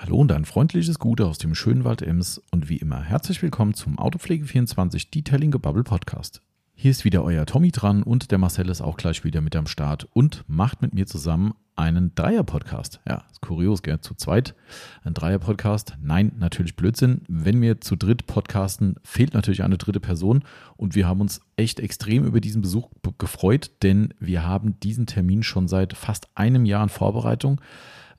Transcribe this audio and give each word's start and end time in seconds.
Hallo 0.00 0.18
und 0.18 0.30
ein 0.30 0.44
freundliches 0.44 1.00
Gute 1.00 1.26
aus 1.26 1.38
dem 1.38 1.56
schönen 1.56 1.82
Wald 1.82 2.02
Ems 2.02 2.40
und 2.52 2.68
wie 2.68 2.76
immer 2.76 3.02
herzlich 3.02 3.42
willkommen 3.42 3.74
zum 3.74 3.98
Autopflege24 3.98 5.10
Detailing 5.10 5.50
Gebubble 5.50 5.82
Podcast. 5.82 6.40
Hier 6.72 6.92
ist 6.92 7.04
wieder 7.04 7.24
euer 7.24 7.46
Tommy 7.46 7.72
dran 7.72 8.04
und 8.04 8.30
der 8.30 8.38
Marcel 8.38 8.68
ist 8.68 8.80
auch 8.80 8.96
gleich 8.96 9.24
wieder 9.24 9.40
mit 9.40 9.56
am 9.56 9.66
Start 9.66 10.06
und 10.12 10.44
macht 10.46 10.82
mit 10.82 10.94
mir 10.94 11.08
zusammen 11.08 11.54
einen 11.74 12.14
Dreier-Podcast. 12.14 13.00
Ja, 13.08 13.24
ist 13.28 13.40
kurios, 13.40 13.82
gell? 13.82 14.00
Zu 14.00 14.14
zweit 14.14 14.54
ein 15.02 15.14
Dreier-Podcast. 15.14 15.96
Nein, 16.00 16.30
natürlich 16.38 16.76
Blödsinn. 16.76 17.22
Wenn 17.26 17.60
wir 17.60 17.80
zu 17.80 17.96
dritt 17.96 18.28
podcasten, 18.28 18.94
fehlt 19.02 19.34
natürlich 19.34 19.64
eine 19.64 19.78
dritte 19.78 19.98
Person 19.98 20.44
und 20.76 20.94
wir 20.94 21.08
haben 21.08 21.20
uns 21.20 21.40
echt 21.56 21.80
extrem 21.80 22.24
über 22.24 22.40
diesen 22.40 22.62
Besuch 22.62 22.88
gefreut, 23.18 23.72
denn 23.82 24.14
wir 24.20 24.46
haben 24.46 24.78
diesen 24.78 25.06
Termin 25.06 25.42
schon 25.42 25.66
seit 25.66 25.96
fast 25.96 26.28
einem 26.36 26.66
Jahr 26.66 26.84
in 26.84 26.88
Vorbereitung. 26.88 27.60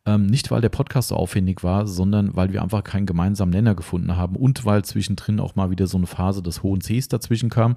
Ähm, 0.05 0.25
nicht, 0.25 0.49
weil 0.49 0.61
der 0.61 0.69
Podcast 0.69 1.09
so 1.09 1.15
aufwendig 1.15 1.63
war, 1.63 1.85
sondern 1.85 2.35
weil 2.35 2.53
wir 2.53 2.63
einfach 2.63 2.83
keinen 2.83 3.05
gemeinsamen 3.05 3.51
Nenner 3.51 3.75
gefunden 3.75 4.15
haben 4.15 4.35
und 4.35 4.65
weil 4.65 4.83
zwischendrin 4.85 5.39
auch 5.39 5.55
mal 5.55 5.71
wieder 5.71 5.87
so 5.87 5.97
eine 5.97 6.07
Phase 6.07 6.41
des 6.41 6.63
hohen 6.63 6.81
Cs 6.81 7.09
dazwischen 7.09 7.49
kam. 7.49 7.75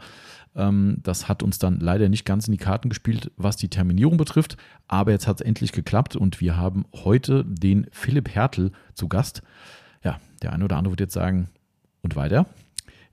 Ähm, 0.55 0.98
das 1.02 1.29
hat 1.29 1.43
uns 1.43 1.59
dann 1.59 1.80
leider 1.80 2.09
nicht 2.09 2.24
ganz 2.24 2.46
in 2.46 2.52
die 2.52 2.59
Karten 2.59 2.88
gespielt, 2.88 3.32
was 3.37 3.56
die 3.56 3.69
Terminierung 3.69 4.16
betrifft. 4.16 4.56
Aber 4.87 5.10
jetzt 5.10 5.27
hat 5.27 5.41
es 5.41 5.46
endlich 5.46 5.73
geklappt 5.73 6.16
und 6.16 6.41
wir 6.41 6.56
haben 6.56 6.84
heute 6.95 7.45
den 7.45 7.87
Philipp 7.91 8.34
Hertel 8.34 8.73
zu 8.95 9.09
Gast. 9.09 9.43
Ja, 10.04 10.20
der 10.43 10.52
eine 10.52 10.65
oder 10.65 10.77
andere 10.77 10.93
wird 10.93 11.01
jetzt 11.01 11.15
sagen, 11.15 11.48
und 12.02 12.16
weiter? 12.16 12.46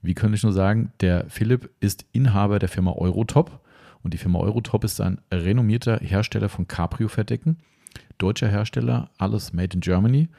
Wie 0.01 0.13
könnte 0.13 0.35
ich 0.35 0.43
nur 0.43 0.53
sagen, 0.53 0.91
der 1.01 1.29
Philipp 1.29 1.69
ist 1.79 2.05
Inhaber 2.11 2.59
der 2.59 2.69
Firma 2.69 2.93
Eurotop 2.93 3.59
und 4.01 4.13
die 4.13 4.17
Firma 4.17 4.39
Eurotop 4.39 4.83
ist 4.83 4.99
ein 5.01 5.19
renommierter 5.31 5.97
Hersteller 5.97 6.49
von 6.49 6.67
Cabrio-Verdecken 6.67 7.57
deutscher 8.19 8.47
Hersteller, 8.47 9.09
alles 9.17 9.53
made 9.53 9.73
in 9.73 9.81
Germany 9.81 10.29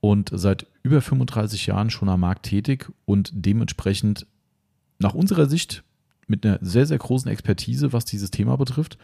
und 0.00 0.30
seit 0.32 0.66
über 0.82 1.00
35 1.00 1.66
Jahren 1.66 1.90
schon 1.90 2.08
am 2.08 2.20
Markt 2.20 2.46
tätig 2.46 2.90
und 3.04 3.30
dementsprechend 3.34 4.26
nach 4.98 5.14
unserer 5.14 5.46
Sicht 5.46 5.82
mit 6.26 6.44
einer 6.44 6.58
sehr, 6.62 6.86
sehr 6.86 6.98
großen 6.98 7.30
Expertise, 7.30 7.92
was 7.92 8.04
dieses 8.04 8.30
Thema 8.30 8.56
betrifft. 8.56 8.98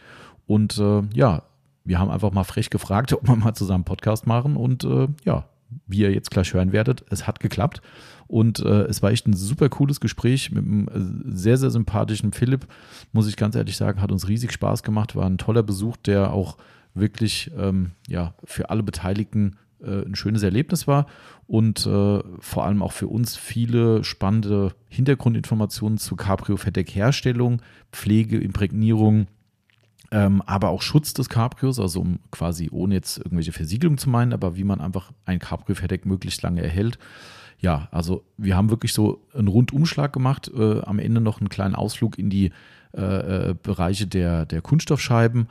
Und 0.47 0.77
äh, 0.77 1.01
ja, 1.13 1.43
wir 1.83 1.99
haben 1.99 2.11
einfach 2.11 2.31
mal 2.31 2.43
frech 2.43 2.69
gefragt, 2.69 3.13
ob 3.13 3.27
wir 3.27 3.35
mal 3.35 3.53
zusammen 3.53 3.83
Podcast 3.83 4.27
machen 4.27 4.55
und 4.55 4.83
äh, 4.83 5.07
ja, 5.25 5.45
wie 5.87 5.99
ihr 5.99 6.13
jetzt 6.13 6.31
gleich 6.31 6.53
hören 6.53 6.71
werdet, 6.71 7.05
es 7.09 7.27
hat 7.27 7.39
geklappt. 7.39 7.81
Und 8.27 8.59
äh, 8.59 8.83
es 8.83 9.01
war 9.01 9.11
echt 9.11 9.27
ein 9.27 9.33
super 9.33 9.69
cooles 9.69 9.99
Gespräch 9.99 10.51
mit 10.51 10.65
einem 10.65 10.87
äh, 10.87 11.35
sehr, 11.35 11.57
sehr 11.57 11.69
sympathischen 11.69 12.31
Philipp, 12.31 12.67
muss 13.11 13.27
ich 13.27 13.35
ganz 13.35 13.55
ehrlich 13.55 13.75
sagen, 13.75 14.01
hat 14.01 14.11
uns 14.11 14.27
riesig 14.27 14.51
Spaß 14.51 14.83
gemacht, 14.83 15.15
war 15.15 15.25
ein 15.25 15.37
toller 15.37 15.63
Besuch, 15.63 15.97
der 15.97 16.31
auch 16.31 16.57
wirklich 16.93 17.51
ähm, 17.57 17.91
ja, 18.07 18.33
für 18.43 18.69
alle 18.69 18.83
Beteiligten 18.83 19.57
äh, 19.81 20.05
ein 20.05 20.15
schönes 20.15 20.43
Erlebnis 20.43 20.87
war 20.87 21.07
und 21.47 21.85
äh, 21.85 22.19
vor 22.39 22.65
allem 22.65 22.81
auch 22.81 22.91
für 22.91 23.07
uns 23.07 23.35
viele 23.35 24.03
spannende 24.03 24.73
Hintergrundinformationen 24.89 25.97
zu 25.97 26.15
Cabrio-Verdeckherstellung, 26.15 27.61
Pflege, 27.91 28.39
Imprägnierung, 28.39 29.27
ähm, 30.11 30.41
aber 30.45 30.69
auch 30.69 30.81
Schutz 30.81 31.13
des 31.13 31.29
Cabrios, 31.29 31.79
also 31.79 32.01
um 32.01 32.19
quasi 32.31 32.69
ohne 32.71 32.95
jetzt 32.95 33.17
irgendwelche 33.17 33.53
Versiegelung 33.53 33.97
zu 33.97 34.09
meinen, 34.09 34.33
aber 34.33 34.55
wie 34.55 34.63
man 34.63 34.81
einfach 34.81 35.11
ein 35.25 35.39
Cabrio-Verdeck 35.39 36.05
möglichst 36.05 36.41
lange 36.41 36.61
erhält. 36.61 36.99
Ja, 37.59 37.87
also 37.91 38.23
wir 38.37 38.55
haben 38.55 38.69
wirklich 38.69 38.93
so 38.93 39.25
einen 39.33 39.47
Rundumschlag 39.47 40.11
gemacht, 40.11 40.51
äh, 40.53 40.81
am 40.81 40.99
Ende 40.99 41.21
noch 41.21 41.39
einen 41.39 41.49
kleinen 41.49 41.75
Ausflug 41.75 42.17
in 42.17 42.29
die 42.29 42.51
äh, 42.93 43.49
äh 43.49 43.55
Bereiche 43.61 44.07
der, 44.07 44.45
der 44.45 44.61
Kunststoffscheiben 44.61 45.47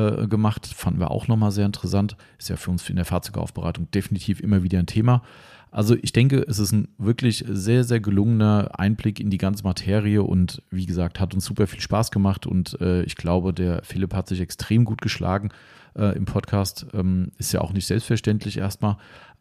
äh, 0.00 0.26
gemacht. 0.26 0.66
Fanden 0.66 1.00
wir 1.00 1.10
auch 1.10 1.28
nochmal 1.28 1.52
sehr 1.52 1.66
interessant. 1.66 2.16
Ist 2.38 2.48
ja 2.48 2.56
für 2.56 2.70
uns 2.70 2.88
in 2.88 2.96
der 2.96 3.04
Fahrzeugaufbereitung 3.04 3.90
definitiv 3.90 4.40
immer 4.40 4.62
wieder 4.62 4.78
ein 4.78 4.86
Thema. 4.86 5.22
Also 5.70 5.94
ich 6.02 6.12
denke, 6.12 6.44
es 6.48 6.58
ist 6.58 6.72
ein 6.72 6.88
wirklich 6.98 7.44
sehr, 7.48 7.84
sehr 7.84 8.00
gelungener 8.00 8.72
Einblick 8.78 9.20
in 9.20 9.30
die 9.30 9.38
ganze 9.38 9.62
Materie 9.62 10.22
und 10.22 10.62
wie 10.70 10.86
gesagt, 10.86 11.20
hat 11.20 11.32
uns 11.32 11.44
super 11.44 11.68
viel 11.68 11.80
Spaß 11.80 12.10
gemacht 12.10 12.46
und 12.46 12.80
äh, 12.80 13.02
ich 13.02 13.14
glaube, 13.14 13.54
der 13.54 13.82
Philipp 13.84 14.12
hat 14.12 14.26
sich 14.26 14.40
extrem 14.40 14.84
gut 14.84 15.00
geschlagen 15.00 15.50
äh, 15.96 16.16
im 16.16 16.24
Podcast. 16.24 16.86
Ähm, 16.92 17.30
ist 17.38 17.52
ja 17.52 17.60
auch 17.60 17.72
nicht 17.72 17.86
selbstverständlich 17.86 18.58
erstmal, 18.58 18.96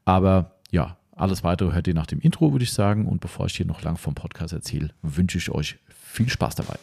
aber 0.06 0.60
ja, 0.70 0.98
alles 1.20 1.44
weitere 1.44 1.74
hört 1.74 1.88
ihr 1.88 1.94
nach 1.94 2.08
dem 2.08 2.20
Intro, 2.20 2.52
würde 2.54 2.64
ich 2.64 2.72
sagen. 2.72 3.06
Und 3.06 3.20
bevor 3.20 3.48
ich 3.48 3.56
hier 3.56 3.66
noch 3.66 3.82
lang 3.82 3.98
vom 3.98 4.16
Podcast 4.16 4.54
erzähle, 4.54 4.92
wünsche 5.02 5.38
ich 5.38 5.50
euch 5.52 5.78
viel 5.90 6.30
Spaß 6.30 6.56
dabei. 6.56 6.78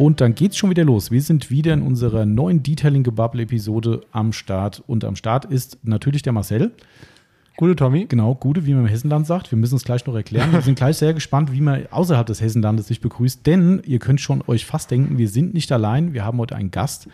Und 0.00 0.22
dann 0.22 0.34
geht's 0.34 0.56
schon 0.56 0.70
wieder 0.70 0.82
los. 0.82 1.10
Wir 1.10 1.20
sind 1.20 1.50
wieder 1.50 1.74
in 1.74 1.82
unserer 1.82 2.24
neuen 2.24 2.62
Detailing 2.62 3.02
Gebubble 3.02 3.42
Episode 3.42 4.00
am 4.12 4.32
Start. 4.32 4.82
Und 4.86 5.04
am 5.04 5.14
Start 5.14 5.44
ist 5.44 5.76
natürlich 5.82 6.22
der 6.22 6.32
Marcel. 6.32 6.72
Gute 7.58 7.76
Tommy. 7.76 8.06
Genau, 8.06 8.34
gute, 8.34 8.64
wie 8.64 8.72
man 8.72 8.84
im 8.84 8.88
Hessenland 8.88 9.26
sagt. 9.26 9.50
Wir 9.50 9.58
müssen 9.58 9.76
es 9.76 9.84
gleich 9.84 10.06
noch 10.06 10.14
erklären. 10.14 10.52
Wir 10.52 10.62
sind 10.62 10.76
gleich 10.76 10.96
sehr 10.96 11.12
gespannt, 11.12 11.52
wie 11.52 11.60
man 11.60 11.86
außerhalb 11.90 12.26
des 12.26 12.40
Hessenlandes 12.40 12.88
sich 12.88 13.02
begrüßt. 13.02 13.46
Denn 13.46 13.82
ihr 13.84 13.98
könnt 13.98 14.22
schon 14.22 14.42
euch 14.46 14.64
fast 14.64 14.90
denken, 14.90 15.18
wir 15.18 15.28
sind 15.28 15.52
nicht 15.52 15.70
allein. 15.70 16.14
Wir 16.14 16.24
haben 16.24 16.38
heute 16.38 16.56
einen 16.56 16.70
Gast. 16.70 17.06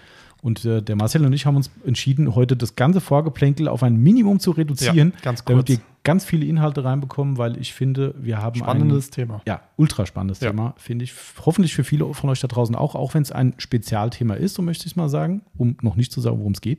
Und 0.47 0.65
äh, 0.65 0.81
der 0.81 0.95
Marcel 0.95 1.27
und 1.27 1.33
ich 1.33 1.45
haben 1.45 1.57
uns 1.57 1.73
entschieden, 1.85 2.37
heute 2.37 2.57
das 2.57 2.77
ganze 2.77 3.01
Vorgeplänkel 3.01 3.67
auf 3.67 3.83
ein 3.83 3.97
Minimum 3.97 4.39
zu 4.39 4.53
reduzieren, 4.53 5.13
ja, 5.17 5.21
ganz 5.21 5.45
kurz. 5.45 5.49
damit 5.49 5.69
wir 5.69 5.79
ganz 6.05 6.25
viele 6.25 6.47
Inhalte 6.47 6.85
reinbekommen, 6.85 7.37
weil 7.37 7.61
ich 7.61 7.75
finde, 7.75 8.15
wir 8.17 8.41
haben 8.41 8.55
spannendes 8.55 9.09
ein, 9.09 9.11
Thema. 9.11 9.43
Ja, 9.45 9.63
ultra 9.75 10.07
spannendes 10.07 10.39
ja. 10.39 10.51
Thema, 10.51 10.75
finde 10.77 11.03
ich. 11.03 11.13
Hoffentlich 11.45 11.75
für 11.75 11.83
viele 11.83 12.15
von 12.15 12.31
euch 12.31 12.39
da 12.39 12.47
draußen 12.47 12.77
auch, 12.77 12.95
auch 12.95 13.15
wenn 13.15 13.23
es 13.23 13.33
ein 13.33 13.55
Spezialthema 13.59 14.35
ist, 14.35 14.55
so 14.55 14.63
möchte 14.63 14.87
ich 14.87 14.93
es 14.93 14.97
mal 14.97 15.09
sagen, 15.09 15.43
um 15.59 15.79
noch 15.83 15.97
nicht 15.97 16.13
zu 16.13 16.21
sagen, 16.21 16.39
worum 16.39 16.53
es 16.53 16.61
geht. 16.61 16.79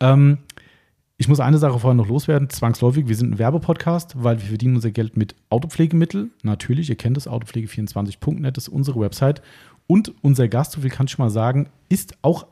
Ähm, 0.00 0.38
ich 1.18 1.28
muss 1.28 1.38
eine 1.38 1.58
Sache 1.58 1.78
vorher 1.78 1.96
noch 1.96 2.08
loswerden, 2.08 2.48
zwangsläufig. 2.48 3.08
Wir 3.08 3.16
sind 3.16 3.32
ein 3.34 3.38
Werbepodcast, 3.38 4.14
weil 4.24 4.40
wir 4.40 4.48
verdienen 4.48 4.76
unser 4.76 4.90
Geld 4.90 5.18
mit 5.18 5.34
Autopflegemitteln. 5.50 6.30
Natürlich, 6.44 6.88
ihr 6.88 6.96
kennt 6.96 7.18
das, 7.18 7.28
autopflege24.net 7.28 8.56
ist 8.56 8.68
unsere 8.68 8.98
Website. 9.00 9.42
Und 9.86 10.14
unser 10.22 10.48
Gast, 10.48 10.72
so 10.72 10.80
viel 10.80 10.90
kann 10.90 11.04
ich 11.04 11.12
schon 11.12 11.26
mal 11.26 11.30
sagen, 11.30 11.68
ist 11.90 12.16
auch 12.22 12.46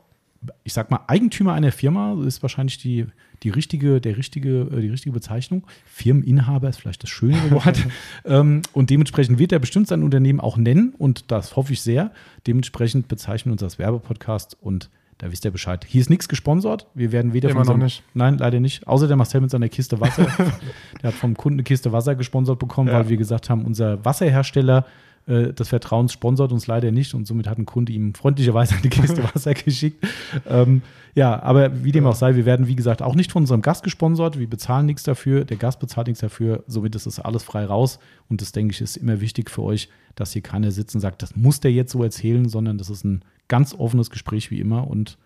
ich 0.63 0.73
sag 0.73 0.91
mal, 0.91 1.01
Eigentümer 1.07 1.53
einer 1.53 1.71
Firma 1.71 2.21
ist 2.25 2.41
wahrscheinlich 2.41 2.77
die, 2.77 3.05
die, 3.43 3.49
richtige, 3.49 4.01
der 4.01 4.17
richtige, 4.17 4.61
äh, 4.61 4.81
die 4.81 4.89
richtige 4.89 5.13
Bezeichnung. 5.13 5.65
Firmeninhaber 5.85 6.69
ist 6.69 6.79
vielleicht 6.79 7.03
das 7.03 7.09
schönere 7.09 7.51
Wort. 7.51 7.85
ähm, 8.25 8.61
und 8.73 8.89
dementsprechend 8.89 9.39
wird 9.39 9.51
er 9.51 9.59
bestimmt 9.59 9.87
sein 9.87 10.03
Unternehmen 10.03 10.39
auch 10.39 10.57
nennen 10.57 10.93
und 10.97 11.31
das 11.31 11.55
hoffe 11.55 11.73
ich 11.73 11.81
sehr. 11.81 12.11
Dementsprechend 12.47 13.07
bezeichnen 13.07 13.51
wir 13.51 13.53
uns 13.53 13.63
als 13.63 13.79
Werbepodcast 13.79 14.57
und 14.61 14.89
da 15.17 15.31
wisst 15.31 15.45
ihr 15.45 15.51
Bescheid. 15.51 15.85
Hier 15.87 16.01
ist 16.01 16.09
nichts 16.09 16.27
gesponsert. 16.27 16.87
Wir 16.93 17.11
werden 17.13 17.31
weder 17.31 17.49
Immer 17.49 17.59
von 17.59 17.61
unserem, 17.61 17.79
noch 17.79 17.85
nicht. 17.85 18.03
Nein, 18.13 18.37
leider 18.37 18.59
nicht. 18.59 18.85
Außer 18.85 19.07
der 19.07 19.15
Marcel 19.15 19.39
mit 19.39 19.49
seiner 19.49 19.69
Kiste 19.69 20.01
Wasser. 20.01 20.23
der 21.01 21.07
hat 21.07 21.13
vom 21.13 21.37
Kunden 21.37 21.59
eine 21.59 21.63
Kiste 21.63 21.93
Wasser 21.93 22.15
gesponsert 22.15 22.59
bekommen, 22.59 22.89
ja. 22.89 22.95
weil 22.95 23.09
wir 23.09 23.17
gesagt 23.17 23.49
haben, 23.49 23.63
unser 23.63 24.03
Wasserhersteller 24.03 24.85
äh, 25.27 25.53
des 25.53 25.69
Vertrauens 25.69 26.13
sponsert 26.13 26.51
uns 26.51 26.67
leider 26.67 26.91
nicht 26.91 27.13
und 27.15 27.25
somit 27.25 27.47
hat 27.47 27.57
ein 27.57 27.65
Kunde 27.65 27.91
ihm 27.91 28.13
freundlicherweise 28.13 28.75
eine 28.75 28.89
Kiste 28.89 29.23
Wasser 29.33 29.55
geschickt. 29.55 30.05
Ähm, 30.47 30.83
ja, 31.15 31.41
aber 31.41 31.83
wie 31.83 31.91
dem 31.91 32.05
auch 32.05 32.15
sei, 32.15 32.35
wir 32.35 32.45
werden, 32.45 32.67
wie 32.67 32.75
gesagt, 32.75 33.01
auch 33.01 33.15
nicht 33.15 33.31
von 33.31 33.43
unserem 33.43 33.61
Gast 33.61 33.83
gesponsert. 33.83 34.37
Wir 34.37 34.47
bezahlen 34.47 34.85
nichts 34.85 35.03
dafür, 35.03 35.43
der 35.45 35.57
Gast 35.57 35.79
bezahlt 35.79 36.07
nichts 36.07 36.19
dafür, 36.21 36.63
somit 36.67 36.95
ist 36.95 37.07
es 37.07 37.19
alles 37.19 37.43
frei 37.43 37.65
raus. 37.65 37.97
Und 38.29 38.41
das, 38.41 38.51
denke 38.51 38.73
ich, 38.73 38.81
ist 38.81 38.97
immer 38.97 39.19
wichtig 39.19 39.49
für 39.49 39.63
euch, 39.63 39.89
dass 40.13 40.31
hier 40.31 40.43
keiner 40.43 40.71
sitzt 40.71 40.93
und 40.93 41.01
sagt, 41.01 41.23
das 41.23 41.35
muss 41.35 41.59
der 41.59 41.71
jetzt 41.71 41.91
so 41.91 42.03
erzählen, 42.03 42.47
sondern 42.47 42.77
das 42.77 42.89
ist 42.89 43.03
ein 43.03 43.23
ganz 43.47 43.73
offenes 43.73 44.11
Gespräch 44.11 44.51
wie 44.51 44.59
immer 44.59 44.87
und 44.87 45.17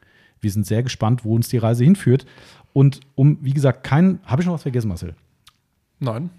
wir 0.41 0.51
sind 0.51 0.65
sehr 0.65 0.83
gespannt, 0.83 1.25
wo 1.25 1.35
uns 1.35 1.49
die 1.49 1.57
Reise 1.57 1.83
hinführt. 1.83 2.25
Und 2.71 3.01
um, 3.15 3.39
wie 3.41 3.53
gesagt, 3.53 3.83
kein. 3.83 4.19
Habe 4.23 4.41
ich 4.41 4.45
noch 4.45 4.53
was 4.53 4.61
vergessen, 4.61 4.87
Marcel? 4.87 5.15
Nein. 5.99 6.29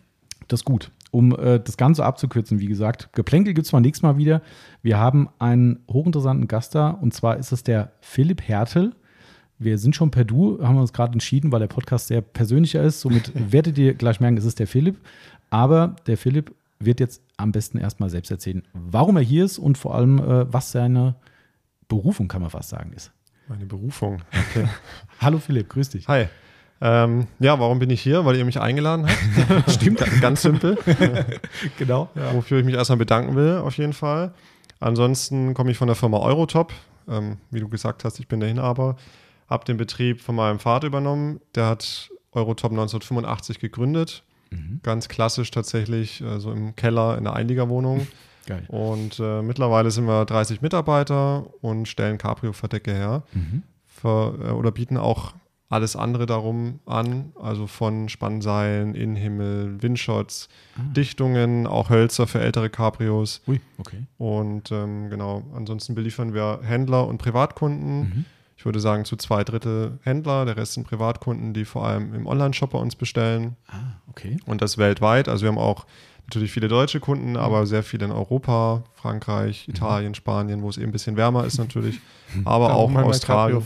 Das 0.48 0.60
ist 0.60 0.64
gut 0.64 0.90
um 1.10 1.32
äh, 1.36 1.60
das 1.60 1.76
Ganze 1.76 2.04
abzukürzen, 2.04 2.60
wie 2.60 2.66
gesagt, 2.66 3.12
Geplänkel 3.12 3.54
gibt 3.54 3.66
es 3.66 3.72
mal 3.72 3.80
nächstes 3.80 4.02
Mal 4.02 4.16
wieder. 4.16 4.42
Wir 4.82 4.98
haben 4.98 5.28
einen 5.38 5.80
hochinteressanten 5.90 6.48
Gast 6.48 6.74
da 6.74 6.90
und 6.90 7.14
zwar 7.14 7.36
ist 7.36 7.52
es 7.52 7.62
der 7.62 7.92
Philipp 8.00 8.42
Hertel. 8.42 8.94
Wir 9.58 9.76
sind 9.76 9.94
schon 9.94 10.10
per 10.10 10.24
Du, 10.24 10.62
haben 10.62 10.76
wir 10.76 10.80
uns 10.80 10.92
gerade 10.92 11.12
entschieden, 11.12 11.52
weil 11.52 11.60
der 11.60 11.66
Podcast 11.66 12.08
sehr 12.08 12.22
persönlicher 12.22 12.82
ist. 12.82 13.00
Somit 13.00 13.32
werdet 13.52 13.76
ihr 13.78 13.94
gleich 13.94 14.20
merken, 14.20 14.36
es 14.36 14.44
ist 14.44 14.58
der 14.58 14.66
Philipp. 14.66 14.96
Aber 15.50 15.96
der 16.06 16.16
Philipp 16.16 16.54
wird 16.78 17.00
jetzt 17.00 17.22
am 17.36 17.52
besten 17.52 17.78
erstmal 17.78 18.08
selbst 18.08 18.30
erzählen, 18.30 18.62
warum 18.72 19.16
er 19.16 19.22
hier 19.22 19.44
ist 19.44 19.58
und 19.58 19.76
vor 19.76 19.94
allem, 19.94 20.18
äh, 20.18 20.52
was 20.52 20.72
seine 20.72 21.16
Berufung, 21.88 22.28
kann 22.28 22.40
man 22.40 22.50
fast 22.50 22.70
sagen, 22.70 22.92
ist. 22.92 23.12
Meine 23.48 23.66
Berufung. 23.66 24.22
Okay. 24.30 24.66
Hallo 25.20 25.38
Philipp, 25.38 25.68
grüß 25.68 25.90
dich. 25.90 26.08
Hi. 26.08 26.28
Ähm, 26.82 27.26
ja, 27.38 27.58
warum 27.60 27.78
bin 27.78 27.90
ich 27.90 28.00
hier? 28.00 28.24
Weil 28.24 28.36
ihr 28.36 28.44
mich 28.44 28.60
eingeladen 28.60 29.06
habt. 29.06 29.70
Stimmt. 29.72 30.02
Ganz 30.20 30.42
simpel. 30.42 30.78
genau. 31.78 32.08
Ja. 32.14 32.34
Wofür 32.34 32.58
ich 32.58 32.64
mich 32.64 32.74
erstmal 32.74 32.98
bedanken 32.98 33.36
will, 33.36 33.58
auf 33.58 33.76
jeden 33.76 33.92
Fall. 33.92 34.32
Ansonsten 34.78 35.52
komme 35.52 35.70
ich 35.70 35.76
von 35.76 35.88
der 35.88 35.96
Firma 35.96 36.18
Eurotop. 36.18 36.72
Ähm, 37.06 37.36
wie 37.50 37.60
du 37.60 37.68
gesagt 37.68 38.04
hast, 38.04 38.18
ich 38.18 38.28
bin 38.28 38.40
der 38.40 38.48
Inhaber. 38.48 38.96
Habe 39.48 39.64
den 39.64 39.76
Betrieb 39.76 40.20
von 40.20 40.34
meinem 40.34 40.58
Vater 40.58 40.86
übernommen. 40.86 41.40
Der 41.54 41.66
hat 41.66 42.10
Eurotop 42.32 42.70
1985 42.70 43.58
gegründet. 43.58 44.22
Mhm. 44.50 44.80
Ganz 44.82 45.08
klassisch 45.08 45.50
tatsächlich, 45.50 46.22
äh, 46.22 46.40
so 46.40 46.52
im 46.52 46.76
Keller 46.76 47.18
in 47.18 47.24
der 47.24 47.34
Einliegerwohnung. 47.34 48.06
Geil. 48.46 48.64
Und 48.68 49.20
äh, 49.20 49.42
mittlerweile 49.42 49.90
sind 49.90 50.06
wir 50.06 50.24
30 50.24 50.62
Mitarbeiter 50.62 51.46
und 51.60 51.86
stellen 51.86 52.16
Cabrio-Verdecke 52.16 52.92
her. 52.92 53.22
Mhm. 53.32 53.62
Für, 53.86 54.34
äh, 54.42 54.50
oder 54.52 54.72
bieten 54.72 54.96
auch 54.96 55.34
alles 55.70 55.96
andere 55.96 56.26
darum 56.26 56.80
an, 56.84 57.32
also 57.40 57.66
von 57.66 58.08
Spannseilen, 58.10 58.94
Innenhimmel, 58.94 59.80
Windshots, 59.82 60.48
Ah. 60.76 60.80
Dichtungen, 60.94 61.66
auch 61.66 61.88
Hölzer 61.90 62.26
für 62.26 62.40
ältere 62.40 62.68
Cabrios. 62.70 63.40
Ui, 63.46 63.60
okay. 63.78 64.04
Und 64.18 64.70
ähm, 64.72 65.08
genau, 65.10 65.44
ansonsten 65.54 65.94
beliefern 65.94 66.34
wir 66.34 66.60
Händler 66.62 67.06
und 67.06 67.18
Privatkunden. 67.18 68.00
Mhm. 68.00 68.24
Ich 68.56 68.64
würde 68.66 68.80
sagen, 68.80 69.04
zu 69.06 69.16
zwei 69.16 69.42
Drittel 69.42 69.98
Händler, 70.02 70.44
der 70.44 70.56
Rest 70.56 70.74
sind 70.74 70.86
Privatkunden, 70.86 71.54
die 71.54 71.64
vor 71.64 71.86
allem 71.86 72.12
im 72.14 72.26
Online-Shop 72.26 72.70
bei 72.70 72.78
uns 72.78 72.94
bestellen 72.94 73.56
Ah, 73.68 73.94
okay. 74.10 74.36
und 74.46 74.60
das 74.60 74.76
weltweit. 74.76 75.28
Also 75.28 75.42
wir 75.44 75.48
haben 75.48 75.56
auch 75.58 75.86
natürlich 76.24 76.50
viele 76.52 76.68
deutsche 76.68 76.98
Mhm. 76.98 77.02
Kunden, 77.02 77.36
aber 77.36 77.64
sehr 77.66 77.82
viele 77.82 78.04
in 78.06 78.12
Europa, 78.12 78.82
Frankreich, 78.94 79.66
Italien, 79.68 80.14
Spanien, 80.14 80.62
wo 80.62 80.68
es 80.68 80.76
eben 80.78 80.88
ein 80.88 80.92
bisschen 80.92 81.16
wärmer 81.16 81.44
ist 81.46 81.58
natürlich, 81.58 82.00
aber 82.44 82.74
auch 82.74 82.88
man 82.90 83.04
mal 83.04 83.10
Australien. 83.10 83.62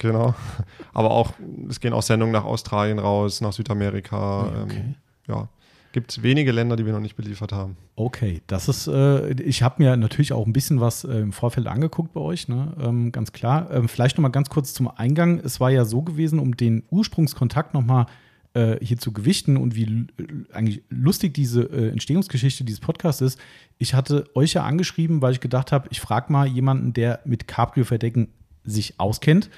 Genau. 0.00 0.34
Aber 0.92 1.10
auch, 1.12 1.34
es 1.68 1.78
gehen 1.78 1.92
auch 1.92 2.02
Sendungen 2.02 2.32
nach 2.32 2.44
Australien 2.44 2.98
raus, 2.98 3.40
nach 3.40 3.52
Südamerika. 3.52 4.16
Ja, 4.52 4.62
okay. 4.64 4.76
Ähm, 4.86 4.94
ja, 5.28 5.48
gibt 5.92 6.22
wenige 6.22 6.52
Länder, 6.52 6.76
die 6.76 6.86
wir 6.86 6.92
noch 6.92 7.00
nicht 7.00 7.16
beliefert 7.16 7.52
haben. 7.52 7.76
Okay, 7.96 8.42
das 8.46 8.68
ist, 8.68 8.86
äh, 8.86 9.30
ich 9.42 9.62
habe 9.62 9.82
mir 9.82 9.96
natürlich 9.96 10.32
auch 10.32 10.46
ein 10.46 10.52
bisschen 10.52 10.80
was 10.80 11.04
äh, 11.04 11.18
im 11.18 11.32
Vorfeld 11.32 11.66
angeguckt 11.66 12.12
bei 12.14 12.20
euch, 12.20 12.48
ne? 12.48 12.72
ähm, 12.80 13.12
ganz 13.12 13.32
klar. 13.32 13.70
Ähm, 13.70 13.88
vielleicht 13.88 14.16
noch 14.16 14.22
mal 14.22 14.28
ganz 14.30 14.48
kurz 14.50 14.72
zum 14.72 14.88
Eingang. 14.88 15.38
Es 15.44 15.60
war 15.60 15.70
ja 15.70 15.84
so 15.84 16.02
gewesen, 16.02 16.38
um 16.38 16.56
den 16.56 16.84
Ursprungskontakt 16.90 17.74
noch 17.74 17.82
mal 17.84 18.06
äh, 18.54 18.76
hier 18.84 18.98
zu 18.98 19.12
gewichten 19.12 19.56
und 19.56 19.74
wie 19.74 19.84
l- 19.84 20.06
eigentlich 20.52 20.82
lustig 20.88 21.34
diese 21.34 21.62
äh, 21.64 21.90
Entstehungsgeschichte 21.90 22.64
dieses 22.64 22.80
Podcasts 22.80 23.20
ist. 23.20 23.38
Ich 23.78 23.92
hatte 23.94 24.24
euch 24.34 24.54
ja 24.54 24.64
angeschrieben, 24.64 25.20
weil 25.22 25.32
ich 25.32 25.40
gedacht 25.40 25.70
habe, 25.72 25.88
ich 25.90 26.00
frage 26.00 26.32
mal 26.32 26.46
jemanden, 26.46 26.92
der 26.92 27.20
mit 27.24 27.46
Cabrio-Verdecken 27.46 28.28
sich 28.64 28.98
auskennt 28.98 29.50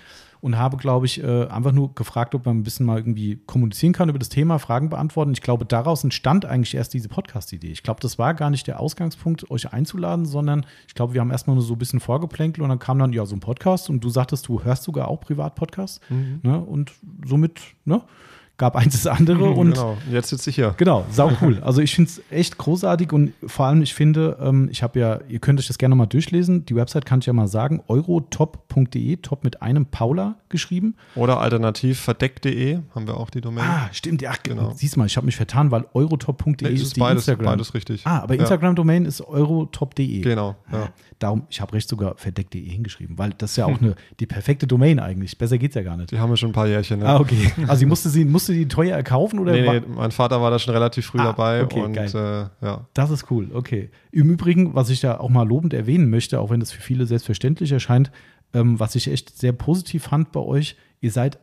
und 0.43 0.59
habe, 0.59 0.77
glaube 0.77 1.06
ich, 1.06 1.23
äh, 1.23 1.47
einfach 1.47 1.71
nur 1.71 1.94
gefragt, 1.94 2.35
ob 2.35 2.47
man 2.47 2.59
ein 2.59 2.62
bisschen 2.65 2.85
mal 2.85 2.99
irgendwie 2.99 3.37
kommunizieren 3.47 3.93
kann 3.93 4.09
über 4.09 4.19
das 4.19 4.29
Thema, 4.29 4.59
Fragen 4.59 4.89
beantworten. 4.89 5.31
Ich 5.31 5.41
glaube, 5.41 5.65
daraus 5.65 6.03
entstand 6.03 6.44
eigentlich 6.44 6.75
erst 6.75 6.94
diese 6.94 7.09
Podcast-Idee. 7.09 7.71
Ich 7.71 7.85
glaube, 7.85 8.00
das 8.00 8.19
war 8.19 8.35
gar 8.35 8.50
nicht 8.50 8.67
der 8.67 8.81
Ausgangspunkt, 8.81 9.49
euch 9.53 9.73
einzuladen, 9.73 10.27
sondern 10.27 10.67
ich 10.89 10.94
glaube, 10.94 11.15
wir 11.15 11.21
haben 11.21 11.31
erstmal 11.31 11.55
nur 11.55 11.65
so 11.65 11.75
ein 11.75 11.79
bisschen 11.79 12.00
vorgeplänkelt 12.00 12.61
und 12.61 12.69
dann 12.71 12.81
kam 12.81 12.99
dann 12.99 13.12
ja 13.12 13.25
so 13.25 13.37
ein 13.37 13.41
Podcast 13.41 13.89
und 13.89 14.03
du 14.03 14.11
sagtest, 14.11 14.49
du 14.49 14.65
hörst 14.65 14.83
sogar 14.83 15.06
auch 15.06 15.21
Privat-Podcasts. 15.21 16.00
Ne? 16.43 16.61
Und 16.61 16.91
somit 17.25 17.61
ne, 17.85 18.03
gab 18.62 18.76
eins 18.76 18.93
das 19.03 19.09
andere 19.09 19.50
und 19.50 19.73
genau. 19.73 19.97
Jetzt 20.09 20.29
sitze 20.29 20.49
ich 20.50 20.55
hier. 20.55 20.73
Genau, 20.76 21.05
sau 21.11 21.32
cool. 21.41 21.59
Also 21.62 21.81
ich 21.81 21.97
finde 21.97 22.11
es 22.11 22.23
echt 22.31 22.59
großartig 22.59 23.12
und 23.12 23.32
vor 23.44 23.67
allem, 23.67 23.82
ich 23.82 23.93
finde, 23.93 24.37
ähm, 24.41 24.69
ich 24.70 24.85
habe 24.85 25.00
ja, 25.00 25.19
ihr 25.29 25.41
könnt 25.41 25.59
euch 25.59 25.67
das 25.67 25.79
gerne 25.79 25.97
mal 25.97 26.06
durchlesen. 26.06 26.64
Die 26.67 26.76
Website 26.76 27.05
kann 27.05 27.19
ich 27.19 27.26
ja 27.26 27.32
mal 27.32 27.49
sagen, 27.49 27.82
eurotop.de, 27.88 29.17
top 29.17 29.43
mit 29.43 29.62
einem 29.62 29.87
Paula 29.87 30.37
geschrieben. 30.49 30.94
Oder 31.17 31.41
alternativ 31.41 31.99
verdeck.de 31.99 32.79
haben 32.94 33.09
wir 33.09 33.17
auch 33.17 33.31
die 33.31 33.41
Domain. 33.41 33.64
Ah, 33.67 33.88
stimmt, 33.91 34.23
ja, 34.23 34.32
Genau. 34.44 34.73
Siehst 34.76 34.97
mal, 34.97 35.06
ich 35.06 35.17
habe 35.17 35.26
mich 35.26 35.35
vertan, 35.35 35.73
weil 35.73 35.85
eurotop.de 35.93 36.69
Nee, 36.69 36.75
ist, 36.75 36.82
ist 36.82 36.97
die 36.97 37.00
beides, 37.00 37.23
Instagram. 37.26 37.47
beides 37.47 37.75
richtig. 37.75 38.03
Ah, 38.06 38.20
aber. 38.20 38.35
Instagram-Domain 38.35 39.06
ist 39.06 39.23
eurotop.de. 39.23 40.20
Genau, 40.20 40.55
ja. 40.70 40.88
Darum, 41.23 41.45
ich 41.51 41.61
habe 41.61 41.73
recht 41.75 41.89
sogar 41.89 42.17
verdeck.de 42.17 42.61
hingeschrieben, 42.61 43.17
weil 43.17 43.31
das 43.39 43.53
ist 43.53 43.57
ja 43.57 43.67
auch 43.67 43.81
eine, 43.81 43.95
die 44.21 44.27
perfekte 44.27 44.67
Domain 44.67 44.99
eigentlich. 44.99 45.39
Besser 45.39 45.57
geht's 45.59 45.75
ja 45.75 45.83
gar 45.83 45.97
nicht. 45.97 46.11
Die 46.11 46.19
haben 46.19 46.31
wir 46.31 46.37
schon 46.37 46.51
ein 46.51 46.55
paar 46.55 46.67
Jährchen. 46.67 46.99
Ne? 47.01 47.07
Ah, 47.07 47.21
okay. 47.21 47.53
Also 47.69 47.77
sie 47.77 47.87
musste 47.87 48.09
sie 48.09 48.25
musste 48.25 48.53
die 48.53 48.67
teuer 48.67 48.97
erkaufen 48.97 49.39
oder 49.39 49.53
nee, 49.53 49.63
nee, 49.63 49.83
mein 49.87 50.11
Vater 50.11 50.41
war 50.43 50.51
da 50.51 50.59
schon 50.59 50.75
relativ 50.75 51.07
früh 51.07 51.21
Ah, 51.21 51.25
dabei 51.25 51.63
okay, 51.63 51.81
und 51.81 51.93
geil. 51.93 52.11
äh, 52.61 52.65
ja. 52.67 52.87
Das 52.95 53.11
ist 53.11 53.31
cool, 53.31 53.51
okay. 53.55 53.91
Im 54.11 54.31
Übrigen, 54.31 54.75
was 54.75 54.91
ich 54.91 55.01
da 55.01 55.19
auch 55.19 55.31
mal 55.31 55.47
lobend 55.47 55.73
erwähnen 55.75 56.11
möchte, 56.11 56.41
auch 56.41 56.51
wenn 56.51 56.61
das 56.61 56.73
für 56.73 56.83
viele 56.83 57.07
selbstverständlich 57.07 57.71
erscheint, 57.71 58.11
ähm, 58.55 58.81
was 58.81 58.95
ich 58.97 59.11
echt 59.11 59.39
sehr 59.39 59.53
positiv 59.53 60.05
fand 60.05 60.33
bei 60.33 60.41
euch, 60.41 60.77
ihr 61.01 61.11
seid 61.13 61.39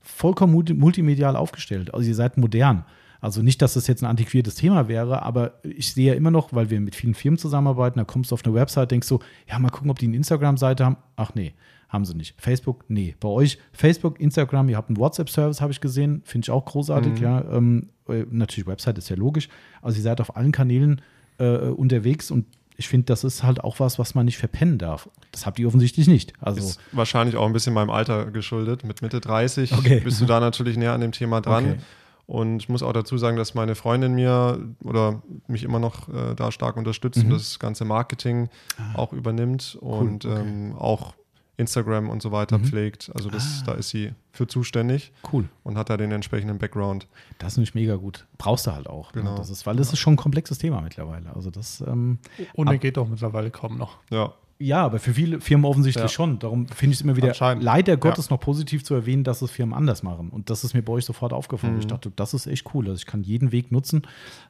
vollkommen 0.00 0.52
multi 0.52 0.74
multimedial 0.74 1.36
aufgestellt. 1.36 1.94
Also 1.94 2.08
ihr 2.08 2.14
seid 2.14 2.36
modern. 2.36 2.84
Also 3.24 3.40
nicht, 3.40 3.62
dass 3.62 3.72
das 3.72 3.86
jetzt 3.86 4.02
ein 4.02 4.06
antiquiertes 4.06 4.54
Thema 4.54 4.86
wäre, 4.86 5.22
aber 5.22 5.54
ich 5.62 5.94
sehe 5.94 6.08
ja 6.08 6.14
immer 6.14 6.30
noch, 6.30 6.52
weil 6.52 6.68
wir 6.68 6.78
mit 6.78 6.94
vielen 6.94 7.14
Firmen 7.14 7.38
zusammenarbeiten, 7.38 7.98
da 7.98 8.04
kommst 8.04 8.30
du 8.30 8.34
auf 8.34 8.44
eine 8.44 8.52
Website, 8.54 8.90
denkst 8.90 9.08
du, 9.08 9.18
ja, 9.48 9.58
mal 9.58 9.70
gucken, 9.70 9.90
ob 9.90 9.98
die 9.98 10.04
eine 10.08 10.16
Instagram-Seite 10.16 10.84
haben. 10.84 10.98
Ach 11.16 11.34
nee, 11.34 11.54
haben 11.88 12.04
sie 12.04 12.14
nicht. 12.14 12.34
Facebook, 12.38 12.84
nee. 12.88 13.16
Bei 13.20 13.28
euch 13.30 13.56
Facebook, 13.72 14.20
Instagram, 14.20 14.68
ihr 14.68 14.76
habt 14.76 14.90
einen 14.90 14.98
WhatsApp-Service, 14.98 15.62
habe 15.62 15.72
ich 15.72 15.80
gesehen, 15.80 16.20
finde 16.26 16.44
ich 16.44 16.50
auch 16.50 16.66
großartig, 16.66 17.18
ja. 17.18 17.42
Ähm, 17.50 17.88
äh, 18.10 18.26
natürlich, 18.30 18.66
Website 18.66 18.98
ist 18.98 19.08
ja 19.08 19.16
logisch. 19.16 19.48
Also 19.80 19.96
ihr 19.96 20.02
seid 20.02 20.20
auf 20.20 20.36
allen 20.36 20.52
Kanälen 20.52 21.00
äh, 21.38 21.56
unterwegs 21.68 22.30
und 22.30 22.44
ich 22.76 22.88
finde, 22.88 23.06
das 23.06 23.24
ist 23.24 23.42
halt 23.42 23.64
auch 23.64 23.80
was, 23.80 23.98
was 23.98 24.14
man 24.14 24.26
nicht 24.26 24.36
verpennen 24.36 24.76
darf. 24.76 25.08
Das 25.32 25.46
habt 25.46 25.58
ihr 25.58 25.66
offensichtlich 25.66 26.08
nicht. 26.08 26.34
Also 26.40 26.60
Ist 26.60 26.78
wahrscheinlich 26.92 27.36
auch 27.36 27.46
ein 27.46 27.54
bisschen 27.54 27.72
meinem 27.72 27.88
Alter 27.88 28.26
geschuldet. 28.32 28.84
Mit 28.84 29.00
Mitte 29.00 29.22
30 29.22 29.72
Okay. 29.72 30.00
bist 30.00 30.20
du 30.20 30.26
da 30.26 30.40
natürlich 30.40 30.76
näher 30.76 30.92
an 30.92 31.00
dem 31.00 31.12
Thema 31.12 31.40
dran. 31.40 31.64
Okay. 31.64 31.78
Und 32.26 32.56
ich 32.56 32.68
muss 32.70 32.82
auch 32.82 32.92
dazu 32.92 33.18
sagen, 33.18 33.36
dass 33.36 33.54
meine 33.54 33.74
Freundin 33.74 34.14
mir 34.14 34.58
oder 34.82 35.22
mich 35.46 35.62
immer 35.62 35.78
noch 35.78 36.08
äh, 36.08 36.34
da 36.34 36.50
stark 36.52 36.76
unterstützt 36.76 37.18
Mhm. 37.18 37.24
und 37.24 37.30
das 37.38 37.58
ganze 37.58 37.84
Marketing 37.84 38.48
auch 38.94 39.12
übernimmt 39.12 39.76
und 39.80 40.24
Ah. 40.24 40.30
okay. 40.32 40.40
ähm, 40.40 40.74
auch 40.78 41.14
Instagram 41.56 42.08
und 42.10 42.20
so 42.20 42.32
weiter 42.32 42.58
Mhm. 42.58 42.64
pflegt. 42.64 43.12
Also 43.14 43.30
das, 43.30 43.60
Ah. 43.62 43.66
da 43.66 43.72
ist 43.74 43.90
sie 43.90 44.12
für 44.32 44.46
zuständig 44.48 45.12
cool. 45.32 45.48
und 45.62 45.76
hat 45.78 45.88
da 45.90 45.96
den 45.96 46.10
entsprechenden 46.10 46.58
Background. 46.58 47.06
Das 47.38 47.52
ist 47.52 47.56
nämlich 47.58 47.74
mega 47.76 47.94
gut. 47.96 48.26
Brauchst 48.38 48.66
du 48.66 48.72
halt 48.72 48.88
auch. 48.88 49.14
ne? 49.14 49.20
Genau. 49.22 49.36
Das 49.36 49.50
ist, 49.50 49.64
weil 49.66 49.76
das 49.76 49.92
ist 49.92 49.98
schon 50.00 50.14
ein 50.14 50.16
komplexes 50.16 50.58
Thema 50.58 50.80
mittlerweile. 50.80 51.32
Also 51.36 51.50
das, 51.50 51.80
ähm, 51.86 52.18
Und 52.54 52.66
Ab- 52.68 52.74
er 52.74 52.78
geht 52.78 52.98
auch 52.98 53.06
mittlerweile 53.06 53.50
kaum 53.52 53.76
noch. 53.78 53.98
Ja, 54.10 54.32
ja, 54.58 54.84
aber 54.84 54.98
für 54.98 55.12
viele 55.14 55.40
Firmen 55.40 55.64
offensichtlich 55.64 56.02
Ja. 56.04 56.08
schon. 56.08 56.38
Darum 56.38 56.66
finde 56.68 56.92
ich 56.94 56.98
es 57.00 57.04
immer 57.04 57.16
wieder 57.16 57.34
leider 57.60 57.96
Gottes 57.96 58.26
Ja. 58.28 58.34
noch 58.34 58.40
positiv 58.40 58.84
zu 58.84 58.94
erwähnen, 58.94 59.24
dass 59.24 59.42
es 59.42 59.50
Firmen 59.50 59.74
anders 59.74 60.02
machen. 60.02 60.30
Und 60.30 60.48
das 60.50 60.64
ist 60.64 60.74
mir 60.74 60.82
bei 60.82 60.92
euch 60.92 61.04
sofort 61.04 61.32
aufgefallen. 61.32 61.74
Mhm. 61.74 61.80
Ich 61.80 61.86
dachte, 61.86 62.12
das 62.14 62.34
ist 62.34 62.46
echt 62.46 62.72
cool. 62.74 62.86
Also 62.88 62.96
ich 62.98 63.06
kann 63.06 63.22
jeden 63.22 63.50
Weg 63.52 63.72
nutzen. 63.72 64.02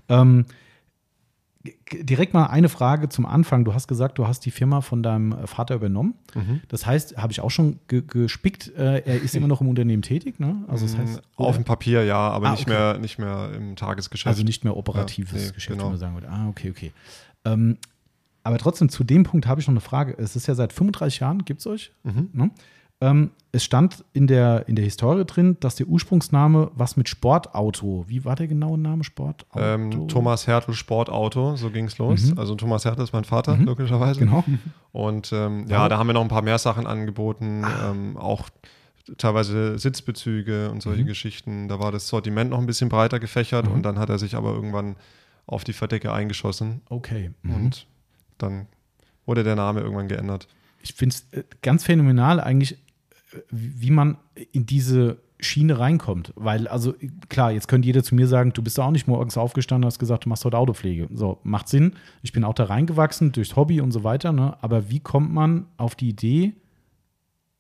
Ähm, 0.09 0.45
direkt 1.93 2.35
mal 2.35 2.47
eine 2.49 2.69
Frage 2.69 3.09
zum 3.09 3.25
Anfang. 3.25 3.65
Du 3.65 3.73
hast 3.73 3.89
gesagt, 3.89 4.19
du 4.19 4.27
hast 4.27 4.41
die 4.45 4.51
Firma 4.51 4.83
von 4.83 5.03
deinem 5.03 5.47
Vater 5.47 5.75
übernommen. 5.77 6.13
Mhm. 6.35 6.61
Das 6.69 6.85
heißt, 6.85 7.17
habe 7.17 7.33
ich 7.33 7.41
auch 7.41 7.51
schon 7.51 7.79
ge 7.89 8.03
gespickt, 8.07 8.69
äh, 8.77 8.99
er 8.99 9.23
ist 9.23 9.35
immer 9.35 9.49
noch 9.49 9.63
im 9.63 9.69
Unternehmen 9.69 10.03
tätig, 10.03 10.39
ne? 10.39 10.63
Also 10.69 10.85
das 10.85 10.99
heißt, 10.99 11.23
Mm, 11.39 11.43
auf 11.43 11.55
dem 11.57 11.65
Papier 11.65 12.05
ja, 12.05 12.19
aber 12.19 12.49
Ah, 12.49 12.51
nicht, 12.51 12.63
okay. 12.69 12.71
mehr, 12.71 12.99
nicht 12.99 13.19
mehr 13.19 13.51
im 13.57 13.77
Tagesgeschäft. 13.77 14.27
Also 14.27 14.43
nicht 14.45 14.65
mehr 14.65 14.77
operatives 14.77 15.41
Ja, 15.41 15.49
nee, 15.49 15.55
Geschäft, 15.55 15.73
genau. 15.79 15.85
wenn 15.85 15.93
man 15.93 15.99
sagen 16.01 16.15
würde. 16.15 16.29
Ah, 16.29 16.49
okay, 16.49 16.69
okay. 16.71 16.93
Ähm, 17.47 17.79
aber 18.45 18.59
trotzdem, 18.59 18.89
zu 18.89 19.03
dem 19.05 19.25
Punkt 19.25 19.47
habe 19.47 19.61
ich 19.61 19.67
noch 19.67 19.73
eine 19.73 19.81
Frage. 19.81 20.15
Es 20.19 20.37
ist 20.37 20.47
ja 20.47 20.55
seit 20.55 20.73
35 20.73 21.21
Jahren, 21.21 21.45
gibt 21.45 21.61
es 21.61 21.67
euch? 21.67 21.93
Mhm. 22.05 22.29
Ne? 22.33 22.51
Ähm, 23.01 23.31
es 23.51 23.65
stand 23.65 24.05
in 24.13 24.27
der, 24.29 24.69
in 24.69 24.77
der 24.77 24.85
Historie 24.85 25.25
drin, 25.25 25.57
dass 25.61 25.75
der 25.75 25.89
Ursprungsname 25.89 26.71
was 26.77 26.97
mit 26.97 27.09
Sportauto. 27.09 28.05
Wie 28.07 28.25
war 28.25 28.37
der 28.37 28.47
genaue 28.47 28.79
Name? 28.79 29.03
Sportauto? 29.03 29.59
Ähm, 29.59 30.07
Thomas 30.09 30.47
Hertel 30.47 30.75
Sportauto, 30.75 31.57
so 31.57 31.71
ging 31.71 31.87
es 31.87 31.99
los. 31.99 32.31
Mhm. 32.31 32.39
Also 32.39 32.55
Thomas 32.55 32.85
Hertel 32.85 33.03
ist 33.03 33.13
mein 33.13 33.25
Vater, 33.25 33.57
Mhm. 33.57 33.65
logischerweise. 33.65 34.21
Genau. 34.21 34.45
Und 34.93 35.33
ähm, 35.33 35.67
ja, 35.69 35.89
da 35.89 35.99
haben 35.99 36.07
wir 36.07 36.15
noch 36.15 36.23
ein 36.23 36.29
paar 36.29 36.43
mehr 36.43 36.59
Sachen 36.59 36.87
angeboten, 36.87 37.65
Ah. 37.65 37.91
ähm, 37.91 38.17
auch 38.17 38.49
teilweise 39.19 39.79
Sitzbezüge 39.79 40.71
und 40.71 40.83
solche 40.83 41.03
Mhm. 41.03 41.07
Geschichten. 41.09 41.69
Da 41.69 41.79
war 41.81 41.93
das 41.93 42.09
Sortiment 42.09 42.51
noch 42.51 42.59
ein 42.59 42.67
bisschen 42.67 42.89
breiter 42.89 43.19
gefächert 43.21 43.67
Mhm. 43.67 43.73
und 43.73 43.83
dann 43.83 43.99
hat 43.99 44.09
er 44.09 44.19
sich 44.19 44.35
aber 44.37 44.53
irgendwann 44.55 44.97
auf 45.47 45.65
die 45.65 45.75
Verdecke 45.75 46.13
eingeschossen 46.13 46.81
Okay. 46.89 47.33
Mhm. 47.43 47.55
und 47.55 47.87
dann 48.39 48.67
wurde 49.27 49.45
der 49.45 49.57
Name 49.57 49.81
irgendwann 49.81 50.09
geändert. 50.09 50.49
ich 50.83 50.95
finde 50.95 51.17
es 51.17 51.39
äh, 51.39 51.45
ganz 51.63 51.85
phänomenal 51.85 52.41
eigentlich, 52.41 52.73
äh, 52.73 53.41
wie 53.51 53.91
man 53.91 54.19
in 54.53 54.67
diese 54.67 55.19
Schiene 55.41 55.79
reinkommt. 55.79 56.33
Weil, 56.37 56.69
also 56.69 56.95
äh, 56.95 57.11
klar, 57.29 57.53
jetzt 57.53 57.69
könnte 57.69 57.87
jeder 57.87 58.03
zu 58.03 58.15
mir 58.15 58.27
sagen, 58.27 58.53
du 58.53 58.63
bist 58.63 58.79
auch 58.81 58.91
nicht 58.91 59.09
morgens 59.09 59.37
aufgestanden 59.37 59.85
und 59.85 59.89
hast 59.89 59.99
gesagt, 59.99 60.25
du 60.25 60.29
machst 60.29 60.45
heute 60.45 60.59
Autopflege. 60.59 61.09
So, 61.13 61.39
macht 61.43 61.69
Sinn. 61.69 61.95
Ich 62.23 62.33
bin 62.33 62.45
auch 62.45 62.55
da 62.55 62.65
reingewachsen 62.65 63.33
durchs 63.33 63.57
Hobby 63.57 63.81
und 63.81 63.93
so 63.93 64.05
weiter. 64.05 64.33
Ne? 64.33 64.57
Aber 64.63 64.91
wie 64.91 65.01
kommt 65.01 65.33
man 65.33 65.67
auf 65.77 65.95
die 65.95 66.09
Idee, 66.09 66.55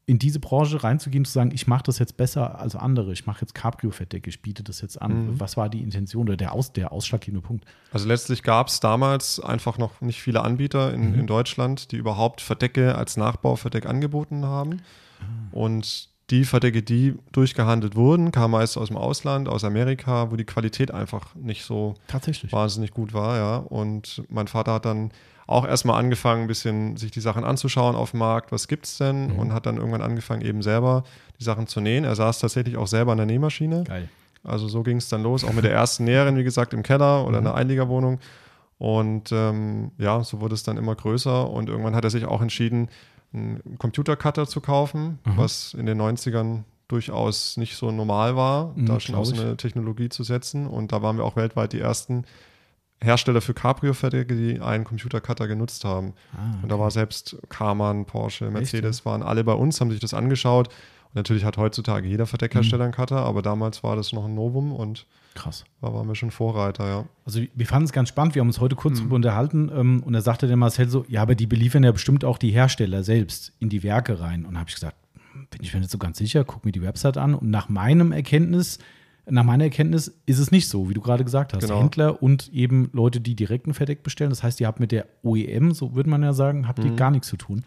in 0.06 0.18
diese 0.18 0.38
Branche 0.38 0.84
reinzugehen, 0.84 1.24
zu 1.24 1.32
sagen, 1.32 1.50
ich 1.54 1.66
mache 1.66 1.84
das 1.84 1.98
jetzt 1.98 2.16
besser 2.16 2.58
als 2.58 2.76
andere, 2.76 3.12
ich 3.12 3.26
mache 3.26 3.40
jetzt 3.40 3.54
Cabrio-Verdecke, 3.54 4.28
ich 4.28 4.42
biete 4.42 4.62
das 4.62 4.80
jetzt 4.82 5.00
an. 5.00 5.28
Mhm. 5.28 5.40
Was 5.40 5.56
war 5.56 5.68
die 5.68 5.82
Intention 5.82 6.28
oder 6.28 6.36
der, 6.36 6.52
Aus, 6.52 6.72
der 6.72 6.92
ausschlaggebende 6.92 7.46
Punkt? 7.46 7.64
Also 7.92 8.06
letztlich 8.06 8.42
gab 8.42 8.68
es 8.68 8.80
damals 8.80 9.40
einfach 9.40 9.78
noch 9.78 10.00
nicht 10.02 10.20
viele 10.20 10.42
Anbieter 10.42 10.92
in, 10.92 11.12
Mhm. 11.12 11.20
in 11.20 11.26
Deutschland, 11.26 11.90
die 11.92 11.96
überhaupt 11.96 12.40
Verdecke 12.42 12.96
als 12.96 13.16
Nachbauverdeck 13.16 13.86
angeboten 13.86 14.44
haben. 14.44 14.82
Ah. 15.20 15.24
Und 15.52 16.10
die 16.30 16.44
Verdecke, 16.44 16.82
die 16.82 17.14
durchgehandelt 17.32 17.96
wurden, 17.96 18.32
kamen 18.32 18.52
meist 18.52 18.78
aus 18.78 18.88
dem 18.88 18.96
Ausland, 18.96 19.48
aus 19.48 19.62
Amerika, 19.64 20.30
wo 20.30 20.36
die 20.36 20.44
Qualität 20.44 20.90
einfach 20.90 21.34
nicht 21.34 21.64
so 21.64 21.94
Tatsächlich. 22.08 22.50
wahnsinnig 22.52 22.92
gut 22.92 23.12
war, 23.12 23.36
ja. 23.36 23.56
Und 23.58 24.22
mein 24.30 24.48
Vater 24.48 24.72
hat 24.74 24.86
dann 24.86 25.10
auch 25.46 25.66
erstmal 25.66 26.00
angefangen, 26.00 26.42
ein 26.42 26.46
bisschen 26.48 26.96
sich 26.96 27.10
die 27.10 27.20
Sachen 27.20 27.44
anzuschauen 27.44 27.94
auf 27.94 28.12
dem 28.12 28.20
Markt, 28.20 28.50
was 28.52 28.68
gibt's 28.68 28.96
denn? 28.96 29.34
Mhm. 29.34 29.38
Und 29.38 29.52
hat 29.52 29.66
dann 29.66 29.76
irgendwann 29.76 30.00
angefangen, 30.00 30.40
eben 30.40 30.62
selber 30.62 31.04
die 31.38 31.44
Sachen 31.44 31.66
zu 31.66 31.82
nähen. 31.82 32.04
Er 32.04 32.14
saß 32.14 32.38
tatsächlich 32.38 32.78
auch 32.78 32.86
selber 32.86 33.12
an 33.12 33.18
der 33.18 33.26
Nähmaschine. 33.26 33.84
Geil. 33.84 34.08
Also 34.42 34.68
so 34.68 34.82
ging 34.82 34.96
es 34.96 35.08
dann 35.10 35.22
los, 35.22 35.44
auch 35.44 35.52
mit 35.52 35.64
der 35.64 35.72
ersten 35.72 36.04
Näherin, 36.04 36.36
wie 36.38 36.44
gesagt, 36.44 36.72
im 36.72 36.82
Keller 36.82 37.26
oder 37.26 37.40
Mhm. 37.42 37.46
einer 37.48 37.54
Einliegerwohnung. 37.56 38.18
Und 38.78 39.30
ähm, 39.32 39.92
ja, 39.98 40.22
so 40.24 40.40
wurde 40.40 40.54
es 40.54 40.62
dann 40.62 40.76
immer 40.78 40.94
größer 40.94 41.48
und 41.48 41.68
irgendwann 41.68 41.94
hat 41.94 42.04
er 42.04 42.10
sich 42.10 42.24
auch 42.24 42.40
entschieden, 42.42 42.88
einen 43.34 43.76
Computercutter 43.78 44.46
zu 44.46 44.60
kaufen, 44.60 45.18
Mhm. 45.24 45.36
was 45.36 45.74
in 45.74 45.86
den 45.86 45.98
90ern 46.00 46.64
durchaus 46.88 47.56
nicht 47.56 47.76
so 47.76 47.90
normal 47.90 48.36
war, 48.36 48.72
Mhm, 48.76 48.86
da 48.86 49.00
schon 49.00 49.14
auf 49.14 49.26
so 49.26 49.34
eine 49.40 49.56
Technologie 49.56 50.08
zu 50.08 50.22
setzen. 50.22 50.66
Und 50.66 50.92
da 50.92 51.02
waren 51.02 51.16
wir 51.16 51.24
auch 51.24 51.36
weltweit 51.36 51.72
die 51.72 51.80
ersten 51.80 52.24
Hersteller 53.02 53.40
für 53.40 53.52
Cabrio-Verträge, 53.54 54.34
die 54.36 54.60
einen 54.60 54.84
Computercutter 54.84 55.46
genutzt 55.48 55.84
haben. 55.84 56.14
Ah, 56.34 56.62
Und 56.62 56.70
da 56.70 56.78
war 56.78 56.90
selbst 56.90 57.36
Karmann, 57.48 58.06
Porsche, 58.06 58.50
Mercedes 58.50 59.04
waren 59.04 59.22
alle 59.22 59.44
bei 59.44 59.52
uns, 59.52 59.80
haben 59.80 59.90
sich 59.90 60.00
das 60.00 60.14
angeschaut. 60.14 60.68
Natürlich 61.14 61.44
hat 61.44 61.56
heutzutage 61.56 62.08
jeder 62.08 62.26
Verdeckhersteller 62.26 62.84
einen 62.84 62.92
Cutter, 62.92 63.18
aber 63.18 63.40
damals 63.40 63.82
war 63.84 63.94
das 63.96 64.12
noch 64.12 64.24
ein 64.24 64.34
Novum 64.34 64.72
und 64.72 65.06
krass. 65.34 65.64
da 65.80 65.94
waren 65.94 66.08
wir 66.08 66.14
schon 66.16 66.30
Vorreiter, 66.32 66.86
ja. 66.88 67.04
Also 67.24 67.40
wir 67.54 67.66
fanden 67.66 67.84
es 67.84 67.92
ganz 67.92 68.08
spannend, 68.08 68.34
wir 68.34 68.40
haben 68.40 68.48
uns 68.48 68.60
heute 68.60 68.74
kurz 68.74 68.94
Mhm. 68.96 68.98
darüber 69.02 69.16
unterhalten 69.16 69.70
ähm, 69.74 70.02
und 70.04 70.12
da 70.12 70.20
sagte 70.20 70.46
der 70.48 70.56
Marcel 70.56 70.88
so, 70.88 71.04
ja, 71.08 71.22
aber 71.22 71.34
die 71.36 71.46
beliefern 71.46 71.84
ja 71.84 71.92
bestimmt 71.92 72.24
auch 72.24 72.36
die 72.38 72.50
Hersteller 72.50 73.04
selbst 73.04 73.52
in 73.60 73.68
die 73.68 73.82
Werke 73.84 74.18
rein. 74.20 74.44
Und 74.44 74.54
da 74.54 74.60
habe 74.60 74.68
ich 74.68 74.74
gesagt, 74.74 74.96
bin 75.50 75.62
ich 75.62 75.72
mir 75.72 75.80
nicht 75.80 75.90
so 75.92 75.98
ganz 75.98 76.18
sicher, 76.18 76.44
guck 76.44 76.64
mir 76.64 76.72
die 76.72 76.82
Website 76.82 77.16
an. 77.16 77.34
Und 77.34 77.48
nach 77.50 77.68
meinem 77.68 78.10
Erkenntnis, 78.12 78.78
nach 79.28 79.44
meiner 79.44 79.64
Erkenntnis 79.64 80.12
ist 80.26 80.38
es 80.38 80.50
nicht 80.50 80.68
so, 80.68 80.88
wie 80.90 80.94
du 80.94 81.00
gerade 81.00 81.24
gesagt 81.24 81.52
hast. 81.54 81.62
Genau. 81.62 81.80
Händler 81.80 82.22
und 82.22 82.52
eben 82.52 82.90
Leute, 82.92 83.20
die 83.20 83.34
direkt 83.36 83.66
ein 83.66 83.74
Verdeck 83.74 84.02
bestellen. 84.02 84.30
Das 84.30 84.42
heißt, 84.42 84.60
ihr 84.60 84.66
habt 84.66 84.80
mit 84.80 84.90
der 84.92 85.06
OEM, 85.22 85.72
so 85.72 85.94
würde 85.94 86.10
man 86.10 86.22
ja 86.24 86.32
sagen, 86.32 86.66
habt 86.68 86.80
Mhm. 86.80 86.86
ihr 86.86 86.92
gar 86.96 87.10
nichts 87.10 87.28
zu 87.28 87.36
tun. 87.36 87.64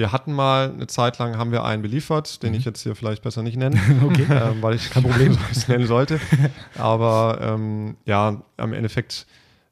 Wir 0.00 0.12
hatten 0.12 0.32
mal 0.32 0.72
eine 0.72 0.86
Zeit 0.86 1.18
lang, 1.18 1.36
haben 1.36 1.52
wir 1.52 1.62
einen 1.62 1.82
beliefert, 1.82 2.42
den 2.42 2.54
ich 2.54 2.64
jetzt 2.64 2.82
hier 2.82 2.94
vielleicht 2.96 3.22
besser 3.22 3.42
nicht 3.42 3.58
nenne, 3.58 3.76
Okay. 4.02 4.26
ähm, 4.30 4.62
weil 4.62 4.74
ich 4.74 4.88
kein 4.90 5.02
Problem 5.08 5.36
es 5.50 5.68
nennen 5.68 5.86
sollte. 5.86 6.18
Aber 6.78 7.38
ähm, 7.42 7.96
ja, 8.06 8.42
am 8.56 8.72
Endeffekt 8.72 9.26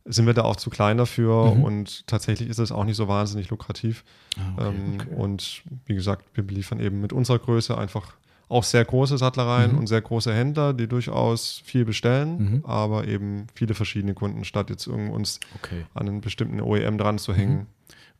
sind 0.05 0.27
wir 0.27 0.35
da 0.35 0.43
auch 0.43 0.57
zu 0.57 0.69
klein 0.69 0.99
dafür 0.99 1.55
Mhm. 1.55 1.65
und 1.65 2.07
tatsächlich 2.07 2.51
ist 2.51 2.59
es 2.59 2.73
auch 2.73 2.85
nicht 2.85 2.97
so 2.97 3.09
wahnsinnig 3.09 3.49
lukrativ. 3.49 4.05
Ah, 4.37 4.53
okay, 4.57 4.69
ähm, 4.69 4.99
okay. 5.01 5.15
Und 5.17 5.63
wie 5.87 5.95
gesagt, 5.95 6.27
wir 6.35 6.47
beliefern 6.47 6.79
eben 6.79 7.01
mit 7.01 7.15
unserer 7.15 7.39
Größe 7.39 7.77
einfach 7.79 8.13
auch 8.51 8.65
sehr 8.65 8.85
große 8.85 9.17
Sattlereien 9.17 9.73
Mhm. 9.73 9.79
und 9.79 9.87
sehr 9.87 10.03
große 10.03 10.33
Händler, 10.35 10.75
die 10.75 10.89
durchaus 10.89 11.63
viel 11.65 11.87
bestellen, 11.87 12.39
Mhm. 12.39 12.65
aber 12.67 13.07
eben 13.07 13.47
viele 13.55 13.73
verschiedene 13.73 14.13
Kunden, 14.13 14.45
statt 14.45 14.69
jetzt 14.69 14.87
irgend 14.87 15.11
uns 15.13 15.41
Okay. 15.57 15.87
an 15.95 16.07
einen 16.07 16.21
bestimmten 16.21 16.61
OEM 16.61 16.99
dran 16.99 17.19
zu 17.19 17.33
hängen. 17.35 17.67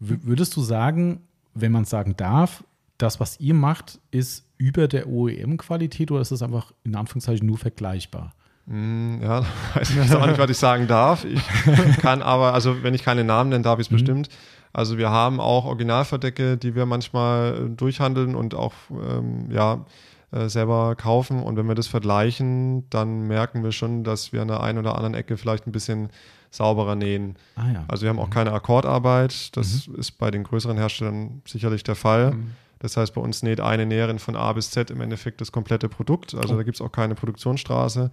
W 0.01 0.17
würdest 0.23 0.55
du 0.57 0.63
sagen, 0.63 1.21
wenn 1.61 1.73
man 1.73 1.83
es 1.83 1.91
sagen 1.91 2.17
darf, 2.17 2.65
das, 2.99 3.21
was 3.21 3.39
ihr 3.41 3.55
macht, 3.55 4.01
ist 4.11 4.45
über 4.57 4.89
der 4.89 5.09
OEM-Qualität 5.09 6.11
oder 6.11 6.21
ist 6.21 6.33
es 6.33 6.43
einfach 6.43 6.73
in 6.85 6.97
Anführungszeichen 6.97 7.47
nur 7.47 7.59
vergleichbar? 7.59 8.33
Mm, 8.67 9.23
Ja, 9.23 9.45
weiß 9.75 9.91
ich 9.91 10.15
auch 10.15 10.27
nicht, 10.27 10.39
was 10.39 10.51
ich 10.51 10.59
sagen 10.59 10.87
darf. 10.89 11.25
Ich 11.25 11.43
kann 12.01 12.23
aber, 12.23 12.55
also 12.55 12.83
wenn 12.83 12.95
ich 12.95 13.05
keine 13.05 13.25
Namen 13.25 13.51
nenne, 13.51 13.63
darf 13.63 13.79
ich 13.79 13.87
es 13.87 13.91
Mhm. 13.91 13.97
bestimmt. 13.97 14.29
Also 14.73 14.99
wir 14.99 15.11
haben 15.11 15.41
auch 15.41 15.65
Originalverdecke, 15.65 16.57
die 16.59 16.75
wir 16.75 16.87
manchmal 16.87 17.67
äh, 17.67 17.71
durchhandeln 17.71 18.35
und 18.35 18.55
auch 18.55 18.75
ähm, 18.91 19.51
ja, 19.51 19.85
äh, 20.33 20.49
selber 20.49 20.95
kaufen. 20.95 21.43
Und 21.43 21.57
wenn 21.57 21.67
wir 21.69 21.75
das 21.75 21.87
vergleichen, 21.87 22.89
dann 22.91 23.23
merken 23.29 23.65
wir 23.65 23.73
schon, 23.73 24.05
dass 24.05 24.33
wir 24.33 24.43
an 24.43 24.49
der 24.49 24.61
einen 24.63 24.79
oder 24.79 24.95
anderen 24.97 25.15
Ecke 25.15 25.37
vielleicht 25.37 25.67
ein 25.67 25.73
bisschen 25.73 26.11
sauberer 26.51 26.95
nähen. 26.95 27.37
Ah 27.57 27.71
ja. 27.73 27.85
Also 27.89 28.03
wir 28.03 28.11
haben 28.11 28.19
auch 28.19 28.31
keine 28.31 28.53
Akkordarbeit. 28.53 29.57
Das 29.57 29.87
ist 29.87 30.13
bei 30.13 30.31
den 30.31 30.45
größeren 30.45 30.77
Herstellern 30.79 31.43
sicherlich 31.47 31.83
der 31.83 31.95
Fall. 31.95 32.37
Das 32.81 32.97
heißt, 32.97 33.15
bei 33.15 33.21
uns 33.21 33.43
näht 33.43 33.61
eine 33.61 33.87
Näherin 33.87 34.19
von 34.19 34.37
A 34.37 34.53
bis 34.53 34.71
Z 34.71 34.91
im 34.91 35.01
Endeffekt 35.01 35.41
das 35.41 35.51
komplette 35.53 35.89
Produkt. 35.89 36.35
Also 36.35 36.55
Oh. 36.55 36.57
da 36.57 36.63
gibt 36.63 36.77
es 36.77 36.81
auch 36.81 36.93
keine 36.93 37.15
Produktionsstraße. 37.17 38.11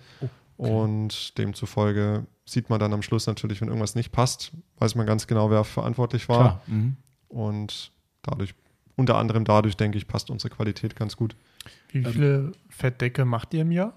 Oh, 0.58 0.66
Und 0.68 1.38
demzufolge 1.38 2.26
sieht 2.46 2.70
man 2.70 2.80
dann 2.80 2.94
am 2.94 3.02
Schluss 3.02 3.28
natürlich, 3.28 3.62
wenn 3.62 3.68
irgendwas 3.68 3.96
nicht 3.96 4.12
passt, 4.12 4.52
weiß 4.80 4.96
man 4.96 5.06
ganz 5.06 5.28
genau, 5.28 5.50
wer 5.52 5.64
verantwortlich 5.64 6.30
war. 6.30 6.62
Mhm. 6.68 6.96
Und 7.28 7.92
dadurch, 8.22 8.54
unter 8.96 9.18
anderem 9.18 9.46
dadurch, 9.46 9.78
denke 9.78 9.98
ich, 9.98 10.08
passt 10.08 10.30
unsere 10.30 10.54
Qualität 10.54 10.96
ganz 10.96 11.16
gut. 11.16 11.36
Wie 11.92 12.04
viele 12.04 12.52
Fettdecke 12.70 13.26
macht 13.26 13.54
ihr 13.54 13.62
im 13.62 13.72
Jahr? 13.72 13.94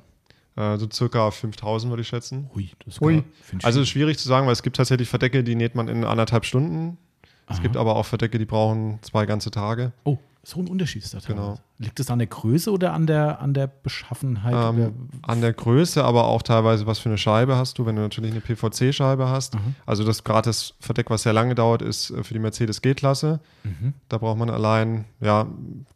Äh, 0.58 0.76
so 0.76 0.88
circa 0.92 1.30
5000 1.30 1.90
würde 1.92 2.00
ich 2.00 2.08
schätzen. 2.08 2.50
Hui, 2.54 2.70
das 2.84 2.94
ist 2.96 3.02
Ui. 3.02 3.22
Also 3.62 3.80
ist 3.80 3.88
schwierig 3.90 4.18
zu 4.18 4.26
sagen, 4.28 4.46
weil 4.46 4.52
es 4.52 4.62
gibt 4.64 4.76
tatsächlich 4.76 5.08
Verdecke, 5.08 5.44
die 5.44 5.54
näht 5.54 5.76
man 5.76 5.86
in 5.86 6.04
anderthalb 6.04 6.44
Stunden. 6.44 6.98
Es 7.46 7.56
Aha. 7.56 7.62
gibt 7.62 7.76
aber 7.76 7.94
auch 7.94 8.04
Verdecke, 8.06 8.38
die 8.38 8.44
brauchen 8.44 8.98
zwei 9.02 9.24
ganze 9.24 9.52
Tage. 9.52 9.92
Oh, 10.04 10.18
so 10.42 10.60
ein 10.60 10.66
Unterschied 10.66 11.04
ist 11.04 11.14
da 11.14 11.18
Genau. 11.26 11.58
Liegt 11.78 12.00
es 12.00 12.10
an 12.10 12.18
der 12.18 12.26
Größe 12.26 12.72
oder 12.72 12.92
an 12.92 13.06
der, 13.06 13.40
an 13.40 13.54
der 13.54 13.68
Beschaffenheit? 13.68 14.52
oder? 14.52 14.70
Ähm, 14.70 15.08
an 15.22 15.40
der 15.40 15.52
Größe, 15.52 16.02
aber 16.02 16.24
auch 16.26 16.42
teilweise, 16.42 16.86
was 16.86 16.98
für 16.98 17.08
eine 17.08 17.18
Scheibe 17.18 17.56
hast 17.56 17.78
du, 17.78 17.86
wenn 17.86 17.94
du 17.96 18.02
natürlich 18.02 18.32
eine 18.32 18.40
PVC-Scheibe 18.40 19.28
hast. 19.28 19.54
Mhm. 19.54 19.76
Also 19.86 20.04
das 20.04 20.24
gerade 20.24 20.46
das 20.48 20.74
Verdeck, 20.80 21.10
was 21.10 21.22
sehr 21.22 21.32
lange 21.34 21.54
dauert, 21.54 21.82
ist 21.82 22.10
äh, 22.10 22.24
für 22.24 22.34
die 22.34 22.40
Mercedes 22.40 22.82
G-Klasse. 22.82 23.38
Mhm. 23.62 23.94
Da 24.08 24.18
braucht 24.18 24.38
man 24.38 24.50
allein, 24.50 25.04
ja, 25.20 25.46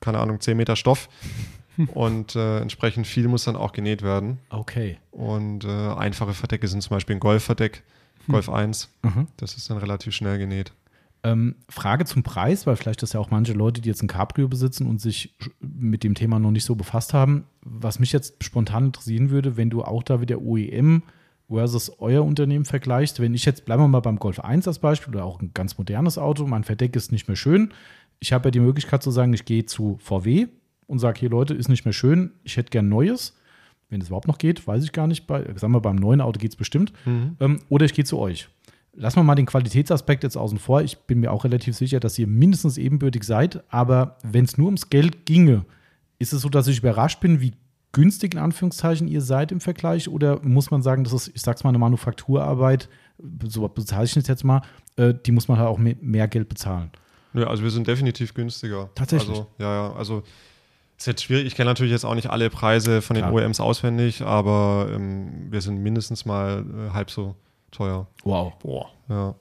keine 0.00 0.18
Ahnung, 0.20 0.40
10 0.40 0.56
Meter 0.56 0.76
Stoff. 0.76 1.08
und 1.94 2.36
äh, 2.36 2.60
entsprechend 2.60 3.06
viel 3.06 3.28
muss 3.28 3.44
dann 3.44 3.56
auch 3.56 3.72
genäht 3.72 4.02
werden. 4.02 4.38
Okay. 4.50 4.98
Und 5.10 5.64
äh, 5.64 5.68
einfache 5.68 6.34
Verdecke 6.34 6.68
sind 6.68 6.82
zum 6.82 6.96
Beispiel 6.96 7.16
ein 7.16 7.20
Golf-Verdeck, 7.20 7.82
Golf 8.28 8.48
1. 8.48 8.88
Mhm. 9.02 9.26
Das 9.36 9.56
ist 9.56 9.70
dann 9.70 9.78
relativ 9.78 10.14
schnell 10.14 10.38
genäht. 10.38 10.72
Ähm, 11.24 11.54
Frage 11.68 12.04
zum 12.04 12.24
Preis, 12.24 12.66
weil 12.66 12.76
vielleicht 12.76 13.02
das 13.02 13.12
ja 13.12 13.20
auch 13.20 13.30
manche 13.30 13.52
Leute, 13.52 13.80
die 13.80 13.88
jetzt 13.88 14.02
ein 14.02 14.08
Cabrio 14.08 14.48
besitzen 14.48 14.88
und 14.88 15.00
sich 15.00 15.36
mit 15.60 16.02
dem 16.02 16.14
Thema 16.14 16.40
noch 16.40 16.50
nicht 16.50 16.64
so 16.64 16.74
befasst 16.74 17.14
haben. 17.14 17.44
Was 17.60 18.00
mich 18.00 18.12
jetzt 18.12 18.42
spontan 18.42 18.86
interessieren 18.86 19.30
würde, 19.30 19.56
wenn 19.56 19.70
du 19.70 19.82
auch 19.82 20.02
da 20.02 20.20
wieder 20.20 20.42
OEM 20.42 21.02
versus 21.48 21.92
euer 22.00 22.24
Unternehmen 22.24 22.64
vergleichst. 22.64 23.20
Wenn 23.20 23.34
ich 23.34 23.44
jetzt, 23.44 23.64
bleiben 23.64 23.82
wir 23.82 23.88
mal 23.88 24.00
beim 24.00 24.18
Golf 24.18 24.40
1 24.40 24.66
als 24.66 24.78
Beispiel 24.78 25.14
oder 25.14 25.24
auch 25.24 25.40
ein 25.40 25.52
ganz 25.54 25.78
modernes 25.78 26.18
Auto, 26.18 26.46
mein 26.46 26.64
Verdeck 26.64 26.96
ist 26.96 27.12
nicht 27.12 27.28
mehr 27.28 27.36
schön. 27.36 27.72
Ich 28.18 28.32
habe 28.32 28.48
ja 28.48 28.50
die 28.50 28.60
Möglichkeit 28.60 29.02
zu 29.02 29.10
sagen, 29.10 29.32
ich 29.32 29.44
gehe 29.44 29.66
zu 29.66 29.98
VW 30.00 30.48
und 30.92 30.98
sage, 30.98 31.18
hier 31.18 31.30
Leute, 31.30 31.54
ist 31.54 31.68
nicht 31.68 31.84
mehr 31.84 31.92
schön, 31.92 32.32
ich 32.44 32.56
hätte 32.56 32.70
gern 32.70 32.88
Neues. 32.88 33.36
Wenn 33.88 34.00
es 34.00 34.06
überhaupt 34.06 34.28
noch 34.28 34.38
geht, 34.38 34.66
weiß 34.66 34.84
ich 34.84 34.92
gar 34.92 35.06
nicht. 35.06 35.26
Bei, 35.26 35.44
sagen 35.56 35.72
wir, 35.72 35.80
beim 35.80 35.96
neuen 35.96 36.20
Auto 36.20 36.38
geht 36.38 36.52
es 36.52 36.56
bestimmt. 36.56 36.92
Ähm, 37.40 37.60
oder 37.68 37.84
ich 37.84 37.92
gehe 37.92 38.04
zu 38.04 38.18
euch. 38.18 38.48
Lassen 38.94 39.16
wir 39.16 39.22
mal 39.22 39.34
den 39.34 39.46
Qualitätsaspekt 39.46 40.22
jetzt 40.22 40.36
außen 40.36 40.58
vor. 40.58 40.82
Ich 40.82 40.98
bin 41.00 41.20
mir 41.20 41.30
auch 41.30 41.44
relativ 41.44 41.76
sicher, 41.76 42.00
dass 42.00 42.18
ihr 42.18 42.26
mindestens 42.26 42.78
ebenbürtig 42.78 43.24
seid. 43.24 43.62
Aber 43.70 44.16
wenn 44.22 44.44
es 44.44 44.56
nur 44.56 44.66
ums 44.66 44.88
Geld 44.88 45.26
ginge, 45.26 45.66
ist 46.18 46.32
es 46.32 46.42
so, 46.42 46.48
dass 46.48 46.68
ich 46.68 46.78
überrascht 46.78 47.20
bin, 47.20 47.40
wie 47.40 47.52
günstig 47.92 48.34
in 48.34 48.40
Anführungszeichen 48.40 49.08
ihr 49.08 49.20
seid 49.20 49.52
im 49.52 49.60
Vergleich? 49.60 50.08
Oder 50.08 50.42
muss 50.42 50.70
man 50.70 50.82
sagen, 50.82 51.04
das 51.04 51.12
ist, 51.12 51.32
ich 51.34 51.42
sag's 51.42 51.62
mal, 51.62 51.70
eine 51.70 51.78
Manufakturarbeit, 51.78 52.88
so 53.46 53.68
bezeichne 53.68 54.20
ich 54.20 54.24
es 54.24 54.28
jetzt 54.28 54.44
mal, 54.44 54.62
äh, 54.96 55.12
die 55.26 55.32
muss 55.32 55.48
man 55.48 55.58
halt 55.58 55.68
auch 55.68 55.78
mehr, 55.78 56.28
Geld 56.28 56.48
bezahlen. 56.48 56.90
Nö, 57.34 57.44
also 57.44 57.62
wir 57.62 57.70
sind 57.70 57.86
definitiv 57.86 58.32
günstiger. 58.32 58.90
Tatsächlich? 58.94 59.38
Also, 59.38 59.46
ja, 59.58 59.88
ja. 59.88 59.92
Also 59.94 60.22
ist 61.02 61.06
jetzt 61.06 61.24
schwierig. 61.24 61.46
Ich 61.46 61.54
kenne 61.54 61.70
natürlich 61.70 61.92
jetzt 61.92 62.04
auch 62.04 62.14
nicht 62.14 62.30
alle 62.30 62.48
Preise 62.48 63.02
von 63.02 63.14
den 63.14 63.24
Klar. 63.24 63.34
OEMs 63.34 63.60
auswendig, 63.60 64.22
aber 64.22 64.88
ähm, 64.92 65.50
wir 65.50 65.60
sind 65.60 65.78
mindestens 65.82 66.24
mal 66.24 66.64
äh, 66.64 66.90
halb 66.92 67.10
so 67.10 67.34
teuer. 67.70 68.06
Wow, 68.24 68.54
Boah. 68.58 68.90
Ja. 69.08 69.34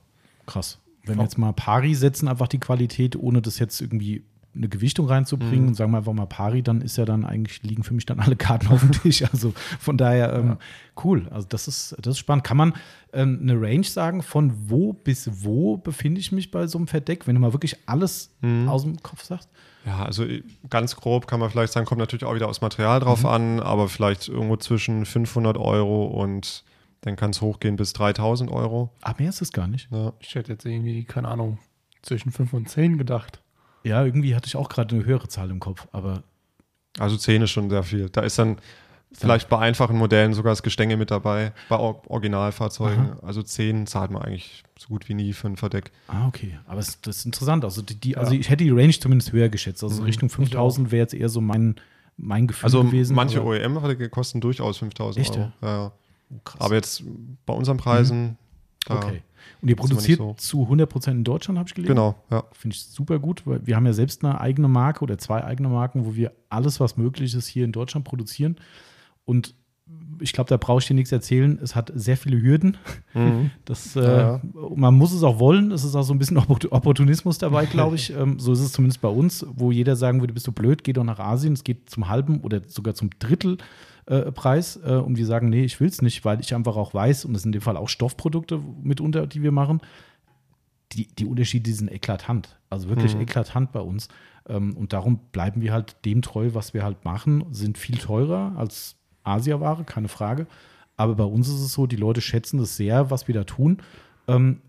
krass. 0.46 0.80
Wenn 1.06 1.18
wir 1.18 1.24
jetzt 1.24 1.38
mal 1.38 1.52
pari 1.54 1.96
setzen, 1.96 2.28
einfach 2.28 2.48
die 2.48 2.60
Qualität, 2.60 3.16
ohne 3.16 3.42
das 3.42 3.58
jetzt 3.60 3.82
irgendwie 3.82 4.24
eine 4.54 4.70
Gewichtung 4.70 5.08
reinzubringen 5.08 5.70
und 5.70 5.76
sagen 5.76 5.92
wir 5.92 6.00
einfach 6.00 6.14
mal 6.14 6.26
pari, 6.26 6.62
dann 6.62 6.82
ist 6.82 6.98
ja 6.98 7.06
dann 7.06 7.26
eigentlich, 7.26 7.64
liegen 7.64 7.84
für 7.84 7.94
mich 7.94 8.06
dann 8.06 8.20
alle 8.20 8.36
Karten 8.36 8.68
auf 8.68 8.82
dem 8.82 8.92
Tisch. 8.92 9.24
Also 9.32 9.54
von 9.80 9.98
daher 9.98 10.34
ähm, 10.34 10.58
cool. 11.04 11.28
Also 11.32 11.48
das 11.48 11.68
ist, 11.68 11.96
das 12.02 12.16
ist 12.16 12.20
spannend. 12.20 12.44
Kann 12.44 12.58
man 12.58 12.74
ähm, 13.14 13.40
eine 13.42 13.60
Range 13.60 13.84
sagen, 13.84 14.22
von 14.22 14.52
wo 14.70 14.94
bis 14.94 15.30
wo 15.44 15.78
befinde 15.78 16.20
ich 16.20 16.32
mich 16.32 16.52
bei 16.52 16.68
so 16.68 16.78
einem 16.78 16.88
Verdeck, 16.88 17.28
wenn 17.28 17.36
du 17.36 17.42
mal 17.42 17.54
wirklich 17.54 17.78
alles 17.86 18.32
aus 18.68 18.84
dem 18.84 19.02
Kopf 19.02 19.24
sagst? 19.24 19.50
Ja, 19.86 20.04
also 20.04 20.24
äh, 20.24 20.44
ganz 20.70 20.96
grob 20.96 21.28
kann 21.28 21.40
man 21.40 21.50
vielleicht 21.50 21.74
sagen, 21.74 21.86
kommt 21.86 22.00
natürlich 22.00 22.24
auch 22.24 22.36
wieder 22.36 22.48
aufs 22.48 22.62
Material 22.62 23.00
drauf 23.00 23.26
an, 23.26 23.60
aber 23.60 23.88
vielleicht 23.90 24.28
irgendwo 24.28 24.58
zwischen 24.58 25.06
500 25.06 25.58
Euro 25.58 26.06
und 26.06 26.64
dann 27.02 27.16
kann 27.16 27.32
es 27.32 27.42
hochgehen 27.42 27.78
bis 27.78 27.94
3000 27.94 28.52
Euro. 28.52 28.92
Ah, 29.02 29.16
mehr 29.18 29.30
ist 29.30 29.42
es 29.42 29.52
gar 29.52 29.68
nicht. 29.68 29.90
Ja. 29.92 30.14
Ich 30.20 30.36
hätte 30.36 30.52
jetzt 30.52 30.66
irgendwie, 30.66 31.04
keine 31.04 31.30
Ahnung, 31.30 31.58
zwischen 32.04 32.32
5 32.32 32.54
und 32.54 32.70
10 32.70 32.98
gedacht. 33.00 33.42
Ja, 33.84 34.06
irgendwie 34.06 34.36
hatte 34.36 34.48
ich 34.48 34.56
auch 34.56 34.70
gerade 34.70 34.96
eine 34.96 35.06
höhere 35.06 35.28
Zahl 35.28 35.50
im 35.50 35.60
Kopf, 35.60 35.88
aber 35.92 36.22
Also 37.00 37.18
10 37.18 37.42
ist 37.42 37.50
schon 37.52 37.70
sehr 37.70 37.84
viel. 37.84 38.10
Da 38.10 38.22
ist 38.22 38.38
dann 38.38 38.58
vielleicht 39.14 39.50
bei 39.50 39.60
einfachen 39.60 39.98
Modellen 39.98 40.34
sogar 40.34 40.52
das 40.52 40.64
Gestänge 40.64 40.98
mit 40.98 41.12
dabei, 41.12 41.52
bei 41.70 41.78
Or 41.78 42.02
Originalfahrzeugen. 42.10 43.20
Also 43.22 43.44
10 43.44 43.88
zahlt 43.88 44.12
man 44.12 44.22
eigentlich 44.22 44.64
so 44.80 44.88
gut 44.88 45.08
wie 45.10 45.14
nie 45.14 45.34
für 45.34 45.48
ein 45.48 45.58
Verdeck. 45.58 45.92
Ah, 46.08 46.28
okay. 46.28 46.58
Aber 46.66 46.80
es, 46.80 47.00
das 47.02 47.18
ist 47.18 47.26
interessant. 47.26 47.64
Also, 47.66 47.82
die, 47.82 47.96
die, 48.00 48.18
also 48.18 48.34
Ja. 48.34 48.40
ich 48.40 48.50
hätte 48.50 48.64
die 48.64 48.70
Range 48.72 48.92
zumindest 48.98 49.32
höher 49.32 49.50
geschätzt. 49.50 49.84
Also 49.84 50.04
Richtung 50.04 50.28
Ich 50.28 50.36
5000 50.36 50.92
wäre 50.92 51.02
jetzt 51.02 51.14
eher 51.14 51.30
so 51.30 51.42
mein, 51.42 51.76
mein 52.18 52.48
Gefühl 52.48 52.66
Also 52.66 52.84
gewesen. 52.84 53.16
manche 53.16 53.40
aber- 53.42 53.50
OEM-Verdecke 53.50 54.10
kosten 54.10 54.42
durchaus 54.42 54.78
5000 54.78 55.26
Echt, 55.26 55.38
Euro. 55.38 55.52
Ja, 55.62 55.68
ja. 55.68 55.92
Oh, 56.34 56.40
krass. 56.44 56.62
Aber 56.62 56.76
jetzt 56.76 57.04
bei 57.46 57.54
unseren 57.54 57.78
Preisen, 57.78 58.38
da, 58.86 58.96
okay. 58.96 59.22
Und 59.62 59.70
ihr 59.70 59.76
produziert 59.76 60.20
nicht 60.20 60.40
zu 60.42 60.68
100% 60.68 61.12
in 61.12 61.24
Deutschland, 61.24 61.60
habe 61.60 61.68
ich 61.68 61.76
gelesen? 61.76 61.94
genau, 61.94 62.16
ja. 62.32 62.44
Finde 62.54 62.76
ich 62.76 62.84
super 62.84 63.20
gut, 63.20 63.46
weil 63.46 63.66
wir 63.66 63.76
haben 63.76 63.86
ja 63.86 63.94
selbst 63.94 64.24
eine 64.24 64.40
eigene 64.40 64.68
Marke 64.68 65.04
oder 65.04 65.18
zwei 65.18 65.44
eigene 65.44 65.68
Marken, 65.70 66.06
wo 66.06 66.16
wir 66.16 66.32
alles, 66.50 66.80
was 66.80 66.98
möglich 66.98 67.36
ist, 67.36 67.48
hier 67.48 67.66
in 67.66 67.72
Deutschland 67.72 68.06
produzieren. 68.06 68.56
Und 69.26 69.56
ich 70.22 70.34
glaube, 70.34 70.48
da 70.50 70.58
brauche 70.58 70.80
ich 70.80 70.88
dir 70.88 70.94
nichts 70.94 71.12
erzählen. 71.12 71.60
Es 71.62 71.76
hat 71.76 71.92
sehr 71.96 72.16
viele 72.16 72.42
Hürden. 72.42 72.78
Mhm. 73.14 73.52
Das, 73.66 73.96
äh, 73.96 74.02
Ja, 74.04 74.42
Man 74.76 74.96
muss 74.96 75.12
es 75.14 75.24
auch 75.24 75.40
wollen. 75.40 75.72
Es 75.72 75.84
ist 75.84 75.96
auch 75.96 76.04
so 76.04 76.14
ein 76.14 76.20
bisschen 76.20 76.38
Oppor- 76.38 76.72
Opportunismus 76.72 77.38
dabei, 77.40 77.66
glaube 77.66 77.96
ich. 77.96 78.12
ähm, 78.18 78.40
so 78.40 78.54
ist 78.54 78.60
es 78.60 78.72
zumindest 78.72 79.02
bei 79.02 79.10
uns, 79.10 79.46
wo 79.50 79.72
jeder 79.72 79.96
sagen 79.96 80.22
würde, 80.22 80.34
bist 80.34 80.48
du 80.48 80.52
blöd, 80.52 80.84
geh 80.84 80.94
doch 80.94 81.04
nach 81.04 81.20
Asien. 81.20 81.54
Es 81.54 81.64
geht 81.64 81.90
zum 81.90 82.08
halben 82.08 82.42
oder 82.42 82.62
sogar 82.68 82.94
zum 82.94 83.10
Drittel 83.20 83.58
äh, 84.06 84.32
Preis. 84.32 84.80
Äh, 84.86 84.96
und 84.96 85.18
wir 85.18 85.26
sagen, 85.26 85.50
nee, 85.50 85.64
ich 85.64 85.80
will 85.80 85.88
es 85.90 86.02
nicht, 86.02 86.24
weil 86.24 86.40
ich 86.40 86.54
einfach 86.56 86.76
auch 86.76 86.94
weiß, 86.94 87.26
und 87.26 87.34
das 87.34 87.42
sind 87.42 87.50
in 87.56 87.60
dem 87.60 87.64
Fall 87.64 87.78
auch 87.78 87.90
Stoffprodukte 87.90 88.60
mitunter, 88.84 89.26
die 89.28 89.42
wir 89.42 89.52
machen, 89.52 89.82
die, 90.94 91.08
die 91.08 91.26
Unterschiede 91.26 91.72
sind 91.74 91.90
eklatant. 91.92 92.60
Also 92.70 92.90
wirklich 92.90 93.16
Mhm. 93.16 93.22
eklatant 93.22 93.72
bei 93.72 93.80
uns. 93.80 94.08
Ähm, 94.48 94.76
und 94.78 94.94
darum 94.94 95.20
bleiben 95.32 95.62
wir 95.62 95.72
halt 95.74 95.96
dem 96.06 96.22
treu, 96.22 96.50
was 96.54 96.74
wir 96.74 96.84
halt 96.84 97.06
machen. 97.06 97.46
Sind 97.52 97.78
viel 97.78 97.98
teurer 97.98 98.54
als 98.58 98.98
Asiaware, 99.24 99.84
keine 99.84 100.08
Frage. 100.08 100.48
Aber 100.98 101.16
bei 101.16 101.24
uns 101.24 101.48
ist 101.48 101.62
es 101.62 101.74
so, 101.74 101.88
die 101.88 101.96
Leute 101.96 102.22
schätzen 102.22 102.58
das 102.60 102.78
sehr, 102.78 103.10
was 103.10 103.28
wir 103.28 103.34
da 103.36 103.44
tun. 103.44 103.78
Ähm, 104.28 104.62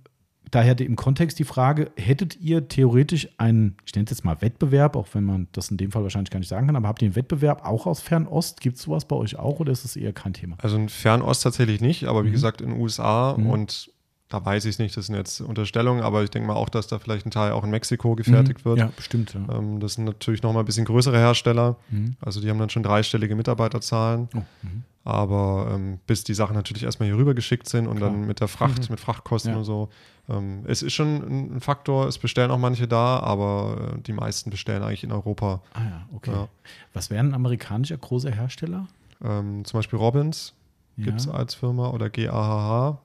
daher 0.51 0.79
im 0.81 0.97
Kontext 0.97 1.39
die 1.39 1.45
Frage, 1.45 1.91
hättet 1.97 2.41
ihr 2.41 2.69
theoretisch 2.69 3.29
einen, 3.39 3.77
ich 3.87 3.95
nenne 3.95 4.05
es 4.05 4.11
jetzt 4.11 4.25
mal 4.25 4.41
Wettbewerb, 4.43 4.97
auch 4.97 5.09
wenn 5.13 5.25
man 5.25 5.49
das 5.53 5.71
in 5.71 5.77
dem 5.77 5.91
Fall 5.93 6.03
wahrscheinlich 6.03 6.31
gar 6.31 6.39
nicht 6.41 6.49
sagen 6.49 6.67
kann, 6.67 6.77
aber 6.77 6.89
habt 6.89 7.03
ihr 7.03 7.07
einen 7.07 7.17
Wettbewerb 7.17 7.65
auch 7.67 7.87
aus 7.87 8.01
Fernost? 8.01 8.61
Gibt 8.61 8.77
es 8.77 8.83
sowas 8.83 9.05
bei 9.07 9.17
euch 9.17 9.39
auch 9.39 9.61
oder 9.61 9.73
ist 9.73 9.85
es 9.85 9.97
eher 9.97 10.13
kein 10.13 10.33
Thema? 10.35 10.57
Also 10.63 10.77
in 10.77 10.89
Fernost 10.89 11.43
tatsächlich 11.43 11.81
nicht, 11.81 12.05
aber 12.05 12.25
wie 12.25 12.29
Mhm. 12.29 12.33
gesagt 12.33 12.61
in 12.61 12.71
den 12.71 12.81
USA 12.81 13.35
Mhm. 13.39 13.47
und 13.51 13.91
da 14.33 14.45
weiß 14.45 14.65
ich 14.65 14.71
es 14.71 14.79
nicht, 14.79 14.97
das 14.97 15.07
sind 15.07 15.15
jetzt 15.17 15.41
Unterstellungen, 15.43 16.03
aber 16.03 16.23
ich 16.23 16.31
denke 16.31 16.49
mal 16.49 16.55
auch, 16.55 16.69
dass 16.71 16.87
da 16.87 16.99
vielleicht 16.99 17.27
ein 17.27 17.31
Teil 17.31 17.53
auch 17.53 17.65
in 17.65 17.71
Mexiko 17.71 18.15
gefertigt 18.17 18.65
wird. 18.65 18.79
Ja, 18.79 18.91
bestimmt. 18.97 19.35
Ja. 19.35 19.57
Ähm, 19.59 19.79
das 19.79 19.95
sind 19.95 20.05
natürlich 20.05 20.43
nochmal 20.43 20.63
ein 20.63 20.67
bisschen 20.67 20.87
größere 20.87 21.19
Hersteller. 21.19 21.77
Mhm. 21.91 22.17
Also 22.21 22.41
die 22.41 22.49
haben 22.49 22.59
dann 22.59 22.71
schon 22.71 22.83
dreistellige 22.83 23.37
Mitarbeiterzahlen. 23.37 24.29
Oh, 24.35 24.39
mhm. 24.63 24.85
Aber 25.05 25.69
ähm, 25.75 25.99
bis 26.07 26.25
die 26.25 26.33
Sachen 26.35 26.55
natürlich 26.55 26.85
erstmal 26.85 27.09
hier 27.09 27.19
rüber 27.19 27.35
geschickt 27.35 27.69
sind 27.69 27.89
und 27.89 27.97
Klar. 27.97 28.11
dann 28.11 28.27
mit 28.27 28.41
der 28.41 28.49
Fracht, 28.49 28.83
Mhm. 28.83 28.87
mit 28.91 29.01
Frachtkosten 29.01 29.51
Ja. 29.53 29.59
und 29.59 29.65
so. 29.65 29.89
Ähm, 30.29 30.63
es 30.67 30.83
ist 30.83 30.93
schon 30.95 31.17
ein, 31.17 31.57
ein 31.57 31.61
Faktor, 31.61 32.07
es 32.07 32.19
bestellen 32.19 32.51
auch 32.53 32.59
manche 32.59 32.87
da, 32.89 33.19
aber 33.19 33.95
äh, 33.97 34.01
die 34.01 34.13
meisten 34.13 34.49
bestellen 34.51 34.83
eigentlich 34.83 35.03
in 35.05 35.11
Europa. 35.13 35.61
Ah 35.75 35.81
ja, 35.83 36.07
okay. 36.15 36.31
Ja. 36.33 36.49
Was 36.95 37.11
wäre 37.11 37.21
ein 37.23 37.35
amerikanischer 37.35 37.97
großer 37.99 38.31
Hersteller? 38.31 38.87
Ähm, 39.25 39.65
zum 39.65 39.79
Beispiel 39.79 39.99
Robbins 39.99 40.55
Ja. 40.97 41.07
gibt 41.07 41.19
es 41.21 41.29
als 41.29 41.55
Firma 41.55 41.91
oder 41.91 42.09
GAHH. 42.09 42.99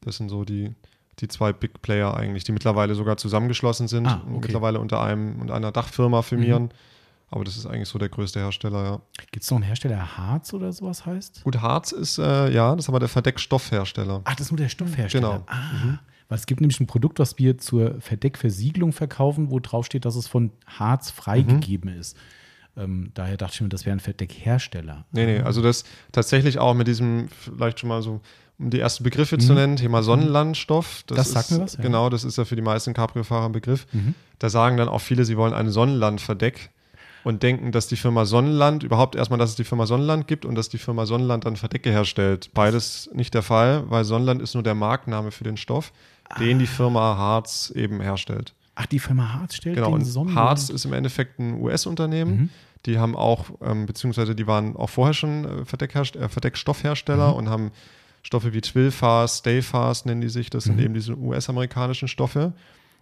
Das 0.00 0.16
sind 0.16 0.28
so 0.28 0.44
die, 0.44 0.74
die 1.18 1.28
zwei 1.28 1.52
Big 1.52 1.82
Player 1.82 2.14
eigentlich, 2.16 2.44
die 2.44 2.52
mittlerweile 2.52 2.94
sogar 2.94 3.16
zusammengeschlossen 3.16 3.88
sind 3.88 4.06
Ah, 4.06 4.22
und 4.26 4.32
okay. 4.36 4.40
mittlerweile 4.42 4.80
unter 4.80 5.02
einem 5.02 5.40
und 5.40 5.50
einer 5.50 5.72
Dachfirma 5.72 6.22
firmieren. 6.22 6.70
Aber 7.28 7.42
das 7.42 7.56
ist 7.56 7.66
eigentlich 7.66 7.88
so 7.88 7.98
der 7.98 8.08
größte 8.08 8.38
Hersteller, 8.38 8.84
ja. 8.84 9.00
Gibt 9.32 9.42
es 9.42 9.50
noch 9.50 9.56
einen 9.58 9.64
Hersteller, 9.64 9.96
der 9.96 10.16
Harz 10.16 10.52
oder 10.54 10.72
sowas 10.72 11.04
heißt? 11.06 11.42
Gut, 11.42 11.60
Harz 11.60 11.90
ist, 11.90 12.18
äh, 12.18 12.50
ja, 12.52 12.76
das 12.76 12.84
ist 12.84 12.88
aber 12.88 13.00
der 13.00 13.08
Verdeckstoffhersteller. 13.08 14.20
Ach, 14.24 14.34
das 14.36 14.46
ist 14.46 14.52
nur 14.52 14.58
der 14.58 14.68
Stoffhersteller. 14.68 15.30
Genau. 15.40 15.44
Ah, 15.48 15.98
weil 16.28 16.38
es 16.38 16.46
gibt 16.46 16.60
nämlich 16.60 16.78
ein 16.80 16.86
Produkt, 16.86 17.18
was 17.18 17.36
wir 17.38 17.58
zur 17.58 18.00
Verdeckversiegelung 18.00 18.92
verkaufen, 18.92 19.50
wo 19.50 19.58
drauf 19.58 19.86
steht, 19.86 20.04
dass 20.04 20.14
es 20.16 20.28
von 20.28 20.52
Harz 20.66 21.10
freigegeben 21.10 21.92
Mhm. 21.94 22.00
ist. 22.00 22.16
Ähm, 22.76 23.10
daher 23.14 23.36
dachte 23.36 23.54
ich 23.54 23.60
mir, 23.62 23.68
das 23.70 23.86
wäre 23.86 23.96
ein 23.96 24.00
Verdeckhersteller. 24.00 25.04
Nee, 25.10 25.26
nee, 25.26 25.40
also 25.40 25.62
das 25.62 25.84
tatsächlich 26.12 26.58
auch 26.58 26.74
mit 26.74 26.86
diesem, 26.86 27.28
vielleicht 27.28 27.80
schon 27.80 27.88
mal 27.88 28.02
so, 28.02 28.20
um 28.58 28.70
die 28.70 28.80
ersten 28.80 29.04
Begriffe 29.04 29.38
zu 29.38 29.52
nennen, 29.52 29.76
Thema 29.76 30.02
Sonnenlandstoff. 30.02 31.04
Mhm. 31.10 31.14
Das 31.16 31.26
ist, 31.28 31.32
sagt 31.34 31.50
mir 31.50 31.60
was, 31.60 31.74
ja. 31.76 31.82
Genau, 31.82 32.08
das 32.08 32.24
ist 32.24 32.38
ja 32.38 32.44
für 32.44 32.56
die 32.56 32.62
meisten 32.62 32.94
Cabrio-Fahrer 32.94 33.46
ein 33.46 33.52
Begriff. 33.52 33.86
Mhm. 33.92 34.14
Da 34.38 34.48
sagen 34.48 34.76
dann 34.76 34.88
auch 34.88 35.00
viele, 35.00 35.24
sie 35.24 35.36
wollen 35.36 35.52
ein 35.52 35.68
Sonnenlandverdeck 35.70 36.70
und 37.24 37.42
denken, 37.42 37.72
dass 37.72 37.88
die 37.88 37.96
Firma 37.96 38.24
Sonnenland, 38.24 38.82
überhaupt 38.82 39.16
erstmal, 39.16 39.38
dass 39.38 39.50
es 39.50 39.56
die 39.56 39.64
Firma 39.64 39.84
Sonnenland 39.86 40.26
gibt 40.28 40.44
und 40.44 40.54
dass 40.54 40.68
die 40.68 40.78
Firma 40.78 41.06
Sonnenland 41.06 41.44
dann 41.44 41.56
Verdecke 41.56 41.90
herstellt. 41.90 42.50
Beides 42.54 43.10
nicht 43.12 43.34
der 43.34 43.42
Fall, 43.42 43.84
weil 43.90 44.04
Sonnenland 44.04 44.40
ist 44.40 44.54
nur 44.54 44.62
der 44.62 44.74
Markenname 44.74 45.32
für 45.32 45.44
den 45.44 45.56
Stoff, 45.56 45.92
den 46.38 46.58
die 46.58 46.66
Firma 46.66 47.16
Harz 47.16 47.72
eben 47.74 48.00
herstellt. 48.00 48.54
Ach, 48.76 48.86
die 48.86 48.98
Firma 48.98 49.34
Harz 49.34 49.56
stellt 49.56 49.74
Genau, 49.76 49.96
den 49.96 50.04
Sonnenland. 50.04 50.38
Harz 50.48 50.68
ist 50.68 50.84
im 50.84 50.92
Endeffekt 50.92 51.38
ein 51.40 51.60
US-Unternehmen. 51.60 52.36
Mhm. 52.36 52.50
Die 52.84 52.98
haben 52.98 53.16
auch, 53.16 53.46
ähm, 53.62 53.86
beziehungsweise 53.86 54.34
die 54.34 54.46
waren 54.46 54.76
auch 54.76 54.90
vorher 54.90 55.14
schon 55.14 55.44
äh, 55.44 55.60
äh, 55.62 56.28
Verdeckstoffhersteller 56.28 57.30
Mhm. 57.30 57.34
und 57.34 57.48
haben 57.48 57.70
Stoffe 58.26 58.52
wie 58.52 58.60
Twillfast, 58.60 59.38
Stayfast 59.38 60.04
nennen 60.06 60.20
die 60.20 60.28
sich, 60.28 60.50
das 60.50 60.64
sind 60.64 60.76
Mhm. 60.78 60.82
eben 60.82 60.94
diese 60.94 61.16
US-amerikanischen 61.16 62.08
Stoffe 62.08 62.52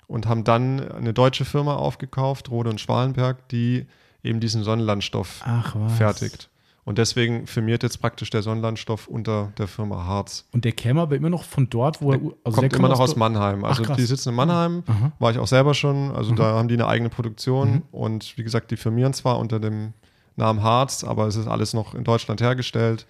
und 0.07 0.27
haben 0.27 0.45
dann 0.45 0.87
eine 0.91 1.15
deutsche 1.15 1.45
Firma 1.47 1.77
aufgekauft, 1.77 2.51
Rode 2.51 2.69
und 2.71 2.79
Schwalenberg, 2.81 3.49
die 3.49 3.87
eben 4.23 4.39
diesen 4.41 4.63
Sonnenlandstoff 4.65 5.41
Ach 5.45 5.75
fertigt. 5.97 6.51
Und 6.85 6.99
deswegen 6.99 7.47
firmiert 7.47 7.83
jetzt 7.83 7.97
praktisch 8.03 8.29
der 8.29 8.43
Sonnenlandstoff 8.43 9.09
unter 9.09 9.51
der 9.57 9.67
Firma 9.67 10.05
Harz. 10.05 10.45
Und 10.53 10.67
der 10.67 10.73
käme 10.73 11.01
aber 11.01 11.17
immer 11.17 11.31
noch 11.31 11.43
von 11.45 11.71
dort, 11.71 12.03
wo 12.03 12.13
er. 12.13 12.21
Also 12.45 12.61
Kommt 12.61 12.73
der 12.73 12.79
immer 12.79 12.89
noch 12.91 13.01
aus 13.01 13.13
Dor- 13.13 13.19
Mannheim. 13.21 13.65
Also 13.65 13.83
krass. 13.83 13.97
die 13.97 14.03
sitzen 14.05 14.29
in 14.29 14.35
Mannheim, 14.35 14.83
Aha. 14.87 15.13
war 15.19 15.31
ich 15.31 15.39
auch 15.39 15.47
selber 15.47 15.73
schon. 15.73 16.15
Also 16.15 16.33
Mhm. 16.33 16.37
da 16.37 16.45
haben 16.53 16.69
die 16.69 16.75
eine 16.75 16.87
eigene 16.87 17.09
Produktion 17.09 17.83
und 17.91 18.37
wie 18.37 18.45
gesagt, 18.45 18.71
die 18.71 18.77
firmieren 18.77 19.15
zwar 19.15 19.39
unter 19.39 19.59
dem 19.59 19.95
Namen 20.37 20.63
Harz, 20.63 21.03
aber 21.05 21.27
es 21.27 21.37
ist 21.37 21.47
alles 21.47 21.73
noch 21.73 21.95
in 21.95 22.05
Deutschland 22.05 22.43
hergestellt. 22.43 23.07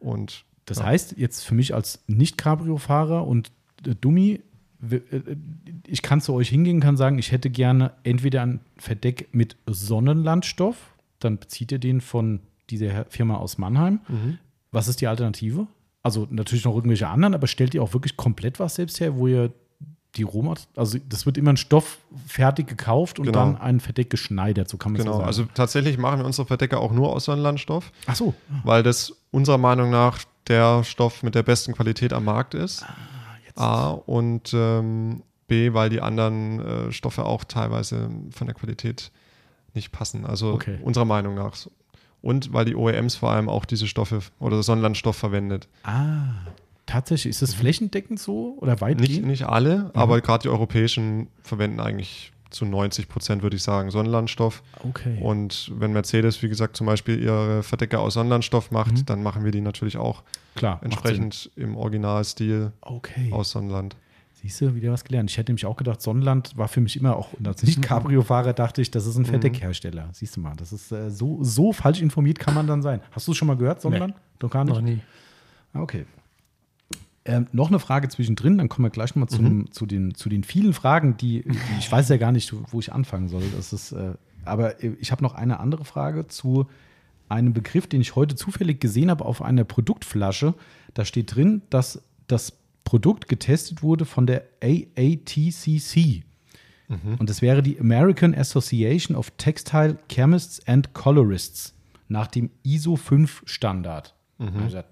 Und 0.00 0.44
Das 0.66 0.78
Ja. 0.78 0.84
heißt, 0.86 1.16
jetzt 1.18 1.42
für 1.44 1.54
mich 1.54 1.74
als 1.74 2.02
Nicht-Cabrio-Fahrer 2.06 3.26
und 3.26 3.50
äh, 3.86 3.94
Dummi, 4.00 4.40
äh, 4.90 5.00
ich 5.86 6.02
kann 6.02 6.20
zu 6.20 6.32
euch 6.34 6.48
hingehen, 6.48 6.80
kann 6.80 6.96
sagen, 6.96 7.18
ich 7.18 7.32
hätte 7.32 7.50
gerne 7.50 7.92
entweder 8.02 8.42
ein 8.42 8.60
Verdeck 8.78 9.28
mit 9.32 9.56
Sonnenlandstoff, 9.66 10.76
dann 11.20 11.38
bezieht 11.38 11.72
ihr 11.72 11.78
den 11.78 12.00
von 12.00 12.40
dieser 12.70 13.04
Firma 13.06 13.36
aus 13.36 13.58
Mannheim. 13.58 14.00
Was 14.72 14.88
ist 14.88 15.00
die 15.00 15.06
Alternative? 15.06 15.66
Also 16.02 16.26
natürlich 16.30 16.64
noch 16.64 16.74
irgendwelche 16.74 17.08
anderen, 17.08 17.34
aber 17.34 17.46
stellt 17.46 17.74
ihr 17.74 17.82
auch 17.82 17.92
wirklich 17.94 18.16
komplett 18.16 18.58
was 18.60 18.74
selbst 18.74 19.00
her, 19.00 19.16
wo 19.16 19.26
ihr 19.26 19.52
die 20.16 20.22
Rohmat, 20.22 20.68
also 20.76 20.98
das 21.08 21.26
wird 21.26 21.36
immer 21.38 21.52
ein 21.52 21.56
Stoff 21.56 21.98
fertig 22.26 22.68
gekauft 22.68 23.18
und 23.18 23.26
Genau. 23.26 23.38
dann 23.38 23.56
ein 23.56 23.80
Verdeck 23.80 24.10
geschneidert, 24.10 24.68
so 24.68 24.76
kann 24.76 24.92
man 24.92 25.00
genau, 25.00 25.12
so 25.12 25.16
sagen. 25.18 25.26
also 25.26 25.44
tatsächlich 25.54 25.98
machen 25.98 26.20
wir 26.20 26.26
unsere 26.26 26.46
Verdecke 26.46 26.78
auch 26.78 26.92
nur 26.92 27.12
aus 27.12 27.24
Sonnenlandstoff, 27.24 27.90
Ach 28.06 28.14
so, 28.14 28.32
weil 28.62 28.84
das 28.84 29.12
unserer 29.32 29.58
Meinung 29.58 29.90
nach 29.90 30.20
der 30.48 30.84
Stoff 30.84 31.22
mit 31.22 31.34
der 31.34 31.42
besten 31.42 31.72
Qualität 31.74 32.12
am 32.12 32.24
Markt 32.24 32.54
ist. 32.54 32.84
jetzt. 33.46 33.58
A 33.58 33.90
und 33.90 34.52
ähm, 34.54 35.22
B, 35.46 35.72
weil 35.74 35.90
die 35.90 36.00
anderen 36.00 36.60
äh, 36.60 36.92
Stoffe 36.92 37.24
auch 37.24 37.44
teilweise 37.44 38.10
von 38.30 38.46
der 38.46 38.54
Qualität 38.54 39.10
nicht 39.74 39.92
passen. 39.92 40.24
Also 40.24 40.52
Okay. 40.52 40.78
unserer 40.82 41.04
Meinung 41.04 41.34
nach. 41.34 41.54
Und 42.22 42.52
weil 42.52 42.64
die 42.64 42.74
OEMs 42.76 43.16
vor 43.16 43.30
allem 43.32 43.48
auch 43.48 43.64
diese 43.66 43.86
Stoffe 43.86 44.20
oder 44.38 44.62
Sonnenlandstoff 44.62 45.16
verwendet. 45.16 45.68
Ah, 45.82 46.28
tatsächlich. 46.86 47.30
Ist 47.30 47.42
das 47.42 47.52
flächendeckend 47.54 48.18
so 48.18 48.56
oder 48.60 48.72
Nicht, 48.72 48.80
weitgehend? 48.80 49.26
nicht 49.26 49.44
alle, 49.44 49.90
aber 49.94 50.20
gerade 50.22 50.42
die 50.42 50.48
europäischen 50.48 51.28
verwenden 51.42 51.80
eigentlich 51.80 52.32
zu 52.54 52.64
90 52.64 53.08
Prozent, 53.08 53.42
würde 53.42 53.56
ich 53.56 53.62
sagen, 53.62 53.90
Sonnenlandstoff. 53.90 54.62
Okay. 54.88 55.18
Und 55.20 55.72
wenn 55.76 55.92
Mercedes, 55.92 56.42
wie 56.42 56.48
gesagt, 56.48 56.76
zum 56.76 56.86
Beispiel 56.86 57.18
ihre 57.20 57.62
Verdecke 57.62 57.98
aus 57.98 58.14
Sonnenlandstoff 58.14 58.70
macht, 58.70 58.92
Mhm. 58.94 59.06
dann 59.06 59.22
machen 59.22 59.44
wir 59.44 59.50
die 59.50 59.60
natürlich 59.60 59.96
auch 59.96 60.22
Klar, 60.54 60.80
entsprechend 60.84 61.50
im 61.56 61.76
Originalstil. 61.76 62.72
Okay. 62.80 63.30
aus 63.32 63.50
Sonnenland. 63.50 63.96
Siehst 64.34 64.60
du, 64.60 64.74
wieder 64.74 64.92
was 64.92 65.04
gelernt. 65.04 65.30
Ich 65.30 65.38
hätte 65.38 65.50
nämlich 65.52 65.64
auch 65.64 65.76
gedacht, 65.76 66.02
Sonnenland 66.02 66.56
war 66.56 66.68
für 66.68 66.80
mich 66.82 66.96
immer 66.98 67.16
auch, 67.16 67.30
als 67.44 67.62
Nicht-Cabrio-Fahrer 67.62 68.52
dachte 68.52 68.82
ich, 68.82 68.90
das 68.90 69.06
ist 69.06 69.16
ein 69.16 69.24
Verdeckhersteller. 69.24 70.10
Siehst 70.12 70.36
du 70.36 70.40
mal, 70.40 70.54
das 70.56 70.70
ist 70.72 70.92
äh, 70.92 71.10
so, 71.10 71.38
so 71.42 71.72
falsch 71.72 72.02
informiert 72.02 72.38
kann 72.38 72.54
man 72.54 72.66
dann 72.66 72.82
sein. 72.82 73.00
Hast 73.10 73.26
du 73.26 73.32
es 73.32 73.38
schon 73.38 73.48
mal 73.48 73.56
gehört, 73.56 73.80
Sonnenland? 73.80 74.14
Doch 74.38 74.50
gar 74.50 74.64
nicht? 74.64 74.74
Noch 74.74 74.82
nie. 74.82 75.00
Ah, 75.72 75.80
Okay. 75.80 76.04
Ähm, 77.26 77.46
noch 77.52 77.68
eine 77.68 77.78
Frage 77.78 78.08
zwischendrin, 78.08 78.58
dann 78.58 78.68
kommen 78.68 78.84
wir 78.86 78.90
gleich 78.90 79.14
nochmal 79.16 79.40
Mhm. 79.40 79.72
zu, 79.72 79.86
den, 79.86 80.14
zu 80.14 80.28
den 80.28 80.44
vielen 80.44 80.74
Fragen, 80.74 81.16
die, 81.16 81.42
die 81.42 81.58
ich 81.78 81.90
weiß 81.90 82.08
ja 82.10 82.18
gar 82.18 82.32
nicht, 82.32 82.52
wo 82.72 82.80
ich 82.80 82.92
anfangen 82.92 83.28
soll. 83.28 83.42
Das 83.56 83.72
ist, 83.72 83.92
äh, 83.92 84.12
aber 84.44 84.82
ich 84.82 85.10
habe 85.10 85.22
noch 85.22 85.34
eine 85.34 85.58
andere 85.58 85.84
Frage 85.86 86.28
zu 86.28 86.66
einem 87.30 87.54
Begriff, 87.54 87.86
den 87.86 88.02
ich 88.02 88.14
heute 88.14 88.36
zufällig 88.36 88.78
gesehen 88.80 89.10
habe 89.10 89.24
auf 89.24 89.40
einer 89.40 89.64
Produktflasche. 89.64 90.52
Da 90.92 91.06
steht 91.06 91.34
drin, 91.34 91.62
dass 91.70 92.02
das 92.26 92.52
Produkt 92.84 93.28
getestet 93.28 93.82
wurde 93.82 94.04
von 94.04 94.26
der 94.26 94.44
AATCC. 94.62 96.22
Und 97.18 97.30
das 97.30 97.40
wäre 97.40 97.62
die 97.62 97.80
American 97.80 98.34
Association 98.34 99.16
of 99.16 99.30
Textile 99.38 99.96
Chemists 100.10 100.60
and 100.68 100.92
Colorists 100.92 101.72
nach 102.08 102.26
dem 102.26 102.50
ISO 102.62 102.96
5 102.96 103.42
Standard. 103.46 104.14
Also, 104.62 104.82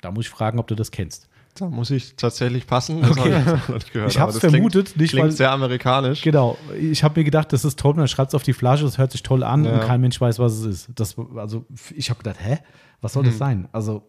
da 0.00 0.12
muss 0.12 0.26
ich 0.26 0.30
fragen, 0.30 0.60
ob 0.60 0.68
du 0.68 0.76
das 0.76 0.92
kennst. 0.92 1.28
Da 1.54 1.66
muss 1.68 1.90
ich 1.90 2.14
tatsächlich 2.16 2.66
passen. 2.66 3.02
Das 3.02 3.10
Okay. 3.12 3.32
habe 3.44 3.78
ich 3.78 3.92
gehört. 3.92 4.16
Aber 4.18 4.32
das 4.32 4.38
vermutet, 4.40 4.86
klingt, 4.86 4.96
nicht, 5.00 5.10
klingt 5.10 5.24
weil- 5.26 5.32
sehr 5.32 5.50
amerikanisch. 5.52 6.22
Genau. 6.22 6.56
Ich 6.80 7.02
habe 7.04 7.20
mir 7.20 7.24
gedacht, 7.24 7.52
das 7.52 7.64
ist 7.64 7.78
toll, 7.78 7.94
man 7.94 8.08
schreibt 8.08 8.30
es 8.30 8.34
auf 8.34 8.42
die 8.42 8.52
Flasche, 8.52 8.84
das 8.84 8.98
hört 8.98 9.12
sich 9.12 9.22
toll 9.22 9.42
an 9.42 9.64
Ja. 9.64 9.74
und 9.74 9.80
kein 9.80 10.00
Mensch 10.00 10.20
weiß, 10.20 10.38
was 10.38 10.52
es 10.54 10.64
ist. 10.64 10.88
Das, 10.94 11.16
also, 11.36 11.64
ich 11.94 12.08
habe 12.10 12.18
gedacht, 12.22 12.36
hä? 12.40 12.58
Was 13.02 13.14
soll 13.14 13.24
das 13.24 13.38
sein? 13.38 13.68
Also, 13.72 14.02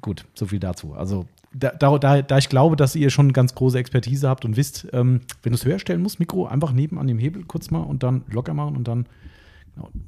gut, 0.00 0.24
so 0.34 0.46
viel 0.46 0.58
dazu. 0.60 0.94
Also, 0.94 1.26
da, 1.52 1.70
da, 1.70 1.98
da, 1.98 2.22
da 2.22 2.38
ich 2.38 2.48
glaube, 2.48 2.76
dass 2.76 2.94
ihr 2.94 3.10
schon 3.10 3.32
ganz 3.32 3.54
große 3.56 3.76
Expertise 3.78 4.28
habt 4.28 4.44
und 4.44 4.56
wisst, 4.56 4.86
ähm, 4.92 5.20
wenn 5.42 5.50
du 5.52 5.56
es 5.56 5.64
höher 5.64 5.80
stellen 5.80 6.00
musst, 6.00 6.20
Mikro 6.20 6.46
einfach 6.46 6.70
neben 6.72 6.98
an 6.98 7.08
dem 7.08 7.18
Hebel 7.18 7.42
kurz 7.44 7.70
mal 7.72 7.80
und 7.80 8.02
dann 8.04 8.22
locker 8.30 8.54
machen 8.54 8.76
und 8.76 8.86
dann 8.86 9.06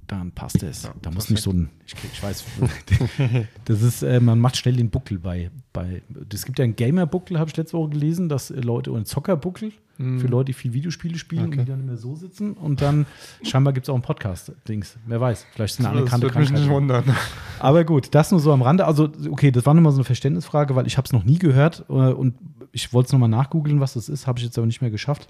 dann 0.06 0.32
passt 0.32 0.62
es. 0.62 0.84
Ja, 0.84 0.94
da 1.02 1.10
muss 1.10 1.30
nicht 1.30 1.42
so 1.42 1.50
ein, 1.50 1.70
ich, 1.86 1.94
ich 2.12 2.22
weiß, 2.22 2.44
das 3.64 3.82
ist, 3.82 4.02
äh, 4.02 4.20
man 4.20 4.38
macht 4.38 4.56
schnell 4.56 4.76
den 4.76 4.90
Buckel 4.90 5.18
bei, 5.18 5.50
bei, 5.72 6.02
es 6.32 6.44
gibt 6.44 6.58
ja 6.58 6.64
einen 6.64 6.76
Gamer-Buckel, 6.76 7.38
habe 7.38 7.50
ich 7.50 7.56
letzte 7.56 7.76
Woche 7.76 7.90
gelesen, 7.90 8.28
dass 8.28 8.50
äh, 8.50 8.60
Leute, 8.60 8.90
und 8.90 8.96
einen 8.98 9.06
Zocker-Buckel 9.06 9.72
für 9.98 10.26
Leute, 10.26 10.46
die 10.46 10.52
viel 10.54 10.72
Videospiele 10.72 11.16
spielen 11.16 11.44
und 11.44 11.48
Okay. 11.52 11.60
die 11.64 11.70
dann 11.70 11.80
immer 11.80 11.96
so 11.96 12.16
sitzen 12.16 12.54
und 12.54 12.80
dann, 12.80 13.06
scheinbar 13.44 13.72
gibt 13.72 13.84
es 13.86 13.90
auch 13.90 13.94
einen 13.94 14.02
Podcast-Dings, 14.02 14.96
wer 15.06 15.20
weiß, 15.20 15.46
vielleicht 15.52 15.74
ist 15.78 15.86
eine 15.86 15.88
Das 16.02 16.12
anerkannte 16.12 16.26
würde 16.26 16.38
mich 16.40 16.50
nicht 16.50 16.66
Krankheit. 16.66 16.74
wundern. 17.06 17.16
Aber 17.60 17.84
gut, 17.84 18.08
das 18.12 18.30
nur 18.32 18.40
so 18.40 18.52
am 18.52 18.62
Rande. 18.62 18.84
Also, 18.86 19.10
okay, 19.30 19.52
das 19.52 19.64
war 19.64 19.74
nur 19.74 19.82
mal 19.82 19.90
so 19.92 19.98
eine 19.98 20.04
Verständnisfrage, 20.04 20.74
weil 20.74 20.86
ich 20.88 20.96
habe 20.96 21.06
es 21.06 21.12
noch 21.12 21.22
nie 21.24 21.38
gehört 21.38 21.84
äh, 21.88 21.92
und 21.92 22.34
ich 22.72 22.92
wollte 22.92 23.08
es 23.08 23.12
nochmal 23.12 23.28
nachgoogeln, 23.28 23.78
was 23.80 23.92
das 23.94 24.08
ist, 24.08 24.26
habe 24.26 24.38
ich 24.40 24.44
jetzt 24.44 24.58
aber 24.58 24.66
nicht 24.66 24.80
mehr 24.80 24.90
geschafft. 24.90 25.28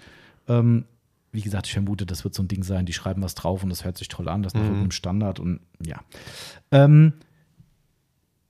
Ähm, 0.48 0.84
wie 1.32 1.40
gesagt, 1.40 1.66
ich 1.66 1.72
vermute, 1.72 2.04
das 2.06 2.24
wird 2.24 2.34
so 2.34 2.42
ein 2.42 2.48
Ding 2.48 2.62
sein, 2.62 2.84
die 2.86 2.92
schreiben 2.92 3.22
was 3.22 3.34
drauf 3.34 3.62
und 3.62 3.70
das 3.70 3.84
hört 3.84 3.96
sich 3.98 4.08
toll 4.08 4.28
an, 4.28 4.42
das 4.42 4.52
ist 4.52 4.54
nach 4.56 4.62
Mhm. 4.62 4.68
irgendeinem 4.68 4.90
Standard 4.92 5.40
und 5.40 5.60
ja. 5.84 6.00
Ähm, 6.70 7.14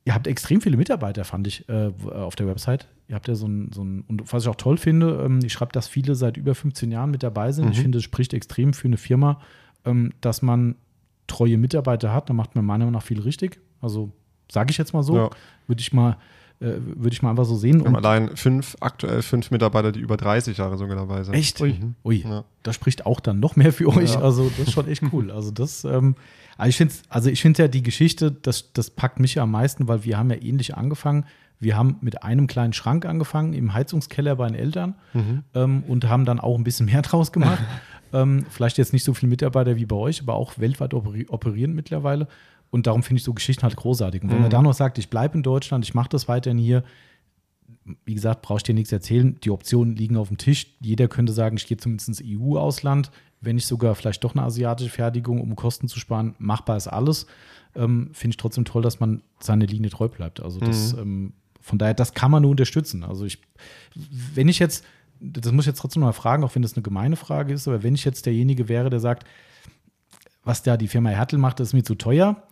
ihr 0.04 0.14
habt 0.14 0.26
extrem 0.26 0.60
viele 0.60 0.76
Mitarbeiter, 0.76 1.24
fand 1.24 1.46
ich, 1.46 1.68
äh, 1.68 1.90
w- 1.96 2.10
auf 2.10 2.34
der 2.36 2.46
Website. 2.46 2.88
Ihr 3.08 3.14
habt 3.14 3.28
ja 3.28 3.34
so 3.34 3.46
ein, 3.46 3.70
so 3.72 3.82
ein 3.84 4.02
und 4.08 4.32
was 4.32 4.42
ich 4.44 4.48
auch 4.48 4.56
toll 4.56 4.76
finde, 4.78 5.22
ähm, 5.24 5.40
ich 5.44 5.52
schreibe, 5.52 5.72
dass 5.72 5.86
viele 5.86 6.14
seit 6.14 6.36
über 6.36 6.54
15 6.54 6.90
Jahren 6.90 7.10
mit 7.10 7.22
dabei 7.22 7.52
sind. 7.52 7.70
Ich 7.70 7.78
Mhm. 7.78 7.82
finde, 7.82 7.98
es 7.98 8.04
spricht 8.04 8.34
extrem 8.34 8.72
für 8.72 8.88
eine 8.88 8.96
Firma, 8.96 9.40
ähm, 9.84 10.12
dass 10.20 10.42
man 10.42 10.76
treue 11.28 11.56
Mitarbeiter 11.58 12.12
hat. 12.12 12.28
Da 12.30 12.34
macht 12.34 12.54
man 12.56 12.64
meiner 12.64 12.84
Meinung 12.84 12.94
nach 12.94 13.02
viel 13.06 13.20
richtig. 13.20 13.60
Also 13.80 14.12
sage 14.50 14.70
ich 14.70 14.78
jetzt 14.78 14.92
mal 14.92 15.02
so, 15.02 15.16
Ja. 15.16 15.30
würde 15.66 15.80
ich 15.80 15.92
mal, 15.92 16.16
äh, 16.62 16.78
würde 16.96 17.12
ich 17.12 17.22
mal 17.22 17.30
einfach 17.30 17.44
so 17.44 17.56
sehen. 17.56 17.80
Wir 17.80 17.86
haben 17.86 17.94
Und 17.96 18.04
allein 18.06 18.36
fünf, 18.36 18.76
aktuell 18.80 19.22
fünf 19.22 19.50
Mitarbeiter, 19.50 19.92
die 19.92 20.00
über 20.00 20.16
30 20.16 20.56
Jahre 20.56 20.76
sogar 20.78 20.96
dabei 20.96 21.22
sind. 21.24 21.34
echt? 21.34 21.60
Ui. 21.60 21.78
Ui, 22.04 22.16
Ja. 22.26 22.44
das 22.62 22.74
spricht 22.76 23.04
auch 23.06 23.20
dann 23.20 23.40
noch 23.40 23.56
mehr 23.56 23.72
für 23.72 23.88
euch. 23.88 24.14
Ja. 24.14 24.20
Also 24.20 24.50
das 24.56 24.68
ist 24.68 24.72
schon 24.72 24.88
echt 24.88 25.02
cool. 25.12 25.30
Also 25.30 25.50
das, 25.50 25.84
ähm, 25.84 26.14
ich 26.64 26.76
finde, 26.76 26.94
also 27.08 27.28
ich 27.30 27.42
finde 27.42 27.62
ja 27.62 27.68
die 27.68 27.82
Geschichte, 27.82 28.30
das, 28.30 28.72
das 28.72 28.90
packt 28.90 29.18
mich 29.20 29.34
ja 29.34 29.42
am 29.42 29.50
meisten, 29.50 29.88
weil 29.88 30.04
wir 30.04 30.16
haben 30.18 30.30
ja 30.30 30.36
ähnlich 30.40 30.76
angefangen. 30.76 31.24
Wir 31.58 31.76
haben 31.76 31.96
mit 32.00 32.22
einem 32.24 32.46
kleinen 32.48 32.72
Schrank 32.72 33.06
angefangen 33.06 33.52
im 33.52 33.72
Heizungskeller 33.72 34.36
bei 34.36 34.46
den 34.48 34.56
Eltern 34.56 34.94
Mhm. 35.14 35.42
ähm, 35.54 35.82
und 35.86 36.08
haben 36.08 36.24
dann 36.24 36.40
auch 36.40 36.56
ein 36.58 36.64
bisschen 36.64 36.86
mehr 36.86 37.02
draus 37.02 37.32
gemacht. 37.32 37.62
ähm, 38.12 38.44
vielleicht 38.50 38.78
jetzt 38.78 38.92
nicht 38.92 39.04
so 39.04 39.14
viele 39.14 39.30
Mitarbeiter 39.30 39.76
wie 39.76 39.86
bei 39.86 39.96
euch, 39.96 40.20
aber 40.22 40.34
auch 40.34 40.58
weltweit 40.58 40.92
operi 40.94 41.26
operieren 41.28 41.72
mittlerweile. 41.74 42.28
Und 42.72 42.86
darum 42.88 43.02
finde 43.04 43.18
ich 43.18 43.24
so 43.24 43.34
Geschichten 43.34 43.62
halt 43.62 43.76
großartig. 43.76 44.22
Und 44.24 44.30
wenn 44.30 44.38
man 44.38 44.46
Mhm. 44.48 44.52
da 44.52 44.62
noch 44.62 44.72
sagt, 44.72 44.96
ich 44.98 45.10
bleibe 45.10 45.36
in 45.36 45.42
Deutschland, 45.44 45.84
ich 45.84 45.92
mache 45.94 46.08
das 46.08 46.26
weiterhin 46.26 46.56
hier, 46.58 46.82
wie 48.04 48.14
gesagt, 48.14 48.42
brauche 48.42 48.56
ich 48.58 48.62
dir 48.62 48.74
nichts 48.74 48.90
erzählen. 48.92 49.38
Die 49.44 49.50
Optionen 49.50 49.94
liegen 49.94 50.16
auf 50.16 50.28
dem 50.28 50.38
Tisch. 50.38 50.68
Jeder 50.80 51.06
könnte 51.06 51.32
sagen, 51.32 51.56
ich 51.56 51.66
gehe 51.66 51.76
zumindest 51.76 52.08
ins 52.08 52.22
EU-Ausland, 52.24 53.10
wenn 53.42 53.56
nicht 53.56 53.66
sogar 53.66 53.94
vielleicht 53.94 54.24
doch 54.24 54.34
eine 54.34 54.42
asiatische 54.44 54.88
Fertigung, 54.90 55.40
um 55.40 55.54
Kosten 55.54 55.86
zu 55.86 55.98
sparen. 56.00 56.34
Machbar 56.38 56.76
ist 56.78 56.88
alles. 56.88 57.26
Ähm, 57.74 58.10
Finde 58.14 58.32
ich 58.32 58.36
trotzdem 58.38 58.64
toll, 58.64 58.82
dass 58.82 59.00
man 59.00 59.20
seine 59.40 59.66
Linie 59.66 59.90
treu 59.90 60.08
bleibt. 60.08 60.40
Also 60.40 60.58
das, 60.60 60.94
ähm, 60.94 61.34
von 61.60 61.78
daher, 61.78 61.94
das 61.94 62.14
kann 62.14 62.30
man 62.30 62.40
nur 62.42 62.50
unterstützen. 62.52 63.04
Also 63.04 63.26
ich, 63.26 63.38
wenn 64.34 64.48
ich 64.48 64.58
jetzt, 64.58 64.84
das 65.20 65.52
muss 65.52 65.64
ich 65.64 65.68
jetzt 65.68 65.78
trotzdem 65.80 66.02
mal 66.02 66.12
fragen, 66.12 66.42
auch 66.44 66.54
wenn 66.54 66.62
das 66.62 66.74
eine 66.74 66.82
gemeine 66.82 67.16
Frage 67.16 67.52
ist, 67.52 67.68
aber 67.68 67.82
wenn 67.82 67.94
ich 67.94 68.04
jetzt 68.04 68.24
derjenige 68.26 68.68
wäre, 68.68 68.88
der 68.90 69.00
sagt, 69.00 69.26
was 70.44 70.62
da 70.62 70.76
die 70.76 70.88
Firma 70.88 71.10
Hertel 71.10 71.38
macht, 71.38 71.60
das 71.60 71.68
ist 71.68 71.74
mir 71.74 71.84
zu 71.84 71.94
teuer. 71.94 72.42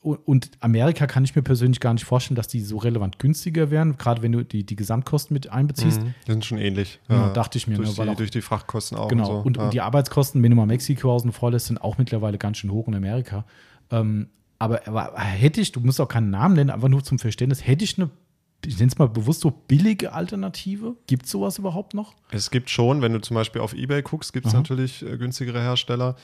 Und 0.00 0.50
Amerika 0.60 1.06
kann 1.08 1.24
ich 1.24 1.34
mir 1.34 1.42
persönlich 1.42 1.80
gar 1.80 1.92
nicht 1.92 2.04
vorstellen, 2.04 2.36
dass 2.36 2.46
die 2.46 2.60
so 2.60 2.76
relevant 2.76 3.18
günstiger 3.18 3.70
wären, 3.70 3.96
gerade 3.96 4.22
wenn 4.22 4.30
du 4.32 4.44
die, 4.44 4.64
die 4.64 4.76
Gesamtkosten 4.76 5.34
mit 5.34 5.50
einbeziehst. 5.50 6.00
Mhm. 6.00 6.14
Die 6.26 6.30
sind 6.30 6.44
schon 6.44 6.58
ähnlich. 6.58 7.00
Ja, 7.08 7.30
dachte 7.32 7.58
ich 7.58 7.66
mir, 7.66 7.74
Durch, 7.74 7.90
ne, 7.90 7.98
weil 7.98 8.06
die, 8.06 8.12
auch- 8.12 8.16
durch 8.16 8.30
die 8.30 8.40
Frachtkosten 8.40 8.96
auch. 8.96 9.08
Genau. 9.08 9.24
Und, 9.24 9.28
so. 9.28 9.42
Und, 9.42 9.56
ja. 9.56 9.64
und 9.64 9.74
die 9.74 9.80
Arbeitskosten, 9.80 10.42
wenn 10.42 10.50
du 10.50 10.56
mal 10.56 10.66
Mexiko 10.66 11.12
außen 11.12 11.32
vor 11.32 11.50
lässt, 11.50 11.66
sind 11.66 11.80
auch 11.82 11.98
mittlerweile 11.98 12.38
ganz 12.38 12.58
schön 12.58 12.70
hoch 12.70 12.86
in 12.86 12.94
Amerika. 12.94 13.44
Ähm, 13.90 14.28
aber, 14.60 14.86
aber 14.86 15.18
hätte 15.18 15.60
ich, 15.60 15.72
du 15.72 15.80
musst 15.80 16.00
auch 16.00 16.08
keinen 16.08 16.30
Namen 16.30 16.54
nennen, 16.54 16.70
einfach 16.70 16.88
nur 16.88 17.02
zum 17.02 17.18
Verständnis, 17.18 17.66
hätte 17.66 17.84
ich 17.84 17.98
eine, 17.98 18.10
ich 18.64 18.78
nenne 18.78 18.90
es 18.92 18.98
mal 18.98 19.08
bewusst 19.08 19.40
so 19.40 19.50
billige 19.50 20.12
Alternative? 20.12 20.96
Gibt 21.06 21.26
es 21.26 21.32
sowas 21.32 21.58
überhaupt 21.58 21.94
noch? 21.94 22.14
Es 22.30 22.50
gibt 22.50 22.70
schon, 22.70 23.02
wenn 23.02 23.12
du 23.12 23.20
zum 23.20 23.34
Beispiel 23.34 23.60
auf 23.60 23.74
Ebay 23.74 24.02
guckst, 24.02 24.32
gibt 24.32 24.46
es 24.46 24.52
natürlich 24.52 25.02
äh, 25.04 25.16
günstigere 25.16 25.60
Hersteller. 25.60 26.16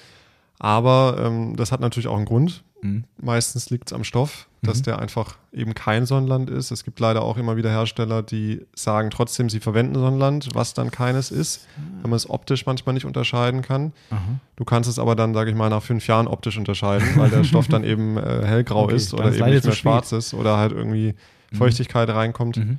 Aber 0.58 1.16
ähm, 1.20 1.56
das 1.56 1.72
hat 1.72 1.80
natürlich 1.80 2.08
auch 2.08 2.16
einen 2.16 2.24
Grund. 2.26 2.62
Mhm. 2.82 3.04
Meistens 3.20 3.70
liegt 3.70 3.88
es 3.88 3.92
am 3.92 4.04
Stoff, 4.04 4.46
dass 4.62 4.78
Mhm. 4.78 4.82
der 4.84 4.98
einfach 4.98 5.36
eben 5.52 5.74
kein 5.74 6.06
Sonnenland 6.06 6.50
ist. 6.50 6.70
Es 6.70 6.84
gibt 6.84 7.00
leider 7.00 7.22
auch 7.22 7.36
immer 7.36 7.56
wieder 7.56 7.70
Hersteller, 7.70 8.22
die 8.22 8.60
sagen 8.74 9.10
trotzdem, 9.10 9.48
sie 9.48 9.60
verwenden 9.60 9.94
Sonnenland, 9.94 10.48
was 10.54 10.74
dann 10.74 10.90
keines 10.90 11.30
ist, 11.30 11.66
wenn 12.02 12.10
man 12.10 12.16
es 12.16 12.28
optisch 12.28 12.66
manchmal 12.66 12.94
nicht 12.94 13.04
unterscheiden 13.06 13.62
kann. 13.62 13.92
Aha. 14.10 14.20
Du 14.56 14.64
kannst 14.64 14.88
es 14.88 14.98
aber 14.98 15.16
dann, 15.16 15.32
sage 15.34 15.50
ich 15.50 15.56
mal, 15.56 15.70
nach 15.70 15.82
fünf 15.82 16.06
Jahren 16.06 16.26
optisch 16.28 16.56
unterscheiden, 16.58 17.06
weil 17.16 17.30
der 17.30 17.44
Stoff 17.44 17.68
dann 17.68 17.84
eben 17.84 18.16
äh, 18.16 18.42
hellgrau 18.44 18.84
Okay, 18.84 18.96
ist 18.96 19.14
oder 19.14 19.32
eben 19.34 19.50
nicht 19.50 19.64
mehr 19.64 19.74
schwarz 19.74 20.12
ist 20.12 20.34
oder 20.34 20.56
halt 20.56 20.72
irgendwie 20.72 21.14
Feuchtigkeit 21.52 22.08
reinkommt. 22.10 22.56
Mhm. 22.58 22.78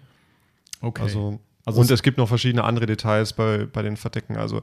Okay. 0.82 1.02
Also, 1.04 1.40
Also 1.66 1.80
und 1.80 1.86
es- 1.86 1.92
es 1.92 2.04
gibt 2.04 2.18
noch 2.20 2.28
verschiedene 2.28 2.64
andere 2.64 2.86
Details 2.86 3.34
bei, 3.34 3.66
bei 3.72 3.82
den 3.82 3.98
Verdecken. 3.98 4.38
Also, 4.38 4.62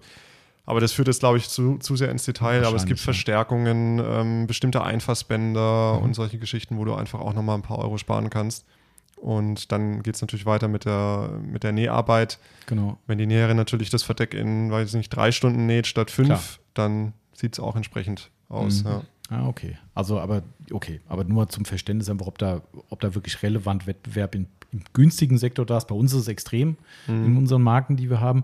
aber 0.66 0.80
das 0.80 0.92
führt 0.92 1.08
jetzt, 1.08 1.20
glaube 1.20 1.38
ich, 1.38 1.48
zu, 1.48 1.78
zu 1.78 1.96
sehr 1.96 2.10
ins 2.10 2.24
Detail. 2.24 2.64
Aber 2.64 2.76
es 2.76 2.86
gibt. 2.86 3.00
Verstärkungen, 3.00 4.00
ähm, 4.04 4.46
bestimmte 4.46 4.82
Einfassbänder 4.84 5.96
Mhm. 5.98 6.04
und 6.04 6.14
solche 6.14 6.38
Geschichten, 6.38 6.76
wo 6.78 6.84
du 6.84 6.94
einfach 6.94 7.20
auch 7.20 7.34
nochmal 7.34 7.56
ein 7.56 7.62
paar 7.62 7.78
Euro 7.78 7.98
sparen 7.98 8.30
kannst. 8.30 8.64
Und 9.16 9.70
dann 9.70 10.02
geht 10.02 10.16
es 10.16 10.20
natürlich 10.20 10.46
weiter 10.46 10.66
mit 10.68 10.84
der, 10.84 11.38
mit 11.44 11.62
der 11.62 11.72
Näharbeit. 11.72 12.38
genau. 12.66 12.98
Wenn 13.06 13.18
die 13.18 13.26
Näherin 13.26 13.56
natürlich 13.56 13.88
das 13.90 14.02
Verdeck 14.02 14.34
in, 14.34 14.70
weiß 14.72 14.88
ich 14.88 14.94
nicht, 14.94 15.10
drei 15.10 15.30
Stunden 15.30 15.66
näht 15.66 15.86
statt 15.86 16.10
fünf, 16.10 16.26
Klar. 16.28 16.40
dann 16.74 17.12
sieht 17.32 17.52
es 17.54 17.60
auch 17.60 17.76
entsprechend 17.76 18.30
aus. 18.48 18.82
Mhm. 18.82 18.90
Ja. 18.90 19.02
Ah, 19.30 19.46
okay. 19.48 19.78
Also, 19.94 20.18
aber 20.20 20.42
okay, 20.72 21.00
aber 21.08 21.24
nur 21.24 21.48
zum 21.48 21.64
Verständnis 21.64 22.10
einfach, 22.10 22.26
ob 22.26 22.36
da, 22.38 22.62
ob 22.90 23.00
da 23.00 23.14
wirklich 23.14 23.42
relevant 23.42 23.86
Wettbewerb 23.86 24.34
in, 24.34 24.46
im 24.72 24.82
günstigen 24.92 25.38
Sektor 25.38 25.64
da 25.66 25.78
ist. 25.78 25.86
Bei 25.86 25.94
uns 25.94 26.12
ist 26.12 26.22
es 26.22 26.28
extrem 26.28 26.76
Mhm. 27.06 27.24
in 27.26 27.36
unseren 27.36 27.62
Marken, 27.62 27.96
die 27.96 28.10
wir 28.10 28.20
haben. 28.20 28.42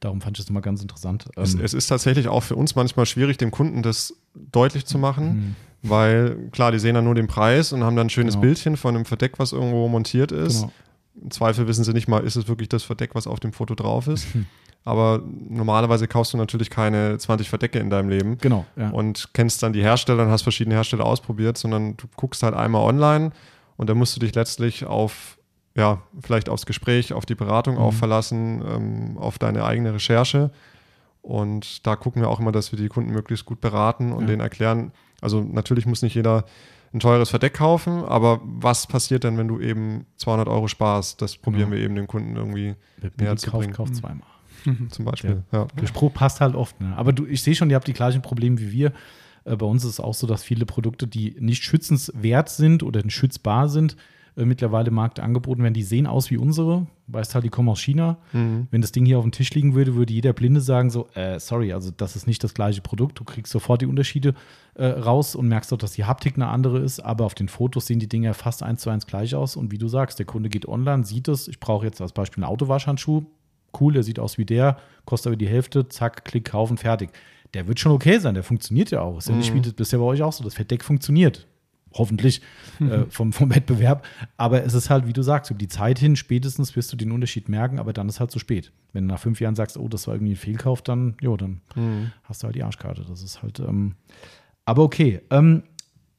Darum 0.00 0.20
fand 0.20 0.38
ich 0.38 0.44
das 0.44 0.50
mal 0.50 0.60
ganz 0.60 0.80
interessant. 0.82 1.26
Es, 1.36 1.54
Ähm, 1.54 1.60
es 1.62 1.74
ist 1.74 1.86
tatsächlich 1.86 2.28
auch 2.28 2.42
für 2.42 2.56
uns 2.56 2.74
manchmal 2.74 3.06
schwierig, 3.06 3.36
dem 3.38 3.50
Kunden 3.50 3.82
das 3.82 4.14
deutlich 4.34 4.86
zu 4.86 4.98
machen, 4.98 5.54
Mhm. 5.82 5.88
weil 5.90 6.48
klar, 6.52 6.72
die 6.72 6.78
sehen 6.78 6.94
dann 6.94 7.04
nur 7.04 7.14
den 7.14 7.26
Preis 7.26 7.72
und 7.72 7.84
haben 7.84 7.96
dann 7.96 8.06
ein 8.06 8.10
schönes 8.10 8.34
Genau. 8.34 8.42
Bildchen 8.42 8.76
von 8.76 8.94
einem 8.96 9.04
Verdeck, 9.04 9.38
was 9.38 9.52
irgendwo 9.52 9.88
montiert 9.88 10.32
ist. 10.32 10.60
genau. 10.62 10.72
Im 11.22 11.30
Zweifel 11.30 11.66
wissen 11.68 11.84
sie 11.84 11.92
nicht 11.92 12.08
mal, 12.08 12.20
ist 12.24 12.36
es 12.36 12.48
wirklich 12.48 12.68
das 12.70 12.82
Verdeck, 12.82 13.14
was 13.14 13.26
auf 13.26 13.40
dem 13.40 13.52
Foto 13.52 13.74
drauf 13.74 14.06
ist. 14.06 14.32
Hm. 14.32 14.46
Aber 14.84 15.20
normalerweise 15.50 16.08
kaufst 16.08 16.32
du 16.32 16.38
natürlich 16.38 16.70
keine 16.70 17.18
20 17.18 17.50
Verdecke 17.50 17.78
in 17.78 17.90
deinem 17.90 18.08
Leben 18.08 18.38
Genau, 18.38 18.64
ja. 18.76 18.88
und 18.90 19.28
kennst 19.34 19.62
dann 19.62 19.74
die 19.74 19.82
Hersteller 19.82 20.22
und 20.22 20.30
hast 20.30 20.42
verschiedene 20.42 20.76
Hersteller 20.76 21.04
ausprobiert, 21.04 21.58
sondern 21.58 21.98
du 21.98 22.06
guckst 22.16 22.42
halt 22.42 22.54
einmal 22.54 22.82
online 22.88 23.32
und 23.76 23.90
dann 23.90 23.98
musst 23.98 24.16
du 24.16 24.20
dich 24.20 24.34
letztlich 24.34 24.86
auf, 24.86 25.36
ja, 25.76 26.02
vielleicht 26.20 26.48
aufs 26.48 26.66
Gespräch, 26.66 27.12
auf 27.12 27.26
die 27.26 27.34
Beratung 27.34 27.78
auch 27.78 27.92
Mhm. 27.92 27.96
verlassen, 27.96 28.62
ähm, 28.66 29.18
auf 29.18 29.38
deine 29.38 29.64
eigene 29.64 29.94
Recherche. 29.94 30.50
Und 31.22 31.86
da 31.86 31.96
gucken 31.96 32.22
wir 32.22 32.28
auch 32.28 32.40
immer, 32.40 32.52
dass 32.52 32.72
wir 32.72 32.78
die 32.78 32.88
Kunden 32.88 33.12
möglichst 33.12 33.44
gut 33.44 33.60
beraten 33.60 34.12
und 34.12 34.22
Ja. 34.22 34.26
denen 34.28 34.40
erklären, 34.40 34.92
also 35.20 35.42
natürlich 35.42 35.86
muss 35.86 36.02
nicht 36.02 36.14
jeder 36.14 36.44
ein 36.92 36.98
teures 37.00 37.30
Verdeck 37.30 37.54
kaufen, 37.54 38.04
aber 38.04 38.40
was 38.42 38.86
passiert 38.88 39.22
denn, 39.22 39.38
wenn 39.38 39.46
du 39.46 39.60
eben 39.60 40.06
200 40.16 40.48
Euro 40.48 40.66
sparst? 40.66 41.22
Das 41.22 41.36
probieren 41.36 41.70
Genau. 41.70 41.76
wir 41.78 41.84
eben 41.84 41.94
dem 41.94 42.06
Kunden 42.08 42.34
irgendwie 42.36 42.74
Wer 42.96 43.10
näher 43.18 43.36
zu 43.36 43.50
kauft, 43.50 43.60
bringen. 43.62 43.74
kauft 43.74 43.94
zweimal. 43.96 44.26
zum 44.90 45.04
Beispiel. 45.06 45.42
Ja. 45.52 45.66
Der 45.80 45.86
Spruch 45.86 46.12
passt 46.12 46.40
halt 46.42 46.54
oft. 46.54 46.78
Ne? 46.80 46.94
Aber 46.96 47.12
du, 47.14 47.24
ich 47.26 47.42
sehe 47.42 47.54
schon, 47.54 47.70
ihr 47.70 47.76
habt 47.76 47.86
die 47.88 47.92
gleichen 47.94 48.20
Probleme 48.22 48.58
wie 48.58 48.72
wir. 48.72 48.92
Äh, 49.44 49.56
bei 49.56 49.64
uns 49.64 49.84
ist 49.84 49.90
es 49.92 50.00
auch 50.00 50.12
so, 50.14 50.26
dass 50.26 50.42
viele 50.42 50.66
Produkte, 50.66 51.06
die 51.06 51.34
nicht 51.38 51.62
schützenswert 51.64 52.48
sind 52.50 52.82
oder 52.82 53.02
nicht 53.02 53.14
schützbar 53.14 53.68
sind, 53.70 53.96
äh, 54.40 54.44
mittlerweile 54.44 54.90
Markt 54.90 55.20
angeboten 55.20 55.62
werden. 55.62 55.74
Die 55.74 55.82
sehen 55.82 56.06
aus 56.06 56.30
wie 56.30 56.38
unsere. 56.38 56.86
Weißt 57.08 57.34
halt, 57.34 57.44
die 57.44 57.50
kommen 57.50 57.68
aus 57.68 57.80
China. 57.80 58.18
Mhm. 58.32 58.68
Wenn 58.70 58.80
das 58.80 58.92
Ding 58.92 59.04
hier 59.04 59.18
auf 59.18 59.24
dem 59.24 59.32
Tisch 59.32 59.52
liegen 59.54 59.74
würde, 59.74 59.94
würde 59.94 60.12
jeder 60.12 60.32
Blinde 60.32 60.60
sagen: 60.60 60.90
so, 60.90 61.08
äh, 61.14 61.38
sorry, 61.38 61.72
also 61.72 61.90
das 61.96 62.16
ist 62.16 62.26
nicht 62.26 62.42
das 62.42 62.54
gleiche 62.54 62.80
Produkt. 62.80 63.18
Du 63.18 63.24
kriegst 63.24 63.52
sofort 63.52 63.82
die 63.82 63.86
Unterschiede 63.86 64.34
äh, 64.74 64.86
raus 64.86 65.34
und 65.34 65.48
merkst 65.48 65.72
auch, 65.72 65.78
dass 65.78 65.92
die 65.92 66.04
Haptik 66.04 66.36
eine 66.36 66.48
andere 66.48 66.78
ist. 66.78 67.00
Aber 67.00 67.26
auf 67.26 67.34
den 67.34 67.48
Fotos 67.48 67.86
sehen 67.86 67.98
die 67.98 68.08
Dinger 68.08 68.34
fast 68.34 68.62
eins 68.62 68.82
zu 68.82 68.90
eins 68.90 69.06
gleich 69.06 69.34
aus. 69.34 69.56
Und 69.56 69.70
wie 69.72 69.78
du 69.78 69.88
sagst, 69.88 70.18
der 70.18 70.26
Kunde 70.26 70.48
geht 70.48 70.66
online, 70.66 71.04
sieht 71.04 71.28
es. 71.28 71.48
Ich 71.48 71.60
brauche 71.60 71.84
jetzt 71.84 72.00
als 72.00 72.12
Beispiel 72.12 72.42
einen 72.42 72.52
Autowaschhandschuh. 72.52 73.24
Cool, 73.78 73.92
der 73.92 74.02
sieht 74.02 74.18
aus 74.18 74.36
wie 74.36 74.44
der, 74.44 74.78
kostet 75.04 75.28
aber 75.28 75.36
die 75.36 75.46
Hälfte, 75.46 75.88
zack, 75.88 76.24
klick, 76.24 76.46
kaufen, 76.46 76.76
fertig. 76.76 77.10
Der 77.54 77.68
wird 77.68 77.78
schon 77.78 77.92
okay 77.92 78.18
sein, 78.18 78.34
der 78.34 78.42
funktioniert 78.42 78.90
ja 78.90 79.00
auch. 79.00 79.18
Ist 79.18 79.28
ja 79.28 79.34
nicht 79.34 79.54
wie 79.54 79.60
das 79.60 79.74
bisher 79.74 79.98
bei 79.98 80.04
euch 80.06 80.22
auch 80.22 80.32
so. 80.32 80.42
Das 80.42 80.54
Verdeck 80.54 80.84
funktioniert. 80.84 81.46
Hoffentlich 81.94 82.40
äh, 82.80 83.04
vom, 83.08 83.32
vom 83.32 83.52
Wettbewerb. 83.54 84.04
Aber 84.36 84.62
es 84.64 84.74
ist 84.74 84.90
halt, 84.90 85.06
wie 85.08 85.12
du 85.12 85.22
sagst, 85.22 85.50
über 85.50 85.58
die 85.58 85.66
Zeit 85.68 85.98
hin, 85.98 86.14
spätestens 86.14 86.76
wirst 86.76 86.92
du 86.92 86.96
den 86.96 87.10
Unterschied 87.10 87.48
merken, 87.48 87.78
aber 87.80 87.92
dann 87.92 88.08
ist 88.08 88.20
halt 88.20 88.30
zu 88.30 88.38
spät. 88.38 88.70
Wenn 88.92 89.08
du 89.08 89.12
nach 89.14 89.20
fünf 89.20 89.40
Jahren 89.40 89.56
sagst, 89.56 89.76
oh, 89.76 89.88
das 89.88 90.06
war 90.06 90.14
irgendwie 90.14 90.34
ein 90.34 90.36
Fehlkauf, 90.36 90.82
dann, 90.82 91.16
jo, 91.20 91.36
dann 91.36 91.60
Mhm. 91.74 92.12
hast 92.24 92.42
du 92.42 92.46
halt 92.46 92.54
die 92.56 92.62
Arschkarte. 92.62 93.04
Das 93.08 93.22
ist 93.22 93.42
halt. 93.42 93.58
Ähm, 93.60 93.94
aber 94.64 94.82
okay. 94.84 95.20
Ähm, 95.30 95.64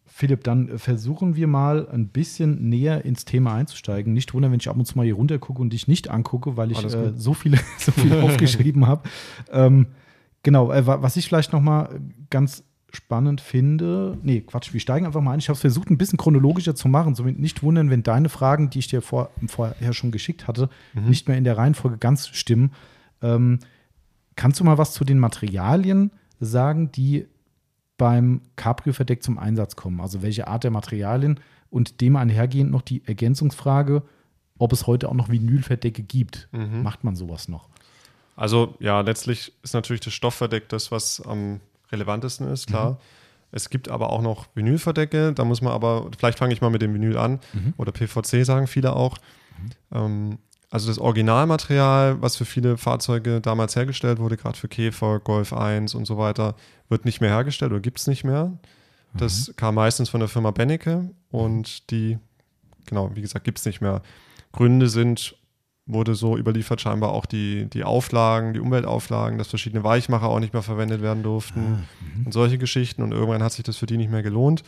Philipp, 0.06 0.44
dann 0.44 0.78
versuchen 0.78 1.38
wir 1.38 1.48
mal 1.48 1.88
ein 1.88 2.10
bisschen 2.10 2.68
näher 2.68 3.06
ins 3.06 3.24
Thema 3.24 3.56
einzusteigen. 3.56 4.12
Nicht 4.14 4.34
wundern, 4.34 4.52
wenn 4.52 4.60
ich 4.60 4.68
ab 4.70 4.76
und 4.76 4.86
zu 4.86 4.98
mal 4.98 5.06
hier 5.06 5.16
runter 5.16 5.40
gucke 5.40 5.62
und 5.62 5.72
dich 5.72 5.88
nicht 5.88 6.10
angucke, 6.10 6.58
weil 6.58 6.70
ich 6.72 6.84
äh, 6.84 7.14
so 7.16 7.34
viele, 7.34 7.58
so 7.78 7.94
viele 7.94 8.22
aufgeschrieben 8.24 8.88
habe. 8.88 9.04
Ähm, 9.52 9.88
genau, 10.44 10.70
äh, 10.72 10.86
wa- 10.86 11.02
was 11.02 11.16
ich 11.16 11.28
vielleicht 11.28 11.54
noch 11.54 11.62
mal 11.62 12.02
ganz 12.30 12.64
spannend 12.96 13.42
finde, 13.42 14.18
nee, 14.24 14.42
Quatsch, 14.42 14.74
wir 14.74 14.80
steigen 14.80 15.06
einfach 15.06 15.22
mal 15.22 15.32
ein. 15.32 15.40
Ich 15.40 15.50
habe 15.50 15.56
es 15.56 15.62
versucht, 15.62 15.90
ein 15.90 15.98
bisschen 15.98 16.18
chronologischer 16.18 16.76
zu 16.76 16.88
machen. 16.88 17.16
Somit 17.16 17.40
nicht 17.40 17.64
wundern, 17.64 17.90
wenn 17.90 18.04
deine 18.04 18.30
Fragen, 18.30 18.70
die 18.70 18.80
ich 18.80 18.88
dir 18.88 19.02
vor, 19.02 19.30
vorher 19.48 19.94
schon 19.94 20.12
geschickt 20.12 20.48
hatte, 20.48 20.70
mhm. 20.94 21.10
nicht 21.10 21.28
mehr 21.28 21.38
in 21.38 21.44
der 21.44 21.58
Reihenfolge 21.58 21.98
ganz 21.98 22.28
stimmen. 22.30 22.72
Ähm, 23.22 23.60
kannst 24.36 24.60
du 24.60 24.64
mal 24.64 24.78
was 24.78 24.94
zu 24.94 25.04
den 25.04 25.20
Materialien 25.20 26.12
sagen, 26.40 26.92
die 26.92 27.28
beim 27.98 28.42
Cabrio-Verdeck 28.56 29.24
zum 29.24 29.38
Einsatz 29.38 29.76
kommen? 29.76 30.02
Also 30.02 30.22
welche 30.22 30.48
Art 30.48 30.64
der 30.64 30.72
Materialien 30.72 31.40
und 31.70 32.02
dem 32.02 32.16
einhergehend 32.16 32.72
noch 32.72 32.82
die 32.82 33.04
Ergänzungsfrage, 33.06 34.04
ob 34.58 34.74
es 34.74 34.86
heute 34.86 35.10
auch 35.10 35.14
noch 35.14 35.30
Vinylverdecke 35.30 36.04
gibt. 36.04 36.48
Mhm. 36.52 36.84
Macht 36.84 37.04
man 37.04 37.16
sowas 37.16 37.48
noch? 37.48 37.70
Also 38.36 38.76
ja, 38.80 39.02
letztlich 39.02 39.54
ist 39.64 39.74
natürlich 39.74 40.02
das 40.02 40.14
Stoffverdeck 40.14 40.70
das, 40.70 40.92
was 40.92 41.22
am 41.22 41.60
relevantesten 41.92 42.48
ist, 42.48 42.68
klar. 42.68 42.92
Mhm. 42.92 42.98
Es 43.52 43.70
gibt 43.70 43.90
aber 43.90 44.12
auch 44.12 44.22
noch 44.22 44.48
Vinylverdecke, 44.56 45.34
da 45.34 45.44
muss 45.44 45.62
man 45.62 45.74
aber, 45.74 46.10
vielleicht 46.18 46.38
fange 46.38 46.54
ich 46.54 46.62
mal 46.62 46.70
mit 46.70 46.82
dem 46.82 46.94
Vinyl 46.94 47.18
an, 47.18 47.40
mhm. 47.54 47.74
oder 47.78 47.92
PVC 47.92 48.46
sagen 48.46 48.68
viele 48.68 48.96
auch. 48.96 49.18
Mhm. 49.58 49.98
Ähm, 49.98 50.38
also 50.70 50.88
das 50.88 51.00
Originalmaterial, 51.00 52.22
was 52.22 52.38
für 52.38 52.46
viele 52.46 52.78
Fahrzeuge 52.78 53.42
damals 53.42 53.76
hergestellt 53.76 54.20
wurde, 54.20 54.38
gerade 54.38 54.58
für 54.58 54.70
Käfer, 54.70 55.20
Golf 55.20 55.52
1 55.52 55.96
und 55.96 56.06
so 56.06 56.18
weiter, 56.18 56.56
wird 56.88 57.04
nicht 57.04 57.20
mehr 57.20 57.30
hergestellt 57.30 57.74
oder 57.74 57.82
gibt 57.82 58.00
es 58.00 58.08
nicht 58.08 58.24
mehr. 58.24 58.54
Das 59.14 59.50
mhm. 59.50 59.56
kam 59.58 59.76
meistens 59.76 60.08
von 60.08 60.22
der 60.22 60.30
Firma 60.30 60.52
Bennecke 60.52 61.10
und 61.30 61.92
die, 61.92 62.18
genau, 62.86 63.12
wie 63.14 63.22
gesagt, 63.22 63.44
gibt 63.44 63.60
es 63.60 63.66
nicht 63.66 63.82
mehr. 63.82 64.02
Gründe 64.54 64.88
sind 64.88 65.36
wurde 65.92 66.16
so 66.16 66.38
überliefert 66.38 66.82
scheinbar 66.82 67.12
auch 67.12 67.26
die, 67.26 67.66
die 67.66 67.84
Auflagen, 67.84 68.54
die 68.54 68.60
Umweltauflagen, 68.60 69.38
dass 69.38 69.50
verschiedene 69.50 69.84
Weichmacher 69.84 70.28
auch 70.28 70.40
nicht 70.40 70.54
mehr 70.54 70.62
verwendet 70.62 71.02
werden 71.02 71.24
durften 71.24 71.60
ah, 71.60 72.18
mhm. 72.18 72.26
und 72.26 72.32
solche 72.32 72.58
Geschichten. 72.58 73.04
Und 73.04 73.12
irgendwann 73.12 73.44
hat 73.44 73.54
sich 73.54 73.64
das 73.64 73.78
für 73.78 73.86
die 73.86 73.98
nicht 73.98 74.12
mehr 74.12 74.24
gelohnt. 74.24 74.64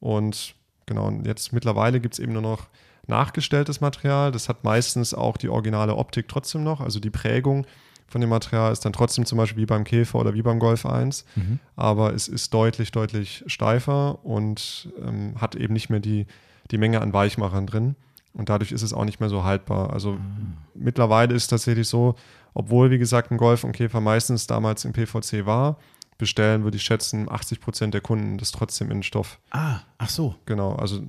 Und 0.00 0.54
genau, 0.86 1.06
und 1.06 1.26
jetzt 1.26 1.52
mittlerweile 1.52 2.00
gibt 2.00 2.14
es 2.14 2.20
eben 2.20 2.32
nur 2.32 2.42
noch 2.42 2.66
nachgestelltes 3.06 3.80
Material. 3.80 4.32
Das 4.32 4.48
hat 4.48 4.64
meistens 4.64 5.14
auch 5.14 5.36
die 5.36 5.48
originale 5.48 5.96
Optik 5.96 6.28
trotzdem 6.28 6.64
noch, 6.64 6.80
also 6.80 7.00
die 7.00 7.10
Prägung 7.10 7.66
von 8.08 8.20
dem 8.20 8.30
Material 8.30 8.72
ist 8.72 8.84
dann 8.84 8.92
trotzdem 8.92 9.26
zum 9.26 9.38
Beispiel 9.38 9.62
wie 9.62 9.66
beim 9.66 9.84
Käfer 9.84 10.18
oder 10.18 10.34
wie 10.34 10.42
beim 10.42 10.60
Golf 10.60 10.86
1, 10.86 11.24
mhm. 11.34 11.58
aber 11.74 12.14
es 12.14 12.28
ist 12.28 12.54
deutlich, 12.54 12.92
deutlich 12.92 13.42
steifer 13.46 14.24
und 14.24 14.88
ähm, 15.04 15.34
hat 15.40 15.56
eben 15.56 15.72
nicht 15.72 15.90
mehr 15.90 16.00
die, 16.00 16.26
die 16.70 16.78
Menge 16.78 17.00
an 17.00 17.12
Weichmachern 17.12 17.66
drin. 17.66 17.96
Und 18.36 18.50
dadurch 18.50 18.70
ist 18.70 18.82
es 18.82 18.92
auch 18.92 19.04
nicht 19.04 19.18
mehr 19.18 19.30
so 19.30 19.44
haltbar. 19.44 19.92
Also 19.92 20.12
mhm. 20.12 20.56
mittlerweile 20.74 21.34
ist 21.34 21.44
es 21.44 21.48
tatsächlich 21.48 21.88
so, 21.88 22.14
obwohl, 22.54 22.90
wie 22.90 22.98
gesagt, 22.98 23.30
ein 23.30 23.38
Golf 23.38 23.64
und 23.64 23.72
Käfer 23.72 24.00
meistens 24.00 24.46
damals 24.46 24.84
im 24.84 24.92
PVC 24.92 25.46
war, 25.46 25.78
bestellen, 26.18 26.64
würde 26.64 26.76
ich 26.76 26.82
schätzen, 26.82 27.30
80 27.30 27.60
Prozent 27.60 27.94
der 27.94 28.00
Kunden 28.00 28.38
das 28.38 28.52
trotzdem 28.52 28.90
in 28.90 29.02
Stoff. 29.02 29.38
Ah, 29.50 29.80
ach 29.98 30.08
so. 30.08 30.34
Genau, 30.46 30.74
also 30.74 31.02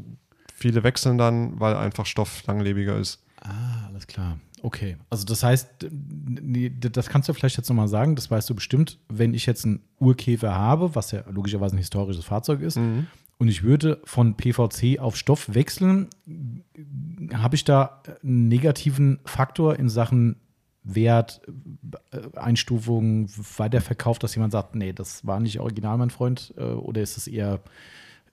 viele 0.53 0.83
wechseln 0.83 1.17
dann, 1.17 1.59
weil 1.59 1.75
einfach 1.75 2.05
Stoff 2.05 2.45
langlebiger 2.45 2.97
ist. 2.97 3.23
Ah, 3.41 3.87
alles 3.87 4.07
klar. 4.07 4.39
Okay, 4.63 4.97
also 5.09 5.23
das 5.25 5.43
heißt, 5.43 5.69
das 5.89 7.09
kannst 7.09 7.29
du 7.29 7.33
vielleicht 7.33 7.57
jetzt 7.57 7.69
nochmal 7.69 7.87
sagen, 7.87 8.15
das 8.15 8.31
weißt 8.31 8.49
du 8.49 8.55
bestimmt, 8.55 8.97
wenn 9.07 9.33
ich 9.33 9.45
jetzt 9.45 9.65
einen 9.65 9.81
Urkäfer 9.99 10.55
habe, 10.55 10.95
was 10.95 11.11
ja 11.11 11.23
logischerweise 11.29 11.75
ein 11.75 11.79
historisches 11.79 12.25
Fahrzeug 12.25 12.61
ist, 12.61 12.77
mhm 12.77 13.07
und 13.39 13.47
ich 13.47 13.63
würde 13.63 14.01
von 14.03 14.35
PVC 14.35 14.99
auf 14.99 15.15
Stoff 15.15 15.53
wechseln, 15.53 16.09
habe 17.33 17.55
ich 17.55 17.63
da 17.63 18.01
einen 18.23 18.47
negativen 18.47 19.19
Faktor 19.25 19.77
in 19.77 19.89
Sachen 19.89 20.37
Wert, 20.83 21.41
äh, 22.11 22.37
Einstufung, 22.37 23.29
Weiterverkauf, 23.57 24.19
dass 24.19 24.33
jemand 24.35 24.53
sagt, 24.53 24.75
nee, 24.75 24.93
das 24.93 25.25
war 25.27 25.39
nicht 25.39 25.59
original, 25.59 25.97
mein 25.97 26.09
Freund, 26.09 26.53
äh, 26.57 26.61
oder 26.61 27.01
ist 27.01 27.17
es 27.17 27.27
eher 27.27 27.59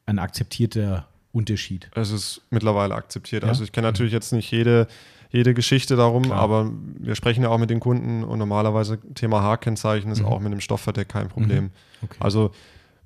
ein 0.06 0.18
akzeptierter 0.18 1.08
Unterschied? 1.32 1.90
Es 1.94 2.10
ist 2.10 2.42
mittlerweile 2.50 2.94
akzeptiert. 2.94 3.42
Ja? 3.42 3.48
Also 3.48 3.64
ich 3.64 3.72
kenne 3.72 3.88
natürlich 3.88 4.12
jetzt 4.12 4.32
nicht 4.32 4.50
jede, 4.50 4.86
jede 5.30 5.52
Geschichte 5.52 5.96
darum, 5.96 6.22
Klar. 6.22 6.38
aber 6.38 6.70
wir 6.98 7.16
sprechen 7.16 7.42
ja 7.42 7.48
auch 7.48 7.58
mit 7.58 7.70
den 7.70 7.80
Kunden 7.80 8.22
und 8.22 8.38
normalerweise 8.38 8.98
Thema 9.14 9.42
H-Kennzeichen 9.42 10.10
ist 10.12 10.20
mhm. 10.20 10.26
auch 10.26 10.40
mit 10.40 10.52
dem 10.52 10.60
Stoffverdeck 10.60 11.08
kein 11.08 11.28
Problem. 11.28 11.64
Mhm. 11.64 11.70
Okay. 12.02 12.16
Also 12.20 12.52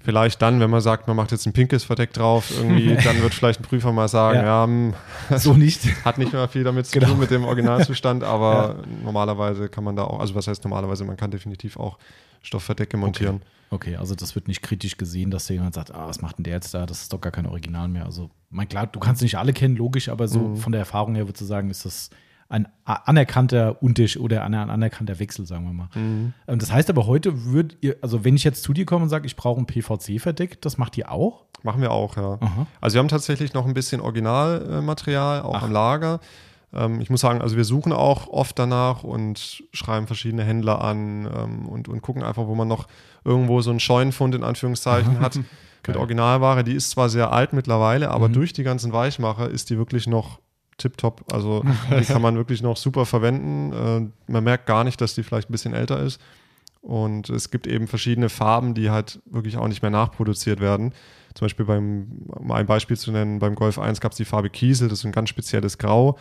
Vielleicht 0.08 0.40
dann, 0.40 0.58
wenn 0.58 0.70
man 0.70 0.80
sagt, 0.80 1.06
man 1.06 1.16
macht 1.18 1.32
jetzt 1.32 1.44
ein 1.44 1.52
pinkes 1.52 1.84
Verdeck 1.84 2.14
drauf, 2.14 2.50
irgendwie, 2.50 2.96
dann 3.04 3.20
wird 3.20 3.34
vielleicht 3.34 3.60
ein 3.60 3.64
Prüfer 3.64 3.92
mal 3.92 4.08
sagen, 4.08 4.38
ja, 4.38 4.44
ja 4.46 4.64
hm, 4.64 4.94
so 5.36 5.52
nicht. 5.52 5.82
hat 6.06 6.16
nicht 6.16 6.32
mehr 6.32 6.48
viel 6.48 6.64
damit 6.64 6.86
zu 6.86 6.98
genau. 6.98 7.10
tun 7.10 7.18
mit 7.18 7.30
dem 7.30 7.44
Originalzustand, 7.44 8.24
aber 8.24 8.76
ja. 8.78 8.86
normalerweise 9.04 9.68
kann 9.68 9.84
man 9.84 9.96
da 9.96 10.04
auch, 10.04 10.18
also 10.18 10.34
was 10.34 10.46
heißt 10.46 10.64
normalerweise, 10.64 11.04
man 11.04 11.18
kann 11.18 11.30
definitiv 11.30 11.76
auch 11.76 11.98
Stoffverdecke 12.40 12.96
montieren. 12.96 13.42
Okay. 13.68 13.90
okay. 13.90 13.96
also 13.96 14.14
das 14.14 14.34
wird 14.34 14.48
nicht 14.48 14.62
kritisch 14.62 14.96
gesehen, 14.96 15.30
dass 15.30 15.46
jemand 15.50 15.74
sagt, 15.74 15.94
ah, 15.94 16.08
was 16.08 16.22
macht 16.22 16.38
denn 16.38 16.44
der 16.44 16.54
jetzt 16.54 16.72
da? 16.72 16.86
Das 16.86 17.02
ist 17.02 17.12
doch 17.12 17.20
gar 17.20 17.30
kein 17.30 17.44
Original 17.44 17.88
mehr. 17.88 18.06
Also, 18.06 18.30
mein 18.48 18.66
klar, 18.66 18.86
du 18.86 19.00
kannst 19.00 19.20
nicht 19.20 19.36
alle 19.36 19.52
kennen, 19.52 19.76
logisch, 19.76 20.08
aber 20.08 20.26
so 20.26 20.40
mhm. 20.40 20.56
von 20.56 20.72
der 20.72 20.78
Erfahrung 20.78 21.16
her 21.16 21.26
würdest 21.26 21.42
du 21.42 21.44
sagen, 21.44 21.68
ist 21.68 21.84
das 21.84 22.08
ein 22.50 22.66
anerkannter 22.84 23.82
Unterschied 23.82 24.22
oder 24.22 24.42
ein 24.44 24.54
anerkannter 24.54 25.18
Wechsel, 25.18 25.46
sagen 25.46 25.66
wir 25.66 25.72
mal. 25.72 25.88
Mhm. 25.94 26.32
Ähm, 26.46 26.58
das 26.58 26.72
heißt 26.72 26.88
aber 26.88 27.06
heute 27.06 27.44
würdet 27.44 27.76
ihr, 27.82 27.96
also 28.00 28.24
wenn 28.24 28.36
ich 28.36 28.44
jetzt 28.44 28.62
zu 28.62 28.72
dir 28.72 28.86
komme 28.86 29.02
und 29.02 29.10
sage, 29.10 29.26
ich 29.26 29.36
brauche 29.36 29.60
ein 29.60 29.66
PVC-Verdeck, 29.66 30.60
das 30.62 30.78
macht 30.78 30.96
ihr 30.96 31.10
auch? 31.10 31.44
Machen 31.62 31.82
wir 31.82 31.90
auch, 31.90 32.16
ja. 32.16 32.38
Aha. 32.40 32.66
Also 32.80 32.94
wir 32.94 33.00
haben 33.00 33.08
tatsächlich 33.08 33.52
noch 33.52 33.66
ein 33.66 33.74
bisschen 33.74 34.00
Originalmaterial 34.00 35.42
auch 35.42 35.56
Ach. 35.56 35.62
am 35.64 35.72
Lager. 35.72 36.20
Ähm, 36.72 37.00
ich 37.02 37.10
muss 37.10 37.20
sagen, 37.20 37.42
also 37.42 37.56
wir 37.56 37.64
suchen 37.64 37.92
auch 37.92 38.28
oft 38.28 38.58
danach 38.58 39.02
und 39.02 39.62
schreiben 39.72 40.06
verschiedene 40.06 40.44
Händler 40.44 40.80
an 40.80 41.26
ähm, 41.26 41.68
und, 41.68 41.88
und 41.88 42.00
gucken 42.00 42.22
einfach, 42.22 42.46
wo 42.46 42.54
man 42.54 42.68
noch 42.68 42.88
irgendwo 43.24 43.60
so 43.60 43.70
einen 43.70 43.80
Scheunenfund 43.80 44.34
in 44.34 44.44
Anführungszeichen 44.44 45.20
hat. 45.20 45.38
mit 45.86 45.96
Originalware, 45.96 46.64
die 46.64 46.74
ist 46.74 46.90
zwar 46.90 47.08
sehr 47.08 47.32
alt 47.32 47.54
mittlerweile, 47.54 48.10
aber 48.10 48.28
mhm. 48.28 48.34
durch 48.34 48.52
die 48.52 48.62
ganzen 48.62 48.92
Weichmacher 48.92 49.48
ist 49.48 49.70
die 49.70 49.78
wirklich 49.78 50.06
noch 50.06 50.38
tipptopp. 50.78 51.32
Also 51.32 51.62
die 51.90 52.04
kann 52.04 52.22
man 52.22 52.36
wirklich 52.36 52.62
noch 52.62 52.76
super 52.76 53.04
verwenden. 53.04 53.72
Äh, 53.72 54.32
man 54.32 54.44
merkt 54.44 54.66
gar 54.66 54.84
nicht, 54.84 55.00
dass 55.00 55.14
die 55.14 55.22
vielleicht 55.22 55.50
ein 55.50 55.52
bisschen 55.52 55.74
älter 55.74 56.00
ist. 56.00 56.20
Und 56.80 57.28
es 57.28 57.50
gibt 57.50 57.66
eben 57.66 57.86
verschiedene 57.86 58.28
Farben, 58.28 58.74
die 58.74 58.90
halt 58.90 59.20
wirklich 59.26 59.56
auch 59.56 59.68
nicht 59.68 59.82
mehr 59.82 59.90
nachproduziert 59.90 60.60
werden. 60.60 60.94
Zum 61.34 61.44
Beispiel 61.44 61.66
beim, 61.66 62.24
um 62.28 62.50
ein 62.50 62.66
Beispiel 62.66 62.96
zu 62.96 63.12
nennen, 63.12 63.40
beim 63.40 63.54
Golf 63.54 63.78
1 63.78 64.00
gab 64.00 64.12
es 64.12 64.16
die 64.16 64.24
Farbe 64.24 64.48
Kiesel, 64.48 64.88
das 64.88 65.00
ist 65.00 65.04
ein 65.04 65.12
ganz 65.12 65.28
spezielles 65.28 65.78
Grau. 65.78 66.18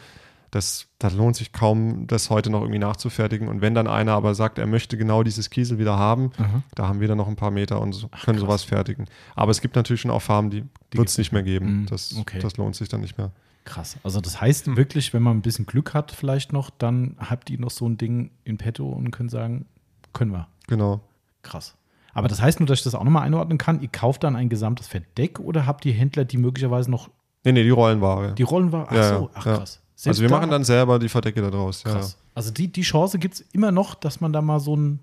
Das, 0.51 0.87
das 0.97 1.13
lohnt 1.13 1.35
sich 1.35 1.51
kaum, 1.51 2.07
das 2.07 2.29
heute 2.29 2.49
noch 2.49 2.61
irgendwie 2.61 2.79
nachzufertigen. 2.79 3.49
Und 3.49 3.61
wenn 3.61 3.73
dann 3.75 3.87
einer 3.87 4.13
aber 4.13 4.33
sagt, 4.33 4.57
er 4.59 4.65
möchte 4.65 4.97
genau 4.97 5.23
dieses 5.23 5.49
Kiesel 5.49 5.77
wieder 5.77 5.97
haben, 5.97 6.31
mhm. 6.37 6.63
da 6.73 6.87
haben 6.87 7.01
wir 7.01 7.07
dann 7.07 7.17
noch 7.17 7.27
ein 7.27 7.35
paar 7.35 7.51
Meter 7.51 7.81
und 7.81 7.93
so, 7.93 8.07
Ach, 8.11 8.23
können 8.23 8.37
krass. 8.37 8.47
sowas 8.47 8.63
fertigen. 8.63 9.07
Aber 9.35 9.51
es 9.51 9.59
gibt 9.59 9.75
natürlich 9.75 10.01
schon 10.01 10.11
auch 10.11 10.21
Farben, 10.21 10.49
die, 10.49 10.63
die 10.93 10.97
wird 10.97 11.09
es 11.09 11.17
nicht 11.17 11.33
mehr 11.33 11.43
geben. 11.43 11.81
Mhm. 11.81 11.85
Das, 11.87 12.15
okay. 12.17 12.39
das 12.39 12.55
lohnt 12.57 12.75
sich 12.75 12.87
dann 12.87 13.01
nicht 13.01 13.17
mehr. 13.17 13.31
Krass. 13.67 13.97
Also 14.01 14.21
das 14.21 14.39
heißt 14.39 14.77
wirklich, 14.77 15.13
wenn 15.13 15.21
man 15.21 15.37
ein 15.37 15.41
bisschen 15.41 15.65
Glück 15.65 15.93
hat, 15.93 16.13
vielleicht 16.13 16.53
noch, 16.53 16.69
dann 16.69 17.17
habt 17.19 17.49
ihr 17.49 17.59
noch 17.59 17.69
so 17.69 17.87
ein 17.87 17.97
Ding 17.97 18.31
in 18.45 18.57
petto 18.57 18.87
und 18.87 19.11
könnt 19.11 19.29
sagen, 19.29 19.65
können 20.13 20.31
wir. 20.31 20.47
Genau. 20.67 21.01
Krass. 21.43 21.75
Aber 22.13 22.29
das 22.29 22.41
heißt 22.41 22.61
nur, 22.61 22.67
dass 22.67 22.79
ich 22.79 22.83
das 22.85 22.95
auch 22.95 23.03
nochmal 23.03 23.23
einordnen 23.23 23.57
kann. 23.57 23.81
Ihr 23.81 23.89
kauft 23.89 24.23
dann 24.23 24.37
ein 24.37 24.47
gesamtes 24.47 24.87
Verdeck 24.87 25.41
oder 25.41 25.65
habt 25.65 25.85
ihr 25.85 25.91
Händler, 25.93 26.23
die 26.23 26.37
möglicherweise 26.37 26.89
noch. 26.89 27.09
Nee, 27.43 27.51
nee, 27.51 27.63
die 27.63 27.69
Rollenware. 27.69 28.33
Die 28.35 28.43
Rollenware? 28.43 28.87
Ach 28.89 28.95
ja, 28.95 29.09
so, 29.09 29.29
ach 29.33 29.45
ja. 29.45 29.57
krass. 29.57 29.81
Selbst 29.95 30.07
also 30.07 30.21
wir 30.21 30.29
da 30.29 30.37
machen 30.37 30.49
dann 30.49 30.63
selber 30.63 30.97
die 30.97 31.09
Verdecke 31.09 31.41
da 31.41 31.51
draus. 31.51 31.83
Krass. 31.83 32.13
Ja. 32.13 32.25
Also 32.35 32.51
die, 32.51 32.71
die 32.71 32.83
Chance 32.83 33.19
gibt 33.19 33.35
es 33.35 33.41
immer 33.51 33.71
noch, 33.71 33.95
dass 33.95 34.21
man 34.21 34.31
da 34.31 34.41
mal 34.41 34.61
so 34.61 34.75
einen 34.75 35.01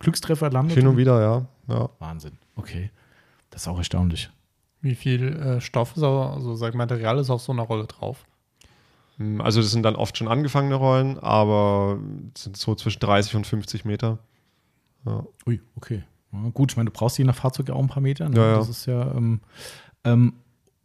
Glückstreffer 0.00 0.50
landet. 0.50 0.76
Hin 0.76 0.88
und 0.88 0.96
wieder, 0.96 1.20
ja. 1.20 1.46
ja. 1.68 1.88
Wahnsinn. 2.00 2.32
Okay. 2.56 2.90
Das 3.50 3.62
ist 3.62 3.68
auch 3.68 3.78
erstaunlich. 3.78 4.30
Wie 4.82 4.96
viel 4.96 5.28
äh, 5.36 5.60
Stoff 5.60 5.96
also 5.96 6.54
sag 6.56 6.74
Material 6.74 7.18
ist 7.18 7.30
auf 7.30 7.40
so 7.40 7.52
einer 7.52 7.62
Rolle 7.62 7.86
drauf? 7.86 8.26
Hm, 9.16 9.40
also 9.40 9.60
das 9.60 9.70
sind 9.70 9.84
dann 9.84 9.96
oft 9.96 10.18
schon 10.18 10.28
angefangene 10.28 10.74
Rollen, 10.74 11.18
aber 11.18 11.98
sind 12.36 12.56
so 12.56 12.74
zwischen 12.74 13.00
30 13.00 13.36
und 13.36 13.46
50 13.46 13.84
Meter. 13.84 14.18
Ja. 15.06 15.24
Ui, 15.46 15.60
okay. 15.76 16.02
Ja, 16.32 16.48
gut, 16.52 16.72
ich 16.72 16.76
meine, 16.76 16.90
du 16.90 16.96
brauchst 16.96 17.18
je 17.18 17.24
nach 17.24 17.36
Fahrzeug 17.36 17.70
auch 17.70 17.80
ein 17.80 17.88
paar 17.88 18.02
Meter. 18.02 18.28
Ne? 18.28 18.36
Ja, 18.36 18.46
ja. 18.52 18.56
Das 18.56 18.68
ist 18.68 18.86
ja 18.86 19.14
ähm, 19.14 19.40
ähm, 20.04 20.34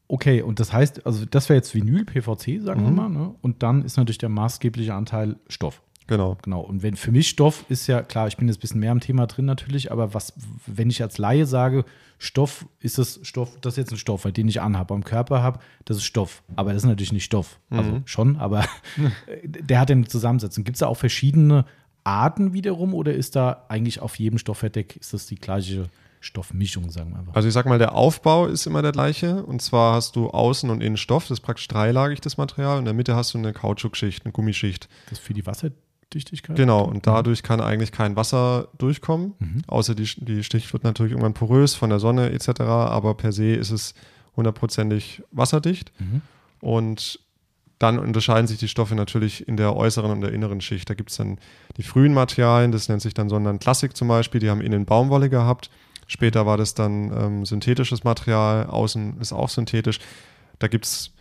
okay. 0.07 0.41
Und 0.41 0.59
das 0.59 0.73
heißt, 0.73 1.05
also 1.05 1.25
das 1.25 1.49
wäre 1.49 1.57
jetzt 1.57 1.73
Vinyl, 1.73 2.05
PVC, 2.05 2.61
sagen 2.61 2.81
mhm. 2.81 2.85
wir 2.85 2.91
mal. 2.91 3.09
Ne? 3.09 3.35
Und 3.41 3.63
dann 3.63 3.83
ist 3.83 3.97
natürlich 3.97 4.17
der 4.19 4.29
maßgebliche 4.29 4.93
Anteil 4.93 5.37
Stoff. 5.47 5.81
Genau. 6.07 6.37
Genau. 6.41 6.61
Und 6.61 6.83
wenn 6.83 6.95
für 6.95 7.11
mich 7.11 7.29
Stoff 7.29 7.65
ist 7.69 7.87
ja, 7.87 8.01
klar, 8.01 8.27
ich 8.27 8.37
bin 8.37 8.47
jetzt 8.47 8.57
ein 8.57 8.61
bisschen 8.61 8.79
mehr 8.79 8.91
am 8.91 8.99
Thema 8.99 9.27
drin 9.27 9.45
natürlich, 9.45 9.91
aber 9.91 10.13
was, 10.13 10.33
wenn 10.65 10.89
ich 10.89 11.01
als 11.01 11.17
Laie 11.17 11.45
sage, 11.45 11.85
Stoff 12.17 12.65
ist 12.79 12.97
das 12.97 13.19
Stoff, 13.23 13.57
das 13.61 13.73
ist 13.73 13.77
jetzt 13.77 13.91
ein 13.91 13.97
Stoff, 13.97 14.25
weil 14.25 14.31
den 14.31 14.47
ich 14.47 14.61
anhabe, 14.61 14.93
am 14.93 15.03
Körper 15.03 15.43
habe, 15.43 15.59
das 15.85 15.97
ist 15.97 16.05
Stoff. 16.05 16.43
Aber 16.55 16.73
das 16.73 16.83
ist 16.83 16.89
natürlich 16.89 17.13
nicht 17.13 17.25
Stoff. 17.25 17.59
Also 17.69 17.91
mhm. 17.91 18.01
schon, 18.05 18.37
aber 18.37 18.65
der 19.43 19.79
hat 19.79 19.91
eine 19.91 20.07
Zusammensetzung. 20.07 20.63
Gibt 20.63 20.75
es 20.75 20.79
da 20.79 20.87
auch 20.87 20.97
verschiedene 20.97 21.65
Arten 22.03 22.53
wiederum 22.53 22.93
oder 22.93 23.13
ist 23.13 23.35
da 23.35 23.65
eigentlich 23.67 23.99
auf 23.99 24.17
jedem 24.17 24.39
Stoffverdeck, 24.39 24.95
ist 24.95 25.13
das 25.13 25.27
die 25.27 25.35
gleiche 25.35 25.89
Stoffmischung, 26.21 26.89
sagen 26.89 27.11
wir 27.11 27.19
einfach? 27.19 27.35
Also 27.35 27.47
ich 27.47 27.53
sag 27.53 27.65
mal, 27.65 27.77
der 27.77 27.93
Aufbau 27.93 28.47
ist 28.47 28.65
immer 28.65 28.81
der 28.81 28.93
gleiche. 28.93 29.43
Und 29.43 29.61
zwar 29.61 29.95
hast 29.95 30.15
du 30.15 30.29
außen 30.29 30.69
und 30.69 30.81
innen 30.81 30.97
Stoff, 30.97 31.23
das 31.23 31.39
ist 31.39 31.41
praktisch 31.41 31.67
dreilagig, 31.67 32.21
das 32.21 32.37
Material. 32.37 32.73
Und 32.73 32.79
in 32.79 32.85
der 32.85 32.93
Mitte 32.93 33.15
hast 33.15 33.33
du 33.33 33.37
eine 33.37 33.53
Kautschukschicht, 33.53 34.25
eine 34.25 34.31
Gummischicht. 34.31 34.87
Das 35.09 35.19
ist 35.19 35.25
für 35.25 35.33
die 35.33 35.45
Wasser 35.45 35.71
Luftdichtigkeit. 36.07 36.55
Genau, 36.55 36.83
und 36.83 37.05
dadurch 37.05 37.43
kann 37.43 37.59
eigentlich 37.61 37.91
kein 37.91 38.15
Wasser 38.15 38.69
durchkommen, 38.77 39.33
Mhm. 39.39 39.61
außer 39.67 39.93
die, 39.95 40.09
die 40.17 40.43
Stich 40.43 40.71
wird 40.73 40.83
natürlich 40.83 41.11
irgendwann 41.11 41.33
porös 41.33 41.75
von 41.75 41.89
der 41.89 41.99
Sonne 41.99 42.31
etc., 42.31 42.61
aber 42.61 43.13
per 43.15 43.31
se 43.31 43.53
ist 43.53 43.71
es 43.71 43.93
hundertprozentig 44.35 45.23
wasserdicht. 45.31 45.91
Mhm. 45.99 46.21
Und 46.61 47.19
dann 47.79 47.99
unterscheiden 47.99 48.47
sich 48.47 48.57
die 48.57 48.67
Stoffe 48.67 48.95
natürlich 48.95 49.47
in 49.47 49.57
der 49.57 49.75
äußeren 49.75 50.09
und 50.09 50.21
der 50.21 50.31
inneren 50.31 50.61
Schicht. 50.61 50.89
Da 50.89 50.95
gibt 50.95 51.11
es 51.11 51.17
dann 51.17 51.37
die 51.77 51.83
frühen 51.83 52.13
Materialien, 52.13 52.71
das 52.71 52.89
nennt 52.89 53.01
sich 53.01 53.13
dann 53.13 53.29
Sondern 53.29 53.59
Klassik 53.59 53.95
zum 53.95 54.07
Beispiel, 54.07 54.39
die 54.41 54.49
haben 54.49 54.61
innen 54.61 54.85
Baumwolle 54.85 55.29
gehabt. 55.29 55.69
Später 56.07 56.45
war 56.45 56.57
das 56.57 56.73
dann 56.73 57.11
ähm, 57.11 57.45
synthetisches 57.45 58.03
Material, 58.03 58.65
außen 58.67 59.19
ist 59.19 59.33
auch 59.33 59.49
synthetisch. 59.49 59.99
Da 60.57 60.67
gibt 60.67 60.85
es 60.85 61.11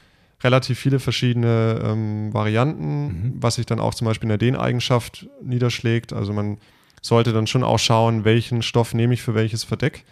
relativ 0.42 0.78
viele 0.78 0.98
verschiedene 0.98 1.80
ähm, 1.84 2.32
Varianten, 2.34 3.06
Mhm. 3.06 3.32
was 3.40 3.54
sich 3.56 3.66
dann 3.66 3.80
auch 3.80 3.94
zum 3.94 4.06
Beispiel 4.06 4.26
in 4.26 4.30
der 4.30 4.38
Dehneigenschaft 4.38 5.26
niederschlägt. 5.42 6.12
Also 6.12 6.32
man 6.32 6.58
sollte 7.02 7.32
dann 7.32 7.46
schon 7.46 7.62
auch 7.64 7.78
schauen, 7.78 8.24
welchen 8.24 8.62
Stoff 8.62 8.92
nehme 8.94 9.14
ich 9.14 9.22
für 9.22 9.34
welches 9.34 9.64
Verdeck. 9.64 10.04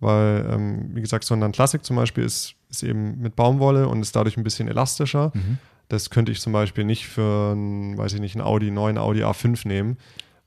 Weil, 0.00 0.46
ähm, 0.52 0.90
wie 0.94 1.00
gesagt, 1.00 1.24
Sondern 1.24 1.52
Klassik 1.52 1.84
zum 1.84 1.96
Beispiel 1.96 2.24
ist, 2.24 2.54
ist 2.70 2.82
eben 2.82 3.18
mit 3.20 3.34
Baumwolle 3.36 3.88
und 3.88 4.02
ist 4.02 4.14
dadurch 4.14 4.36
ein 4.36 4.44
bisschen 4.44 4.68
elastischer. 4.68 5.32
Mhm. 5.34 5.58
Das 5.88 6.10
könnte 6.10 6.32
ich 6.32 6.40
zum 6.40 6.52
Beispiel 6.52 6.84
nicht 6.84 7.06
für 7.06 7.52
ein, 7.54 7.96
weiß 7.96 8.12
ich 8.14 8.20
nicht, 8.20 8.34
ein 8.34 8.40
Audi 8.42 8.70
9, 8.70 8.98
Audi 8.98 9.22
A5 9.24 9.66
nehmen, 9.66 9.96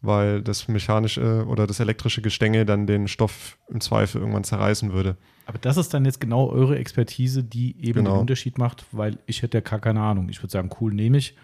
weil 0.02 0.42
das 0.42 0.68
mechanische 0.68 1.46
oder 1.48 1.66
das 1.66 1.80
elektrische 1.80 2.22
Gestänge 2.22 2.66
dann 2.66 2.88
den 2.88 3.08
Stoff 3.08 3.58
im 3.70 3.82
Zweifel 3.82 4.20
irgendwann 4.22 4.44
zerreißen 4.44 4.94
würde. 4.94 5.18
Aber 5.50 5.58
das 5.58 5.78
ist 5.78 5.94
dann 5.96 6.06
jetzt 6.06 6.22
genau 6.22 6.48
eure 6.48 6.78
Expertise, 6.78 7.44
die 7.44 7.76
eben 7.80 7.94
Genau. 8.04 8.12
den 8.14 8.20
Unterschied 8.22 8.58
macht, 8.60 8.86
weil 8.92 9.18
ich 9.26 9.42
hätte 9.42 9.58
ja 9.58 9.62
gar 9.62 9.80
keine 9.80 10.00
Ahnung. 10.02 10.30
Ich 10.30 10.42
würde 10.44 10.52
sagen, 10.52 10.70
cool, 10.80 10.94
nehme 10.94 11.18
ich. 11.18 11.36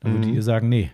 Dann 0.00 0.12
würdet 0.12 0.28
Mhm. 0.30 0.34
ihr 0.34 0.42
sagen, 0.42 0.68
nee, 0.68 0.90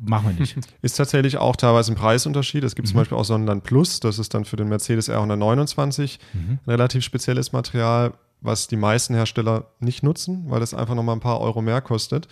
machen 0.00 0.30
wir 0.30 0.40
nicht. 0.40 0.56
Ist 0.82 0.96
tatsächlich 0.96 1.36
auch 1.36 1.54
teilweise 1.54 1.92
ein 1.92 1.96
Preisunterschied. 1.96 2.64
Es 2.64 2.74
gibt 2.74 2.88
zum 2.88 2.96
Mhm. 2.96 3.00
Beispiel 3.00 3.18
auch 3.18 3.24
Sonnenland 3.26 3.62
Plus, 3.62 4.00
das 4.00 4.18
ist 4.18 4.32
dann 4.32 4.46
für 4.46 4.56
den 4.56 4.68
Mercedes 4.68 5.10
R129 5.10 6.18
Mhm. 6.32 6.58
ein 6.64 6.70
relativ 6.70 7.04
spezielles 7.04 7.52
Material, 7.52 8.14
was 8.40 8.68
die 8.68 8.76
meisten 8.76 9.14
Hersteller 9.14 9.66
nicht 9.80 10.02
nutzen, 10.02 10.44
weil 10.48 10.60
das 10.60 10.72
einfach 10.74 10.94
nochmal 10.94 11.16
ein 11.16 11.20
paar 11.20 11.40
Euro 11.40 11.60
mehr 11.62 11.80
kostet. 11.82 12.26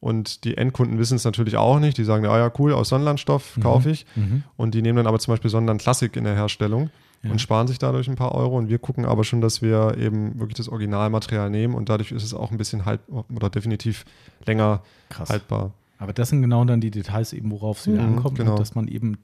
Und 0.00 0.44
die 0.44 0.56
Endkunden 0.56 0.98
wissen 0.98 1.16
es 1.16 1.24
natürlich 1.24 1.56
auch 1.56 1.80
nicht. 1.80 1.96
Die 1.98 2.04
sagen, 2.04 2.26
ah 2.26 2.36
ja, 2.38 2.52
cool, 2.58 2.72
aus 2.74 2.90
Sonnenlandstoff 2.90 3.58
kaufe 3.60 3.90
ich. 3.90 4.04
Mhm. 4.16 4.42
Und 4.56 4.74
die 4.74 4.82
nehmen 4.82 4.98
dann 4.98 5.06
aber 5.06 5.18
zum 5.18 5.32
Beispiel 5.32 5.50
Sonnenland 5.50 5.80
Klassik 5.80 6.16
in 6.16 6.24
der 6.24 6.34
Herstellung 6.34 6.90
Ja. 7.24 7.30
und 7.32 7.40
sparen 7.40 7.66
sich 7.66 7.78
dadurch 7.78 8.08
ein 8.08 8.14
paar 8.16 8.32
Euro. 8.34 8.56
Und 8.58 8.68
wir 8.68 8.78
gucken 8.78 9.04
aber 9.04 9.24
schon, 9.24 9.40
dass 9.40 9.62
wir 9.62 9.96
eben 9.98 10.38
wirklich 10.38 10.56
das 10.56 10.68
Originalmaterial 10.68 11.50
nehmen 11.50 11.74
und 11.74 11.88
dadurch 11.88 12.12
ist 12.12 12.22
es 12.22 12.34
auch 12.34 12.50
ein 12.50 12.58
bisschen 12.58 12.84
halt 12.84 13.00
oder 13.34 13.50
definitiv 13.50 14.04
länger 14.46 14.82
Krass. 15.08 15.30
haltbar. 15.30 15.72
Aber 15.98 16.12
das 16.12 16.28
sind 16.28 16.42
genau 16.42 16.64
dann 16.64 16.80
die 16.80 16.90
Details 16.90 17.32
eben, 17.32 17.50
worauf 17.50 17.78
es 17.80 17.86
wieder 17.86 18.02
Mhm, 18.02 18.16
ankommt, 18.18 18.36
genau. 18.38 18.56
dass 18.56 18.74
man 18.74 18.88
eben 18.88 19.16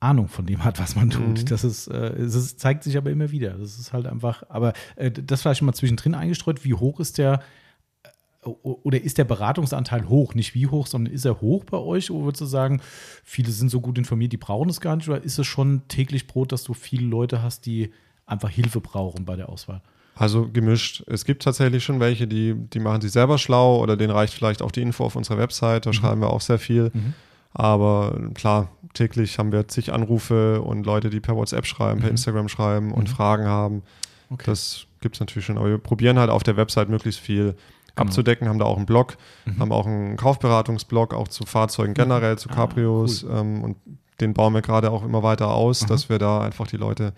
Ahnung 0.00 0.28
von 0.28 0.44
dem 0.44 0.62
hat, 0.64 0.78
was 0.78 0.94
man 0.96 1.08
tut. 1.10 1.40
Mhm. 1.42 1.44
Das 1.46 1.64
ist, 1.64 1.88
äh, 1.88 2.12
es 2.18 2.56
zeigt 2.58 2.84
sich 2.84 2.96
aber 2.98 3.10
immer 3.10 3.30
wieder. 3.30 3.52
Das 3.52 3.78
ist 3.78 3.92
halt 3.92 4.06
einfach, 4.06 4.42
aber 4.48 4.72
äh, 4.96 5.10
das 5.10 5.42
vielleicht 5.42 5.62
mal 5.62 5.72
zwischendrin 5.72 6.14
eingestreut. 6.14 6.64
Wie 6.64 6.74
hoch 6.74 7.00
ist 7.00 7.16
der 7.18 7.40
oder 8.62 9.00
ist 9.00 9.18
der 9.18 9.24
Beratungsanteil 9.24 10.08
hoch? 10.08 10.34
Nicht 10.34 10.54
wie 10.54 10.66
hoch, 10.66 10.86
sondern 10.86 11.12
ist 11.12 11.24
er 11.24 11.40
hoch 11.40 11.64
bei 11.64 11.78
euch? 11.78 12.10
Oder 12.10 12.24
würdest 12.26 12.40
du 12.42 12.46
sagen, 12.46 12.80
viele 13.24 13.50
sind 13.50 13.70
so 13.70 13.80
gut 13.80 13.98
informiert, 13.98 14.32
die 14.32 14.36
brauchen 14.36 14.68
es 14.70 14.80
gar 14.80 14.96
nicht? 14.96 15.08
Oder 15.08 15.22
ist 15.22 15.38
es 15.38 15.46
schon 15.46 15.82
täglich 15.88 16.26
Brot, 16.26 16.52
dass 16.52 16.64
du 16.64 16.74
viele 16.74 17.06
Leute 17.06 17.42
hast, 17.42 17.66
die 17.66 17.90
einfach 18.26 18.50
Hilfe 18.50 18.80
brauchen 18.80 19.24
bei 19.24 19.36
der 19.36 19.48
Auswahl? 19.48 19.82
Also 20.14 20.48
gemischt. 20.50 21.04
Es 21.08 21.24
gibt 21.26 21.42
tatsächlich 21.42 21.84
schon 21.84 22.00
welche, 22.00 22.26
die, 22.26 22.54
die 22.54 22.78
machen 22.78 23.02
sich 23.02 23.12
selber 23.12 23.36
schlau 23.36 23.82
oder 23.82 23.96
denen 23.98 24.12
reicht 24.12 24.32
vielleicht 24.32 24.62
auch 24.62 24.70
die 24.70 24.80
Info 24.80 25.04
auf 25.04 25.14
unserer 25.14 25.36
Website, 25.36 25.84
da 25.84 25.92
schreiben 25.92 26.22
wir 26.22 26.30
auch 26.30 26.40
sehr 26.40 26.58
viel. 26.58 26.90
Mhm. 26.94 27.12
Aber 27.52 28.18
klar, 28.34 28.70
täglich 28.94 29.38
haben 29.38 29.52
wir 29.52 29.68
zig 29.68 29.92
Anrufe 29.92 30.62
und 30.62 30.84
Leute, 30.86 31.10
die 31.10 31.20
per 31.20 31.36
WhatsApp 31.36 31.66
schreiben, 31.66 32.00
per 32.00 32.08
Mhm. 32.08 32.12
Instagram 32.12 32.48
schreiben 32.48 32.92
und 32.92 33.08
Mhm. 33.08 33.12
Fragen 33.14 33.44
haben. 33.46 33.82
Okay. 34.30 34.44
Das 34.46 34.86
gibt 35.00 35.16
es 35.16 35.20
natürlich 35.20 35.46
schon. 35.46 35.58
Aber 35.58 35.68
wir 35.68 35.78
probieren 35.78 36.18
halt 36.18 36.30
auf 36.30 36.42
der 36.42 36.56
Website 36.56 36.88
möglichst 36.88 37.20
viel 37.20 37.54
Genau. 37.96 38.08
abzudecken, 38.08 38.48
haben 38.48 38.58
da 38.58 38.66
auch 38.66 38.76
einen 38.76 38.86
Blog, 38.86 39.16
Mhm. 39.46 39.58
haben 39.58 39.72
auch 39.72 39.86
einen 39.86 40.16
Kaufberatungsblog, 40.16 41.14
auch 41.14 41.28
zu 41.28 41.44
Fahrzeugen 41.46 41.94
generell, 41.94 42.38
zu 42.38 42.48
Ah, 42.50 42.54
Cabrios. 42.54 43.22
ähm, 43.24 43.64
und 43.64 43.76
den 44.20 44.32
bauen 44.34 44.52
wir 44.54 44.62
gerade 44.62 44.90
auch 44.90 45.04
immer 45.04 45.22
weiter 45.22 45.48
aus, 45.52 45.82
Mhm. 45.82 45.86
dass 45.88 46.08
wir 46.08 46.18
da 46.18 46.40
einfach 46.42 46.66
die 46.66 46.76
Leute 46.76 47.12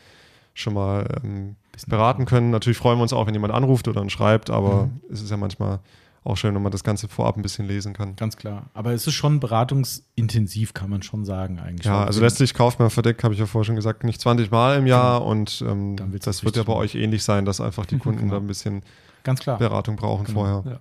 schon 0.55 0.75
mal 0.75 1.07
ähm, 1.23 1.57
beraten 1.87 2.25
können. 2.27 2.51
Natürlich 2.51 2.79
freuen 2.79 2.99
wir 2.99 3.03
uns 3.03 3.13
auch, 3.13 3.27
wenn 3.27 3.35
jemand 3.35 3.53
anruft 3.55 3.87
oder 3.87 4.01
uns 4.01 4.13
schreibt, 4.13 4.51
aber 4.51 4.87
Mhm. 4.87 5.01
es 5.13 5.21
ist 5.23 5.31
ja 5.31 5.37
manchmal 5.37 5.79
auch 6.25 6.37
schön, 6.37 6.55
wenn 6.55 6.63
man 6.63 6.73
das 6.73 6.83
Ganze 6.85 7.07
vorab 7.09 7.37
ein 7.37 7.43
bisschen 7.43 7.67
lesen 7.67 7.93
kann. 7.93 8.17
Ganz 8.17 8.37
klar. 8.37 8.67
Aber 8.75 8.93
es 8.93 9.07
ist 9.07 9.15
schon 9.15 9.39
beratungsintensiv, 9.41 10.75
kann 10.75 10.91
man 10.91 11.03
schon 11.03 11.25
sagen 11.25 11.59
eigentlich. 11.59 11.87
Ja, 11.87 12.05
also 12.05 12.21
letztlich 12.21 12.55
kauft 12.55 12.79
man 12.79 12.91
verdeckt, 12.91 13.25
habe 13.25 13.35
ich 13.35 13.41
ja 13.41 13.47
vorher 13.47 13.65
schon 13.65 13.77
gesagt, 13.77 14.05
nicht 14.05 14.21
20 14.21 14.51
Mal 14.51 14.79
im 14.79 14.87
Jahr 14.87 15.25
und 15.25 15.63
ähm, 15.67 15.97
das 16.23 16.45
wird 16.45 16.57
ja 16.57 16.63
bei 16.65 16.73
euch 16.75 16.95
ähnlich 16.95 17.23
sein, 17.23 17.45
dass 17.45 17.61
einfach 17.61 17.87
die 17.87 17.99
Kunden 17.99 18.21
Genau. 18.21 18.33
da 18.35 18.41
ein 18.41 18.47
bisschen 18.47 18.83
Ganz 19.29 19.41
klar. 19.41 19.59
Beratung 19.59 19.97
brauchen 19.97 20.25
Genau. 20.25 20.41
vorher. 20.41 20.73
Ja. 20.73 20.81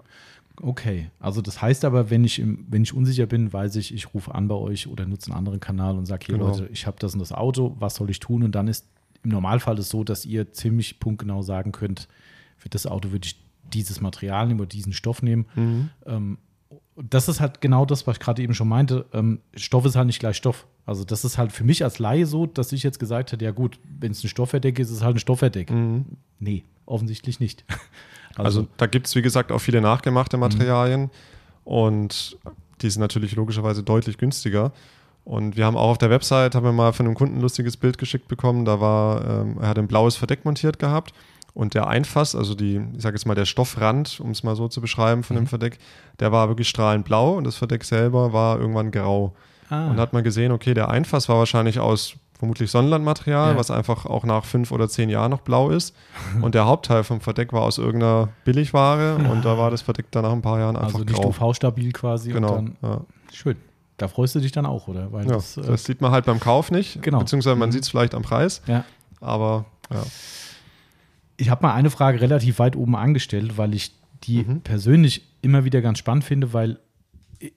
Okay, 0.62 1.12
also 1.20 1.42
das 1.42 1.62
heißt 1.62 1.84
aber, 1.84 2.10
wenn 2.10 2.24
ich, 2.24 2.40
im, 2.40 2.66
wenn 2.70 2.82
ich 2.82 2.94
unsicher 2.94 3.26
bin, 3.26 3.52
weiß 3.52 3.76
ich, 3.76 3.94
ich 3.94 4.14
rufe 4.14 4.34
an 4.34 4.48
bei 4.48 4.56
euch 4.56 4.88
oder 4.88 5.06
nutze 5.06 5.30
einen 5.30 5.38
anderen 5.38 5.60
Kanal 5.60 5.98
und 5.98 6.06
sage, 6.06 6.26
hier 6.28 6.36
Genau. 6.38 6.48
Leute, 6.48 6.70
ich 6.72 6.88
habe 6.88 6.96
das 7.00 7.14
und 7.14 7.20
das 7.20 7.34
Auto, 7.34 7.76
was 7.78 7.96
soll 7.96 8.10
ich 8.10 8.20
tun? 8.22 8.42
Und 8.42 8.54
dann 8.56 8.68
ist 8.70 8.88
im 9.24 9.32
Normalfall 9.32 9.78
es 9.78 9.90
so, 9.90 10.06
dass 10.06 10.26
ihr 10.26 10.54
ziemlich 10.54 11.02
punktgenau 11.02 11.42
sagen 11.42 11.74
könnt, 11.74 12.08
für 12.56 12.70
das 12.70 12.88
Auto 12.88 13.12
würde 13.12 13.28
ich 13.28 13.40
dieses 13.74 14.00
Material 14.00 14.48
nehmen 14.48 14.62
oder 14.62 14.70
diesen 14.70 14.94
Stoff 14.94 15.22
nehmen. 15.22 15.46
Mhm. 15.56 15.90
Ähm, 16.06 16.38
das 16.96 17.28
ist 17.28 17.40
halt 17.42 17.62
genau 17.62 17.86
das, 17.86 18.08
was 18.08 18.16
ich 18.16 18.20
gerade 18.22 18.42
eben 18.42 18.56
schon 18.56 18.70
meinte. 18.70 19.06
Ähm, 19.14 19.42
Stoff 19.56 19.86
ist 19.86 19.96
halt 19.96 20.08
nicht 20.08 20.20
gleich 20.20 20.38
Stoff. 20.38 20.66
Also 20.88 21.04
das 21.04 21.24
ist 21.24 21.38
halt 21.38 21.52
für 21.52 21.66
mich 21.66 21.84
als 21.84 22.00
Laie 22.00 22.26
so, 22.26 22.48
dass 22.48 22.72
ich 22.72 22.82
jetzt 22.82 22.98
gesagt 22.98 23.32
hätte, 23.32 23.46
ja 23.46 23.52
gut, 23.52 23.78
wenn 24.00 24.12
es 24.14 24.24
ein 24.24 24.30
Stoffverdeck 24.30 24.80
ist, 24.80 24.90
ist 24.90 24.98
es 24.98 25.04
halt 25.04 25.18
ein 25.18 25.20
Stoffverdeck. 25.20 25.70
Mhm. 25.70 26.06
Nee, 26.40 26.64
offensichtlich 26.88 27.40
nicht. 27.40 27.64
Also, 28.46 28.68
da 28.78 28.86
gibt 28.88 29.08
es, 29.08 29.16
wie 29.16 29.22
gesagt, 29.22 29.52
auch 29.52 29.60
viele 29.60 29.80
Mhm. 29.80 29.84
nachgemachte 29.88 30.38
Materialien 30.38 31.10
und 31.64 32.38
die 32.82 32.90
sind 32.90 33.02
natürlich 33.02 33.36
logischerweise 33.36 33.84
deutlich 33.84 34.18
günstiger. 34.18 34.72
Und 35.26 35.58
wir 35.58 35.66
haben 35.66 35.76
auch 35.76 35.90
auf 35.90 35.98
der 35.98 36.10
Website, 36.10 36.56
haben 36.56 36.64
wir 36.66 36.72
mal 36.72 36.94
von 36.94 37.06
einem 37.06 37.16
Kunden 37.16 37.38
ein 37.38 37.42
lustiges 37.42 37.76
Bild 37.76 37.98
geschickt 37.98 38.28
bekommen, 38.30 38.64
da 38.64 38.80
war, 38.80 39.26
ähm, 39.42 39.58
er 39.62 39.68
hat 39.70 39.78
ein 39.80 39.88
blaues 39.88 40.16
Verdeck 40.16 40.46
montiert 40.46 40.80
gehabt 40.80 41.12
und 41.54 41.74
der 41.74 41.88
Einfass, 41.88 42.34
also 42.34 42.56
die, 42.56 42.80
ich 42.96 43.02
sage 43.02 43.16
jetzt 43.18 43.26
mal 43.26 43.36
der 43.36 43.44
Stoffrand, 43.46 44.22
um 44.22 44.32
es 44.32 44.44
mal 44.44 44.56
so 44.56 44.70
zu 44.70 44.80
beschreiben 44.80 45.24
von 45.24 45.36
Mhm. 45.36 45.42
dem 45.42 45.48
Verdeck, 45.48 45.80
der 46.22 46.32
war 46.32 46.48
wirklich 46.48 46.70
strahlend 46.70 47.04
blau 47.04 47.34
und 47.36 47.44
das 47.44 47.58
Verdeck 47.58 47.84
selber 47.84 48.32
war 48.32 48.58
irgendwann 48.60 48.92
grau. 48.92 49.34
ah, 49.70 49.90
Und 49.90 49.98
da 49.98 50.04
hat 50.04 50.14
man 50.14 50.24
gesehen, 50.24 50.54
okay, 50.54 50.74
der 50.74 50.90
Einfass 50.90 51.28
war 51.28 51.40
wahrscheinlich 51.40 51.80
aus 51.82 52.14
vermutlich 52.38 52.70
Sonnenlandmaterial, 52.72 53.52
Ja. 53.54 53.58
was 53.58 53.72
einfach 53.72 54.06
auch 54.06 54.24
nach 54.24 54.46
fünf 54.46 54.72
oder 54.72 54.88
zehn 54.88 55.10
Jahren 55.10 55.32
noch 55.32 55.42
blau 55.42 55.70
ist. 55.70 55.96
Und 56.42 56.54
der 56.56 56.66
Hauptteil 56.66 57.04
vom 57.04 57.20
Verdeck 57.22 57.52
war 57.54 57.64
aus 57.64 57.78
irgendeiner 57.78 58.30
Billigware 58.46 59.16
und 59.32 59.44
da 59.46 59.58
war 59.58 59.72
das 59.72 59.82
Verdeck 59.82 60.12
dann 60.12 60.24
nach 60.24 60.32
ein 60.32 60.42
paar 60.42 60.60
Jahren 60.60 60.76
einfach 60.76 61.00
also 61.00 61.04
nicht 61.06 61.16
grau. 61.16 61.30
UV-stabil 61.30 61.92
quasi. 61.94 62.32
Genau. 62.32 62.56
Und 62.58 62.76
dann, 62.82 62.92
ja. 62.92 63.02
schön. 63.34 63.56
Da 63.98 64.08
freust 64.08 64.36
du 64.36 64.40
dich 64.40 64.52
dann 64.52 64.68
auch, 64.68 64.88
oder? 64.88 65.12
Weil 65.12 65.26
Ja, 65.26 65.34
das, 65.34 65.56
das, 65.56 65.68
äh, 65.68 65.78
sieht 65.78 66.02
man 66.02 66.12
halt 66.12 66.26
beim 66.26 66.40
Kauf 66.40 66.70
nicht, 66.70 67.02
Genau. 67.02 67.18
beziehungsweise 67.20 67.56
man 67.56 67.70
Mhm. 67.70 67.74
sieht 67.74 67.82
es 67.84 67.90
vielleicht 67.90 68.14
am 68.14 68.22
Preis, 68.22 68.62
ja. 68.68 68.84
aber 69.20 69.66
ja. 69.92 70.04
Ich 71.38 71.50
habe 71.50 71.66
mal 71.66 71.74
eine 71.74 71.90
Frage 71.90 72.20
relativ 72.22 72.60
weit 72.60 72.76
oben 72.76 72.96
angestellt, 72.96 73.58
weil 73.58 73.74
ich 73.74 73.94
die 74.24 74.44
Mhm. 74.44 74.62
persönlich 74.62 75.24
immer 75.42 75.66
wieder 75.66 75.82
ganz 75.82 76.00
spannend 76.00 76.24
finde, 76.24 76.54
weil 76.54 76.80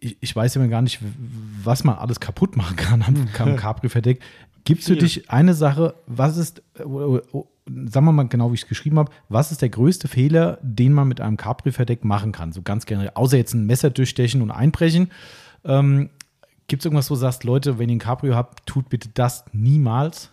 ich, 0.01 0.19
ich 0.21 0.37
weiß 0.37 0.57
immer 0.57 0.69
gar 0.69 0.83
nicht, 0.83 1.01
was 1.65 1.85
man 1.85 1.97
alles 1.97 2.21
kaputt 2.21 2.57
machen 2.57 2.77
kann 2.77 3.03
am, 3.03 3.29
am 3.39 3.57
Capri-Verdeck. 3.57 4.21
Gibt 4.65 4.81
es 4.81 4.87
für 4.87 4.95
Viel. 4.95 5.03
dich 5.03 5.31
eine 5.31 5.55
Sache, 5.55 5.95
was 6.07 6.37
ist, 6.37 6.63
sagen 6.77 8.05
wir 8.05 8.13
mal 8.13 8.29
genau, 8.29 8.51
wie 8.51 8.55
ich 8.55 8.63
es 8.63 8.69
geschrieben 8.69 8.99
habe, 8.99 9.11
was 9.29 9.53
ist 9.53 9.63
der 9.63 9.69
größte 9.69 10.09
Fehler, 10.09 10.59
den 10.63 10.93
man 10.93 11.09
mit 11.09 11.21
einem 11.21 11.37
Capri-Verdeck 11.37 12.05
machen 12.05 12.33
kann? 12.33 12.53
So 12.53 12.63
ganz 12.63 12.87
generell, 12.87 13.13
außer 13.15 13.37
jetzt 13.37 13.55
ein 13.55 13.67
Messer 13.67 13.91
durchstechen 13.91 14.43
und 14.43 14.51
einbrechen. 14.51 15.11
Ähm, 15.65 16.11
Gibt 16.67 16.83
es 16.83 16.87
irgendwas, 16.87 17.11
wo 17.11 17.15
du 17.15 17.21
sagst, 17.21 17.45
Leute, 17.45 17.79
wenn 17.79 17.89
ihr 17.89 17.97
ein 17.97 18.01
Cabrio 18.01 18.35
habt, 18.35 18.67
tut 18.67 18.89
bitte 18.89 19.09
das 19.13 19.45
niemals? 19.53 20.31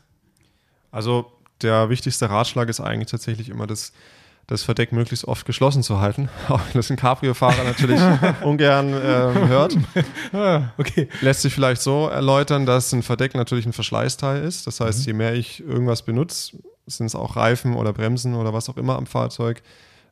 Also 0.91 1.31
der 1.61 1.89
wichtigste 1.89 2.29
Ratschlag 2.29 2.69
ist 2.69 2.79
eigentlich 2.79 3.09
tatsächlich 3.09 3.49
immer 3.49 3.65
das, 3.65 3.93
das 4.47 4.63
Verdeck 4.63 4.93
möglichst 4.93 5.25
oft 5.25 5.45
geschlossen 5.45 5.83
zu 5.83 5.99
halten, 5.99 6.29
auch 6.47 6.61
wenn 6.65 6.73
das 6.73 6.89
ein 6.89 6.95
Cabrio-Fahrer 6.97 7.63
natürlich 7.65 7.99
ungern 8.43 8.87
ähm, 8.93 9.47
hört. 9.49 9.77
Okay. 10.77 11.09
Lässt 11.21 11.41
sich 11.41 11.53
vielleicht 11.53 11.81
so 11.81 12.07
erläutern, 12.07 12.65
dass 12.65 12.91
ein 12.93 13.03
Verdeck 13.03 13.35
natürlich 13.35 13.65
ein 13.65 13.73
Verschleißteil 13.73 14.43
ist. 14.43 14.67
Das 14.67 14.79
heißt, 14.79 15.05
je 15.05 15.13
mehr 15.13 15.33
ich 15.33 15.59
irgendwas 15.63 16.01
benutze, 16.03 16.57
sind 16.85 17.07
es 17.07 17.15
auch 17.15 17.35
Reifen 17.35 17.75
oder 17.75 17.91
Bremsen 17.93 18.35
oder 18.35 18.53
was 18.53 18.69
auch 18.69 18.77
immer 18.77 18.95
am 18.97 19.05
Fahrzeug, 19.05 19.61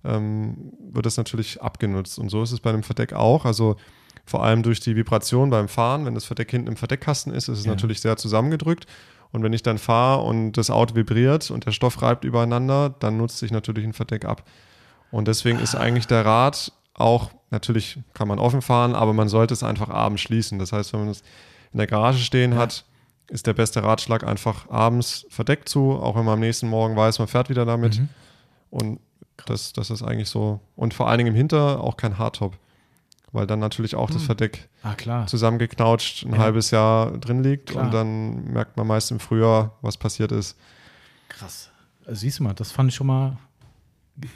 ähm, 0.03 0.73
wird 0.91 1.05
das 1.05 1.17
natürlich 1.17 1.61
abgenutzt. 1.61 2.19
Und 2.19 2.29
so 2.29 2.43
ist 2.43 2.51
es 2.51 2.59
bei 2.59 2.69
einem 2.71 2.83
Verdeck 2.83 3.13
auch. 3.13 3.45
Also 3.45 3.77
vor 4.25 4.43
allem 4.43 4.63
durch 4.63 4.79
die 4.79 4.95
Vibration 4.95 5.49
beim 5.49 5.67
Fahren, 5.67 6.05
wenn 6.05 6.15
das 6.15 6.25
Verdeck 6.25 6.51
hinten 6.51 6.67
im 6.67 6.75
Verdeckkasten 6.77 7.33
ist, 7.33 7.47
ist 7.47 7.59
es 7.59 7.65
Ja. 7.65 7.71
natürlich 7.71 8.01
sehr 8.01 8.17
zusammengedrückt. 8.17 8.85
Und 9.35 9.43
wenn 9.43 9.51
ich 9.51 9.63
dann 9.63 9.77
fahre 9.77 10.21
und 10.21 10.53
das 10.53 10.69
Auto 10.69 10.95
vibriert 10.95 11.51
und 11.51 11.65
der 11.65 11.73
Stoff 11.73 12.01
reibt 12.01 12.23
übereinander, 12.23 12.95
dann 12.99 13.17
nutzt 13.17 13.37
sich 13.37 13.51
natürlich 13.51 13.83
ein 13.83 13.91
Verdeck 13.91 14.23
ab. 14.23 14.43
Und 15.11 15.27
deswegen 15.27 15.59
ist 15.59 15.75
eigentlich 15.75 16.07
der 16.07 16.25
Rat 16.25 16.71
auch, 16.93 17.31
natürlich 17.49 17.99
kann 18.13 18.29
man 18.29 18.39
offen 18.39 18.61
fahren, 18.61 18.95
aber 18.95 19.11
man 19.11 19.27
sollte 19.27 19.53
es 19.53 19.61
einfach 19.61 19.89
abends 19.89 20.21
schließen. 20.21 20.57
Das 20.57 20.71
heißt, 20.71 20.93
wenn 20.93 21.01
man 21.01 21.09
es 21.09 21.21
in 21.73 21.79
der 21.79 21.87
Garage 21.87 22.19
stehen 22.19 22.53
Ja. 22.53 22.59
hat, 22.59 22.85
ist 23.27 23.45
der 23.45 23.51
beste 23.51 23.83
Ratschlag 23.83 24.23
einfach 24.25 24.69
abends 24.69 25.25
verdeckt 25.29 25.67
zu, 25.67 25.99
auch 26.01 26.15
wenn 26.15 26.23
man 26.23 26.35
am 26.35 26.39
nächsten 26.39 26.69
Morgen 26.69 26.95
weiß, 26.95 27.19
man 27.19 27.27
fährt 27.27 27.49
wieder 27.49 27.65
damit. 27.65 27.99
Mhm. 27.99 28.09
Und 28.69 28.99
das, 29.47 29.73
das 29.73 29.89
ist 29.89 30.01
eigentlich 30.01 30.29
so. 30.29 30.61
Und 30.77 30.93
vor 30.93 31.09
allen 31.09 31.17
Dingen 31.17 31.31
im 31.31 31.35
Hinter 31.35 31.81
auch 31.81 31.97
kein 31.97 32.17
Hardtop, 32.17 32.55
weil 33.35 33.45
dann 33.47 33.59
natürlich 33.59 33.95
auch 33.95 34.09
das 34.09 34.23
Mhm. 34.23 34.25
Verdeck 34.25 34.69
Ah, 34.83 34.95
klar. 34.95 35.27
zusammengeknautscht 35.27 36.25
ein 36.25 36.33
Ja. 36.33 36.37
halbes 36.39 36.71
Jahr 36.71 37.11
drin 37.17 37.43
liegt 37.43 37.67
Klar. 37.69 37.85
und 37.85 37.93
dann 37.93 38.45
merkt 38.51 38.77
man 38.77 38.87
meist 38.87 39.11
im 39.11 39.19
Frühjahr, 39.19 39.77
was 39.81 39.97
passiert 39.97 40.31
ist. 40.31 40.57
Krass. 41.29 41.69
Also, 42.05 42.19
siehst 42.21 42.39
du 42.39 42.43
mal, 42.43 42.53
das 42.53 42.71
fand 42.71 42.89
ich 42.89 42.95
schon 42.95 43.07
mal. 43.07 43.37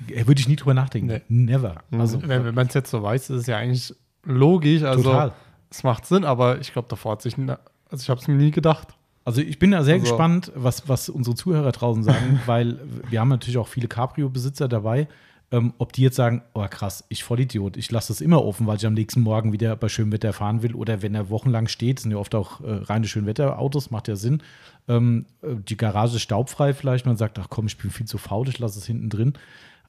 äh, 0.10 0.28
Würde 0.28 0.42
ich 0.42 0.48
nie 0.48 0.56
drüber 0.58 0.74
nachdenken. 0.74 1.08
Nee. 1.08 1.22
Never. 1.30 1.76
Mhm. 1.90 2.02
Also, 2.02 2.22
Wenn, 2.22 2.44
wenn 2.46 2.56
man 2.56 2.68
es 2.68 2.74
jetzt 2.74 2.92
so 2.92 3.02
weiß, 3.02 3.30
ist 3.30 3.42
es 3.42 3.48
ja 3.48 3.58
eigentlich 3.58 3.94
logisch. 4.24 4.84
Also 4.84 5.04
total. 5.04 5.32
es 5.70 5.84
macht 5.84 6.06
Sinn, 6.06 6.26
aber 6.26 6.60
ich 6.60 6.74
glaube, 6.74 6.88
davor 6.90 7.14
hat 7.14 7.22
sich, 7.22 7.38
also 7.38 8.02
ich 8.02 8.10
habe 8.10 8.20
es 8.20 8.28
mir 8.28 8.36
nie 8.36 8.52
gedacht. 8.52 8.90
Also 9.26 9.42
ich 9.42 9.60
bin 9.60 9.72
da 9.72 9.84
sehr 9.84 9.94
Also- 9.96 10.06
gespannt, 10.08 10.52
was, 10.56 10.90
was 10.90 11.08
unsere 11.10 11.36
Zuhörer 11.36 11.72
draußen 11.72 12.04
sagen, 12.04 12.40
weil 12.48 12.80
wir 13.10 13.20
haben 13.20 13.30
natürlich 13.30 13.58
auch 13.58 13.68
viele 13.68 13.88
Cabrio-Besitzer 13.88 14.68
dabei, 14.68 15.08
ähm, 15.52 15.74
ob 15.78 15.94
die 15.94 16.04
jetzt 16.04 16.16
sagen, 16.16 16.44
oh 16.54 16.66
krass, 16.70 17.04
ich 17.10 17.24
Vollidiot, 17.24 17.78
ich 17.78 17.92
lasse 17.92 18.10
das 18.10 18.22
immer 18.22 18.44
offen, 18.44 18.68
weil 18.68 18.78
ich 18.78 18.86
am 18.86 18.94
nächsten 18.94 19.22
Morgen 19.22 19.52
wieder 19.52 19.76
bei 19.76 19.90
schönem 19.90 20.12
Wetter 20.12 20.34
fahren 20.34 20.62
will 20.62 20.76
oder 20.76 21.02
wenn 21.02 21.16
er 21.16 21.30
wochenlang 21.30 21.68
steht, 21.68 22.00
sind 22.00 22.12
ja 22.12 22.18
oft 22.18 22.36
auch 22.36 22.62
äh, 22.62 22.72
reine 22.72 23.08
Schönwetterautos, 23.08 23.92
macht 23.92 24.08
ja 24.08 24.16
Sinn. 24.16 24.44
Ähm, 24.88 25.26
äh, 25.42 25.56
die 25.56 25.78
Garage 25.78 26.18
ist 26.18 26.22
staubfrei 26.22 26.74
vielleicht, 26.74 27.06
man 27.06 27.18
sagt, 27.18 27.40
ach 27.40 27.48
komm, 27.50 27.68
ich 27.68 27.78
bin 27.78 27.90
viel 27.90 28.06
zu 28.06 28.18
faul, 28.18 28.48
ich 28.48 28.60
lasse 28.60 28.80
es 28.80 28.86
hinten 28.86 29.10
drin. 29.10 29.34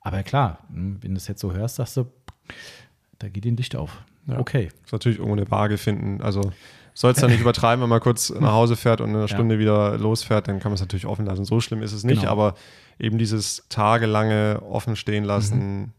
Aber 0.01 0.23
klar, 0.23 0.61
mh, 0.71 0.99
wenn 1.03 1.13
du 1.13 1.17
es 1.19 1.29
jetzt 1.29 1.41
so 1.41 1.53
hörst, 1.53 1.77
sagst 1.77 1.97
du, 1.99 2.07
da 3.19 3.29
geht 3.29 3.45
dir 3.45 3.53
ein 3.53 3.57
Licht 3.57 3.77
auf. 3.77 4.03
Ja. 4.27 4.39
Okay. 4.39 4.69
Ist 4.85 4.93
natürlich 4.93 5.19
irgendwo 5.19 5.37
eine 5.37 5.51
Waage 5.51 5.79
finden. 5.79 6.23
Also 6.23 6.53
soll 6.95 7.13
es 7.13 7.19
dann 7.19 7.31
nicht 7.31 7.41
übertreiben, 7.41 7.83
wenn 7.83 7.89
man 7.89 8.01
kurz 8.01 8.31
nach 8.31 8.53
Hause 8.53 8.77
fährt 8.77 9.01
und 9.01 9.11
in 9.11 9.15
einer 9.17 9.25
Ja. 9.25 9.29
Stunde 9.29 9.59
wieder 9.59 9.97
losfährt, 9.99 10.49
dann 10.49 10.61
kann 10.61 10.71
man 10.71 10.75
es 10.75 10.81
natürlich 10.81 11.07
offen 11.07 11.25
lassen. 11.27 11.45
So 11.45 11.61
schlimm 11.61 11.83
ist 11.83 11.93
es 11.93 12.05
nicht, 12.05 12.21
Genau. 12.21 12.33
aber 12.33 12.55
eben 12.99 13.19
dieses 13.19 13.65
tagelange 13.69 14.61
offen 14.69 14.97
stehen 14.97 15.25
lassen 15.25 15.93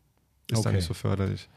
ist 0.50 0.58
dann 0.66 0.72
Okay. 0.72 0.76
nicht 0.78 0.86
so 0.88 0.94
förderlich. 0.94 1.48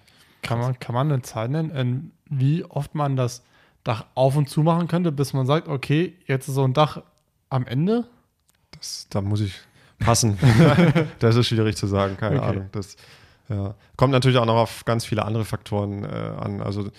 Kann 0.42 0.58
man, 0.58 0.78
kann 0.78 0.94
man 0.94 1.10
eine 1.12 1.22
Zahl 1.22 1.48
nennen, 1.48 2.12
wie 2.30 2.64
oft 2.64 2.94
man 2.94 3.16
das 3.16 3.42
Dach 3.82 4.06
auf 4.14 4.36
und 4.36 4.48
zu 4.48 4.62
machen 4.62 4.88
könnte, 4.88 5.12
bis 5.12 5.32
man 5.32 5.46
sagt, 5.46 5.68
okay, 5.68 6.14
jetzt 6.26 6.48
ist 6.48 6.54
so 6.54 6.64
ein 6.64 6.72
Dach 6.74 7.02
am 7.50 7.66
Ende? 7.66 8.06
Das, 8.70 9.06
da 9.10 9.20
muss 9.20 9.40
ich 9.40 9.54
passen. 9.98 10.38
das 11.18 11.36
ist 11.36 11.48
schwierig 11.48 11.76
zu 11.76 11.86
sagen, 11.86 12.16
keine 12.16 12.36
Okay. 12.38 12.46
Ahnung. 12.48 12.68
Das 12.72 12.96
ja. 13.48 13.74
kommt 13.96 14.12
natürlich 14.12 14.38
auch 14.38 14.46
noch 14.46 14.56
auf 14.56 14.84
ganz 14.84 15.04
viele 15.04 15.24
andere 15.24 15.44
Faktoren 15.44 16.04
äh, 16.04 16.06
an. 16.08 16.60
Also 16.62 16.90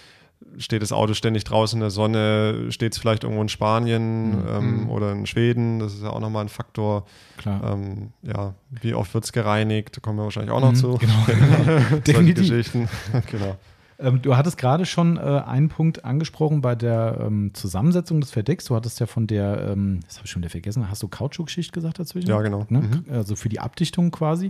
steht 0.57 0.81
das 0.81 0.91
Auto 0.91 1.13
ständig 1.13 1.43
draußen 1.43 1.77
in 1.77 1.81
der 1.81 1.89
Sonne, 1.89 2.67
steht 2.71 2.93
es 2.93 2.99
vielleicht 2.99 3.23
irgendwo 3.23 3.41
in 3.41 3.49
Spanien 3.49 4.31
Mhm. 4.31 4.47
ähm, 4.49 4.89
oder 4.89 5.11
in 5.11 5.25
Schweden, 5.25 5.79
das 5.79 5.93
ist 5.93 6.03
ja 6.03 6.09
auch 6.11 6.19
nochmal 6.19 6.45
ein 6.45 6.49
Faktor. 6.49 7.05
Klar. 7.37 7.73
Ähm, 7.73 8.11
ja, 8.21 8.53
wie 8.81 8.93
oft 8.93 9.13
wird 9.13 9.25
es 9.25 9.31
gereinigt, 9.33 9.97
da 9.97 10.01
kommen 10.01 10.17
wir 10.17 10.23
wahrscheinlich 10.23 10.51
auch 10.51 10.61
noch 10.61 10.71
Mhm, 10.71 10.75
zu. 10.75 10.97
Genau. 10.97 11.13
Solche 11.25 12.01
Definitiv. 12.05 12.49
Geschichten. 12.49 12.87
genau. 13.31 13.57
Ähm, 13.97 14.21
du 14.21 14.35
hattest 14.35 14.57
gerade 14.57 14.85
schon 14.85 15.15
äh, 15.15 15.19
einen 15.21 15.69
Punkt 15.69 16.03
angesprochen 16.03 16.59
bei 16.61 16.75
der 16.75 17.17
ähm, 17.21 17.51
Zusammensetzung 17.53 18.19
des 18.19 18.29
Verdecks. 18.31 18.65
Du 18.65 18.75
hattest 18.75 18.99
ja 18.99 19.05
von 19.05 19.25
der, 19.25 19.69
ähm, 19.71 20.01
das 20.05 20.17
habe 20.17 20.25
ich 20.25 20.31
schon 20.31 20.41
wieder 20.41 20.49
vergessen, 20.49 20.89
hast 20.89 21.01
du 21.01 21.07
Kautschukschicht 21.07 21.71
gesagt 21.71 21.97
dazwischen? 21.99 22.27
Ja, 22.29 22.41
genau. 22.41 22.65
Ne? 22.69 22.81
Mhm. 22.81 23.05
Also 23.09 23.37
für 23.37 23.47
die 23.47 23.61
Abdichtung 23.61 24.11
quasi. 24.11 24.49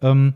Ähm, 0.00 0.34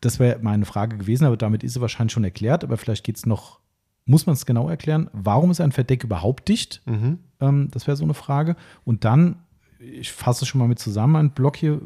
das 0.00 0.18
wäre 0.20 0.38
meine 0.40 0.66
Frage 0.66 0.98
gewesen, 0.98 1.24
aber 1.24 1.36
damit 1.36 1.64
ist 1.64 1.74
sie 1.74 1.80
wahrscheinlich 1.80 2.12
schon 2.12 2.24
erklärt. 2.24 2.62
Aber 2.62 2.76
vielleicht 2.76 3.02
geht 3.04 3.16
es 3.16 3.26
noch, 3.26 3.58
muss 4.06 4.26
man 4.26 4.34
es 4.34 4.46
genau 4.46 4.68
erklären, 4.68 5.08
warum 5.12 5.50
ist 5.50 5.60
ein 5.60 5.72
Verdeck 5.72 6.04
überhaupt 6.04 6.48
dicht? 6.48 6.82
Mhm. 6.86 7.18
Ähm, 7.40 7.68
das 7.70 7.86
wäre 7.86 7.96
so 7.96 8.04
eine 8.04 8.14
Frage. 8.14 8.56
Und 8.84 9.04
dann, 9.04 9.36
ich 9.78 10.12
fasse 10.12 10.44
es 10.44 10.48
schon 10.48 10.58
mal 10.58 10.68
mit 10.68 10.78
zusammen, 10.78 11.16
ein 11.16 11.30
Block 11.30 11.56
hier, 11.56 11.80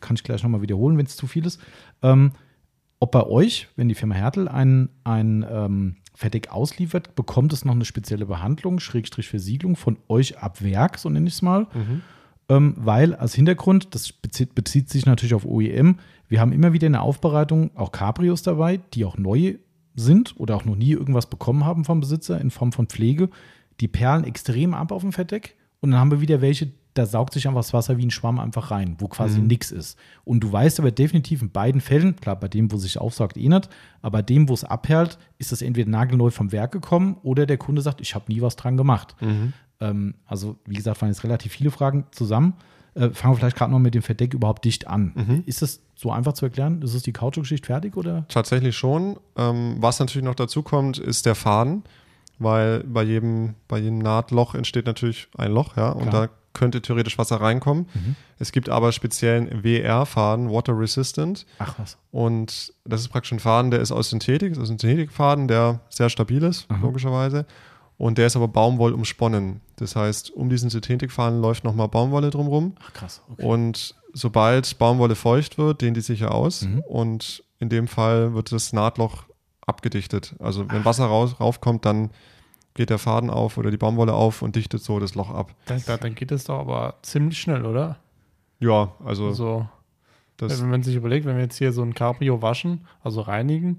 kann 0.00 0.16
ich 0.16 0.22
gleich 0.22 0.42
nochmal 0.42 0.62
wiederholen, 0.62 0.98
wenn 0.98 1.06
es 1.06 1.16
zu 1.16 1.26
viel 1.26 1.46
ist. 1.46 1.60
Ähm, 2.02 2.32
ob 3.00 3.10
bei 3.10 3.26
euch, 3.26 3.68
wenn 3.76 3.88
die 3.88 3.94
Firma 3.94 4.14
Hertel 4.14 4.48
ein, 4.48 4.88
ein 5.02 5.44
ähm, 5.50 5.96
Verdeck 6.14 6.52
ausliefert, 6.52 7.14
bekommt 7.16 7.52
es 7.52 7.64
noch 7.64 7.74
eine 7.74 7.84
spezielle 7.84 8.26
Behandlung, 8.26 8.78
Schrägstrich 8.78 9.28
Versiegelung 9.28 9.76
von 9.76 9.96
euch 10.08 10.38
ab 10.38 10.62
Werk, 10.62 10.98
so 10.98 11.08
nenne 11.08 11.26
ich 11.26 11.34
es 11.34 11.42
mal. 11.42 11.66
Mhm. 11.74 12.02
Ähm, 12.48 12.74
weil 12.76 13.14
als 13.14 13.34
Hintergrund, 13.34 13.94
das 13.94 14.12
bezieht, 14.12 14.54
bezieht 14.54 14.90
sich 14.90 15.06
natürlich 15.06 15.34
auf 15.34 15.46
OEM, 15.46 15.98
wir 16.28 16.40
haben 16.40 16.52
immer 16.52 16.72
wieder 16.72 16.86
in 16.86 16.92
der 16.92 17.02
Aufbereitung 17.02 17.70
auch 17.76 17.92
Cabrios 17.92 18.42
dabei, 18.42 18.78
die 18.94 19.04
auch 19.04 19.16
neu 19.16 19.56
sind 19.94 20.34
oder 20.38 20.56
auch 20.56 20.64
noch 20.64 20.76
nie 20.76 20.92
irgendwas 20.92 21.26
bekommen 21.26 21.64
haben 21.64 21.84
vom 21.84 22.00
Besitzer 22.00 22.40
in 22.40 22.50
Form 22.50 22.72
von 22.72 22.86
Pflege. 22.86 23.28
Die 23.80 23.88
perlen 23.88 24.24
extrem 24.24 24.74
ab 24.74 24.92
auf 24.92 25.02
dem 25.02 25.12
Verdeck 25.12 25.56
und 25.80 25.90
dann 25.90 26.00
haben 26.00 26.10
wir 26.10 26.20
wieder 26.20 26.40
welche, 26.40 26.70
da 26.94 27.06
saugt 27.06 27.32
sich 27.32 27.48
einfach 27.48 27.60
das 27.60 27.72
Wasser 27.72 27.96
wie 27.96 28.04
ein 28.06 28.10
Schwamm 28.10 28.38
einfach 28.38 28.70
rein, 28.70 28.96
wo 28.98 29.08
quasi 29.08 29.40
Mhm. 29.40 29.46
nichts 29.46 29.70
ist. 29.70 29.98
Und 30.24 30.40
du 30.40 30.52
weißt 30.52 30.78
aber 30.78 30.90
definitiv 30.90 31.40
in 31.42 31.50
beiden 31.50 31.80
Fällen, 31.80 32.16
klar, 32.16 32.36
bei 32.38 32.48
dem, 32.48 32.70
wo 32.70 32.76
sich 32.76 32.98
aufsaugt, 32.98 33.36
eh 33.36 33.48
nicht, 33.48 33.68
aber 34.02 34.18
bei 34.18 34.22
dem, 34.22 34.48
wo 34.48 34.54
es 34.54 34.62
abperlt, 34.64 35.18
ist 35.38 35.52
das 35.52 35.62
entweder 35.62 35.90
nagelneu 35.90 36.30
vom 36.30 36.52
Werk 36.52 36.72
gekommen 36.72 37.16
oder 37.22 37.46
der 37.46 37.56
Kunde 37.56 37.80
sagt, 37.82 38.00
ich 38.00 38.14
habe 38.14 38.30
nie 38.32 38.42
was 38.42 38.56
dran 38.56 38.76
gemacht. 38.76 39.16
Mhm. 39.20 39.52
Ähm, 39.80 40.14
also, 40.26 40.58
wie 40.66 40.74
gesagt, 40.74 41.00
waren 41.02 41.08
jetzt 41.08 41.24
relativ 41.24 41.52
viele 41.52 41.70
Fragen 41.70 42.04
zusammen. 42.12 42.54
Äh, 42.94 43.10
fangen 43.10 43.34
wir 43.34 43.38
vielleicht 43.38 43.56
gerade 43.56 43.72
noch 43.72 43.78
mit 43.78 43.94
dem 43.94 44.02
Verdeck 44.02 44.34
überhaupt 44.34 44.64
dicht 44.64 44.86
an. 44.86 45.12
Mhm. 45.14 45.42
Ist 45.46 45.62
das 45.62 45.80
so 45.94 46.10
einfach 46.10 46.34
zu 46.34 46.44
erklären? 46.44 46.82
Ist 46.82 46.94
es 46.94 47.02
die 47.02 47.12
Kautschukschicht 47.12 47.66
fertig 47.66 47.96
oder? 47.96 48.26
Tatsächlich 48.28 48.76
schon. 48.76 49.16
Ähm, 49.36 49.76
was 49.78 49.98
natürlich 49.98 50.24
noch 50.24 50.34
dazu 50.34 50.62
kommt, 50.62 50.98
ist 50.98 51.24
der 51.24 51.34
Faden, 51.34 51.84
weil 52.38 52.84
bei 52.84 53.02
jedem, 53.02 53.54
bei 53.68 53.78
jedem 53.78 53.98
Nahtloch 53.98 54.54
entsteht 54.54 54.86
natürlich 54.86 55.28
ein 55.38 55.52
Loch, 55.52 55.76
ja, 55.76 55.90
und 55.90 56.10
Klar. 56.10 56.26
da 56.26 56.32
könnte 56.54 56.82
theoretisch 56.82 57.16
Wasser 57.16 57.36
reinkommen. 57.40 57.86
Mhm. 57.94 58.16
Es 58.38 58.52
gibt 58.52 58.68
aber 58.68 58.92
speziellen 58.92 59.62
WR-Faden, 59.64 60.50
Water 60.50 60.78
Resistant, 60.78 61.46
Ach 61.58 61.74
was. 61.78 61.96
und 62.10 62.74
das 62.84 63.00
ist 63.00 63.08
praktisch 63.08 63.32
ein 63.32 63.40
Faden, 63.40 63.70
der 63.70 63.80
ist 63.80 63.90
aus 63.90 64.10
Synthetik, 64.10 64.52
ist 64.52 64.58
ein 64.58 64.66
Synthetikfaden, 64.66 65.48
der 65.48 65.80
sehr 65.88 66.10
stabil 66.10 66.42
ist, 66.42 66.66
Aha. 66.68 66.78
logischerweise. 66.82 67.46
Und 67.98 68.18
der 68.18 68.26
ist 68.26 68.36
aber 68.36 68.48
Baumwoll 68.48 68.92
umsponnen. 68.92 69.60
Das 69.76 69.94
heißt, 69.96 70.30
um 70.32 70.48
diesen 70.48 70.70
Synthetikfaden 70.70 71.40
läuft 71.40 71.62
nochmal 71.64 71.88
Baumwolle 71.88 72.30
drumrum. 72.30 72.74
Ach 72.84 72.92
krass. 72.92 73.22
Okay. 73.30 73.44
Und 73.44 73.94
sobald 74.12 74.78
Baumwolle 74.78 75.14
feucht 75.14 75.58
wird, 75.58 75.82
dehnt 75.82 75.96
die 75.96 76.00
sich 76.00 76.20
ja 76.20 76.28
aus. 76.28 76.62
Mhm. 76.62 76.80
Und 76.80 77.44
in 77.60 77.68
dem 77.68 77.86
Fall 77.86 78.34
wird 78.34 78.50
das 78.50 78.72
Nahtloch 78.72 79.24
abgedichtet. 79.66 80.34
Also 80.40 80.68
wenn 80.70 80.84
Wasser 80.84 81.04
raus, 81.06 81.36
raufkommt, 81.38 81.84
dann 81.84 82.10
geht 82.74 82.90
der 82.90 82.98
Faden 82.98 83.30
auf 83.30 83.58
oder 83.58 83.70
die 83.70 83.76
Baumwolle 83.76 84.14
auf 84.14 84.42
und 84.42 84.56
dichtet 84.56 84.82
so 84.82 84.98
das 84.98 85.14
Loch 85.14 85.30
ab. 85.30 85.54
Da, 85.66 85.76
da, 85.86 85.96
dann 85.96 86.14
geht 86.14 86.32
es 86.32 86.44
doch 86.44 86.58
aber 86.58 86.94
ziemlich 87.02 87.38
schnell, 87.38 87.64
oder? 87.66 87.98
Ja, 88.58 88.92
also 89.04 89.26
Also, 89.28 89.66
das, 90.38 90.60
wenn 90.60 90.70
man 90.70 90.82
sich 90.82 90.96
überlegt, 90.96 91.26
wenn 91.26 91.36
wir 91.36 91.42
jetzt 91.44 91.58
hier 91.58 91.72
so 91.72 91.82
ein 91.82 91.94
Cabrio 91.94 92.42
waschen, 92.42 92.86
also 93.04 93.20
reinigen, 93.20 93.78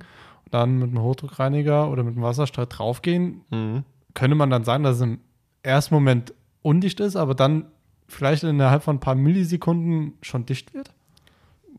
dann 0.52 0.78
mit 0.78 0.90
einem 0.90 1.02
Hochdruckreiniger 1.02 1.90
oder 1.90 2.04
mit 2.04 2.14
einem 2.16 2.24
Wasserstrahl 2.24 2.68
draufgehen, 2.68 3.42
Mhm. 3.50 3.84
Könnte 4.14 4.36
man 4.36 4.50
dann 4.50 4.64
sagen, 4.64 4.84
dass 4.84 4.98
es 4.98 5.02
im 5.02 5.20
ersten 5.64 5.94
Moment 5.94 6.34
undicht 6.62 7.00
ist, 7.00 7.16
aber 7.16 7.36
dann 7.36 7.66
vielleicht 8.08 8.44
innerhalb 8.44 8.84
von 8.84 8.98
ein 8.98 9.00
paar 9.00 9.16
Millisekunden 9.16 10.14
schon 10.22 10.46
dicht 10.46 10.74
wird? 10.74 10.92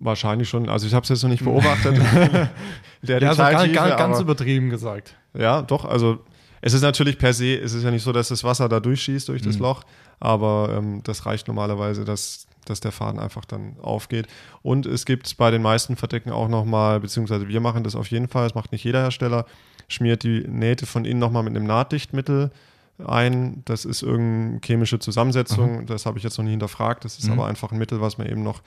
wahrscheinlich 0.01 0.49
schon. 0.49 0.69
Also 0.69 0.87
ich 0.87 0.95
habe 0.95 1.05
es 1.05 1.09
jetzt 1.09 1.23
noch 1.23 1.31
nicht 1.31 1.45
beobachtet. 1.45 1.97
der 3.03 3.21
Ja, 3.21 3.29
also 3.31 3.43
gar, 3.43 3.69
gar, 3.69 3.97
ganz 3.97 4.21
übertrieben 4.21 4.71
gesagt. 4.71 5.17
Ja, 5.35 5.63
doch. 5.63 5.85
Also 5.85 6.21
es 6.61 6.73
ist 6.73 6.83
natürlich 6.83 7.19
per 7.19 7.33
se, 7.33 7.57
es 7.57 7.75
ist 7.75 7.85
ja 7.85 7.91
nicht 7.91 8.03
so, 8.03 8.13
dass 8.13 8.29
das 8.29 8.45
Wasser 8.45 8.69
da 8.69 8.81
durchschießt 8.81 9.29
durch 9.29 9.43
das 9.43 9.57
Mhm. 9.57 9.63
Loch, 9.63 9.85
aber 10.21 10.75
ähm, 10.79 11.03
das 11.05 11.27
reicht 11.27 11.49
normalerweise, 11.49 12.05
dass, 12.05 12.47
dass 12.65 12.81
der 12.81 12.93
Faden 12.93 13.21
einfach 13.21 13.45
dann 13.45 13.77
aufgeht. 13.83 14.27
Und 14.63 14.87
es 14.87 15.05
gibt 15.05 15.37
bei 15.37 15.51
den 15.51 15.63
meisten 15.63 15.97
Verdecken 15.97 16.31
auch 16.31 16.49
nochmal, 16.49 17.01
beziehungsweise 17.01 17.49
wir 17.49 17.61
machen 17.61 17.85
das 17.85 17.95
auf 17.95 18.11
jeden 18.11 18.29
Fall, 18.29 18.45
das 18.45 18.55
macht 18.55 18.73
nicht 18.73 18.85
jeder 18.85 19.03
Hersteller, 19.03 19.45
schmiert 19.95 20.23
die 20.25 20.41
Nähte 20.49 20.87
von 20.87 21.05
innen 21.05 21.21
nochmal 21.21 21.43
mit 21.43 21.57
einem 21.57 21.67
Nahtdichtmittel 21.67 22.51
ein. 23.05 23.63
Das 23.65 23.85
ist 23.85 24.03
irgendeine 24.03 24.61
chemische 24.65 24.99
Zusammensetzung, 24.99 25.87
das 25.87 26.07
habe 26.07 26.19
ich 26.19 26.25
jetzt 26.25 26.37
noch 26.39 26.45
nie 26.45 26.51
hinterfragt. 26.53 27.05
Das 27.05 27.19
ist 27.19 27.27
Mhm. 27.27 27.33
aber 27.33 27.47
einfach 27.47 27.73
ein 27.73 27.79
Mittel, 27.79 28.01
was 28.01 28.19
man 28.19 28.27
eben 28.29 28.43
noch 28.43 28.63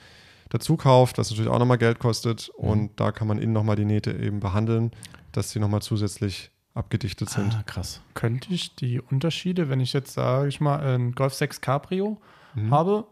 dazu 0.50 0.76
kauft, 0.76 1.18
was 1.18 1.30
natürlich 1.30 1.50
auch 1.50 1.58
nochmal 1.58 1.78
Geld 1.78 1.98
kostet. 1.98 2.48
Und 2.50 2.98
da 3.00 3.12
kann 3.12 3.28
man 3.28 3.38
innen 3.38 3.52
nochmal 3.52 3.76
die 3.76 3.84
Nähte 3.84 4.12
eben 4.12 4.40
behandeln, 4.40 4.90
dass 5.32 5.50
sie 5.50 5.60
nochmal 5.60 5.82
zusätzlich 5.82 6.50
abgedichtet 6.74 7.28
sind. 7.30 7.54
Ah, 7.58 7.62
krass. 7.66 8.00
Könnte 8.14 8.52
ich 8.54 8.74
die 8.76 9.00
Unterschiede, 9.00 9.68
wenn 9.68 9.80
ich 9.80 9.92
jetzt, 9.92 10.14
sage 10.14 10.48
ich 10.48 10.60
mal, 10.60 10.78
ein 10.80 11.12
Golf 11.12 11.34
6 11.34 11.60
Cabrio 11.60 12.18
Mhm. 12.54 12.70
habe, 12.70 13.04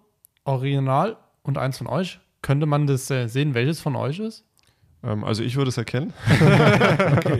original 0.44 1.16
und 1.42 1.58
eins 1.58 1.78
von 1.78 1.86
euch, 1.86 2.20
könnte 2.42 2.66
man 2.66 2.86
das 2.86 3.10
äh, 3.10 3.26
sehen, 3.26 3.54
welches 3.54 3.80
von 3.80 3.96
euch 3.96 4.18
ist? 4.20 4.44
Ähm, 5.06 5.24
also 5.24 5.42
ich 5.42 5.56
würde 5.56 5.68
es 5.68 5.76
erkennen. 5.78 6.12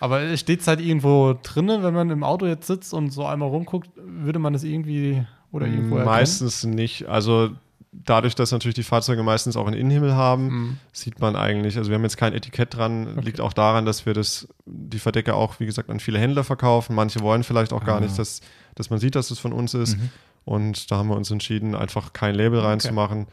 Aber 0.00 0.36
steht 0.36 0.60
es 0.62 0.66
halt 0.68 0.80
irgendwo 0.80 1.34
drinnen, 1.42 1.82
wenn 1.82 1.92
man 1.94 2.10
im 2.10 2.22
Auto 2.24 2.46
jetzt 2.46 2.66
sitzt 2.66 2.94
und 2.94 3.10
so 3.10 3.26
einmal 3.26 3.48
rumguckt, 3.48 3.90
würde 3.96 4.38
man 4.38 4.52
das 4.54 4.64
irgendwie 4.64 5.24
oder 5.52 5.66
irgendwo 5.66 5.96
erkennen? 5.96 6.06
Meistens 6.14 6.64
nicht. 6.64 7.06
Also 7.06 7.50
dadurch, 7.92 8.34
dass 8.34 8.52
natürlich 8.52 8.76
die 8.76 8.82
Fahrzeuge 8.82 9.22
meistens 9.22 9.56
auch 9.56 9.66
einen 9.66 9.76
Innenhimmel 9.76 10.14
haben, 10.14 10.46
Mhm. 10.46 10.76
sieht 10.92 11.20
man 11.20 11.36
eigentlich, 11.36 11.76
also 11.76 11.90
wir 11.90 11.96
haben 11.96 12.02
jetzt 12.04 12.16
kein 12.16 12.32
Etikett 12.32 12.74
dran, 12.76 13.18
liegt 13.20 13.40
auch 13.42 13.52
daran, 13.52 13.84
dass 13.84 14.06
wir 14.06 14.14
das, 14.14 14.48
die 14.64 14.98
Verdecke 15.00 15.34
auch, 15.34 15.60
wie 15.60 15.66
gesagt, 15.66 15.90
an 15.90 16.00
viele 16.00 16.18
Händler 16.18 16.44
verkaufen. 16.44 16.94
Manche 16.94 17.20
wollen 17.20 17.42
vielleicht 17.42 17.72
auch 17.74 17.84
gar 17.84 17.96
Ah. 17.98 18.00
nicht, 18.00 18.18
dass, 18.18 18.40
dass 18.76 18.88
man 18.88 19.00
sieht, 19.00 19.16
dass 19.16 19.30
es 19.30 19.38
von 19.38 19.52
uns 19.52 19.74
ist. 19.74 19.98
Mhm. 19.98 20.10
Und 20.46 20.90
da 20.90 20.96
haben 20.96 21.08
wir 21.08 21.16
uns 21.16 21.30
entschieden, 21.30 21.74
einfach 21.74 22.14
kein 22.14 22.34
Label 22.34 22.60
reinzumachen. 22.60 23.26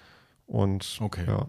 Und 0.47 0.97
Okay. 1.01 1.23
ja, 1.27 1.45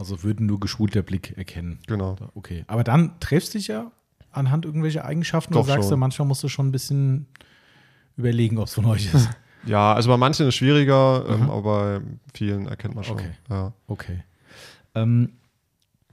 Also 0.00 0.22
würden 0.22 0.46
nur 0.46 0.58
geschulter 0.58 1.02
Blick 1.02 1.36
erkennen. 1.36 1.78
genau. 1.86 2.16
Okay. 2.34 2.64
Aber 2.66 2.82
dann 2.84 3.20
treffst 3.20 3.54
du 3.54 3.58
dich 3.58 3.68
ja 3.68 3.92
anhand 4.32 4.64
irgendwelcher 4.64 5.04
Eigenschaften 5.04 5.52
Doch 5.54 5.60
oder 5.64 5.74
sagst 5.74 5.84
schon. 5.88 5.90
du, 5.90 5.96
manchmal 5.98 6.26
musst 6.26 6.42
du 6.42 6.48
schon 6.48 6.68
ein 6.68 6.72
bisschen 6.72 7.26
überlegen, 8.16 8.58
ob 8.58 8.66
es 8.66 8.74
von 8.74 8.86
euch 8.86 9.12
ist. 9.14 9.28
Ja, 9.66 9.92
also 9.92 10.08
bei 10.08 10.16
manchen 10.16 10.44
ist 10.46 10.48
es 10.48 10.54
schwieriger, 10.54 11.22
ähm, 11.28 11.42
Aha. 11.42 11.52
aber 11.52 12.00
bei 12.00 12.06
vielen 12.32 12.66
erkennt 12.66 12.94
man 12.94 13.04
schon. 13.04 13.16
Okay. 13.16 13.30
Ja. 13.50 13.74
Okay. 13.88 14.24
Ähm, 14.94 15.32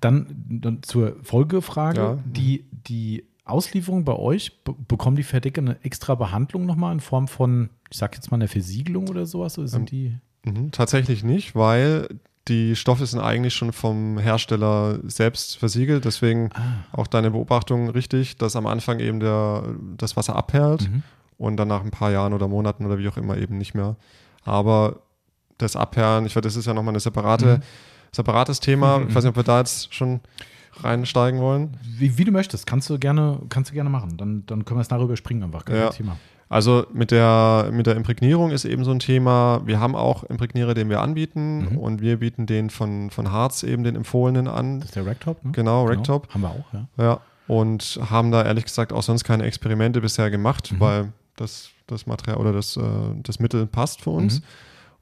dann, 0.02 0.28
dann 0.50 0.84
zur 0.84 1.16
Folgefrage. 1.24 2.02
Ja. 2.02 2.18
Die, 2.26 2.66
die 2.72 3.24
Auslieferung 3.46 4.04
bei 4.04 4.18
euch, 4.18 4.64
be 4.66 4.76
bekommen 4.90 5.16
die 5.16 5.24
Verdecke 5.24 5.62
eine 5.62 5.82
extra 5.86 6.16
Behandlung 6.16 6.66
nochmal 6.66 6.92
in 6.92 7.00
Form 7.00 7.30
von, 7.30 7.70
ich 7.90 7.98
sag 7.98 8.16
jetzt 8.16 8.32
mal, 8.32 8.36
einer 8.36 8.50
Versiegelung 8.50 9.08
oder 9.08 9.26
sowas? 9.26 9.58
Oder 9.58 9.70
sind 9.70 9.92
die. 9.92 10.18
Mhm, 10.44 10.72
tatsächlich 10.72 11.24
nicht, 11.24 11.56
weil 11.56 12.10
die 12.48 12.76
Stoffe 12.76 13.06
sind 13.06 13.20
eigentlich 13.20 13.54
schon 13.54 13.74
vom 13.74 14.18
Hersteller 14.18 15.00
selbst 15.04 15.58
versiegelt. 15.58 16.06
Deswegen 16.06 16.50
Ah. 16.54 16.86
auch 16.94 17.08
deine 17.08 17.32
Beobachtung 17.32 17.90
richtig, 17.90 18.38
dass 18.38 18.56
am 18.56 18.66
Anfang 18.68 19.00
eben 19.00 19.20
der, 19.20 19.64
das 19.98 20.16
Wasser 20.16 20.36
abperlt 20.36 20.90
Mhm. 20.90 21.04
und 21.38 21.58
dann 21.58 21.68
nach 21.68 21.84
ein 21.84 21.92
paar 21.92 22.12
Jahren 22.12 22.34
oder 22.34 22.48
Monaten 22.48 22.86
oder 22.86 22.98
wie 22.98 23.08
auch 23.10 23.18
immer 23.18 23.38
eben 23.38 23.58
nicht 23.58 23.74
mehr. 23.76 23.96
Aber 24.44 24.98
das 25.58 25.76
Abperlen, 25.76 26.26
ich 26.26 26.34
finde, 26.34 26.48
das 26.48 26.56
ist 26.56 26.66
ja 26.68 26.74
nochmal 26.74 26.92
eine 26.94 27.00
separate, 27.00 27.58
Mhm. 27.58 27.62
separates 28.12 28.60
Thema. 28.60 29.00
Mhm, 29.00 29.10
Ich 29.10 29.16
weiß 29.16 29.24
nicht, 29.24 29.32
ob 29.32 29.36
wir 29.38 29.44
da 29.44 29.60
jetzt 29.60 29.94
schon 29.94 30.22
reinsteigen 30.82 31.40
wollen. 31.40 31.76
Wie, 31.98 32.18
wie 32.18 32.24
du 32.24 32.32
möchtest, 32.32 32.68
kannst 32.68 32.90
du 32.90 33.00
gerne, 33.00 33.40
kannst 33.50 33.72
du 33.72 33.74
gerne 33.74 33.90
machen. 33.90 34.16
Dann, 34.18 34.44
dann 34.46 34.64
können 34.66 34.78
wir 34.78 34.82
es 34.84 34.90
nachher 34.90 35.04
überspringen 35.04 35.44
einfach. 35.44 35.66
Kein 35.66 35.76
Ja. 35.76 35.90
Thema. 35.90 36.18
Also 36.50 36.86
mit 36.94 37.12
der, 37.12 37.70
mit 37.74 37.88
der 37.88 37.96
Imprägnierung 37.96 38.52
ist 38.52 38.64
eben 38.66 38.84
so 38.86 38.92
ein 38.92 39.00
Thema. 39.00 39.62
Wir 39.66 39.80
haben 39.80 39.96
auch 39.96 40.24
Imprägnierer, 40.24 40.74
den 40.74 40.90
wir 40.90 41.02
anbieten 41.02 41.72
Mhm. 41.72 41.78
und 41.78 42.02
wir 42.02 42.18
bieten 42.20 42.46
den 42.46 42.70
von, 42.70 43.10
von 43.10 43.32
Harz 43.32 43.64
eben 43.64 43.84
den 43.84 43.96
empfohlenen 43.96 44.48
an. 44.48 44.80
Das 44.80 44.90
ist 44.90 44.96
der 44.96 45.06
Ragtop, 45.06 45.44
ne? 45.44 45.52
Genau, 45.52 45.86
Ragtop. 45.86 46.34
Haben 46.34 46.42
wir 46.42 46.50
auch, 46.52 46.74
ja. 46.74 46.88
Ja. 46.98 47.20
Und 47.48 48.00
haben 48.10 48.32
da 48.32 48.44
ehrlich 48.44 48.66
gesagt 48.66 48.94
auch 48.94 49.04
sonst 49.04 49.24
keine 49.24 49.44
Experimente 49.44 50.00
bisher 50.02 50.30
gemacht, 50.32 50.72
Mhm. 50.72 50.80
weil 50.80 51.14
das, 51.36 51.70
das 51.88 52.08
Material 52.08 52.38
oder 52.40 52.54
das, 52.54 52.78
äh, 52.78 52.82
das 53.24 53.40
Mittel 53.40 53.66
passt 53.68 54.02
für 54.02 54.10
uns. 54.12 54.40
Mhm. 54.40 54.46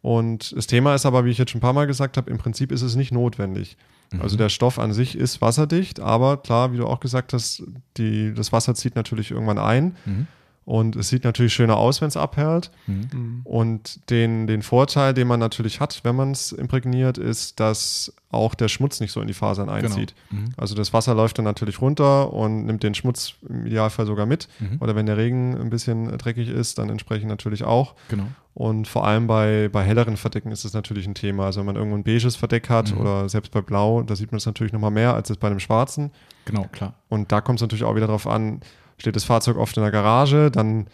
Und 0.01 0.55
das 0.55 0.67
Thema 0.67 0.93
ist 0.93 1.05
aber, 1.05 1.25
wie 1.25 1.29
ich 1.31 1.37
jetzt 1.39 1.51
schon 1.51 1.59
ein 1.59 1.61
paar 1.61 1.73
Mal 1.73 1.87
gesagt 1.87 2.17
habe, 2.17 2.29
im 2.29 2.37
Prinzip 2.37 2.71
ist 2.71 2.81
es 2.83 2.95
nicht 2.95 3.11
notwendig. 3.11 3.77
Mhm. 4.11 4.21
Also 4.21 4.37
der 4.37 4.49
Stoff 4.49 4.77
an 4.77 4.93
sich 4.93 5.17
ist 5.17 5.41
wasserdicht, 5.41 5.99
aber 5.99 6.37
klar, 6.37 6.71
wie 6.73 6.77
du 6.77 6.85
auch 6.85 6.99
gesagt 6.99 7.33
hast, 7.33 7.63
die, 7.97 8.33
das 8.33 8.51
Wasser 8.51 8.75
zieht 8.75 8.95
natürlich 8.95 9.31
irgendwann 9.31 9.57
ein 9.57 9.95
Mhm. 10.05 10.27
Und 10.65 10.95
es 10.95 11.09
sieht 11.09 11.23
natürlich 11.23 11.53
schöner 11.53 11.77
aus, 11.77 12.01
wenn 12.01 12.07
es 12.07 12.17
abperlt. 12.17 12.71
Mhm. 12.87 13.07
Mhm. 13.13 13.41
Und 13.43 14.09
den, 14.09 14.47
den 14.47 14.63
Vorteil, 14.63 15.13
den 15.13 15.27
man 15.27 15.39
natürlich 15.39 15.79
hat, 15.79 16.01
wenn 16.03 16.15
man 16.15 16.31
es 16.31 16.51
imprägniert, 16.51 17.19
ist, 17.19 17.59
dass 17.59 18.11
auch 18.31 18.55
der 18.55 18.67
Schmutz 18.67 18.99
nicht 18.99 19.11
so 19.11 19.21
in 19.21 19.27
die 19.27 19.33
Fasern 19.33 19.69
einzieht. 19.69 20.15
Genau. 20.31 20.41
Mhm. 20.41 20.47
Also 20.57 20.73
das 20.75 20.91
Wasser 20.91 21.13
läuft 21.13 21.37
dann 21.37 21.45
natürlich 21.45 21.79
runter 21.81 22.33
und 22.33 22.65
nimmt 22.65 22.81
den 22.83 22.95
Schmutz 22.95 23.35
im 23.47 23.65
Idealfall 23.67 24.05
sogar 24.07 24.25
mit. 24.25 24.47
Mhm. 24.59 24.77
Oder 24.79 24.95
wenn 24.95 25.05
der 25.05 25.17
Regen 25.17 25.55
ein 25.55 25.69
bisschen 25.69 26.17
dreckig 26.17 26.49
ist, 26.49 26.79
dann 26.79 26.89
entsprechend 26.89 27.29
natürlich 27.29 27.63
auch. 27.63 27.93
Genau. 28.09 28.25
Und 28.55 28.87
vor 28.87 29.05
allem 29.05 29.27
bei, 29.27 29.69
bei 29.71 29.83
helleren 29.83 30.17
Verdecken 30.17 30.51
ist 30.51 30.65
das 30.65 30.73
natürlich 30.73 31.05
ein 31.07 31.13
Thema. 31.13 31.45
Also 31.45 31.59
wenn 31.59 31.67
man 31.67 31.75
irgendwo 31.75 31.97
ein 31.97 32.03
beiges 32.03 32.35
Verdeck 32.35 32.69
hat 32.69 32.91
Mhm. 32.91 33.01
oder 33.01 33.29
selbst 33.29 33.51
bei 33.51 33.61
Blau, 33.61 34.01
da 34.01 34.15
sieht 34.15 34.31
man 34.31 34.37
es 34.37 34.45
natürlich 34.47 34.73
nochmal 34.73 34.91
mehr 34.91 35.13
als 35.13 35.29
jetzt 35.29 35.39
bei 35.39 35.47
einem 35.47 35.59
schwarzen. 35.59 36.11
Genau, 36.45 36.65
klar. 36.71 36.95
Und 37.07 37.31
da 37.31 37.41
kommt 37.41 37.59
es 37.59 37.61
natürlich 37.61 37.83
auch 37.83 37.95
wieder 37.95 38.07
darauf 38.07 38.25
an, 38.27 38.61
steht 38.97 39.15
das 39.15 39.23
Fahrzeug 39.23 39.57
oft 39.57 39.75
in 39.77 39.83
der 39.83 39.91
Garage, 39.91 40.51
dann 40.51 40.87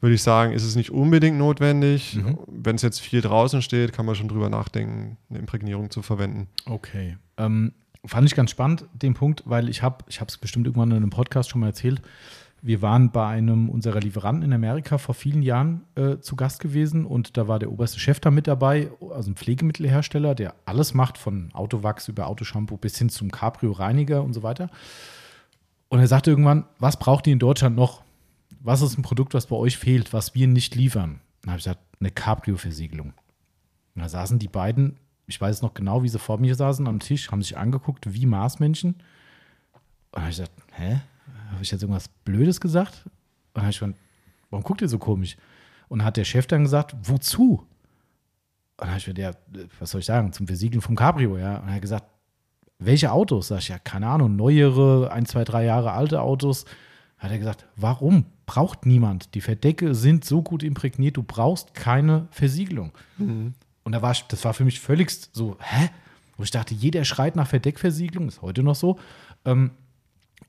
würde 0.00 0.14
ich 0.14 0.22
sagen, 0.22 0.52
ist 0.52 0.64
es 0.64 0.76
nicht 0.76 0.90
unbedingt 0.90 1.36
notwendig. 1.38 2.16
Mhm. 2.16 2.38
Wenn 2.46 2.76
es 2.76 2.82
jetzt 2.82 3.00
viel 3.00 3.20
draußen 3.20 3.60
steht, 3.62 3.92
kann 3.92 4.06
man 4.06 4.14
schon 4.14 4.28
drüber 4.28 4.48
nachdenken, 4.48 5.18
eine 5.28 5.38
Imprägnierung 5.38 5.90
zu 5.90 6.02
verwenden. 6.02 6.48
Okay. 6.64 7.18
Ähm, 7.36 7.72
fand 8.04 8.26
ich 8.26 8.34
ganz 8.34 8.50
spannend, 8.50 8.86
den 8.94 9.14
Punkt, 9.14 9.42
weil 9.44 9.68
ich 9.68 9.82
habe, 9.82 10.04
ich 10.08 10.20
habe 10.20 10.28
es 10.28 10.38
bestimmt 10.38 10.66
irgendwann 10.66 10.90
in 10.90 10.96
einem 10.96 11.10
Podcast 11.10 11.50
schon 11.50 11.60
mal 11.60 11.68
erzählt. 11.68 12.00
Wir 12.62 12.82
waren 12.82 13.10
bei 13.10 13.26
einem 13.26 13.70
unserer 13.70 14.00
Lieferanten 14.00 14.42
in 14.42 14.52
Amerika 14.52 14.98
vor 14.98 15.14
vielen 15.14 15.40
Jahren 15.42 15.84
äh, 15.94 16.18
zu 16.18 16.36
Gast 16.36 16.60
gewesen 16.60 17.06
und 17.06 17.38
da 17.38 17.48
war 17.48 17.58
der 17.58 17.72
oberste 17.72 17.98
Chef 17.98 18.20
da 18.20 18.30
mit 18.30 18.46
dabei, 18.46 18.90
also 19.14 19.30
ein 19.30 19.36
Pflegemittelhersteller, 19.36 20.34
der 20.34 20.54
alles 20.66 20.92
macht, 20.92 21.16
von 21.16 21.50
Autowachs 21.54 22.08
über 22.08 22.26
Autoshampoo 22.26 22.76
bis 22.76 22.98
hin 22.98 23.08
zum 23.08 23.30
Cabrio-Reiniger 23.30 24.22
und 24.22 24.34
so 24.34 24.42
weiter. 24.42 24.68
Und 25.90 25.98
er 25.98 26.06
sagte 26.06 26.30
irgendwann, 26.30 26.64
was 26.78 26.98
braucht 26.98 27.26
ihr 27.26 27.32
in 27.32 27.38
Deutschland 27.38 27.76
noch? 27.76 28.02
Was 28.60 28.80
ist 28.80 28.96
ein 28.96 29.02
Produkt, 29.02 29.34
was 29.34 29.46
bei 29.46 29.56
euch 29.56 29.76
fehlt, 29.76 30.12
was 30.12 30.34
wir 30.34 30.46
nicht 30.46 30.74
liefern? 30.74 31.20
Dann 31.42 31.52
habe 31.52 31.58
ich 31.58 31.64
gesagt, 31.64 31.80
eine 31.98 32.10
Cabrio-Versiegelung. 32.10 33.12
Da 33.96 34.08
saßen 34.08 34.38
die 34.38 34.48
beiden, 34.48 34.96
ich 35.26 35.40
weiß 35.40 35.62
noch 35.62 35.74
genau, 35.74 36.02
wie 36.02 36.08
sie 36.08 36.18
vor 36.18 36.38
mir 36.38 36.54
saßen 36.54 36.86
am 36.86 37.00
Tisch, 37.00 37.30
haben 37.30 37.42
sich 37.42 37.58
angeguckt 37.58 38.14
wie 38.14 38.24
Marsmenschen. 38.24 38.94
Und 40.12 40.22
habe 40.22 40.30
ich 40.30 40.36
gesagt, 40.36 40.52
hä? 40.72 41.00
Habe 41.50 41.62
ich 41.62 41.70
jetzt 41.70 41.82
irgendwas 41.82 42.08
Blödes 42.08 42.60
gesagt? 42.60 43.02
Und 43.04 43.12
dann 43.54 43.64
habe 43.64 43.72
ich 43.72 43.80
gesagt, 43.80 43.98
warum 44.48 44.62
guckt 44.62 44.80
ihr 44.80 44.88
so 44.88 44.98
komisch? 44.98 45.36
Und 45.88 46.04
hat 46.04 46.16
der 46.16 46.24
Chef 46.24 46.46
dann 46.46 46.62
gesagt, 46.62 46.94
wozu? 47.02 47.58
Und 47.58 47.68
dann 48.78 48.90
habe 48.90 48.98
ich 48.98 49.04
gesagt, 49.04 49.18
ja, 49.18 49.32
was 49.80 49.90
soll 49.90 50.00
ich 50.00 50.06
sagen, 50.06 50.32
zum 50.32 50.46
Versiegeln 50.46 50.80
vom 50.80 50.94
Cabrio, 50.94 51.36
ja. 51.36 51.58
Und 51.58 51.68
er 51.68 51.74
hat 51.74 51.82
gesagt, 51.82 52.06
welche 52.80 53.12
Autos? 53.12 53.48
Sag 53.48 53.58
ich, 53.58 53.68
ja, 53.68 53.78
keine 53.78 54.08
Ahnung, 54.08 54.34
neuere, 54.36 55.12
ein, 55.12 55.26
zwei, 55.26 55.44
drei 55.44 55.64
Jahre 55.64 55.92
alte 55.92 56.20
Autos. 56.20 56.64
Hat 57.18 57.30
er 57.30 57.38
gesagt, 57.38 57.66
warum? 57.76 58.24
Braucht 58.46 58.86
niemand. 58.86 59.34
Die 59.34 59.42
Verdecke 59.42 59.94
sind 59.94 60.24
so 60.24 60.42
gut 60.42 60.62
imprägniert, 60.62 61.16
du 61.16 61.22
brauchst 61.22 61.74
keine 61.74 62.26
Versiegelung. 62.30 62.92
Und 63.84 63.92
da 63.92 64.02
war 64.02 64.12
ich, 64.12 64.22
das 64.24 64.44
war 64.44 64.54
für 64.54 64.64
mich 64.64 64.80
völlig 64.80 65.10
so, 65.32 65.56
hä? 65.60 65.90
Wo 66.36 66.42
ich 66.42 66.50
dachte, 66.50 66.74
jeder 66.74 67.04
schreit 67.04 67.36
nach 67.36 67.46
Verdeckversiegelung, 67.46 68.28
ist 68.28 68.40
heute 68.42 68.62
noch 68.62 68.74
so. 68.74 68.98
Ähm, 69.44 69.72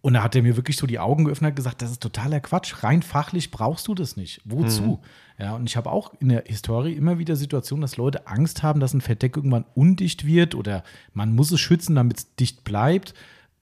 und 0.02 0.14
da 0.14 0.24
hat 0.24 0.36
er 0.36 0.42
mir 0.42 0.56
wirklich 0.58 0.78
so 0.78 0.88
die 0.88 1.00
Augen 1.00 1.26
geöffnet 1.26 1.52
und 1.52 1.56
gesagt, 1.56 1.82
das 1.82 1.92
ist 1.92 2.02
totaler 2.02 2.40
Quatsch. 2.40 2.84
Rein 2.84 3.04
fachlich 3.04 3.52
brauchst 3.52 3.88
du 3.88 3.94
das 3.94 4.18
nicht. 4.18 4.42
Wozu? 4.46 5.00
Ja, 5.38 5.56
und 5.56 5.70
ich 5.70 5.78
habe 5.78 5.92
auch 5.92 6.14
in 6.20 6.30
der 6.30 6.44
Historie 6.46 6.94
immer 6.94 7.20
wieder 7.20 7.36
Situationen, 7.36 7.82
dass 7.82 7.98
Leute 7.98 8.26
Angst 8.28 8.64
haben, 8.64 8.80
dass 8.80 8.94
ein 8.94 9.02
Verdeck 9.02 9.38
irgendwann 9.38 9.66
undicht 9.76 10.26
wird 10.26 10.56
oder 10.56 10.84
man 11.14 11.36
muss 11.36 11.52
es 11.52 11.60
schützen, 11.60 11.96
damit 11.96 12.18
es 12.18 12.36
dicht 12.36 12.64
bleibt. 12.64 13.14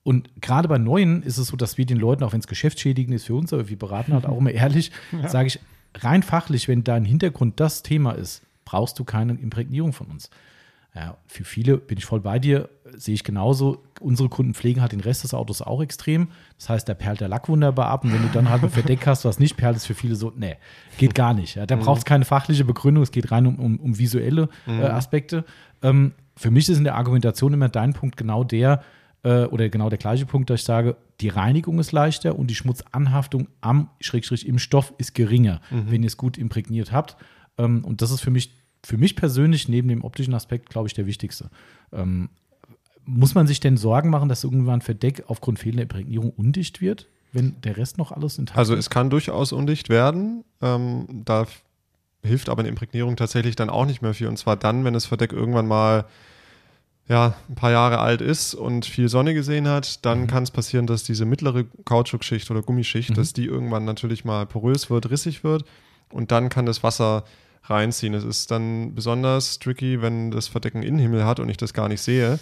Und 0.02 0.30
gerade 0.40 0.66
bei 0.66 0.78
neuen 0.78 1.22
ist 1.22 1.36
es 1.36 1.48
so, 1.48 1.56
dass 1.56 1.76
wir 1.76 1.84
den 1.84 1.98
Leuten, 1.98 2.24
auch 2.24 2.32
wenn 2.32 2.40
es 2.40 2.46
geschäftsschädigend 2.46 3.14
ist 3.14 3.26
für 3.26 3.34
uns, 3.34 3.52
aber 3.52 3.68
wir 3.68 3.78
beraten 3.78 4.14
halt 4.14 4.24
auch 4.24 4.38
immer 4.38 4.50
ehrlich, 4.50 4.92
sage 5.26 5.48
ich, 5.48 5.60
rein 5.94 6.22
fachlich, 6.22 6.68
wenn 6.68 6.84
dein 6.84 7.04
Hintergrund 7.04 7.60
das 7.60 7.82
Thema 7.82 8.12
ist, 8.12 8.42
brauchst 8.64 8.98
du 8.98 9.04
keine 9.04 9.34
Imprägnierung 9.34 9.92
von 9.92 10.06
uns. 10.06 10.30
Ja, 10.94 11.16
für 11.26 11.44
viele 11.44 11.76
bin 11.76 11.98
ich 11.98 12.04
voll 12.04 12.20
bei 12.20 12.40
dir, 12.40 12.68
sehe 12.96 13.14
ich 13.14 13.22
genauso. 13.22 13.84
Unsere 14.00 14.28
Kunden 14.28 14.54
pflegen 14.54 14.80
halt 14.80 14.90
den 14.90 15.00
Rest 15.00 15.22
des 15.22 15.34
Autos 15.34 15.62
auch 15.62 15.80
extrem. 15.80 16.28
Das 16.58 16.68
heißt, 16.68 16.88
da 16.88 16.94
perlt 16.94 17.20
der 17.20 17.28
Lack 17.28 17.48
wunderbar 17.48 17.86
ab. 17.86 18.02
Und 18.02 18.12
wenn 18.12 18.22
du 18.22 18.28
dann 18.32 18.50
halt 18.50 18.64
ein 18.64 18.70
Verdeck 18.70 19.06
hast, 19.06 19.24
was 19.24 19.38
nicht 19.38 19.56
perlt, 19.56 19.76
ist 19.76 19.86
für 19.86 19.94
viele 19.94 20.16
so, 20.16 20.32
nee, 20.36 20.56
geht 20.98 21.14
gar 21.14 21.32
nicht. 21.32 21.54
Ja, 21.54 21.64
da 21.64 21.76
braucht 21.76 21.98
es 21.98 22.04
keine 22.04 22.24
fachliche 22.24 22.64
Begründung, 22.64 23.04
es 23.04 23.12
geht 23.12 23.30
rein 23.30 23.46
um, 23.46 23.58
um, 23.60 23.76
um 23.78 23.98
visuelle 23.98 24.48
äh, 24.66 24.82
Aspekte. 24.82 25.44
Ähm, 25.80 26.12
für 26.36 26.50
mich 26.50 26.68
ist 26.68 26.78
in 26.78 26.84
der 26.84 26.96
Argumentation 26.96 27.52
immer 27.52 27.68
dein 27.68 27.92
Punkt 27.92 28.16
genau 28.16 28.42
der, 28.42 28.82
äh, 29.22 29.44
oder 29.44 29.68
genau 29.68 29.90
der 29.90 29.98
gleiche 29.98 30.26
Punkt, 30.26 30.50
dass 30.50 30.60
ich 30.60 30.66
sage, 30.66 30.96
die 31.20 31.28
Reinigung 31.28 31.78
ist 31.78 31.92
leichter 31.92 32.36
und 32.36 32.48
die 32.48 32.54
Schmutzanhaftung 32.54 33.48
am 33.60 33.90
Schrägstrich 34.00 34.48
im 34.48 34.58
Stoff 34.58 34.92
ist 34.98 35.14
geringer, 35.14 35.60
wenn 35.70 36.02
ihr 36.02 36.06
es 36.06 36.16
gut 36.16 36.38
imprägniert 36.38 36.92
habt. 36.92 37.16
Ähm, 37.58 37.84
und 37.84 38.02
das 38.02 38.10
ist 38.10 38.20
für 38.20 38.30
mich, 38.30 38.50
für 38.84 38.96
mich 38.96 39.16
persönlich 39.16 39.68
neben 39.68 39.88
dem 39.88 40.04
optischen 40.04 40.34
Aspekt, 40.34 40.70
glaube 40.70 40.88
ich, 40.88 40.94
der 40.94 41.06
wichtigste. 41.06 41.50
Ähm, 41.92 42.30
muss 43.04 43.34
man 43.34 43.46
sich 43.46 43.60
denn 43.60 43.76
Sorgen 43.76 44.10
machen, 44.10 44.28
dass 44.28 44.44
irgendwann 44.44 44.78
ein 44.78 44.82
Verdeck 44.82 45.24
aufgrund 45.26 45.58
fehlender 45.58 45.82
Imprägnierung 45.82 46.30
undicht 46.30 46.80
wird, 46.80 47.08
wenn 47.32 47.60
der 47.62 47.76
Rest 47.76 47.98
noch 47.98 48.12
alles 48.12 48.38
intakt 48.38 48.58
Also 48.58 48.74
ist? 48.74 48.80
es 48.80 48.90
kann 48.90 49.10
durchaus 49.10 49.52
undicht 49.52 49.88
werden. 49.88 50.44
Ähm, 50.60 51.06
da 51.24 51.46
hilft 52.22 52.48
aber 52.48 52.60
eine 52.60 52.68
Imprägnierung 52.68 53.16
tatsächlich 53.16 53.56
dann 53.56 53.70
auch 53.70 53.86
nicht 53.86 54.02
mehr 54.02 54.14
viel. 54.14 54.26
Und 54.28 54.36
zwar 54.36 54.56
dann, 54.56 54.84
wenn 54.84 54.94
das 54.94 55.06
Verdeck 55.06 55.32
irgendwann 55.32 55.66
mal 55.66 56.04
ja, 57.08 57.34
ein 57.48 57.56
paar 57.56 57.72
Jahre 57.72 57.98
alt 57.98 58.20
ist 58.20 58.54
und 58.54 58.86
viel 58.86 59.08
Sonne 59.08 59.34
gesehen 59.34 59.66
hat, 59.66 60.04
dann 60.06 60.28
kann 60.28 60.44
es 60.44 60.52
passieren, 60.52 60.86
dass 60.86 61.02
diese 61.02 61.24
mittlere 61.24 61.64
Kautschukschicht 61.84 62.48
oder 62.52 62.62
Gummischicht, 62.62 63.16
dass 63.16 63.32
die 63.32 63.46
irgendwann 63.46 63.84
natürlich 63.84 64.24
mal 64.24 64.46
porös 64.46 64.90
wird, 64.90 65.10
rissig 65.10 65.42
wird 65.42 65.64
und 66.10 66.30
dann 66.30 66.50
kann 66.50 66.66
das 66.66 66.84
Wasser 66.84 67.24
reinziehen. 67.64 68.14
Es 68.14 68.24
ist 68.24 68.50
dann 68.50 68.94
besonders 68.94 69.58
tricky, 69.58 70.02
wenn 70.02 70.30
das 70.30 70.48
Verdeck 70.48 70.74
einen 70.74 70.84
Innenhimmel 70.84 71.24
hat 71.24 71.40
und 71.40 71.48
ich 71.48 71.56
das 71.56 71.72
gar 71.72 71.88
nicht 71.88 72.00
sehe. 72.00 72.38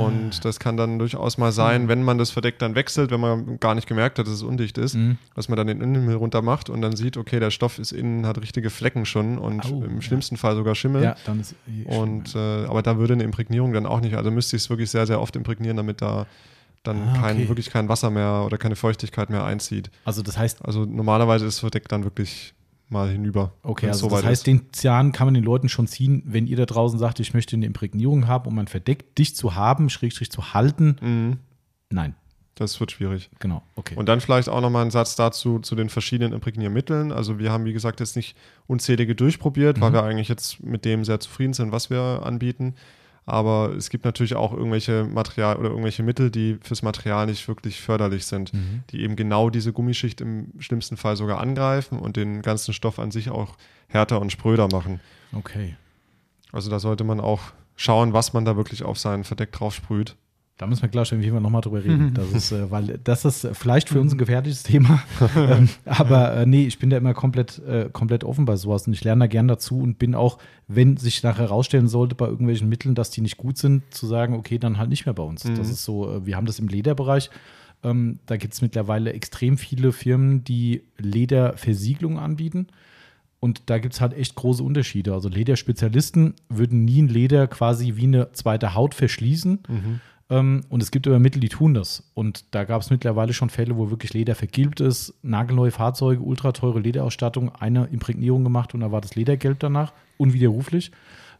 Und 0.00 0.46
das 0.46 0.58
kann 0.58 0.78
dann 0.78 0.98
durchaus 0.98 1.36
mal 1.36 1.52
sein, 1.52 1.88
wenn 1.88 2.02
man 2.02 2.16
das 2.16 2.30
Verdeck 2.30 2.58
dann 2.58 2.74
wechselt, 2.74 3.10
wenn 3.10 3.20
man 3.20 3.60
gar 3.60 3.74
nicht 3.74 3.86
gemerkt 3.86 4.18
hat, 4.18 4.26
dass 4.26 4.32
es 4.32 4.42
undicht 4.42 4.78
ist, 4.78 4.94
Mhm. 4.94 5.18
dass 5.34 5.50
man 5.50 5.58
dann 5.58 5.66
den 5.66 5.82
Innenhimmel 5.82 6.16
runter 6.16 6.40
macht 6.40 6.70
und 6.70 6.80
dann 6.80 6.96
sieht, 6.96 7.18
okay, 7.18 7.38
der 7.38 7.50
Stoff 7.50 7.78
ist 7.78 7.92
innen, 7.92 8.26
hat 8.26 8.40
richtige 8.40 8.70
Flecken 8.70 9.04
schon 9.04 9.36
und 9.36 9.66
Au, 9.66 9.82
im 9.84 9.96
ja. 9.96 10.00
schlimmsten 10.00 10.38
Fall 10.38 10.56
sogar 10.56 10.74
Schimmel. 10.74 11.02
Ja, 11.02 11.16
dann 11.26 11.40
ist. 11.40 11.54
Und 11.84 12.34
äh, 12.34 12.64
aber 12.64 12.80
da 12.80 12.96
würde 12.96 13.12
eine 13.12 13.24
Imprägnierung 13.24 13.74
dann 13.74 13.84
auch 13.84 14.00
nicht, 14.00 14.14
also 14.16 14.30
müsste 14.30 14.56
ich 14.56 14.62
es 14.62 14.70
wirklich 14.70 14.90
sehr, 14.90 15.06
sehr 15.06 15.20
oft 15.20 15.36
imprägnieren, 15.36 15.76
damit 15.76 16.00
da 16.00 16.26
dann 16.82 17.02
Ah, 17.08 17.20
kein, 17.20 17.36
okay. 17.36 17.48
wirklich 17.48 17.68
kein 17.70 17.90
Wasser 17.90 18.08
mehr 18.08 18.44
oder 18.46 18.56
keine 18.56 18.74
Feuchtigkeit 18.74 19.28
mehr 19.28 19.44
einzieht. 19.44 19.90
Also 20.06 20.22
das 20.22 20.38
heißt, 20.38 20.64
Also 20.64 20.86
normalerweise 20.86 21.44
ist 21.44 21.56
das 21.56 21.60
Verdeck 21.60 21.88
dann 21.88 22.04
wirklich 22.04 22.54
mal 22.88 23.08
hinüber. 23.10 23.52
okay, 23.62 23.88
also 23.88 24.08
das 24.08 24.24
heißt, 24.24 24.40
ist. 24.42 24.46
den 24.46 24.72
Zahn 24.72 25.12
kann 25.12 25.26
man 25.26 25.34
den 25.34 25.44
Leuten 25.44 25.68
schon 25.68 25.86
ziehen, 25.86 26.22
wenn 26.24 26.46
ihr 26.46 26.56
da 26.56 26.66
draußen 26.66 26.98
sagt, 26.98 27.20
ich 27.20 27.34
möchte 27.34 27.56
eine 27.56 27.66
Imprägnierung 27.66 28.26
haben, 28.26 28.48
um 28.48 28.58
ein 28.58 28.66
Verdeck 28.68 29.14
dicht 29.16 29.36
zu 29.36 29.54
haben, 29.54 29.90
schrägstrich 29.90 30.30
zu 30.30 30.54
halten. 30.54 30.96
Mhm, 31.00 31.36
Nein, 31.90 32.14
das 32.54 32.78
wird 32.80 32.92
schwierig. 32.92 33.30
genau, 33.38 33.62
okay. 33.76 33.94
Und 33.96 34.08
dann 34.08 34.20
vielleicht 34.20 34.48
auch 34.48 34.60
nochmal 34.60 34.84
ein 34.84 34.90
Satz 34.90 35.16
dazu, 35.16 35.58
zu 35.60 35.74
den 35.76 35.88
verschiedenen 35.88 36.32
Imprägniermitteln. 36.32 37.12
Also 37.12 37.38
wir 37.38 37.52
haben, 37.52 37.64
wie 37.64 37.72
gesagt, 37.72 38.00
jetzt 38.00 38.16
nicht 38.16 38.36
unzählige 38.66 39.14
durchprobiert, 39.14 39.80
weil 39.80 39.90
Mhm. 39.90 39.94
wir 39.94 40.02
eigentlich 40.04 40.28
jetzt 40.28 40.62
mit 40.62 40.84
dem 40.84 41.04
sehr 41.04 41.20
zufrieden 41.20 41.52
sind, 41.54 41.72
was 41.72 41.90
wir 41.90 42.22
anbieten. 42.24 42.74
Aber 43.28 43.74
es 43.76 43.90
gibt 43.90 44.06
natürlich 44.06 44.36
auch 44.36 44.54
irgendwelche 44.54 45.04
Material 45.04 45.56
oder 45.56 45.68
irgendwelche 45.68 46.02
Mittel, 46.02 46.30
die 46.30 46.56
fürs 46.62 46.80
Material 46.82 47.26
nicht 47.26 47.46
wirklich 47.46 47.78
förderlich 47.78 48.24
sind, 48.24 48.54
Mhm. 48.54 48.84
die 48.90 49.02
eben 49.02 49.16
genau 49.16 49.50
diese 49.50 49.74
Gummischicht 49.74 50.22
im 50.22 50.52
schlimmsten 50.58 50.96
Fall 50.96 51.14
sogar 51.14 51.38
angreifen 51.38 51.98
und 51.98 52.16
den 52.16 52.40
ganzen 52.40 52.72
Stoff 52.72 52.98
an 52.98 53.10
sich 53.10 53.28
auch 53.28 53.56
härter 53.88 54.20
und 54.22 54.32
spröder 54.32 54.68
machen. 54.72 55.00
okay. 55.32 55.76
Also 56.52 56.70
da 56.70 56.78
sollte 56.78 57.04
man 57.04 57.20
auch 57.20 57.40
schauen, 57.76 58.14
was 58.14 58.32
man 58.32 58.46
da 58.46 58.56
wirklich 58.56 58.82
auf 58.82 58.98
sein 58.98 59.24
Verdeck 59.24 59.52
drauf 59.52 59.74
sprüht. 59.74 60.16
Da 60.58 60.66
müssen 60.66 60.82
wir 60.82 60.88
gleich 60.88 61.12
irgendwie 61.12 61.30
nochmal 61.30 61.60
drüber 61.60 61.82
reden. 61.82 62.12
Das 62.18 62.32
ist, 62.32 62.52
äh, 62.52 62.70
weil 62.70 62.98
das 63.04 63.24
ist 63.24 63.48
vielleicht 63.52 63.88
für 63.88 64.00
uns 64.00 64.12
ein 64.12 64.18
gefährliches 64.18 64.64
Thema. 64.64 65.02
ähm, 65.36 65.68
aber 65.84 66.34
äh, 66.34 66.46
nee, 66.46 66.66
ich 66.66 66.78
bin 66.80 66.90
da 66.90 66.96
immer 66.96 67.14
komplett, 67.14 67.60
äh, 67.60 67.88
komplett 67.92 68.24
offen 68.24 68.44
bei 68.44 68.56
sowas 68.56 68.86
und 68.86 68.92
ich 68.92 69.04
lerne 69.04 69.20
da 69.20 69.26
gern 69.28 69.46
dazu 69.46 69.78
und 69.78 69.98
bin 69.98 70.16
auch, 70.16 70.38
wenn 70.66 70.96
sich 70.96 71.22
nachher 71.22 71.44
herausstellen 71.44 71.86
sollte 71.86 72.16
bei 72.16 72.26
irgendwelchen 72.26 72.68
Mitteln, 72.68 72.96
dass 72.96 73.10
die 73.10 73.20
nicht 73.20 73.36
gut 73.36 73.56
sind, 73.56 73.82
zu 73.94 74.06
sagen, 74.06 74.34
okay, 74.34 74.58
dann 74.58 74.78
halt 74.78 74.90
nicht 74.90 75.06
mehr 75.06 75.14
bei 75.14 75.22
uns. 75.22 75.44
Das 75.44 75.70
ist 75.70 75.84
so, 75.84 76.10
äh, 76.10 76.26
wir 76.26 76.36
haben 76.36 76.46
das 76.46 76.58
im 76.58 76.66
Lederbereich. 76.66 77.30
Ähm, 77.84 78.18
da 78.26 78.36
gibt 78.36 78.54
es 78.54 78.60
mittlerweile 78.60 79.12
extrem 79.12 79.58
viele 79.58 79.92
Firmen, 79.92 80.42
die 80.42 80.82
Lederversiegelung 80.98 82.18
anbieten. 82.18 82.66
Und 83.40 83.70
da 83.70 83.78
gibt 83.78 83.94
es 83.94 84.00
halt 84.00 84.14
echt 84.14 84.34
große 84.34 84.64
Unterschiede. 84.64 85.12
Also 85.12 85.28
Lederspezialisten 85.28 86.34
würden 86.48 86.84
nie 86.84 87.02
ein 87.02 87.08
Leder 87.08 87.46
quasi 87.46 87.94
wie 87.94 88.04
eine 88.04 88.32
zweite 88.32 88.74
Haut 88.74 88.94
verschließen. 88.94 89.60
Ähm, 89.68 90.00
und 90.30 90.82
es 90.82 90.90
gibt 90.90 91.06
aber 91.06 91.18
Mittel, 91.18 91.40
die 91.40 91.48
tun 91.48 91.72
das. 91.72 92.10
Und 92.12 92.54
da 92.54 92.64
gab 92.64 92.82
es 92.82 92.90
mittlerweile 92.90 93.32
schon 93.32 93.48
Fälle, 93.48 93.76
wo 93.78 93.90
wirklich 93.90 94.12
Leder 94.12 94.34
vergilbt 94.34 94.80
ist, 94.80 95.14
nagelneue 95.22 95.70
Fahrzeuge, 95.70 96.22
ultrateure 96.22 96.80
Lederausstattung, 96.80 97.54
eine 97.54 97.86
Imprägnierung 97.86 98.44
gemacht 98.44 98.74
und 98.74 98.80
da 98.80 98.92
war 98.92 99.00
das 99.00 99.14
Ledergelb 99.14 99.58
danach, 99.58 99.94
unwiderruflich. 100.18 100.92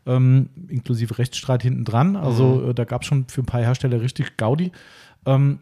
Ähm, 0.06 0.48
inklusive 0.68 1.18
Rechtsstreit 1.18 1.62
hinten 1.62 1.84
dran. 1.84 2.16
Also 2.16 2.70
äh, 2.70 2.74
da 2.74 2.84
gab 2.84 3.02
es 3.02 3.08
schon 3.08 3.28
für 3.28 3.42
ein 3.42 3.46
paar 3.46 3.60
Hersteller 3.60 4.00
richtig 4.00 4.38
Gaudi. 4.38 4.72
Ähm, 5.26 5.58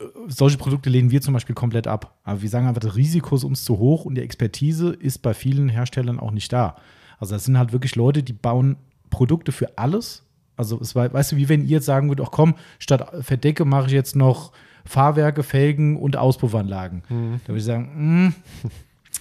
äh, 0.00 0.04
solche 0.28 0.56
Produkte 0.56 0.88
lehnen 0.88 1.10
wir 1.10 1.20
zum 1.20 1.34
Beispiel 1.34 1.54
komplett 1.54 1.86
ab. 1.86 2.18
Aber 2.24 2.40
wir 2.40 2.48
sagen 2.48 2.66
einfach, 2.66 2.80
das 2.80 2.96
Risiko 2.96 3.36
ist 3.36 3.44
uns 3.44 3.64
zu 3.64 3.78
hoch 3.78 4.06
und 4.06 4.14
die 4.14 4.22
Expertise 4.22 4.90
ist 4.94 5.18
bei 5.18 5.34
vielen 5.34 5.68
Herstellern 5.68 6.18
auch 6.18 6.30
nicht 6.30 6.50
da. 6.54 6.76
Also 7.18 7.34
das 7.34 7.44
sind 7.44 7.58
halt 7.58 7.72
wirklich 7.72 7.96
Leute, 7.96 8.22
die 8.22 8.32
bauen 8.32 8.76
Produkte 9.10 9.52
für 9.52 9.76
alles. 9.76 10.24
Also 10.60 10.78
es 10.80 10.94
war, 10.94 11.12
weißt 11.12 11.32
du, 11.32 11.36
wie 11.36 11.48
wenn 11.48 11.62
ihr 11.62 11.70
jetzt 11.70 11.86
sagen 11.86 12.08
würdet, 12.08 12.26
ach 12.26 12.30
komm, 12.30 12.54
statt 12.78 13.10
Verdecke 13.22 13.64
mache 13.64 13.86
ich 13.86 13.92
jetzt 13.92 14.14
noch 14.14 14.52
Fahrwerke, 14.84 15.42
Felgen 15.42 15.96
und 15.96 16.16
Auspuffanlagen. 16.16 17.02
Da 17.08 17.48
würde 17.48 17.58
ich 17.58 17.64
sagen, 17.64 18.34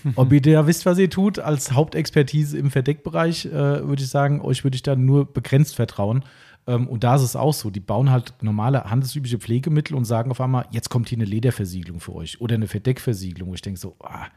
mh, 0.04 0.14
ob 0.16 0.32
ihr 0.34 0.42
da 0.42 0.68
wisst, 0.68 0.86
was 0.86 0.98
ihr 0.98 1.10
tut, 1.10 1.40
als 1.40 1.72
Hauptexpertise 1.72 2.58
im 2.58 2.72
Verdeckbereich, 2.72 3.46
äh, 3.46 3.88
würde 3.88 4.04
ich 4.04 4.10
sagen, 4.10 4.42
euch 4.42 4.64
würde 4.64 4.76
ich 4.76 4.84
da 4.84 4.96
nur 4.96 5.32
begrenzt 5.32 5.76
vertrauen. 5.76 6.24
Ähm, 6.68 6.88
und 6.88 7.04
da 7.04 7.16
ist 7.16 7.22
es 7.22 7.36
auch 7.36 7.54
so. 7.54 7.70
Die 7.70 7.80
bauen 7.80 8.12
halt 8.12 8.34
normale 8.42 8.84
handelsübliche 8.84 9.40
Pflegemittel 9.40 9.96
und 9.96 10.06
sagen 10.06 10.32
auf 10.32 10.42
einmal, 10.42 10.66
jetzt 10.72 10.90
kommt 10.90 11.10
hier 11.10 11.18
eine 11.18 11.26
Lederversiegelung 11.26 12.00
für 12.00 12.16
euch 12.16 12.42
oder 12.42 12.56
eine 12.56 12.68
Verdeckversiegelung. 12.68 13.50
Wo 13.50 13.54
ich 13.54 13.62
denke 13.62 13.80
so, 13.80 13.96
ah, 14.02 14.28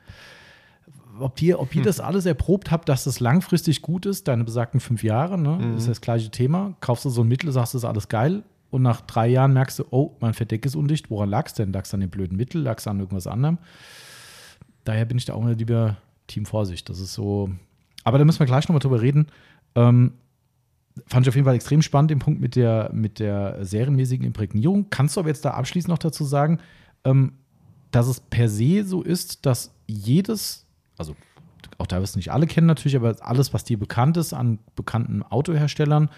ob 1.20 1.40
ihr, 1.42 1.60
ob 1.60 1.74
ihr 1.74 1.82
das 1.82 2.00
alles 2.00 2.26
erprobt 2.26 2.70
habt, 2.70 2.88
dass 2.88 3.04
das 3.04 3.20
langfristig 3.20 3.82
gut 3.82 4.06
ist, 4.06 4.28
deine 4.28 4.44
besagten 4.44 4.80
fünf 4.80 5.02
Jahre, 5.02 5.38
ne, 5.38 5.74
ist 5.76 5.88
das 5.88 6.00
gleiche 6.00 6.30
Thema. 6.30 6.74
Kaufst 6.80 7.04
du 7.04 7.10
so 7.10 7.22
ein 7.22 7.28
Mittel, 7.28 7.52
sagst, 7.52 7.74
das 7.74 7.82
ist 7.82 7.88
alles 7.88 8.08
geil. 8.08 8.42
Und 8.70 8.80
nach 8.80 9.02
drei 9.02 9.28
Jahren 9.28 9.52
merkst 9.52 9.80
du, 9.80 9.84
oh, 9.90 10.16
mein 10.20 10.32
Verdeck 10.32 10.64
ist 10.64 10.76
undicht. 10.76 11.10
Woran 11.10 11.28
lag 11.28 11.46
es 11.46 11.52
denn? 11.52 11.72
Lag 11.72 11.84
es 11.84 11.92
an 11.92 12.00
dem 12.00 12.08
blöden 12.08 12.38
Mittel? 12.38 12.62
Lag 12.62 12.78
es 12.78 12.86
an 12.86 13.00
irgendwas 13.00 13.26
anderem? 13.26 13.58
Daher 14.84 15.04
bin 15.04 15.18
ich 15.18 15.26
da 15.26 15.34
auch 15.34 15.42
immer 15.42 15.54
lieber 15.54 15.98
Team 16.26 16.46
Vorsicht. 16.46 16.88
Das 16.88 16.98
ist 16.98 17.12
so. 17.12 17.50
Aber 18.02 18.16
da 18.16 18.24
müssen 18.24 18.38
wir 18.38 18.46
gleich 18.46 18.66
nochmal 18.66 18.80
drüber 18.80 19.02
reden. 19.02 19.26
Ähm, 19.74 20.14
fand 21.06 21.26
ich 21.26 21.28
auf 21.28 21.34
jeden 21.34 21.44
Fall 21.44 21.54
extrem 21.54 21.82
spannend, 21.82 22.10
den 22.10 22.18
Punkt 22.18 22.40
mit 22.40 22.56
der, 22.56 22.90
mit 22.94 23.18
der 23.18 23.62
serienmäßigen 23.62 24.26
Imprägnierung. 24.26 24.86
Kannst 24.88 25.16
du 25.16 25.20
aber 25.20 25.28
jetzt 25.28 25.44
da 25.44 25.50
abschließend 25.50 25.90
noch 25.90 25.98
dazu 25.98 26.24
sagen, 26.24 26.58
ähm, 27.04 27.34
dass 27.90 28.08
es 28.08 28.20
per 28.20 28.48
se 28.48 28.84
so 28.84 29.02
ist, 29.02 29.44
dass 29.44 29.74
jedes, 29.86 30.61
also 30.99 31.14
auch 31.78 31.86
da 31.86 32.01
wirst 32.01 32.14
du 32.14 32.18
nicht 32.18 32.30
alle 32.32 32.47
kennen 32.47 32.66
natürlich, 32.66 32.97
aber 32.97 33.16
alles, 33.20 33.53
was 33.55 33.64
dir 33.64 33.78
bekannt 33.78 34.16
ist 34.16 34.32
an 34.32 34.59
bekannten 34.76 35.22
Autoherstellern, 35.22 36.11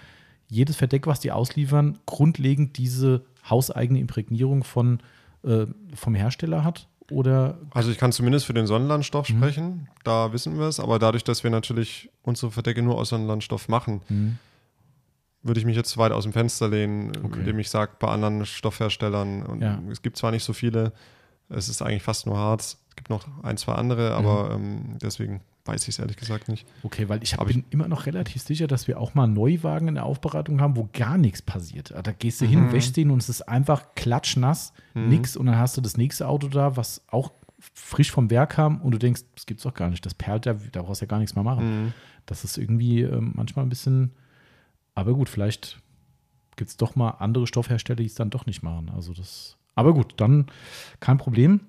jedes 0.49 0.77
Verdeck, 0.77 1.07
was 1.07 1.21
die 1.21 1.33
ausliefern, 1.33 1.99
grundlegend 2.07 2.77
diese 2.79 3.25
hauseigene 3.49 3.99
Imprägnierung 4.01 4.65
von, 4.65 5.01
äh, 5.45 5.67
vom 5.95 6.15
Hersteller 6.15 6.65
hat? 6.65 6.89
Oder 7.11 7.59
Also 7.73 7.91
ich 7.91 7.99
kann 7.99 8.13
zumindest 8.13 8.47
für 8.47 8.55
den 8.55 8.67
Sonnenlandstoff 8.67 9.29
Mhm. 9.29 9.37
sprechen, 9.37 9.89
da 10.05 10.33
wissen 10.33 10.59
wir 10.59 10.67
es, 10.67 10.81
aber 10.81 10.99
dadurch, 10.99 11.25
dass 11.25 11.45
wir 11.45 11.51
natürlich 11.51 12.11
unsere 12.23 12.51
Verdecke 12.51 12.83
nur 12.83 12.97
aus 12.97 13.11
Sonnenlandstoff 13.11 13.69
machen, 13.69 14.01
Mhm. 14.09 14.39
würde 15.43 15.61
ich 15.61 15.67
mich 15.67 15.77
jetzt 15.77 15.97
weit 15.99 16.13
aus 16.13 16.25
dem 16.25 16.33
Fenster 16.33 16.69
lehnen, 16.69 17.13
Okay. 17.25 17.41
indem 17.41 17.59
ich 17.59 17.69
sage, 17.69 17.93
bei 18.01 18.09
anderen 18.09 18.47
Stoffherstellern, 18.47 19.43
und 19.45 19.61
Ja. 19.61 19.79
es 19.91 20.01
gibt 20.01 20.17
zwar 20.17 20.31
nicht 20.31 20.45
so 20.45 20.55
viele, 20.55 20.93
es 21.49 21.69
ist 21.69 21.83
eigentlich 21.83 22.03
fast 22.03 22.27
nur 22.27 22.37
Harz, 22.37 22.79
es 22.91 22.97
gibt 22.97 23.11
noch 23.11 23.27
ein, 23.43 23.57
zwei 23.57 23.75
andere, 23.75 24.15
aber 24.15 24.59
Mhm. 24.59 24.65
ähm, 24.65 24.99
deswegen 25.01 25.41
weiß 25.67 25.83
ich 25.85 25.89
es 25.91 25.99
ehrlich 25.99 26.17
gesagt 26.19 26.49
nicht. 26.49 26.67
Okay, 26.83 27.09
weil 27.09 27.23
ich 27.23 27.33
hab, 27.33 27.41
Aber 27.41 27.51
ich- 27.51 27.57
bin 27.57 27.65
immer 27.71 27.89
noch 27.89 28.05
relativ 28.07 28.43
sicher, 28.43 28.67
dass 28.67 28.87
wir 28.87 29.01
auch 29.01 29.15
mal 29.15 29.27
Neuwagen 29.27 29.89
in 29.89 29.95
der 29.95 30.05
Aufbereitung 30.05 30.61
haben, 30.61 30.77
wo 30.77 30.89
gar 30.93 31.17
nichts 31.17 31.41
passiert. 31.41 31.91
Da 32.03 32.13
gehst 32.13 32.41
du 32.43 32.45
hin, 32.47 32.71
wäschst 32.71 32.97
den 32.97 33.11
und 33.11 33.23
es 33.23 33.29
ist 33.31 33.43
einfach 33.43 33.95
klatschnass, 33.95 34.73
nix 34.95 35.37
und 35.37 35.47
dann 35.47 35.57
hast 35.59 35.77
du 35.77 35.81
das 35.81 35.97
nächste 35.97 36.29
Auto 36.29 36.49
da, 36.49 36.77
was 36.77 37.03
auch 37.09 37.33
frisch 37.73 38.11
vom 38.11 38.29
Werk 38.29 38.51
kam 38.51 38.83
und 38.83 38.91
du 38.93 38.99
denkst, 38.99 39.23
das 39.35 39.47
gibt's 39.47 39.63
doch 39.63 39.73
gar 39.73 39.89
nicht, 39.89 40.05
das 40.05 40.13
perlt 40.13 40.45
ja, 40.45 40.53
da 40.73 40.83
brauchst 40.83 41.01
du 41.01 41.07
ja 41.07 41.09
gar 41.09 41.19
nichts 41.19 41.35
mehr 41.35 41.45
machen. 41.45 41.95
Das 42.27 42.45
ist 42.45 42.59
irgendwie 42.59 43.01
ähm, 43.01 43.33
manchmal 43.35 43.65
ein 43.65 43.71
bisschen, 43.71 44.13
aber 44.95 45.15
gut, 45.15 45.31
vielleicht 45.31 45.81
gibt 46.57 46.71
es 46.71 46.77
doch 46.77 46.95
mal 46.95 47.11
andere 47.21 47.47
Stoffhersteller, 47.47 47.97
die 47.97 48.05
es 48.07 48.15
dann 48.15 48.29
doch 48.29 48.45
nicht 48.45 48.63
machen. 48.63 48.91
Also 48.95 49.15
das, 49.15 49.57
aber 49.75 49.93
gut, 49.95 50.15
dann 50.17 50.47
kein 51.01 51.19
Problem. 51.19 51.61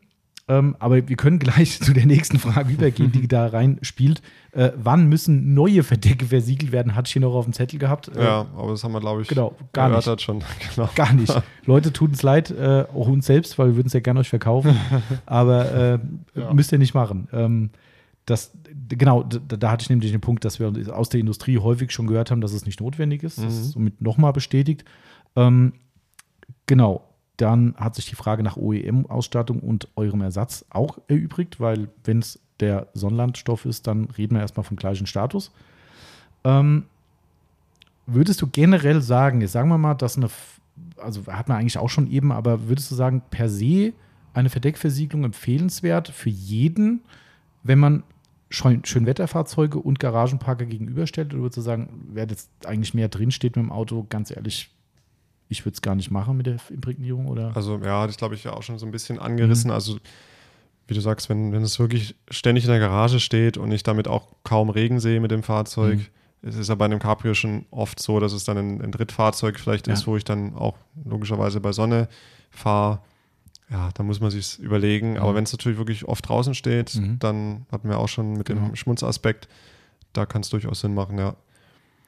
Ähm, 0.47 0.75
aber 0.77 1.07
wir 1.09 1.15
können 1.15 1.39
gleich 1.39 1.81
zu 1.81 1.91
der 1.91 2.05
nächsten 2.05 2.37
Frage 2.37 2.71
übergehen, 2.73 3.11
die 3.11 3.27
da 3.27 3.47
reinspielt. 3.47 4.21
Äh, 4.51 4.73
wann 4.75 5.07
müssen 5.09 5.55
neue 5.55 5.81
Verdecke 5.81 6.25
versiegelt 6.25 6.71
werden? 6.71 6.93
Hatte 6.93 7.07
ich 7.07 7.13
hier 7.13 7.23
noch 7.23 7.33
auf 7.33 7.45
dem 7.45 7.53
Zettel 7.53 7.79
gehabt. 7.79 8.09
Äh, 8.15 8.23
Ja, 8.23 8.45
aber 8.55 8.69
das 8.71 8.83
haben 8.83 8.91
wir, 8.91 8.99
glaube 8.99 9.23
ich, 9.23 9.27
genau, 9.27 9.55
gar 9.73 9.87
nicht. 9.87 9.95
erörtert 10.05 10.21
schon. 10.21 10.43
genau. 10.75 10.87
Gar 10.93 11.13
nicht. 11.13 11.33
Leute, 11.65 11.91
tut 11.91 12.11
uns 12.11 12.21
leid, 12.21 12.51
äh, 12.51 12.85
auch 12.93 13.07
uns 13.07 13.25
selbst, 13.25 13.57
weil 13.57 13.69
wir 13.69 13.75
würden 13.77 13.87
es 13.87 13.93
ja 13.93 14.01
gerne 14.01 14.19
euch 14.19 14.29
verkaufen. 14.29 14.77
aber 15.25 15.73
äh, 15.73 15.99
Ja. 16.39 16.53
müsst 16.53 16.71
ihr 16.71 16.77
nicht 16.77 16.93
machen. 16.93 17.27
Ähm, 17.33 17.71
das, 18.27 18.51
genau, 18.87 19.23
da, 19.23 19.57
da 19.57 19.71
hatte 19.71 19.81
ich 19.83 19.89
nämlich 19.89 20.11
den 20.11 20.21
Punkt, 20.21 20.45
dass 20.45 20.59
wir 20.59 20.71
aus 20.95 21.09
der 21.09 21.19
Industrie 21.21 21.57
häufig 21.57 21.91
schon 21.91 22.05
gehört 22.05 22.29
haben, 22.29 22.41
dass 22.41 22.53
es 22.53 22.67
nicht 22.67 22.81
notwendig 22.81 23.23
ist. 23.23 23.39
Das 23.39 23.53
ist 23.55 23.71
somit 23.71 23.99
nochmal 24.01 24.31
bestätigt. 24.33 24.85
Ähm, 25.35 25.73
genau, 26.67 27.03
dann 27.37 27.75
hat 27.77 27.95
sich 27.95 28.05
die 28.05 28.15
Frage 28.15 28.43
nach 28.43 28.57
OEM-Ausstattung 28.57 29.59
und 29.59 29.89
eurem 29.95 30.21
Ersatz 30.21 30.65
auch 30.69 30.97
erübrigt, 31.07 31.59
weil 31.59 31.89
wenn 32.03 32.19
es 32.19 32.39
der 32.59 32.87
Sonnenlandstoff 32.93 33.65
ist, 33.65 33.87
dann 33.87 34.05
reden 34.17 34.35
wir 34.35 34.41
erstmal 34.41 34.63
vom 34.63 34.77
gleichen 34.77 35.07
Status. 35.07 35.51
Ähm, 36.43 36.85
würdest 38.05 38.41
du 38.41 38.47
generell 38.47 39.01
sagen, 39.01 39.41
jetzt 39.41 39.51
sagen 39.51 39.69
wir 39.69 39.77
mal, 39.77 39.95
dass 39.95 40.15
eine, 40.17 40.29
also 40.97 41.25
hat 41.27 41.49
man 41.49 41.57
eigentlich 41.57 41.77
auch 41.77 41.89
schon 41.89 42.09
eben, 42.09 42.31
aber 42.31 42.67
würdest 42.67 42.89
du 42.91 42.95
sagen, 42.95 43.21
per 43.29 43.49
se 43.49 43.93
eine 44.33 44.49
Verdeckversiegelung 44.49 45.25
empfehlenswert 45.25 46.09
für 46.09 46.29
jeden, 46.29 47.01
wenn 47.63 47.79
man 47.79 48.03
Schön- 48.51 48.85
Schönwetterfahrzeuge 48.85 49.79
und 49.79 49.99
Garagenparker 49.99 50.65
gegenüberstellt? 50.65 51.33
Oder 51.33 51.41
würdest 51.41 51.57
du 51.57 51.61
sagen, 51.61 52.07
wer 52.13 52.27
jetzt 52.27 52.49
eigentlich 52.65 52.93
mehr 52.93 53.09
drinsteht 53.09 53.55
mit 53.55 53.65
dem 53.65 53.71
Auto, 53.71 54.05
ganz 54.09 54.29
ehrlich, 54.29 54.69
ich 55.49 55.65
würde 55.65 55.75
es 55.75 55.81
gar 55.81 55.95
nicht 55.95 56.11
machen 56.11 56.37
mit 56.37 56.45
der 56.47 56.57
Imprägnierung 56.69 57.27
oder? 57.27 57.55
Also 57.55 57.77
ja, 57.83 58.05
das 58.07 58.17
glaube 58.17 58.35
ich 58.35 58.43
ja 58.43 58.53
auch 58.53 58.63
schon 58.63 58.79
so 58.79 58.85
ein 58.85 58.91
bisschen 58.91 59.19
angerissen. 59.19 59.71
Also 59.71 59.97
wie 60.87 60.93
du 60.93 61.01
sagst, 61.01 61.29
wenn, 61.29 61.51
wenn 61.51 61.63
es 61.63 61.79
wirklich 61.79 62.15
ständig 62.29 62.63
in 62.65 62.69
der 62.69 62.79
Garage 62.79 63.19
steht 63.19 63.57
und 63.57 63.71
ich 63.71 63.83
damit 63.83 64.07
auch 64.07 64.27
kaum 64.43 64.69
Regen 64.69 64.99
sehe 64.99 65.19
mit 65.19 65.31
dem 65.31 65.41
Fahrzeug, 65.43 65.97
Mhm. 65.99 66.49
es 66.49 66.55
ist 66.55 66.67
ja 66.69 66.75
bei 66.75 66.85
einem 66.85 66.99
Cabrio 66.99 67.33
schon 67.33 67.65
oft 67.71 67.99
so, 67.99 68.19
dass 68.19 68.33
es 68.33 68.43
dann 68.43 68.57
ein, 68.57 68.81
ein 68.81 68.91
Drittfahrzeug 68.91 69.59
vielleicht 69.59 69.87
Ja. 69.87 69.93
ist, 69.93 70.05
wo 70.07 70.15
ich 70.17 70.23
dann 70.23 70.53
auch 70.55 70.77
logischerweise 71.03 71.59
bei 71.59 71.71
Sonne 71.71 72.07
fahre. 72.51 73.01
Ja, 73.71 73.89
da 73.95 74.03
muss 74.03 74.19
man 74.19 74.29
sich 74.29 74.59
überlegen. 74.59 75.17
Aber 75.17 75.31
Mhm. 75.31 75.35
wenn 75.37 75.43
es 75.45 75.53
natürlich 75.53 75.79
wirklich 75.79 76.05
oft 76.05 76.29
draußen 76.29 76.53
steht, 76.53 76.93
Mhm. 76.95 77.17
dann 77.17 77.65
hatten 77.71 77.89
wir 77.89 77.97
auch 77.97 78.07
schon 78.07 78.33
mit 78.33 78.45
Genau. 78.45 78.67
dem 78.67 78.75
Schmutzaspekt, 78.75 79.47
da 80.13 80.27
kann 80.27 80.41
es 80.41 80.49
durchaus 80.49 80.81
Sinn 80.81 80.93
machen, 80.93 81.17
ja. 81.17 81.35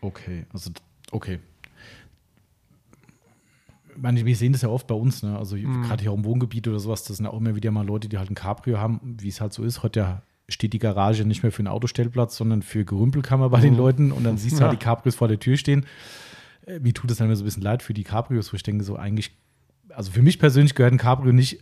Okay, 0.01 0.45
also 0.53 0.69
okay. 1.11 1.39
Meine, 3.99 4.25
wir 4.25 4.35
sehen 4.35 4.51
das 4.53 4.61
ja 4.61 4.69
oft 4.69 4.87
bei 4.87 4.95
uns, 4.95 5.23
ne? 5.23 5.37
Also 5.37 5.55
gerade 5.55 6.01
hier 6.01 6.11
auch 6.11 6.17
im 6.17 6.25
Wohngebiet 6.25 6.67
oder 6.67 6.79
sowas, 6.79 7.03
das 7.03 7.17
sind 7.17 7.25
ja 7.25 7.31
auch 7.31 7.39
immer 7.39 7.55
wieder 7.55 7.71
mal 7.71 7.85
Leute, 7.85 8.07
die 8.09 8.17
halt 8.17 8.29
ein 8.29 8.35
Cabrio 8.35 8.77
haben, 8.77 9.15
wie 9.19 9.29
es 9.29 9.41
halt 9.41 9.53
so 9.53 9.63
ist. 9.63 9.83
Heute 9.83 9.99
ja 9.99 10.21
steht 10.49 10.73
die 10.73 10.79
Garage 10.79 11.25
nicht 11.25 11.43
mehr 11.43 11.51
für 11.51 11.59
einen 11.59 11.67
Autostellplatz, 11.67 12.37
sondern 12.37 12.61
für 12.61 12.85
Gerümpelkammer 12.85 13.49
bei 13.49 13.59
den 13.59 13.75
Leuten 13.75 14.11
und 14.11 14.23
dann 14.23 14.37
siehst 14.37 14.59
du 14.59 14.63
halt 14.63 14.71
die 14.79 14.83
Cabrios 14.83 15.15
vor 15.15 15.27
der 15.27 15.39
Tür 15.39 15.57
stehen. 15.57 15.85
Äh, 16.65 16.79
Mir 16.79 16.93
tut 16.93 17.11
es 17.11 17.17
dann 17.17 17.27
immer 17.27 17.35
so 17.35 17.43
ein 17.43 17.45
bisschen 17.45 17.63
leid 17.63 17.83
für 17.83 17.93
die 17.93 18.03
Cabrios, 18.03 18.53
wo 18.53 18.55
ich 18.55 18.63
denke, 18.63 18.83
so 18.83 18.95
eigentlich, 18.95 19.31
also 19.89 20.11
für 20.11 20.21
mich 20.21 20.39
persönlich 20.39 20.73
gehört 20.75 20.93
ein 20.93 20.97
Cabrio 20.99 21.33
nicht 21.33 21.59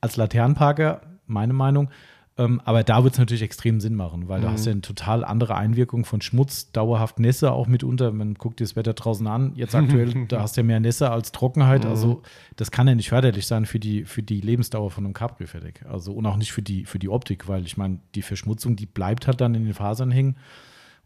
als 0.00 0.16
Laternenparker, 0.16 1.00
meine 1.26 1.52
Meinung. 1.52 1.90
Ähm, 2.38 2.62
aber 2.64 2.82
da 2.82 3.04
wird 3.04 3.12
es 3.12 3.18
natürlich 3.18 3.42
extrem 3.42 3.80
Sinn 3.80 3.94
machen, 3.94 4.26
weil 4.28 4.40
da 4.40 4.52
hast 4.52 4.64
du 4.64 4.70
ja 4.70 4.72
eine 4.72 4.80
total 4.80 5.22
andere 5.22 5.54
Einwirkung 5.54 6.06
von 6.06 6.22
Schmutz, 6.22 6.72
dauerhaft 6.72 7.18
Nässe 7.18 7.52
auch 7.52 7.66
mitunter. 7.66 8.10
Man 8.10 8.34
guckt 8.34 8.58
dir 8.58 8.64
das 8.64 8.74
Wetter 8.74 8.94
draußen 8.94 9.26
an, 9.26 9.52
jetzt 9.54 9.74
aktuell, 9.74 10.24
da 10.28 10.40
hast 10.40 10.56
du 10.56 10.62
ja 10.62 10.66
mehr 10.66 10.80
Nässe 10.80 11.10
als 11.10 11.32
Trockenheit. 11.32 11.84
Also 11.84 12.22
das 12.56 12.70
kann 12.70 12.88
ja 12.88 12.94
nicht 12.94 13.10
förderlich 13.10 13.46
sein 13.46 13.66
für 13.66 13.78
die, 13.78 14.04
für 14.04 14.22
die 14.22 14.40
Lebensdauer 14.40 14.90
von 14.90 15.04
einem 15.04 15.12
Cabrio 15.12 15.46
fertig. 15.46 15.84
Also 15.86 16.12
und 16.14 16.24
auch 16.24 16.36
nicht 16.36 16.52
für 16.52 16.62
die, 16.62 16.86
für 16.86 16.98
die 16.98 17.10
Optik, 17.10 17.48
weil 17.48 17.66
ich 17.66 17.76
meine, 17.76 17.98
die 18.14 18.22
Verschmutzung, 18.22 18.76
die 18.76 18.86
bleibt 18.86 19.26
halt 19.26 19.42
dann 19.42 19.54
in 19.54 19.64
den 19.64 19.74
Fasern 19.74 20.10
hängen. 20.10 20.36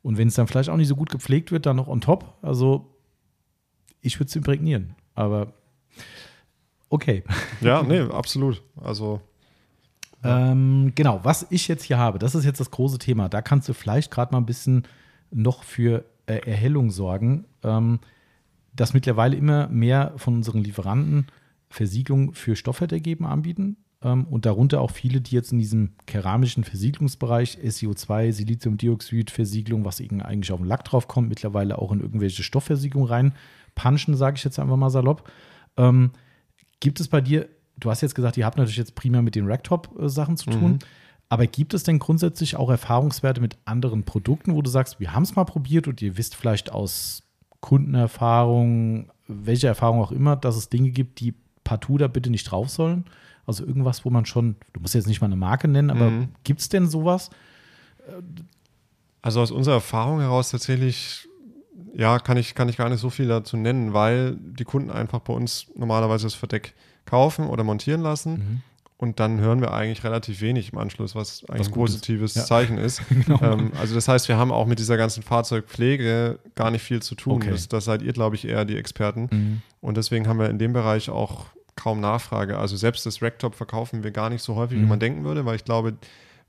Und 0.03 0.19
wenn 0.19 0.29
es 0.29 0.35
dann 0.37 0.47
vielleicht 0.47 0.69
auch 0.69 0.77
nicht 0.77 0.87
so 0.87 0.95
gut 0.95 1.11
gepflegt 1.11 1.51
wird, 1.51 1.67
dann 1.67 1.75
noch 1.75 1.89
on 1.89 2.01
top. 2.01 2.35
Also 2.41 2.95
ich 4.01 4.21
würde 4.21 4.29
es 4.29 4.37
imprägnieren. 4.37 4.95
Aber 5.17 5.53
okay. 6.89 7.25
Ja, 7.61 7.83
nee, 7.89 8.01
absolut. 8.01 8.63
Also, 8.77 9.21
Ähm, 10.25 10.93
genau, 10.95 11.21
was 11.23 11.47
ich 11.51 11.69
jetzt 11.69 11.85
hier 11.85 11.99
habe, 11.99 12.19
das 12.19 12.35
ist 12.35 12.45
jetzt 12.45 12.61
das 12.61 12.71
große 12.71 12.99
Thema. 12.99 13.29
Da 13.29 13.43
kannst 13.43 13.69
du 13.69 13.75
vielleicht 13.75 14.11
gerade 14.11 14.33
mal 14.33 14.39
ein 14.39 14.47
bisschen 14.47 14.85
noch 15.31 15.63
für 15.63 16.05
äh, 16.27 16.39
Erhellung 16.39 16.91
sorgen, 16.91 17.45
ähm, 17.63 18.01
dass 18.75 18.95
mittlerweile 18.95 19.37
immer 19.37 19.69
mehr 19.69 20.13
von 20.17 20.37
unseren 20.37 20.63
Lieferanten 20.63 21.27
Versiegelung 21.69 22.35
für 22.35 22.57
Stoffwettergeben 22.57 23.27
anbieten 23.27 23.77
ähm, 24.03 24.25
und 24.25 24.47
darunter 24.47 24.81
auch 24.81 24.91
viele, 24.91 25.21
die 25.21 25.35
jetzt 25.35 25.53
in 25.53 25.59
diesem 25.59 25.93
keramischen 26.07 26.65
Versiegelungsbereich 26.65 27.59
SiO2, 27.59 28.33
Siliziumdioxid, 28.33 29.31
Versiegelung, 29.31 29.85
was 29.85 30.01
eben 30.01 30.21
eigentlich 30.23 30.53
auf 30.53 30.61
den 30.61 30.69
Lack 30.69 30.85
drauf 30.85 31.09
kommt, 31.09 31.29
mittlerweile 31.29 31.79
auch 31.79 31.93
in 31.93 32.01
irgendwelche 32.01 32.43
Stoffversiegelung 32.43 33.07
reinpanschen, 33.07 34.15
sage 34.15 34.37
ich 34.37 34.45
jetzt 34.45 34.59
einfach 34.59 34.77
mal 34.77 34.91
salopp. 34.91 35.31
Ähm, 35.77 36.11
gibt 36.81 37.01
es 37.01 37.09
bei 37.09 37.21
dir, 37.21 37.49
du 37.79 37.91
hast 37.91 38.01
jetzt 38.01 38.15
gesagt, 38.15 38.37
ihr 38.37 38.47
habt 38.47 38.57
natürlich 38.57 38.79
jetzt 38.79 38.95
primär 38.95 39.23
mit 39.23 39.35
den 39.35 39.47
Racktop-Sachen 39.47 40.37
zu 40.37 40.51
tun, 40.51 40.79
aber 41.29 41.47
gibt 41.47 41.75
es 41.75 41.83
denn 41.83 41.99
grundsätzlich 41.99 42.57
auch 42.57 42.71
Erfahrungswerte 42.71 43.41
mit 43.41 43.59
anderen 43.65 44.05
Produkten, 44.05 44.55
wo 44.55 44.63
du 44.63 44.71
sagst, 44.71 45.01
wir 45.01 45.13
haben 45.13 45.25
es 45.25 45.35
mal 45.37 45.45
probiert 45.45 45.89
und 45.89 46.01
ihr 46.01 46.17
wisst 46.17 46.35
vielleicht 46.37 46.73
aus 46.73 47.23
Kundenerfahrung, 47.61 49.11
welche 49.29 49.67
Erfahrung 49.67 50.01
auch 50.01 50.13
immer, 50.13 50.37
dass 50.37 50.57
es 50.57 50.69
Dinge 50.69 50.91
gibt, 50.91 51.21
die 51.21 51.35
partout 51.65 51.99
da 51.99 52.07
bitte 52.09 52.31
nicht 52.31 52.45
drauf 52.45 52.71
sollen? 52.71 53.05
Also 53.45 53.65
irgendwas, 53.65 54.05
wo 54.05 54.11
man 54.11 54.25
schon, 54.27 54.57
du 54.73 54.81
musst 54.81 54.95
jetzt 54.95 55.07
nicht 55.09 55.21
mal 55.21 55.27
eine 55.27 55.37
Marke 55.37 55.69
nennen, 55.69 55.91
aber 55.91 56.11
Mhm. 56.11 56.29
gibt 56.45 56.61
es 56.61 56.69
denn 56.69 56.87
sowas? 56.89 57.31
Also 59.23 59.41
aus 59.41 59.51
unserer 59.51 59.77
Erfahrung 59.77 60.21
heraus 60.21 60.51
tatsächlich, 60.51 61.29
ja, 61.95 62.19
kann 62.19 62.37
ich, 62.37 62.55
kann 62.55 62.69
ich 62.69 62.77
gar 62.77 62.89
nicht 62.89 63.01
so 63.01 63.11
viel 63.11 63.27
dazu 63.27 63.57
nennen, 63.57 63.93
weil 63.93 64.37
die 64.37 64.65
Kunden 64.65 64.91
einfach 64.91 65.21
bei 65.21 65.33
uns 65.33 65.67
normalerweise 65.75 66.27
das 66.27 66.35
Verdeck 66.35 66.75
kaufen 67.07 67.47
oder 67.47 67.65
montieren 67.65 68.01
lassen. 68.03 68.33
Mhm. 68.33 68.63
Und 68.99 69.21
dann 69.21 69.41
hören 69.41 69.61
wir 69.61 69.75
eigentlich 69.75 70.05
relativ 70.05 70.41
wenig 70.41 70.73
im 70.73 70.79
Anschluss, 70.79 71.15
was 71.15 71.45
eigentlich 71.49 71.61
Was 71.61 71.67
ein 71.69 71.75
positives 71.75 72.35
Ja. 72.35 72.41
Genau. 72.43 72.47
Zeichen 72.49 72.79
ist. 72.79 73.03
ähm, 73.43 73.73
also 73.79 73.95
das 73.95 74.09
heißt, 74.09 74.27
wir 74.29 74.39
haben 74.39 74.51
auch 74.51 74.65
mit 74.67 74.79
dieser 74.79 74.97
ganzen 74.97 75.23
Fahrzeugpflege 75.23 76.39
gar 76.55 76.71
nicht 76.71 76.83
viel 76.83 77.03
zu 77.03 77.15
tun. 77.15 77.35
Okay. 77.37 77.51
Das, 77.51 77.69
das 77.69 77.85
seid 77.85 78.03
ihr, 78.03 78.13
glaube 78.13 78.37
ich, 78.37 78.47
eher 78.49 78.65
die 78.65 78.77
Experten. 78.77 79.29
Mhm. 79.31 79.63
Und 79.81 79.97
deswegen 79.99 80.27
haben 80.29 80.39
wir 80.39 80.49
in 80.49 80.59
dem 80.59 80.73
Bereich 80.73 81.11
auch 81.11 81.47
kaum 81.77 82.01
Nachfrage. 82.01 82.59
Also 82.59 82.77
selbst 82.77 83.05
das 83.05 83.21
Racktop 83.21 83.55
verkaufen 83.55 84.03
wir 84.03 84.13
gar 84.13 84.31
nicht 84.31 84.43
so 84.43 84.55
häufig, 84.55 84.79
wie 84.79 84.83
Mhm. 84.83 84.89
man 84.89 85.01
denken 85.01 85.25
würde, 85.25 85.45
weil 85.45 85.57
ich 85.57 85.65
glaube, 85.65 85.95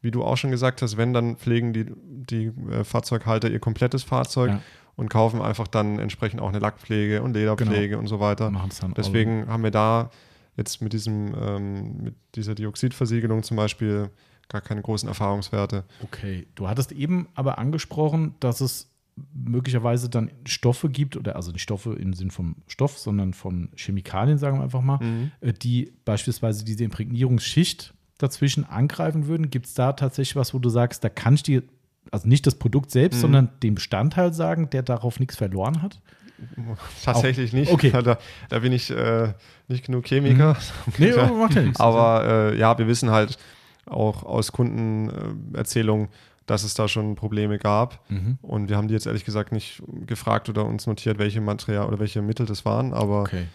wie 0.02 0.12
du 0.12 0.24
auch 0.24 0.38
schon 0.38 0.52
gesagt 0.52 0.82
hast, 0.82 0.96
wenn, 0.96 1.14
dann 1.14 1.36
pflegen 1.36 1.74
die, 1.74 1.86
die 2.02 2.52
äh, 2.72 2.84
Fahrzeughalter 2.86 3.50
ihr 3.50 3.60
komplettes 3.60 4.04
Fahrzeug 4.04 4.52
Ja. 4.52 4.62
und 4.96 5.10
kaufen 5.10 5.42
einfach 5.42 5.68
dann 5.68 6.00
entsprechend 6.00 6.40
auch 6.40 6.50
eine 6.50 6.60
Lackpflege 6.60 7.22
und 7.24 7.34
Lederpflege 7.34 7.98
und 7.98 8.08
so 8.08 8.22
weiter. 8.22 8.54
Deswegen 8.96 9.48
haben 9.50 9.64
wir 9.64 9.72
da 9.72 10.12
jetzt 10.58 10.82
mit 10.82 10.94
diesem, 10.94 11.34
ähm, 11.40 11.98
mit 11.98 12.16
dieser 12.36 12.56
Dioxidversiegelung 12.56 13.44
zum 13.44 13.58
Beispiel 13.58 14.10
gar 14.50 14.62
keine 14.62 14.82
großen 14.82 15.08
Erfahrungswerte. 15.08 15.84
Okay, 16.04 16.48
du 16.56 16.68
hattest 16.68 16.92
eben 16.92 17.28
aber 17.36 17.58
angesprochen, 17.60 18.36
dass 18.40 18.62
es 18.62 18.92
möglicherweise 19.34 20.10
dann 20.10 20.32
Stoffe 20.46 20.90
gibt, 20.90 21.18
oder 21.18 21.36
also 21.36 21.52
nicht 21.52 21.64
Stoffe 21.64 21.94
im 21.94 22.14
Sinn 22.14 22.32
vom 22.32 22.56
Stoff, 22.68 22.98
sondern 22.98 23.34
von 23.34 23.70
Chemikalien, 23.76 24.38
sagen 24.38 24.60
wir 24.60 24.64
einfach 24.64 24.82
mal, 24.82 25.00
äh, 25.42 25.54
die 25.54 25.94
beispielsweise 26.06 26.64
diese 26.66 26.84
Imprägnierungsschicht 26.84 27.94
dazwischen 28.18 28.64
angreifen 28.64 29.28
würden. 29.28 29.50
Gibt 29.50 29.68
es 29.68 29.74
da 29.74 29.94
tatsächlich 29.94 30.36
was, 30.36 30.54
wo 30.54 30.60
du 30.60 30.70
sagst, 30.70 31.04
da 31.04 31.10
kann 31.10 31.36
ich 31.36 31.44
dir, 31.44 31.64
also 32.12 32.28
nicht 32.28 32.48
das 32.48 32.56
Produkt 32.56 32.92
selbst, 32.92 33.22
sondern 33.22 33.50
den 33.62 33.76
Bestandteil 33.76 34.34
sagen, 34.34 34.70
der 34.70 34.84
darauf 34.84 35.20
nichts 35.20 35.36
verloren 35.36 35.82
hat? 35.82 36.02
Tatsächlich 37.04 37.54
nicht. 37.54 37.72
Okay. 37.72 37.92
Da, 37.92 38.18
da 38.50 38.60
bin 38.60 38.72
ich 38.72 38.90
äh, 38.92 39.34
nicht 39.68 39.86
genug 39.86 40.06
Chemiker. 40.06 40.58
Nee, 40.98 41.14
oh, 41.18 41.34
macht 41.36 41.56
ja 41.56 41.62
nichts. 41.62 41.80
Aber 41.80 42.26
äh, 42.26 42.58
ja, 42.58 42.78
wir 42.78 42.88
wissen 42.88 43.10
halt 43.12 43.38
auch 43.86 44.24
aus 44.24 44.52
Kundenerzählungen, 44.52 46.10
dass 46.46 46.64
es 46.64 46.74
da 46.74 46.88
schon 46.88 47.16
Probleme 47.16 47.58
gab. 47.58 48.00
Mhm. 48.10 48.38
Und 48.42 48.70
wir 48.70 48.78
haben 48.78 48.88
die 48.88 48.94
jetzt 48.94 49.06
ehrlich 49.08 49.26
gesagt 49.26 49.52
nicht 49.52 49.82
gefragt 50.06 50.50
oder 50.50 50.66
uns 50.66 50.88
notiert, 50.88 51.18
welche 51.20 51.42
Material 51.42 51.88
oder 51.88 52.00
welche 52.00 52.22
Mittel 52.22 52.46
das 52.46 52.66
waren. 52.66 52.94
Aber 52.94 53.22
Okay. 53.22 53.48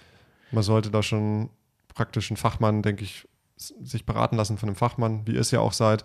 man 0.51 0.63
sollte 0.63 0.91
da 0.91 1.03
schon 1.03 1.51
praktisch 1.95 2.31
einen 2.31 2.37
Fachmann, 2.37 2.83
denke 2.83 3.05
ich, 3.05 3.27
sich 3.57 4.05
beraten 4.05 4.37
lassen 4.37 4.59
von 4.59 4.69
einem 4.69 4.77
Fachmann, 4.77 5.27
wie 5.27 5.35
ihr 5.35 5.41
es 5.41 5.51
ja 5.51 5.61
auch 5.61 5.73
seid. 5.73 6.05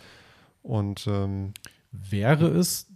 Und 0.62 1.08
ähm, 1.08 1.54
Wäre 1.92 2.48
es, 2.48 2.88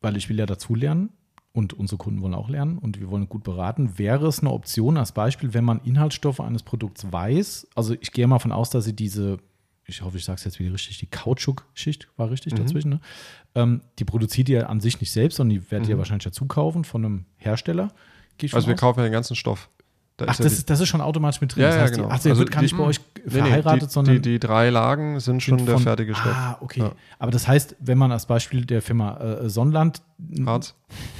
weil 0.00 0.16
ich 0.16 0.28
will 0.28 0.38
ja 0.38 0.46
dazulernen 0.46 1.10
und 1.54 1.72
unsere 1.72 1.98
Kunden 1.98 2.20
wollen 2.20 2.34
auch 2.34 2.48
lernen 2.48 2.78
und 2.78 3.00
wir 3.00 3.08
wollen 3.08 3.28
gut 3.28 3.44
beraten, 3.44 3.96
wäre 3.96 4.26
es 4.26 4.40
eine 4.40 4.50
Option 4.50 4.96
als 4.96 5.12
Beispiel, 5.12 5.54
wenn 5.54 5.64
man 5.64 5.80
Inhaltsstoffe 5.84 6.40
eines 6.40 6.64
Produkts 6.64 7.10
weiß, 7.10 7.68
also 7.76 7.94
ich 7.94 8.10
gehe 8.10 8.26
mal 8.26 8.40
von 8.40 8.50
aus, 8.50 8.70
dass 8.70 8.84
sie 8.84 8.94
diese, 8.94 9.38
ich 9.86 10.02
hoffe, 10.02 10.16
ich 10.16 10.24
sage 10.24 10.38
es 10.38 10.44
jetzt 10.44 10.58
wieder 10.58 10.74
richtig, 10.74 10.98
die 10.98 11.06
Kautschukschicht 11.06 12.08
war 12.16 12.30
richtig 12.30 12.54
dazwischen, 12.54 12.90
ne? 12.90 13.00
ähm, 13.54 13.82
die 14.00 14.04
produziert 14.04 14.48
ihr 14.48 14.68
an 14.68 14.80
sich 14.80 15.00
nicht 15.00 15.12
selbst, 15.12 15.36
sondern 15.36 15.60
die 15.60 15.70
werdet 15.70 15.88
ihr 15.88 15.96
wahrscheinlich 15.96 16.24
dazu 16.24 16.44
kaufen 16.46 16.82
von 16.82 17.04
einem 17.04 17.24
Hersteller. 17.36 17.92
Also 18.52 18.66
wir 18.66 18.74
aus? 18.74 18.80
kaufen 18.80 18.98
ja 18.98 19.06
den 19.06 19.12
ganzen 19.12 19.36
Stoff. 19.36 19.70
Da 20.16 20.26
Ach, 20.28 20.32
ist 20.32 20.38
ja 20.38 20.44
das 20.44 20.52
die- 20.52 20.58
ist, 20.58 20.70
das 20.70 20.80
ist 20.80 20.88
schon 20.88 21.00
automatisch 21.00 21.40
mit 21.40 21.54
drin. 21.54 21.62
Ja, 21.62 21.68
das 21.70 21.76
ja, 21.76 21.82
heißt, 21.82 21.94
genau. 21.94 22.06
die, 22.06 22.12
also, 22.12 22.28
ihr 22.28 22.32
Also 22.32 22.40
wird 22.42 22.50
gar 22.52 22.60
die- 22.60 22.64
nicht 22.66 22.76
bei 22.76 22.84
euch 22.84 23.00
Nee, 23.16 23.22
nee, 23.24 23.30
verheiratet, 23.30 23.82
die, 23.88 23.92
sondern 23.92 24.14
die, 24.16 24.20
die 24.32 24.38
drei 24.38 24.70
Lagen 24.70 25.18
sind 25.18 25.42
schon 25.42 25.58
sind 25.58 25.66
der 25.66 25.74
von- 25.74 25.82
fertige 25.82 26.14
Stoff. 26.14 26.32
Ah, 26.36 26.58
okay. 26.60 26.80
Ja. 26.80 26.92
Aber 27.18 27.30
das 27.32 27.48
heißt, 27.48 27.74
wenn 27.80 27.98
man 27.98 28.12
als 28.12 28.26
Beispiel 28.26 28.64
der 28.64 28.80
Firma 28.80 29.16
äh, 29.18 29.48
Sonnland 29.50 30.02
Harz. 30.46 30.74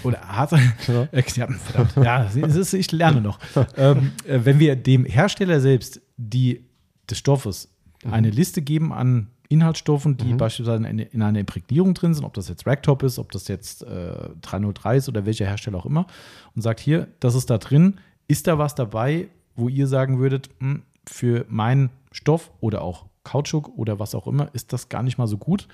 oder 0.04 0.20
Hart, 0.20 0.52
ja. 0.52 0.58
ja, 1.12 1.48
verdammt, 1.48 1.96
ja, 1.96 2.22
ist, 2.24 2.72
ich 2.72 2.92
lerne 2.92 3.20
noch. 3.20 3.38
ähm, 3.76 4.12
äh, 4.28 4.40
wenn 4.44 4.60
wir 4.60 4.76
dem 4.76 5.04
Hersteller 5.04 5.60
selbst 5.60 6.00
die 6.16 6.64
des 7.10 7.18
Stoffes 7.18 7.68
eine 8.10 8.30
Liste 8.30 8.62
geben 8.62 8.92
an 8.92 9.28
Inhaltsstoffen, 9.48 10.16
die 10.16 10.34
beispielsweise 10.34 10.86
in, 10.86 10.98
in 11.00 11.22
einer 11.22 11.38
Imprägnierung 11.40 11.94
drin 11.94 12.14
sind, 12.14 12.24
ob 12.24 12.34
das 12.34 12.48
jetzt 12.48 12.66
Racktop 12.66 13.02
ist, 13.02 13.18
ob 13.18 13.32
das 13.32 13.48
jetzt 13.48 13.82
äh, 13.82 14.12
303 14.42 14.96
ist 14.98 15.08
oder 15.08 15.26
welcher 15.26 15.46
Hersteller 15.46 15.78
auch 15.78 15.86
immer, 15.86 16.06
und 16.54 16.62
sagt 16.62 16.80
hier, 16.80 17.08
das 17.20 17.34
ist 17.34 17.50
da 17.50 17.58
drin, 17.58 17.98
ist 18.28 18.46
da 18.46 18.58
was 18.58 18.74
dabei, 18.74 19.28
wo 19.56 19.68
ihr 19.68 19.86
sagen 19.86 20.18
würdet, 20.18 20.50
hm, 20.60 20.82
für 21.06 21.44
meinen 21.48 21.90
Stoff 22.12 22.50
oder 22.60 22.82
auch 22.82 23.06
Kautschuk 23.24 23.70
oder 23.76 23.98
was 23.98 24.14
auch 24.14 24.26
immer, 24.26 24.48
ist 24.52 24.72
das 24.72 24.88
gar 24.88 25.02
nicht 25.02 25.18
mal 25.18 25.26
so 25.26 25.38
gut. 25.38 25.68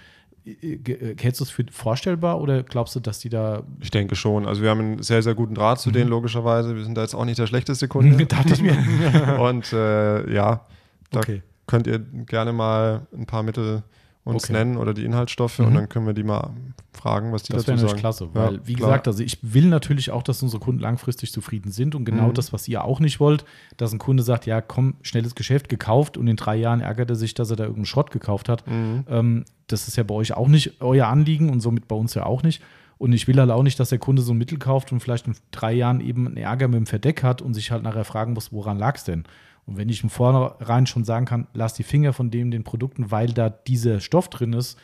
Äh, 0.45 0.77
ge- 0.79 1.13
äh, 1.13 1.17
Hältst 1.21 1.41
du 1.41 1.45
es 1.45 1.51
für 1.51 1.65
vorstellbar 1.71 2.41
oder 2.41 2.63
glaubst 2.63 2.95
du, 2.97 3.01
dass 3.01 3.19
die 3.21 3.29
da 3.29 3.63
Ich 3.81 3.91
denke 3.91 4.17
schon. 4.17 4.47
Also 4.47 4.63
wir 4.63 4.71
haben 4.71 4.81
einen 4.81 5.03
sehr, 5.03 5.23
sehr 5.23 5.35
guten 5.35 5.55
Draht 5.55 5.81
zu 5.81 5.91
denen, 5.91 6.09
logischerweise. 6.11 6.75
Wir 6.77 6.85
sind 6.85 6.97
da 6.97 7.03
jetzt 7.03 7.15
auch 7.15 7.25
nicht 7.25 7.39
der 7.39 7.47
schlechteste 7.47 7.89
Kunde. 7.89 8.25
dachte 8.27 8.55
ich 8.55 8.63
mir. 8.63 8.77
Und 9.41 9.73
äh, 9.73 10.33
ja, 10.33 10.67
da 11.11 11.19
Okay. 11.21 11.43
könnt 11.67 11.87
ihr 11.87 11.99
gerne 11.99 12.53
mal 12.53 13.07
ein 13.13 13.27
paar 13.27 13.43
Mittel 13.43 13.83
uns 14.25 14.45
Okay. 14.45 14.53
nennen 14.53 14.77
oder 14.77 14.93
die 14.93 15.05
Inhaltsstoffe 15.05 15.59
Mhm. 15.59 15.65
und 15.67 15.75
dann 15.75 15.89
können 15.89 16.07
wir 16.07 16.13
die 16.13 16.23
mal 16.23 16.51
fragen, 16.93 17.33
was 17.33 17.43
die 17.45 17.53
Das 17.53 17.63
dazu 17.65 17.69
wäre 17.69 17.79
sagen. 17.79 17.87
natürlich 17.89 18.01
klasse, 18.01 18.25
Ja, 18.25 18.31
weil, 18.35 18.67
wie 18.67 18.75
klar. 18.75 18.89
gesagt, 18.91 19.09
also 19.09 19.23
ich 19.23 19.39
will 19.43 19.67
natürlich 19.67 20.11
auch, 20.11 20.23
dass 20.23 20.43
unsere 20.43 20.61
Kunden 20.63 20.81
langfristig 20.81 21.33
zufrieden 21.33 21.71
sind 21.73 21.95
und 21.95 22.05
genau 22.05 22.29
Mhm. 22.29 22.35
das, 22.35 22.53
was 22.53 22.69
ihr 22.69 22.85
auch 22.85 23.01
nicht 23.01 23.19
wollt, 23.19 23.45
dass 23.79 23.93
ein 23.93 23.99
Kunde 23.99 24.23
sagt, 24.23 24.45
ja, 24.47 24.61
komm, 24.61 24.95
schnelles 25.03 25.35
Geschäft 25.35 25.69
gekauft 25.71 26.17
und 26.19 26.29
in 26.29 26.37
drei 26.37 26.57
Jahren 26.57 26.81
ärgert 26.81 27.09
er 27.11 27.17
sich, 27.17 27.33
dass 27.35 27.49
er 27.51 27.57
da 27.57 27.65
irgendeinen 27.65 27.87
Schrott 27.87 28.11
gekauft 28.11 28.49
hat. 28.51 28.67
Mhm. 28.67 29.05
Ähm, 29.09 29.45
das 29.69 29.89
ist 29.89 29.97
ja 29.97 30.03
bei 30.03 30.15
euch 30.15 30.35
auch 30.37 30.49
nicht 30.49 30.81
euer 30.83 31.07
Anliegen 31.07 31.49
und 31.49 31.61
somit 31.61 31.89
bei 31.89 31.97
uns 31.97 32.15
ja 32.15 32.27
auch 32.27 32.43
nicht. 32.43 32.63
Und 32.99 33.15
ich 33.15 33.27
will 33.27 33.39
halt 33.41 33.51
auch 33.51 33.63
nicht, 33.63 33.81
dass 33.81 33.89
der 33.89 33.99
Kunde 33.99 34.21
so 34.21 34.35
ein 34.35 34.37
Mittel 34.39 34.59
kauft 34.59 34.93
und 34.93 35.01
vielleicht 35.01 35.27
in 35.27 35.35
drei 35.53 35.73
Jahren 35.73 36.01
eben 36.03 36.27
einen 36.27 36.37
Ärger 36.37 36.69
mit 36.69 36.77
dem 36.77 36.87
Verdeck 36.87 37.23
hat 37.23 37.41
und 37.41 37.55
sich 37.55 37.71
halt 37.71 37.83
nachher 37.83 38.05
fragen 38.05 38.35
muss, 38.35 38.53
woran 38.53 38.79
lag 38.79 38.97
es 38.97 39.05
denn? 39.05 39.25
Und 39.67 39.77
wenn 39.77 39.89
ich 39.89 40.03
im 40.03 40.11
Vornherein 40.11 40.87
schon 40.87 41.05
sagen 41.05 41.27
kann, 41.27 41.47
lass 41.55 41.75
die 41.75 41.83
Finger 41.83 42.13
von 42.13 42.31
dem 42.31 42.51
den 42.51 42.65
Produkten, 42.65 43.11
weil 43.11 43.29
da 43.29 43.51
dieser 43.51 44.01
Stoff 44.01 44.29
drin 44.29 44.53
ist, 44.53 44.79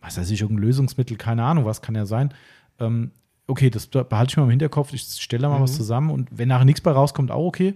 was 0.00 0.16
weiß 0.16 0.30
ich, 0.30 0.40
irgendein 0.42 0.66
Lösungsmittel, 0.66 1.16
keine 1.16 1.44
Ahnung, 1.44 1.64
was 1.64 1.82
kann 1.82 1.94
ja 1.94 2.06
sein. 2.06 2.32
Ähm, 2.78 3.10
okay, 3.46 3.70
das 3.70 3.86
behalte 3.86 4.30
ich 4.30 4.36
mal 4.36 4.44
im 4.44 4.50
Hinterkopf, 4.50 4.92
ich 4.92 5.02
stelle 5.02 5.42
da 5.42 5.48
mal 5.48 5.58
mhm. 5.58 5.62
was 5.62 5.74
zusammen 5.74 6.10
und 6.10 6.28
wenn 6.30 6.48
nachher 6.48 6.64
nichts 6.64 6.80
bei 6.80 6.92
rauskommt, 6.92 7.30
auch 7.30 7.46
okay. 7.46 7.74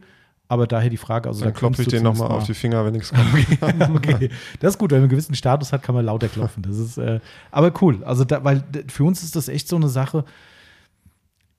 Aber 0.48 0.66
daher 0.66 0.90
die 0.90 0.98
Frage, 0.98 1.30
also 1.30 1.44
dann 1.44 1.54
da 1.54 1.58
klopfe 1.58 1.80
ich 1.80 1.88
den 1.88 2.02
nochmal 2.02 2.30
auf 2.30 2.44
die 2.44 2.52
Finger, 2.52 2.84
wenn 2.84 2.92
nichts 2.92 3.10
kommt. 3.10 3.22
Okay, 3.94 4.14
okay, 4.14 4.30
das 4.60 4.74
ist 4.74 4.78
gut, 4.78 4.90
wenn 4.90 4.98
man 4.98 5.04
einen 5.04 5.10
gewissen 5.10 5.34
Status 5.34 5.72
hat, 5.72 5.82
kann 5.82 5.94
man 5.94 6.04
lauter 6.04 6.28
klopfen. 6.28 6.62
Das 6.62 6.76
ist, 6.76 6.98
äh, 6.98 7.20
aber 7.50 7.72
cool. 7.80 8.04
Also, 8.04 8.24
da, 8.24 8.44
weil 8.44 8.62
für 8.88 9.04
uns 9.04 9.22
ist 9.22 9.34
das 9.34 9.48
echt 9.48 9.66
so 9.66 9.76
eine 9.76 9.88
Sache. 9.88 10.26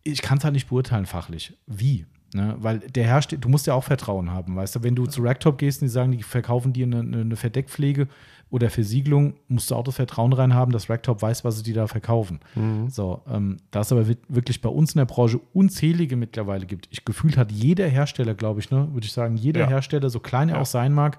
Ich 0.04 0.22
kann 0.22 0.38
es 0.38 0.44
halt 0.44 0.54
nicht 0.54 0.70
beurteilen 0.70 1.08
fachlich. 1.08 1.58
Wie? 1.66 2.06
Ne? 2.34 2.56
Weil 2.60 2.80
der 2.80 3.06
Hersteller, 3.06 3.42
du 3.42 3.50
musst 3.50 3.68
ja 3.68 3.74
auch 3.74 3.84
Vertrauen 3.84 4.32
haben, 4.32 4.56
weißt 4.56 4.76
du, 4.76 4.84
wenn 4.84 4.96
du 4.96 5.06
zu 5.06 5.22
Racktop 5.22 5.58
gehst 5.58 5.82
und 5.82 5.88
die 5.88 5.92
sagen, 5.92 6.12
die 6.12 6.24
verkaufen 6.24 6.74
dir 6.74 6.86
eine, 6.86 7.00
eine 7.00 7.36
Verdeckpflege 7.36 8.08
oder 8.50 8.70
Versiegelung, 8.70 9.34
musst 9.48 9.72
du 9.72 9.76
auch 9.76 9.84
das 9.84 9.96
Vertrauen 9.96 10.32
rein 10.32 10.54
haben, 10.54 10.72
dass 10.72 10.90
Racktop 10.90 11.22
weiß, 11.22 11.44
was 11.44 11.58
sie 11.58 11.64
dir 11.64 11.74
da 11.74 11.88
verkaufen. 11.88 12.40
Mhm. 12.54 12.90
So, 12.90 13.24
ähm, 13.28 13.58
da 13.72 13.82
es 13.82 13.92
aber 13.92 14.08
wirklich 14.28 14.62
bei 14.62 14.70
uns 14.70 14.94
in 14.94 15.00
der 15.00 15.06
Branche 15.06 15.40
unzählige 15.54 16.16
mittlerweile 16.16 16.66
gibt. 16.66 16.88
Ich 16.92 17.04
gefühlt 17.04 17.36
hat 17.36 17.52
jeder 17.52 17.88
Hersteller, 17.88 18.36
glaube 18.36 18.60
ich, 18.60 18.70
ne, 18.70 18.90
würde 18.94 19.06
ich 19.06 19.12
sagen, 19.12 19.38
jeder 19.38 19.62
ja. 19.62 19.68
Hersteller, 19.70 20.10
so 20.10 20.20
klein 20.20 20.50
er 20.50 20.56
ja. 20.56 20.62
auch 20.62 20.68
sein 20.68 20.94
mag, 20.94 21.18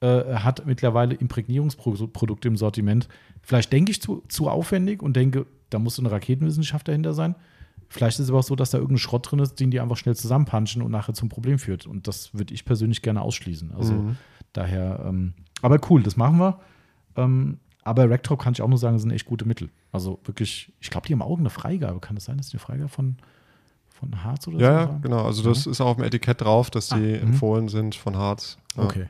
äh, 0.00 0.34
hat 0.34 0.66
mittlerweile 0.66 1.14
Imprägnierungsprodukte 1.14 2.48
im 2.48 2.56
Sortiment. 2.56 3.08
Vielleicht 3.42 3.72
denke 3.72 3.90
ich 3.90 4.00
zu, 4.00 4.22
zu 4.28 4.48
aufwendig 4.48 5.02
und 5.02 5.16
denke, 5.16 5.46
da 5.70 5.78
muss 5.78 5.98
eine 5.98 6.10
Raketenwissenschaft 6.10 6.86
dahinter 6.86 7.14
sein. 7.14 7.34
Vielleicht 7.88 8.18
ist 8.18 8.24
es 8.24 8.30
aber 8.30 8.40
auch 8.40 8.44
so, 8.44 8.56
dass 8.56 8.70
da 8.70 8.78
irgendein 8.78 8.98
Schrott 8.98 9.30
drin 9.30 9.38
ist, 9.38 9.60
den 9.60 9.70
die 9.70 9.80
einfach 9.80 9.96
schnell 9.96 10.16
zusammenpanschen 10.16 10.82
und 10.82 10.90
nachher 10.90 11.14
zum 11.14 11.28
Problem 11.28 11.58
führt. 11.58 11.86
Und 11.86 12.08
das 12.08 12.34
würde 12.34 12.52
ich 12.52 12.64
persönlich 12.64 13.02
gerne 13.02 13.22
ausschließen. 13.22 13.72
Also 13.72 13.94
mhm. 13.94 14.16
daher, 14.52 15.04
ähm, 15.06 15.34
aber 15.62 15.78
cool, 15.90 16.02
das 16.02 16.16
machen 16.16 16.38
wir. 16.38 16.60
Ähm, 17.16 17.58
aber 17.84 18.10
Rectrop 18.10 18.40
kann 18.40 18.52
ich 18.52 18.62
auch 18.62 18.68
nur 18.68 18.78
sagen, 18.78 18.98
sind 18.98 19.12
echt 19.12 19.26
gute 19.26 19.44
Mittel. 19.44 19.70
Also 19.92 20.18
wirklich, 20.24 20.72
ich 20.80 20.90
glaube, 20.90 21.06
die 21.06 21.12
haben 21.12 21.22
auch 21.22 21.38
eine 21.38 21.50
Freigabe. 21.50 22.00
Kann 22.00 22.16
das 22.16 22.24
sein, 22.24 22.36
dass 22.36 22.48
die 22.48 22.56
eine 22.56 22.60
Freigabe 22.60 22.88
von, 22.88 23.16
von 23.88 24.24
Harz 24.24 24.48
oder 24.48 24.58
ja, 24.58 24.86
so? 24.86 24.92
Ja, 24.92 24.98
genau. 25.02 25.24
Also 25.24 25.42
das 25.44 25.64
ja. 25.64 25.70
ist 25.70 25.80
auch 25.80 25.90
auf 25.90 25.96
dem 25.96 26.04
Etikett 26.04 26.40
drauf, 26.40 26.70
dass 26.70 26.88
die 26.88 27.14
ah, 27.14 27.22
empfohlen 27.22 27.68
sind 27.68 27.94
von 27.94 28.16
Harz. 28.16 28.58
Ja. 28.76 28.82
Okay. 28.82 29.08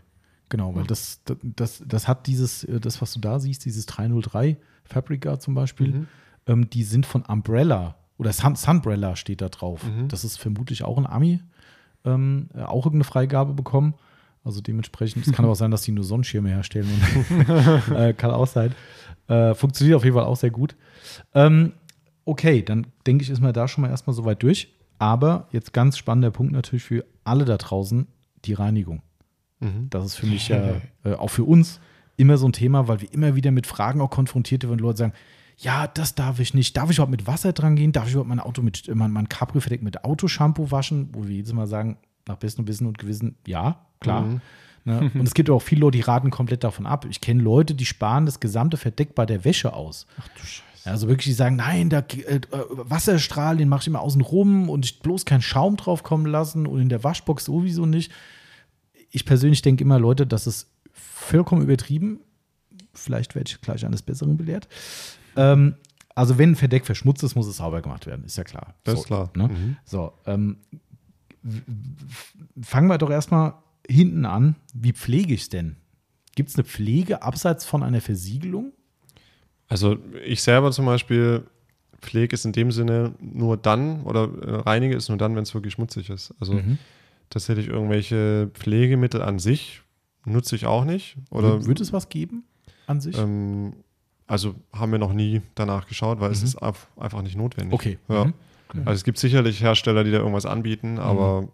Genau, 0.48 0.74
weil 0.76 0.84
das, 0.84 1.20
das, 1.42 1.82
das 1.84 2.06
hat 2.06 2.26
dieses, 2.26 2.64
äh, 2.64 2.78
das, 2.78 3.02
was 3.02 3.12
du 3.14 3.20
da 3.20 3.40
siehst, 3.40 3.64
dieses 3.64 3.86
303 3.86 4.56
Fabrica 4.84 5.40
zum 5.40 5.54
Beispiel, 5.54 5.88
mhm. 5.88 6.08
ähm, 6.46 6.70
die 6.70 6.84
sind 6.84 7.04
von 7.04 7.22
Umbrella 7.22 7.96
oder 8.18 8.32
Sun, 8.32 8.56
Sunbrella 8.56 9.16
steht 9.16 9.40
da 9.40 9.48
drauf. 9.48 9.82
Mhm. 9.84 10.08
Das 10.08 10.24
ist 10.24 10.38
vermutlich 10.38 10.82
auch 10.84 10.98
ein 10.98 11.06
Ami, 11.06 11.40
ähm, 12.04 12.48
auch 12.54 12.86
irgendeine 12.86 13.04
Freigabe 13.04 13.52
bekommen. 13.52 13.94
Also 14.44 14.60
dementsprechend, 14.60 15.26
es 15.26 15.32
kann 15.32 15.44
aber 15.44 15.56
sein, 15.56 15.72
dass 15.72 15.82
die 15.82 15.92
nur 15.92 16.04
Sonnenschirme 16.04 16.48
herstellen. 16.48 16.88
Und, 16.88 17.96
äh, 17.96 18.14
kann 18.14 18.30
auch 18.30 18.46
sein. 18.46 18.74
Äh, 19.26 19.54
funktioniert 19.54 19.96
auf 19.96 20.04
jeden 20.04 20.14
Fall 20.14 20.24
auch 20.24 20.36
sehr 20.36 20.50
gut. 20.50 20.76
Ähm, 21.34 21.72
okay, 22.24 22.62
dann 22.62 22.86
denke 23.06 23.24
ich, 23.24 23.30
ist 23.30 23.40
man 23.40 23.52
da 23.52 23.66
schon 23.66 23.82
mal 23.82 23.90
erstmal 23.90 24.14
soweit 24.14 24.42
durch. 24.42 24.72
Aber 24.98 25.48
jetzt 25.50 25.72
ganz 25.72 25.98
spannender 25.98 26.30
Punkt 26.30 26.52
natürlich 26.52 26.84
für 26.84 27.04
alle 27.24 27.44
da 27.44 27.56
draußen, 27.56 28.06
die 28.44 28.54
Reinigung. 28.54 29.02
Mhm. 29.60 29.88
Das 29.90 30.04
ist 30.04 30.14
für 30.14 30.26
mich 30.26 30.48
ja, 30.48 30.80
äh, 31.04 31.14
auch 31.14 31.28
für 31.28 31.44
uns 31.44 31.80
immer 32.16 32.38
so 32.38 32.46
ein 32.46 32.52
Thema, 32.52 32.88
weil 32.88 33.00
wir 33.00 33.12
immer 33.12 33.34
wieder 33.34 33.50
mit 33.50 33.66
Fragen 33.66 34.00
auch 34.00 34.10
konfrontiert 34.10 34.62
werden, 34.62 34.72
wenn 34.72 34.78
Leute 34.78 34.98
sagen, 34.98 35.12
ja, 35.58 35.86
das 35.86 36.14
darf 36.14 36.38
ich 36.38 36.54
nicht. 36.54 36.76
Darf 36.76 36.90
ich 36.90 36.96
überhaupt 36.96 37.10
mit 37.10 37.26
Wasser 37.26 37.52
dran 37.52 37.76
gehen? 37.76 37.92
Darf 37.92 38.06
ich 38.06 38.12
überhaupt 38.12 38.28
mein 38.28 38.40
Auto 38.40 38.62
mit, 38.62 38.94
mein, 38.94 39.10
mein 39.10 39.28
Cabrio 39.28 39.60
verdeckt 39.60 39.82
mit 39.82 40.04
Autoshampoo 40.04 40.70
waschen? 40.70 41.08
Wo 41.12 41.26
wir 41.26 41.34
jedes 41.34 41.52
Mal 41.52 41.66
sagen, 41.66 41.96
nach 42.26 42.36
bestem 42.36 42.68
Wissen 42.68 42.86
und 42.86 42.98
Gewissen, 42.98 43.36
ja, 43.46 43.86
klar. 44.00 44.22
Mhm. 44.22 44.40
Ne? 44.84 45.10
Und 45.14 45.26
es 45.26 45.34
gibt 45.34 45.50
auch 45.50 45.62
viele 45.62 45.80
Leute, 45.80 45.98
die 45.98 46.02
raten 46.02 46.30
komplett 46.30 46.62
davon 46.62 46.86
ab. 46.86 47.06
Ich 47.08 47.20
kenne 47.20 47.42
Leute, 47.42 47.74
die 47.74 47.86
sparen 47.86 48.26
das 48.26 48.38
gesamte 48.38 48.76
Verdeck 48.76 49.14
bei 49.14 49.26
der 49.26 49.44
Wäsche 49.44 49.72
aus. 49.72 50.06
Ach 50.20 50.28
du 50.28 50.44
Scheiße. 50.44 50.62
Also 50.90 51.08
wirklich, 51.08 51.26
die 51.26 51.32
sagen, 51.32 51.56
nein, 51.56 51.90
da, 51.90 51.98
äh, 51.98 52.40
Wasserstrahl, 52.70 53.56
den 53.56 53.68
mache 53.68 53.80
ich 53.80 53.86
immer 53.88 54.00
außen 54.00 54.20
rum 54.20 54.70
und 54.70 54.84
ich 54.84 55.00
bloß 55.00 55.24
keinen 55.24 55.42
Schaum 55.42 55.76
drauf 55.76 56.04
kommen 56.04 56.26
lassen 56.26 56.66
und 56.66 56.80
in 56.80 56.88
der 56.88 57.02
Waschbox 57.02 57.46
sowieso 57.46 57.86
nicht. 57.86 58.12
Ich 59.10 59.24
persönlich 59.24 59.62
denke 59.62 59.82
immer, 59.82 59.98
Leute, 59.98 60.26
das 60.26 60.46
ist 60.46 60.70
vollkommen 60.92 61.62
übertrieben. 61.62 62.20
Vielleicht 62.94 63.34
werde 63.34 63.50
ich 63.50 63.60
gleich 63.60 63.84
eines 63.84 64.02
Besseren 64.02 64.36
belehrt. 64.36 64.68
Ähm, 65.36 65.74
also 66.14 66.38
wenn 66.38 66.52
ein 66.52 66.56
Verdeck 66.56 66.86
verschmutzt 66.86 67.22
ist, 67.22 67.34
muss 67.34 67.46
es 67.46 67.58
sauber 67.58 67.82
gemacht 67.82 68.06
werden, 68.06 68.24
ist 68.24 68.38
ja 68.38 68.44
klar. 68.44 68.74
Das 68.84 68.94
so, 68.94 69.00
ist 69.00 69.06
klar. 69.06 69.30
Ne? 69.34 69.48
Mhm. 69.48 69.76
So, 69.84 70.12
ähm, 70.24 70.58
fangen 72.60 72.88
wir 72.88 72.98
doch 72.98 73.10
erstmal 73.10 73.54
hinten 73.88 74.24
an. 74.24 74.56
Wie 74.72 74.92
pflege 74.92 75.34
ich 75.34 75.42
es 75.42 75.48
denn? 75.48 75.76
Gibt 76.34 76.50
es 76.50 76.56
eine 76.56 76.64
Pflege 76.64 77.22
abseits 77.22 77.64
von 77.64 77.82
einer 77.82 78.00
Versiegelung? 78.00 78.72
Also 79.68 79.96
ich 80.24 80.42
selber 80.42 80.72
zum 80.72 80.86
Beispiel 80.86 81.44
pflege 82.00 82.34
es 82.34 82.44
in 82.44 82.52
dem 82.52 82.70
Sinne 82.70 83.14
nur 83.20 83.56
dann 83.56 84.02
oder 84.02 84.28
äh, 84.42 84.54
reinige 84.56 84.96
es 84.96 85.08
nur 85.08 85.18
dann, 85.18 85.34
wenn 85.34 85.42
es 85.42 85.54
wirklich 85.54 85.74
schmutzig 85.74 86.10
ist. 86.10 86.34
Also 86.40 86.54
mhm. 86.54 86.78
tatsächlich 87.30 87.68
irgendwelche 87.68 88.50
Pflegemittel 88.54 89.22
an 89.22 89.38
sich 89.38 89.82
nutze 90.24 90.56
ich 90.56 90.66
auch 90.66 90.84
nicht. 90.84 91.16
Oder 91.30 91.66
Würde 91.66 91.82
es 91.82 91.92
was 91.92 92.08
geben 92.08 92.44
an 92.86 93.00
sich? 93.00 93.16
Ähm, 93.18 93.74
also 94.26 94.54
haben 94.72 94.92
wir 94.92 94.98
noch 94.98 95.12
nie 95.12 95.42
danach 95.54 95.86
geschaut, 95.86 96.20
weil 96.20 96.28
mhm. 96.28 96.34
es 96.34 96.42
ist 96.42 96.56
einfach 96.56 97.22
nicht 97.22 97.36
notwendig. 97.36 97.72
Okay. 97.72 97.98
Ja. 98.08 98.24
Mhm. 98.24 98.34
Also 98.80 98.92
es 98.92 99.04
gibt 99.04 99.18
sicherlich 99.18 99.62
Hersteller, 99.62 100.04
die 100.04 100.10
da 100.10 100.18
irgendwas 100.18 100.46
anbieten, 100.46 100.94
mhm. 100.94 101.00
aber 101.00 101.48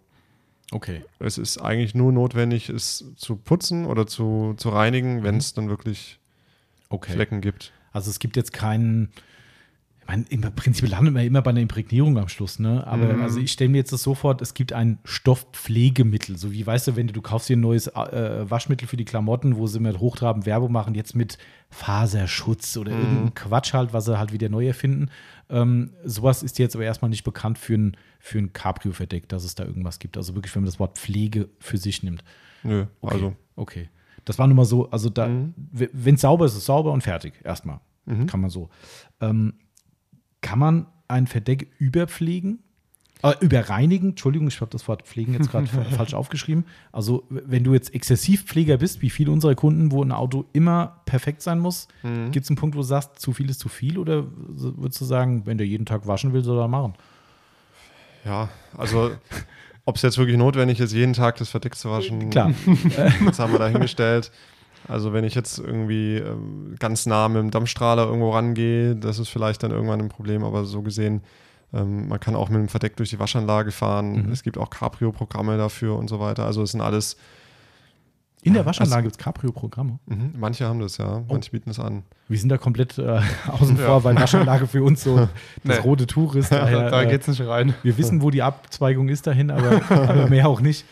okay. 0.70 1.04
es 1.18 1.38
ist 1.38 1.58
eigentlich 1.58 1.94
nur 1.94 2.12
notwendig, 2.12 2.68
es 2.68 3.04
zu 3.16 3.36
putzen 3.36 3.86
oder 3.86 4.06
zu, 4.06 4.54
zu 4.56 4.70
reinigen, 4.70 5.22
wenn 5.22 5.36
es 5.36 5.52
mhm. 5.52 5.56
dann 5.56 5.68
wirklich 5.68 6.18
okay. 6.88 7.12
Flecken 7.12 7.40
gibt. 7.40 7.72
Also 7.92 8.10
es 8.10 8.18
gibt 8.18 8.36
jetzt 8.36 8.52
keinen 8.52 9.12
ich 10.02 10.08
meine, 10.08 10.24
im 10.30 10.40
Prinzip 10.40 10.88
landet 10.88 11.14
man 11.14 11.24
immer 11.24 11.42
bei 11.42 11.50
einer 11.50 11.60
Imprägnierung 11.60 12.18
am 12.18 12.28
Schluss, 12.28 12.58
ne? 12.58 12.84
Aber 12.86 13.14
mhm. 13.14 13.22
also 13.22 13.38
ich 13.38 13.52
stelle 13.52 13.70
mir 13.70 13.78
jetzt 13.78 13.92
das 13.92 14.02
so 14.02 14.14
vor, 14.14 14.36
es 14.40 14.52
gibt 14.52 14.72
ein 14.72 14.98
Stoffpflegemittel. 15.04 16.36
So 16.36 16.52
wie, 16.52 16.66
weißt 16.66 16.88
du, 16.88 16.96
wenn 16.96 17.06
du, 17.06 17.12
du 17.12 17.22
kaufst 17.22 17.48
dir 17.48 17.56
ein 17.56 17.60
neues 17.60 17.86
äh, 17.86 18.50
Waschmittel 18.50 18.88
für 18.88 18.96
die 18.96 19.04
Klamotten, 19.04 19.56
wo 19.56 19.68
sie 19.68 19.78
mit 19.78 20.00
hochtrabend 20.00 20.44
Werbung 20.44 20.72
machen, 20.72 20.96
jetzt 20.96 21.14
mit 21.14 21.38
Faserschutz 21.70 22.76
oder 22.76 22.92
mhm. 22.92 23.00
irgendein 23.00 23.34
Quatsch 23.34 23.74
halt, 23.74 23.92
was 23.92 24.06
sie 24.06 24.18
halt 24.18 24.32
wieder 24.32 24.48
neu 24.48 24.66
erfinden. 24.66 25.08
Ähm, 25.48 25.92
sowas 26.04 26.42
ist 26.42 26.58
jetzt 26.58 26.74
aber 26.74 26.84
erstmal 26.84 27.08
nicht 27.08 27.22
bekannt 27.22 27.58
für 27.58 27.74
ein, 27.74 27.96
für 28.18 28.38
ein 28.38 28.52
Cabrio-Verdeck, 28.52 29.28
dass 29.28 29.44
es 29.44 29.54
da 29.54 29.64
irgendwas 29.64 30.00
gibt. 30.00 30.16
Also 30.16 30.34
wirklich, 30.34 30.52
wenn 30.56 30.62
man 30.62 30.70
das 30.70 30.80
Wort 30.80 30.98
Pflege 30.98 31.48
für 31.60 31.78
sich 31.78 32.02
nimmt. 32.02 32.24
Nö, 32.64 32.86
okay. 33.02 33.14
also. 33.14 33.36
Okay. 33.54 33.88
Das 34.24 34.38
war 34.38 34.46
nun 34.46 34.56
mal 34.56 34.64
so, 34.64 34.90
also 34.90 35.10
da, 35.10 35.28
mhm. 35.28 35.54
wenn 35.70 36.16
es 36.16 36.22
sauber 36.22 36.46
ist, 36.46 36.52
ist 36.52 36.58
es 36.58 36.66
sauber 36.66 36.92
und 36.92 37.02
fertig, 37.02 37.34
erstmal. 37.44 37.80
Mhm. 38.04 38.26
Kann 38.26 38.40
man 38.40 38.50
so. 38.50 38.68
Ähm, 39.20 39.54
kann 40.42 40.58
man 40.58 40.86
ein 41.08 41.26
Verdeck 41.26 41.68
überpflegen? 41.78 42.58
Äh, 43.22 43.34
überreinigen, 43.40 44.10
Entschuldigung, 44.10 44.48
ich 44.48 44.60
habe 44.60 44.70
das 44.72 44.88
Wort 44.88 45.04
pflegen 45.04 45.34
jetzt 45.34 45.50
gerade 45.50 45.66
falsch 45.96 46.12
aufgeschrieben. 46.12 46.64
Also, 46.90 47.24
wenn 47.30 47.62
du 47.62 47.72
jetzt 47.72 47.94
Exzessivpfleger 47.94 48.78
bist, 48.78 49.00
wie 49.00 49.10
viele 49.10 49.30
unserer 49.30 49.54
Kunden, 49.54 49.92
wo 49.92 50.02
ein 50.02 50.10
Auto 50.10 50.44
immer 50.52 51.00
perfekt 51.06 51.40
sein 51.40 51.60
muss, 51.60 51.86
mhm. 52.02 52.32
gibt 52.32 52.44
es 52.44 52.50
einen 52.50 52.56
Punkt, 52.56 52.74
wo 52.74 52.80
du 52.80 52.86
sagst, 52.86 53.20
zu 53.20 53.32
viel 53.32 53.48
ist 53.48 53.60
zu 53.60 53.68
viel? 53.68 53.96
Oder 53.96 54.24
würdest 54.26 55.00
du 55.00 55.04
sagen, 55.04 55.46
wenn 55.46 55.56
der 55.56 55.68
jeden 55.68 55.86
Tag 55.86 56.08
waschen 56.08 56.32
will, 56.32 56.42
soll 56.42 56.58
er 56.58 56.66
machen? 56.66 56.94
Ja, 58.24 58.48
also, 58.76 59.12
ob 59.84 59.96
es 59.96 60.02
jetzt 60.02 60.18
wirklich 60.18 60.36
notwendig 60.36 60.80
ist, 60.80 60.92
jeden 60.92 61.12
Tag 61.12 61.36
das 61.36 61.48
Verdeck 61.48 61.76
zu 61.76 61.90
waschen, 61.90 62.30
Klar. 62.30 62.52
das 63.24 63.38
haben 63.38 63.52
wir 63.52 63.60
dahingestellt. 63.60 64.32
Also 64.88 65.12
wenn 65.12 65.24
ich 65.24 65.34
jetzt 65.34 65.58
irgendwie 65.58 66.16
ähm, 66.16 66.74
ganz 66.78 67.06
nah 67.06 67.28
mit 67.28 67.38
dem 67.38 67.50
Dampfstrahler 67.50 68.06
irgendwo 68.06 68.30
rangehe, 68.30 68.96
das 68.96 69.18
ist 69.18 69.28
vielleicht 69.28 69.62
dann 69.62 69.70
irgendwann 69.70 70.00
ein 70.00 70.08
Problem, 70.08 70.44
aber 70.44 70.64
so 70.64 70.82
gesehen, 70.82 71.22
ähm, 71.72 72.08
man 72.08 72.20
kann 72.20 72.34
auch 72.34 72.48
mit 72.48 72.58
dem 72.58 72.68
Verdeck 72.68 72.96
durch 72.96 73.10
die 73.10 73.18
Waschanlage 73.18 73.70
fahren. 73.70 74.26
Mhm. 74.26 74.32
Es 74.32 74.42
gibt 74.42 74.58
auch 74.58 74.70
Cabrio-Programme 74.70 75.56
dafür 75.56 75.96
und 75.96 76.08
so 76.08 76.20
weiter. 76.20 76.44
Also 76.44 76.62
es 76.62 76.72
sind 76.72 76.80
alles 76.80 77.16
in 78.44 78.54
der 78.54 78.66
Waschanlage 78.66 78.96
also, 78.96 79.04
gibt 79.04 79.20
es 79.20 79.24
Cabrio-Programme. 79.24 80.00
Mhm, 80.06 80.34
manche 80.36 80.66
haben 80.66 80.80
das, 80.80 80.98
ja. 80.98 81.18
Oh. 81.18 81.24
Manche 81.28 81.52
bieten 81.52 81.70
es 81.70 81.78
an. 81.78 82.02
Wir 82.28 82.38
sind 82.38 82.48
da 82.48 82.58
komplett 82.58 82.98
äh, 82.98 83.20
außen 83.48 83.76
vor, 83.76 83.98
ja. 83.98 84.04
weil 84.04 84.16
Waschanlage 84.16 84.66
für 84.66 84.82
uns 84.82 85.04
so 85.04 85.16
das 85.64 85.78
nee. 85.78 85.82
rote 85.82 86.08
Tuch 86.08 86.34
ist. 86.34 86.50
Daher, 86.52 86.90
da 86.90 87.04
geht 87.04 87.20
es 87.20 87.28
nicht 87.28 87.40
rein. 87.46 87.74
Wir 87.84 87.96
wissen, 87.98 88.20
wo 88.20 88.30
die 88.30 88.42
Abzweigung 88.42 89.08
ist 89.08 89.28
dahin, 89.28 89.52
aber, 89.52 89.80
aber 89.90 90.26
mehr 90.26 90.48
auch 90.48 90.60
nicht. 90.60 90.84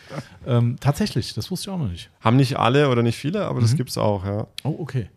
Ähm, 0.47 0.77
tatsächlich, 0.79 1.33
das 1.33 1.51
wusste 1.51 1.69
ich 1.69 1.73
auch 1.73 1.79
noch 1.79 1.89
nicht. 1.89 2.09
Haben 2.21 2.37
nicht 2.37 2.57
alle 2.57 2.89
oder 2.89 3.03
nicht 3.03 3.17
viele, 3.17 3.45
aber 3.45 3.59
mhm. 3.59 3.63
das 3.63 3.75
gibt 3.75 3.89
es 3.89 3.97
auch, 3.97 4.25
ja. 4.25 4.47
Oh, 4.63 4.77
okay. 4.79 5.09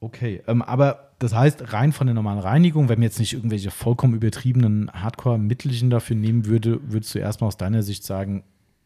Okay, 0.00 0.42
ähm, 0.48 0.62
aber 0.62 1.10
das 1.20 1.32
heißt, 1.32 1.72
rein 1.72 1.92
von 1.92 2.08
der 2.08 2.14
normalen 2.14 2.40
Reinigung, 2.40 2.88
wenn 2.88 2.98
man 2.98 3.04
jetzt 3.04 3.20
nicht 3.20 3.34
irgendwelche 3.34 3.70
vollkommen 3.70 4.14
übertriebenen 4.14 4.90
Hardcore-Mittelchen 4.92 5.90
dafür 5.90 6.16
nehmen 6.16 6.46
würde, 6.46 6.80
würdest 6.82 7.14
du 7.14 7.20
erstmal 7.20 7.46
aus 7.46 7.56
deiner 7.56 7.84
Sicht 7.84 8.02
sagen, 8.02 8.42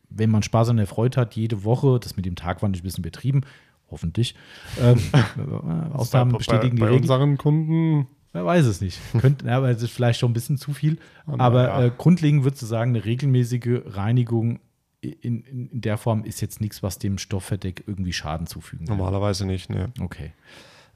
wenn 0.09 0.31
man 0.31 0.43
Spaß 0.43 0.69
der 0.75 0.87
Freude 0.87 1.21
hat, 1.21 1.35
jede 1.35 1.65
Woche, 1.65 1.99
das 2.01 2.17
mit 2.17 2.27
dem 2.27 2.37
Tag 2.37 2.63
war 2.63 2.69
nicht 2.69 2.81
ein 2.81 2.85
bisschen 2.85 3.03
betrieben, 3.03 3.43
hoffentlich, 3.91 4.35
ähm, 4.81 4.99
Ausnahmen 5.93 6.37
bestätigen 6.37 6.77
bei, 6.77 6.77
die 6.77 6.81
bei 6.81 6.87
Regel. 6.87 7.03
unseren 7.03 7.39
Kunden 7.39 8.07
Man 8.33 8.45
weiß 8.45 8.67
es 8.67 8.81
nicht. 8.81 9.01
Könnte, 9.19 9.51
aber 9.51 9.71
es 9.71 9.83
ist 9.83 9.93
vielleicht 9.93 10.21
schon 10.21 10.31
ein 10.31 10.35
bisschen 10.35 10.59
zu 10.59 10.73
viel. 10.73 10.99
Und, 11.27 11.41
aber 11.41 11.65
ja. 11.65 11.85
äh, 11.85 11.93
grundlegend 11.97 12.45
würdest 12.45 12.63
du 12.63 12.67
sagen, 12.67 12.91
eine 12.91 13.05
regelmäßige 13.05 13.83
Reinigung 13.87 14.61
in, 15.01 15.43
in, 15.43 15.67
in 15.69 15.81
der 15.81 15.99
Form 15.99 16.25
ist 16.25 16.41
jetzt 16.41 16.61
nichts, 16.61 16.83
was 16.83 16.99
dem 16.99 17.19
Stoffverdeck 17.19 17.85
irgendwie 17.87 18.13
Schaden 18.13 18.47
zufügen 18.47 18.87
kann. 18.87 18.97
Normalerweise 18.97 19.47
nicht, 19.47 19.71
ne. 19.71 19.93
Okay. 20.01 20.33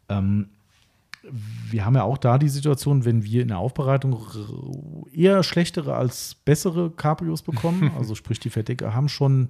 Ähm, 0.09 0.49
wir 1.23 1.85
haben 1.85 1.95
ja 1.97 2.03
auch 2.05 2.19
da 2.19 2.39
die 2.39 2.49
Situation, 2.49 3.05
wenn 3.05 3.23
wir 3.25 3.43
in 3.43 3.49
der 3.49 3.59
Aufbereitung 3.59 4.19
eher 5.13 5.43
schlechtere 5.43 5.95
als 5.95 6.35
bessere 6.35 6.91
Cabrios 6.91 7.43
bekommen, 7.43 7.91
also 7.99 8.15
sprich 8.15 8.41
die 8.41 8.51
Verdecke 8.51 8.95
haben 8.95 9.09
schon 9.09 9.49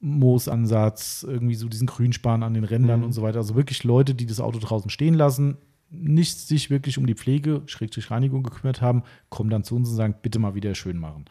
Moosansatz, 0.00 1.24
irgendwie 1.26 1.54
so 1.54 1.68
diesen 1.68 1.86
Grünspan 1.86 2.42
an 2.42 2.54
den 2.54 2.64
Rändern 2.64 3.00
Mhm. 3.00 3.06
und 3.06 3.12
so 3.12 3.22
weiter. 3.22 3.38
Also 3.38 3.54
wirklich 3.54 3.84
Leute, 3.84 4.14
die 4.14 4.26
das 4.26 4.40
Auto 4.40 4.58
draußen 4.58 4.90
stehen 4.90 5.14
lassen, 5.14 5.56
nicht 5.90 6.38
sich 6.38 6.68
wirklich 6.68 6.98
um 6.98 7.06
die 7.06 7.14
Pflege, 7.14 7.62
Schrägstrich 7.66 8.10
Reinigung 8.10 8.42
gekümmert 8.42 8.82
haben, 8.82 9.02
kommen 9.30 9.48
dann 9.50 9.64
zu 9.64 9.74
uns 9.76 9.88
und 9.88 9.96
sagen, 9.96 10.14
bitte 10.22 10.38
mal 10.38 10.54
wieder 10.54 10.74
schön 10.74 10.98
machen. 10.98 11.24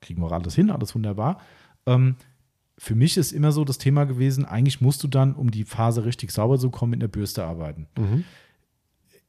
Kriegen 0.00 0.22
wir 0.22 0.30
alles 0.30 0.54
hin, 0.54 0.70
alles 0.70 0.94
wunderbar. 0.94 1.40
Ähm, 1.86 2.14
für 2.78 2.94
mich 2.94 3.16
ist 3.16 3.32
immer 3.32 3.52
so 3.52 3.64
das 3.64 3.78
Thema 3.78 4.04
gewesen, 4.04 4.44
eigentlich 4.44 4.80
musst 4.80 5.02
du 5.02 5.08
dann, 5.08 5.34
um 5.34 5.50
die 5.50 5.64
Phase 5.64 6.04
richtig 6.04 6.30
sauber 6.30 6.58
zu 6.58 6.70
kommen, 6.70 6.90
mit 6.90 7.00
einer 7.02 7.08
Bürste 7.08 7.44
arbeiten. 7.44 7.88
Mhm. 7.98 8.24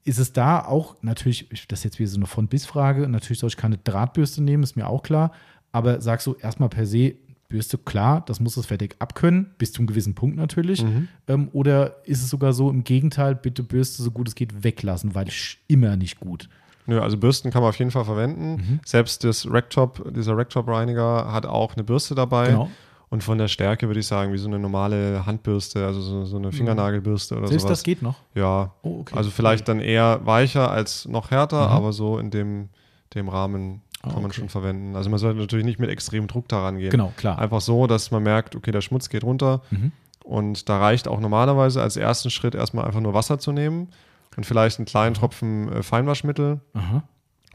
Ist 0.08 0.20
es 0.20 0.32
da 0.32 0.64
auch, 0.66 0.95
natürlich, 1.01 1.51
ich- 1.51 1.68
das 1.68 1.80
ist 1.80 1.84
jetzt 1.84 1.99
wieder 1.99 2.10
so 2.10 2.16
eine 2.18 2.28
Von-Bis-Frage, 2.28 3.10
natürlich 3.10 3.39
soll 3.39 3.49
ich 3.49 3.58
keine 3.58 3.78
Drahtbürste 3.78 4.41
nehmen, 4.41 4.64
ist 4.64 4.78
mir 4.78 4.88
auch 4.88 5.03
klar, 5.03 5.34
aber 5.74 5.99
sagst 5.99 6.26
du 6.28 6.36
erstmal 6.36 6.70
per 6.70 6.86
se, 6.86 7.16
Bürste, 7.49 7.78
klar, 7.78 8.24
das 8.26 8.39
muss 8.39 8.55
das 8.55 8.66
Verdeck 8.66 8.95
abkönnen, 8.99 9.51
bis 9.58 9.72
zu 9.74 9.80
einem 9.80 9.88
gewissen 9.88 10.16
Punkt 10.16 10.36
natürlich. 10.38 10.84
Mhm. 10.84 11.08
Ähm, 11.28 11.49
oder 11.53 11.95
ist 12.05 12.22
es 12.22 12.30
sogar 12.30 12.51
so, 12.53 12.70
im 12.70 12.84
Gegenteil, 12.84 13.36
bitte 13.36 13.64
Bürste 13.64 14.01
so 14.03 14.12
gut 14.12 14.28
es 14.30 14.36
geht 14.36 14.64
weglassen, 14.64 15.14
weil 15.16 15.28
immer 15.68 15.95
nicht 15.97 16.20
gut. 16.20 16.49
Nö, 16.88 16.99
also 17.01 17.18
Bürsten 17.18 17.51
kann 17.51 17.62
man 17.62 17.70
auf 17.70 17.80
jeden 17.80 17.91
Fall 17.91 18.05
verwenden. 18.05 18.55
Mhm. 18.55 18.80
Selbst 18.86 19.24
das 19.26 19.49
Racktop, 19.49 20.14
dieser 20.14 20.38
Racktop-Reiniger 20.38 21.32
hat 21.34 21.45
auch 21.45 21.74
eine 21.74 21.84
Bürste 21.84 22.16
dabei. 22.16 22.47
Genau. 22.47 22.70
Und 23.10 23.24
von 23.24 23.38
der 23.38 23.47
Stärke 23.47 23.88
würde 23.88 24.01
ich 24.01 24.08
sagen, 24.08 24.34
wie 24.34 24.38
so 24.38 24.47
eine 24.47 24.60
normale 24.60 25.26
Handbürste, 25.26 25.86
also 25.86 26.01
so, 26.01 26.26
so 26.26 26.36
eine 26.38 26.51
Fingernagelbürste 26.51 27.36
oder 27.36 27.43
Mhm. 27.43 27.47
Selbst 27.47 27.64
sowas. 27.64 27.80
das 27.80 27.84
geht 27.84 28.01
noch. 28.01 28.16
Ja, 28.36 28.74
Oh, 28.84 28.99
okay. 29.01 29.16
also 29.16 29.30
vielleicht 29.30 29.68
dann 29.70 29.80
eher 29.80 30.20
weicher 30.26 30.70
als 30.72 31.08
noch 31.08 31.32
härter, 31.32 31.68
Mhm. 31.68 31.74
aber 31.74 31.93
so 31.93 32.18
in 32.20 32.32
dem, 32.32 32.70
dem 33.14 33.30
Rahmen 33.30 33.82
Ah, 34.01 34.10
kann 34.10 34.16
man 34.22 34.26
okay. 34.26 34.41
schon 34.41 34.49
verwenden. 34.49 34.95
Also 34.95 35.10
man 35.10 35.20
sollte 35.20 35.39
natürlich 35.39 35.66
nicht 35.66 35.80
mit 35.80 35.89
extremem 35.89 36.28
Druck 36.28 36.47
daran 36.49 36.78
gehen. 36.78 36.89
Genau, 36.91 37.14
klar. 37.18 37.39
Einfach 37.39 37.62
so, 37.62 37.88
dass 37.88 38.12
man 38.12 38.24
merkt, 38.24 38.55
okay, 38.55 38.72
der 38.72 38.82
Schmutz 38.82 39.10
geht 39.10 39.24
runter. 39.24 39.62
Mhm. 39.72 39.91
Und 40.24 40.68
da 40.68 40.78
reicht 40.80 41.08
auch 41.08 41.20
normalerweise 41.22 41.82
als 41.82 41.95
ersten 41.97 42.30
Schritt 42.30 42.53
erstmal 42.55 42.86
einfach 42.86 42.99
nur 42.99 43.14
Wasser 43.14 43.39
zu 43.39 43.53
nehmen 43.53 43.88
und 44.36 44.45
vielleicht 44.45 44.78
einen 44.80 44.86
kleinen 44.86 45.14
Tropfen 45.16 45.72
äh, 45.72 45.82
Feinwaschmittel. 45.82 46.60
Aha, 46.74 47.03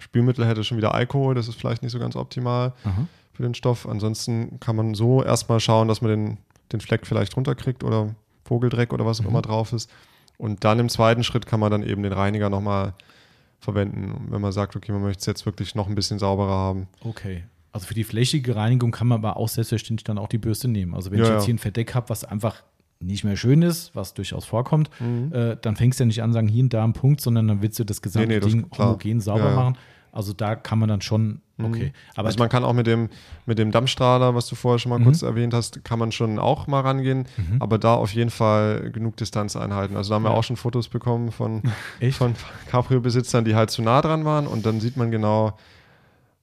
Spülmittel 0.01 0.47
hätte 0.47 0.65
schon 0.65 0.79
wieder 0.79 0.95
Alkohol, 0.95 1.35
das 1.35 1.47
ist 1.49 1.57
vielleicht 1.61 1.83
nicht 1.83 1.93
so 1.93 1.99
ganz 1.99 2.17
optimal 2.17 2.73
aha. 2.85 3.07
Für 3.43 3.49
den 3.49 3.55
Stoff. 3.55 3.89
Ansonsten 3.89 4.61
kann 4.61 4.77
man 4.77 4.95
so 4.95 5.23
erstmal 5.23 5.59
schauen, 5.61 5.89
dass 5.89 6.01
man 6.01 6.11
den, 6.11 6.39
den 6.71 6.81
Fleck 6.81 7.07
vielleicht 7.07 7.37
runterkriegt 7.37 7.83
oder 7.83 8.15
Vogeldreck 8.45 8.93
oder 8.93 9.05
was 9.05 9.19
auch 9.21 9.25
Mhm. 9.25 9.31
immer 9.31 9.43
drauf 9.43 9.73
ist. 9.73 9.91
Und 10.39 10.63
dann 10.65 10.79
im 10.79 10.89
zweiten 10.89 11.25
Schritt 11.25 11.47
kann 11.47 11.61
man 11.61 11.71
dann 11.71 11.83
eben 11.83 12.03
den 12.03 12.13
Reiniger 12.13 12.51
nochmal 12.51 12.95
verwenden, 13.61 14.27
wenn 14.31 14.41
man 14.41 14.53
sagt, 14.53 14.75
okay, 14.77 14.93
man 14.93 15.03
möchte 15.03 15.21
es 15.21 15.27
jetzt 15.27 15.47
wirklich 15.47 15.75
noch 15.75 15.89
ein 15.89 15.95
bisschen 15.95 16.19
sauberer 16.19 16.51
haben. 16.53 16.89
Okay. 17.05 17.45
Also 17.73 17.87
für 17.87 17.95
die 17.95 18.05
flächige 18.05 18.55
Reinigung 18.57 18.91
kann 18.91 19.07
man 19.09 19.19
aber 19.19 19.37
auch 19.37 19.49
selbstverständlich 19.49 20.05
dann 20.05 20.19
auch 20.19 20.29
die 20.29 20.39
Bürste 20.39 20.69
nehmen. 20.69 20.95
Also 20.95 21.11
wenn 21.11 21.19
Ja, 21.21 21.25
ich 21.27 21.31
jetzt 21.33 21.45
hier 21.45 21.55
ein 21.55 21.59
Verdeck 21.59 21.95
habe, 21.95 22.09
was 22.11 22.25
einfach 22.25 22.63
nicht 23.01 23.25
mehr 23.25 23.37
schön 23.37 23.63
ist, 23.63 23.95
was 23.97 24.15
durchaus 24.15 24.45
vorkommt, 24.45 24.91
Mhm. 25.01 25.33
äh, 25.33 25.57
dann 25.61 25.75
fängst 25.77 25.99
du 25.99 26.05
ja 26.05 26.07
nicht 26.07 26.23
an 26.23 26.33
sagen, 26.33 26.49
hier 26.49 26.63
und 26.65 26.73
da 26.75 26.85
ein 26.85 26.93
Punkt, 26.93 27.21
sondern 27.21 27.49
dann 27.49 27.63
willst 27.63 27.79
du 27.79 27.85
das 27.85 28.01
gesamte 28.03 28.29
Nee, 28.29 28.35
nee, 28.35 28.41
das- 28.41 28.51
Ding 28.53 28.71
klar. 28.71 28.89
homogen 28.89 29.21
sauber 29.21 29.45
Ja, 29.45 29.51
ja. 29.51 29.73
Also 30.13 30.35
da 30.35 30.55
kann 30.57 30.79
man 30.79 30.91
dann 30.91 31.01
schon, 31.01 31.41
okay. 31.59 31.91
Aber 32.17 32.27
also 32.29 32.39
man 32.39 32.51
kann 32.51 32.65
auch 32.65 32.75
mit 32.75 32.87
dem, 32.87 33.09
mit 33.47 33.59
dem 33.59 33.71
Dampfstrahler, 33.73 34.35
was 34.35 34.47
du 34.47 34.55
vorher 34.55 34.79
schon 34.79 34.91
mal 34.91 34.99
Mhm. 34.99 35.05
kurz 35.05 35.23
erwähnt 35.23 35.55
hast, 35.55 35.83
kann 35.85 35.99
man 35.99 36.13
schon 36.13 36.39
auch 36.39 36.67
mal 36.67 36.81
rangehen, 36.83 37.27
aber 37.61 37.79
da 37.79 37.95
auf 37.95 38.13
jeden 38.13 38.29
Fall 38.29 38.91
genug 38.93 39.17
Distanz 39.17 39.57
einhalten. 39.57 39.97
Also 39.97 40.11
da 40.11 40.17
haben 40.17 40.25
wir 40.25 40.31
Ja. 40.33 40.37
auch 40.37 40.45
schon 40.45 40.57
Fotos 40.57 40.89
bekommen 40.89 41.33
von, 41.33 41.63
Echt? 42.01 42.19
von 42.19 42.35
Cabrio-Besitzern, 42.71 43.47
die 43.47 43.55
halt 43.55 43.71
zu 43.71 43.81
nah 43.81 44.03
dran 44.03 44.25
waren 44.27 44.47
und 44.47 44.67
dann 44.67 44.81
sieht 44.81 44.99
man 44.99 45.11
genau, 45.11 45.57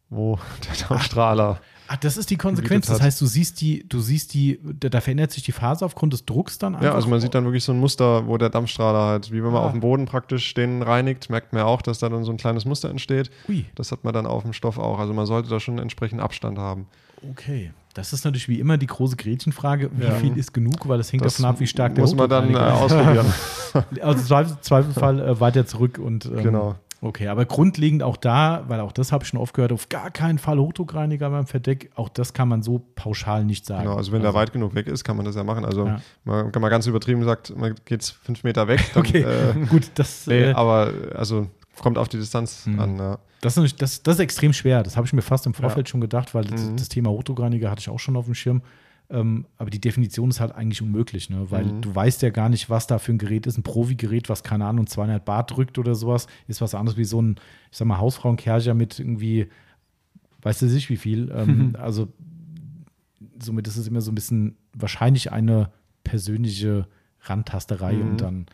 wo 0.10 0.40
der 0.68 0.88
Dampfstrahler. 0.88 1.60
Ach, 1.92 1.98
das 1.98 2.18
ist 2.18 2.30
die 2.30 2.38
Konsequenz. 2.38 2.86
Das 2.86 3.02
heißt, 3.02 3.20
du 3.20 3.26
siehst 3.26 3.62
die, 3.62 3.84
du 3.90 4.00
siehst 4.00 4.34
die, 4.36 4.60
da, 4.80 5.02
verändert 5.02 5.32
sich 5.32 5.42
die 5.44 5.52
Phase 5.52 5.84
aufgrund 5.84 6.14
des 6.14 6.24
Drucks 6.24 6.60
dann 6.60 6.76
einfach. 6.76 6.86
Ja, 6.86 6.94
also 6.94 7.10
man 7.10 7.20
sieht 7.20 7.34
dann 7.34 7.46
wirklich 7.46 7.64
so 7.64 7.72
ein 7.72 7.80
Muster, 7.80 8.28
wo 8.28 8.38
der 8.38 8.50
Dampfstrahler 8.50 9.00
halt, 9.08 9.32
wie 9.32 9.44
wenn 9.44 9.52
man 9.52 9.64
Ah. 9.64 9.66
auf 9.66 9.72
dem 9.72 9.82
Boden 9.82 10.06
praktisch 10.06 10.54
den 10.54 10.84
reinigt, 10.84 11.30
merkt 11.32 11.52
man 11.52 11.62
ja 11.62 11.66
auch, 11.66 11.82
dass 11.82 11.98
da 11.98 12.08
dann 12.08 12.24
so 12.24 12.32
ein 12.32 12.38
kleines 12.38 12.66
Muster 12.66 12.90
entsteht. 12.90 13.32
Ui, 13.50 13.66
Das 13.74 13.92
hat 13.92 14.04
man 14.04 14.14
dann 14.14 14.28
auf 14.28 14.44
dem 14.44 14.54
Stoff 14.54 14.78
auch. 14.78 15.00
Also 15.00 15.14
man 15.14 15.26
sollte 15.26 15.50
da 15.50 15.60
schon 15.60 15.80
entsprechend 15.80 16.22
Abstand 16.22 16.58
haben. 16.60 16.86
okay. 17.32 17.72
Das 17.96 18.14
ist 18.14 18.24
natürlich 18.24 18.48
wie 18.48 18.60
immer 18.60 18.78
die 18.78 18.86
große 18.86 19.16
Gretchenfrage. 19.18 19.90
Wie 19.94 20.04
Ja. 20.06 20.12
viel 20.12 20.38
ist 20.38 20.54
genug? 20.54 20.88
Weil 20.88 21.00
das 21.00 21.12
hängt 21.12 21.26
Das 21.26 21.34
davon 21.38 21.50
ab, 21.56 21.60
wie 21.60 21.66
stark 21.68 21.96
der 21.96 22.04
muss 22.04 22.14
man 22.16 22.30
dann 22.30 22.54
äh, 22.54 22.58
ausprobieren. 22.58 23.26
Also 24.02 24.20
im 24.22 24.26
Zweifel- 24.26 24.58
Zweifelsfall 24.62 25.20
äh, 25.20 25.40
weiter 25.40 25.66
zurück 25.66 25.98
und 25.98 26.26
ähm, 26.26 26.44
Genau. 26.44 26.76
Okay, 27.02 27.28
aber 27.30 27.46
grundlegend 27.46 28.04
auch 28.04 28.18
da, 28.18 28.66
weil 28.68 28.82
auch 28.82 28.92
das 28.92 29.12
habe 29.14 29.24
ich 29.24 29.30
schon 29.30 29.40
oft 29.40 29.54
gehört, 29.54 29.72
auf 29.72 29.88
gar 29.88 30.12
keinen 30.12 30.38
Fall 30.38 30.60
Hochdruckreiniger 30.60 31.30
beim 31.30 31.48
Verdeck. 31.48 31.92
Auch 31.96 32.10
das 32.10 32.34
kann 32.34 32.50
man 32.50 32.62
so 32.62 32.82
pauschal 32.96 33.46
nicht 33.46 33.66
sagen. 33.66 33.84
Genau, 33.86 33.96
also 33.96 34.12
wenn 34.12 34.22
der 34.22 34.34
weit 34.34 34.52
genug 34.52 34.76
weg 34.76 34.88
ist, 34.88 35.04
kann 35.06 35.16
man 35.16 35.26
das 35.26 35.36
ja 35.36 35.44
machen. 35.46 35.64
Also 35.64 35.86
Ja. 35.88 36.02
man 36.26 36.52
kann 36.52 36.62
mal 36.62 36.68
ganz 36.70 36.88
übertrieben 36.88 37.24
sagt, 37.24 37.56
man 37.56 37.76
geht 37.86 38.04
fünf 38.04 38.44
Meter 38.44 38.68
weg. 38.68 38.84
Dann, 38.94 39.00
Okay, 39.06 39.22
Äh, 39.24 39.66
gut, 39.70 39.92
das, 39.96 40.28
nee, 40.28 40.50
äh, 40.50 40.54
aber 40.54 40.92
also 41.16 41.48
kommt 41.82 41.98
auf 41.98 42.10
die 42.10 42.18
Distanz 42.18 42.66
Mhm. 42.66 42.80
an. 42.82 42.98
Ja. 42.98 43.20
das, 43.40 43.56
ist, 43.56 43.82
das, 43.82 44.04
das 44.04 44.16
ist 44.16 44.20
extrem 44.20 44.52
schwer. 44.52 44.84
Das 44.84 44.98
habe 44.98 45.08
ich 45.08 45.14
mir 45.14 45.22
fast 45.22 45.46
im 45.46 45.54
Vorfeld 45.54 45.88
schon 45.88 46.02
gedacht, 46.02 46.36
weil 46.36 46.44
das, 46.44 46.62
Mhm. 46.66 46.76
das 46.76 46.90
Thema 46.90 47.10
Hochdruckreiniger 47.12 47.72
hatte 47.72 47.80
ich 47.80 47.90
auch 47.90 48.00
schon 48.00 48.18
auf 48.18 48.26
dem 48.26 48.36
Schirm. 48.36 48.62
Ähm, 49.12 49.48
aber 49.58 49.70
die 49.72 49.82
Definition 49.82 50.30
ist 50.30 50.40
halt 50.40 50.54
eigentlich 50.54 50.82
unmöglich, 50.84 51.30
ne? 51.32 51.50
weil 51.50 51.66
Mhm. 51.66 51.82
du 51.82 51.96
weißt 51.96 52.22
ja 52.22 52.30
gar 52.30 52.48
nicht, 52.50 52.70
was 52.70 52.86
da 52.86 53.00
für 53.00 53.12
ein 53.12 53.18
Gerät 53.18 53.48
ist. 53.48 53.58
Ein 53.58 53.64
Profi-Gerät, 53.64 54.30
was 54.30 54.44
keine 54.44 54.66
Ahnung, 54.66 54.86
200 54.86 55.26
Bar 55.26 55.46
drückt 55.46 55.80
oder 55.80 55.96
sowas, 55.96 56.28
ist 56.48 56.62
was 56.62 56.76
anderes 56.76 56.98
wie 56.98 57.06
so 57.06 57.20
ein, 57.22 57.36
ich 57.72 57.78
sag 57.78 57.88
mal, 57.88 57.98
Hausfrauenkercher 57.98 58.76
mit 58.76 59.00
irgendwie, 59.00 59.48
weißt 60.44 60.62
du 60.62 60.66
nicht 60.68 60.90
wie 60.92 60.98
viel. 60.98 61.32
Ähm, 61.34 61.76
also 61.80 62.08
somit 63.42 63.68
ist 63.68 63.78
es 63.78 63.88
immer 63.88 64.02
so 64.02 64.12
ein 64.12 64.16
bisschen 64.16 64.58
wahrscheinlich 64.74 65.32
eine 65.32 65.72
persönliche 66.04 66.88
Randtasterei 67.22 67.94
Mhm. 67.94 68.10
und 68.12 68.22
dann. 68.22 68.46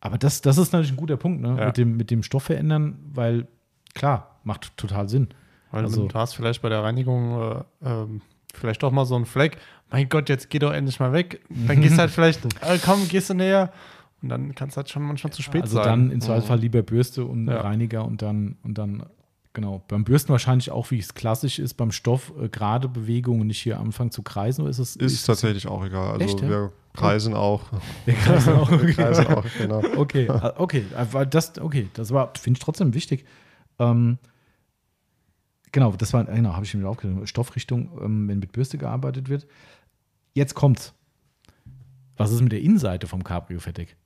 Aber 0.00 0.18
das, 0.18 0.42
das 0.42 0.58
ist 0.58 0.72
natürlich 0.72 0.92
ein 0.92 0.96
guter 0.96 1.16
Punkt, 1.16 1.40
ne? 1.40 1.56
Ja. 1.58 1.66
Mit, 1.66 1.76
dem, 1.76 1.96
mit 1.96 2.10
dem 2.10 2.22
Stoff 2.22 2.44
verändern, 2.44 2.98
weil 3.14 3.48
klar, 3.94 4.38
macht 4.44 4.76
total 4.76 5.08
Sinn. 5.08 5.28
Weil 5.70 5.84
Also- 5.84 6.06
du 6.06 6.14
hast 6.14 6.34
vielleicht 6.34 6.62
bei 6.62 6.68
der 6.68 6.82
Reinigung 6.82 7.40
äh, 7.40 7.64
ähm, 7.82 8.20
vielleicht 8.58 8.82
doch 8.82 8.90
mal 8.90 9.04
so 9.04 9.14
einen 9.16 9.26
Fleck. 9.26 9.58
Mein 9.90 10.08
Gott, 10.08 10.28
jetzt 10.28 10.50
geh 10.50 10.58
doch 10.58 10.72
endlich 10.72 11.00
mal 11.00 11.12
weg. 11.12 11.40
Dann 11.48 11.80
gehst 11.80 11.94
du 11.94 11.98
halt 11.98 12.10
vielleicht, 12.12 12.44
äh, 12.44 12.78
komm, 12.84 13.08
gehst 13.08 13.30
du 13.30 13.34
näher. 13.34 13.72
Und 14.20 14.30
dann 14.30 14.54
kann 14.54 14.68
es 14.68 14.76
halt 14.76 14.90
schon 14.90 15.02
manchmal 15.02 15.32
zu 15.32 15.42
spät 15.42 15.62
also 15.62 15.76
sein. 15.76 15.84
dann 15.84 16.10
im 16.10 16.20
Zweifelsfall 16.20 16.58
lieber 16.58 16.82
Bürste 16.82 17.24
und 17.24 17.46
Ja. 17.46 17.60
Reiniger 17.60 18.04
und 18.04 18.20
dann, 18.20 18.56
und 18.64 18.76
dann, 18.76 19.04
genau. 19.52 19.84
Beim 19.86 20.02
Bürsten 20.04 20.30
wahrscheinlich 20.30 20.72
auch, 20.72 20.90
wie 20.90 20.98
es 20.98 21.14
klassisch 21.14 21.58
ist, 21.60 21.74
beim 21.74 21.92
Stoff 21.92 22.32
äh, 22.42 22.48
gerade 22.48 22.88
Bewegungen 22.88 23.46
nicht 23.46 23.60
hier 23.60 23.78
anfangen 23.78 24.10
zu 24.10 24.22
kreisen, 24.22 24.62
oder 24.62 24.70
ist 24.70 24.80
es? 24.80 24.96
Ist 24.96 25.24
tatsächlich 25.24 25.68
auch 25.68 25.84
egal. 25.84 26.12
Also 26.12 26.24
Echt, 26.24 26.40
ja? 26.40 26.48
wir 26.48 26.72
kreisen 26.94 27.34
auch. 27.34 27.62
Wir 28.06 28.14
kreisen 28.14 28.54
auch. 28.54 28.70
Wir 28.82 28.92
kreisen 28.92 29.26
auch, 29.28 29.44
genau. 29.56 29.82
Okay, 29.96 30.26
äh, 30.26 30.52
okay, 30.56 30.84
aber 30.96 31.24
das, 31.24 31.56
okay, 31.60 31.88
das 31.94 32.12
war, 32.12 32.32
finde 32.36 32.58
ich 32.58 32.64
trotzdem 32.64 32.94
wichtig. 32.94 33.24
Ähm, 33.78 34.18
genau, 35.72 35.92
das 35.92 36.12
war, 36.12 36.24
genau, 36.24 36.54
habe 36.54 36.64
ich 36.64 36.74
mir 36.74 36.88
aufgeschrieben. 36.88 37.26
Stoffrichtung, 37.26 37.90
ähm, 38.02 38.28
wenn 38.28 38.38
mit 38.38 38.52
Bürste 38.52 38.78
gearbeitet 38.78 39.28
wird. 39.28 39.46
Jetzt 40.34 40.54
kommt's. 40.54 40.92
Was 42.16 42.32
ist 42.32 42.40
mit 42.40 42.52
der 42.52 42.60
Innenseite 42.60 43.06
vom 43.06 43.22
Cabrio-Verdeck? 43.22 43.96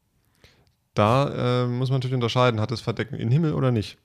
Da 0.94 1.64
äh, 1.64 1.66
muss 1.66 1.88
man 1.88 1.96
natürlich 1.98 2.14
unterscheiden, 2.14 2.60
hat 2.60 2.70
das 2.70 2.82
Verdeck 2.82 3.10
einen 3.12 3.20
Innenhimmel 3.20 3.54
oder 3.54 3.70
nicht. 3.70 3.96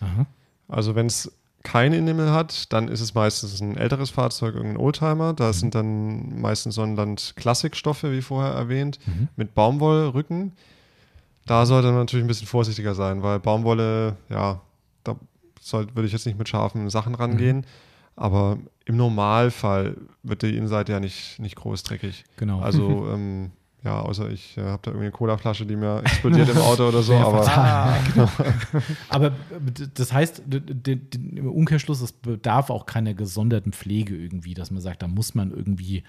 Aha. 0.00 0.26
Also 0.68 0.94
wenn 0.94 1.06
es 1.06 1.32
keinen 1.62 1.94
Innenhimmel 1.94 2.30
hat, 2.30 2.70
dann 2.74 2.88
ist 2.88 3.00
es 3.00 3.14
meistens 3.14 3.58
ein 3.62 3.78
älteres 3.78 4.10
Fahrzeug, 4.10 4.54
irgendein 4.54 4.76
Oldtimer. 4.76 5.32
Mhm. 5.32 5.36
Da 5.36 5.52
sind 5.54 5.74
dann 5.74 6.38
meistens 6.40 6.74
Sonnenland 6.74 7.32
Klassikstoffe, 7.36 8.02
wie 8.04 8.20
vorher 8.20 8.52
erwähnt, 8.52 8.98
Mhm. 9.06 9.28
mit 9.36 9.54
Baumwollrücken. 9.54 10.52
Da 11.46 11.64
sollte 11.64 11.88
man 11.88 12.00
natürlich 12.00 12.24
ein 12.24 12.28
bisschen 12.28 12.46
vorsichtiger 12.46 12.94
sein, 12.94 13.22
weil 13.22 13.40
Baumwolle, 13.40 14.16
ja, 14.28 14.60
da 15.04 15.16
soll, 15.68 15.88
würde 15.94 16.06
ich 16.06 16.12
jetzt 16.12 16.26
nicht 16.26 16.38
mit 16.38 16.48
scharfen 16.48 16.88
Sachen 16.90 17.14
rangehen. 17.14 17.58
Mhm. 17.58 17.64
Aber 18.16 18.58
im 18.84 18.96
Normalfall 18.96 19.96
wird 20.22 20.42
die 20.42 20.56
Innenseite 20.56 20.92
ja 20.92 21.00
nicht, 21.00 21.38
nicht 21.40 21.56
groß 21.56 21.82
dreckig. 21.82 22.24
Genau. 22.36 22.60
Also, 22.60 23.08
ähm, 23.12 23.50
ja, 23.82 24.00
außer 24.00 24.30
ich 24.30 24.56
äh, 24.56 24.62
habe 24.62 24.80
da 24.82 24.90
irgendwie 24.92 25.06
eine 25.06 25.12
Colaflasche, 25.12 25.66
die 25.66 25.76
mir 25.76 26.00
explodiert 26.00 26.48
im 26.48 26.56
Auto 26.58 26.88
oder 26.88 27.02
so. 27.02 27.12
Wäre 27.12 27.26
Aber 27.26 27.42
fatal. 27.42 27.98
Aber 29.10 29.26
äh, 29.26 29.32
das 29.92 30.12
heißt, 30.12 30.42
im 30.48 31.50
Umkehrschluss, 31.50 32.00
es 32.00 32.12
bedarf 32.12 32.70
auch 32.70 32.86
keiner 32.86 33.12
gesonderten 33.12 33.72
Pflege 33.72 34.16
irgendwie, 34.16 34.54
dass 34.54 34.70
man 34.70 34.80
sagt, 34.80 35.02
da 35.02 35.08
muss 35.08 35.34
man 35.34 35.50
irgendwie 35.50 36.02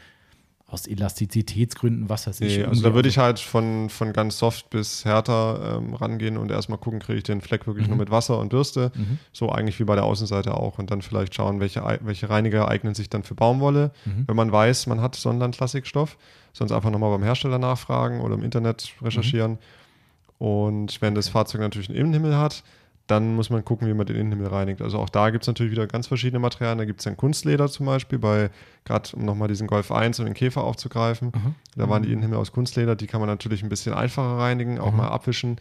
aus 0.76 0.86
Elastizitätsgründen, 0.88 2.10
was 2.10 2.28
weiß 2.28 2.42
ich. 2.42 2.58
Nee, 2.58 2.66
also 2.66 2.84
da 2.84 2.94
würde 2.94 3.10
ich 3.10 3.18
halt 3.18 3.40
von, 3.40 3.90
von 3.90 4.14
ganz 4.14 4.38
soft 4.38 4.70
bis 4.70 5.06
härter 5.06 5.78
ähm, 5.78 5.94
rangehen 5.96 6.38
und 6.38 6.52
erstmal 6.52 6.78
gucken, 6.78 7.00
kriege 7.00 7.18
ich 7.18 7.24
den 7.24 7.42
Fleck 7.42 7.66
wirklich 7.66 7.86
Mhm. 7.88 7.92
nur 7.94 7.98
mit 8.00 8.12
Wasser 8.12 8.38
und 8.40 8.50
Bürste. 8.50 8.92
So 9.34 9.50
eigentlich 9.52 9.80
wie 9.80 9.86
bei 9.86 9.96
der 9.96 10.04
Außenseite 10.04 10.54
auch. 10.56 10.78
Und 10.78 10.92
dann 10.92 11.02
vielleicht 11.02 11.34
schauen, 11.34 11.60
welche, 11.60 11.82
welche 12.02 12.30
Reiniger 12.30 12.68
eignen 12.68 12.94
sich 12.94 13.10
dann 13.10 13.24
für 13.24 13.34
Baumwolle. 13.36 13.92
Mhm. 14.06 14.26
Wenn 14.28 14.36
man 14.36 14.52
weiß, 14.52 14.88
man 14.88 15.02
hat 15.02 15.16
Sonnenland-Klassikstoff, 15.16 16.18
sonst 16.54 16.72
einfach 16.72 16.90
nochmal 16.92 17.12
beim 17.12 17.24
Hersteller 17.24 17.58
nachfragen 17.58 18.22
oder 18.22 18.36
im 18.36 18.44
Internet 18.44 18.94
recherchieren. 19.02 19.58
Und 20.38 21.02
wenn 21.02 21.16
das 21.16 21.30
Fahrzeug 21.30 21.62
natürlich 21.62 21.90
einen 21.90 21.98
Innenhimmel 21.98 22.38
hat, 22.38 22.64
dann 23.08 23.36
muss 23.36 23.50
man 23.52 23.64
gucken, 23.64 23.88
wie 23.88 23.94
man 23.94 24.06
den 24.08 24.16
Innenhimmel 24.16 24.48
reinigt. 24.48 24.82
Also 24.82 24.98
auch 25.00 25.10
da 25.10 25.30
gibt 25.30 25.44
es 25.44 25.48
natürlich 25.48 25.72
wieder 25.72 25.86
ganz 25.86 26.08
verschiedene 26.08 26.40
Materialien. 26.40 26.80
Da 26.80 26.86
gibt 26.86 27.02
es 27.02 27.04
dann 27.04 27.16
Kunstleder 27.18 27.68
zum 27.70 27.86
Beispiel, 27.86 28.18
bei 28.18 28.50
gerade 28.84 29.10
um 29.16 29.26
nochmal 29.26 29.48
diesen 29.48 29.68
Golf 29.68 29.92
1 29.92 30.20
und 30.20 30.26
den 30.26 30.34
Käfer 30.34 30.64
aufzugreifen. 30.64 31.32
Da 31.76 31.88
waren 31.90 32.02
die 32.04 32.12
Innenhimmel 32.12 32.38
aus 32.40 32.52
Kunstleder, 32.52 32.96
die 32.96 33.06
kann 33.08 33.20
man 33.22 33.30
natürlich 33.30 33.62
ein 33.62 33.70
bisschen 33.70 33.94
einfacher 33.94 34.38
reinigen, 34.40 34.80
auch 34.80 34.92
mal 34.92 35.08
abwischen 35.10 35.58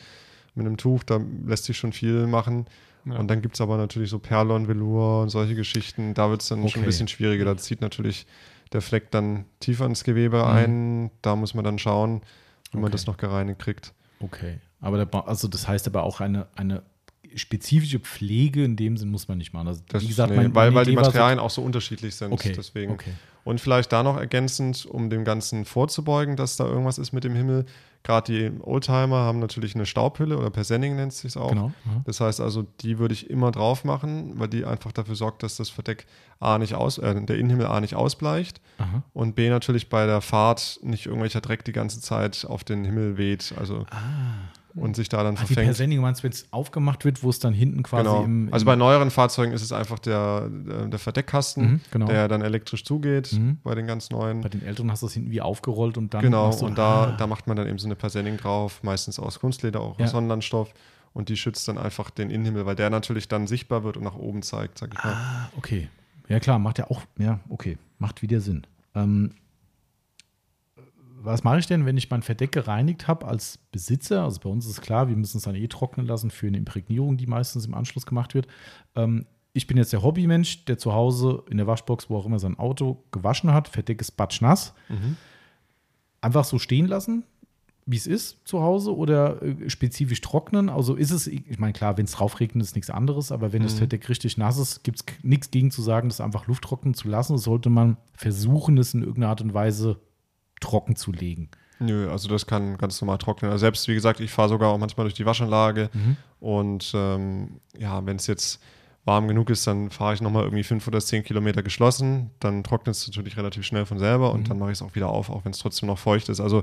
mit 0.54 0.66
einem 0.66 0.76
Tuch, 0.76 1.02
da 1.02 1.20
lässt 1.44 1.64
sich 1.64 1.76
schon 1.76 1.92
viel 1.92 2.26
machen. 2.26 2.66
Ja. 3.06 3.16
Und 3.18 3.28
dann 3.28 3.42
gibt 3.42 3.56
es 3.56 3.60
aber 3.60 3.76
natürlich 3.76 4.08
so 4.08 4.18
Perlon, 4.18 4.66
Velour 4.68 5.22
und 5.22 5.28
solche 5.28 5.54
Geschichten. 5.54 6.14
Da 6.14 6.30
wird 6.30 6.40
es 6.42 6.48
dann 6.48 6.60
schon 6.60 6.66
Okay. 6.68 6.78
ein 6.80 6.84
bisschen 6.86 7.08
schwieriger. 7.08 7.44
Da 7.44 7.56
zieht 7.58 7.80
natürlich 7.82 8.26
der 8.72 8.80
Fleck 8.80 9.10
dann 9.10 9.44
tiefer 9.60 9.84
ins 9.84 10.04
Gewebe 10.04 10.46
ein. 10.46 11.10
Da 11.20 11.36
muss 11.36 11.52
man 11.54 11.64
dann 11.64 11.78
schauen, 11.78 12.22
wie 12.70 12.78
man 12.78 12.84
Okay. 12.84 12.92
das 12.92 13.06
noch 13.06 13.16
gereinigt 13.18 13.58
kriegt. 13.58 13.92
Okay. 14.20 14.58
Aber 14.80 15.04
da, 15.04 15.18
also 15.20 15.48
das 15.48 15.68
heißt 15.68 15.86
aber 15.88 16.04
auch 16.04 16.20
eine, 16.20 16.46
eine 16.56 16.82
spezifische 17.36 17.98
Pflege 17.98 18.64
in 18.64 18.76
dem 18.76 18.96
Sinn 18.96 19.10
muss 19.10 19.28
man 19.28 19.38
nicht 19.38 19.52
machen. 19.52 19.68
Also, 19.68 19.82
Das 19.88 20.02
wie 20.02 20.08
gesagt, 20.08 20.30
nee, 20.30 20.36
mein, 20.36 20.54
weil, 20.54 20.74
weil 20.74 20.84
die 20.84 20.94
Materialien 20.94 21.38
auch 21.38 21.50
so 21.50 21.62
unterschiedlich 21.62 22.14
sind. 22.14 22.32
Okay, 22.32 22.52
Deswegen. 22.56 22.92
okay. 22.92 23.12
Und 23.44 23.60
vielleicht 23.60 23.92
da 23.92 24.02
noch 24.02 24.16
ergänzend, 24.16 24.86
um 24.86 25.10
dem 25.10 25.24
Ganzen 25.24 25.66
vorzubeugen, 25.66 26.36
dass 26.36 26.56
da 26.56 26.66
irgendwas 26.66 26.96
ist 26.96 27.12
mit 27.12 27.24
dem 27.24 27.34
Himmel. 27.34 27.66
Gerade 28.02 28.32
die 28.32 28.60
Oldtimer 28.62 29.18
haben 29.20 29.38
natürlich 29.38 29.74
eine 29.74 29.86
Staubhülle 29.86 30.36
oder 30.38 30.50
Persenning 30.50 30.96
nennt 30.96 31.12
es 31.12 31.20
sich 31.20 31.36
auch. 31.36 31.50
Genau. 31.50 31.72
ja. 31.86 32.02
Das 32.04 32.20
heißt 32.20 32.40
also, 32.40 32.66
die 32.80 32.98
würde 32.98 33.14
ich 33.14 33.30
immer 33.30 33.50
drauf 33.50 33.84
machen, 33.84 34.38
weil 34.38 34.48
die 34.48 34.64
einfach 34.64 34.92
dafür 34.92 35.14
sorgt, 35.14 35.42
dass 35.42 35.56
das 35.56 35.70
Verdeck 35.70 36.06
A 36.38 36.58
nicht 36.58 36.74
aus, 36.74 36.98
äh, 36.98 37.14
der 37.24 37.36
Innenhimmel 37.36 37.66
A 37.66 37.80
nicht 37.80 37.94
ausbleicht 37.94 38.60
Aha. 38.78 39.02
und 39.12 39.34
B 39.34 39.48
natürlich 39.48 39.88
bei 39.88 40.06
der 40.06 40.20
Fahrt 40.20 40.80
nicht 40.82 41.06
irgendwelcher 41.06 41.40
Dreck 41.40 41.64
die 41.64 41.72
ganze 41.72 42.00
Zeit 42.00 42.46
auf 42.46 42.64
den 42.64 42.84
Himmel 42.84 43.16
weht. 43.16 43.54
Also 43.58 43.86
und 44.76 44.96
sich 44.96 45.08
da 45.08 45.22
dann 45.22 45.34
die 45.36 45.38
verfängt. 45.38 45.66
Persenning, 45.66 45.98
du 45.98 46.02
meinst, 46.02 46.22
wenn 46.24 46.32
es 46.32 46.46
aufgemacht 46.52 47.04
wird, 47.04 47.22
wo 47.22 47.30
es 47.30 47.38
dann 47.38 47.54
hinten 47.54 47.82
quasi 47.82 48.04
Genau. 48.04 48.24
im, 48.24 48.48
im 48.48 48.52
also 48.54 48.66
bei 48.66 48.74
neueren 48.76 49.10
Fahrzeugen 49.10 49.52
ist 49.52 49.62
es 49.62 49.70
einfach 49.72 49.98
der, 50.00 50.48
der 50.50 50.86
der 50.88 50.98
Verdeckkasten, 50.98 51.64
Mhm, 51.64 51.80
genau. 51.90 52.06
der 52.06 52.28
dann 52.28 52.42
elektrisch 52.42 52.84
zugeht 52.84 53.32
Mhm. 53.32 53.58
bei 53.62 53.74
den 53.74 53.86
ganz 53.86 54.10
neuen. 54.10 54.40
bei 54.40 54.48
den 54.48 54.62
Älteren 54.62 54.90
hast 54.90 55.02
du 55.02 55.06
das 55.06 55.14
hinten 55.14 55.30
wie 55.30 55.40
aufgerollt 55.40 55.96
und 55.96 56.12
dann 56.14 56.22
Genau, 56.22 56.50
du- 56.56 56.66
und 56.66 56.76
da, 56.78 57.04
Ah, 57.04 57.12
da 57.12 57.26
macht 57.26 57.46
man 57.46 57.56
dann 57.56 57.68
eben 57.68 57.78
so 57.78 57.86
eine 57.86 57.94
Persenning 57.96 58.36
drauf, 58.36 58.82
meistens 58.82 59.18
aus 59.18 59.38
Kunstleder, 59.40 59.80
auch 59.80 59.98
Ja. 59.98 60.06
aus 60.06 60.10
Sonnenlandstoff. 60.10 60.72
Und 61.12 61.28
die 61.28 61.36
schützt 61.36 61.68
dann 61.68 61.78
einfach 61.78 62.10
den 62.10 62.28
Innenhimmel, 62.28 62.66
weil 62.66 62.74
der 62.74 62.90
natürlich 62.90 63.28
dann 63.28 63.46
sichtbar 63.46 63.84
wird 63.84 63.96
und 63.96 64.02
nach 64.02 64.16
oben 64.16 64.42
zeigt, 64.42 64.78
sag 64.78 64.92
ich 64.92 65.04
mal. 65.04 65.12
Ah, 65.12 65.48
okay. 65.56 65.88
Ja, 66.28 66.40
klar, 66.40 66.58
macht 66.58 66.78
ja 66.78 66.90
auch, 66.90 67.02
ja, 67.18 67.38
okay, 67.48 67.78
macht 68.00 68.20
wieder 68.22 68.40
Sinn. 68.40 68.66
Ähm, 68.96 69.30
was 71.24 71.44
mache 71.44 71.58
ich 71.58 71.66
denn, 71.66 71.86
wenn 71.86 71.96
ich 71.96 72.10
mein 72.10 72.22
Verdeck 72.22 72.52
gereinigt 72.52 73.08
habe 73.08 73.26
als 73.26 73.58
Besitzer? 73.72 74.24
Also 74.24 74.40
bei 74.40 74.50
uns 74.50 74.66
ist 74.66 74.80
klar, 74.80 75.08
wir 75.08 75.16
müssen 75.16 75.38
es 75.38 75.44
dann 75.44 75.54
eh 75.54 75.68
trocknen 75.68 76.06
lassen 76.06 76.30
für 76.30 76.46
eine 76.46 76.58
Imprägnierung, 76.58 77.16
die 77.16 77.26
meistens 77.26 77.66
im 77.66 77.74
Anschluss 77.74 78.06
gemacht 78.06 78.34
wird. 78.34 78.46
Ähm, 78.94 79.26
ich 79.52 79.66
bin 79.66 79.76
jetzt 79.76 79.92
der 79.92 80.02
Hobbymensch, 80.02 80.64
der 80.64 80.78
zu 80.78 80.92
Hause 80.92 81.44
in 81.48 81.56
der 81.56 81.66
Waschbox, 81.66 82.10
wo 82.10 82.16
auch 82.16 82.26
immer 82.26 82.40
sein 82.40 82.58
Auto 82.58 83.04
gewaschen 83.12 83.52
hat, 83.52 83.68
Verdeck 83.68 84.00
ist 84.00 84.12
batschnass. 84.12 84.74
Einfach 86.20 86.44
so 86.44 86.58
stehen 86.58 86.86
lassen, 86.86 87.24
wie 87.86 87.96
es 87.96 88.06
ist 88.06 88.38
zu 88.44 88.62
Hause 88.62 88.96
oder 88.96 89.42
äh, 89.42 89.68
spezifisch 89.68 90.20
trocknen? 90.20 90.68
Also 90.68 90.94
ist 90.94 91.10
es, 91.10 91.26
ich 91.26 91.58
meine, 91.58 91.72
klar, 91.72 91.96
wenn 91.98 92.06
es 92.06 92.12
drauf 92.12 92.40
regnet, 92.40 92.64
ist 92.64 92.74
nichts 92.74 92.90
anderes, 92.90 93.30
aber 93.30 93.52
wenn 93.52 93.62
das 93.62 93.74
Verdeck 93.74 94.08
richtig 94.08 94.38
nass 94.38 94.58
ist, 94.58 94.82
gibt 94.84 95.00
es 95.00 95.04
nichts 95.22 95.50
gegen 95.50 95.70
zu 95.70 95.82
sagen, 95.82 96.08
das 96.08 96.20
einfach 96.20 96.46
Luft 96.46 96.64
trocknen 96.64 96.94
zu 96.94 97.08
lassen. 97.08 97.36
Sollte 97.38 97.70
man 97.70 97.96
versuchen, 98.14 98.78
es 98.78 98.94
in 98.94 99.02
irgendeiner 99.02 99.28
Art 99.28 99.42
und 99.42 99.52
Weise 99.54 100.00
trocken 100.60 100.96
zu 100.96 101.12
legen. 101.12 101.48
Nö, 101.80 102.08
also 102.10 102.28
das 102.28 102.46
kann 102.46 102.78
ganz 102.78 103.00
normal 103.00 103.18
trocknen. 103.18 103.50
Also 103.50 103.62
selbst, 103.62 103.88
wie 103.88 103.94
gesagt, 103.94 104.20
ich 104.20 104.30
fahre 104.30 104.48
sogar 104.48 104.70
auch 104.70 104.78
manchmal 104.78 105.04
durch 105.04 105.14
die 105.14 105.26
Waschanlage 105.26 105.90
und 106.40 106.92
ähm, 106.94 107.60
ja, 107.76 108.04
wenn 108.06 108.16
es 108.16 108.26
jetzt 108.26 108.60
warm 109.04 109.28
genug 109.28 109.50
ist, 109.50 109.66
dann 109.66 109.90
fahre 109.90 110.14
ich 110.14 110.22
nochmal 110.22 110.44
irgendwie 110.44 110.62
fünf 110.62 110.86
oder 110.88 111.00
zehn 111.00 111.24
Kilometer 111.24 111.62
geschlossen. 111.62 112.30
Dann 112.40 112.62
trocknet 112.64 112.94
es 112.96 113.06
natürlich 113.06 113.36
relativ 113.36 113.64
schnell 113.66 113.84
von 113.84 113.98
selber 113.98 114.32
und 114.32 114.48
dann 114.48 114.58
mache 114.58 114.70
ich 114.70 114.78
es 114.78 114.82
auch 114.82 114.94
wieder 114.94 115.08
auf, 115.10 115.28
auch 115.28 115.44
wenn 115.44 115.52
es 115.52 115.58
trotzdem 115.58 115.88
noch 115.88 115.98
feucht 115.98 116.28
ist. 116.30 116.40
Also 116.40 116.62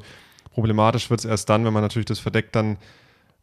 problematisch 0.53 1.09
wird 1.09 1.19
es 1.19 1.25
erst 1.25 1.49
dann, 1.49 1.65
wenn 1.65 1.73
man 1.73 1.83
natürlich 1.83 2.07
das 2.07 2.19
Verdeck 2.19 2.51
dann, 2.51 2.77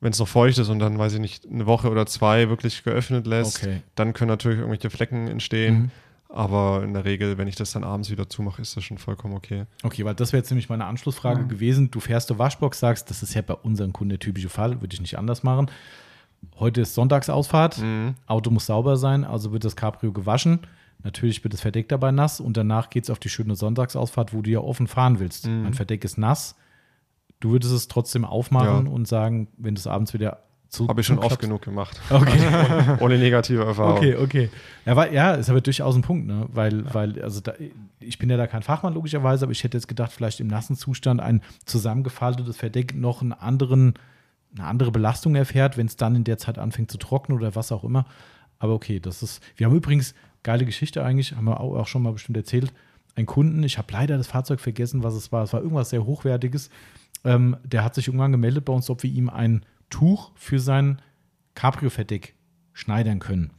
wenn 0.00 0.12
es 0.12 0.18
noch 0.18 0.26
feucht 0.28 0.58
ist 0.58 0.68
und 0.68 0.78
dann, 0.80 0.98
weiß 0.98 1.12
ich 1.14 1.20
nicht, 1.20 1.46
eine 1.48 1.66
Woche 1.66 1.90
oder 1.90 2.06
zwei 2.06 2.48
wirklich 2.48 2.82
geöffnet 2.82 3.26
lässt, 3.26 3.62
Okay. 3.62 3.82
dann 3.94 4.14
können 4.14 4.30
natürlich 4.30 4.58
irgendwelche 4.58 4.90
Flecken 4.90 5.28
entstehen. 5.28 5.74
Mhm. 5.74 5.90
Aber 6.28 6.82
in 6.84 6.92
der 6.92 7.04
Regel, 7.06 7.38
wenn 7.38 7.48
ich 7.48 7.56
das 7.56 7.72
dann 7.72 7.84
abends 7.84 8.10
wieder 8.10 8.28
zumache, 8.28 8.60
ist 8.60 8.76
das 8.76 8.84
schon 8.84 8.98
vollkommen 8.98 9.34
okay. 9.34 9.64
Okay, 9.82 10.04
weil 10.04 10.14
das 10.14 10.32
wäre 10.32 10.40
jetzt 10.42 10.50
nämlich 10.50 10.68
meine 10.68 10.84
Anschlussfrage 10.84 11.46
gewesen. 11.46 11.90
Du 11.90 12.00
fährst 12.00 12.30
eine 12.30 12.38
Waschbox, 12.38 12.78
sagst, 12.78 13.08
das 13.08 13.22
ist 13.22 13.34
ja 13.34 13.40
bei 13.42 13.54
unseren 13.54 13.92
Kunden 13.94 14.10
der 14.10 14.18
typische 14.18 14.50
Fall, 14.50 14.80
würde 14.82 14.92
ich 14.94 15.00
nicht 15.00 15.16
anders 15.18 15.42
machen. 15.42 15.70
Heute 16.58 16.82
ist 16.82 16.94
Sonntagsausfahrt, 16.94 17.82
Auto 18.26 18.50
muss 18.50 18.66
sauber 18.66 18.96
sein, 18.96 19.24
also 19.24 19.52
wird 19.52 19.64
das 19.64 19.74
Cabrio 19.74 20.12
gewaschen. 20.12 20.60
Natürlich 21.02 21.42
wird 21.44 21.54
das 21.54 21.60
Verdeck 21.62 21.88
dabei 21.88 22.10
nass 22.10 22.40
und 22.40 22.56
danach 22.56 22.90
geht 22.90 23.04
es 23.04 23.10
auf 23.10 23.18
die 23.18 23.28
schöne 23.28 23.56
Sonntagsausfahrt, 23.56 24.34
wo 24.34 24.42
du 24.42 24.50
ja 24.50 24.60
offen 24.60 24.86
fahren 24.86 25.20
willst. 25.20 25.46
Mein 25.46 25.74
Verdeck 25.74 26.04
ist 26.04 26.18
nass. 26.18 26.56
Du 27.40 27.50
würdest 27.52 27.72
es 27.72 27.88
trotzdem 27.88 28.24
aufmachen 28.24 28.86
Ja. 28.86 28.92
und 28.92 29.06
sagen, 29.08 29.48
wenn 29.56 29.74
du 29.76 29.78
es 29.78 29.86
abends 29.86 30.12
wieder 30.12 30.42
zu. 30.68 30.88
Habe 30.88 31.00
ich 31.00 31.06
schon 31.06 31.18
oft 31.18 31.40
genug 31.40 31.62
gemacht. 31.62 32.00
Okay. 32.10 32.38
Ohne 33.00 33.18
negative 33.18 33.64
Erfahrung. 33.64 33.96
Okay, 33.96 34.16
okay. 34.16 34.50
Ja, 34.84 34.96
weil, 34.96 35.12
ja, 35.12 35.32
ist 35.32 35.50
aber 35.50 35.60
durchaus 35.60 35.94
ein 35.94 36.02
Punkt, 36.02 36.26
ne? 36.26 36.46
Weil, 36.52 36.92
weil, 36.92 37.20
also 37.22 37.40
da, 37.40 37.54
ich 38.00 38.18
bin 38.18 38.30
ja 38.30 38.36
da 38.36 38.46
kein 38.46 38.62
Fachmann 38.62 38.94
logischerweise, 38.94 39.44
aber 39.44 39.52
ich 39.52 39.64
hätte 39.64 39.76
jetzt 39.76 39.88
gedacht, 39.88 40.12
vielleicht 40.12 40.40
im 40.40 40.46
nassen 40.46 40.76
Zustand 40.76 41.20
ein 41.20 41.42
zusammengefaltetes 41.64 42.56
Verdeck 42.56 42.94
noch 42.94 43.22
einen 43.22 43.32
anderen, 43.32 43.94
eine 44.56 44.66
andere 44.66 44.90
Belastung 44.90 45.34
erfährt, 45.34 45.76
wenn 45.76 45.86
es 45.86 45.96
dann 45.96 46.14
in 46.14 46.24
der 46.24 46.38
Zeit 46.38 46.58
anfängt 46.58 46.90
zu 46.90 46.98
trocknen 46.98 47.38
oder 47.38 47.54
was 47.54 47.72
auch 47.72 47.84
immer. 47.84 48.06
Aber 48.58 48.74
okay, 48.74 49.00
das 49.00 49.22
ist. 49.22 49.42
Wir 49.56 49.66
haben 49.66 49.76
übrigens 49.76 50.14
geile 50.42 50.64
Geschichte 50.64 51.02
eigentlich, 51.04 51.32
haben 51.32 51.44
wir 51.44 51.60
auch, 51.60 51.76
auch 51.76 51.86
schon 51.86 52.02
mal 52.02 52.12
bestimmt 52.12 52.36
erzählt. 52.36 52.72
Ein 53.14 53.26
Kunden, 53.26 53.62
ich 53.62 53.78
habe 53.78 53.92
leider 53.92 54.16
das 54.16 54.28
Fahrzeug 54.28 54.60
vergessen, 54.60 55.02
was 55.02 55.14
es 55.14 55.32
war. 55.32 55.42
Es 55.42 55.52
war 55.52 55.60
irgendwas 55.60 55.90
sehr 55.90 56.04
Hochwertiges. 56.04 56.70
Ähm, 57.24 57.56
der 57.64 57.82
hat 57.82 57.94
sich 57.94 58.06
irgendwann 58.06 58.32
gemeldet 58.32 58.64
bei 58.64 58.72
uns, 58.72 58.88
ob 58.90 59.02
wir 59.02 59.10
ihm 59.10 59.28
ein 59.28 59.64
Tuch 59.90 60.32
für 60.34 60.60
sein 60.60 61.00
Cabrio-Verdeck 61.54 62.34
schneidern 62.72 63.18
können. 63.18 63.50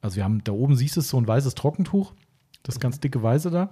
Also 0.00 0.16
wir 0.16 0.24
haben 0.24 0.42
da 0.44 0.52
oben 0.52 0.76
siehst 0.76 0.96
du 0.96 1.00
so 1.00 1.18
ein 1.18 1.26
weißes 1.26 1.54
Trockentuch, 1.54 2.14
das 2.62 2.80
ganz 2.80 3.00
dicke 3.00 3.22
weiße 3.22 3.50
da. 3.50 3.70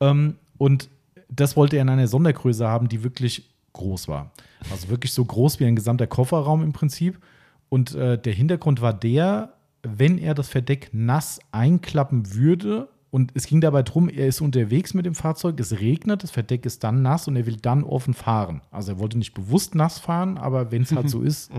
Ähm, 0.00 0.36
und 0.56 0.88
das 1.28 1.56
wollte 1.56 1.76
er 1.76 1.82
in 1.82 1.88
einer 1.88 2.08
Sondergröße 2.08 2.66
haben, 2.66 2.88
die 2.88 3.04
wirklich 3.04 3.50
groß 3.74 4.08
war. 4.08 4.32
Also 4.70 4.88
wirklich 4.88 5.12
so 5.12 5.24
groß 5.24 5.60
wie 5.60 5.66
ein 5.66 5.76
gesamter 5.76 6.06
Kofferraum 6.06 6.62
im 6.62 6.72
Prinzip. 6.72 7.20
Und 7.68 7.94
äh, 7.94 8.18
der 8.18 8.32
Hintergrund 8.32 8.80
war 8.80 8.94
der, 8.94 9.54
wenn 9.82 10.18
er 10.18 10.34
das 10.34 10.48
Verdeck 10.48 10.90
nass 10.92 11.38
einklappen 11.52 12.34
würde, 12.34 12.88
und 13.10 13.32
es 13.34 13.46
ging 13.46 13.60
dabei 13.60 13.82
drum, 13.82 14.08
er 14.08 14.26
ist 14.26 14.40
unterwegs 14.40 14.92
mit 14.92 15.06
dem 15.06 15.14
Fahrzeug, 15.14 15.58
es 15.60 15.80
regnet, 15.80 16.22
das 16.22 16.30
Verdeck 16.30 16.66
ist 16.66 16.84
dann 16.84 17.00
nass 17.00 17.26
und 17.26 17.36
er 17.36 17.46
will 17.46 17.56
dann 17.56 17.82
offen 17.82 18.12
fahren. 18.12 18.60
Also 18.70 18.92
er 18.92 18.98
wollte 18.98 19.16
nicht 19.16 19.32
bewusst 19.32 19.74
nass 19.74 19.98
fahren, 19.98 20.36
aber 20.36 20.70
wenn 20.70 20.82
es 20.82 20.92
halt 20.92 21.08
so 21.10 21.22
ist, 21.22 21.50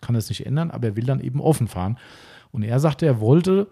kann 0.00 0.14
er 0.14 0.20
es 0.20 0.28
nicht 0.28 0.46
ändern, 0.46 0.70
aber 0.70 0.88
er 0.88 0.96
will 0.96 1.04
dann 1.04 1.20
eben 1.20 1.40
offen 1.40 1.66
fahren. 1.66 1.98
Und 2.52 2.62
er 2.62 2.78
sagte, 2.78 3.06
er 3.06 3.20
wollte, 3.20 3.66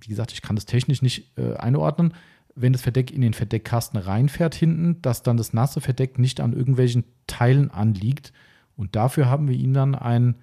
wie 0.00 0.08
gesagt, 0.08 0.32
ich 0.32 0.40
kann 0.40 0.56
das 0.56 0.64
technisch 0.64 1.02
nicht 1.02 1.36
äh, 1.36 1.54
einordnen, 1.56 2.14
wenn 2.54 2.72
das 2.72 2.82
Verdeck 2.82 3.10
in 3.10 3.20
den 3.20 3.34
Verdeckkasten 3.34 3.98
reinfährt 3.98 4.54
hinten, 4.54 5.00
dass 5.02 5.22
dann 5.22 5.36
das 5.36 5.52
nasse 5.52 5.80
Verdeck 5.80 6.18
nicht 6.18 6.40
an 6.40 6.52
irgendwelchen 6.52 7.04
Teilen 7.26 7.70
anliegt. 7.70 8.32
Und 8.76 8.96
dafür 8.96 9.28
haben 9.28 9.48
wir 9.48 9.56
ihm 9.56 9.74
dann 9.74 9.94
ein 9.94 10.36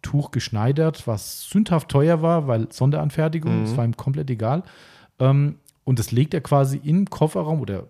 XL-Tuch 0.00 0.30
geschneidert, 0.30 1.06
was 1.06 1.48
sündhaft 1.48 1.88
teuer 1.88 2.22
war, 2.22 2.46
weil 2.46 2.70
Sonderanfertigung, 2.72 3.64
das 3.64 3.76
war 3.76 3.84
ihm 3.84 3.96
komplett 3.96 4.30
egal. 4.30 4.62
Ähm, 5.18 5.56
und 5.84 5.98
das 5.98 6.12
legt 6.12 6.34
er 6.34 6.40
quasi 6.40 6.80
im 6.82 7.08
Kofferraum 7.08 7.60
oder 7.60 7.84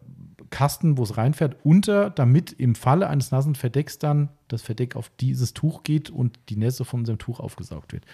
Kasten, 0.50 0.98
wo 0.98 1.04
es 1.04 1.16
reinfährt, 1.16 1.56
unter, 1.62 2.10
damit 2.10 2.52
im 2.52 2.74
Falle 2.74 3.08
eines 3.08 3.30
nassen 3.30 3.54
Verdecks 3.54 3.98
dann 3.98 4.30
das 4.48 4.62
Verdeck 4.62 4.96
auf 4.96 5.10
dieses 5.20 5.54
Tuch 5.54 5.82
geht 5.84 6.10
und 6.10 6.38
die 6.48 6.56
Nässe 6.56 6.84
von 6.84 7.00
unserem 7.00 7.18
Tuch 7.18 7.38
aufgesaugt 7.40 7.92
wird. 7.92 8.04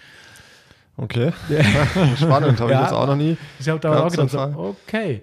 Okay. 0.98 1.32
Spannend, 2.16 2.60
habe 2.60 2.72
Ja. 2.72 2.80
ich 2.80 2.86
jetzt 2.86 2.94
auch 2.94 3.06
noch 3.06 3.16
nie. 3.16 3.36
Ich 3.58 3.68
habe 3.68 3.80
da 3.80 4.04
auch 4.04 4.10
gedacht, 4.10 4.30
so, 4.30 4.76
okay, 4.86 5.22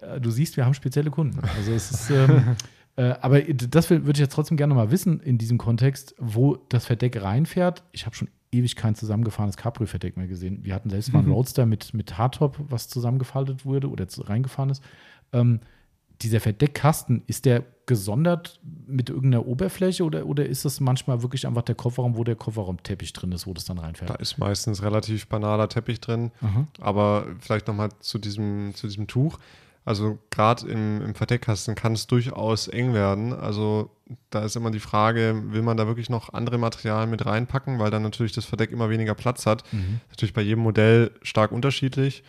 äh, 0.00 0.20
du 0.20 0.30
siehst, 0.30 0.56
wir 0.56 0.64
haben 0.64 0.74
spezielle 0.74 1.10
Kunden. 1.10 1.40
Also 1.56 1.72
es 1.72 1.90
ist, 1.90 2.10
ähm, 2.10 2.56
äh, 2.98 3.14
aber 3.20 3.40
das 3.42 3.90
würde 3.90 4.10
ich 4.10 4.18
jetzt 4.18 4.32
trotzdem 4.32 4.56
gerne 4.56 4.74
mal 4.74 4.90
wissen 4.90 5.20
in 5.20 5.38
diesem 5.38 5.56
Kontext, 5.56 6.16
wo 6.18 6.56
das 6.68 6.84
Verdeck 6.84 7.22
reinfährt. 7.22 7.84
Ich 7.92 8.06
habe 8.06 8.16
schon 8.16 8.26
ewig 8.50 8.74
kein 8.74 8.96
zusammengefahrenes 8.96 9.56
Cabrio-Verdeck 9.56 10.16
mehr 10.16 10.26
gesehen. 10.26 10.64
Wir 10.64 10.74
hatten 10.74 10.90
selbst 10.90 11.12
mal 11.12 11.20
einen 11.20 11.30
Roadster 11.30 11.64
mit, 11.64 11.94
mit 11.94 12.18
Hardtop, 12.18 12.58
was 12.58 12.88
zusammengefaltet 12.88 13.64
wurde 13.64 13.88
oder 13.88 14.04
reingefahren 14.26 14.70
ist. 14.70 14.82
Ähm, 15.32 15.60
dieser 16.22 16.40
Verdeckkasten, 16.40 17.22
ist 17.28 17.44
der 17.44 17.62
gesondert 17.86 18.58
mit 18.88 19.10
irgendeiner 19.10 19.46
Oberfläche 19.46 20.02
oder, 20.02 20.26
oder 20.26 20.46
ist 20.46 20.64
das 20.64 20.80
manchmal 20.80 21.22
wirklich 21.22 21.46
einfach 21.46 21.62
der 21.62 21.76
Kofferraum, 21.76 22.16
wo 22.16 22.24
der 22.24 22.34
Kofferraumteppich 22.34 23.12
drin 23.12 23.30
ist, 23.30 23.46
wo 23.46 23.54
das 23.54 23.64
dann 23.66 23.78
reinfällt? 23.78 24.10
Da 24.10 24.16
ist 24.16 24.38
meistens 24.38 24.82
relativ 24.82 25.28
banaler 25.28 25.68
Teppich 25.68 26.00
drin. 26.00 26.32
Aha. 26.40 26.66
Aber 26.80 27.26
vielleicht 27.38 27.68
nochmal 27.68 27.90
zu 28.00 28.18
diesem, 28.18 28.74
zu 28.74 28.88
diesem 28.88 29.06
Tuch. 29.06 29.38
Also 29.88 30.18
gerade 30.28 30.68
im, 30.68 31.00
im 31.00 31.14
Verdeckkasten 31.14 31.74
kann 31.74 31.94
es 31.94 32.06
durchaus 32.06 32.68
eng 32.68 32.92
werden. 32.92 33.32
Also 33.32 33.88
da 34.28 34.44
ist 34.44 34.54
immer 34.54 34.70
die 34.70 34.80
Frage, 34.80 35.44
will 35.46 35.62
man 35.62 35.78
da 35.78 35.86
wirklich 35.86 36.10
noch 36.10 36.34
andere 36.34 36.58
Materialien 36.58 37.08
mit 37.08 37.24
reinpacken, 37.24 37.78
weil 37.78 37.90
dann 37.90 38.02
natürlich 38.02 38.32
das 38.32 38.44
Verdeck 38.44 38.70
immer 38.70 38.90
weniger 38.90 39.14
Platz 39.14 39.46
hat. 39.46 39.64
Mhm. 39.72 40.00
Natürlich 40.10 40.34
bei 40.34 40.42
jedem 40.42 40.62
Modell 40.62 41.12
stark 41.22 41.52
unterschiedlich. 41.52 42.22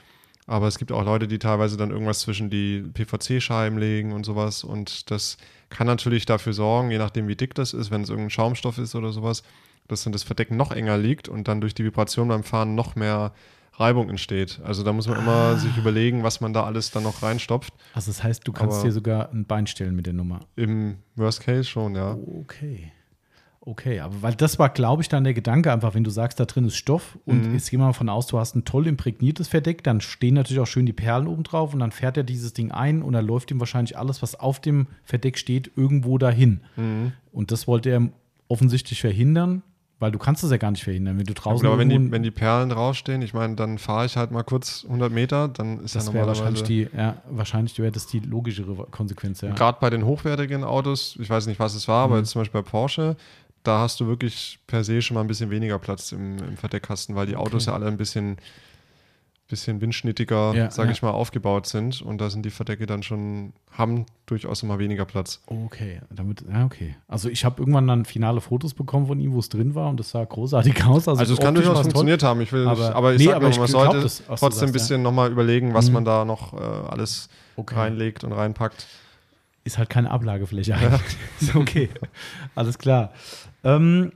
Aber 0.48 0.68
es 0.68 0.77
gibt 0.77 0.94
auch 0.94 1.03
Leute, 1.03 1.27
die 1.27 1.38
teilweise 1.38 1.76
dann 1.76 1.91
irgendwas 1.91 2.22
zwischen 2.22 2.49
die 2.49 2.81
PVC-Scheiben 2.94 3.77
legen 3.77 4.14
und 4.14 4.26
sowas. 4.26 4.64
Und 4.64 5.11
das 5.11 5.36
kann 5.69 5.86
natürlich 5.86 6.26
dafür 6.26 6.53
sorgen, 6.53 6.91
je 6.91 6.98
nachdem 6.98 7.27
wie 7.27 7.36
dick 7.36 7.56
das 7.56 7.73
ist, 7.73 7.91
wenn 7.91 8.03
es 8.03 8.10
irgendein 8.10 8.30
Schaumstoff 8.30 8.77
ist 8.77 8.95
oder 8.95 9.11
sowas, 9.11 9.44
dass 9.90 10.06
dann 10.06 10.14
das 10.14 10.23
Verdeck 10.23 10.49
noch 10.49 10.72
enger 10.72 10.98
liegt 10.98 11.27
und 11.27 11.49
dann 11.49 11.60
durch 11.60 11.73
die 11.73 11.84
Vibration 11.84 12.30
beim 12.30 12.44
Fahren 12.44 12.73
noch 12.73 12.95
mehr 12.95 13.34
Reibung 13.80 14.10
entsteht. 14.10 14.60
Also 14.64 14.84
da 14.84 14.91
muss 14.93 15.07
man 15.07 15.19
immer 15.19 15.56
sich 15.57 15.76
überlegen, 15.77 16.23
was 16.23 16.41
man 16.41 16.53
da 16.53 16.64
alles 16.65 16.91
dann 16.91 17.03
noch 17.03 17.23
reinstopft. 17.23 17.73
Also 17.93 18.11
das 18.11 18.23
heißt, 18.23 18.47
du 18.47 18.51
kannst 18.51 18.77
Aber- 18.80 18.85
dir 18.88 18.91
sogar 18.91 19.31
ein 19.31 19.45
Bein 19.45 19.68
stellen 19.68 19.95
mit 19.95 20.06
der 20.06 20.14
Nummer. 20.14 20.41
Im 20.56 20.97
Worst 21.15 21.41
Case 21.41 21.64
schon, 21.64 21.95
ja. 21.95 22.18
Okay. 22.41 22.91
Okay, 23.61 23.99
aber 23.99 24.22
weil 24.22 24.34
das 24.35 24.57
war, 24.57 24.69
glaube 24.69 25.01
ich, 25.01 25.10
dann 25.10 25.26
der 25.26 25.34
Gedanke 25.34 25.72
einfach, 25.72 25.93
wenn 25.93 26.03
du 26.06 26.10
sagst, 26.10 26.39
da 26.39 26.45
drin 26.45 26.64
ist 26.65 26.77
Stoff 26.77 27.19
und 27.26 27.47
Mhm. 27.49 27.53
jetzt 27.53 27.69
gehen 27.69 27.80
wir 27.80 27.85
mal 27.88 27.93
von 27.93 28.07
aus, 28.10 28.26
du 28.26 28.39
hast 28.39 28.56
ein 28.56 28.64
toll 28.64 28.88
imprägniertes 28.88 29.49
Verdeck, 29.49 29.84
dann 29.84 29.99
stehen 30.01 30.34
natürlich 30.34 30.61
auch 30.61 30.65
schön 30.68 30.85
die 30.85 30.93
Perlen 30.93 31.27
oben 31.27 31.43
drauf 31.43 31.73
und 31.73 31.80
dann 31.81 31.91
fährt 31.91 32.15
er 32.18 32.23
dieses 32.23 32.53
Ding 32.53 32.72
ein 32.72 33.03
und 33.03 33.14
dann 33.14 33.27
läuft 33.27 33.51
ihm 33.51 33.60
wahrscheinlich 33.60 33.97
alles, 33.97 34.22
was 34.22 34.35
auf 34.35 34.60
dem 34.61 34.88
Verdeck 35.03 35.38
steht, 35.38 35.72
irgendwo 35.76 36.18
dahin. 36.18 36.61
Mhm. 36.77 37.11
Und 37.34 37.51
das 37.51 37.68
wollte 37.68 37.89
er 37.89 38.10
offensichtlich 38.47 39.01
verhindern, 39.01 39.61
weil 40.00 40.12
du 40.12 40.18
kannst 40.18 40.44
es 40.44 40.52
ja 40.52 40.58
gar 40.58 40.72
nicht 40.72 40.84
verhindern, 40.84 41.18
wenn 41.18 41.26
du 41.26 41.34
draußen 41.34 41.58
Gut, 41.58 41.66
aber 41.68 41.78
wenn 41.78 41.90
die, 41.90 42.12
wenn 42.12 42.24
die 42.24 42.32
Perlen 42.32 42.70
draufstehen, 42.70 43.22
ich 43.22 43.34
meine, 43.34 43.56
dann 43.56 43.78
fahre 43.78 44.06
ich 44.06 44.16
halt 44.18 44.32
mal 44.32 44.44
kurz 44.44 44.84
100 44.86 45.12
Meter, 45.12 45.48
dann 45.50 45.80
ist 45.84 45.96
das 45.96 46.06
ja 46.06 46.12
normalerweise... 46.14 46.40
wahrscheinlich 46.40 46.64
die, 46.64 46.88
ja, 46.96 47.18
wahrscheinlich 47.30 47.78
wäre 47.80 47.92
das 47.92 48.08
die 48.08 48.20
logischere 48.20 48.88
Konsequenz, 48.92 49.42
ja. 49.42 49.54
Gerade 49.54 49.78
bei 49.82 49.90
den 49.90 50.06
hochwertigen 50.06 50.64
Autos, 50.64 51.18
ich 51.20 51.30
weiß 51.30 51.48
nicht, 51.48 51.60
was 51.60 51.76
es 51.76 51.88
war, 51.88 52.06
aber 52.06 52.16
Mhm. 52.16 52.22
jetzt 52.22 52.30
zum 52.32 52.42
Beispiel 52.42 52.62
bei 52.62 52.70
Porsche, 52.70 53.18
da 53.64 53.80
hast 53.80 54.00
du 54.00 54.08
wirklich 54.08 54.60
per 54.68 54.86
se 54.86 55.02
schon 55.02 55.16
mal 55.16 55.22
ein 55.22 55.28
bisschen 55.28 55.50
weniger 55.52 55.78
Platz 55.80 56.14
im, 56.14 56.38
im 56.38 56.56
Verdeckkasten, 56.58 57.16
weil 57.16 57.28
die 57.28 57.36
Autos 57.36 57.66
ja 57.66 57.74
alle 57.74 57.88
ein 57.88 57.98
bisschen, 57.98 58.38
bisschen 59.50 59.82
windschnittiger, 59.82 60.54
Ja, 60.54 60.72
sage 60.72 60.90
ja. 60.90 60.94
ich 60.94 61.02
mal, 61.02 61.10
aufgebaut 61.12 61.66
sind 61.66 62.02
und 62.02 62.20
da 62.22 62.30
sind 62.30 62.46
die 62.46 62.50
Verdecke 62.52 62.86
dann 62.86 63.04
schon, 63.04 63.52
haben 63.72 64.06
durchaus 64.28 64.64
immer 64.64 64.80
weniger 64.80 65.06
Platz. 65.06 65.42
Okay, 65.48 66.02
damit, 66.10 66.44
ja, 66.50 66.66
okay. 66.66 66.96
Also 67.08 67.30
ich 67.30 67.44
habe 67.44 67.60
irgendwann 67.62 67.88
dann 67.88 68.06
finale 68.06 68.42
Fotos 68.42 68.74
bekommen 68.74 69.08
von 69.08 69.20
ihm, 69.20 69.34
wo 69.34 69.40
es 69.40 69.50
drin 69.50 69.76
war 69.76 69.90
und 69.90 70.00
das 70.00 70.12
sah 70.12 70.24
großartig 70.24 70.86
aus. 70.86 71.08
Also, 71.08 71.34
es 71.34 71.40
kann 71.40 71.56
durchaus 71.56 71.70
war's 71.76 71.84
toll. 71.88 71.92
funktioniert 71.92 72.24
haben. 72.24 72.40
Ich 72.42 72.54
will, 72.54 72.68
Aber- 72.68 72.80
nicht, 72.86 72.96
aber 72.96 73.14
ich 73.14 73.20
nee, 73.20 73.26
sag 73.26 73.36
aber 73.36 73.42
nur, 73.46 73.52
ich 73.52 73.58
man 73.58 73.68
sollte 73.68 74.02
das, 74.02 74.24
trotzdem 74.38 74.70
ein 74.70 74.74
bisschen 74.74 75.02
nochmal 75.02 75.32
überlegen, 75.32 75.74
was 75.74 75.88
Mhm. 75.88 75.94
man 75.94 76.06
da 76.06 76.26
noch 76.26 76.54
äh, 76.54 76.58
alles 76.58 77.28
Okay. 77.56 77.76
reinlegt 77.76 78.24
und 78.24 78.32
reinpackt. 78.32 78.86
Ist 79.66 79.78
halt 79.78 79.90
keine 79.90 80.10
Ablagefläche 80.12 80.76
eigentlich. 80.76 81.18
Okay. 81.56 81.90
Alles 82.56 82.78
klar. 82.78 83.12
Ähm, 83.64 84.12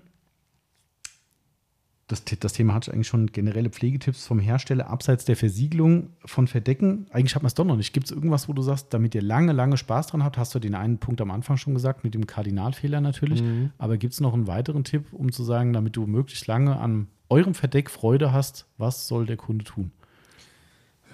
das, 2.13 2.39
das 2.39 2.53
Thema 2.53 2.73
hatte 2.73 2.89
ich 2.89 2.93
eigentlich 2.93 3.07
schon 3.07 3.27
generelle 3.27 3.69
Pflegetipps 3.69 4.27
vom 4.27 4.39
Hersteller 4.39 4.87
abseits 4.87 5.25
der 5.25 5.35
Versiegelung 5.35 6.09
von 6.25 6.47
Verdecken. 6.47 7.07
Eigentlich 7.11 7.35
hat 7.35 7.43
man 7.43 7.47
es 7.47 7.55
doch 7.55 7.65
noch 7.65 7.75
nicht. 7.75 7.93
Gibt 7.93 8.05
es 8.05 8.11
irgendwas, 8.11 8.47
wo 8.47 8.53
du 8.53 8.61
sagst, 8.61 8.93
damit 8.93 9.15
ihr 9.15 9.21
lange, 9.21 9.51
lange 9.51 9.77
Spaß 9.77 10.07
dran 10.07 10.23
habt? 10.23 10.37
Hast 10.37 10.53
du 10.53 10.59
den 10.59 10.75
einen 10.75 10.99
Punkt 10.99 11.21
am 11.21 11.31
Anfang 11.31 11.57
schon 11.57 11.73
gesagt, 11.73 12.03
mit 12.03 12.13
dem 12.13 12.27
Kardinalfehler 12.27 13.01
natürlich. 13.01 13.41
Mhm. 13.41 13.71
Aber 13.77 13.97
gibt 13.97 14.13
es 14.13 14.21
noch 14.21 14.33
einen 14.33 14.47
weiteren 14.47 14.83
Tipp, 14.83 15.11
um 15.11 15.31
zu 15.31 15.43
sagen, 15.43 15.73
damit 15.73 15.95
du 15.95 16.05
möglichst 16.05 16.47
lange 16.47 16.77
an 16.77 17.07
eurem 17.29 17.55
Verdeck 17.55 17.89
Freude 17.89 18.31
hast, 18.31 18.67
was 18.77 19.07
soll 19.07 19.25
der 19.25 19.37
Kunde 19.37 19.65
tun? 19.65 19.91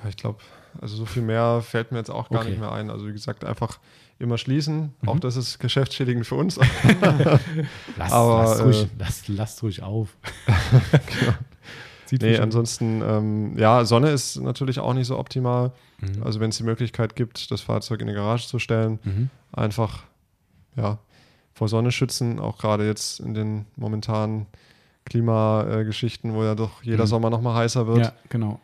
Ja, 0.03 0.09
ich 0.09 0.17
glaube, 0.17 0.39
also 0.81 0.95
so 0.95 1.05
viel 1.05 1.23
mehr 1.23 1.61
fällt 1.61 1.91
mir 1.91 1.97
jetzt 1.97 2.11
auch 2.11 2.29
gar 2.29 2.41
Okay. 2.41 2.51
Nicht 2.51 2.59
mehr 2.59 2.71
ein. 2.71 2.89
Also 2.89 3.07
wie 3.07 3.13
gesagt, 3.13 3.43
einfach 3.45 3.79
immer 4.19 4.37
schließen. 4.37 4.93
Auch 5.05 5.19
das 5.19 5.35
ist 5.37 5.59
geschäftsschädigend 5.59 6.27
für 6.27 6.35
uns. 6.35 6.57
Lass, 7.97 8.11
Aber, 8.11 8.43
lasst, 8.43 8.63
ruhig, 8.63 8.83
äh, 8.83 8.87
lasst, 8.99 9.27
lasst 9.29 9.63
ruhig 9.63 9.81
auf. 9.81 10.09
Sieht 12.05 12.21
nee, 12.23 12.37
ansonsten, 12.37 13.01
ähm, 13.03 13.57
ja, 13.57 13.85
Sonne 13.85 14.09
ist 14.09 14.37
natürlich 14.41 14.79
auch 14.79 14.93
nicht 14.93 15.07
so 15.07 15.17
optimal. 15.17 15.71
Mhm. 15.99 16.23
Also 16.23 16.39
wenn 16.39 16.49
es 16.49 16.57
die 16.57 16.63
Möglichkeit 16.63 17.15
gibt, 17.15 17.51
das 17.51 17.61
Fahrzeug 17.61 18.01
in 18.01 18.07
die 18.07 18.13
Garage 18.13 18.47
zu 18.47 18.57
stellen, 18.59 18.99
Mhm. 19.03 19.29
einfach 19.53 20.03
ja, 20.75 20.97
vor 21.53 21.67
Sonne 21.67 21.91
schützen, 21.91 22.39
auch 22.39 22.57
gerade 22.57 22.85
jetzt 22.87 23.19
in 23.19 23.33
den 23.33 23.65
momentanen 23.75 24.47
Klimageschichten, 25.05 26.33
wo 26.33 26.43
ja 26.43 26.55
doch 26.55 26.81
jeder 26.83 27.03
Mhm. 27.03 27.07
Sommer 27.09 27.29
noch 27.29 27.41
mal 27.41 27.55
heißer 27.55 27.85
wird. 27.87 27.99
Ja, 27.99 28.11
genau. 28.29 28.59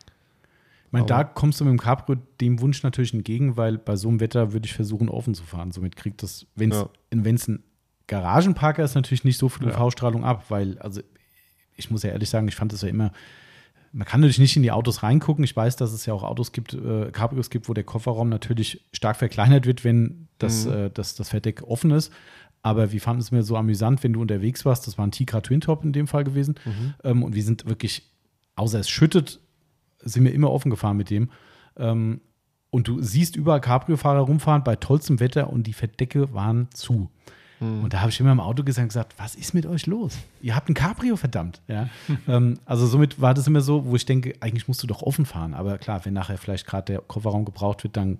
Meine, 0.95 1.05
da 1.07 1.23
kommst 1.23 1.59
du 1.59 1.65
mit 1.65 1.71
dem 1.71 1.79
Cabrio 1.79 2.19
dem 2.41 2.59
Wunsch 2.61 2.83
natürlich 2.83 3.13
entgegen, 3.13 3.57
weil 3.57 3.77
bei 3.77 3.95
so 3.95 4.07
einem 4.09 4.19
Wetter 4.19 4.53
würde 4.53 4.65
ich 4.65 4.73
versuchen, 4.73 5.09
offen 5.09 5.33
zu 5.35 5.43
fahren. 5.43 5.71
Somit 5.71 5.95
kriegt 5.95 6.21
das, 6.23 6.45
wenn 6.55 6.71
es 6.71 6.77
Ja. 6.79 6.89
wenn's 7.11 7.47
ein 7.47 7.63
Garagenparker 8.07 8.83
ist, 8.83 8.95
natürlich 8.95 9.23
nicht 9.23 9.37
so 9.37 9.49
viel 9.49 9.67
Ja. 9.67 9.75
UV-Strahlung 9.79 10.23
ab, 10.23 10.45
weil, 10.49 10.77
also 10.79 11.01
ich 11.75 11.89
muss 11.91 12.03
ja 12.03 12.11
ehrlich 12.11 12.29
sagen, 12.29 12.47
ich 12.47 12.55
fand 12.55 12.71
das 12.71 12.81
ja 12.81 12.87
immer, 12.89 13.11
man 13.91 14.05
kann 14.05 14.19
natürlich 14.19 14.39
nicht 14.39 14.55
in 14.57 14.63
die 14.63 14.71
Autos 14.71 15.03
reingucken. 15.03 15.43
Ich 15.43 15.55
weiß, 15.55 15.75
dass 15.77 15.93
es 15.93 16.05
ja 16.05 16.13
auch 16.13 16.23
Autos 16.23 16.51
gibt, 16.51 16.73
äh, 16.73 17.11
Cabrios 17.11 17.49
gibt, 17.49 17.69
wo 17.69 17.73
der 17.73 17.83
Kofferraum 17.85 18.27
natürlich 18.29 18.85
stark 18.91 19.15
verkleinert 19.17 19.65
wird, 19.65 19.83
wenn 19.83 20.27
das, 20.37 20.65
Mhm. 20.65 20.71
äh, 20.73 20.89
das, 20.89 21.15
das 21.15 21.29
Verdeck 21.29 21.63
offen 21.63 21.91
ist. 21.91 22.11
Aber 22.61 22.91
wir 22.91 22.99
fanden 22.99 23.21
es 23.21 23.31
mir 23.31 23.43
so 23.43 23.55
amüsant, 23.55 24.03
wenn 24.03 24.11
du 24.13 24.21
unterwegs 24.21 24.65
warst. 24.65 24.85
Das 24.87 24.97
war 24.97 25.05
ein 25.07 25.11
Tigra 25.11 25.39
Twin 25.41 25.61
Top 25.61 25.83
in 25.85 25.93
dem 25.93 26.07
Fall 26.07 26.23
gewesen. 26.23 26.55
Ähm, 27.03 27.23
und 27.23 27.35
wir 27.35 27.43
sind 27.43 27.65
wirklich, 27.67 28.11
außer 28.55 28.79
es 28.79 28.89
schüttet, 28.89 29.39
sind 30.05 30.23
wir 30.23 30.33
immer 30.33 30.51
offen 30.51 30.69
gefahren 30.69 30.97
mit 30.97 31.09
dem. 31.09 31.29
Ähm, 31.77 32.21
und 32.69 32.87
du 32.87 33.01
siehst 33.01 33.35
überall 33.35 33.61
Cabrio-Fahrer 33.61 34.21
rumfahren 34.21 34.63
bei 34.63 34.75
tollstem 34.75 35.19
Wetter 35.19 35.49
und 35.49 35.67
die 35.67 35.73
Verdecke 35.73 36.33
waren 36.33 36.69
zu. 36.71 37.09
Und 37.61 37.93
da 37.93 38.01
habe 38.01 38.09
ich 38.09 38.19
immer 38.19 38.33
im 38.33 38.41
Auto 38.41 38.63
gesagt, 38.63 38.89
gesagt, 38.89 39.15
was 39.17 39.33
ist 39.35 39.53
mit 39.53 39.65
euch 39.65 39.85
los? 39.87 40.17
Ihr 40.41 40.55
habt 40.55 40.69
ein 40.69 40.73
Cabrio, 40.73 41.15
verdammt. 41.15 41.61
Ja? 41.67 41.89
ähm, 42.27 42.59
also 42.65 42.85
somit 42.85 43.21
war 43.21 43.33
das 43.33 43.47
immer 43.47 43.61
so, 43.61 43.85
wo 43.85 43.95
ich 43.95 44.05
denke, 44.05 44.35
eigentlich 44.41 44.67
musst 44.67 44.83
du 44.83 44.87
doch 44.87 45.01
offen 45.01 45.25
fahren. 45.25 45.53
Aber 45.53 45.77
klar, 45.77 46.03
wenn 46.03 46.13
nachher 46.13 46.37
vielleicht 46.37 46.67
gerade 46.67 46.85
der 46.93 47.01
Kofferraum 47.01 47.45
gebraucht 47.45 47.83
wird, 47.83 47.95
dann 47.95 48.19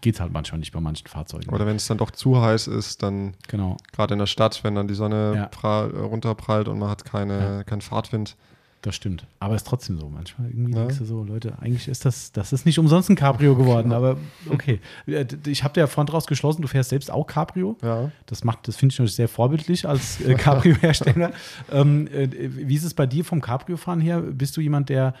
geht 0.00 0.14
es 0.14 0.20
halt 0.20 0.32
manchmal 0.32 0.58
nicht 0.58 0.72
bei 0.72 0.80
manchen 0.80 1.06
Fahrzeugen. 1.06 1.50
Oder 1.50 1.66
wenn 1.66 1.76
es 1.76 1.86
dann 1.86 1.98
doch 1.98 2.10
zu 2.10 2.40
heiß 2.40 2.66
ist, 2.68 3.02
dann 3.02 3.34
genau. 3.46 3.76
gerade 3.92 4.14
in 4.14 4.18
der 4.18 4.26
Stadt, 4.26 4.64
wenn 4.64 4.74
dann 4.74 4.88
die 4.88 4.94
Sonne 4.94 5.34
Ja. 5.36 5.46
prall, 5.46 5.90
runterprallt 5.90 6.68
und 6.68 6.78
man 6.78 6.88
hat 6.88 7.04
keine, 7.04 7.38
Ja. 7.38 7.64
keinen 7.64 7.82
Fahrtwind. 7.82 8.36
Das 8.82 8.94
stimmt. 8.94 9.26
Aber 9.40 9.54
ist 9.56 9.66
trotzdem 9.66 9.98
so. 9.98 10.08
Manchmal 10.08 10.48
irgendwie 10.48 10.72
Ja. 10.72 10.78
denkst 10.80 10.98
du 10.98 11.04
so, 11.04 11.22
Leute, 11.22 11.58
eigentlich 11.60 11.86
ist 11.86 12.04
das, 12.06 12.32
das 12.32 12.52
ist 12.54 12.64
nicht 12.64 12.78
umsonst 12.78 13.10
ein 13.10 13.14
Cabrio 13.16 13.54
geworden, 13.54 13.92
aber 13.92 14.16
okay. 14.48 14.80
Äh, 15.06 15.26
Ich 15.46 15.62
habe 15.64 15.74
dir 15.74 15.80
ja 15.80 15.86
vorhin 15.86 16.06
draus 16.10 16.26
geschlossen, 16.26 16.62
du 16.62 16.68
fährst 16.68 16.88
selbst 16.90 17.10
auch 17.10 17.26
Cabrio. 17.26 17.76
Ja. 17.82 18.10
Das 18.24 18.42
macht, 18.42 18.66
das 18.68 18.76
finde 18.76 18.92
ich 18.94 18.98
natürlich 18.98 19.14
sehr 19.16 19.28
vorbildlich 19.28 19.86
als 19.86 20.20
äh, 20.22 20.34
Cabrio-Hersteller. 20.34 21.32
ähm, 21.72 22.06
äh, 22.08 22.28
wie 22.32 22.74
ist 22.74 22.84
es 22.84 22.94
bei 22.94 23.06
dir 23.06 23.24
vom 23.24 23.42
Cabrio-Fahren 23.42 24.00
her? 24.00 24.20
Bist 24.22 24.56
du 24.56 24.62
jemand, 24.62 24.88
der 24.88 25.12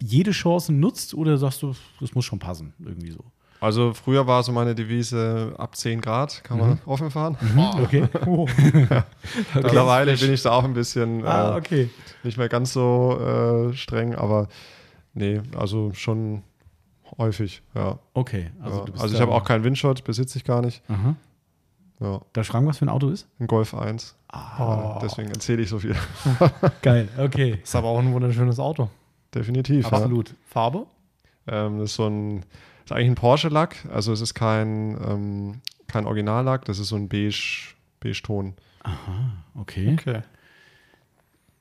jede 0.00 0.30
Chance 0.32 0.72
nutzt 0.72 1.14
oder 1.14 1.38
sagst 1.38 1.62
du, 1.62 1.74
das 2.00 2.14
muss 2.14 2.24
schon 2.26 2.38
passen, 2.38 2.74
irgendwie 2.78 3.10
so? 3.10 3.24
Also 3.60 3.92
früher 3.92 4.26
war 4.26 4.42
so 4.44 4.52
meine 4.52 4.74
Devise, 4.74 5.54
ab 5.58 5.74
10 5.76 6.00
Grad 6.00 6.42
kann 6.44 6.58
Mhm. 6.58 6.62
man 6.68 6.78
offen 6.86 7.10
fahren. 7.10 7.36
Okay. 7.82 8.06
Mittlerweile 9.54 10.16
bin 10.16 10.32
ich 10.32 10.42
da 10.42 10.52
auch 10.52 10.64
ein 10.64 10.74
bisschen 10.74 11.24
Ah, 11.26 11.54
äh, 11.54 11.58
okay. 11.58 11.90
nicht 12.22 12.38
mehr 12.38 12.48
ganz 12.48 12.72
so 12.72 13.18
äh, 13.70 13.74
streng, 13.74 14.14
aber 14.14 14.48
nee, 15.14 15.40
also 15.56 15.92
schon 15.94 16.42
häufig, 17.18 17.62
ja. 17.74 17.98
Okay. 18.14 18.50
Also, 18.62 18.64
Also, 18.64 18.78
ja. 18.80 18.84
du 18.86 18.92
bist 18.92 19.02
also 19.02 19.14
ich 19.16 19.20
habe 19.20 19.32
auch 19.32 19.44
keinen 19.44 19.64
Windschutz, 19.64 20.02
besitze 20.02 20.38
ich 20.38 20.44
gar 20.44 20.60
nicht. 20.62 20.82
Aha. 20.88 21.16
Ja, 22.00 22.20
Darf 22.32 22.44
ich 22.46 22.52
fragen, 22.52 22.66
was 22.68 22.78
für 22.78 22.84
ein 22.86 22.90
Auto 22.90 23.08
ist? 23.08 23.26
ein 23.40 23.48
Golf 23.48 23.74
1. 23.74 24.14
Oh. 24.32 24.98
Deswegen 25.02 25.30
erzähle 25.30 25.62
ich 25.62 25.68
so 25.68 25.80
viel. 25.80 25.96
Geil, 26.82 27.08
okay. 27.18 27.58
Ist 27.62 27.74
aber 27.74 27.88
auch 27.88 27.98
ein 27.98 28.12
wunderschönes 28.12 28.60
Auto. 28.60 28.88
Definitiv. 29.34 29.84
Ja. 29.86 29.92
Absolut. 29.96 30.32
Farbe? 30.46 30.86
Ähm, 31.48 31.78
das 31.80 31.90
ist 31.90 31.96
so 31.96 32.06
ein, 32.06 32.44
ist 32.88 32.92
eigentlich 32.92 33.08
ein 33.10 33.14
Porsche-Lack, 33.16 33.86
also 33.92 34.12
es 34.14 34.22
ist 34.22 34.32
kein, 34.32 34.96
ähm, 35.06 35.60
kein 35.88 36.06
Originallack, 36.06 36.64
das 36.64 36.78
ist 36.78 36.88
so 36.88 36.96
ein 36.96 37.08
beige, 37.08 37.74
beige-Ton. 38.00 38.54
Okay. 39.54 39.92
Okay. 39.92 40.22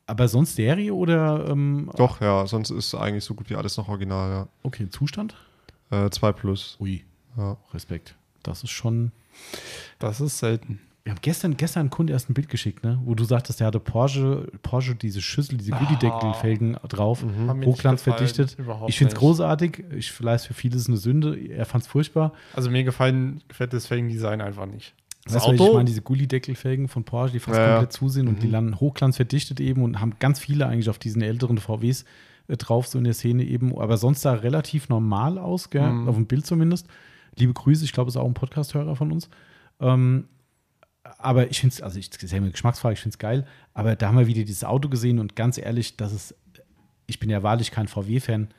Aber 0.05 0.29
sonst 0.29 0.55
Serie 0.55 0.93
oder 0.93 1.49
ähm, 1.49 1.91
Doch, 1.97 2.21
ja, 2.21 2.47
sonst 2.47 2.69
ist 2.69 2.95
eigentlich 2.95 3.25
so 3.25 3.33
gut 3.33 3.49
wie 3.49 3.55
alles 3.57 3.75
noch 3.75 3.89
original, 3.89 4.47
okay, 4.63 4.89
Zustand? 4.89 5.35
ja. 5.91 6.05
Äh, 6.05 6.09
2 6.09 6.31
Plus. 6.31 6.77
Ui, 6.79 7.03
Ja. 7.35 7.57
Respekt. 7.73 8.15
Das 8.43 8.63
ist 8.63 8.71
schon. 8.71 9.11
Das 9.99 10.21
ist 10.21 10.37
selten. 10.37 10.79
Wir 11.07 11.11
haben 11.11 11.21
gestern, 11.21 11.55
gestern 11.55 11.79
einen 11.79 11.89
Kunden 11.89 12.11
erst 12.11 12.29
ein 12.29 12.33
Bild 12.33 12.49
geschickt, 12.49 12.83
ne? 12.83 12.99
wo 13.05 13.15
du 13.15 13.23
sagtest, 13.23 13.61
der 13.61 13.67
hatte 13.67 13.79
Porsche, 13.79 14.51
Porsche 14.61 14.93
diese 14.93 15.21
Schüssel, 15.21 15.57
diese 15.57 15.71
Gullideckelfelgen 15.71 16.75
drauf, 16.85 17.23
nicht 17.23 17.65
Hochglanz 17.65 18.01
verdichtet. 18.01 18.57
Ich 18.87 18.97
finde 18.97 19.13
es 19.13 19.17
großartig. 19.17 19.85
Ich 19.95 20.11
vielleicht 20.11 20.47
für 20.47 20.53
viele 20.53 20.75
ist 20.75 20.81
es 20.81 20.87
eine 20.89 20.97
Sünde. 20.97 21.39
Er 21.39 21.65
fand 21.65 21.85
es 21.85 21.87
furchtbar. 21.87 22.33
Also 22.53 22.69
mir 22.69 22.83
gefallen, 22.83 23.41
gefällt 23.47 23.71
das 23.71 23.87
Felgendesign 23.87 24.41
einfach 24.41 24.65
nicht. 24.65 24.95
Das 25.23 25.35
Weißt 25.35 25.45
du, 25.45 25.47
was 25.47 25.55
ich 25.55 25.61
Auto, 25.61 25.73
meine, 25.75 25.85
diese 25.85 26.01
Gullideckelfelgen 26.01 26.89
von 26.89 27.05
Porsche, 27.05 27.31
die 27.31 27.39
fast 27.39 27.57
Ja, 27.57 27.75
komplett 27.75 27.93
zu 27.93 28.09
sind 28.09 28.27
und 28.27 28.43
die 28.43 28.47
landen 28.47 28.77
hochglanz 28.77 29.15
verdichtet 29.15 29.61
eben 29.61 29.83
und 29.83 30.01
haben 30.01 30.15
ganz 30.19 30.41
viele 30.41 30.67
eigentlich 30.67 30.89
auf 30.89 30.99
diesen 30.99 31.21
älteren 31.21 31.57
VWs 31.57 32.03
äh, 32.49 32.57
drauf, 32.57 32.85
so 32.85 32.97
in 32.97 33.05
der 33.05 33.13
Szene 33.13 33.45
eben. 33.45 33.77
Aber 33.79 33.95
sonst 33.95 34.23
sah 34.23 34.33
relativ 34.33 34.89
normal 34.89 35.37
aus, 35.37 35.69
gell? 35.69 35.89
Mhm. 35.89 36.09
auf 36.09 36.15
dem 36.15 36.25
Bild 36.25 36.45
zumindest. 36.45 36.85
Liebe 37.37 37.53
Grüße, 37.53 37.85
ich 37.85 37.93
glaube, 37.93 38.09
ist 38.09 38.17
auch 38.17 38.27
ein 38.27 38.33
Podcast-Hörer 38.33 38.97
von 38.97 39.13
uns. 39.13 39.29
Ähm, 39.79 40.25
aber 41.17 41.49
ich 41.49 41.59
finde 41.59 41.73
es, 41.75 41.81
also 41.81 41.97
ich 41.99 42.11
ist 42.21 42.31
ja 42.31 42.37
eine 42.37 42.51
Geschmacksfrage, 42.51 42.93
ich 42.93 42.99
finde 42.99 43.13
es 43.15 43.19
geil. 43.19 43.45
Aber 43.73 43.95
da 43.95 44.07
haben 44.09 44.17
wir 44.17 44.27
wieder 44.27 44.43
dieses 44.43 44.63
Auto 44.63 44.89
gesehen 44.89 45.19
und 45.19 45.35
ganz 45.35 45.57
ehrlich, 45.57 45.97
das 45.97 46.13
ist, 46.13 46.35
ich 47.07 47.19
bin 47.19 47.29
ja 47.29 47.43
wahrlich 47.43 47.71
kein 47.71 47.87
VW-Fan, 47.87 48.49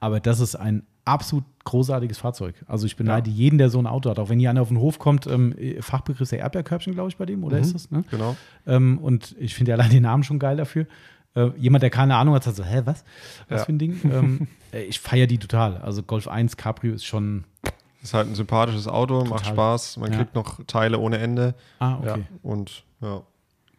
aber 0.00 0.20
das 0.20 0.40
ist 0.40 0.54
ein 0.54 0.84
absolut 1.04 1.44
großartiges 1.64 2.18
Fahrzeug. 2.18 2.54
Also 2.66 2.86
ich 2.86 2.96
beneide 2.96 3.30
jeden, 3.30 3.58
der 3.58 3.70
so 3.70 3.78
ein 3.78 3.86
Auto 3.86 4.10
hat. 4.10 4.18
Auch 4.18 4.28
wenn 4.28 4.38
hier 4.38 4.50
einer 4.50 4.60
auf 4.62 4.68
den 4.68 4.78
Hof 4.78 4.98
kommt, 4.98 5.26
ähm, 5.26 5.54
Fachbegriff 5.80 6.20
ist 6.20 6.32
der 6.32 6.40
Erdbeerkörbchen, 6.40 6.92
glaube 6.94 7.08
ich, 7.08 7.16
bei 7.16 7.24
dem, 7.26 7.44
oder 7.44 7.58
ist 7.58 7.74
das? 7.74 7.90
Ne? 7.90 8.04
Genau. 8.10 8.36
Ähm, 8.66 8.98
und 8.98 9.34
ich 9.38 9.54
finde 9.54 9.70
ja 9.70 9.76
allein 9.76 9.90
den 9.90 10.02
Namen 10.02 10.22
schon 10.22 10.38
geil 10.38 10.56
dafür. 10.58 10.86
Äh, 11.34 11.48
jemand, 11.56 11.82
der 11.82 11.90
keine 11.90 12.14
Ahnung 12.16 12.34
hat, 12.34 12.44
sagt 12.44 12.56
so, 12.56 12.64
hä, 12.64 12.82
was? 12.84 13.04
Was 13.48 13.60
Ja. 13.60 13.64
für 13.64 13.72
ein 13.72 13.78
Ding? 13.78 14.00
ähm, 14.04 14.48
äh, 14.72 14.82
ich 14.82 15.00
feiere 15.00 15.26
die 15.26 15.38
total. 15.38 15.78
Also 15.78 16.02
Golf 16.02 16.28
1 16.28 16.56
Cabrio 16.58 16.94
ist 16.94 17.04
schon. 17.06 17.44
Ist 18.02 18.14
halt 18.14 18.28
ein 18.28 18.34
sympathisches 18.34 18.86
Auto, 18.86 19.20
macht 19.24 19.40
Total. 19.44 19.52
Spaß, 19.54 19.96
man 19.98 20.12
Ja. 20.12 20.18
kriegt 20.18 20.34
noch 20.34 20.60
Teile 20.66 20.98
ohne 20.98 21.18
Ende 21.18 21.54
Ah, 21.78 21.96
okay. 21.98 22.06
Ja. 22.06 22.18
und 22.42 22.84
ja. 23.00 23.22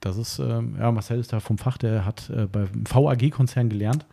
Das 0.02 0.16
ist, 0.18 0.40
ähm, 0.40 0.78
ja, 0.80 0.92
Marcel 0.94 1.20
ist 1.20 1.34
da 1.34 1.40
vom 1.42 1.58
Fach, 1.58 1.78
der 1.78 2.06
hat 2.06 2.30
äh, 2.30 2.46
beim 2.48 2.70
VAG-Konzern 2.90 3.70
gelernt. 3.70 4.06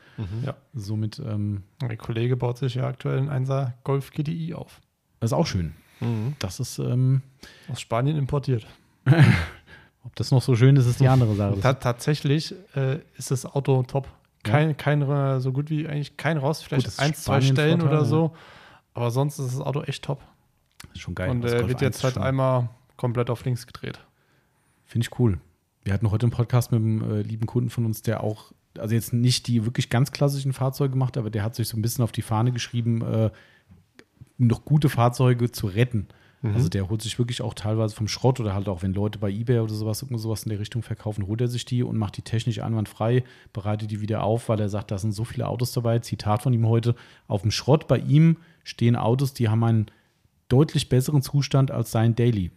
Ja. 0.44 0.54
Somit, 0.74 1.18
ähm, 1.20 1.62
Mein 1.82 1.98
Kollege 1.98 2.36
baut 2.36 2.56
sich 2.58 2.74
ja 2.76 2.86
aktuell 2.88 3.18
einen 3.18 3.28
1er 3.46 3.72
Golf 3.84 4.10
GTI 4.10 4.54
auf. 4.54 4.80
das 5.20 5.30
ist 5.30 5.36
auch 5.36 5.46
schön. 5.46 5.74
Mhm. 6.00 6.34
Das 6.38 6.58
ist, 6.58 6.78
ähm, 6.78 7.22
Aus 7.70 7.80
Spanien 7.80 8.16
importiert. 8.16 8.66
ob 10.04 10.16
das 10.16 10.30
noch 10.30 10.42
so 10.42 10.56
schön 10.56 10.76
ist, 10.76 10.86
ist 10.86 11.00
die 11.00 11.08
andere 11.08 11.34
Sache. 11.34 11.60
Ta 11.60 11.74
tatsächlich 11.74 12.54
äh, 12.74 12.98
ist 13.16 13.30
das 13.30 13.44
Auto 13.46 13.82
top. 13.82 14.08
Kein, 14.42 14.76
kein, 14.76 15.02
äh, 15.02 15.40
so 15.40 15.52
gut 15.52 15.70
wie 15.70 15.86
eigentlich 15.88 16.16
kein 16.16 16.36
Rost, 16.38 16.64
vielleicht 16.64 16.86
das 16.86 16.94
ist 16.94 17.00
ein, 17.00 17.14
zwei 17.14 17.40
Stellen 17.40 17.82
oder 17.82 17.98
ja. 17.98 18.30
Aber 18.96 19.10
sonst 19.10 19.38
ist 19.38 19.52
das 19.54 19.60
Auto 19.60 19.82
echt 19.82 20.04
top. 20.04 20.20
ist 20.94 21.00
schon 21.00 21.14
geil. 21.14 21.30
Und 21.30 21.44
äh, 21.44 21.52
wird 21.68 21.70
1 21.76 21.80
jetzt 21.80 22.04
halt 22.04 22.14
schon- 22.14 22.22
einmal 22.22 22.68
komplett 22.96 23.30
auf 23.30 23.44
links 23.44 23.66
gedreht. 23.66 24.00
Finde 24.84 25.06
ich 25.06 25.18
cool. 25.18 25.38
Wir 25.84 25.92
hatten 25.92 26.10
heute 26.10 26.24
einen 26.26 26.32
Podcast 26.32 26.72
mit 26.72 26.80
einem 26.80 27.02
äh, 27.18 27.22
lieben 27.22 27.46
Kunden 27.46 27.70
von 27.70 27.84
uns, 27.84 28.02
der 28.02 28.24
auch, 28.24 28.52
also 28.78 28.94
jetzt 28.94 29.12
nicht 29.12 29.46
die 29.46 29.64
wirklich 29.64 29.90
ganz 29.90 30.10
klassischen 30.12 30.52
Fahrzeuge 30.52 30.96
macht, 30.96 31.16
aber 31.16 31.30
der 31.30 31.42
hat 31.44 31.54
sich 31.54 31.68
so 31.68 31.76
ein 31.76 31.82
bisschen 31.82 32.02
auf 32.04 32.12
die 32.12 32.22
Fahne 32.22 32.52
geschrieben, 32.52 33.02
äh, 33.02 33.30
noch 34.38 34.64
gute 34.64 34.88
Fahrzeuge 34.88 35.50
zu 35.52 35.66
retten. 35.66 36.08
Also 36.42 36.68
der 36.68 36.88
holt 36.88 37.02
sich 37.02 37.18
wirklich 37.18 37.42
auch 37.42 37.54
teilweise 37.54 37.96
vom 37.96 38.06
Schrott 38.06 38.38
oder 38.38 38.54
halt 38.54 38.68
auch, 38.68 38.82
wenn 38.82 38.92
Leute 38.94 39.18
bei 39.18 39.30
Ebay 39.30 39.58
oder 39.58 39.74
sowas, 39.74 40.02
irgend 40.02 40.20
sowas 40.20 40.44
in 40.44 40.50
der 40.50 40.60
Richtung 40.60 40.82
verkaufen, 40.82 41.26
holt 41.26 41.40
er 41.40 41.48
sich 41.48 41.64
die 41.64 41.82
und 41.82 41.96
macht 41.96 42.16
die 42.18 42.22
technisch 42.22 42.60
einwandfrei, 42.62 43.24
bereitet 43.52 43.90
die 43.90 44.00
wieder 44.00 44.22
auf, 44.22 44.48
weil 44.48 44.60
er 44.60 44.68
sagt, 44.68 44.92
da 44.92 44.98
sind 44.98 45.10
so 45.10 45.24
viele 45.24 45.48
Autos 45.48 45.72
dabei. 45.72 45.98
Zitat 45.98 46.42
von 46.44 46.52
ihm 46.52 46.68
heute: 46.68 46.94
Auf 47.26 47.42
dem 47.42 47.50
Schrott 47.50 47.88
bei 47.88 47.98
ihm 47.98 48.36
stehen 48.66 48.96
Autos, 48.96 49.32
die 49.32 49.48
haben 49.48 49.62
einen 49.64 49.86
deutlich 50.48 50.88
besseren 50.88 51.22
Zustand 51.22 51.70
als 51.70 51.90
sein 51.90 52.14
Daily. 52.14 52.50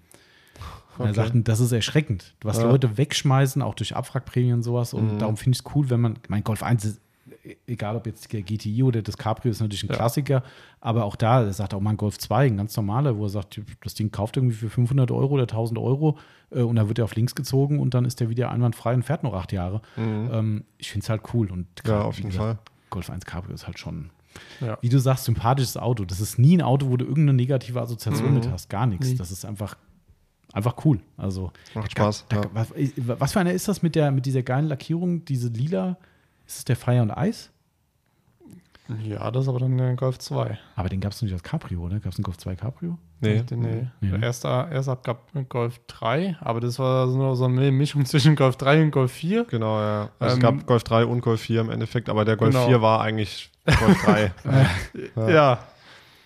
Und 0.97 1.05
er 1.05 1.11
Okay. 1.11 1.13
sagt, 1.13 1.47
das 1.47 1.59
ist 1.59 1.71
erschreckend, 1.71 2.35
was 2.41 2.57
Ja. 2.57 2.63
Leute 2.63 2.97
wegschmeißen, 2.97 3.61
auch 3.61 3.73
durch 3.75 3.95
Abwrackprämien 3.95 4.55
und 4.55 4.63
sowas. 4.63 4.93
Und 4.93 5.19
darum 5.19 5.37
finde 5.37 5.55
ich 5.55 5.65
es 5.65 5.75
cool, 5.75 5.89
wenn 5.89 6.01
man, 6.01 6.19
mein 6.27 6.43
Golf 6.43 6.61
1 6.61 6.83
ist, 6.83 7.01
e- 7.45 7.55
egal 7.67 7.95
ob 7.95 8.05
jetzt 8.05 8.33
der 8.33 8.41
GTI 8.41 8.83
oder 8.83 9.01
das 9.01 9.17
Cabrio 9.17 9.49
ist 9.51 9.61
natürlich 9.61 9.83
ein 9.83 9.89
Ja. 9.89 9.95
Klassiker, 9.95 10.43
aber 10.81 11.05
auch 11.05 11.15
da, 11.15 11.43
er 11.43 11.53
sagt 11.53 11.73
auch 11.73 11.79
mal 11.79 11.91
ein 11.91 11.97
Golf 11.97 12.17
2, 12.17 12.47
ein 12.47 12.57
ganz 12.57 12.75
normaler, 12.75 13.17
wo 13.17 13.23
er 13.25 13.29
sagt, 13.29 13.61
das 13.81 13.93
Ding 13.93 14.11
kauft 14.11 14.35
irgendwie 14.35 14.55
für 14.55 14.69
500 14.69 15.09
Euro 15.11 15.35
oder 15.35 15.43
1000 15.43 15.79
Euro 15.79 16.17
äh, 16.51 16.61
und 16.61 16.75
dann 16.75 16.87
wird 16.89 16.97
er 16.99 17.05
auf 17.05 17.15
links 17.15 17.33
gezogen 17.33 17.79
und 17.79 17.93
dann 17.93 18.03
ist 18.03 18.19
er 18.19 18.29
wieder 18.29 18.51
einwandfrei 18.51 18.93
und 18.93 19.03
fährt 19.03 19.23
noch 19.23 19.33
acht 19.35 19.53
Jahre. 19.53 19.81
Ähm, 19.97 20.65
ich 20.79 20.91
finde 20.91 21.05
es 21.05 21.09
halt 21.09 21.21
cool 21.33 21.49
und 21.49 21.59
Mhm. 21.59 21.65
Ja, 21.77 21.83
gerade, 21.83 22.05
auf 22.05 22.17
jeden 22.17 22.29
gesagt, 22.29 22.43
Fall. 22.45 22.73
Golf 22.89 23.09
1 23.09 23.25
Cabrio 23.25 23.53
ist 23.55 23.67
halt 23.67 23.79
schon, 23.79 24.09
Ja. 24.61 24.77
wie 24.81 24.89
du 24.89 24.99
sagst, 24.99 25.25
sympathisches 25.25 25.77
Auto. 25.77 26.05
Das 26.05 26.19
ist 26.19 26.37
nie 26.37 26.57
ein 26.57 26.61
Auto, 26.61 26.89
wo 26.89 26.97
du 26.97 27.05
irgendeine 27.05 27.33
negative 27.33 27.81
Assoziation 27.81 28.29
Mhm. 28.29 28.33
mit 28.35 28.51
hast, 28.51 28.69
gar 28.69 28.85
nichts. 28.85 29.07
Nie. 29.07 29.15
Das 29.15 29.31
ist 29.31 29.45
einfach, 29.45 29.75
einfach 30.53 30.75
cool. 30.85 30.99
Also 31.17 31.51
Macht 31.73 31.91
Spaß. 31.91 32.25
da, 32.29 32.41
ja. 32.41 32.49
was, 32.53 32.73
was 32.97 33.31
für 33.33 33.39
einer 33.39 33.53
ist 33.53 33.67
das 33.67 33.81
mit, 33.81 33.95
der, 33.95 34.11
mit 34.11 34.25
dieser 34.25 34.43
geilen 34.43 34.67
Lackierung, 34.67 35.25
diese 35.25 35.47
lila? 35.49 35.97
Ist 36.45 36.57
es 36.59 36.65
der 36.65 36.75
Fire 36.75 37.01
und 37.01 37.11
Eis? 37.11 37.51
Ja, 39.03 39.29
das 39.31 39.43
ist 39.43 39.49
aber 39.49 39.59
dann 39.59 39.77
der 39.77 39.95
Golf 39.95 40.17
2. 40.19 40.57
Aber 40.75 40.89
den 40.89 40.99
gab 40.99 41.11
es 41.11 41.21
nicht 41.21 41.31
als 41.33 41.43
Cabrio, 41.43 41.81
oder? 41.81 41.99
Gab 41.99 42.11
es 42.11 42.17
einen 42.17 42.23
Golf 42.23 42.37
2 42.37 42.55
Cabrio? 42.55 42.97
Nee. 43.21 43.41
Den, 43.43 43.59
nee. 43.59 43.87
Nee, 44.01 44.07
ne? 44.09 44.19
Der 44.19 44.27
erste, 44.27 44.47
erste 44.47 44.97
gab 45.03 45.31
Golf 45.49 45.79
3, 45.87 46.37
aber 46.39 46.59
das 46.59 46.79
war 46.79 47.07
so 47.07 47.17
nur 47.17 47.35
so 47.35 47.45
eine 47.45 47.71
Mischung 47.71 48.05
zwischen 48.05 48.35
Golf 48.35 48.55
3 48.57 48.81
und 48.83 48.91
Golf 48.91 49.11
4. 49.11 49.45
Genau, 49.45 49.79
ja. 49.79 50.09
Also 50.19 50.33
es 50.33 50.33
Ähm, 50.35 50.39
gab 50.57 50.65
Golf 50.65 50.83
3 50.83 51.05
und 51.05 51.21
Golf 51.21 51.41
4 51.41 51.61
im 51.61 51.69
Endeffekt, 51.69 52.09
aber 52.09 52.25
der 52.25 52.35
Golf 52.37 52.53
Genau. 52.55 52.67
4 52.67 52.81
war 52.81 53.01
eigentlich 53.01 53.51
Golf 53.65 54.01
3. 54.03 54.31
Ja. 55.15 55.29
Ja. 55.29 55.59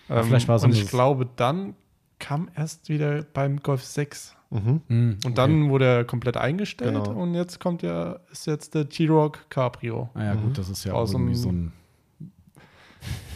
Ähm, 0.08 0.24
vielleicht 0.24 0.48
war 0.48 0.56
es 0.56 0.64
und 0.64 0.72
ich 0.72 0.82
das- 0.82 0.90
glaube, 0.90 1.26
dann 1.36 1.74
kam 2.18 2.48
erst 2.54 2.88
wieder 2.88 3.22
beim 3.34 3.58
Golf 3.60 3.82
6. 3.84 4.34
mhm. 4.50 4.80
Mhm, 4.88 5.18
Und 5.26 5.36
dann 5.36 5.68
wurde 5.68 5.84
er 5.84 6.04
komplett 6.04 6.36
eingestellt 6.36 6.94
Genau. 7.04 7.20
und 7.20 7.34
jetzt 7.34 7.58
kommt 7.60 7.82
ja, 7.82 8.20
ist 8.30 8.46
jetzt 8.46 8.74
der 8.74 8.88
T-Rock 8.88 9.50
Cabrio. 9.50 10.08
Ah 10.14 10.22
ja, 10.24 10.34
gut, 10.34 10.56
das 10.56 10.68
ist 10.68 10.84
ja 10.84 10.92
auch 10.94 10.98
Aus 11.00 11.12
irgendwie 11.12 11.32
dem- 11.32 11.38
so 11.40 11.48
ein. 11.50 11.72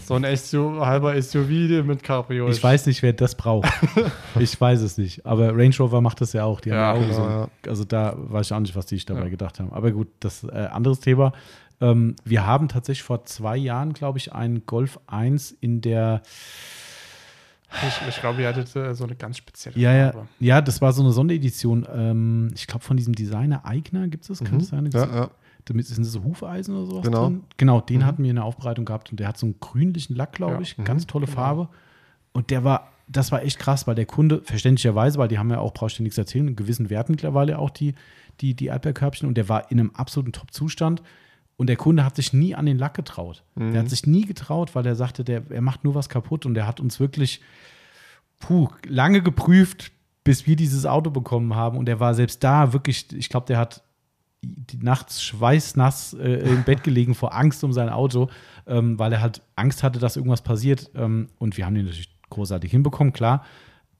So 0.08 0.14
ein 0.14 0.24
SUV, 0.36 0.80
halber 0.80 1.20
SUV 1.20 1.84
mit 1.84 2.02
Cabrio. 2.02 2.48
Ich 2.48 2.62
weiß 2.62 2.86
nicht, 2.86 3.02
wer 3.02 3.12
das 3.12 3.34
braucht. 3.36 3.68
ich 4.40 4.58
weiß 4.60 4.80
es 4.80 4.96
nicht. 4.98 5.24
Aber 5.26 5.50
Range 5.56 5.74
Rover 5.78 6.00
macht 6.00 6.20
das 6.20 6.32
ja 6.32 6.44
auch. 6.44 6.60
Die 6.60 6.70
Ja, 6.70 6.76
haben 6.94 7.00
ja 7.00 7.06
auch 7.06 7.08
genau, 7.08 7.14
so, 7.24 7.30
ja. 7.30 7.48
Also 7.68 7.84
da 7.84 8.14
weiß 8.16 8.46
ich 8.46 8.52
auch 8.54 8.60
nicht, 8.60 8.74
was 8.74 8.86
die 8.86 8.96
sich 8.96 9.06
dabei 9.06 9.24
Ja. 9.24 9.28
gedacht 9.28 9.60
haben. 9.60 9.72
Aber 9.72 9.90
gut, 9.92 10.08
das 10.20 10.42
ist 10.42 10.50
äh, 10.50 10.56
anderes 10.72 11.00
Thema. 11.00 11.32
Ähm, 11.80 12.16
wir 12.24 12.44
haben 12.46 12.68
tatsächlich 12.68 13.04
vor 13.04 13.24
zwei 13.26 13.56
Jahren, 13.56 13.92
glaube 13.92 14.18
ich, 14.18 14.32
einen 14.32 14.66
Golf 14.66 14.98
1 15.06 15.52
in 15.60 15.80
der 15.80 16.22
Ich, 17.86 18.08
ich 18.08 18.20
glaube, 18.20 18.40
ihr 18.42 18.48
hattet 18.48 18.74
äh, 18.76 18.94
so 18.94 19.04
eine 19.04 19.14
ganz 19.14 19.36
spezielle 19.36 19.76
Ja, 19.78 19.92
ja, 19.92 20.12
Farbe. 20.12 20.28
ja, 20.40 20.60
das 20.62 20.80
war 20.80 20.92
so 20.92 21.02
eine 21.02 21.12
Sonderedition. 21.12 21.86
Ähm, 21.94 22.50
ich 22.54 22.66
glaube, 22.66 22.82
von 22.82 22.96
diesem 22.96 23.14
Designer 23.14 23.64
Eigner 23.66 24.08
gibt 24.08 24.22
es 24.22 24.28
das. 24.28 24.38
Kann 24.42 24.54
Mhm. 24.54 24.58
das 24.60 24.68
sein? 24.68 24.90
Ja, 24.92 25.06
ja. 25.06 25.30
Damit 25.64 25.86
sind 25.86 26.04
das 26.04 26.12
so 26.12 26.24
Hufeisen 26.24 26.74
oder 26.76 26.86
sowas 26.86 27.04
Genau. 27.04 27.24
drin? 27.26 27.44
Genau, 27.56 27.80
den 27.80 28.04
hatten 28.06 28.22
wir 28.22 28.30
in 28.30 28.36
der 28.36 28.44
Aufbereitung 28.44 28.84
gehabt 28.84 29.10
und 29.10 29.20
der 29.20 29.28
hat 29.28 29.36
so 29.38 29.46
einen 29.46 29.60
grünlichen 29.60 30.16
Lack, 30.16 30.32
glaube 30.32 30.54
Ja. 30.54 30.60
ich. 30.60 30.76
Ganz 30.84 31.06
tolle 31.06 31.26
Farbe. 31.26 31.68
Und 32.32 32.50
der 32.50 32.64
war, 32.64 32.92
das 33.06 33.32
war 33.32 33.42
echt 33.42 33.58
krass, 33.58 33.86
weil 33.86 33.94
der 33.94 34.06
Kunde, 34.06 34.40
verständlicherweise, 34.44 35.18
weil 35.18 35.28
die 35.28 35.38
haben 35.38 35.50
ja 35.50 35.58
auch, 35.60 35.74
brauchst 35.74 35.98
du 35.98 36.02
nichts 36.02 36.16
erzählen, 36.18 36.48
in 36.48 36.56
gewissen 36.56 36.88
Werten 36.90 37.12
mittlerweile 37.12 37.58
auch 37.58 37.70
die, 37.70 37.94
die, 38.40 38.54
die 38.54 38.66
Erdbeerkörbchen 38.66 39.28
und 39.28 39.34
der 39.36 39.48
war 39.48 39.70
in 39.70 39.80
einem 39.80 39.90
absoluten 39.94 40.32
Top-Zustand. 40.32 41.02
Und 41.56 41.66
der 41.66 41.76
Kunde 41.76 42.04
hat 42.04 42.14
sich 42.14 42.32
nie 42.32 42.54
an 42.54 42.66
den 42.66 42.78
Lack 42.78 42.94
getraut. 42.94 43.42
Der 43.56 43.80
hat 43.80 43.90
sich 43.90 44.06
nie 44.06 44.24
getraut, 44.24 44.76
weil 44.76 44.86
er 44.86 44.94
sagte, 44.94 45.24
der, 45.24 45.42
er 45.50 45.60
macht 45.60 45.82
nur 45.82 45.96
was 45.96 46.08
kaputt 46.08 46.46
und 46.46 46.54
der 46.54 46.68
hat 46.68 46.78
uns 46.78 47.00
wirklich 47.00 47.40
puh, 48.38 48.68
lange 48.86 49.22
geprüft, 49.22 49.90
bis 50.22 50.46
wir 50.46 50.54
dieses 50.54 50.86
Auto 50.86 51.10
bekommen 51.10 51.56
haben. 51.56 51.76
Und 51.76 51.88
er 51.88 51.98
war 51.98 52.14
selbst 52.14 52.44
da 52.44 52.72
wirklich, 52.72 53.12
ich 53.12 53.28
glaube, 53.28 53.46
der 53.46 53.58
hat 53.58 53.82
nachts 54.80 55.22
schweißnass 55.22 56.14
äh, 56.14 56.48
im 56.48 56.62
Bett 56.64 56.84
gelegen 56.84 57.14
vor 57.14 57.34
Angst 57.34 57.64
um 57.64 57.72
sein 57.72 57.88
Auto, 57.88 58.28
ähm, 58.66 58.98
weil 58.98 59.12
er 59.12 59.20
halt 59.20 59.42
Angst 59.56 59.82
hatte, 59.82 59.98
dass 59.98 60.16
irgendwas 60.16 60.42
passiert. 60.42 60.90
Ähm, 60.94 61.28
und 61.38 61.56
wir 61.56 61.66
haben 61.66 61.74
den 61.74 61.84
natürlich 61.86 62.10
großartig 62.30 62.70
hinbekommen, 62.70 63.12
klar. 63.12 63.44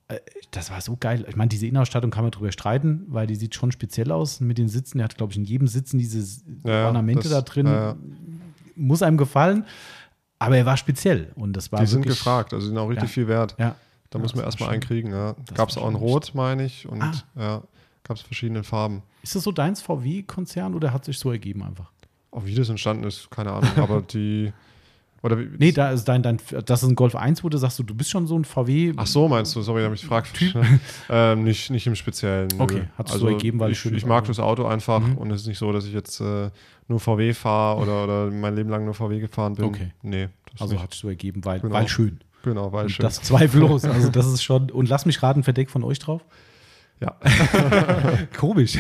Äh, 0.09 0.19
Das 0.53 0.71
war 0.71 0.81
so 0.81 0.97
geil. 0.99 1.25
Ich 1.29 1.37
meine, 1.37 1.49
diese 1.49 1.67
Innenausstattung 1.67 2.11
kann 2.11 2.23
man 2.23 2.31
drüber 2.31 2.53
streiten, 2.53 3.05
weil 3.09 3.27
die 3.27 3.35
sieht 3.35 3.55
schon 3.55 3.73
speziell 3.73 4.13
aus 4.13 4.41
mit 4.41 4.59
den 4.59 4.69
Sitzen. 4.69 5.01
Er 5.01 5.05
hat, 5.05 5.17
glaube 5.17 5.33
ich, 5.33 5.39
in 5.39 5.45
jedem 5.45 5.67
Sitzen 5.69 5.99
diese 5.99 6.41
Ja, 6.65 6.87
Ornamente 6.87 7.25
das- 7.29 7.33
da 7.33 7.41
drin. 7.43 7.67
ja. 7.67 7.97
Muss 8.77 9.03
einem 9.03 9.17
gefallen. 9.17 9.65
Aber 10.39 10.57
er 10.57 10.65
war 10.67 10.77
speziell. 10.77 11.33
Und 11.35 11.55
das 11.55 11.73
war 11.73 11.81
Die 11.81 11.87
sind 11.87 12.07
gefragt, 12.07 12.55
also 12.55 12.65
sind 12.69 12.79
auch 12.79 12.89
richtig 12.89 13.09
Ja. 13.09 13.13
viel 13.13 13.27
wert. 13.29 13.57
Ja. 13.59 13.75
Da 14.11 14.19
muss 14.21 14.35
man 14.37 14.45
erstmal 14.45 14.71
einen 14.71 14.81
kriegen. 14.81 15.11
Gab 15.53 15.69
es 15.69 15.77
auch 15.77 15.89
in 15.89 15.97
Rot, 15.97 16.31
meine 16.35 16.65
ich. 16.65 16.89
Und 16.89 17.03
Ah. 17.03 17.13
ja, 17.37 17.63
gab 18.09 18.17
es 18.17 18.23
verschiedene 18.23 18.65
Farben. 18.65 19.03
Ist 19.23 19.35
das 19.37 19.43
so 19.45 19.53
deins 19.53 19.81
VW-Konzern 19.83 20.75
oder 20.75 20.93
hat 20.93 21.05
sich 21.05 21.19
so 21.19 21.31
ergeben 21.31 21.63
einfach? 21.63 21.91
Auch 22.31 22.45
wie 22.45 22.55
das 22.55 22.69
entstanden 22.69 23.05
ist, 23.05 23.31
keine 23.31 23.53
Ahnung. 23.53 23.71
aber 23.77 24.03
die. 24.03 24.53
Oder 25.23 25.37
wie, 25.39 25.49
Nee, 25.59 25.73
da 25.73 25.91
ist 25.91 26.05
dein, 26.05 26.23
dein, 26.23 26.39
das 26.65 26.85
ist 26.85 26.89
ein 26.89 26.95
Golf 26.95 27.17
1, 27.17 27.43
wo 27.43 27.49
du 27.49 27.59
sagst, 27.59 27.79
du, 27.81 27.83
du 27.83 27.93
bist 27.95 28.09
schon 28.11 28.29
so 28.29 28.39
ein 28.39 28.45
VW. 28.45 28.93
Ach 28.97 29.07
so, 29.07 29.27
meinst 29.27 29.55
du? 29.57 29.63
Sorry, 29.63 29.81
da 29.81 29.87
habe 29.87 29.97
ich 29.97 30.03
gefragt. 30.03 30.31
ähm, 31.11 31.43
nicht, 31.43 31.71
nicht 31.71 31.87
im 31.89 31.97
Speziellen. 31.97 32.49
Okay, 32.59 32.85
hat 32.97 33.09
sich 33.09 33.19
so 33.19 33.27
ergeben, 33.27 33.59
weil 33.59 33.73
ich, 33.73 33.85
ich 33.85 34.07
mag 34.07 34.25
das 34.27 34.39
Auto 34.39 34.65
einfach 34.67 35.01
Mhm. 35.01 35.19
und 35.19 35.31
es 35.33 35.41
ist 35.43 35.47
nicht 35.49 35.59
so, 35.59 35.73
dass 35.73 35.87
ich 35.87 35.93
jetzt 35.93 36.21
äh, 36.21 36.51
nur 36.87 37.01
VW 37.01 37.35
fahre 37.35 37.81
oder, 37.81 38.05
oder 38.05 38.31
mein 38.31 38.55
Leben 38.55 38.69
lang 38.71 38.85
nur 38.85 38.95
VW 38.95 39.19
gefahren 39.19 39.55
bin. 39.57 39.65
Okay. 39.65 39.91
Nee, 40.03 40.29
das 40.53 40.61
Also 40.63 40.75
nicht. 40.75 40.83
hat 40.85 40.93
sich 40.93 41.01
so 41.01 41.09
ergeben, 41.09 41.45
weil, 41.45 41.59
Genau. 41.61 41.75
weil 41.75 41.89
schön. 41.89 42.21
Genau, 42.45 42.73
weil 42.73 42.85
Und 42.85 42.91
schön. 42.91 43.03
das 43.03 43.21
zweifellos. 43.21 43.83
Also 43.85 44.11
das 44.11 44.27
ist 44.27 44.45
schon. 44.45 44.71
Und 44.71 44.89
lass 44.89 45.05
mich 45.05 45.21
raten, 45.21 45.43
verdeckt 45.43 45.73
von 45.73 45.83
euch 45.83 45.99
drauf. 45.99 46.23
Ja. 47.01 47.17
Komisch. 48.37 48.77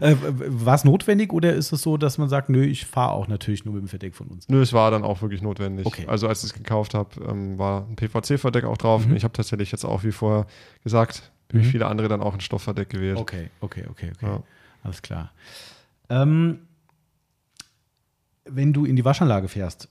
äh, 0.00 0.16
war 0.20 0.74
es 0.74 0.84
notwendig 0.84 1.32
oder 1.32 1.52
ist 1.54 1.72
es 1.72 1.82
so, 1.82 1.96
dass 1.96 2.18
man 2.18 2.28
sagt, 2.28 2.48
nö, 2.48 2.64
ich 2.64 2.86
fahre 2.86 3.12
auch 3.12 3.28
natürlich 3.28 3.64
nur 3.64 3.74
mit 3.74 3.84
dem 3.84 3.88
Verdeck 3.88 4.14
von 4.16 4.26
uns? 4.28 4.48
Nö, 4.48 4.60
es 4.60 4.72
war 4.72 4.90
dann 4.90 5.04
auch 5.04 5.22
wirklich 5.22 5.42
notwendig. 5.42 5.86
Okay. 5.86 6.06
Also 6.08 6.26
als 6.28 6.40
ich 6.42 6.50
es 6.50 6.54
gekauft 6.54 6.94
habe, 6.94 7.10
ähm, 7.28 7.56
war 7.58 7.86
ein 7.88 7.96
PVC-Verdeck 7.96 8.64
auch 8.64 8.76
drauf. 8.76 9.06
Mhm. 9.06 9.14
Ich 9.16 9.24
habe 9.24 9.32
tatsächlich 9.32 9.70
jetzt 9.70 9.84
auch, 9.84 10.02
wie 10.02 10.12
vorher 10.12 10.46
gesagt, 10.82 11.30
wie 11.50 11.58
Mhm. 11.58 11.62
viele 11.64 11.86
andere 11.86 12.08
dann 12.08 12.20
auch 12.20 12.34
ein 12.34 12.40
Stoffverdeck 12.40 12.88
gewählt. 12.90 13.18
Okay, 13.18 13.50
okay, 13.60 13.84
okay, 13.90 14.10
okay. 14.16 14.26
Ja. 14.26 14.42
Alles 14.82 15.02
klar. 15.02 15.30
Ähm, 16.08 16.60
wenn 18.44 18.72
du 18.72 18.84
in 18.84 18.96
die 18.96 19.04
Waschanlage 19.04 19.48
fährst 19.48 19.88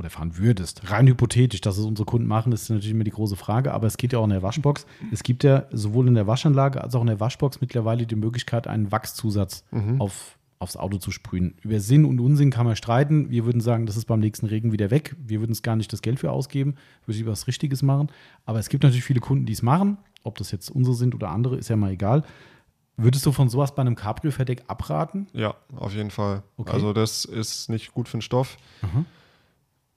oder 0.00 0.10
fahren 0.10 0.36
würdest, 0.36 0.90
rein 0.90 1.06
hypothetisch, 1.06 1.60
dass 1.60 1.78
es 1.78 1.84
unsere 1.84 2.06
Kunden 2.06 2.26
machen, 2.26 2.52
ist 2.52 2.68
natürlich 2.70 2.90
immer 2.90 3.04
die 3.04 3.10
große 3.12 3.36
Frage, 3.36 3.72
aber 3.72 3.86
es 3.86 3.96
geht 3.98 4.12
ja 4.12 4.18
auch 4.18 4.24
in 4.24 4.30
der 4.30 4.42
Waschbox. 4.42 4.86
Es 5.12 5.22
gibt 5.22 5.44
ja 5.44 5.66
sowohl 5.70 6.08
in 6.08 6.14
der 6.14 6.26
Waschanlage 6.26 6.82
als 6.82 6.94
auch 6.94 7.02
in 7.02 7.06
der 7.06 7.20
Waschbox 7.20 7.60
mittlerweile 7.60 8.06
die 8.06 8.16
Möglichkeit, 8.16 8.66
einen 8.66 8.90
Wachszusatz 8.90 9.62
Mhm. 9.70 10.00
auf, 10.00 10.38
aufs 10.58 10.76
Auto 10.76 10.98
zu 10.98 11.10
sprühen. 11.10 11.54
Über 11.62 11.80
Sinn 11.80 12.04
und 12.04 12.18
Unsinn 12.18 12.50
kann 12.50 12.66
man 12.66 12.76
streiten. 12.76 13.30
Wir 13.30 13.44
würden 13.44 13.60
sagen, 13.60 13.86
das 13.86 13.96
ist 13.96 14.06
beim 14.06 14.20
nächsten 14.20 14.46
Regen 14.46 14.72
wieder 14.72 14.90
weg. 14.90 15.14
Wir 15.24 15.40
würden 15.40 15.52
es 15.52 15.62
gar 15.62 15.76
nicht 15.76 15.92
das 15.92 16.02
Geld 16.02 16.18
für 16.18 16.32
ausgeben, 16.32 16.74
würde 17.06 17.18
ich 17.18 17.26
was 17.26 17.46
Richtiges 17.46 17.82
machen. 17.82 18.08
Aber 18.46 18.58
es 18.58 18.68
gibt 18.68 18.82
natürlich 18.82 19.04
viele 19.04 19.20
Kunden, 19.20 19.46
die 19.46 19.52
es 19.52 19.62
machen. 19.62 19.98
Ob 20.24 20.36
das 20.38 20.50
jetzt 20.50 20.70
unsere 20.70 20.94
sind 20.96 21.14
oder 21.14 21.30
andere, 21.30 21.56
ist 21.56 21.68
ja 21.68 21.76
mal 21.76 21.92
egal. 21.92 22.24
Würdest 22.96 23.24
du 23.24 23.32
von 23.32 23.48
sowas 23.48 23.74
bei 23.74 23.80
einem 23.80 23.94
Cabrio-Verdeck 23.96 24.64
abraten? 24.66 25.26
Ja, 25.32 25.54
auf 25.74 25.94
jeden 25.94 26.10
Fall. 26.10 26.42
Okay. 26.58 26.72
Also 26.72 26.92
das 26.92 27.24
ist 27.24 27.70
nicht 27.70 27.94
gut 27.94 28.08
für 28.08 28.18
den 28.18 28.22
Stoff. 28.22 28.58
Aha. 28.82 29.04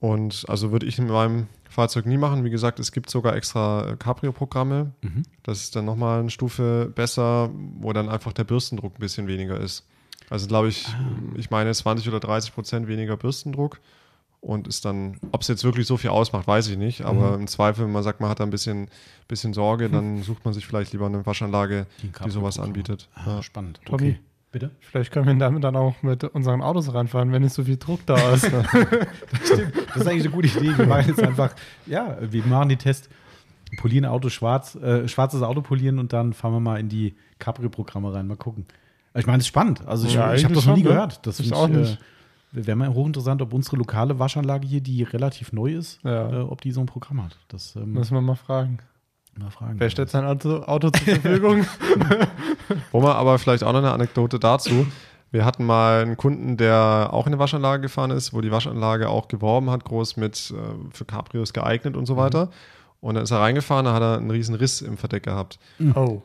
Und 0.03 0.43
also 0.49 0.73
würde 0.73 0.85
ich 0.85 0.99
in 0.99 1.07
meinem 1.07 1.47
Fahrzeug 1.69 2.05
nie 2.05 2.17
machen. 2.17 2.43
Wie 2.43 2.49
gesagt, 2.49 2.77
es 2.81 2.91
gibt 2.91 3.09
sogar 3.09 3.37
extra 3.37 3.91
äh, 3.91 3.95
Cabrio-Programme. 3.95 4.91
Mhm. 5.01 5.23
Das 5.43 5.61
ist 5.63 5.77
dann 5.77 5.85
nochmal 5.85 6.19
eine 6.19 6.29
Stufe 6.29 6.91
besser, 6.93 7.49
wo 7.79 7.93
dann 7.93 8.09
einfach 8.09 8.33
der 8.33 8.43
Bürstendruck 8.43 8.95
ein 8.95 8.99
bisschen 8.99 9.27
weniger 9.27 9.57
ist. 9.57 9.85
Also 10.29 10.47
glaube 10.47 10.67
ich, 10.67 10.85
Ah. 10.89 10.99
ich 11.35 11.51
meine 11.51 11.71
20 11.73 12.05
oder 12.09 12.19
30 12.19 12.53
Prozent 12.53 12.87
weniger 12.89 13.15
Bürstendruck. 13.15 13.79
Und 14.41 14.67
ist 14.67 14.83
dann, 14.83 15.19
ob 15.31 15.39
es 15.41 15.47
jetzt 15.47 15.63
wirklich 15.63 15.87
so 15.87 15.95
viel 15.95 16.09
ausmacht, 16.09 16.47
weiß 16.47 16.67
ich 16.67 16.77
nicht. 16.77 17.03
Aber 17.05 17.29
Mhm. 17.37 17.41
im 17.43 17.47
Zweifel, 17.47 17.85
wenn 17.85 17.93
man 17.93 18.03
sagt, 18.03 18.19
man 18.19 18.29
hat 18.29 18.41
da 18.41 18.43
ein 18.43 18.49
bisschen, 18.49 18.89
bisschen 19.29 19.53
Sorge, 19.53 19.89
dann 19.89 20.21
sucht 20.21 20.43
man 20.43 20.53
sich 20.53 20.65
vielleicht 20.67 20.91
lieber 20.91 21.05
eine 21.05 21.25
Waschanlage, 21.25 21.87
Die 22.01 22.11
die 22.25 22.29
sowas 22.29 22.59
anbietet. 22.59 23.07
Ah, 23.15 23.35
Ja. 23.37 23.41
spannend. 23.43 23.79
Tommy? 23.85 23.95
Okay. 24.09 24.19
Bitte? 24.53 24.69
Vielleicht 24.81 25.11
können 25.11 25.25
wir 25.25 25.33
damit 25.33 25.63
dann 25.63 25.75
auch 25.75 26.01
mit 26.03 26.23
unseren 26.23 26.61
Autos 26.61 26.93
reinfahren, 26.93 27.31
wenn 27.31 27.41
nicht 27.41 27.53
so 27.53 27.63
viel 27.63 27.77
Druck 27.77 28.05
da 28.05 28.33
ist. 28.33 28.49
Das 29.93 29.97
ist 30.01 30.07
eigentlich 30.07 30.23
eine 30.23 30.29
gute 30.31 30.47
Idee. 30.47 30.77
Wir 30.77 30.85
machen 30.87 31.05
jetzt 31.07 31.21
einfach, 31.21 31.53
ja, 31.85 32.17
wir 32.21 32.43
machen 32.45 32.69
die 32.69 32.77
Test, 32.77 33.09
polieren 33.77 34.05
Auto 34.05 34.29
schwarz, 34.29 34.75
äh, 34.75 35.07
schwarzes 35.07 35.41
Auto 35.41 35.61
polieren 35.61 35.99
und 35.99 36.13
dann 36.13 36.33
fahren 36.33 36.53
wir 36.53 36.59
mal 36.59 36.79
in 36.79 36.89
die 36.89 37.15
Cabrio-Programme 37.39 38.13
rein. 38.13 38.27
Mal 38.27 38.37
gucken. 38.37 38.65
Ich 39.15 39.25
meine, 39.27 39.37
es 39.39 39.43
ist 39.43 39.47
spannend. 39.49 39.85
Also 39.87 40.07
ich, 40.07 40.13
Ja, 40.15 40.33
ich 40.33 40.43
habe 40.43 40.53
das 40.55 40.65
noch 40.65 40.75
nie 40.75 40.83
ne? 40.83 40.89
gehört. 40.89 41.25
Das 41.27 41.39
Ich 41.39 41.47
find 41.47 41.55
auch 41.57 41.67
äh, 41.67 41.71
nicht. 41.71 41.99
Wäre 42.51 42.75
mal 42.77 42.93
hochinteressant, 42.93 43.41
ob 43.41 43.53
unsere 43.53 43.77
lokale 43.77 44.17
Waschanlage 44.19 44.67
hier, 44.67 44.81
die 44.81 45.01
relativ 45.03 45.51
neu 45.53 45.73
ist, 45.73 45.99
Ja. 46.03 46.31
äh, 46.31 46.41
ob 46.41 46.61
die 46.61 46.71
so 46.71 46.79
ein 46.79 46.85
Programm 46.85 47.23
hat. 47.23 47.37
Das 47.47 47.75
ähm, 47.75 47.93
Müssen 47.93 48.13
wir 48.15 48.21
mal 48.21 48.35
fragen. 48.35 48.77
Mal 49.39 49.51
fragen. 49.51 49.79
Wer 49.79 49.89
stellt 49.89 50.09
sein 50.09 50.25
Auto, 50.25 50.63
Auto 50.63 50.89
zur 50.89 51.15
Verfügung? 51.15 51.65
Wo 52.91 53.01
man 53.01 53.13
aber 53.13 53.39
vielleicht 53.39 53.63
auch 53.63 53.71
noch 53.71 53.79
eine 53.79 53.91
Anekdote 53.91 54.39
dazu. 54.39 54.85
Wir 55.31 55.45
hatten 55.45 55.65
mal 55.65 56.03
einen 56.03 56.15
Kunden, 56.17 56.57
der 56.57 57.09
auch 57.11 57.25
in 57.25 57.33
eine 57.33 57.39
Waschanlage 57.39 57.81
gefahren 57.81 58.11
ist, 58.11 58.33
wo 58.33 58.41
die 58.41 58.51
Waschanlage 58.51 59.09
auch 59.09 59.27
geworben 59.27 59.71
hat, 59.71 59.83
groß 59.83 60.15
mit 60.17 60.51
äh, 60.55 60.95
für 60.95 61.05
Cabrios 61.05 61.53
geeignet 61.53 61.97
und 61.97 62.05
so 62.05 62.17
weiter. 62.17 62.49
Und 63.01 63.15
dann 63.15 63.23
ist 63.23 63.31
er 63.31 63.39
reingefahren, 63.39 63.85
da 63.85 63.93
hat 63.93 64.03
er 64.03 64.17
einen 64.17 64.29
riesen 64.29 64.53
Riss 64.53 64.81
im 64.81 64.95
Verdeck 64.95 65.23
gehabt. 65.23 65.57
Oh. 65.95 66.21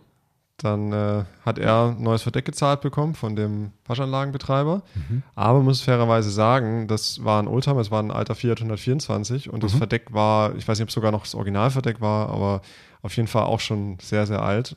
Dann 0.59 0.93
äh, 0.93 1.25
hat 1.47 1.59
er 1.59 1.95
ein 1.97 2.03
neues 2.03 2.23
Verdeck 2.23 2.45
gezahlt 2.45 2.83
bekommen 2.83 3.15
von 3.15 3.35
dem 3.35 3.71
Waschanlagenbetreiber. 3.87 4.83
Mhm. 4.95 5.23
Aber 5.35 5.61
muss 5.61 5.81
fairerweise 5.81 6.31
sagen, 6.31 6.87
das 6.87 7.25
war 7.25 7.41
ein 7.43 7.49
Oldtimer, 7.49 7.81
es 7.81 7.91
war 7.91 8.03
ein 8.03 8.11
alter 8.11 8.35
Fiat 8.35 8.59
124 8.59 9.51
und 9.51 9.63
das 9.65 9.73
Mhm. 9.75 9.79
Verdeck 9.79 10.13
war, 10.13 10.55
ich 10.57 10.69
weiß 10.69 10.79
nicht, 10.79 10.85
ob 10.85 10.89
es 10.89 10.95
sogar 10.95 11.13
noch 11.13 11.23
das 11.23 11.35
Originalverdeck 11.35 12.01
war, 12.01 12.29
aber 12.29 12.61
auf 13.03 13.17
jeden 13.17 13.29
Fall 13.29 13.45
auch 13.45 13.61
schon 13.61 13.99
sehr, 14.01 14.27
sehr 14.27 14.43
alt. 14.43 14.77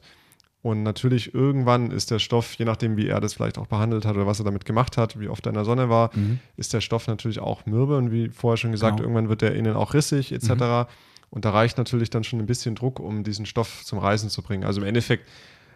Und 0.63 0.83
natürlich 0.83 1.33
irgendwann 1.33 1.89
ist 1.89 2.11
der 2.11 2.19
Stoff, 2.19 2.53
je 2.53 2.65
nachdem, 2.65 2.95
wie 2.95 3.07
er 3.07 3.19
das 3.19 3.33
vielleicht 3.33 3.57
auch 3.57 3.65
behandelt 3.65 4.05
hat 4.05 4.15
oder 4.15 4.27
was 4.27 4.39
er 4.39 4.45
damit 4.45 4.63
gemacht 4.65 4.95
hat, 4.95 5.19
wie 5.19 5.27
oft 5.27 5.45
er 5.47 5.49
in 5.49 5.55
der 5.55 5.65
Sonne 5.65 5.89
war, 5.89 6.11
Mhm. 6.13 6.39
ist 6.55 6.71
der 6.73 6.81
Stoff 6.81 7.07
natürlich 7.07 7.39
auch 7.39 7.65
mürbe 7.65 7.97
und 7.97 8.11
wie 8.11 8.29
vorher 8.29 8.57
schon 8.57 8.71
gesagt, 8.71 8.97
Genau. 8.97 9.03
irgendwann 9.09 9.29
wird 9.29 9.41
der 9.41 9.55
innen 9.55 9.75
auch 9.75 9.95
rissig 9.95 10.31
etc. 10.31 10.49
Mhm. 10.51 10.85
Und 11.31 11.45
da 11.45 11.49
reicht 11.51 11.77
natürlich 11.79 12.09
dann 12.11 12.23
schon 12.23 12.37
ein 12.39 12.45
bisschen 12.45 12.75
Druck, 12.75 12.99
um 12.99 13.23
diesen 13.23 13.45
Stoff 13.47 13.83
zum 13.85 13.97
Reißen 13.97 14.29
zu 14.29 14.43
bringen. 14.43 14.63
Also 14.63 14.81
im 14.81 14.87
Endeffekt 14.87 15.27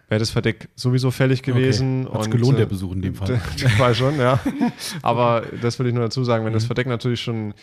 wäre 0.07 0.19
das 0.19 0.29
Verdeck 0.29 0.69
sowieso 0.75 1.09
fällig 1.09 1.41
gewesen. 1.41 2.07
Hat's 2.13 2.25
und, 2.27 2.31
gelohnt, 2.31 2.59
der 2.59 2.65
äh, 2.65 2.69
Besuch 2.69 2.91
in 2.93 3.01
dem 3.01 3.15
Fall. 3.15 3.37
Fall 3.77 3.95
schon, 3.95 4.19
ja. 4.19 4.39
Aber 5.01 5.43
das 5.63 5.79
will 5.79 5.87
ich 5.87 5.93
nur 5.95 6.03
dazu 6.03 6.23
sagen, 6.23 6.45
wenn 6.45 6.53
das 6.53 6.63
Mhm. 6.65 6.67
Verdeck 6.67 6.85
natürlich 6.87 7.21
schon, 7.21 7.55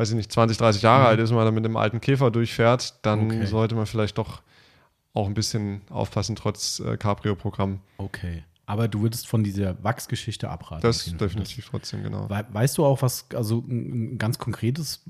weiß 0.00 0.08
ich 0.10 0.16
nicht, 0.16 0.32
20, 0.32 0.56
30 0.56 0.80
Jahre 0.82 1.02
Mhm. 1.02 1.06
alt 1.08 1.20
ist 1.20 1.30
und 1.30 1.36
man 1.36 1.44
da 1.44 1.50
mit 1.50 1.64
einem 1.64 1.76
alten 1.76 2.00
Käfer 2.00 2.30
durchfährt, 2.30 2.94
dann 3.02 3.26
Okay. 3.26 3.44
sollte 3.46 3.74
man 3.74 3.84
vielleicht 3.84 4.16
doch 4.16 4.40
auch 5.12 5.26
ein 5.26 5.34
bisschen 5.34 5.82
aufpassen, 5.90 6.36
trotz 6.36 6.80
äh, 6.80 6.96
Cabrio-Programm. 6.96 7.80
Okay. 7.98 8.44
Aber 8.64 8.86
du 8.88 9.02
würdest 9.02 9.26
von 9.26 9.42
dieser 9.42 9.82
Wachsgeschichte 9.82 10.48
abraten. 10.48 10.80
Das 10.82 11.04
definitiv 11.16 11.66
trotzdem, 11.68 12.04
genau. 12.04 12.30
We 12.30 12.46
weißt 12.52 12.78
du 12.78 12.84
auch 12.84 13.02
was, 13.02 13.26
also 13.34 13.64
ein 13.68 14.16
ganz 14.16 14.38
konkretes, 14.38 15.02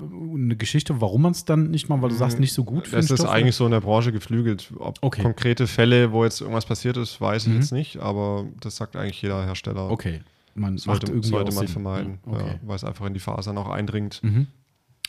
eine 0.00 0.56
Geschichte, 0.56 1.00
warum 1.02 1.22
man 1.22 1.32
es 1.32 1.44
dann 1.44 1.70
nicht 1.70 1.90
mal, 1.90 2.00
weil 2.00 2.08
du 2.08 2.14
sagst, 2.14 2.40
nicht 2.40 2.54
so 2.54 2.64
gut 2.64 2.88
für 2.88 2.96
Das 2.96 3.10
ist 3.10 3.20
Stoff, 3.20 3.30
eigentlich 3.30 3.54
so 3.54 3.66
in 3.66 3.70
der 3.70 3.82
Branche 3.82 4.12
geflügelt. 4.12 4.72
Ob 4.78 4.96
Okay. 5.02 5.22
konkrete 5.22 5.66
Fälle, 5.66 6.10
wo 6.12 6.24
jetzt 6.24 6.40
irgendwas 6.40 6.64
passiert 6.64 6.96
ist, 6.96 7.20
weiß 7.20 7.42
ich 7.44 7.52
Mhm. 7.52 7.60
jetzt 7.60 7.70
nicht, 7.72 7.98
aber 7.98 8.46
das 8.60 8.76
sagt 8.76 8.96
eigentlich 8.96 9.20
jeder 9.20 9.44
Hersteller. 9.44 9.90
Okay. 9.90 10.22
Man 10.54 10.74
macht 10.74 10.82
Sollte, 10.82 11.06
irgendwie 11.06 11.28
sollte 11.28 11.52
man 11.52 11.66
Sinn. 11.66 11.72
vermeiden, 11.72 12.18
Ja, 12.26 12.32
Okay. 12.32 12.46
ja, 12.48 12.60
weil 12.62 12.76
es 12.76 12.84
einfach 12.84 13.06
in 13.06 13.14
die 13.14 13.20
Fasern 13.20 13.56
auch 13.58 13.68
eindringt, 13.70 14.22
Mhm. 14.22 14.46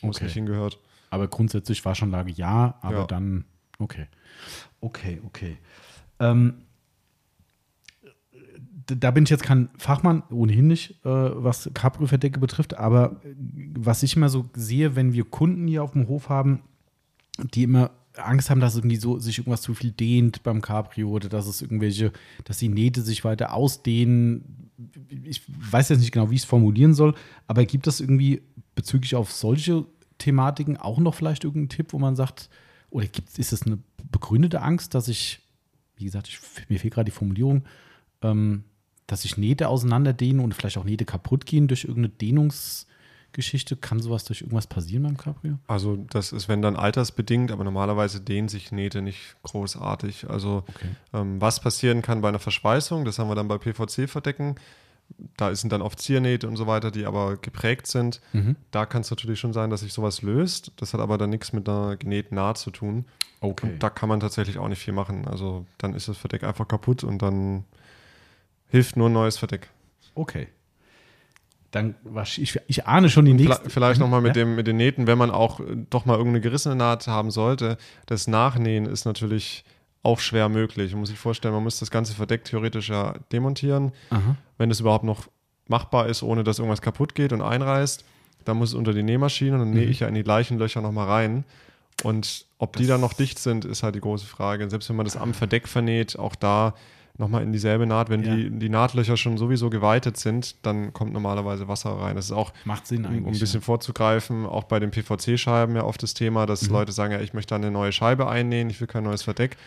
wo 0.02 0.10
es 0.10 0.22
nicht 0.22 0.34
hingehört. 0.34 0.80
Aber 1.10 1.28
grundsätzlich 1.28 1.84
Waschanlage 1.86 2.32
ja, 2.32 2.78
aber 2.82 3.00
Ja. 3.00 3.06
dann, 3.08 3.46
okay. 3.80 4.08
Okay, 4.82 5.22
okay. 5.26 5.58
Ähm, 6.20 6.56
da 8.88 9.12
bin 9.12 9.24
ich 9.24 9.30
jetzt 9.30 9.44
kein 9.44 9.70
Fachmann, 9.78 10.24
ohnehin 10.30 10.68
nicht, 10.68 10.92
äh, 11.06 11.10
was 11.10 11.70
Cabrio-Verdecke 11.74 12.40
betrifft, 12.40 12.74
aber 12.76 13.22
äh, 13.24 13.34
was 13.78 14.04
ich 14.04 14.16
immer 14.16 14.30
so 14.30 14.50
sehe, 14.56 14.96
wenn 14.96 15.14
wir 15.14 15.24
Kunden 15.26 15.68
hier 15.68 15.84
auf 15.84 15.92
dem 15.94 16.08
Hof 16.08 16.30
haben, 16.30 16.62
die 17.54 17.64
immer 17.64 17.92
Angst 18.18 18.50
haben, 18.50 18.60
dass 18.60 18.76
irgendwie 18.76 18.98
so 18.98 19.18
sich 19.20 19.40
irgendwas 19.40 19.62
zu 19.64 19.74
viel 19.74 19.92
dehnt 19.92 20.44
beim 20.44 20.62
Cabrio 20.62 21.10
oder 21.10 21.30
dass 21.30 21.48
es 21.48 21.62
irgendwelche, 21.62 22.12
dass 22.44 22.58
die 22.60 22.70
Nähte 22.70 23.02
sich 23.02 23.24
weiter 23.24 23.54
ausdehnen. 23.54 24.70
Ich 25.24 25.42
weiß 25.48 25.90
jetzt 25.90 26.00
nicht 26.00 26.12
genau, 26.12 26.30
wie 26.30 26.36
ich 26.36 26.42
es 26.42 26.48
formulieren 26.48 26.94
soll, 26.94 27.16
aber 27.48 27.66
gibt 27.66 27.88
es 27.88 28.00
irgendwie 28.00 28.42
bezüglich 28.76 29.16
auf 29.16 29.32
solche 29.32 29.86
Thematiken 30.18 30.78
auch 30.78 31.00
noch 31.00 31.16
vielleicht 31.16 31.44
irgendeinen 31.44 31.70
Tipp, 31.70 31.94
wo 31.94 32.00
man 32.00 32.16
sagt, 32.16 32.50
oder 32.90 33.08
gibt, 33.08 33.38
ist 33.38 33.54
es 33.54 33.64
eine 33.64 33.80
begründete 34.12 34.62
Angst, 34.62 34.94
dass 34.94 35.08
ich, 35.08 35.42
wie 35.96 36.06
gesagt, 36.06 36.28
ich, 36.28 36.40
mir 36.70 36.80
fehlt 36.80 36.94
gerade 36.94 37.06
die 37.06 37.16
Formulierung, 37.16 37.64
ähm, 38.22 38.64
dass 39.08 39.24
sich 39.24 39.38
Nähte 39.38 39.68
auseinanderdehnen 39.68 40.44
und 40.44 40.54
vielleicht 40.54 40.78
auch 40.78 40.86
Nähte 40.86 41.06
kaputt 41.06 41.46
gehen 41.46 41.68
durch 41.68 41.84
irgendeine 41.84 42.18
Dehnungsgeschichte? 43.34 43.76
Kann 43.76 44.00
sowas 44.00 44.24
durch 44.24 44.42
irgendwas 44.42 44.68
passieren 44.68 45.04
beim 45.04 45.18
Cabrio? 45.18 45.58
Also 45.68 45.98
das 46.10 46.32
ist, 46.32 46.48
wenn 46.48 46.62
dann 46.62 46.76
altersbedingt, 46.76 47.52
aber 47.52 47.64
normalerweise 47.64 48.22
dehnen 48.22 48.48
sich 48.48 48.72
Nähte 48.72 49.02
nicht 49.02 49.36
großartig. 49.44 50.30
Also 50.30 50.64
Okay. 50.70 50.90
ähm, 51.14 51.42
was 51.42 51.60
passieren 51.60 52.02
kann 52.02 52.22
bei 52.22 52.30
einer 52.30 52.40
Verschweißung, 52.40 53.06
das 53.06 53.20
haben 53.20 53.30
wir 53.30 53.36
dann 53.36 53.48
bei 53.48 53.58
PVC-Verdecken. 53.58 54.56
Da 55.38 55.54
sind 55.54 55.72
dann 55.72 55.82
oft 55.82 56.00
Ziernähte 56.00 56.48
und 56.48 56.56
so 56.56 56.66
weiter, 56.66 56.90
die 56.90 57.06
aber 57.06 57.38
geprägt 57.38 57.88
sind. 57.88 58.22
Mhm. 58.32 58.56
Da 58.72 58.86
kann 58.86 59.02
es 59.02 59.10
natürlich 59.12 59.40
schon 59.40 59.54
sein, 59.54 59.70
dass 59.70 59.82
sich 59.82 59.94
sowas 59.94 60.22
löst. 60.22 60.72
Das 60.78 60.94
hat 60.94 61.02
aber 61.02 61.18
dann 61.18 61.30
nichts 61.30 61.54
mit 61.54 61.68
einer 61.68 61.98
genähten 61.98 62.36
Naht 62.36 62.58
zu 62.58 62.72
tun. 62.72 63.06
Okay. 63.42 63.74
Und 63.74 63.84
da 63.84 63.90
kann 63.90 64.08
man 64.10 64.22
tatsächlich 64.22 64.58
auch 64.58 64.70
nicht 64.70 64.80
viel 64.82 64.94
machen. 64.94 65.28
Also 65.28 65.66
dann 65.78 65.94
ist 65.94 66.08
das 66.08 66.18
Verdeck 66.18 66.44
einfach 66.44 66.68
kaputt 66.68 67.04
und 67.04 67.22
dann 67.22 67.66
hilft 68.70 68.96
nur 68.96 69.10
ein 69.10 69.14
neues 69.14 69.38
Verdeck. 69.38 69.70
Okay. 70.16 70.48
Dann 71.74 71.96
ich, 72.24 72.60
ich, 72.68 72.86
ahne 72.88 73.10
schon 73.10 73.26
die 73.26 73.34
nächste. 73.34 73.68
Vielleicht 73.70 74.00
nochmal 74.00 74.22
mit, 74.22 74.36
Ja? 74.36 74.44
dem, 74.44 74.56
mit 74.56 74.68
den 74.68 74.78
Nähten, 74.78 75.08
wenn 75.08 75.18
man 75.18 75.32
auch 75.32 75.60
äh, 75.60 75.64
doch 75.90 76.06
mal 76.06 76.14
irgendeine 76.14 76.40
gerissene 76.42 76.76
Naht 76.76 77.08
haben 77.08 77.32
sollte. 77.32 77.78
Das 78.06 78.28
Nachnähen 78.28 78.86
ist 78.86 79.06
natürlich 79.06 79.66
auch 80.04 80.20
schwer 80.20 80.50
möglich. 80.50 80.92
Man 80.92 81.00
muss 81.00 81.10
sich 81.10 81.18
vorstellen, 81.18 81.54
man 81.54 81.64
muss 81.64 81.80
das 81.80 81.90
ganze 81.90 82.14
Verdeck 82.14 82.44
theoretisch 82.46 82.90
ja 82.90 83.16
demontieren. 83.32 83.92
Aha. 84.12 84.36
Wenn 84.60 84.70
es 84.70 84.80
überhaupt 84.82 85.04
noch 85.04 85.28
machbar 85.68 86.08
ist, 86.08 86.22
ohne 86.22 86.44
dass 86.44 86.60
irgendwas 86.60 86.82
kaputt 86.84 87.16
geht 87.16 87.34
und 87.34 87.42
einreißt, 87.42 88.06
dann 88.46 88.58
muss 88.58 88.70
es 88.70 88.76
unter 88.76 88.94
die 88.94 89.02
Nähmaschine 89.02 89.54
und 89.54 89.60
dann 89.62 89.72
nähe 89.72 89.86
Mhm. 89.86 89.92
ich 89.92 90.00
ja 90.02 90.08
in 90.08 90.14
die 90.14 90.24
gleichen 90.24 90.60
Löcher 90.60 90.82
nochmal 90.82 91.08
rein. 91.08 91.44
Und 92.04 92.46
ob 92.60 92.76
die 92.76 92.84
Das- 92.84 92.90
dann 92.90 93.02
noch 93.02 93.14
dicht 93.14 93.40
sind, 93.40 93.66
ist 93.66 93.82
halt 93.82 93.96
die 93.96 94.02
große 94.02 94.28
Frage. 94.28 94.70
Selbst 94.70 94.90
wenn 94.90 94.96
man 94.96 95.06
das 95.06 95.18
am 95.18 95.34
Verdeck 95.34 95.68
vernäht, 95.68 96.20
auch 96.20 96.36
da 96.36 96.76
nochmal 97.18 97.44
in 97.44 97.52
dieselbe 97.52 97.86
Naht, 97.86 98.10
wenn 98.10 98.24
Ja. 98.24 98.36
die, 98.36 98.50
die 98.50 98.70
Nahtlöcher 98.70 99.18
schon 99.18 99.38
sowieso 99.38 99.70
geweitet 99.70 100.18
sind, 100.18 100.56
dann 100.66 100.94
kommt 100.94 101.14
normalerweise 101.14 101.68
Wasser 101.68 101.92
rein. 101.92 102.16
Das 102.16 102.26
ist 102.26 102.32
auch 102.32 102.54
Macht 102.66 102.88
Sinn 102.88 103.06
um, 103.06 103.12
eigentlich. 103.12 103.26
um 103.26 103.34
ein 103.34 103.40
bisschen 103.40 103.62
vorzugreifen, 103.62 104.46
auch 104.46 104.64
bei 104.64 104.80
den 104.80 104.92
PVC-Scheiben 104.92 105.76
ja 105.76 105.84
oft 105.84 106.02
das 106.02 106.14
Thema, 106.14 106.46
dass 106.46 106.64
Mhm. 106.68 106.74
Leute 106.74 106.92
sagen, 106.92 107.14
ja, 107.14 107.20
ich 107.22 107.34
möchte 107.34 107.50
da 107.52 107.56
eine 107.58 107.72
neue 107.72 107.92
Scheibe 107.92 108.28
einnähen, 108.28 108.70
ich 108.70 108.80
will 108.82 108.88
kein 108.88 109.04
neues 109.04 109.22
Verdeck. 109.24 109.58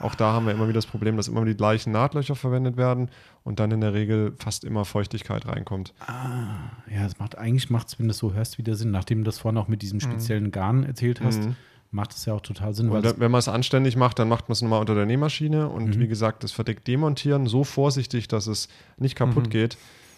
Auch 0.00 0.14
da 0.14 0.32
haben 0.32 0.46
wir 0.46 0.54
immer 0.54 0.64
wieder 0.68 0.78
das 0.78 0.86
Problem, 0.86 1.18
dass 1.18 1.28
immer 1.28 1.44
die 1.44 1.54
gleichen 1.54 1.92
Nahtlöcher 1.92 2.34
verwendet 2.34 2.78
werden 2.78 3.10
und 3.44 3.60
dann 3.60 3.70
in 3.72 3.82
der 3.82 3.92
Regel 3.92 4.32
fast 4.38 4.64
immer 4.64 4.86
Feuchtigkeit 4.86 5.46
reinkommt. 5.46 5.92
Ah, 6.06 6.70
ja, 6.90 7.02
das 7.02 7.18
macht 7.18 7.36
eigentlich 7.36 7.68
macht 7.68 7.88
es, 7.88 7.98
wenn 7.98 8.06
du 8.06 8.10
das 8.10 8.16
so 8.18 8.32
hörst, 8.32 8.56
wieder 8.56 8.74
Sinn. 8.74 8.90
Nachdem 8.90 9.18
du 9.18 9.24
das 9.24 9.38
vorhin 9.38 9.58
auch 9.58 9.68
mit 9.68 9.82
diesem 9.82 10.00
speziellen 10.00 10.50
Garn 10.50 10.84
erzählt 10.84 11.20
hast, 11.20 11.42
Mhm. 11.44 11.56
Macht 11.92 12.12
es 12.12 12.24
ja 12.24 12.32
auch 12.34 12.40
total 12.40 12.74
Sinn. 12.74 12.88
Und 12.90 13.04
Weil 13.04 13.20
wenn 13.20 13.30
man 13.30 13.38
es 13.38 13.48
anständig 13.48 13.96
macht, 13.96 14.18
dann 14.18 14.28
macht 14.28 14.48
man 14.48 14.52
es 14.54 14.62
nochmal 14.62 14.80
unter 14.80 14.94
der 14.94 15.06
Nähmaschine 15.06 15.68
und 15.68 15.98
wie 16.00 16.08
gesagt, 16.08 16.42
das 16.42 16.50
Verdeck 16.50 16.84
demontieren 16.84 17.46
so 17.46 17.62
vorsichtig, 17.64 18.26
dass 18.28 18.46
es 18.46 18.68
nicht 18.96 19.14
kaputt 19.14 19.50
geht, 19.50 19.76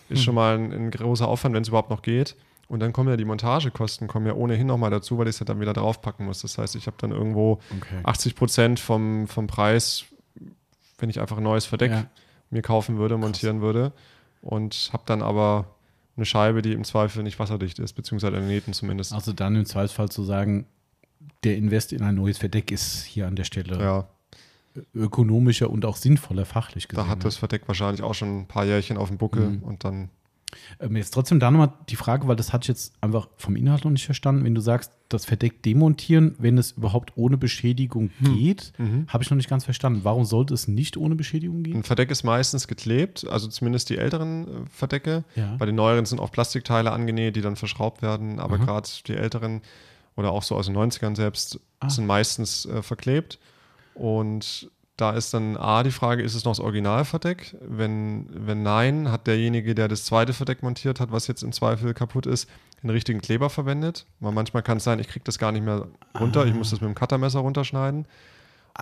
ist 0.08 0.22
schon 0.22 0.34
mal 0.34 0.56
ein, 0.56 0.72
ein 0.72 0.90
großer 0.90 1.26
Aufwand, 1.28 1.54
wenn 1.54 1.62
es 1.62 1.68
überhaupt 1.68 1.90
noch 1.90 2.02
geht. 2.02 2.36
Und 2.68 2.80
dann 2.80 2.92
kommen 2.94 3.10
ja 3.10 3.16
die 3.18 3.26
Montagekosten, 3.26 4.08
kommen 4.08 4.26
ja 4.26 4.32
ohnehin 4.32 4.66
nochmal 4.66 4.90
dazu, 4.90 5.18
weil 5.18 5.26
ich 5.26 5.34
es 5.34 5.40
ja 5.40 5.44
dann 5.44 5.60
wieder 5.60 5.74
draufpacken 5.74 6.24
muss. 6.24 6.40
Das 6.42 6.56
heißt, 6.56 6.76
ich 6.76 6.86
habe 6.86 6.96
dann 6.98 7.10
irgendwo 7.10 7.60
Okay. 7.76 8.00
80 8.04 8.34
Prozent 8.36 8.80
vom, 8.80 9.26
vom 9.28 9.46
Preis, 9.46 10.04
wenn 10.98 11.10
ich 11.10 11.20
einfach 11.20 11.36
ein 11.36 11.42
neues 11.42 11.66
Verdeck 11.66 11.90
Ja. 11.92 12.06
mir 12.50 12.62
kaufen 12.62 12.96
würde, 12.98 13.18
montieren 13.18 13.60
würde. 13.60 13.92
Und 14.40 14.90
habe 14.92 15.02
dann 15.06 15.22
aber 15.22 15.66
eine 16.16 16.24
Scheibe, 16.24 16.62
die 16.62 16.72
im 16.72 16.84
Zweifel 16.84 17.22
nicht 17.22 17.38
wasserdicht 17.38 17.78
ist, 17.80 17.94
beziehungsweise 17.94 18.36
an 18.36 18.42
den 18.44 18.48
Nähten 18.48 18.72
zumindest. 18.72 19.12
Also 19.12 19.32
dann 19.32 19.56
im 19.56 19.66
Zweifelsfall 19.66 20.08
zu 20.08 20.22
sagen, 20.22 20.66
der 21.44 21.56
Invest 21.56 21.92
in 21.92 22.02
ein 22.02 22.14
neues 22.14 22.38
Verdeck 22.38 22.70
ist 22.70 23.04
hier 23.04 23.26
an 23.26 23.36
der 23.36 23.44
Stelle 23.44 23.78
ja, 23.80 24.08
ökonomischer 24.94 25.70
und 25.70 25.84
auch 25.84 25.96
sinnvoller 25.96 26.44
fachlich 26.44 26.88
gesehen. 26.88 27.04
da 27.04 27.10
hat 27.10 27.18
ne? 27.18 27.24
das 27.24 27.36
Verdeck 27.36 27.62
wahrscheinlich 27.68 28.02
auch 28.02 28.14
schon 28.14 28.40
ein 28.40 28.46
paar 28.48 28.64
Jährchen 28.64 28.96
auf 28.96 29.08
dem 29.08 29.18
Buckel 29.18 29.60
und 29.62 29.84
dann 29.84 30.08
Ähm, 30.78 30.94
jetzt 30.96 31.10
trotzdem 31.10 31.40
da 31.40 31.50
nochmal 31.50 31.72
die 31.88 31.96
Frage, 31.96 32.28
weil 32.28 32.36
das 32.36 32.52
hatte 32.52 32.64
ich 32.64 32.68
jetzt 32.68 32.94
einfach 33.00 33.28
vom 33.36 33.56
Inhalt 33.56 33.84
noch 33.84 33.90
nicht 33.90 34.04
verstanden. 34.04 34.44
Wenn 34.44 34.54
du 34.54 34.60
sagst, 34.60 34.92
das 35.08 35.24
Verdeck 35.24 35.64
demontieren, 35.64 36.36
wenn 36.38 36.58
es 36.58 36.72
überhaupt 36.72 37.12
ohne 37.16 37.36
Beschädigung 37.36 38.10
Hm. 38.20 38.34
geht, 38.38 38.72
Mhm. 38.78 39.06
habe 39.08 39.24
ich 39.24 39.30
noch 39.30 39.36
nicht 39.36 39.48
ganz 39.50 39.64
verstanden. 39.64 40.00
Warum 40.04 40.24
sollte 40.24 40.54
es 40.54 40.68
nicht 40.68 40.96
ohne 40.96 41.16
Beschädigung 41.16 41.64
gehen? 41.64 41.78
Ein 41.78 41.82
Verdeck 41.82 42.08
ist 42.12 42.22
meistens 42.22 42.68
geklebt, 42.68 43.26
also 43.28 43.48
zumindest 43.48 43.90
die 43.90 43.98
älteren 43.98 44.44
äh, 44.46 44.50
Verdecke. 44.70 45.24
Ja. 45.34 45.56
Bei 45.56 45.66
den 45.66 45.74
neueren 45.74 46.04
sind 46.06 46.20
auch 46.20 46.30
Plastikteile 46.30 46.92
angenäht, 46.92 47.34
die 47.34 47.40
dann 47.42 47.56
verschraubt 47.56 48.00
werden, 48.02 48.38
aber 48.38 48.58
gerade 48.58 48.88
die 49.08 49.14
älteren 49.14 49.60
oder 50.16 50.32
auch 50.32 50.42
so 50.42 50.56
aus 50.56 50.66
den 50.66 50.76
90ern 50.76 51.16
selbst 51.16 51.60
Ah. 51.84 51.90
sind 51.90 52.06
meistens 52.06 52.66
äh, 52.66 52.82
verklebt. 52.82 53.38
Und 53.94 54.70
da 54.96 55.12
ist 55.12 55.34
dann 55.34 55.56
A 55.56 55.82
die 55.82 55.90
Frage, 55.90 56.22
ist 56.22 56.34
es 56.34 56.44
noch 56.44 56.52
das 56.52 56.60
Originalverdeck? 56.60 57.56
Wenn, 57.60 58.28
wenn 58.32 58.62
nein, 58.62 59.10
hat 59.10 59.26
derjenige, 59.26 59.74
der 59.74 59.88
das 59.88 60.04
zweite 60.04 60.32
Verdeck 60.32 60.62
montiert 60.62 61.00
hat, 61.00 61.10
was 61.10 61.26
jetzt 61.26 61.42
im 61.42 61.52
Zweifel 61.52 61.94
kaputt 61.94 62.26
ist, 62.26 62.48
einen 62.82 62.90
richtigen 62.90 63.20
Kleber 63.20 63.50
verwendet. 63.50 64.06
Weil 64.20 64.32
manchmal 64.32 64.62
kann 64.62 64.78
es 64.78 64.84
sein, 64.84 65.00
ich 65.00 65.08
kriege 65.08 65.24
das 65.24 65.38
gar 65.38 65.52
nicht 65.52 65.64
mehr 65.64 65.88
runter, 66.18 66.46
ich 66.46 66.54
muss 66.54 66.70
das 66.70 66.80
mit 66.80 66.88
dem 66.88 66.94
Cuttermesser 66.94 67.40
runterschneiden. 67.40 68.06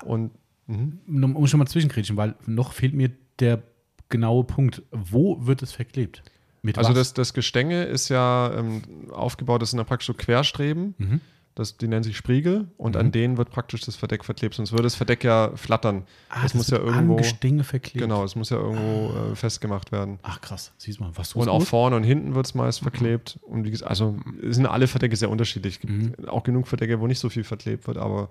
Und 0.05 0.33
mhm. 0.67 1.01
Um 1.35 1.47
schon 1.47 1.59
mal 1.59 1.67
zwischenkretschen, 1.67 2.17
weil 2.17 2.35
noch 2.47 2.73
fehlt 2.73 2.95
mir 2.95 3.11
der 3.39 3.63
genaue 4.09 4.45
Punkt. 4.45 4.83
Wo 4.91 5.47
wird 5.47 5.63
es 5.63 5.73
verklebt? 5.73 6.23
Mit 6.62 6.78
Also 6.78 6.90
was? 6.90 6.97
das, 6.97 7.14
das 7.14 7.34
Gestänge 7.34 7.84
ist 7.84 8.09
ja 8.09 8.52
ähm, 8.56 8.82
aufgebaut, 9.12 9.62
das 9.62 9.70
sind 9.70 9.78
ja 9.78 9.84
praktisch 9.84 10.06
so 10.06 10.14
Querstreben. 10.14 10.94
Mhm. 10.98 11.20
Das, 11.55 11.76
die 11.76 11.86
nennen 11.86 12.02
sich 12.02 12.16
Spriegel 12.16 12.68
und 12.78 12.97
an 12.97 13.12
denen 13.12 13.36
wird 13.36 13.51
praktisch 13.51 13.82
das 13.82 13.94
Verdeck 13.94 14.24
verklebt, 14.24 14.55
sonst 14.55 14.72
würde 14.72 14.84
das 14.84 14.94
Verdeck 14.94 15.22
ja 15.22 15.52
flattern. 15.55 16.05
Ah, 16.30 16.40
das, 16.43 16.55
muss 16.55 16.70
ja 16.70 16.78
irgendwo. 16.78 17.12
An 17.12 17.16
Gestänge 17.18 17.62
verklebt. 17.62 18.01
Genau, 18.01 18.24
es 18.24 18.36
muss 18.36 18.48
ja 18.48 18.56
irgendwo 18.56 19.32
äh, 19.32 19.36
festgemacht 19.36 19.93
werden. 19.93 20.18
Ach 20.22 20.40
krass, 20.40 20.72
siehst 20.78 20.98
du 20.98 21.05
mal, 21.05 21.12
was 21.14 21.34
Und 21.34 21.51
auch 21.51 21.62
vorne 21.62 21.97
und 21.97 22.05
hinten 22.05 22.34
wird 22.34 22.47
es 22.47 22.55
meist 22.55 22.80
verklebt. 22.80 23.39
Und 23.43 23.64
wie 23.66 23.70
gesagt, 23.70 23.90
also 23.90 24.16
es 24.43 24.56
sind 24.56 24.64
alle 24.64 24.86
Verdecke 24.86 25.14
sehr 25.14 25.28
unterschiedlich. 25.28 25.74
Es 25.74 25.80
gibt 25.80 26.26
auch 26.26 26.43
genug 26.43 26.68
Verdecke, 26.68 27.01
wo 27.01 27.06
nicht 27.06 27.18
so 27.18 27.28
viel 27.28 27.44
verklebt 27.44 27.86
wird, 27.86 27.98
aber 27.98 28.30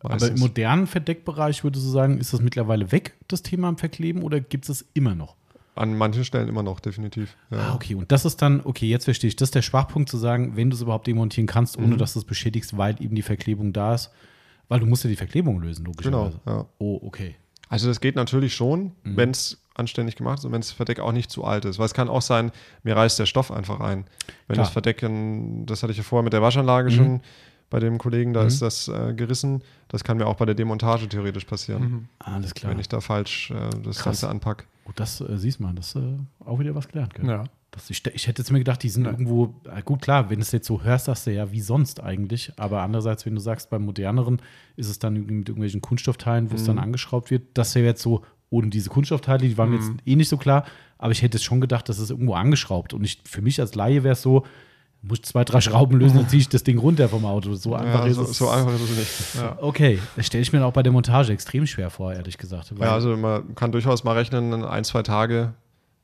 Aber 0.00 0.14
im 0.14 0.20
meistens. 0.20 0.40
modernen 0.40 0.86
Verdeckbereich 0.86 1.62
würdest 1.62 1.84
du 1.84 1.90
sagen, 1.90 2.16
ist 2.18 2.32
das 2.32 2.40
mittlerweile 2.40 2.90
weg, 2.90 3.16
das 3.28 3.42
Thema 3.42 3.68
am 3.68 3.76
Verkleben, 3.76 4.22
oder 4.22 4.40
gibt 4.40 4.66
es 4.70 4.86
immer 4.94 5.14
noch? 5.14 5.36
An 5.76 5.96
manchen 5.96 6.24
Stellen 6.24 6.48
immer 6.48 6.62
noch, 6.62 6.80
definitiv. 6.80 7.36
Ja. 7.50 7.58
Ah, 7.70 7.74
okay. 7.74 7.94
Und 7.94 8.10
das 8.12 8.24
ist 8.24 8.42
dann, 8.42 8.60
okay, 8.64 8.88
jetzt 8.88 9.04
verstehe 9.04 9.28
ich, 9.28 9.36
das 9.36 9.48
ist 9.48 9.54
der 9.54 9.62
Schwachpunkt 9.62 10.08
zu 10.08 10.16
sagen, 10.16 10.56
wenn 10.56 10.70
du 10.70 10.76
es 10.76 10.82
überhaupt 10.82 11.06
demontieren 11.06 11.46
kannst, 11.46 11.78
Mhm. 11.78 11.84
ohne 11.86 11.96
dass 11.96 12.14
du 12.14 12.18
es 12.20 12.24
beschädigst, 12.24 12.76
weil 12.76 13.00
eben 13.02 13.14
die 13.14 13.22
Verklebung 13.22 13.72
da 13.72 13.94
ist. 13.94 14.10
Weil 14.68 14.80
du 14.80 14.86
musst 14.86 15.04
ja 15.04 15.10
die 15.10 15.16
Verklebung 15.16 15.60
lösen, 15.60 15.84
logischerweise. 15.84 16.40
Genau, 16.44 16.58
ja. 16.58 16.66
Oh, 16.78 16.98
okay. 17.02 17.36
Also 17.68 17.88
das 17.88 18.00
geht 18.00 18.16
natürlich 18.16 18.54
schon, 18.54 18.92
Mhm. 19.04 19.16
wenn 19.16 19.30
es 19.30 19.62
anständig 19.74 20.16
gemacht 20.16 20.38
ist 20.38 20.44
und 20.44 20.52
wenn 20.52 20.60
das 20.60 20.72
Verdeck 20.72 21.00
auch 21.00 21.12
nicht 21.12 21.30
zu 21.30 21.44
alt 21.44 21.64
ist. 21.66 21.78
Weil 21.78 21.86
es 21.86 21.94
kann 21.94 22.08
auch 22.08 22.22
sein, 22.22 22.50
mir 22.82 22.96
reißt 22.96 23.18
der 23.18 23.26
Stoff 23.26 23.50
einfach 23.52 23.80
ein. 23.80 24.06
Wenn 24.46 24.54
Klar. 24.54 24.64
das 24.66 24.70
Verdeck, 24.70 25.00
das 25.66 25.82
hatte 25.82 25.92
ich 25.92 25.98
ja 25.98 26.04
vorher 26.04 26.24
mit 26.24 26.32
der 26.32 26.42
Waschanlage 26.42 26.90
Mhm. 26.90 26.94
schon 26.94 27.20
bei 27.68 27.80
dem 27.80 27.98
Kollegen, 27.98 28.32
da 28.32 28.44
ist 28.44 28.62
das 28.62 28.88
äh, 28.88 29.12
gerissen. 29.14 29.62
Das 29.88 30.04
kann 30.04 30.16
mir 30.16 30.26
auch 30.26 30.36
bei 30.36 30.46
der 30.46 30.54
Demontage 30.54 31.08
theoretisch 31.08 31.44
passieren, 31.44 32.08
Alles 32.20 32.54
klar. 32.54 32.70
wenn 32.72 32.78
ich 32.78 32.88
da 32.88 33.00
falsch 33.00 33.50
äh, 33.50 33.54
das 33.82 33.96
Krass. 33.96 34.04
Ganze 34.04 34.28
anpacke. 34.28 34.64
Gut, 34.86 34.98
das 35.00 35.20
äh, 35.20 35.36
siehst 35.36 35.60
man, 35.60 35.74
das 35.76 35.94
äh, 35.96 36.00
auch 36.44 36.58
wieder 36.60 36.74
was 36.74 36.86
gelernt. 36.88 37.12
Gell? 37.14 37.26
Ja. 37.26 37.44
Das, 37.72 37.90
ich, 37.90 38.06
ich 38.06 38.26
hätte 38.26 38.40
jetzt 38.40 38.50
mir 38.52 38.58
gedacht, 38.60 38.82
die 38.82 38.88
sind 38.88 39.04
irgendwo, 39.04 39.54
äh, 39.64 39.82
gut 39.82 40.00
klar, 40.00 40.30
wenn 40.30 40.36
du 40.38 40.42
es 40.42 40.52
jetzt 40.52 40.66
so 40.66 40.82
hörst, 40.82 41.06
sagst 41.06 41.26
du 41.26 41.32
ja, 41.32 41.50
wie 41.52 41.60
sonst 41.60 42.00
eigentlich. 42.00 42.52
Aber 42.56 42.80
andererseits, 42.82 43.26
wenn 43.26 43.34
du 43.34 43.40
sagst, 43.40 43.68
beim 43.68 43.84
moderneren 43.84 44.40
ist 44.76 44.88
es 44.88 44.98
dann 44.98 45.14
mit 45.14 45.48
irgendwelchen 45.48 45.80
Kunststoffteilen, 45.82 46.50
wo 46.50 46.54
es 46.54 46.62
Mhm. 46.62 46.66
dann 46.68 46.78
angeschraubt 46.78 47.30
wird. 47.30 47.42
Das 47.54 47.74
wäre 47.74 47.84
jetzt 47.84 48.00
so, 48.00 48.22
ohne 48.48 48.70
diese 48.70 48.88
Kunststoffteile, 48.88 49.40
die 49.48 49.58
waren 49.58 49.70
mir 49.70 49.78
Mhm. 49.78 49.82
jetzt 49.96 50.06
eh 50.06 50.16
nicht 50.16 50.28
so 50.28 50.36
klar. 50.38 50.64
Aber 50.98 51.12
ich 51.12 51.20
hätte 51.20 51.36
es 51.36 51.44
schon 51.44 51.60
gedacht, 51.60 51.88
das 51.88 51.98
ist 51.98 52.10
irgendwo 52.10 52.34
angeschraubt. 52.34 52.94
Und 52.94 53.04
ich, 53.04 53.20
für 53.24 53.42
mich 53.42 53.60
als 53.60 53.74
Laie 53.74 54.04
wäre 54.04 54.12
es 54.12 54.22
so, 54.22 54.46
muss 55.08 55.18
ich 55.18 55.24
zwei, 55.24 55.44
drei 55.44 55.60
Schrauben 55.60 55.98
lösen, 55.98 56.16
dann 56.16 56.28
ziehe 56.28 56.40
ich 56.40 56.48
das 56.48 56.62
Ding 56.64 56.78
runter 56.78 57.08
vom 57.08 57.24
Auto. 57.24 57.54
So 57.54 57.74
einfach 57.74 58.00
Ja, 58.04 58.06
ist 58.06 58.16
so, 58.16 58.22
es. 58.22 58.38
so 58.38 58.48
einfach 58.48 58.74
ist 58.74 58.82
es 58.82 58.96
nicht. 58.96 59.34
Ja. 59.42 59.56
Okay, 59.60 59.98
das 60.16 60.26
stelle 60.26 60.42
ich 60.42 60.52
mir 60.52 60.64
auch 60.64 60.72
bei 60.72 60.82
der 60.82 60.92
Montage 60.92 61.32
extrem 61.32 61.66
schwer 61.66 61.90
vor, 61.90 62.12
ehrlich 62.12 62.38
gesagt. 62.38 62.72
Ja, 62.78 62.92
also 62.92 63.16
man 63.16 63.54
kann 63.54 63.72
durchaus 63.72 64.04
mal 64.04 64.12
rechnen, 64.12 64.64
ein, 64.64 64.84
zwei 64.84 65.02
Tage 65.02 65.54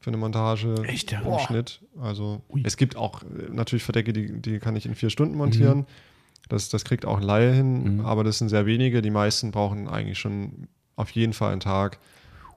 für 0.00 0.10
eine 0.10 0.16
Montage 0.16 0.74
Echt, 0.86 1.12
ja? 1.12 1.18
im 1.20 1.24
Boah. 1.24 1.40
Schnitt. 1.40 1.80
Also 2.00 2.42
Ui. 2.48 2.62
es 2.64 2.76
gibt 2.76 2.96
auch 2.96 3.22
äh, 3.22 3.26
natürlich 3.52 3.84
Verdecke, 3.84 4.12
die, 4.12 4.40
die 4.40 4.58
kann 4.58 4.74
ich 4.76 4.84
in 4.86 4.94
vier 4.94 5.10
Stunden 5.10 5.36
montieren. 5.36 5.86
Das, 6.48 6.68
das 6.70 6.84
kriegt 6.84 7.06
auch 7.06 7.18
ein 7.18 7.22
Laie 7.22 7.52
hin, 7.52 7.98
Mhm. 7.98 8.00
aber 8.06 8.24
das 8.24 8.38
sind 8.38 8.48
sehr 8.48 8.66
wenige. 8.66 9.00
Die 9.00 9.10
meisten 9.10 9.52
brauchen 9.52 9.86
eigentlich 9.88 10.18
schon 10.18 10.66
auf 10.96 11.10
jeden 11.10 11.32
Fall 11.32 11.52
einen 11.52 11.60
Tag. 11.60 11.98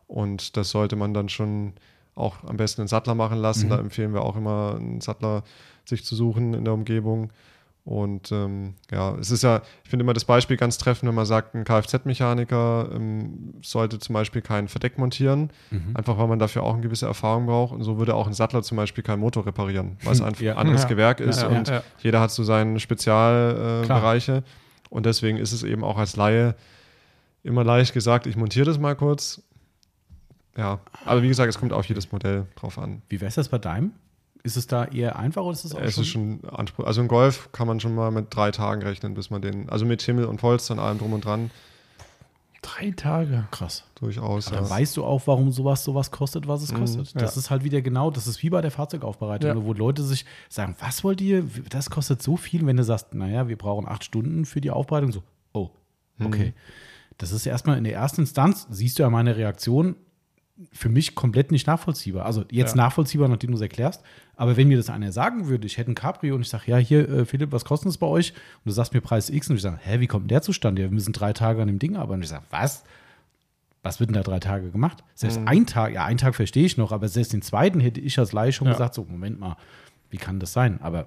Und 0.08 0.58
das 0.58 0.72
sollte 0.72 0.96
man 0.96 1.14
dann 1.14 1.30
schon 1.30 1.74
auch 2.16 2.44
am 2.46 2.58
besten 2.58 2.82
einen 2.82 2.88
Sattler 2.88 3.14
machen 3.14 3.38
lassen. 3.38 3.66
Mhm. 3.66 3.70
Da 3.70 3.78
empfehlen 3.80 4.14
wir 4.14 4.22
auch 4.24 4.36
immer, 4.36 4.76
einen 4.80 5.02
Sattler 5.02 5.44
sich 5.88 6.04
zu 6.06 6.16
suchen 6.16 6.54
in 6.54 6.66
der 6.66 6.74
Umgebung. 6.74 7.32
Und 7.84 8.32
ähm, 8.32 8.74
ja, 8.92 9.14
es 9.20 9.30
ist 9.30 9.44
ja, 9.44 9.62
ich 9.84 9.90
finde 9.92 10.02
immer 10.04 10.14
das 10.14 10.26
Beispiel 10.26 10.58
ganz 10.58 10.80
treffend, 10.80 11.08
wenn 11.08 11.14
man 11.14 11.28
sagt, 11.28 11.54
ein 11.54 11.66
Kfz-Mechaniker 11.66 12.90
ähm, 12.92 13.54
sollte 13.62 14.00
zum 14.00 14.14
Beispiel 14.14 14.42
kein 14.42 14.68
Verdeck 14.68 14.98
montieren, 14.98 15.52
Mhm. 15.70 15.92
einfach 15.96 16.18
weil 16.18 16.28
man 16.28 16.40
dafür 16.40 16.64
auch 16.64 16.74
eine 16.74 16.82
gewisse 16.82 17.06
Erfahrung 17.06 17.46
braucht. 17.46 17.74
Und 17.74 17.84
so 17.84 18.00
würde 18.00 18.16
auch 18.16 18.26
ein 18.26 18.34
Sattler 18.34 18.64
zum 18.64 18.78
Beispiel 18.78 19.04
keinen 19.04 19.20
Motor 19.20 19.46
reparieren, 19.46 19.98
weil 20.04 20.14
es 20.14 20.22
einfach 20.22 20.42
Ja. 20.42 20.54
ein 20.54 20.58
anderes 20.58 20.82
Ja. 20.82 20.88
Gewerk 20.88 21.20
ist 21.20 21.44
Ja, 21.44 21.48
und 21.50 21.72
jeder 22.00 22.22
hat 22.22 22.32
so 22.32 22.44
seine 22.44 22.80
Spezialbereiche. 22.80 24.38
Äh, 24.38 24.42
und 24.90 25.06
deswegen 25.06 25.38
ist 25.38 25.52
es 25.52 25.62
eben 25.62 25.84
auch 25.84 25.98
als 25.98 26.16
Laie 26.16 26.56
immer 27.44 27.64
leicht 27.64 27.94
gesagt, 27.94 28.26
ich 28.26 28.36
montiere 28.36 28.66
das 28.66 28.80
mal 28.80 28.96
kurz. 28.96 29.44
Ja, 30.58 30.80
aber 31.06 31.22
wie 31.22 31.28
gesagt, 31.28 31.50
es 31.50 31.60
kommt 31.60 31.74
auf 31.74 31.86
jedes 31.86 32.12
Modell 32.12 32.48
drauf 32.56 32.80
an. 32.80 33.02
Wie 33.10 33.20
wäre 33.22 33.28
es 33.30 33.36
das 33.36 33.50
bei 33.50 33.58
deinem? 33.60 33.92
Ist 34.46 34.58
es 34.58 34.68
da 34.68 34.86
eher 34.86 35.18
einfach 35.18 35.42
oder 35.42 35.54
ist 35.54 35.66
es 35.66 35.74
auch 35.76 35.82
Es 35.82 35.96
schon? 35.96 36.04
ist 36.04 36.10
schon 36.10 36.40
Anspruch. 36.50 36.86
Also 36.86 37.02
ein 37.02 37.08
Golf 37.08 37.52
kann 37.52 37.68
man 37.68 37.80
schon 37.80 37.96
mal 37.96 38.12
mit 38.12 38.28
drei 38.30 38.52
Tagen 38.52 38.82
rechnen, 38.84 39.14
bis 39.16 39.30
man 39.32 39.42
den, 39.42 39.68
also 39.70 39.86
mit 39.86 40.02
Himmel 40.04 40.26
und 40.26 40.38
Polster 40.38 40.74
und 40.76 40.80
allem 40.80 41.00
drum 41.00 41.14
und 41.14 41.26
dran, 41.26 41.50
Drei 42.62 42.90
Tage. 42.92 43.48
krass. 43.52 43.84
durchaus. 43.96 44.48
Aber 44.48 44.56
dann 44.58 44.66
Ja. 44.66 44.70
weißt 44.72 44.98
du 44.98 45.04
auch, 45.06 45.22
warum 45.28 45.52
sowas 45.52 45.84
sowas 45.84 46.10
kostet, 46.10 46.48
was 46.48 46.64
es 46.64 46.72
Mhm, 46.72 46.78
kostet. 46.80 47.16
Das 47.16 47.36
ja. 47.36 47.40
ist 47.40 47.50
halt 47.52 47.64
wieder 47.64 47.82
genau, 47.82 48.10
das 48.10 48.26
ist 48.28 48.42
wie 48.42 48.50
bei 48.50 48.62
der 48.62 48.72
Fahrzeugaufbereitung, 48.72 49.50
Ja. 49.50 49.64
wo 49.64 49.74
Leute 49.74 50.02
sich 50.04 50.26
sagen, 50.50 50.76
was 50.80 51.04
wollt 51.04 51.22
ihr, 51.22 51.44
das 51.70 51.90
kostet 51.92 52.24
so 52.24 52.38
viel, 52.38 52.66
wenn 52.66 52.76
du 52.78 52.84
sagst, 52.84 53.14
naja, 53.14 53.48
wir 53.48 53.58
brauchen 53.58 53.88
acht 53.88 54.04
Stunden 54.04 54.46
für 54.46 54.62
die 54.62 54.72
Aufbereitung, 54.72 55.12
so, 55.12 55.22
oh, 55.54 55.70
okay. 56.24 56.54
Das 57.20 57.32
ist 57.32 57.46
erstmal 57.46 57.78
in 57.78 57.84
der 57.84 57.94
ersten 57.94 58.22
Instanz, 58.22 58.66
siehst 58.72 58.98
du 59.00 59.04
ja 59.04 59.10
meine 59.12 59.38
Reaktion, 59.38 59.96
für 60.72 60.90
mich 60.90 61.16
komplett 61.16 61.52
nicht 61.52 61.68
nachvollziehbar. 61.68 62.26
Also 62.26 62.46
jetzt 62.50 62.76
nachvollziehbar, 62.76 63.28
nachdem 63.28 63.52
du 63.52 63.56
es 63.58 63.62
erklärst. 63.62 64.02
Aber 64.38 64.58
wenn 64.58 64.68
mir 64.68 64.78
das 64.78 64.90
einer 64.90 65.12
sagen 65.12 65.48
würde, 65.48 65.66
ich 65.66 65.78
hätte 65.78 65.92
ein 65.92 65.96
Cabrio 65.96 66.36
und 66.36 66.42
ich 66.42 66.50
sage, 66.50 66.64
ja, 66.68 66.78
hier, 66.78 67.08
äh, 67.10 67.26
Philipp, 67.26 67.52
was 67.52 67.64
kostet 67.66 67.90
es 67.90 67.98
bei 67.98 68.08
euch? 68.08 68.32
Und 68.32 68.66
du 68.66 68.72
sagst 68.72 68.94
mir 68.94 69.02
Preis 69.02 69.30
X 69.30 69.50
und 69.50 69.56
ich 69.56 69.62
sage, 69.62 69.80
hä, 69.82 70.00
wie 70.00 70.08
kommt 70.08 70.30
der 70.30 70.42
zustande? 70.42 70.82
Ja, 70.82 70.90
wir 70.90 70.94
müssen 70.94 71.14
drei 71.14 71.32
Tage 71.34 71.62
an 71.62 71.68
dem 71.68 71.80
Ding 71.80 71.96
arbeiten. 71.96 72.16
Und 72.20 72.24
ich 72.24 72.30
sage, 72.30 72.44
was? 72.50 72.84
Was 73.84 74.00
wird 74.00 74.10
denn 74.10 74.16
da 74.16 74.24
drei 74.24 74.40
Tage 74.40 74.72
gemacht? 74.72 75.04
Selbst 75.14 75.40
ein 75.46 75.68
Tag, 75.68 75.94
ja, 75.94 76.06
einen 76.06 76.18
Tag 76.18 76.34
verstehe 76.36 76.66
ich 76.66 76.76
noch, 76.76 76.92
aber 76.92 77.08
selbst 77.08 77.34
den 77.34 77.44
zweiten 77.44 77.80
hätte 77.80 78.02
ich 78.02 78.18
als 78.18 78.34
Laie 78.34 78.52
schon 78.52 78.66
Ja. 78.68 78.74
gesagt, 78.74 78.96
so, 78.96 79.06
Moment 79.08 79.40
mal, 79.40 79.58
wie 80.10 80.18
kann 80.18 80.40
das 80.40 80.54
sein? 80.54 80.80
Aber 80.82 81.06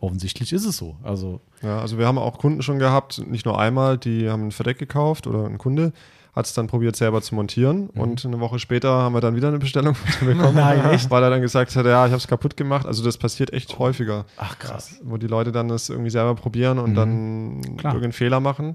offensichtlich 0.00 0.52
ist 0.52 0.64
es 0.64 0.76
so. 0.76 0.96
Also, 1.02 1.40
Ja, 1.62 1.78
also 1.80 1.96
wir 1.98 2.06
haben 2.06 2.18
auch 2.18 2.38
Kunden 2.38 2.62
schon 2.62 2.78
gehabt, 2.80 3.22
nicht 3.26 3.46
nur 3.46 3.58
einmal, 3.60 3.96
die 3.96 4.28
haben 4.28 4.48
ein 4.48 4.50
Verdeck 4.52 4.78
gekauft 4.78 5.26
oder 5.28 5.46
ein 5.46 5.56
Kunde 5.56 5.92
hat 6.34 6.46
es 6.46 6.52
dann 6.54 6.66
probiert 6.66 6.96
selber 6.96 7.22
zu 7.22 7.34
montieren 7.34 7.88
und 7.90 8.24
eine 8.24 8.40
Woche 8.40 8.58
später 8.58 8.88
haben 8.90 9.14
wir 9.14 9.20
dann 9.20 9.36
wieder 9.36 9.48
eine 9.48 9.58
Bestellung 9.58 9.94
bekommen, 10.20 10.54
Nein, 10.56 10.84
echt? 10.90 11.10
weil 11.10 11.22
er 11.22 11.30
dann 11.30 11.40
gesagt 11.42 11.74
hat, 11.76 11.86
ja, 11.86 12.04
ich 12.06 12.10
habe 12.12 12.16
es 12.18 12.26
kaputt 12.26 12.56
gemacht. 12.56 12.86
Also 12.86 13.04
das 13.04 13.18
passiert 13.18 13.52
echt 13.52 13.78
häufiger, 13.78 14.24
ach 14.36 14.58
krass. 14.58 15.00
wo 15.04 15.16
die 15.16 15.28
Leute 15.28 15.52
dann 15.52 15.68
das 15.68 15.88
irgendwie 15.90 16.10
selber 16.10 16.34
probieren 16.34 16.78
und 16.78 16.94
dann 16.96 17.60
Klar. 17.76 17.92
irgendeinen 17.94 18.12
Fehler 18.12 18.40
machen 18.40 18.74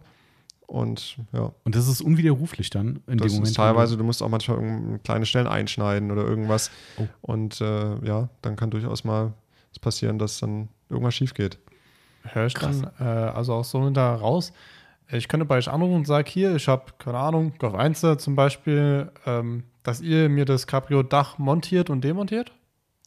Und 0.68 1.18
ja, 1.34 1.52
Und 1.66 1.76
das 1.76 1.88
ist 1.88 2.00
unwiderruflich 2.02 2.70
dann 2.70 3.02
in 3.08 3.18
das 3.18 3.28
dem 3.28 3.34
Moment. 3.34 3.48
ist 3.50 3.56
teilweise, 3.56 3.98
du 3.98 4.04
musst 4.04 4.22
auch 4.24 4.30
manchmal 4.30 5.00
kleine 5.04 5.26
Stellen 5.26 5.48
einschneiden 5.48 6.12
oder 6.12 6.24
irgendwas. 6.26 6.72
Oh. 6.98 7.08
Und 7.22 7.60
äh, 7.60 8.06
ja, 8.06 8.30
dann 8.42 8.56
kann 8.56 8.70
durchaus 8.70 9.04
mal 9.04 9.34
es 9.74 9.80
passieren, 9.80 10.18
dass 10.20 10.40
dann 10.40 10.70
irgendwas 10.90 11.16
schief 11.16 11.34
geht. 11.34 11.58
Höre 12.24 12.46
ich 12.48 12.54
dann 12.54 12.90
äh, 13.00 13.04
also 13.04 13.54
auch 13.54 13.66
so 13.66 13.90
da 13.90 14.16
raus. 14.16 14.54
Ich 15.12 15.28
könnte 15.28 15.46
bei 15.46 15.58
euch 15.58 15.70
anrufen 15.70 15.96
und 15.96 16.08
sage 16.08 16.30
hier, 16.30 16.56
ich 16.56 16.68
habe, 16.68 16.84
keine 17.00 17.18
Ahnung, 17.18 17.54
Golf 17.58 17.74
1 17.74 18.06
zum 18.20 18.36
Beispiel, 18.36 19.12
ähm, 19.26 19.64
dass 19.84 20.02
ihr 20.02 20.30
mir 20.30 20.46
das 20.46 20.68
Cabrio-Dach 20.68 21.38
montiert 21.40 21.90
und 21.90 22.04
demontiert? 22.04 22.52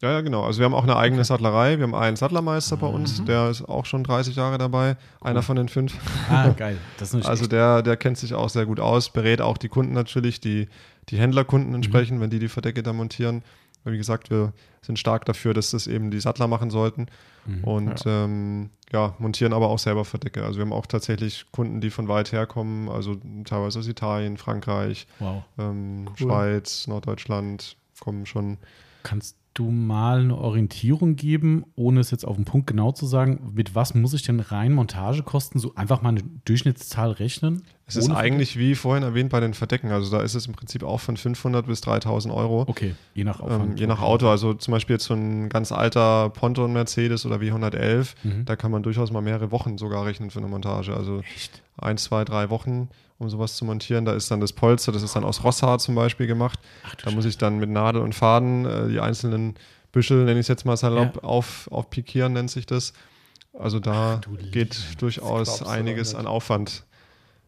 Ja, 0.00 0.10
ja, 0.10 0.20
genau. 0.20 0.42
Also 0.42 0.58
wir 0.58 0.64
haben 0.64 0.74
auch 0.74 0.82
eine 0.82 0.96
eigene 0.96 1.22
Sattlerei. 1.22 1.78
Wir 1.78 1.84
haben 1.84 1.94
einen 1.94 2.16
Sattlermeister 2.16 2.76
bei 2.76 2.88
uns, 2.88 3.24
der 3.24 3.50
ist 3.50 3.62
auch 3.62 3.86
schon 3.86 4.02
30 4.02 4.34
Jahre 4.34 4.58
dabei. 4.58 4.96
Einer 5.20 5.42
von 5.42 5.54
den 5.54 5.68
fünf. 5.68 5.94
Ah, 6.28 6.48
geil. 6.56 6.76
Das 6.98 7.08
ist 7.10 7.14
natürlich 7.14 7.28
Also 7.28 7.42
echt- 7.44 7.52
der, 7.52 7.82
der 7.82 7.96
kennt 7.96 8.18
sich 8.18 8.34
auch 8.34 8.48
sehr 8.48 8.66
gut 8.66 8.80
aus, 8.80 9.10
berät 9.10 9.40
auch 9.40 9.56
die 9.56 9.68
Kunden 9.68 9.92
natürlich, 9.92 10.40
die, 10.40 10.68
die 11.08 11.18
Händlerkunden 11.18 11.68
Mhm. 11.68 11.76
entsprechend, 11.76 12.20
wenn 12.20 12.30
die 12.30 12.40
die 12.40 12.48
Verdecke 12.48 12.82
da 12.82 12.92
montieren. 12.92 13.44
Wie 13.84 13.96
gesagt, 13.96 14.30
wir 14.30 14.52
sind 14.80 14.98
stark 14.98 15.24
dafür, 15.24 15.54
dass 15.54 15.70
das 15.70 15.86
eben 15.86 16.10
die 16.10 16.18
Sattler 16.20 16.48
machen 16.48 16.70
sollten 16.70 17.06
Mhm. 17.46 17.64
und 17.64 18.04
ja. 18.04 18.24
Ähm, 18.24 18.70
ja, 18.92 19.14
montieren 19.18 19.52
aber 19.54 19.68
auch 19.68 19.78
selber 19.78 20.04
Verdecke. 20.04 20.44
Also 20.44 20.58
wir 20.58 20.66
haben 20.66 20.72
auch 20.72 20.86
tatsächlich 20.86 21.46
Kunden, 21.50 21.80
die 21.80 21.90
von 21.90 22.08
weit 22.08 22.30
herkommen, 22.32 22.88
also 22.90 23.16
teilweise 23.44 23.78
aus 23.78 23.88
Italien, 23.88 24.36
Frankreich, 24.36 25.06
wow. 25.18 25.42
ähm, 25.58 26.06
Cool. 26.08 26.16
Schweiz, 26.16 26.86
Norddeutschland, 26.86 27.76
kommen 28.00 28.26
schon. 28.26 28.58
Kannst 29.02 29.36
du 29.54 29.70
mal 29.70 30.20
eine 30.20 30.36
Orientierung 30.36 31.16
geben, 31.16 31.64
ohne 31.76 32.00
es 32.00 32.10
jetzt 32.10 32.24
auf 32.26 32.36
den 32.36 32.44
Punkt 32.44 32.66
genau 32.66 32.92
zu 32.92 33.06
sagen, 33.06 33.52
mit 33.54 33.74
was 33.74 33.94
muss 33.94 34.14
ich 34.14 34.22
denn 34.22 34.40
rein 34.40 34.72
Montagekosten 34.72 35.60
so 35.60 35.74
einfach 35.74 36.02
mal 36.02 36.10
eine 36.10 36.22
Durchschnittszahl 36.44 37.10
rechnen? 37.12 37.62
Es 37.86 37.96
ist 37.96 38.10
eigentlich 38.10 38.58
wie 38.58 38.74
vorhin 38.74 39.02
erwähnt 39.02 39.28
bei 39.30 39.40
den 39.40 39.52
Verdecken. 39.52 39.90
Also 39.90 40.10
da 40.16 40.22
ist 40.22 40.34
es 40.34 40.46
im 40.46 40.54
Prinzip 40.54 40.82
auch 40.82 41.00
von 41.00 41.16
500 41.18 41.66
bis 41.66 41.82
3000 41.82 42.32
Euro. 42.32 42.62
Okay, 42.66 42.94
je 43.14 43.24
nach 43.24 43.40
Aufwand. 43.40 43.72
Ähm, 43.72 43.76
je 43.76 43.86
nach 43.86 44.00
Auto, 44.00 44.28
also 44.30 44.54
zum 44.54 44.72
Beispiel 44.72 44.94
jetzt 44.94 45.04
so 45.04 45.14
ein 45.14 45.50
ganz 45.50 45.72
alter 45.72 46.30
Ponton 46.30 46.72
Mercedes 46.72 47.26
oder 47.26 47.36
W111, 47.36 48.14
Mhm. 48.24 48.44
da 48.46 48.56
kann 48.56 48.70
man 48.70 48.82
durchaus 48.82 49.10
mal 49.12 49.20
mehrere 49.20 49.50
Wochen 49.50 49.76
sogar 49.76 50.06
rechnen 50.06 50.30
für 50.30 50.38
eine 50.38 50.48
Montage. 50.48 50.94
Also 50.96 51.20
Echt? 51.34 51.62
ein, 51.76 51.98
zwei, 51.98 52.24
drei 52.24 52.48
Wochen, 52.48 52.88
um 53.22 53.30
sowas 53.30 53.56
zu 53.56 53.64
montieren. 53.64 54.04
Da 54.04 54.12
ist 54.14 54.30
dann 54.30 54.40
das 54.40 54.52
Polster, 54.52 54.92
das 54.92 55.02
ist 55.02 55.16
dann 55.16 55.24
aus 55.24 55.42
Rosshaar 55.44 55.78
zum 55.78 55.94
Beispiel 55.94 56.26
gemacht. 56.26 56.58
Ach, 56.86 56.94
Da 56.96 57.10
muss 57.10 57.24
ich 57.24 57.38
dann 57.38 57.58
mit 57.58 57.70
Nadel 57.70 58.02
und 58.02 58.14
Faden 58.14 58.64
äh, 58.66 58.88
die 58.88 59.00
einzelnen 59.00 59.54
Büschel, 59.92 60.18
nenne 60.24 60.32
ich 60.40 60.44
es 60.44 60.48
jetzt 60.48 60.64
mal 60.64 60.76
salopp, 60.76 61.16
Ja. 61.16 61.22
auf, 61.22 61.68
auf 61.70 61.90
pikieren 61.90 62.32
nennt 62.34 62.50
sich 62.50 62.66
das. 62.66 62.92
Also 63.58 63.80
da 63.80 64.16
du 64.22 64.36
geht 64.50 65.00
durchaus 65.00 65.62
einiges 65.62 66.14
an 66.14 66.26
Aufwand. 66.26 66.84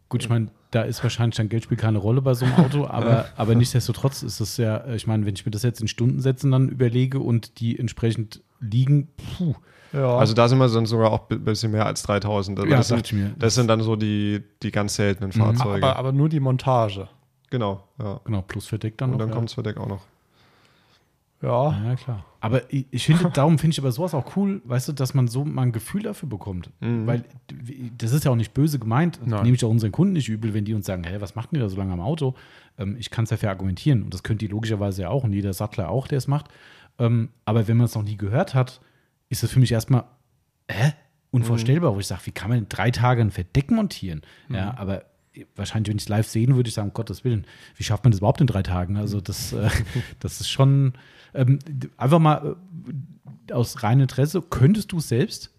Gut, 0.07 0.21
ich 0.23 0.29
meine, 0.29 0.49
da 0.69 0.83
ist 0.83 1.01
wahrscheinlich 1.01 1.35
dann 1.37 1.49
Geld 1.49 1.63
spielt 1.63 1.81
keine 1.81 1.97
Rolle 1.97 2.21
bei 2.21 2.35
so 2.35 2.45
einem 2.45 2.53
Auto, 2.55 2.85
aber, 2.89 3.25
aber 3.35 3.55
nichtsdestotrotz 3.55 4.21
ist 4.21 4.39
es 4.39 4.57
ja, 4.57 4.77
äh, 4.77 4.95
ich 4.95 5.07
meine, 5.07 5.25
wenn 5.25 5.33
ich 5.33 5.45
mir 5.45 5.51
das 5.51 5.63
jetzt 5.63 5.81
in 5.81 5.87
Stundensätzen 5.87 6.51
dann 6.51 6.69
überlege 6.69 7.19
und 7.19 7.59
die 7.59 7.79
entsprechend 7.79 8.41
liegen, 8.59 9.07
puh, 9.37 9.55
Ja. 9.95 10.17
Also 10.17 10.33
da 10.33 10.47
sind 10.49 10.57
wir 10.57 10.67
dann 10.67 10.85
sogar 10.85 11.11
auch 11.11 11.29
ein 11.29 11.43
bisschen 11.43 11.71
mehr 11.71 11.85
als 11.85 12.03
3000. 12.03 12.59
Aber 12.59 12.67
Ja, 12.67 12.77
das, 12.77 12.89
sind, 12.89 13.05
ich 13.05 13.13
mir. 13.13 13.33
das 13.39 13.55
sind 13.55 13.67
dann 13.67 13.81
so 13.81 13.95
die, 13.95 14.43
die 14.61 14.71
ganz 14.71 14.95
seltenen 14.95 15.29
Mhm. 15.33 15.39
Fahrzeuge. 15.39 15.85
aber, 15.87 15.95
aber 15.95 16.11
nur 16.11 16.27
die 16.29 16.39
Montage. 16.39 17.07
genau, 17.49 17.83
ja. 17.99 18.19
genau, 18.25 18.41
plus 18.41 18.67
verdeckt 18.67 18.99
dann 19.01 19.11
Und 19.11 19.13
noch. 19.13 19.19
dann 19.19 19.29
ja. 19.29 19.35
kommt 19.35 19.49
das 19.49 19.53
Verdeck 19.53 19.77
auch 19.77 19.87
noch. 19.87 20.01
Ja. 21.41 21.77
Ja, 21.85 21.95
klar. 21.95 22.25
Aber 22.41 22.61
ich, 22.73 22.85
ich 22.91 23.05
finde, 23.05 23.29
darum 23.33 23.57
finde 23.59 23.73
ich 23.73 23.79
aber 23.79 23.91
sowas 23.91 24.13
auch 24.13 24.35
cool, 24.35 24.61
weißt 24.65 24.87
du, 24.87 24.93
dass 24.93 25.13
man 25.13 25.27
so 25.27 25.45
mal 25.45 25.63
ein 25.63 25.71
Gefühl 25.71 26.01
dafür 26.03 26.27
bekommt. 26.29 26.71
Mhm. 26.79 27.05
Weil 27.05 27.23
das 27.97 28.11
ist 28.13 28.23
ja 28.25 28.31
auch 28.31 28.35
nicht 28.35 28.53
böse 28.53 28.79
gemeint. 28.79 29.19
Nehme 29.25 29.51
ich 29.55 29.63
auch 29.63 29.69
unseren 29.69 29.91
Kunden 29.91 30.13
nicht 30.13 30.29
übel, 30.29 30.53
wenn 30.53 30.65
die 30.65 30.73
uns 30.73 30.85
sagen, 30.85 31.03
hey, 31.03 31.21
was 31.21 31.35
macht 31.35 31.53
ihr 31.53 31.59
da 31.59 31.69
so 31.69 31.77
lange 31.77 31.93
am 31.93 32.01
Auto? 32.01 32.33
Ähm, 32.77 32.95
ich 32.99 33.09
kann 33.11 33.23
es 33.23 33.29
dafür 33.29 33.49
argumentieren. 33.49 34.03
Und 34.03 34.13
das 34.13 34.23
könnt 34.23 34.41
ihr 34.41 34.49
logischerweise 34.49 35.03
ja 35.03 35.09
auch 35.09 35.23
und 35.23 35.33
jeder 35.33 35.53
Sattler 35.53 35.89
auch, 35.89 36.07
der 36.07 36.17
es 36.17 36.27
macht. 36.27 36.47
Ähm, 36.97 37.29
aber 37.43 37.67
wenn 37.67 37.77
man 37.77 37.85
es 37.85 37.95
noch 37.95 38.03
nie 38.03 38.17
gehört 38.17 38.53
hat, 38.55 38.79
ist 39.29 39.43
das 39.43 39.51
für 39.51 39.59
mich 39.59 39.71
erstmal, 39.71 40.05
hä? 40.69 40.93
Unvorstellbar, 41.31 41.93
wo 41.93 41.99
ich 41.99 42.07
sage, 42.07 42.21
wie 42.25 42.31
kann 42.31 42.49
man 42.49 42.59
in 42.59 42.69
drei 42.69 42.91
Tage 42.91 43.21
ein 43.21 43.31
Verdeck 43.31 43.69
montieren? 43.69 44.21
Ja, 44.49 44.77
aber 44.77 45.03
wahrscheinlich, 45.55 45.89
wenn 45.89 45.97
ich 45.97 46.03
es 46.03 46.09
live 46.09 46.27
sehen 46.27 46.55
würde, 46.55 46.69
ich 46.69 46.73
sagen, 46.73 46.89
um 46.89 46.93
Gottes 46.93 47.23
Willen, 47.23 47.45
wie 47.75 47.83
schafft 47.83 48.03
man 48.03 48.11
das 48.11 48.19
überhaupt 48.19 48.41
in 48.41 48.47
drei 48.47 48.63
Tagen? 48.63 48.97
Also 48.97 49.21
das, 49.21 49.53
äh, 49.53 49.69
das 50.19 50.39
ist 50.39 50.49
schon 50.49 50.93
ähm, 51.33 51.59
einfach 51.97 52.19
mal 52.19 52.55
äh, 53.49 53.53
aus 53.53 53.83
reinem 53.83 54.01
Interesse, 54.01 54.41
könntest 54.41 54.91
du 54.91 54.97
es 54.97 55.09
selbst? 55.09 55.51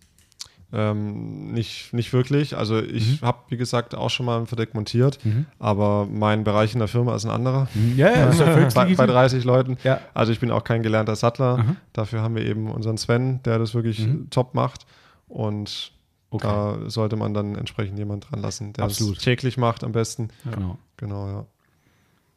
Ähm, 0.79 1.53
nicht, 1.53 1.95
nicht 1.95 2.13
wirklich. 2.13 2.55
Also 2.57 2.79
ich 2.83 3.23
Mhm. 3.23 3.27
habe, 3.27 3.39
wie 3.49 3.57
gesagt, 3.57 3.95
auch 3.95 4.11
schon 4.11 4.27
mal 4.27 4.39
ein 4.41 4.47
Verdeck 4.47 4.75
montiert, 4.75 5.19
aber 5.59 6.07
mein 6.07 6.45
Bereich 6.45 6.75
in 6.75 6.81
der 6.81 6.89
Firma 6.89 7.15
ist 7.17 7.25
ein 7.25 7.31
anderer. 7.31 7.67
Ja, 7.97 8.11
ja, 8.11 8.29
ist 8.29 8.41
ja 8.41 8.47
völlig 8.53 8.75
bei, 8.75 8.83
bei 8.83 8.91
legitim. 8.91 9.07
30 9.07 9.45
Leuten. 9.45 9.77
Ja. 9.85 10.01
Also 10.13 10.33
ich 10.33 10.41
bin 10.41 10.51
auch 10.51 10.65
kein 10.65 10.83
gelernter 10.83 11.17
Sattler. 11.17 11.59
Aha. 11.61 11.77
Dafür 11.95 12.21
haben 12.21 12.35
wir 12.35 12.45
eben 12.45 12.71
unseren 12.71 12.99
Sven, 12.99 13.43
der 13.45 13.59
das 13.59 13.75
wirklich 13.75 14.07
Mhm. 14.07 14.29
top 14.31 14.55
macht. 14.55 14.85
Und 15.29 15.93
Okay. 16.31 16.47
da 16.47 16.91
sollte 16.91 17.17
man 17.17 17.33
dann 17.33 17.55
entsprechend 17.55 17.99
jemand 17.99 18.31
dran 18.31 18.43
lassen, 18.43 18.73
der 18.75 18.85
es 18.87 18.99
täglich 19.19 19.57
macht 19.57 19.83
am 19.85 19.93
besten. 19.93 20.29
Genau. 20.53 20.77
Genau, 20.99 21.29
ja. 21.29 21.47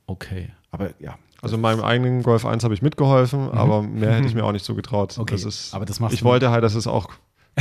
Okay. 0.06 0.50
Aber 0.72 0.92
ja. 1.00 1.16
Also 1.42 1.56
in 1.56 1.62
meinem 1.62 1.82
eigenen 1.84 2.22
Golf 2.24 2.46
1 2.46 2.64
habe 2.64 2.74
ich 2.74 2.82
mitgeholfen, 2.82 3.50
aber 3.52 3.82
mehr 3.82 4.14
hätte 4.14 4.28
ich 4.28 4.36
mir 4.36 4.44
auch 4.46 4.52
nicht 4.52 4.66
so 4.66 4.76
getraut. 4.76 5.18
Mhm. 5.18 5.22
Okay, 5.24 5.36
das 5.36 5.44
ist, 5.46 5.74
aber 5.74 5.86
das 5.86 6.00
machst 6.00 6.14
ich 6.14 6.24
wollte 6.24 6.50
halt, 6.52 6.64
dass 6.64 6.76
es 6.76 6.86
auch 6.88 7.10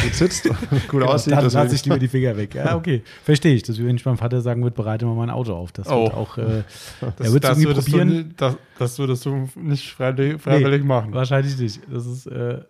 gut 0.00 0.14
sitzt 0.14 0.46
und 0.48 0.58
gut 0.70 0.90
Genau, 0.90 1.06
aussieht. 1.06 1.32
dann 1.32 1.48
lasse 1.50 1.74
ich 1.74 1.84
lieber 1.84 1.98
die 1.98 2.08
Finger 2.08 2.36
weg. 2.36 2.54
Ja, 2.54 2.76
okay. 2.76 3.02
Verstehe 3.24 3.54
ich. 3.54 3.62
Das 3.64 3.78
wenn 3.78 3.96
ich 3.96 4.04
meinem 4.04 4.16
Vater 4.18 4.40
sagen 4.40 4.62
würde, 4.62 4.74
bereite 4.76 5.06
mal 5.06 5.14
mein 5.14 5.30
Auto 5.30 5.54
auf. 5.54 5.72
Das 5.72 5.88
Oh. 5.88 6.04
wird 6.04 6.14
auch, 6.14 6.38
äh, 6.38 6.62
Das, 7.00 7.26
er 7.26 7.32
wird 7.32 7.44
es 7.44 7.58
irgendwie 7.58 7.74
probieren. 7.80 8.08
Du, 8.10 8.24
das, 8.36 8.56
das 8.78 8.98
würdest 8.98 9.26
du 9.26 9.48
nicht 9.56 9.90
freiwillig, 9.92 10.40
freiwillig 10.40 10.84
machen. 10.84 11.12
Wahrscheinlich 11.12 11.56
nicht. 11.58 11.80
Das 11.90 12.06
ist, 12.06 12.26
äh, 12.26 12.60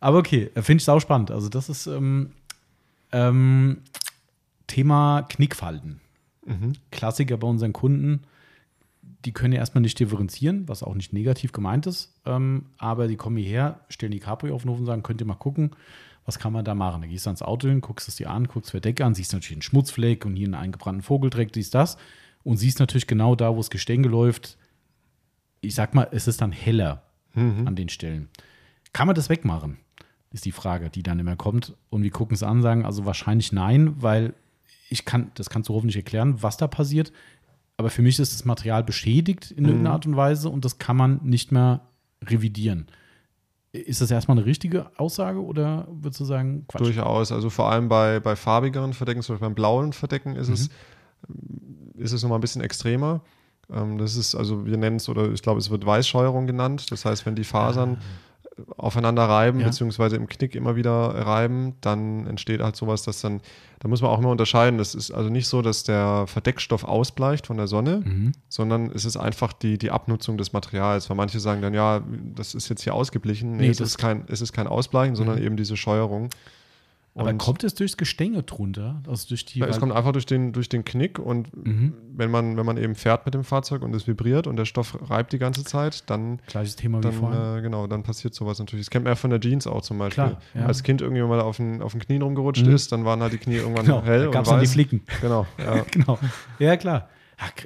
aber 0.00 0.18
okay, 0.18 0.50
finde 0.56 0.80
ich 0.80 0.84
sau 0.84 1.00
spannend. 1.00 1.30
Also 1.30 1.48
das 1.48 1.68
ist 1.68 1.86
ähm, 1.86 2.32
ähm, 3.12 3.78
Thema 4.66 5.22
Knickfalten. 5.28 6.00
Mhm. 6.46 6.72
Klassiker 6.90 7.36
bei 7.36 7.46
unseren 7.46 7.72
Kunden. 7.72 8.22
Die 9.24 9.32
können 9.32 9.54
ja 9.54 9.60
erstmal 9.60 9.80
nicht 9.80 9.98
differenzieren, 9.98 10.68
was 10.68 10.82
auch 10.82 10.94
nicht 10.94 11.14
negativ 11.14 11.52
gemeint 11.52 11.86
ist. 11.86 12.12
Ähm, 12.26 12.66
aber 12.76 13.08
die 13.08 13.16
kommen 13.16 13.38
hierher, 13.38 13.80
stellen 13.88 14.12
die 14.12 14.20
Cabrio 14.20 14.54
auf 14.54 14.62
den 14.62 14.70
Hof 14.70 14.78
und 14.78 14.84
sagen, 14.86 15.02
könnt 15.02 15.20
ihr 15.22 15.26
mal 15.26 15.34
gucken, 15.34 15.70
was 16.24 16.38
kann 16.38 16.52
man 16.52 16.64
da 16.64 16.74
machen. 16.74 17.02
Da 17.02 17.06
gehst 17.08 17.26
du 17.26 17.30
ans 17.30 17.42
Auto 17.42 17.68
hin, 17.68 17.80
guckst 17.80 18.08
es 18.08 18.16
dir 18.16 18.30
an, 18.30 18.48
guckst 18.48 18.70
Verdeck 18.70 19.00
an, 19.00 19.14
siehst 19.14 19.32
natürlich 19.32 19.56
einen 19.56 19.62
Schmutzfleck 19.62 20.24
und 20.24 20.36
hier 20.36 20.46
einen 20.46 20.54
eingebrannten 20.54 21.02
Vogeldreck, 21.02 21.52
dies, 21.52 21.70
das. 21.70 21.96
Und 22.42 22.56
siehst 22.58 22.78
natürlich 22.80 23.06
genau 23.06 23.34
da, 23.34 23.52
wo 23.52 23.56
das 23.58 23.70
Gestänge 23.70 24.08
läuft. 24.08 24.56
Ich 25.60 25.74
sag 25.74 25.94
mal, 25.94 26.08
es 26.12 26.26
ist 26.28 26.40
dann 26.40 26.52
heller 26.52 27.02
Mhm. 27.34 27.66
an 27.66 27.74
den 27.74 27.88
Stellen. 27.88 28.28
Kann 28.92 29.06
man 29.08 29.16
das 29.16 29.28
wegmachen? 29.28 29.78
Ist 30.30 30.44
die 30.44 30.52
Frage, 30.52 30.88
die 30.88 31.02
dann 31.02 31.18
immer 31.18 31.34
kommt. 31.36 31.74
Und 31.90 32.02
wir 32.04 32.10
gucken 32.10 32.34
es 32.36 32.42
an, 32.44 32.62
sagen 32.62 32.84
also 32.84 33.06
wahrscheinlich 33.06 33.50
nein, 33.52 34.00
weil 34.00 34.34
ich 34.88 35.04
kann, 35.04 35.32
das 35.34 35.50
kannst 35.50 35.68
du 35.68 35.74
hoffentlich 35.74 35.96
erklären, 35.96 36.42
was 36.42 36.56
da 36.58 36.68
passiert. 36.68 37.12
Aber 37.76 37.90
für 37.90 38.02
mich 38.02 38.20
ist 38.20 38.32
das 38.32 38.44
Material 38.44 38.84
beschädigt 38.84 39.50
in 39.50 39.64
irgendeiner 39.64 39.94
Art 39.94 40.06
und 40.06 40.16
Weise 40.16 40.48
und 40.48 40.64
das 40.64 40.78
kann 40.78 40.96
man 40.96 41.18
nicht 41.24 41.50
mehr 41.50 41.80
revidieren. 42.24 42.86
Ist 43.74 44.00
das 44.00 44.08
erstmal 44.12 44.38
eine 44.38 44.46
richtige 44.46 44.86
Aussage 44.98 45.42
oder 45.44 45.88
würdest 45.90 46.20
du 46.20 46.24
sagen, 46.24 46.64
Quatsch? 46.68 46.80
Durchaus. 46.80 47.32
Also 47.32 47.50
vor 47.50 47.70
allem 47.72 47.88
bei, 47.88 48.20
bei 48.20 48.36
farbigeren 48.36 48.92
Verdecken, 48.92 49.20
zum 49.20 49.34
Beispiel 49.34 49.48
beim 49.48 49.56
blauen 49.56 49.92
Verdecken 49.92 50.36
ist 50.36 50.48
es, 50.48 50.68
ist 51.96 52.12
es 52.12 52.22
nochmal 52.22 52.38
ein 52.38 52.40
bisschen 52.40 52.62
extremer. 52.62 53.22
Ähm, 53.72 53.98
das 53.98 54.14
ist, 54.14 54.36
also 54.36 54.64
wir 54.64 54.76
nennen 54.76 54.96
es, 54.96 55.08
oder 55.08 55.32
ich 55.32 55.42
glaube, 55.42 55.58
es 55.58 55.70
wird 55.70 55.84
Weißscheuerung 55.84 56.46
genannt. 56.46 56.92
Das 56.92 57.04
heißt, 57.04 57.26
wenn 57.26 57.34
die 57.34 57.42
Fasern 57.42 57.98
aufeinander 58.76 59.24
reiben, 59.24 59.60
Ja. 59.60 59.66
beziehungsweise 59.66 60.16
im 60.16 60.28
Knick 60.28 60.54
immer 60.54 60.76
wieder 60.76 60.92
reiben, 60.92 61.74
dann 61.80 62.26
entsteht 62.26 62.60
halt 62.62 62.76
sowas, 62.76 63.02
dass 63.02 63.20
dann, 63.20 63.40
da 63.80 63.88
muss 63.88 64.00
man 64.00 64.10
auch 64.10 64.18
immer 64.18 64.30
unterscheiden. 64.30 64.78
Das 64.78 64.94
ist 64.94 65.10
also 65.10 65.28
nicht 65.28 65.48
so, 65.48 65.60
dass 65.60 65.82
der 65.82 66.26
Verdeckstoff 66.28 66.84
ausbleicht 66.84 67.46
von 67.48 67.56
der 67.56 67.66
Sonne, 67.66 68.02
Mhm. 68.04 68.32
sondern 68.48 68.90
es 68.94 69.04
ist 69.04 69.16
einfach 69.16 69.52
die, 69.52 69.76
die 69.76 69.90
Abnutzung 69.90 70.38
des 70.38 70.52
Materials. 70.52 71.10
Weil 71.10 71.16
manche 71.16 71.40
sagen 71.40 71.62
dann, 71.62 71.74
ja, 71.74 72.02
das 72.34 72.54
ist 72.54 72.68
jetzt 72.68 72.82
hier 72.82 72.94
ausgeblichen. 72.94 73.56
Nee, 73.56 73.62
Nee, 73.64 73.68
es, 73.70 73.80
ist 73.80 73.98
kein, 73.98 74.24
es 74.28 74.40
ist 74.40 74.52
kein 74.52 74.66
Ausbleichen, 74.68 75.16
sondern 75.16 75.38
eben 75.42 75.56
diese 75.56 75.76
Scheuerung. 75.76 76.28
Aber 77.16 77.30
Und- 77.30 77.38
kommt 77.38 77.62
es 77.62 77.74
durchs 77.76 77.96
Gestänge 77.96 78.42
drunter? 78.42 79.00
Also 79.06 79.28
durch 79.28 79.44
die, 79.44 79.60
es 79.60 79.78
kommt 79.78 79.92
einfach 79.92 80.10
durch 80.10 80.26
den, 80.26 80.52
durch 80.52 80.68
den 80.68 80.84
Knick 80.84 81.20
und 81.20 81.54
Mhm. 81.56 81.92
wenn, 82.12 82.28
man, 82.30 82.56
wenn 82.56 82.66
man 82.66 82.76
eben 82.76 82.96
fährt 82.96 83.24
mit 83.24 83.34
dem 83.34 83.44
Fahrzeug 83.44 83.82
und 83.82 83.94
es 83.94 84.08
vibriert 84.08 84.48
und 84.48 84.56
der 84.56 84.64
Stoff 84.64 84.98
reibt 85.08 85.32
die 85.32 85.38
ganze 85.38 85.62
Zeit, 85.62 86.10
dann, 86.10 86.40
gleiches 86.48 86.74
Thema 86.74 86.98
wie 87.04 87.12
vorhin. 87.12 87.38
dann, 87.38 87.58
äh, 87.58 87.62
genau, 87.62 87.86
dann 87.86 88.02
passiert 88.02 88.34
sowas 88.34 88.58
natürlich. 88.58 88.86
Das 88.86 88.90
kennt 88.90 89.04
man 89.04 89.12
ja 89.12 89.14
von 89.16 89.30
der 89.30 89.38
Jeans 89.40 89.68
auch 89.68 89.82
zum 89.82 89.98
Beispiel. 89.98 90.24
Klar, 90.24 90.40
ja. 90.54 90.66
Als 90.66 90.82
Kind 90.82 91.02
irgendwie 91.02 91.22
mal 91.22 91.40
auf 91.40 91.58
den, 91.58 91.82
auf 91.82 91.92
den 91.92 92.00
Knien 92.00 92.22
rumgerutscht 92.22 92.66
Mhm. 92.66 92.74
ist, 92.74 92.90
dann 92.90 93.04
waren 93.04 93.20
halt 93.20 93.32
die 93.32 93.38
Knie 93.38 93.56
irgendwann 93.56 93.84
Genau, 93.86 94.02
hell 94.02 94.24
da 94.24 94.30
gab 94.32 94.42
es 94.44 94.50
dann 94.50 94.60
die. 94.60 94.66
Flicken. 94.66 95.02
Genau, 95.20 95.46
ja. 95.58 95.84
genau. 95.92 96.18
Ja, 96.58 96.76
klar. 96.76 97.08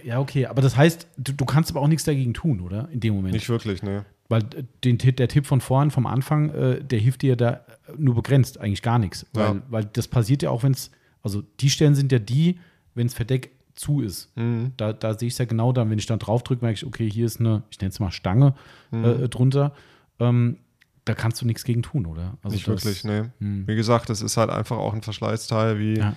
Ja, 0.04 0.18
okay. 0.20 0.46
Aber 0.46 0.60
das 0.62 0.76
heißt, 0.76 1.06
du, 1.16 1.32
du 1.32 1.44
kannst 1.44 1.70
aber 1.70 1.80
auch 1.80 1.88
nichts 1.88 2.04
dagegen 2.04 2.34
tun, 2.34 2.60
oder? 2.60 2.88
In 2.90 3.00
dem 3.00 3.14
Moment. 3.14 3.34
Nicht 3.34 3.48
wirklich, 3.48 3.82
ne. 3.82 4.04
Weil 4.28 4.42
den, 4.84 4.98
der 4.98 5.28
Tipp 5.28 5.46
von 5.46 5.60
vorhin, 5.60 5.90
vom 5.90 6.06
Anfang, 6.06 6.50
äh, 6.50 6.84
der 6.84 6.98
hilft 6.98 7.22
dir 7.22 7.34
da 7.36 7.64
nur 7.96 8.14
begrenzt, 8.14 8.59
eigentlich 8.60 8.82
gar 8.82 8.98
nichts. 8.98 9.26
Weil, 9.32 9.55
Ja. 9.56 9.62
weil 9.68 9.84
das 9.84 10.06
passiert 10.06 10.42
ja 10.42 10.50
auch, 10.50 10.62
wenn 10.62 10.72
es, 10.72 10.90
also 11.22 11.42
die 11.60 11.70
Stellen 11.70 11.94
sind 11.94 12.12
ja 12.12 12.18
die, 12.18 12.59
wenn 12.94 13.06
das 13.06 13.14
Verdeck 13.14 13.50
zu 13.74 14.02
ist. 14.02 14.36
Mhm. 14.36 14.72
Da, 14.76 14.92
da 14.92 15.14
sehe 15.18 15.28
ich 15.28 15.34
es 15.34 15.38
ja 15.38 15.44
genau 15.46 15.72
dann, 15.72 15.88
wenn 15.90 15.98
ich 15.98 16.06
dann 16.06 16.18
drauf 16.18 16.42
drücke, 16.42 16.64
merke 16.64 16.76
ich, 16.76 16.86
okay, 16.86 17.10
hier 17.10 17.26
ist 17.26 17.40
eine, 17.40 17.62
ich 17.70 17.80
nenne 17.80 17.90
es 17.90 18.00
mal 18.00 18.10
Stange 18.10 18.55
mhm. 18.90 19.05
äh, 19.05 19.28
drunter. 19.28 19.72
Ähm, 20.18 20.59
da 21.05 21.14
kannst 21.14 21.40
du 21.40 21.46
nichts 21.46 21.64
gegen 21.64 21.82
tun, 21.82 22.05
oder? 22.05 22.36
Also 22.42 22.55
Nicht 22.55 22.68
das, 22.68 22.84
wirklich, 22.84 23.05
nee. 23.05 23.22
Mh. 23.38 23.66
Wie 23.66 23.76
gesagt, 23.76 24.10
das 24.10 24.20
ist 24.20 24.36
halt 24.36 24.50
einfach 24.50 24.76
auch 24.76 24.92
ein 24.92 25.00
Verschleißteil 25.00 25.78
wie 25.78 25.98
ja. 25.98 26.14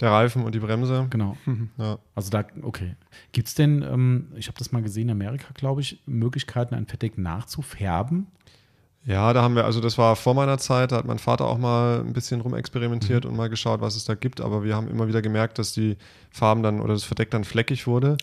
Der 0.00 0.10
Reifen 0.10 0.44
und 0.44 0.54
die 0.54 0.58
Bremse. 0.58 1.06
Genau. 1.10 1.36
Ja. 1.78 1.98
Also 2.14 2.30
da, 2.30 2.44
okay. 2.62 2.96
Gibt 3.32 3.48
es 3.48 3.54
denn, 3.54 3.82
ähm, 3.82 4.32
ich 4.36 4.48
habe 4.48 4.58
das 4.58 4.72
mal 4.72 4.82
gesehen 4.82 5.08
in 5.08 5.12
Amerika, 5.12 5.46
glaube 5.54 5.80
ich, 5.80 6.02
Möglichkeiten, 6.06 6.74
ein 6.74 6.86
Verdeck 6.86 7.18
nachzufärben? 7.18 8.26
Ja, 9.06 9.32
da 9.34 9.42
haben 9.42 9.54
wir, 9.54 9.66
also 9.66 9.80
das 9.80 9.98
war 9.98 10.16
vor 10.16 10.34
meiner 10.34 10.56
Zeit, 10.56 10.92
da 10.92 10.96
hat 10.96 11.04
mein 11.04 11.18
Vater 11.18 11.44
auch 11.44 11.58
mal 11.58 12.00
ein 12.00 12.14
bisschen 12.14 12.40
rumexperimentiert 12.40 13.24
mhm. 13.24 13.30
und 13.30 13.36
mal 13.36 13.50
geschaut, 13.50 13.82
was 13.82 13.96
es 13.96 14.04
da 14.04 14.14
gibt, 14.14 14.40
aber 14.40 14.64
wir 14.64 14.74
haben 14.74 14.88
immer 14.88 15.08
wieder 15.08 15.20
gemerkt, 15.20 15.58
dass 15.58 15.72
die 15.72 15.98
Farben 16.30 16.62
dann 16.62 16.80
oder 16.80 16.94
das 16.94 17.04
Verdeck 17.04 17.30
dann 17.30 17.44
fleckig 17.44 17.86
wurde. 17.86 18.16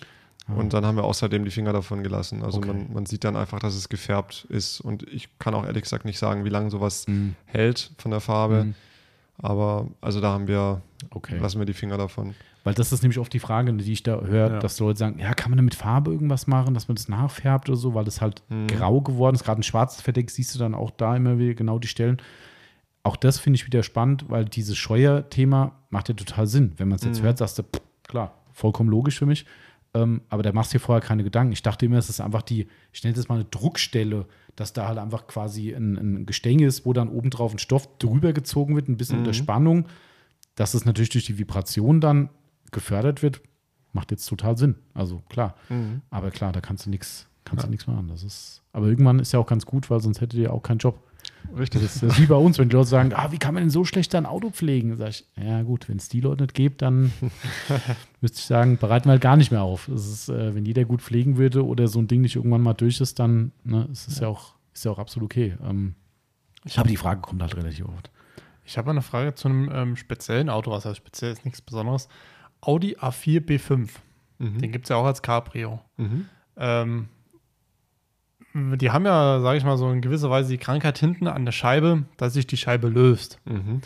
Mhm. 0.48 0.58
Und 0.58 0.74
dann 0.74 0.86
haben 0.86 0.96
wir 0.96 1.04
außerdem 1.04 1.46
die 1.46 1.52
Finger 1.52 1.72
davon 1.72 2.02
gelassen. 2.02 2.44
Also 2.44 2.58
okay. 2.58 2.70
man, 2.70 2.94
man, 2.94 3.06
sieht 3.06 3.24
dann 3.24 3.36
einfach, 3.36 3.60
dass 3.60 3.76
es 3.76 3.90
gefärbt 3.90 4.48
ist. 4.50 4.82
Und 4.82 5.04
ich 5.04 5.30
kann 5.38 5.54
auch 5.54 5.66
ehrlich 5.66 5.84
gesagt 5.84 6.06
nicht 6.06 6.18
sagen, 6.18 6.46
wie 6.46 6.50
lange 6.50 6.72
sowas 6.72 7.08
mhm. 7.08 7.36
hält 7.46 7.92
von 7.98 8.10
der 8.10 8.20
Farbe. 8.20 8.66
Mhm. 8.66 8.76
Aber 9.42 9.88
also 10.02 10.22
da 10.22 10.32
haben 10.32 10.48
wir, 10.48 10.82
okay. 11.10 11.38
lassen 11.40 11.60
wir 11.60 11.66
die 11.66 11.74
Finger 11.74 11.98
davon. 11.98 12.36
Weil 12.64 12.76
das 12.76 12.92
ist 12.92 13.02
nämlich 13.02 13.18
oft 13.18 13.34
die 13.34 13.40
Frage, 13.40 13.74
die 13.74 13.92
ich 13.92 14.04
da 14.04 14.22
höre, 14.22 14.52
ja. 14.52 14.60
dass 14.60 14.80
Leute 14.80 15.00
sagen, 15.00 15.20
ja, 15.20 15.34
kann 15.34 15.50
man 15.50 15.58
da 15.58 15.64
mit 15.64 15.74
Farbe 15.74 16.12
irgendwas 16.12 16.46
machen, 16.46 16.76
dass 16.76 16.88
man 16.88 16.96
das 16.96 17.10
nachfärbt 17.10 17.70
oder 17.70 17.78
so, 17.78 17.96
weil 17.96 18.06
das 18.06 18.22
halt 18.22 18.44
mhm. 18.50 18.68
grau 18.68 19.02
geworden 19.02 19.36
ist. 19.36 19.44
Gerade 19.44 19.62
ein 19.62 19.64
schwarzes 19.64 20.02
Verdeck 20.02 20.30
siehst 20.30 20.54
du 20.54 20.60
dann 20.60 20.76
auch 20.76 20.92
da 20.92 21.16
immer 21.16 21.40
wieder 21.40 21.56
genau 21.56 21.80
die 21.80 21.88
Stellen. 21.88 22.22
Auch 23.04 23.16
das 23.16 23.40
finde 23.40 23.56
ich 23.56 23.66
wieder 23.66 23.82
spannend, 23.82 24.26
weil 24.30 24.46
dieses 24.46 24.78
Scheuer-Thema 24.78 25.72
macht 25.90 26.10
ja 26.10 26.14
total 26.14 26.46
Sinn. 26.46 26.74
Wenn 26.78 26.88
man 26.88 26.98
es 26.98 27.04
jetzt 27.04 27.22
mhm. 27.22 27.26
hört, 27.26 27.40
sagst 27.40 27.58
du, 27.58 27.64
pff, 27.64 27.82
klar, 28.04 28.36
vollkommen 28.52 28.90
logisch 28.90 29.18
für 29.18 29.26
mich. 29.26 29.46
Ähm, 29.94 30.22
aber 30.30 30.44
da 30.44 30.54
machst 30.54 30.72
du 30.72 30.78
dir 30.78 30.84
vorher 30.84 31.02
keine 31.02 31.24
Gedanken. 31.24 31.54
Ich 31.54 31.64
dachte 31.64 31.88
immer, 31.88 31.98
es 31.98 32.10
ist 32.10 32.22
einfach 32.22 32.44
die, 32.44 32.68
ich 32.94 33.04
nenne 33.04 33.16
das 33.16 33.28
mal 33.28 33.36
eine 33.36 33.46
Druckstelle, 33.46 34.28
dass 34.56 34.74
da 34.74 34.88
halt 34.88 34.98
einfach 34.98 35.28
quasi 35.28 35.74
ein, 35.74 35.98
ein 35.98 36.26
Gestänge 36.26 36.66
ist, 36.66 36.86
wo 36.86 36.94
dann 36.94 37.10
obendrauf 37.10 37.54
ein 37.54 37.60
Stoff 37.60 37.98
drüber 37.98 38.34
gezogen 38.34 38.76
wird, 38.76 38.88
ein 38.88 38.98
bisschen 38.98 39.18
mhm. 39.18 39.22
unter 39.22 39.34
Spannung. 39.34 39.88
Dass 40.56 40.74
es 40.74 40.86
natürlich 40.86 41.10
durch 41.10 41.26
die 41.26 41.38
Vibration 41.38 42.02
dann 42.02 42.30
gefördert 42.72 43.24
wird, 43.24 43.42
macht 43.94 44.12
jetzt 44.12 44.26
total 44.26 44.58
Sinn. 44.58 44.76
Also 44.94 45.22
klar. 45.30 45.56
Mhm. 45.70 46.02
Aber 46.10 46.32
klar, 46.32 46.52
da 46.52 46.62
kannst 46.62 46.86
du 46.86 46.90
nichts 46.90 47.28
kannst 47.46 47.64
ja. 47.64 47.68
du 47.68 47.72
nichts 47.72 47.88
machen. 47.88 48.08
Das 48.08 48.24
ist, 48.24 48.62
aber 48.74 48.88
irgendwann 48.88 49.20
ist 49.20 49.32
ja 49.32 49.40
auch 49.40 49.46
ganz 49.46 49.66
gut, 49.66 49.90
weil 49.90 50.00
sonst 50.00 50.22
hättet 50.22 50.40
ihr 50.40 50.54
auch 50.54 50.62
keinen 50.62 50.78
Job. 50.78 51.04
Richtig. 51.58 51.82
Das 51.82 52.02
ist, 52.02 52.20
wie 52.20 52.26
bei 52.26 52.36
uns, 52.36 52.58
wenn 52.58 52.70
die 52.70 52.76
Leute 52.76 52.90
sagen, 52.90 53.14
ah, 53.14 53.32
wie 53.32 53.38
kann 53.38 53.54
man 53.54 53.64
denn 53.64 53.70
so 53.70 53.84
schlecht 53.84 54.16
ein 54.16 54.26
Auto 54.26 54.50
pflegen? 54.50 54.96
Sag 54.98 55.10
ich, 55.10 55.26
ja 55.36 55.64
gut, 55.64 55.90
wenn 55.90 55.98
es 55.98 56.10
die 56.10 56.22
Leute 56.22 56.44
nicht 56.44 56.54
gibt, 56.54 56.82
dann 56.82 57.12
müsste 58.22 58.40
ich 58.40 58.46
sagen, 58.46 58.78
bereiten 58.78 59.06
wir 59.06 59.14
halt 59.14 59.22
gar 59.22 59.36
nicht 59.36 59.52
mehr 59.52 59.64
auf. 59.64 59.88
Das 59.92 60.08
ist, 60.08 60.30
äh, 60.30 60.56
wenn 60.56 60.66
jeder 60.66 60.86
gut 60.86 61.02
pflegen 61.02 61.38
würde 61.38 61.66
oder 61.66 61.88
so 61.88 62.00
ein 62.00 62.08
Ding 62.08 62.22
nicht 62.22 62.36
irgendwann 62.36 62.62
mal 62.62 62.74
durch 62.74 63.02
ist, 63.02 63.20
dann 63.20 63.52
ne, 63.64 63.88
ist 63.92 64.08
es 64.08 64.18
ja. 64.18 64.24
ja. 64.24 64.30
auch, 64.30 64.54
ist 64.74 64.86
ja 64.86 64.92
auch 64.92 65.00
absolut 65.00 65.32
okay. 65.32 65.56
Ähm, 65.64 65.96
ich 66.64 66.78
habe 66.78 66.90
die 66.90 66.98
Frage 66.98 67.22
kommt 67.22 67.42
halt 67.42 67.56
relativ 67.56 67.86
oft. 67.86 68.12
Ich 68.64 68.78
habe 68.78 68.92
eine 68.92 69.02
Frage 69.02 69.36
zu 69.36 69.48
einem 69.48 69.70
ähm, 69.74 69.96
speziellen 69.98 70.50
Auto, 70.50 70.72
was 70.72 70.86
heißt 70.86 70.98
speziell 70.98 71.32
ist 71.32 71.44
nichts 71.44 71.62
Besonderes. 71.62 72.08
Audi 72.62 72.96
A4 72.96 73.44
B5. 73.44 73.90
Mhm. 74.38 74.60
Den 74.60 74.72
gibt 74.72 74.86
es 74.86 74.90
ja 74.90 74.96
auch 74.96 75.06
als 75.06 75.22
Cabrio. 75.22 75.82
Mhm. 75.98 76.28
Ähm, 76.58 77.08
die 78.54 78.92
haben 78.92 79.06
ja, 79.06 79.40
sage 79.40 79.58
ich 79.58 79.64
mal, 79.64 79.78
so 79.78 79.90
in 79.92 80.02
gewisser 80.02 80.30
Weise 80.30 80.50
die 80.50 80.58
Krankheit 80.58 80.98
hinten 80.98 81.28
an 81.28 81.46
der 81.46 81.52
Scheibe, 81.52 82.04
dass 82.18 82.34
sich 82.34 82.48
die 82.48 82.58
Scheibe 82.58 82.90
löst. 82.90 83.40
Mhm. 83.46 83.82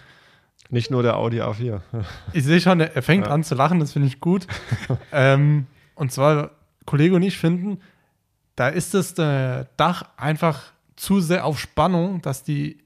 Nicht 0.69 0.89
nur 0.89 1.03
der 1.03 1.17
Audi 1.17 1.41
A4. 1.41 1.81
ich 2.33 2.43
sehe 2.43 2.59
schon, 2.59 2.79
er 2.79 3.01
fängt 3.01 3.27
ja. 3.27 3.31
an 3.31 3.43
zu 3.43 3.53
lachen, 3.55 3.79
das 3.79 3.93
finde 3.93 4.07
ich 4.07 4.19
gut. 4.19 4.47
ähm, 5.11 5.67
und 5.93 6.11
zwar, 6.11 6.51
Kollege 6.85 7.15
und 7.15 7.23
ich 7.23 7.37
finden, 7.37 7.79
da 8.55 8.69
ist 8.69 8.93
das 8.93 9.17
äh, 9.19 9.65
Dach 9.77 10.03
einfach 10.17 10.71
zu 10.95 11.19
sehr 11.19 11.45
auf 11.45 11.59
Spannung, 11.59 12.21
dass 12.21 12.43
die, 12.43 12.79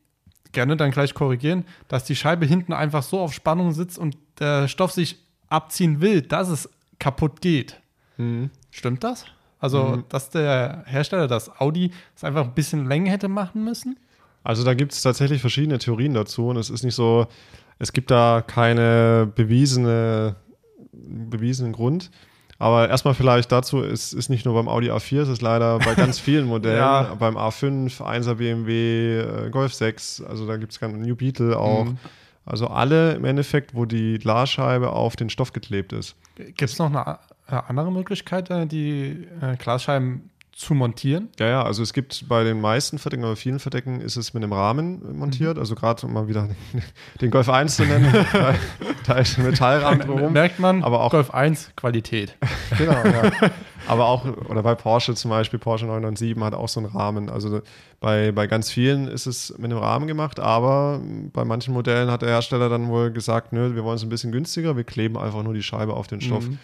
gerne 0.52 0.76
dann 0.76 0.92
gleich 0.92 1.14
korrigieren, 1.14 1.66
dass 1.88 2.04
die 2.04 2.16
Scheibe 2.16 2.46
hinten 2.46 2.74
einfach 2.74 3.04
so 3.04 3.20
auf 3.20 3.34
Spannung 3.34 3.72
sitzt 3.72 3.98
und 3.98 4.18
der 4.40 4.68
Stoff 4.68 4.92
sich 4.92 5.18
abziehen 5.48 6.02
will, 6.02 6.22
dass 6.22 6.50
es 6.50 6.70
kaputt 7.00 7.42
geht. 7.42 7.80
Mhm. 8.18 8.50
Stimmt 8.72 9.04
das? 9.04 9.26
Also, 9.60 9.84
mhm. 9.84 10.04
dass 10.10 10.30
der 10.30 10.84
Hersteller, 10.86 11.28
das 11.28 11.60
Audi, 11.60 11.92
es 12.16 12.24
einfach 12.24 12.46
ein 12.46 12.54
bisschen 12.54 12.88
länger 12.88 13.12
hätte 13.12 13.28
machen 13.28 13.64
müssen? 13.64 14.00
Also, 14.44 14.64
da 14.64 14.74
gibt 14.74 14.94
es 14.94 15.02
tatsächlich 15.02 15.42
verschiedene 15.42 15.80
Theorien 15.80 16.14
dazu 16.14 16.48
und 16.48 16.58
es 16.58 16.70
ist 16.70 16.84
nicht 16.84 16.96
so, 16.96 17.28
es 17.78 17.94
gibt 17.94 18.12
da 18.12 18.44
keine 18.46 19.32
bewiesene, 19.36 20.36
bewiesenen 20.92 21.74
Grund. 21.74 22.10
Aber 22.62 22.90
erstmal 22.90 23.14
vielleicht 23.14 23.54
dazu, 23.54 23.82
es 23.82 24.12
ist 24.12 24.30
nicht 24.30 24.44
nur 24.46 24.54
beim 24.54 24.68
Audi 24.68 24.92
A4, 24.92 25.22
es 25.22 25.30
ist 25.30 25.42
leider 25.42 25.80
bei 25.80 25.96
ganz 25.96 26.20
vielen 26.20 26.46
Modellen, 26.46 26.78
ja. 26.78 27.16
beim 27.18 27.38
A5, 27.38 28.02
1er 28.02 28.36
BMW, 28.36 29.50
Golf 29.50 29.74
6, 29.74 30.24
also 30.28 30.46
da 30.46 30.58
gibt 30.58 30.74
es 30.74 30.80
keinen 30.80 31.02
New 31.02 31.16
Beetle 31.16 31.58
auch. 31.58 31.86
Mhm. 31.86 31.98
Also 32.46 32.68
alle 32.68 33.14
im 33.14 33.24
Endeffekt, 33.26 33.76
wo 33.76 33.86
die 33.86 34.18
Glasscheibe 34.20 34.92
auf 34.92 35.16
den 35.16 35.30
Stoff 35.30 35.54
geklebt 35.54 35.94
ist. 35.94 36.16
Gibt 36.36 36.62
es 36.64 36.80
noch 36.80 36.88
eine 36.88 37.20
andere 37.52 37.92
Möglichkeit, 37.92 38.50
äh, 38.50 38.66
die 38.66 39.28
äh, 39.42 39.56
Glasscheiben 39.58 40.30
zu 40.60 40.74
montieren? 40.74 41.30
Ja, 41.40 41.48
ja, 41.48 41.64
also 41.64 41.82
es 41.82 41.94
gibt 41.94 42.28
bei 42.28 42.44
den 42.44 42.60
meisten 42.60 43.00
Verdecken 43.00 43.24
oder 43.24 43.38
vielen 43.38 43.60
Verdecken 43.60 44.02
ist 44.02 44.18
es 44.18 44.34
mit 44.34 44.44
einem 44.44 44.52
Rahmen 44.52 45.18
montiert. 45.18 45.56
Mhm. 45.56 45.62
Also 45.62 45.74
gerade 45.74 46.06
um 46.06 46.12
mal 46.12 46.28
wieder 46.28 46.50
den 47.22 47.32
Golf 47.32 47.48
1 47.48 47.78
zu 47.78 47.86
nennen, 47.86 48.12
da, 48.34 48.54
da 49.08 49.14
ist 49.14 49.38
ein 49.38 49.46
Metallrahmen 49.46 50.02
drum. 50.02 50.34
Merkt 50.34 50.60
man, 50.60 50.84
aber 50.84 51.02
auch 51.02 51.12
Golf 51.12 51.34
1 51.34 51.72
Qualität. 51.78 52.36
genau, 52.78 52.92
ja. 52.92 53.32
Aber 53.88 54.08
auch, 54.08 54.26
oder 54.50 54.62
bei 54.62 54.76
Porsche 54.76 55.16
zum 55.16 55.32
Beispiel, 55.32 55.60
Porsche 55.60 55.86
997 55.86 56.44
hat 56.44 56.54
auch 56.54 56.68
so 56.68 56.82
einen 56.82 56.90
Rahmen. 56.90 57.30
Also 57.30 57.62
bei, 58.02 58.34
bei 58.34 58.46
ganz 58.46 58.70
vielen 58.70 59.08
ist 59.08 59.28
es 59.28 59.58
mit 59.58 59.72
einem 59.72 59.80
Rahmen 59.80 60.08
gemacht, 60.08 60.42
aber 60.42 61.02
bei 61.32 61.46
manchen 61.46 61.74
Modellen 61.74 62.12
hat 62.12 62.22
der 62.22 62.30
Hersteller 62.30 62.68
dann 62.68 62.90
wohl 62.90 63.12
gesagt, 63.12 63.54
nö, 63.54 63.76
wir 63.76 63.86
wollen 63.86 63.96
es 63.96 64.04
ein 64.04 64.10
bisschen 64.10 64.34
günstiger, 64.34 64.76
wir 64.76 64.84
kleben 64.84 65.18
einfach 65.18 65.42
nur 65.42 65.54
die 65.54 65.64
Scheibe 65.64 65.94
auf 65.94 66.08
den 66.08 66.20
Stoff. 66.20 66.46
Mhm. 66.46 66.60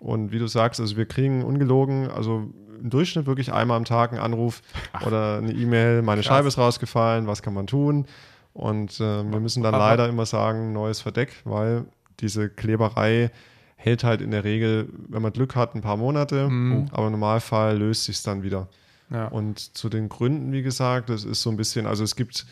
Und 0.00 0.32
wie 0.32 0.38
du 0.38 0.46
sagst, 0.46 0.80
also 0.80 0.96
wir 0.96 1.06
kriegen 1.06 1.42
ungelogen, 1.42 2.10
also 2.10 2.50
im 2.80 2.90
Durchschnitt 2.90 3.26
wirklich 3.26 3.52
einmal 3.52 3.76
am 3.76 3.84
Tag 3.84 4.12
einen 4.12 4.20
Anruf 4.20 4.62
Ach, 4.92 5.06
oder 5.06 5.38
eine 5.38 5.52
E-Mail, 5.52 6.02
meine 6.02 6.20
krass. 6.20 6.28
Scheibe 6.28 6.48
ist 6.48 6.58
rausgefallen, 6.58 7.26
was 7.26 7.42
kann 7.42 7.54
man 7.54 7.66
tun? 7.66 8.06
Und 8.52 9.00
äh, 9.00 9.22
wir 9.30 9.40
müssen 9.40 9.62
dann 9.62 9.74
leider 9.74 10.08
immer 10.08 10.26
sagen, 10.26 10.72
neues 10.72 11.00
Verdeck, 11.00 11.32
weil 11.44 11.84
diese 12.20 12.48
Kleberei 12.48 13.30
hält 13.76 14.02
halt 14.02 14.20
in 14.20 14.32
der 14.32 14.44
Regel, 14.44 14.88
wenn 15.08 15.22
man 15.22 15.32
Glück 15.32 15.54
hat, 15.54 15.74
ein 15.74 15.80
paar 15.80 15.96
Monate, 15.96 16.48
mhm. 16.48 16.88
aber 16.90 17.06
im 17.06 17.12
Normalfall 17.12 17.78
löst 17.78 18.04
sich 18.04 18.16
es 18.16 18.22
dann 18.22 18.42
wieder. 18.42 18.68
Ja. 19.10 19.28
Und 19.28 19.76
zu 19.76 19.88
den 19.88 20.08
Gründen, 20.08 20.52
wie 20.52 20.62
gesagt, 20.62 21.08
das 21.08 21.24
ist 21.24 21.42
so 21.42 21.50
ein 21.50 21.56
bisschen, 21.56 21.86
also 21.86 22.04
es 22.04 22.16
gibt, 22.16 22.46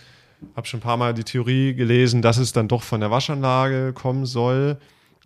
habe 0.55 0.67
schon 0.67 0.79
ein 0.79 0.83
paar 0.83 0.97
Mal 0.97 1.15
die 1.15 1.25
Theorie 1.25 1.75
gelesen, 1.75 2.23
dass 2.23 2.39
es 2.39 2.53
dann 2.53 2.69
doch 2.69 2.83
von 2.83 3.01
der 3.01 3.11
Waschanlage 3.11 3.93
kommen 3.93 4.25
soll. 4.25 4.79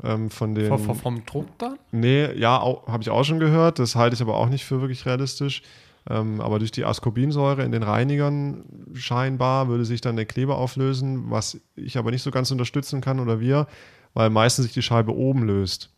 Ähm, 0.03 0.31
von 0.31 0.55
den, 0.55 0.69
vom, 0.69 0.95
vom 0.95 1.27
Druck 1.27 1.47
dann? 1.59 1.79
Nee, 1.93 2.33
ja, 2.33 2.61
habe 2.61 3.03
ich 3.03 3.11
auch 3.11 3.25
schon 3.25 3.39
gehört. 3.39 3.79
Das 3.79 3.97
halte 3.97 4.15
ich 4.15 4.23
aber 4.23 4.37
auch 4.37 4.49
nicht 4.49 4.65
für 4.65 4.81
wirklich 4.81 5.05
realistisch. 5.07 5.63
Ähm, 6.09 6.41
aber 6.41 6.59
durch 6.59 6.71
die 6.71 6.85
Ascorbinsäure 6.85 7.63
in 7.63 7.73
den 7.73 7.83
Reinigern 7.83 8.65
scheinbar 8.95 9.69
würde 9.69 9.85
sich 9.85 10.01
dann 10.01 10.17
der 10.17 10.25
Kleber 10.25 10.57
auflösen, 10.57 11.31
was 11.31 11.61
ich 11.77 11.99
aber 11.99 12.11
nicht 12.11 12.23
so 12.23 12.31
ganz 12.31 12.51
unterstützen 12.51 13.01
kann 13.01 13.21
oder 13.21 13.41
wir, 13.41 13.67
weil 14.15 14.31
meistens 14.31 14.65
sich 14.65 14.73
die 14.73 14.83
Scheibe 14.83 15.15
oben 15.15 15.43
löst. 15.43 15.91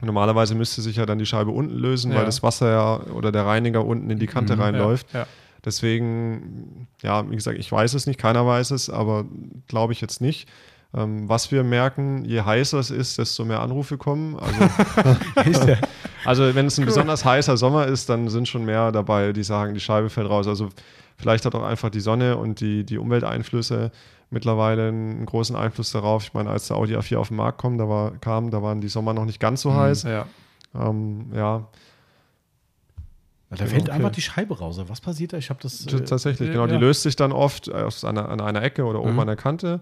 Normalerweise 0.00 0.54
müsste 0.54 0.82
sich 0.82 0.96
ja 0.96 1.06
dann 1.06 1.18
die 1.18 1.26
Scheibe 1.26 1.50
unten 1.50 1.74
lösen, 1.74 2.12
ja. 2.12 2.18
weil 2.18 2.26
das 2.26 2.42
Wasser 2.42 2.70
ja 2.70 3.00
oder 3.12 3.32
der 3.32 3.46
Reiniger 3.46 3.84
unten 3.84 4.08
in 4.10 4.18
die 4.18 4.26
Kante 4.26 4.54
mhm, 4.54 4.62
reinläuft. 4.62 5.12
Ja, 5.12 5.20
ja. 5.20 5.26
Deswegen, 5.64 6.86
ja, 7.02 7.28
wie 7.28 7.34
gesagt, 7.34 7.58
ich 7.58 7.72
weiß 7.72 7.94
es 7.94 8.06
nicht, 8.06 8.20
keiner 8.20 8.46
weiß 8.46 8.70
es, 8.70 8.90
aber 8.90 9.24
glaube 9.66 9.94
ich 9.94 10.00
jetzt 10.00 10.20
nicht. 10.20 10.48
Ähm, 10.96 11.28
was 11.28 11.50
wir 11.50 11.64
merken, 11.64 12.24
je 12.24 12.42
heißer 12.42 12.78
es 12.78 12.90
ist, 12.90 13.18
desto 13.18 13.44
mehr 13.44 13.60
Anrufe 13.60 13.98
kommen. 13.98 14.38
Also, 15.34 15.66
also 16.24 16.54
wenn 16.54 16.66
es 16.66 16.78
ein 16.78 16.86
besonders 16.86 17.24
heißer 17.24 17.56
Sommer 17.56 17.86
ist, 17.86 18.08
dann 18.08 18.28
sind 18.28 18.46
schon 18.46 18.64
mehr 18.64 18.92
dabei, 18.92 19.32
die 19.32 19.42
sagen, 19.42 19.74
die 19.74 19.80
Scheibe 19.80 20.08
fällt 20.08 20.30
raus. 20.30 20.46
Also 20.46 20.68
vielleicht 21.16 21.46
hat 21.46 21.54
auch 21.56 21.64
einfach 21.64 21.90
die 21.90 22.00
Sonne 22.00 22.36
und 22.36 22.60
die, 22.60 22.84
die 22.84 22.98
Umwelteinflüsse 22.98 23.90
mittlerweile 24.30 24.88
einen 24.88 25.26
großen 25.26 25.56
Einfluss 25.56 25.90
darauf. 25.90 26.24
Ich 26.24 26.34
meine, 26.34 26.50
als 26.50 26.68
der 26.68 26.76
Audi 26.76 26.96
A4 26.96 27.16
auf 27.16 27.28
den 27.28 27.38
Markt 27.38 27.60
kam, 27.60 27.76
da, 27.76 27.88
war, 27.88 28.12
kam, 28.18 28.50
da 28.50 28.62
waren 28.62 28.80
die 28.80 28.88
Sommer 28.88 29.14
noch 29.14 29.24
nicht 29.24 29.40
ganz 29.40 29.62
so 29.62 29.70
mhm, 29.70 29.76
heiß. 29.76 30.04
Ja. 30.04 30.26
Ähm, 30.74 31.32
ja. 31.34 31.66
Da 33.50 33.66
fällt 33.66 33.82
okay. 33.82 33.92
einfach 33.92 34.10
die 34.10 34.22
Scheibe 34.22 34.58
raus. 34.58 34.80
Was 34.86 35.00
passiert 35.00 35.32
da? 35.32 35.38
Ich 35.38 35.50
habe 35.50 35.60
das. 35.62 35.86
Äh, 35.86 36.04
Tatsächlich, 36.04 36.50
genau. 36.50 36.66
Ja. 36.66 36.72
Die 36.72 36.76
löst 36.76 37.02
sich 37.02 37.14
dann 37.16 37.32
oft 37.32 37.72
aus 37.72 38.04
einer, 38.04 38.28
an 38.28 38.40
einer 38.40 38.62
Ecke 38.62 38.84
oder 38.84 39.00
oben 39.00 39.14
mhm. 39.14 39.20
an 39.20 39.26
der 39.28 39.36
Kante. 39.36 39.80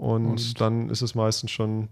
Und, 0.00 0.26
und, 0.26 0.60
dann 0.62 0.88
ist 0.88 1.02
es 1.02 1.14
meistens 1.14 1.50
schon 1.50 1.88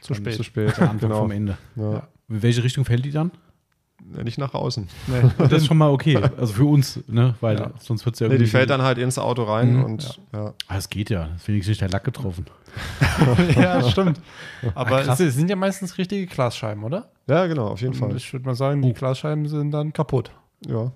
zu 0.00 0.14
spät. 0.14 0.34
Zu 0.34 0.42
spät. 0.42 0.76
Der 0.78 0.90
Anfang 0.90 1.10
genau. 1.10 1.20
vom 1.20 1.30
Ende. 1.30 1.56
Ja. 1.76 1.92
Ja. 1.92 2.08
In 2.28 2.42
welche 2.42 2.64
Richtung 2.64 2.84
fällt 2.84 3.04
die 3.04 3.12
dann? 3.12 3.30
Ja, 4.16 4.24
nicht 4.24 4.36
nach 4.36 4.52
außen. 4.52 4.88
Nee. 5.06 5.30
Das 5.38 5.52
ist 5.52 5.66
schon 5.66 5.78
mal 5.78 5.90
okay. 5.90 6.16
Also 6.36 6.54
für 6.54 6.64
uns, 6.64 6.98
ne? 7.06 7.36
Weil 7.40 7.58
ja. 7.58 7.70
sonst 7.78 8.04
wird 8.04 8.16
es 8.16 8.20
ja 8.20 8.26
irgendwie. 8.26 8.38
Nee, 8.40 8.44
die 8.46 8.50
fällt 8.50 8.68
dann 8.68 8.82
halt 8.82 8.98
ins 8.98 9.16
Auto 9.16 9.44
rein 9.44 9.76
mhm. 9.76 9.84
und 9.84 10.20
ja. 10.32 10.54
Ah, 10.66 10.76
es 10.76 10.88
geht 10.88 11.08
ja. 11.08 11.28
Deswegen 11.34 11.60
ist 11.60 11.68
nicht 11.68 11.80
der 11.80 11.88
Lack 11.88 12.02
getroffen. 12.02 12.46
ja, 13.54 13.88
stimmt. 13.88 14.20
Aber 14.74 14.96
ah, 14.96 15.12
es 15.12 15.18
sind 15.18 15.48
ja 15.48 15.54
meistens 15.54 15.96
richtige 15.98 16.26
Glasscheiben, 16.26 16.82
oder? 16.82 17.12
Ja, 17.28 17.46
genau, 17.46 17.68
auf 17.68 17.80
jeden 17.80 17.92
Und 17.94 18.00
Fall. 18.00 18.16
ich 18.16 18.32
würde 18.32 18.44
mal 18.44 18.56
sagen, 18.56 18.82
die 18.82 18.92
Glasscheiben 18.92 19.46
sind 19.46 19.70
dann 19.70 19.92
kaputt. 19.92 20.32
Ja. 20.66 20.90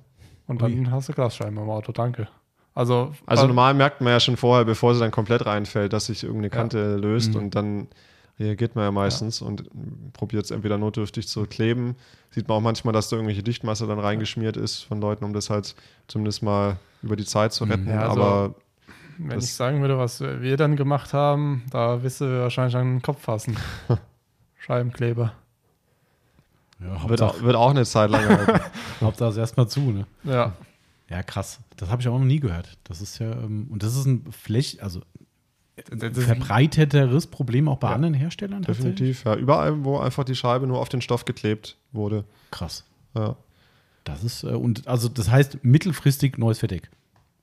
Und 0.49 0.63
dann 0.63 0.91
hast 0.91 1.09
du 1.09 1.13
Glasscheiben 1.13 1.57
im 1.59 1.71
Auto, 1.71 1.93
danke. 1.93 2.27
Also, 2.77 3.13
Also 3.27 3.41
weil- 3.43 3.49
normal 3.49 3.75
merkt 3.75 4.01
man 4.03 4.13
ja 4.13 4.21
schon 4.21 4.37
vorher, 4.37 4.65
bevor 4.65 4.95
sie 4.95 5.01
dann 5.01 5.11
komplett 5.11 5.45
reinfällt, 5.47 5.93
dass 5.93 6.07
sich 6.07 6.23
irgendeine 6.23 6.51
Kante 6.51 6.97
löst 6.97 7.31
Mhm. 7.35 7.41
und 7.41 7.55
dann 7.57 7.89
reagiert 8.39 8.77
man 8.77 8.85
ja 8.85 8.91
meistens 8.93 9.41
und 9.41 9.65
probiert 10.13 10.45
es 10.45 10.51
entweder 10.51 10.77
notdürftig 10.77 11.27
zu 11.27 11.47
kleben. 11.47 11.97
Sieht 12.31 12.47
man 12.49 12.59
auch 12.59 12.61
manchmal, 12.61 12.93
dass 12.93 13.09
da 13.09 13.17
irgendwelche 13.17 13.43
Dichtmasse 13.43 13.87
dann 13.87 13.99
reingeschmiert 13.99 14.59
ist 14.59 14.83
von 14.83 15.01
Leuten, 15.01 15.25
um 15.25 15.33
das 15.33 15.49
halt 15.49 15.75
zumindest 16.07 16.43
mal 16.43 16.77
über 17.03 17.17
die 17.17 17.25
Zeit 17.25 17.53
zu 17.55 17.65
retten. 17.65 17.89
Ja, 17.89 18.09
also- 18.11 18.23
Aber 18.23 18.55
wenn 19.19 19.39
ich 19.39 19.55
sagen 19.55 19.81
würde, 19.81 19.97
was 19.97 20.21
wir 20.21 20.57
dann 20.59 20.77
gemacht 20.77 21.15
haben, 21.15 21.63
da 21.71 22.03
wirst 22.03 22.21
du 22.21 22.43
wahrscheinlich 22.43 22.77
an 22.77 22.97
den 22.97 23.03
Kopf 23.03 23.23
fassen. 23.23 23.57
Scheibenkleber. 24.59 25.33
Ja, 26.81 27.09
wird 27.09 27.23
auch, 27.23 27.41
wird 27.41 27.57
auch 27.57 27.71
eine 27.71 27.87
Zeit 27.87 28.11
lang 28.11 28.29
halten. 28.29 28.61
Hauptsache 29.01 29.39
erstmal 29.41 29.67
zu, 29.67 29.81
ne? 29.81 30.07
Ja. 30.25 30.53
Ja, 31.09 31.23
krass. 31.23 31.61
Das 31.77 31.89
habe 31.91 32.03
ich 32.03 32.09
auch 32.09 32.19
noch 32.19 32.25
nie 32.25 32.41
gehört. 32.41 32.77
Das 32.85 33.01
ist 33.01 33.19
ja, 33.19 33.31
ähm, 33.33 33.69
und 33.71 33.83
das 33.83 33.95
ist 33.97 34.07
ein 34.07 34.25
Fläch, 34.33 34.83
also 34.83 35.01
verbreiteteres 36.13 37.27
Problem 37.27 37.69
auch 37.69 37.79
bei 37.79 37.89
Ja, 37.89 37.95
anderen 37.95 38.15
Herstellern 38.15 38.63
tatsächlich? 38.63 38.95
Definitiv. 38.97 39.25
Ja, 39.25 39.37
überall, 39.37 39.85
wo 39.85 39.99
einfach 39.99 40.25
die 40.25 40.35
Scheibe 40.35 40.67
nur 40.67 40.79
auf 40.81 40.89
den 40.89 41.01
Stoff 41.01 41.25
geklebt 41.25 41.77
wurde. 41.93 42.25
Krass. 42.51 42.85
Ja. 43.15 43.37
Das 44.05 44.23
ist, 44.25 44.45
äh, 44.45 44.49
und 44.49 44.87
also 44.87 45.09
das 45.09 45.31
heißt 45.31 45.59
mittelfristig 45.65 46.39
neues 46.39 46.59
Verdeck. 46.59 46.91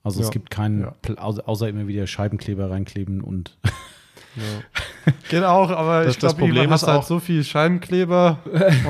Also 0.02 0.20
es 0.20 0.26
Ja. 0.26 0.32
gibt 0.32 0.50
keinen, 0.50 0.80
Ja. 0.82 1.14
Außer, 1.16 1.68
immer 1.68 1.86
wieder 1.86 2.06
Scheibenkleber 2.06 2.70
reinkleben 2.70 3.20
und 3.20 3.56
Ja. 4.36 5.12
Geht 5.30 5.44
auch, 5.44 5.70
aber 5.70 6.04
Das- 6.04 6.14
ich 6.14 6.18
das 6.20 6.30
glaube, 6.32 6.40
Problem 6.40 6.56
irgendwann 6.56 6.72
hast 6.72 6.82
ist 6.82 6.86
du 6.88 6.92
halt 6.92 7.02
auch- 7.02 7.06
so 7.06 7.20
viel 7.20 7.44
Scheibenkleber 7.44 8.38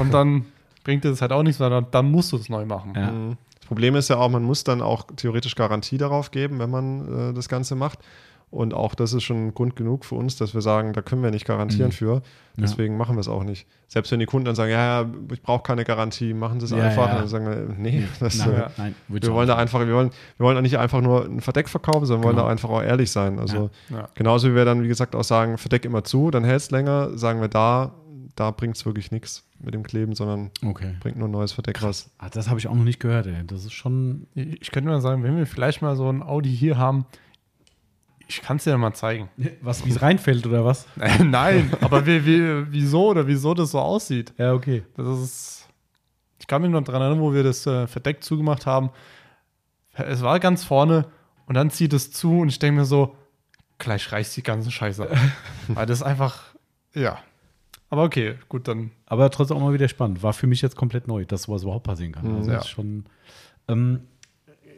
und 0.01 0.12
dann 0.12 0.46
bringt 0.84 1.05
dir 1.05 1.10
das 1.10 1.20
halt 1.20 1.32
auch 1.32 1.42
nichts, 1.42 1.60
weil 1.60 1.70
dann, 1.70 1.86
dann 1.90 2.10
musst 2.10 2.32
du 2.32 2.36
es 2.36 2.48
neu 2.48 2.64
machen. 2.64 2.92
Ja. 2.96 3.10
Mhm. 3.10 3.36
Das 3.74 3.76
Problem 3.76 3.96
ist 3.96 4.09
ja 4.09 4.16
auch, 4.18 4.28
man 4.30 4.42
muss 4.44 4.62
dann 4.64 4.80
auch 4.82 5.05
theoretisch 5.16 5.56
Garantie 5.56 5.98
darauf 5.98 6.30
geben, 6.30 6.59
wenn 6.60 6.70
man 6.70 7.30
äh, 7.30 7.34
das 7.34 7.48
Ganze 7.48 7.74
macht. 7.74 7.98
Und 8.51 8.72
auch 8.72 8.94
das 8.94 9.12
ist 9.12 9.24
schon 9.24 9.52
Grund 9.52 9.74
genug 9.74 10.05
für 10.05 10.14
uns, 10.14 10.36
dass 10.36 10.55
wir 10.55 10.60
sagen, 10.60 10.92
da 10.92 11.02
können 11.02 11.24
wir 11.24 11.32
nicht 11.32 11.44
garantieren 11.44 11.88
Mhm. 11.88 11.92
für. 11.92 12.22
Deswegen 12.56 12.96
machen 12.96 13.16
wir 13.16 13.20
es 13.20 13.26
auch 13.26 13.42
nicht. 13.42 13.66
Selbst 13.88 14.12
wenn 14.12 14.20
die 14.20 14.26
Kunden 14.26 14.44
dann 14.44 14.55
sagen, 14.55 14.70
ja, 14.70 15.02
ja 15.02 15.09
ich 15.32 15.42
brauche 15.42 15.64
keine 15.64 15.82
Garantie, 15.82 16.34
machen 16.34 16.60
Sie 16.60 16.66
es 16.66 16.70
Ja, 16.70 16.84
einfach. 16.84 17.09
ja. 17.09 17.14
dann 17.16 17.26
sagen 17.26 17.46
wir, 17.46 17.74
nee, 17.76 18.06
das, 18.20 18.36
nein, 18.38 18.52
äh, 18.55 18.59
Ja. 18.60 18.70
nein, 18.76 18.94
wir 19.09 19.32
wollen 19.32 19.48
da 19.48 19.56
einfach, 19.56 19.80
wir 19.80 19.92
wollen, 19.92 20.10
wir 20.36 20.46
wollen 20.46 20.56
auch 20.56 20.62
nicht 20.62 20.78
einfach 20.78 21.01
nur 21.01 21.24
ein 21.24 21.40
Verdeck 21.40 21.68
verkaufen, 21.68 22.06
sondern 22.06 22.22
wollen 22.22 22.36
Genau. 22.36 22.46
da 22.46 22.52
einfach 22.52 22.68
auch 22.70 22.82
ehrlich 22.82 23.10
sein. 23.10 23.40
Also 23.40 23.70
Ja. 23.90 24.09
genauso 24.14 24.48
wie 24.51 24.55
wir 24.55 24.64
dann, 24.64 24.84
wie 24.84 24.88
gesagt, 24.88 25.16
auch 25.16 25.24
sagen, 25.24 25.59
Verdeck 25.59 25.84
immer 25.84 26.05
zu, 26.05 26.30
dann 26.30 26.44
hält 26.44 26.60
es 26.60 26.70
länger, 26.70 27.18
sagen 27.18 27.40
wir 27.40 27.48
da, 27.48 27.90
da 28.36 28.51
bringt 28.51 28.77
es 28.77 28.85
wirklich 28.86 29.11
nichts 29.11 29.44
mit 29.59 29.74
dem 29.74 29.82
Kleben, 29.82 30.15
sondern 30.15 30.51
Okay. 30.65 30.94
bringt 31.01 31.16
nur 31.16 31.28
ein 31.28 31.32
neues 31.32 31.52
Verdeck 31.52 31.82
was. 31.82 32.11
Ah, 32.19 32.28
das 32.28 32.48
habe 32.48 32.59
ich 32.59 32.66
auch 32.69 32.74
noch 32.74 32.85
nicht 32.85 33.01
gehört, 33.01 33.27
ey. 33.27 33.47
Das 33.47 33.65
ist 33.65 33.73
schon. 33.73 34.27
Ich 34.35 34.62
ich 34.62 34.70
könnte 34.70 34.90
mal 34.90 35.01
sagen, 35.01 35.23
wenn 35.23 35.36
wir 35.36 35.47
vielleicht 35.47 35.82
mal 35.82 35.97
so 35.97 36.09
ein 36.11 36.23
Audi 36.23 36.55
hier 36.55 36.77
haben, 36.77 37.06
ich 38.27 38.40
kann 38.43 38.56
es 38.56 38.65
dir 38.65 38.77
mal 38.78 38.94
zeigen. 38.94 39.28
Was, 39.61 39.85
wie 39.85 39.90
es 39.90 40.02
reinfällt 40.02 40.47
oder 40.47 40.65
was? 40.65 40.86
Nein, 41.23 41.70
aber 41.81 42.06
wie, 42.06 42.24
wie, 42.24 42.73
wieso 42.73 43.11
oder 43.11 43.27
wieso 43.27 43.55
das 43.55 43.70
so 43.73 43.78
aussieht. 43.81 44.32
Ja, 44.39 44.52
okay. 44.55 44.82
Das 44.97 45.06
ist. 45.20 45.69
Ich 46.40 46.47
kann 46.47 46.61
mich 46.62 46.70
noch 46.70 46.82
daran 46.82 47.01
erinnern, 47.02 47.20
wo 47.20 47.32
wir 47.32 47.43
das 47.43 47.66
äh, 47.66 47.86
Verdeck 47.86 48.23
zugemacht 48.23 48.66
haben. 48.66 48.90
Es 49.94 50.23
war 50.23 50.40
ganz 50.40 50.65
vorne 50.65 51.06
und 51.47 51.55
dann 51.55 51.70
zieht 51.70 51.93
es 51.93 52.11
zu 52.11 52.40
und 52.40 52.48
ich 52.48 52.59
denke 52.59 52.81
mir 52.81 52.85
so, 52.85 53.15
gleich 53.78 54.11
reißt 54.11 54.36
die 54.36 54.43
ganze 54.43 54.70
Scheiße 54.70 55.05
ab. 55.11 55.16
Weil 55.69 55.86
das 55.86 56.02
einfach, 56.02 56.55
ja. 56.94 57.19
Aber 57.95 58.03
okay, 58.03 58.35
gut, 58.49 58.66
dann. 58.66 58.91
Aber 59.07 59.31
trotzdem 59.31 59.57
auch 59.57 59.61
mal 59.61 59.73
wieder 59.73 59.87
spannend. 59.87 60.21
War 60.25 60.33
für 60.33 60.49
mich 60.49 60.61
jetzt 60.62 60.75
komplett 60.75 61.07
neu, 61.07 61.25
dass 61.25 61.45
sowas 61.45 61.62
überhaupt 61.62 61.87
passieren 61.87 62.11
kann. 62.11 62.27
Mhm. 62.29 62.37
Also 62.39 62.51
Ja. 62.51 62.59
ist 62.59 62.69
schon. 62.69 63.05
Ähm, 63.69 64.01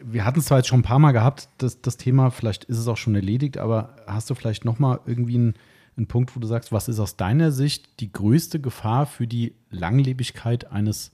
wir 0.03 0.27
hatten 0.27 0.41
es 0.41 0.45
zwar 0.45 0.59
jetzt 0.59 0.67
schon 0.67 0.81
ein 0.81 0.83
paar 0.83 0.99
Mal 0.99 1.13
gehabt, 1.13 1.49
das, 1.57 1.81
das 1.81 1.97
Thema, 1.97 2.31
vielleicht 2.31 2.65
ist 2.65 2.77
es 2.77 2.87
auch 2.89 2.99
schon 2.99 3.15
erledigt, 3.15 3.57
aber 3.57 3.97
hast 4.07 4.29
du 4.29 4.35
vielleicht 4.35 4.67
noch 4.67 4.79
mal 4.79 5.01
irgendwie 5.07 5.37
einen, 5.37 5.55
einen 5.97 6.07
Punkt, 6.09 6.37
wo 6.37 6.41
du 6.41 6.47
sagst, 6.47 6.73
was 6.73 6.89
ist 6.89 7.01
aus 7.01 7.17
deiner 7.17 7.53
Sicht 7.53 8.01
die 8.01 8.13
größte 8.13 8.61
Gefahr 8.61 9.07
für 9.07 9.27
die 9.27 9.55
Langlebigkeit 9.71 10.71
eines 10.71 11.13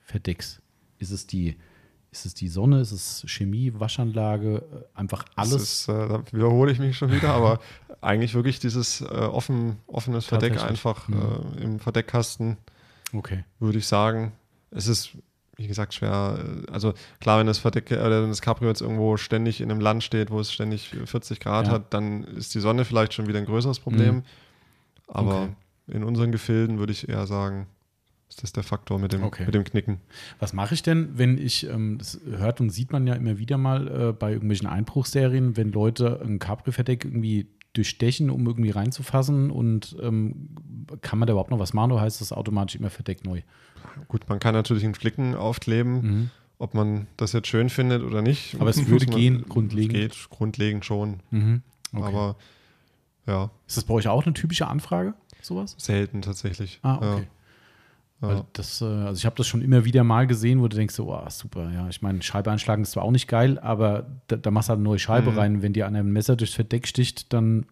Verdecks? 0.00 0.60
Ist 0.98 1.12
es 1.12 1.28
die, 1.28 1.56
ist 2.20 2.26
es 2.26 2.34
die 2.34 2.48
Sonne, 2.48 2.80
ist 2.80 2.92
es 2.92 3.24
Chemie, 3.26 3.72
Waschanlage, 3.76 4.56
äh, 4.94 4.98
einfach 4.98 5.24
alles? 5.36 5.62
Ist, 5.62 5.88
äh, 5.88 6.08
da 6.08 6.22
wiederhole 6.32 6.72
ich 6.72 6.78
mich 6.78 6.96
schon 6.96 7.10
wieder, 7.12 7.30
aber 7.32 7.60
eigentlich 8.00 8.34
wirklich 8.34 8.58
dieses 8.58 9.00
äh, 9.00 9.04
offen, 9.04 9.76
offenes 9.86 10.26
Verdeck 10.26 10.62
einfach 10.62 11.08
Mhm. 11.08 11.22
äh, 11.58 11.62
im 11.62 11.80
Verdeckkasten, 11.80 12.56
Okay. 13.12 13.44
würde 13.58 13.78
ich 13.78 13.86
sagen. 13.86 14.32
Es 14.70 14.86
ist, 14.86 15.10
wie 15.56 15.66
gesagt, 15.66 15.94
schwer. 15.94 16.38
äh, 16.66 16.70
Also 16.70 16.92
klar, 17.20 17.38
wenn 17.40 17.46
das 17.46 17.58
Verdeck 17.58 17.90
äh, 17.90 18.10
wenn 18.22 18.28
das 18.28 18.42
Cabrio 18.42 18.68
jetzt 18.68 18.80
irgendwo 18.82 19.16
ständig 19.16 19.60
in 19.60 19.70
einem 19.70 19.80
Land 19.80 20.04
steht, 20.04 20.30
wo 20.30 20.38
es 20.40 20.52
ständig 20.52 20.88
40 21.04 21.40
Grad 21.40 21.66
Ja. 21.66 21.72
hat, 21.74 21.94
dann 21.94 22.24
ist 22.24 22.54
die 22.54 22.60
Sonne 22.60 22.84
vielleicht 22.84 23.14
schon 23.14 23.26
wieder 23.28 23.38
ein 23.38 23.46
größeres 23.46 23.80
Problem. 23.80 24.16
Mhm. 24.16 24.22
Aber 25.08 25.42
Okay. 25.42 25.52
in 25.88 26.04
unseren 26.04 26.32
Gefilden 26.32 26.78
würde 26.78 26.92
ich 26.92 27.08
eher 27.08 27.26
sagen, 27.26 27.66
ist 28.28 28.42
das 28.42 28.52
der 28.52 28.62
Faktor 28.62 28.98
mit 28.98 29.12
dem, 29.12 29.22
Okay. 29.22 29.44
mit 29.46 29.54
dem 29.54 29.64
Knicken. 29.64 30.00
Was 30.38 30.52
mache 30.52 30.74
ich 30.74 30.82
denn, 30.82 31.10
wenn 31.16 31.38
ich, 31.38 31.66
ähm, 31.68 31.98
das 31.98 32.20
hört 32.28 32.60
und 32.60 32.70
sieht 32.70 32.92
man 32.92 33.06
ja 33.06 33.14
immer 33.14 33.38
wieder 33.38 33.56
mal 33.58 33.88
äh, 33.88 34.12
bei 34.12 34.32
irgendwelchen 34.32 34.68
Einbruchserien, 34.68 35.56
wenn 35.56 35.72
Leute 35.72 36.20
ein 36.24 36.38
Capri-Verdeck 36.38 37.04
irgendwie 37.04 37.46
durchstechen, 37.74 38.30
um 38.30 38.46
irgendwie 38.46 38.70
reinzufassen 38.70 39.50
und 39.50 39.96
ähm, 40.02 40.48
kann 41.02 41.18
man 41.18 41.26
da 41.26 41.32
überhaupt 41.32 41.50
noch 41.50 41.58
was 41.58 41.74
machen 41.74 41.92
oder 41.92 42.00
heißt 42.00 42.20
das 42.20 42.32
automatisch 42.32 42.76
immer 42.76 42.90
Verdeck 42.90 43.24
neu? 43.24 43.42
Gut, 44.08 44.28
man 44.28 44.38
kann 44.40 44.54
natürlich 44.54 44.84
einen 44.84 44.94
Flicken 44.94 45.34
aufkleben, 45.34 45.92
Mhm. 46.00 46.30
ob 46.58 46.74
man 46.74 47.06
das 47.16 47.32
jetzt 47.32 47.48
schön 47.48 47.68
findet 47.68 48.02
oder 48.02 48.22
nicht. 48.22 48.56
Aber 48.60 48.70
es 48.70 48.76
würde 48.88 49.06
gehen, 49.06 49.44
grundlegend. 49.48 49.92
Geht 49.94 50.28
grundlegend 50.30 50.84
schon. 50.84 51.20
Mhm. 51.30 51.62
Okay. 51.92 52.04
Aber 52.04 52.36
ja, 53.26 53.50
ist 53.66 53.76
das 53.76 53.84
bei 53.84 53.94
euch 53.94 54.08
auch 54.08 54.24
eine 54.24 54.34
typische 54.34 54.66
Anfrage, 54.66 55.14
sowas? 55.42 55.74
selten 55.78 56.22
tatsächlich. 56.22 56.80
Ah, 56.82 56.96
okay. 56.96 57.06
Ja. 57.06 57.22
Weil 58.20 58.36
Ja. 58.38 58.46
das, 58.52 58.80
äh, 58.80 58.84
also 58.84 59.18
ich 59.18 59.26
habe 59.26 59.36
das 59.36 59.46
schon 59.46 59.62
immer 59.62 59.84
wieder 59.84 60.02
mal 60.02 60.26
gesehen, 60.26 60.60
wo 60.60 60.66
du 60.68 60.76
denkst, 60.76 60.94
so, 60.94 61.12
oh, 61.14 61.22
super, 61.30 61.70
ja. 61.72 61.88
Ich 61.88 62.02
meine, 62.02 62.20
Scheibe 62.22 62.50
einschlagen 62.50 62.82
ist 62.82 62.90
zwar 62.92 63.04
auch 63.04 63.12
nicht 63.12 63.28
geil, 63.28 63.58
aber 63.60 64.06
da, 64.26 64.36
da 64.36 64.50
machst 64.50 64.68
du 64.68 64.70
halt 64.70 64.78
eine 64.78 64.84
neue 64.88 64.98
Scheibe 64.98 65.30
Mhm. 65.30 65.38
rein. 65.38 65.62
Wenn 65.62 65.72
dir 65.72 65.86
einer 65.86 66.00
ein 66.00 66.10
Messer 66.12 66.34
durchs 66.34 66.54
Verdeck 66.54 66.88
sticht, 66.88 67.32
dann. 67.32 67.66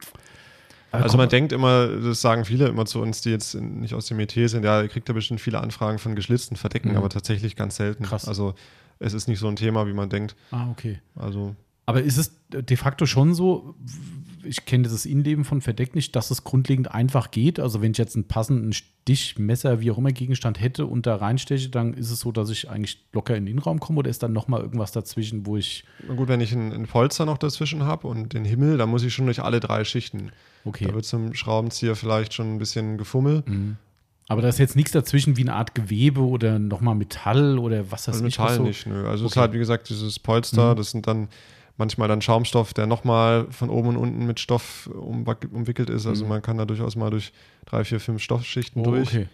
Also 0.93 1.19
man 1.19 1.29
denkt 1.29 1.53
immer, 1.53 1.89
das 1.89 2.21
sagen 2.21 2.45
viele 2.45 2.69
immer 2.69 2.87
zu 2.87 3.03
uns, 3.03 3.21
die 3.21 3.31
jetzt 3.31 3.55
nicht 3.55 3.93
aus 3.93 4.07
dem 4.07 4.17
Metier 4.19 4.49
sind, 4.49 4.65
ja, 4.65 4.81
ihr 4.83 4.89
kriegt 4.89 5.09
ja 5.09 5.15
bestimmt 5.15 5.41
viele 5.41 5.61
Anfragen 5.61 5.99
von 5.99 6.15
geschlitzten 6.15 6.57
Verdecken, 6.57 6.91
Mhm. 6.93 6.97
aber 6.97 7.09
tatsächlich 7.11 7.57
ganz 7.57 7.77
selten. 7.77 8.05
Krass. 8.05 8.27
Also 8.29 8.55
es 8.99 9.13
ist 9.13 9.27
nicht 9.29 9.41
so 9.41 9.49
ein 9.49 9.57
Thema, 9.57 9.87
wie 9.87 9.93
man 9.93 10.09
denkt. 10.09 10.37
Ah, 10.53 10.71
okay. 10.71 11.01
Also 11.17 11.55
Aber 11.87 12.03
ist 12.03 12.17
es 12.17 12.41
de 12.51 12.77
facto 12.77 13.05
schon 13.05 13.35
so, 13.35 13.75
ich 14.47 14.65
kenne 14.65 14.85
das 14.89 15.05
Innenleben 15.07 15.45
von 15.45 15.61
Verdeck 15.61 15.95
nicht, 15.95 16.15
dass 16.17 16.31
es 16.31 16.45
grundlegend 16.45 16.91
einfach 16.93 17.31
geht? 17.31 17.59
Also 17.61 17.83
wenn 17.83 17.93
ich 17.93 17.99
jetzt 17.99 18.15
einen 18.17 18.29
passenden 18.29 18.73
Stich, 18.73 19.39
Messer, 19.39 19.81
wie 19.81 19.91
auch 19.91 19.99
immer 19.99 20.13
Gegenstand 20.13 20.61
hätte 20.61 20.87
und 20.87 21.07
da 21.07 21.17
reinsteche, 21.17 21.69
dann 21.69 21.95
ist 21.95 22.11
es 22.11 22.21
so, 22.21 22.33
dass 22.33 22.51
ich 22.51 22.71
eigentlich 22.71 23.05
locker 23.13 23.37
in 23.37 23.45
den 23.45 23.53
Innenraum 23.53 23.79
komme 23.81 23.99
oder 23.99 24.11
ist 24.11 24.23
dann 24.23 24.33
nochmal 24.33 24.61
irgendwas 24.63 24.93
dazwischen, 24.93 25.47
wo 25.47 25.57
ich, 25.57 25.85
na 26.09 26.15
gut, 26.15 26.29
wenn 26.29 26.41
ich 26.41 26.53
ein, 26.53 26.73
ein 26.73 26.87
Polster 26.87 27.25
noch 27.27 27.39
dazwischen 27.39 27.83
habe 27.85 28.09
und 28.09 28.33
den 28.33 28.45
Himmel, 28.45 28.79
dann 28.79 28.89
muss 28.89 29.03
ich 29.03 29.13
schon 29.13 29.27
durch 29.27 29.43
alle 29.43 29.61
drei 29.61 29.85
Schichten. 29.85 30.31
okay. 30.65 30.87
Da 30.87 30.95
wird 30.95 31.05
zum 31.05 31.35
Schraubenzieher 31.35 31.95
vielleicht 31.97 32.35
schon 32.35 32.55
ein 32.55 32.59
bisschen 32.59 32.99
gefummel. 32.99 33.43
Mhm. 33.47 33.77
Aber 34.29 34.43
da 34.43 34.49
ist 34.49 34.59
jetzt 34.59 34.75
nichts 34.75 34.91
dazwischen 34.91 35.37
wie 35.37 35.43
eine 35.43 35.55
Art 35.55 35.77
Gewebe 35.77 36.21
oder 36.21 36.59
nochmal 36.59 36.97
Metall 36.97 37.61
oder 37.61 37.93
was 37.93 38.09
weiß 38.09 38.17
Also 38.17 38.27
ich. 38.27 38.37
Metall 38.39 38.57
so. 38.57 38.63
nicht, 38.65 38.85
nö. 38.89 39.07
Also 39.09 39.27
es 39.27 39.31
ist 39.33 39.37
halt, 39.37 39.53
wie 39.53 39.59
gesagt, 39.59 39.89
dieses 39.89 40.19
Polster, 40.19 40.73
Mhm. 40.73 40.77
das 40.79 40.91
sind 40.91 41.07
dann 41.07 41.29
manchmal 41.79 42.09
dann 42.09 42.21
Schaumstoff, 42.23 42.73
der 42.75 42.87
nochmal 42.87 43.47
von 43.51 43.69
oben 43.71 43.89
und 43.91 43.97
unten 43.97 44.27
mit 44.27 44.41
Stoff 44.41 44.89
umwickelt 44.89 45.91
ist. 45.91 46.07
Also 46.07 46.25
Mhm. 46.25 46.31
man 46.31 46.43
kann 46.43 46.57
da 46.59 46.65
durchaus 46.65 46.97
mal 46.97 47.11
durch 47.11 47.33
drei, 47.67 47.85
vier, 47.85 48.01
fünf 48.01 48.23
Stoffschichten 48.23 48.83
Oh, 48.83 48.91
durch. 48.91 49.09
okay. 49.09 49.27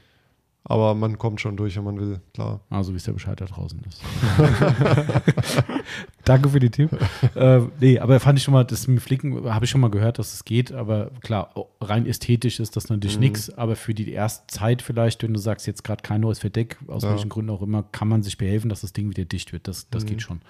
Aber 0.65 0.95
man 0.95 1.19
kommt 1.19 1.41
schon 1.41 1.57
durch, 1.57 1.77
wenn 1.77 1.83
man 1.83 1.99
will, 1.99 2.21
klar. 2.35 2.61
Also 2.71 2.95
wisst 2.95 3.09
ihr 3.09 3.13
Bescheid 3.13 3.41
da 3.41 3.47
draußen 3.47 3.81
ist. 3.85 4.01
Danke 6.25 6.49
für 6.51 6.61
die 6.61 6.71
Tipp. 6.71 6.91
äh, 7.35 7.61
nee, 7.81 7.99
aber 7.99 8.21
fand 8.21 8.39
ich 8.39 8.45
schon 8.45 8.55
mal, 8.55 8.65
das 8.65 8.87
mit 8.87 9.03
Flicken 9.03 9.53
habe 9.53 9.65
ich 9.65 9.71
schon 9.71 9.81
mal 9.81 9.91
gehört, 9.91 10.19
dass 10.21 10.33
es 10.35 10.45
geht, 10.45 10.71
aber 10.73 11.11
klar, 11.21 11.53
rein 11.81 12.07
ästhetisch 12.07 12.61
ist 12.61 12.77
das 12.77 12.89
natürlich 12.89 13.17
Mhm. 13.17 13.23
nichts, 13.25 13.51
aber 13.51 13.75
für 13.75 13.93
die 13.95 14.13
erste 14.13 14.47
Zeit 14.47 14.83
vielleicht, 14.83 15.23
wenn 15.25 15.35
du 15.35 15.41
sagst, 15.41 15.67
jetzt 15.67 15.83
gerade 15.83 16.03
kein 16.03 16.21
neues 16.21 16.39
Verdeck, 16.39 16.79
aus 16.87 17.03
Ja. 17.03 17.11
welchen 17.11 17.29
Gründen 17.29 17.51
auch 17.51 17.63
immer, 17.63 17.83
kann 17.91 18.07
man 18.09 18.23
sich 18.23 18.39
behelfen, 18.39 18.69
dass 18.69 18.83
das 18.83 18.93
Ding 18.93 19.11
wieder 19.11 19.25
dicht 19.25 19.53
wird. 19.53 19.67
Das, 19.67 19.91
das 19.91 20.05
Mhm. 20.05 20.09
geht 20.09 20.23
schon. 20.23 20.41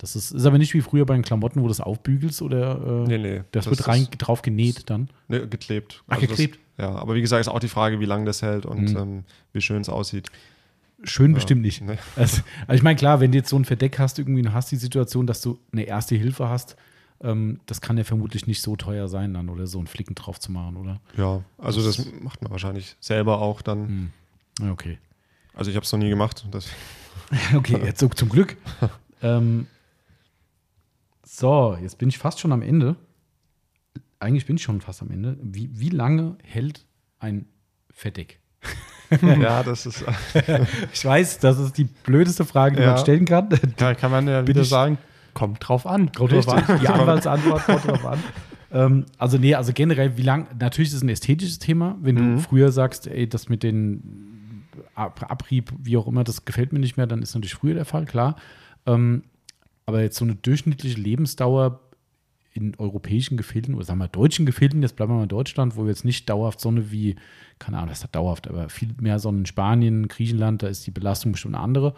Das 0.00 0.14
ist, 0.16 0.30
ist 0.30 0.46
aber 0.46 0.58
nicht 0.58 0.74
wie 0.74 0.80
früher 0.80 1.04
bei 1.06 1.14
den 1.14 1.22
Klamotten, 1.24 1.58
wo 1.60 1.64
du 1.64 1.68
das 1.68 1.80
aufbügelst 1.80 2.40
oder 2.40 3.04
äh, 3.04 3.08
Nee, 3.08 3.18
nee. 3.18 3.42
das, 3.50 3.66
wird 3.68 3.86
rein 3.88 4.06
drauf 4.16 4.42
genäht 4.42 4.88
dann. 4.90 5.10
Nee, 5.26 5.46
geklebt. 5.48 6.02
Ach, 6.06 6.16
Also 6.16 6.28
geklebt. 6.28 6.58
Das, 6.76 6.86
ja, 6.86 6.94
aber 6.94 7.14
wie 7.16 7.20
gesagt, 7.20 7.40
ist 7.40 7.48
auch 7.48 7.58
die 7.58 7.68
Frage, 7.68 7.98
wie 7.98 8.04
lange 8.04 8.24
das 8.24 8.40
hält 8.42 8.64
und 8.64 8.92
Mhm. 8.92 8.96
ähm, 8.96 9.24
wie 9.52 9.60
schön 9.60 9.80
es 9.82 9.88
aussieht. 9.88 10.30
Schön 11.02 11.32
Ja. 11.32 11.34
bestimmt 11.36 11.62
nicht. 11.62 11.80
Nee. 11.82 11.98
Also, 12.16 12.42
also 12.68 12.76
ich 12.76 12.82
meine, 12.84 12.96
klar, 12.96 13.18
wenn 13.20 13.32
du 13.32 13.38
jetzt 13.38 13.50
so 13.50 13.56
ein 13.58 13.64
Verdeck 13.64 13.98
hast, 13.98 14.18
irgendwie 14.20 14.42
du 14.42 14.52
hast 14.52 14.70
die 14.70 14.76
Situation, 14.76 15.26
dass 15.26 15.40
du 15.40 15.58
eine 15.72 15.82
erste 15.82 16.14
Hilfe 16.14 16.48
hast, 16.48 16.76
ähm, 17.20 17.58
das 17.66 17.80
kann 17.80 17.98
ja 17.98 18.04
vermutlich 18.04 18.46
nicht 18.46 18.62
so 18.62 18.76
teuer 18.76 19.08
sein 19.08 19.34
dann 19.34 19.48
oder 19.48 19.66
so 19.66 19.78
einen 19.78 19.88
Flicken 19.88 20.14
drauf 20.14 20.38
zu 20.38 20.52
machen, 20.52 20.76
oder? 20.76 21.00
Ja, 21.16 21.42
also 21.58 21.82
Das- 21.84 21.96
das 21.96 22.06
macht 22.22 22.40
man 22.42 22.52
wahrscheinlich 22.52 22.94
selber 23.00 23.40
auch 23.40 23.62
dann. 23.62 24.12
Hm. 24.60 24.70
Okay. 24.70 24.98
Also 25.54 25.70
ich 25.70 25.76
habe 25.76 25.84
es 25.84 25.90
noch 25.90 25.98
nie 25.98 26.08
gemacht. 26.08 26.46
okay, 27.56 27.80
jetzt 27.84 27.98
so, 27.98 28.08
zum 28.08 28.28
Glück. 28.28 28.56
ähm, 29.22 29.66
so, 31.30 31.76
jetzt 31.80 31.98
bin 31.98 32.08
ich 32.08 32.16
fast 32.16 32.40
schon 32.40 32.52
am 32.52 32.62
Ende. 32.62 32.96
Eigentlich 34.18 34.46
bin 34.46 34.56
ich 34.56 34.62
schon 34.62 34.80
fast 34.80 35.02
am 35.02 35.10
Ende. 35.10 35.36
Wie, 35.42 35.68
wie 35.78 35.90
lange 35.90 36.36
hält 36.42 36.86
ein 37.18 37.46
Verdeck? 37.90 38.40
ja, 39.22 39.62
das 39.62 39.86
ist. 39.86 40.04
ich 40.92 41.04
weiß, 41.04 41.38
das 41.38 41.58
ist 41.58 41.76
die 41.76 41.84
blödeste 41.84 42.44
Frage, 42.44 42.76
die 42.76 42.82
ja. 42.82 42.92
man 42.92 42.98
stellen 42.98 43.26
kann. 43.26 43.50
Da 43.76 43.94
kann 43.94 44.10
man 44.10 44.26
ja 44.26 44.46
wieder 44.46 44.64
sagen, 44.64 44.98
kommt 45.34 45.68
drauf 45.68 45.86
an. 45.86 46.10
Kommt 46.12 46.32
drauf 46.32 46.48
an. 46.48 46.80
Die 46.80 46.88
Anwaltsantwort 46.88 47.64
kommt 47.64 47.86
drauf 47.86 48.06
an. 48.06 48.18
Ähm, 48.70 49.06
also, 49.18 49.38
nee, 49.38 49.54
also 49.54 49.72
generell, 49.72 50.16
wie 50.16 50.22
lang, 50.22 50.46
natürlich 50.58 50.88
ist 50.88 50.96
es 50.96 51.02
ein 51.02 51.08
ästhetisches 51.08 51.58
Thema, 51.58 51.96
wenn 52.00 52.14
mhm. 52.14 52.36
du 52.36 52.42
früher 52.42 52.72
sagst, 52.72 53.06
ey, 53.06 53.28
das 53.28 53.48
mit 53.48 53.62
den 53.62 54.64
Abrieb, 54.94 55.72
wie 55.78 55.96
auch 55.96 56.06
immer, 56.06 56.24
das 56.24 56.44
gefällt 56.44 56.72
mir 56.72 56.78
nicht 56.78 56.96
mehr, 56.96 57.06
dann 57.06 57.22
ist 57.22 57.34
natürlich 57.34 57.54
früher 57.54 57.74
der 57.74 57.84
Fall, 57.84 58.04
klar. 58.04 58.36
Ähm, 58.86 59.24
aber 59.88 60.02
jetzt 60.02 60.18
so 60.18 60.24
eine 60.26 60.34
durchschnittliche 60.34 61.00
Lebensdauer 61.00 61.80
in 62.52 62.74
europäischen 62.76 63.38
Gefilden 63.38 63.74
oder 63.74 63.86
sagen 63.86 63.98
wir 64.00 64.08
deutschen 64.08 64.44
Gefilden, 64.44 64.82
jetzt 64.82 64.96
bleiben 64.96 65.12
wir 65.12 65.16
mal 65.16 65.22
in 65.22 65.30
Deutschland, 65.30 65.76
wo 65.76 65.84
wir 65.84 65.88
jetzt 65.88 66.04
nicht 66.04 66.28
dauerhaft 66.28 66.60
Sonne 66.60 66.90
wie, 66.90 67.16
keine 67.58 67.78
Ahnung, 67.78 67.88
das 67.88 68.04
ist 68.04 68.14
dauerhaft, 68.14 68.48
aber 68.48 68.68
viel 68.68 68.90
mehr 69.00 69.18
Sonne 69.18 69.38
in 69.38 69.46
Spanien, 69.46 70.06
Griechenland, 70.06 70.62
da 70.62 70.68
ist 70.68 70.86
die 70.86 70.90
Belastung 70.90 71.32
bestimmt 71.32 71.54
eine 71.54 71.64
andere. 71.64 71.94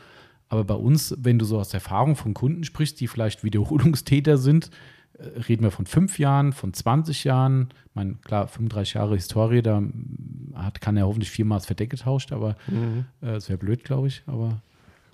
Aber 0.49 0.63
bei 0.63 0.75
uns, 0.75 1.17
wenn 1.19 1.41
du 1.41 1.45
so 1.45 1.59
aus 1.59 1.75
Erfahrung 1.75 2.15
von 2.15 2.33
Kunden 2.33 2.63
sprichst, 2.63 3.01
die 3.01 3.09
vielleicht 3.09 3.43
Wiederholungstäter 3.43 4.39
sind, 4.39 4.71
äh, 5.15 5.41
reden 5.49 5.65
wir 5.65 5.73
von 5.73 5.87
fünf 5.87 6.21
Jahren, 6.21 6.53
von 6.53 6.73
20 6.73 7.25
Jahren. 7.25 7.71
Ich 7.87 7.95
meine, 7.97 8.15
klar, 8.23 8.47
35 8.47 8.95
Jahre 8.95 9.17
Historie, 9.17 9.63
da 9.63 9.83
hat, 10.55 10.81
kann 10.81 10.97
er 10.97 11.09
hoffentlich 11.09 11.33
viermal 11.33 11.59
das 11.59 11.67
Verdeck 11.67 11.91
getauscht, 11.91 12.31
aber 12.31 12.55
mhm. 12.69 13.07
äh, 13.21 13.33
das 13.33 13.49
wäre 13.49 13.59
blöd, 13.59 13.83
glaube 13.83 14.07
ich. 14.07 14.23
Aber 14.29 14.63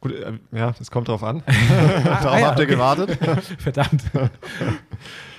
Gut, 0.09 0.16
äh, 0.16 0.33
ja, 0.53 0.73
das 0.78 0.91
kommt 0.91 1.09
drauf 1.09 1.23
an. 1.23 1.43
Darauf 2.05 2.27
ah, 2.27 2.39
ja, 2.39 2.47
habt 2.47 2.59
ihr 2.59 2.65
okay. 2.65 2.74
gewartet. 2.74 3.19
Verdammt. 3.59 4.03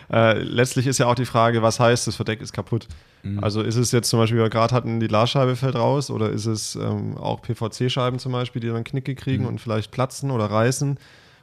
Äh, 0.10 0.39
letztlich 0.39 0.88
ist 0.88 0.99
ja 0.99 1.07
auch 1.07 1.15
die 1.15 1.26
Frage, 1.26 1.61
was 1.61 1.81
heißt, 1.81 2.07
das 2.07 2.15
Verdeck 2.15 2.39
ist 2.39 2.53
kaputt? 2.53 2.88
Mhm. 3.23 3.44
Also 3.44 3.61
ist 3.61 3.76
es 3.76 3.91
jetzt 3.91 4.10
zum 4.10 4.19
Beispiel, 4.19 4.38
wie 4.38 4.44
wir 4.44 4.49
gerade 4.49 4.73
hatten, 4.73 5.02
die 5.02 5.07
Glasscheibe 5.10 5.57
fällt 5.57 5.76
raus 5.76 6.10
oder 6.10 6.30
ist 6.30 6.45
es 6.45 6.76
ähm, 6.76 7.18
auch 7.18 7.41
PVC-Scheiben 7.41 8.18
zum 8.18 8.31
Beispiel, 8.31 8.61
die 8.61 8.69
dann 8.69 8.85
Knicke 8.85 9.15
kriegen 9.15 9.44
mhm. 9.44 9.49
und 9.49 9.61
vielleicht 9.61 9.91
platzen 9.91 10.31
oder 10.31 10.45
reißen? 10.45 10.98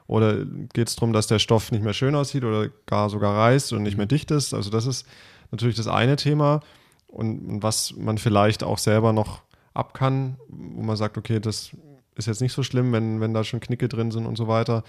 Oder 0.06 0.46
geht 0.72 0.88
es 0.88 0.96
darum, 0.96 1.12
dass 1.12 1.26
der 1.26 1.40
Stoff 1.40 1.72
nicht 1.72 1.84
mehr 1.84 1.92
schön 1.92 2.14
aussieht 2.14 2.44
oder 2.44 2.68
gar 2.86 3.10
sogar 3.10 3.36
reißt 3.36 3.74
und 3.74 3.82
nicht 3.82 3.94
mhm. 3.94 3.98
mehr 3.98 4.06
dicht 4.06 4.30
ist? 4.30 4.54
Also 4.54 4.70
das 4.70 4.86
ist 4.86 5.06
natürlich 5.50 5.76
das 5.76 5.86
eine 5.86 6.16
Thema 6.16 6.60
und, 7.06 7.46
und 7.46 7.62
was 7.62 7.94
man 7.98 8.16
vielleicht 8.16 8.64
auch 8.64 8.78
selber 8.78 9.12
noch 9.12 9.42
ab 9.74 9.92
kann, 9.92 10.36
wo 10.48 10.82
man 10.82 10.96
sagt, 10.96 11.18
okay, 11.18 11.40
das 11.40 11.70
ist 12.16 12.26
jetzt 12.26 12.40
nicht 12.40 12.52
so 12.52 12.62
schlimm, 12.62 12.92
wenn, 12.92 13.20
wenn 13.20 13.34
da 13.34 13.44
schon 13.44 13.60
Knicke 13.60 13.88
drin 13.88 14.10
sind 14.10 14.26
und 14.26 14.36
so 14.36 14.48
weiter. 14.48 14.84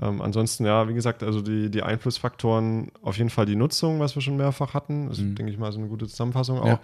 Ähm, 0.00 0.22
ansonsten, 0.22 0.64
ja, 0.64 0.88
wie 0.88 0.94
gesagt, 0.94 1.22
also 1.22 1.42
die, 1.42 1.70
die 1.70 1.82
Einflussfaktoren, 1.82 2.92
auf 3.02 3.18
jeden 3.18 3.30
Fall 3.30 3.46
die 3.46 3.56
Nutzung, 3.56 4.00
was 4.00 4.14
wir 4.14 4.22
schon 4.22 4.36
mehrfach 4.36 4.74
hatten. 4.74 5.08
Das 5.08 5.18
ist, 5.18 5.24
mhm. 5.24 5.34
denke 5.34 5.52
ich 5.52 5.58
mal, 5.58 5.72
so 5.72 5.78
eine 5.78 5.88
gute 5.88 6.06
Zusammenfassung 6.06 6.60
auch. 6.60 6.78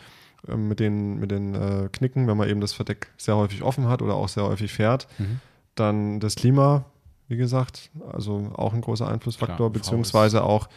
Ähm, 0.48 0.68
mit 0.68 0.80
den, 0.80 1.18
mit 1.18 1.30
den 1.30 1.54
äh, 1.54 1.88
Knicken, 1.92 2.26
wenn 2.26 2.36
man 2.36 2.48
eben 2.48 2.60
das 2.60 2.72
Verdeck 2.72 3.08
sehr 3.16 3.36
häufig 3.36 3.62
offen 3.62 3.88
hat 3.88 4.02
oder 4.02 4.14
auch 4.14 4.28
sehr 4.28 4.44
häufig 4.44 4.72
fährt. 4.72 5.06
Mhm. 5.18 5.40
Dann 5.74 6.20
das 6.20 6.34
Klima, 6.34 6.84
wie 7.28 7.36
gesagt, 7.36 7.90
also 8.12 8.52
auch 8.54 8.74
ein 8.74 8.80
großer 8.80 9.08
Einflussfaktor, 9.08 9.56
Klar, 9.56 9.70
beziehungsweise 9.70 10.44
auch 10.44 10.68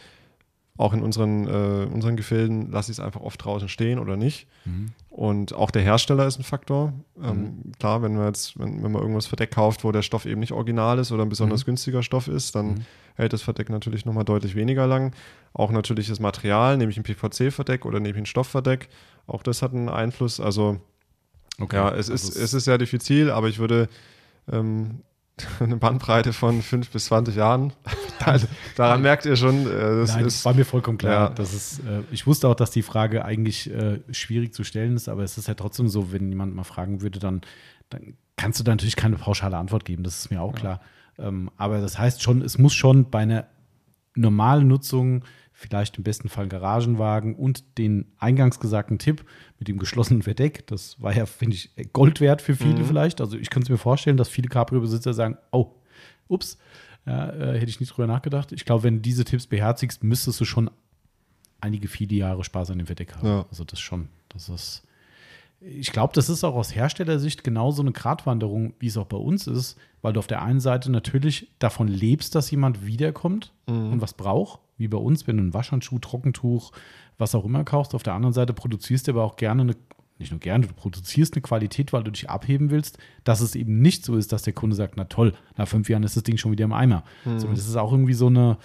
auch 0.78 0.92
in 0.92 1.02
unseren, 1.02 1.46
äh, 1.48 1.86
unseren 1.92 2.16
Gefilden 2.16 2.70
lasse 2.70 2.92
ich 2.92 2.98
es 2.98 3.04
einfach 3.04 3.20
oft 3.20 3.44
draußen 3.44 3.68
stehen 3.68 3.98
oder 3.98 4.16
nicht. 4.16 4.46
Mhm. 4.64 4.92
Und 5.10 5.52
auch 5.52 5.72
der 5.72 5.82
Hersteller 5.82 6.24
ist 6.24 6.38
ein 6.38 6.44
Faktor. 6.44 6.92
Ähm, 7.20 7.40
mhm. 7.40 7.72
Klar, 7.80 8.00
wenn 8.02 8.14
man 8.14 8.26
jetzt, 8.26 8.56
wenn, 8.58 8.84
wenn 8.84 8.92
man 8.92 9.02
irgendwas 9.02 9.26
Verdeck 9.26 9.50
kauft, 9.50 9.82
wo 9.82 9.90
der 9.90 10.02
Stoff 10.02 10.24
eben 10.24 10.38
nicht 10.38 10.52
original 10.52 11.00
ist 11.00 11.10
oder 11.10 11.24
ein 11.24 11.28
besonders 11.28 11.62
mhm. 11.62 11.70
günstiger 11.70 12.04
Stoff 12.04 12.28
ist, 12.28 12.54
dann 12.54 12.66
mhm. 12.66 12.84
hält 13.16 13.32
das 13.32 13.42
Verdeck 13.42 13.70
natürlich 13.70 14.06
nochmal 14.06 14.24
deutlich 14.24 14.54
weniger 14.54 14.86
lang. 14.86 15.14
Auch 15.52 15.72
natürlich 15.72 16.06
das 16.06 16.20
Material, 16.20 16.76
nämlich 16.76 16.96
ein 16.96 17.02
PVC-Verdeck 17.02 17.84
oder 17.84 17.98
nämlich 17.98 18.22
ein 18.22 18.26
Stoffverdeck, 18.26 18.88
auch 19.26 19.42
das 19.42 19.62
hat 19.62 19.74
einen 19.74 19.88
Einfluss. 19.88 20.38
Also 20.38 20.80
okay. 21.60 21.74
ja, 21.74 21.88
es, 21.88 22.08
also 22.08 22.14
ist, 22.14 22.36
es 22.36 22.54
ist 22.54 22.64
sehr 22.64 22.78
diffizil, 22.78 23.32
aber 23.32 23.48
ich 23.48 23.58
würde 23.58 23.88
ähm, 24.50 25.00
eine 25.58 25.76
Bandbreite 25.76 26.32
von 26.32 26.62
5 26.62 26.90
bis 26.90 27.06
20 27.06 27.34
Jahren. 27.34 27.72
Daran 28.78 29.02
merkt 29.02 29.26
ihr 29.26 29.36
schon, 29.36 29.66
äh, 29.66 29.70
das 29.70 30.14
Nein, 30.14 30.26
ist, 30.26 30.44
war 30.44 30.54
mir 30.54 30.64
vollkommen 30.64 30.98
klar. 30.98 31.12
Ja. 31.12 31.28
Das 31.30 31.52
ist, 31.52 31.80
äh, 31.80 32.02
ich 32.12 32.26
wusste 32.26 32.48
auch, 32.48 32.54
dass 32.54 32.70
die 32.70 32.82
Frage 32.82 33.24
eigentlich 33.24 33.70
äh, 33.70 34.00
schwierig 34.12 34.54
zu 34.54 34.62
stellen 34.62 34.94
ist, 34.94 35.08
aber 35.08 35.24
es 35.24 35.36
ist 35.36 35.48
ja 35.48 35.54
trotzdem 35.54 35.88
so, 35.88 36.12
wenn 36.12 36.28
jemand 36.28 36.54
mal 36.54 36.64
fragen 36.64 37.00
würde, 37.00 37.18
dann, 37.18 37.40
dann 37.90 38.14
kannst 38.36 38.60
du 38.60 38.64
da 38.64 38.70
natürlich 38.72 38.96
keine 38.96 39.16
pauschale 39.16 39.56
Antwort 39.56 39.84
geben, 39.84 40.04
das 40.04 40.20
ist 40.20 40.30
mir 40.30 40.40
auch 40.40 40.54
klar. 40.54 40.80
Ähm, 41.18 41.50
aber 41.56 41.80
das 41.80 41.98
heißt 41.98 42.22
schon, 42.22 42.40
es 42.40 42.58
muss 42.58 42.74
schon 42.74 43.10
bei 43.10 43.20
einer 43.20 43.46
normalen 44.14 44.68
Nutzung 44.68 45.24
vielleicht 45.52 45.98
im 45.98 46.04
besten 46.04 46.28
Fall 46.28 46.46
Garagenwagen 46.46 47.34
und 47.34 47.78
den 47.78 48.12
eingangs 48.18 48.60
gesagten 48.60 48.98
Tipp 48.98 49.24
mit 49.58 49.66
dem 49.66 49.78
geschlossenen 49.78 50.22
Verdeck. 50.22 50.68
Das 50.68 51.02
war 51.02 51.12
ja, 51.16 51.26
finde 51.26 51.56
ich, 51.56 51.72
Gold 51.92 52.20
wert 52.20 52.42
für 52.42 52.54
viele 52.54 52.78
mhm. 52.78 52.84
vielleicht. 52.84 53.20
Also 53.20 53.36
ich 53.36 53.50
könnte 53.50 53.66
es 53.66 53.70
mir 53.70 53.78
vorstellen, 53.78 54.16
dass 54.16 54.28
viele 54.28 54.48
Cabrio-Besitzer 54.48 55.14
sagen, 55.14 55.36
oh, 55.50 55.74
ups, 56.28 56.58
ja, 57.08 57.30
äh, 57.30 57.58
hätte 57.58 57.70
ich 57.70 57.80
nicht 57.80 57.96
drüber 57.96 58.06
nachgedacht. 58.06 58.52
Ich 58.52 58.64
glaube, 58.64 58.82
wenn 58.82 58.96
du 58.96 59.00
diese 59.00 59.24
Tipps 59.24 59.46
beherzigst, 59.46 60.04
müsstest 60.04 60.40
du 60.40 60.44
schon 60.44 60.70
einige 61.60 61.88
viele 61.88 62.14
Jahre 62.14 62.44
Spaß 62.44 62.70
an 62.70 62.78
dem 62.78 62.86
Verdeck 62.86 63.16
haben. 63.16 63.26
Ja. 63.26 63.46
Also 63.50 63.64
das 63.64 63.80
schon. 63.80 64.08
Das 64.28 64.48
ist. 64.48 64.82
Ich 65.60 65.90
glaube, 65.90 66.12
das 66.14 66.28
ist 66.28 66.44
auch 66.44 66.54
aus 66.54 66.74
Herstellersicht 66.74 67.42
genauso 67.42 67.82
eine 67.82 67.90
Gratwanderung, 67.90 68.74
wie 68.78 68.86
es 68.86 68.96
auch 68.96 69.06
bei 69.06 69.16
uns 69.16 69.48
ist, 69.48 69.76
weil 70.02 70.12
du 70.12 70.20
auf 70.20 70.28
der 70.28 70.42
einen 70.42 70.60
Seite 70.60 70.88
natürlich 70.88 71.48
davon 71.58 71.88
lebst, 71.88 72.36
dass 72.36 72.50
jemand 72.50 72.86
wiederkommt 72.86 73.52
mhm. 73.66 73.92
und 73.92 74.00
was 74.00 74.14
braucht 74.14 74.60
wie 74.78 74.88
bei 74.88 74.96
uns, 74.96 75.26
wenn 75.26 75.36
du 75.36 75.42
einen 75.42 75.54
Waschhandschuh, 75.54 75.98
Trockentuch, 75.98 76.72
was 77.18 77.34
auch 77.34 77.44
immer 77.44 77.64
kaufst. 77.64 77.94
Auf 77.94 78.04
der 78.04 78.14
anderen 78.14 78.32
Seite 78.32 78.54
produzierst 78.54 79.08
du 79.08 79.12
aber 79.12 79.24
auch 79.24 79.36
gerne 79.36 79.62
eine, 79.62 79.76
nicht 80.18 80.30
nur 80.30 80.40
gerne, 80.40 80.66
du 80.66 80.74
produzierst 80.74 81.34
eine 81.34 81.42
Qualität, 81.42 81.92
weil 81.92 82.02
du 82.02 82.10
dich 82.10 82.28
abheben 82.28 82.70
willst, 82.70 82.98
dass 83.24 83.40
es 83.40 83.54
eben 83.54 83.80
nicht 83.80 84.04
so 84.04 84.16
ist, 84.16 84.32
dass 84.32 84.42
der 84.42 84.52
Kunde 84.52 84.76
sagt, 84.76 84.94
na 84.96 85.04
toll, 85.04 85.34
nach 85.56 85.68
fünf 85.68 85.88
Jahren 85.88 86.02
ist 86.02 86.16
das 86.16 86.22
Ding 86.22 86.36
schon 86.36 86.52
wieder 86.52 86.64
im 86.64 86.72
Eimer. 86.72 87.04
Mhm. 87.24 87.38
So, 87.38 87.48
das 87.48 87.68
ist 87.68 87.76
auch 87.76 87.92
irgendwie 87.92 88.14
so 88.14 88.26
eine, 88.26 88.58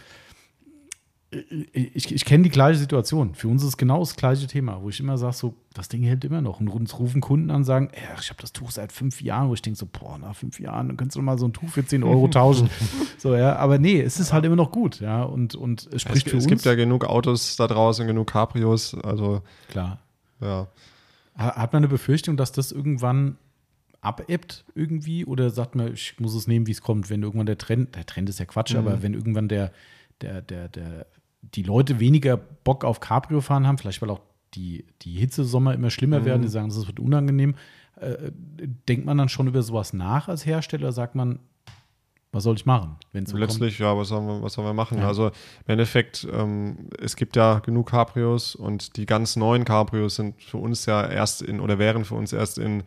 ich, 1.71 2.13
ich 2.13 2.25
kenne 2.25 2.43
die 2.43 2.49
gleiche 2.49 2.79
Situation. 2.79 3.33
Für 3.35 3.47
uns 3.47 3.63
ist 3.63 3.69
es 3.69 3.77
genau 3.77 3.99
das 3.99 4.15
gleiche 4.15 4.45
Thema, 4.47 4.81
wo 4.81 4.89
ich 4.89 4.99
immer 4.99 5.17
sage, 5.17 5.33
so, 5.33 5.55
das 5.73 5.89
Ding 5.89 6.03
hält 6.03 6.23
immer 6.25 6.41
noch. 6.41 6.59
Und 6.59 6.69
uns 6.69 6.99
rufen 6.99 7.21
Kunden 7.21 7.49
an 7.49 7.57
und 7.57 7.63
sagen, 7.63 7.89
ich 8.19 8.29
habe 8.29 8.41
das 8.41 8.53
Tuch 8.53 8.71
seit 8.71 8.91
fünf 8.91 9.21
Jahren, 9.21 9.49
wo 9.49 9.53
ich 9.53 9.61
denke 9.61 9.79
so, 9.79 9.87
boah, 9.87 10.17
nach 10.17 10.35
fünf 10.35 10.59
Jahren, 10.59 10.87
dann 10.87 10.97
könntest 10.97 11.17
du 11.17 11.21
mal 11.21 11.37
so 11.37 11.47
ein 11.47 11.53
Tuch 11.53 11.69
für 11.69 11.85
10 11.85 12.03
Euro 12.03 12.27
tauschen. 12.29 12.69
so, 13.17 13.35
ja, 13.35 13.55
aber 13.55 13.79
nee, 13.79 13.99
es 14.01 14.19
ist 14.19 14.33
halt 14.33 14.45
immer 14.45 14.55
noch 14.55 14.71
gut, 14.71 14.99
ja, 14.99 15.23
und, 15.23 15.55
und 15.55 15.89
es 15.91 16.01
spricht 16.01 16.27
es, 16.27 16.31
für 16.31 16.37
es 16.37 16.43
uns. 16.43 16.45
Es 16.45 16.49
gibt 16.49 16.65
ja 16.65 16.75
genug 16.75 17.05
Autos 17.05 17.55
da 17.55 17.67
draußen, 17.67 18.05
genug 18.07 18.27
Cabrios, 18.27 18.95
also. 18.95 19.41
Klar. 19.69 19.99
Ja. 20.41 20.67
Hat 21.35 21.73
man 21.73 21.81
eine 21.81 21.87
Befürchtung, 21.87 22.37
dass 22.37 22.51
das 22.51 22.71
irgendwann 22.71 23.37
abebbt 24.01 24.65
irgendwie 24.75 25.25
oder 25.25 25.49
sagt 25.49 25.75
man, 25.75 25.93
ich 25.93 26.19
muss 26.19 26.35
es 26.35 26.47
nehmen, 26.47 26.67
wie 26.67 26.71
es 26.71 26.81
kommt, 26.81 27.09
wenn 27.09 27.23
irgendwann 27.23 27.45
der 27.45 27.57
Trend, 27.57 27.95
der 27.95 28.05
Trend 28.05 28.29
ist 28.29 28.39
ja 28.39 28.45
Quatsch, 28.45 28.73
mhm. 28.73 28.79
aber 28.79 29.01
wenn 29.01 29.13
irgendwann 29.13 29.47
der, 29.47 29.71
der, 30.21 30.41
der, 30.41 30.67
der 30.67 31.07
die 31.41 31.63
Leute 31.63 31.99
weniger 31.99 32.37
Bock 32.37 32.83
auf 32.83 32.99
Cabrio 32.99 33.41
fahren 33.41 33.65
haben, 33.65 33.77
vielleicht 33.77 34.01
weil 34.01 34.09
auch 34.09 34.21
die, 34.53 34.85
die 35.01 35.13
Hitzesommer 35.13 35.73
immer 35.73 35.89
schlimmer 35.89 36.19
mhm. 36.19 36.25
werden, 36.25 36.41
die 36.41 36.47
sagen, 36.47 36.69
das 36.69 36.87
wird 36.87 36.99
unangenehm. 36.99 37.55
Äh, 37.95 38.31
denkt 38.87 39.05
man 39.05 39.17
dann 39.17 39.29
schon 39.29 39.47
über 39.47 39.61
sowas 39.63 39.93
nach 39.93 40.27
als 40.27 40.45
Hersteller? 40.45 40.91
Sagt 40.91 41.15
man, 41.15 41.39
was 42.33 42.43
soll 42.43 42.55
ich 42.55 42.65
machen? 42.65 42.97
So 43.13 43.37
Letztlich, 43.37 43.77
kommt? 43.77 43.87
ja, 43.87 43.97
was 43.97 44.07
sollen 44.07 44.27
wir, 44.27 44.41
was 44.41 44.53
sollen 44.53 44.67
wir 44.67 44.73
machen? 44.73 44.97
Ja. 44.97 45.07
Also 45.07 45.27
im 45.27 45.31
Endeffekt, 45.67 46.27
ähm, 46.33 46.89
es 46.99 47.15
gibt 47.15 47.35
ja 47.35 47.59
genug 47.59 47.91
Cabrios 47.91 48.55
und 48.55 48.97
die 48.97 49.05
ganz 49.05 49.35
neuen 49.35 49.65
Cabrios 49.65 50.15
sind 50.15 50.41
für 50.41 50.57
uns 50.57 50.87
ja 50.87 51.05
erst 51.05 51.43
in 51.43 51.59
oder 51.59 51.77
wären 51.77 52.03
für 52.03 52.15
uns 52.15 52.33
erst 52.33 52.57
in 52.57 52.83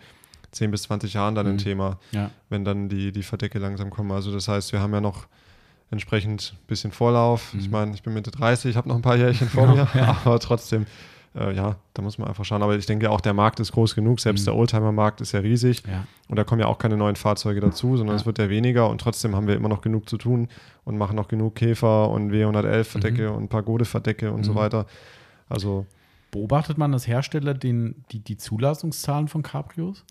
10 0.51 0.73
bis 0.73 0.82
20 0.82 1.14
Jahren 1.14 1.36
dann 1.36 1.47
mhm. 1.47 1.52
ein 1.52 1.59
Thema, 1.59 1.98
ja. 2.10 2.31
wenn 2.48 2.64
dann 2.64 2.89
die, 2.89 3.12
die 3.12 3.23
Verdecke 3.23 3.60
langsam 3.60 3.90
kommen. 3.90 4.10
Also 4.10 4.32
das 4.32 4.48
heißt, 4.48 4.73
wir 4.73 4.81
haben 4.81 4.93
ja 4.93 5.01
noch 5.01 5.28
entsprechend 5.93 6.55
ein 6.56 6.66
bisschen 6.66 6.90
Vorlauf. 6.90 7.55
Mhm. 7.55 7.60
Ich 7.60 7.70
meine, 7.70 7.94
ich 7.94 8.02
bin 8.02 8.14
Mitte 8.14 8.32
30, 8.32 8.70
ich 8.70 8.77
habe 8.77 8.89
noch 8.89 8.97
ein 8.97 9.02
paar 9.02 9.16
Jährchen 9.16 9.48
vor 9.48 9.68
genau, 9.68 9.85
mir, 9.94 10.01
ja. 10.01 10.18
aber 10.24 10.40
trotzdem, 10.40 10.86
äh, 11.37 11.55
ja, 11.55 11.77
da 11.95 12.03
muss 12.03 12.19
man 12.19 12.29
einfach 12.29 12.45
schauen. 12.45 12.63
Aber 12.63 12.77
ich 12.77 12.87
denke 12.87 13.11
auch, 13.11 13.21
der 13.21 13.35
Markt 13.35 13.61
ist 13.61 13.73
groß 13.73 13.95
genug, 13.95 14.21
selbst 14.21 14.43
mhm. 14.43 14.45
der 14.47 14.57
Oldtimer-Markt 14.57 15.21
ist 15.21 15.33
ja 15.33 15.41
riesig 15.41 15.83
ja. 15.87 16.07
und 16.29 16.37
da 16.37 16.45
kommen 16.45 16.61
ja 16.61 16.67
auch 16.67 16.79
keine 16.79 16.97
neuen 16.97 17.17
Fahrzeuge 17.17 17.61
dazu, 17.61 17.97
sondern 17.97 18.17
ja. 18.17 18.21
es 18.21 18.27
wird 18.27 18.39
ja 18.39 18.49
weniger 18.49 18.89
und 18.89 19.01
trotzdem 19.01 19.37
haben 19.37 19.47
wir 19.47 19.55
immer 19.55 19.69
noch 19.69 19.83
genug 19.83 20.09
zu 20.09 20.17
tun 20.17 20.49
und 20.85 20.99
machen 20.99 21.17
noch 21.17 21.29
genug 21.29 21.55
Käfer 21.57 22.11
und 22.11 22.33
W111-Verdecke 22.33 23.31
mhm. 23.31 23.37
und 23.37 23.49
Pagode-Verdecke 23.49 24.33
und 24.33 24.45
so 24.45 24.53
mhm. 24.53 24.57
weiter. 24.57 24.87
Also 25.49 25.87
Beobachtet 26.31 26.77
man 26.77 26.93
als 26.93 27.07
Hersteller 27.07 27.55
den, 27.55 28.05
die, 28.11 28.19
die 28.19 28.37
Zulassungszahlen 28.37 29.29
von 29.29 29.43
Cabrios? 29.43 30.05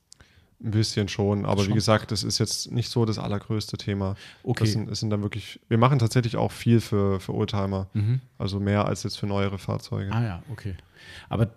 Ein 0.64 0.72
bisschen 0.72 1.07
schon, 1.10 1.45
aber 1.45 1.64
Schon. 1.64 1.72
wie 1.72 1.76
gesagt, 1.76 2.11
das 2.11 2.23
ist 2.23 2.38
jetzt 2.40 2.72
nicht 2.72 2.90
so 2.90 3.03
das 3.06 3.19
allergrößte 3.19 3.77
Thema. 3.77 4.15
Okay. 4.44 4.64
Das 4.64 4.72
sind, 4.72 4.90
das 4.90 4.99
sind 5.02 5.10
dann 5.10 5.22
wirklich, 5.22 5.60
wir 5.68 5.77
machen 5.77 5.99
tatsächlich 5.99 6.38
auch 6.38 6.52
viel 6.52 6.80
für, 6.80 7.19
für 7.19 7.34
Oldtimer. 7.34 7.88
Mhm. 7.94 8.22
Also 8.38 8.60
mehr 8.61 8.86
als 8.86 9.03
jetzt 9.03 9.18
für 9.19 9.27
neuere 9.27 9.57
Fahrzeuge. 9.57 10.11
Ah 10.14 10.23
ja, 10.23 10.44
okay. 10.49 10.76
Aber, 11.30 11.49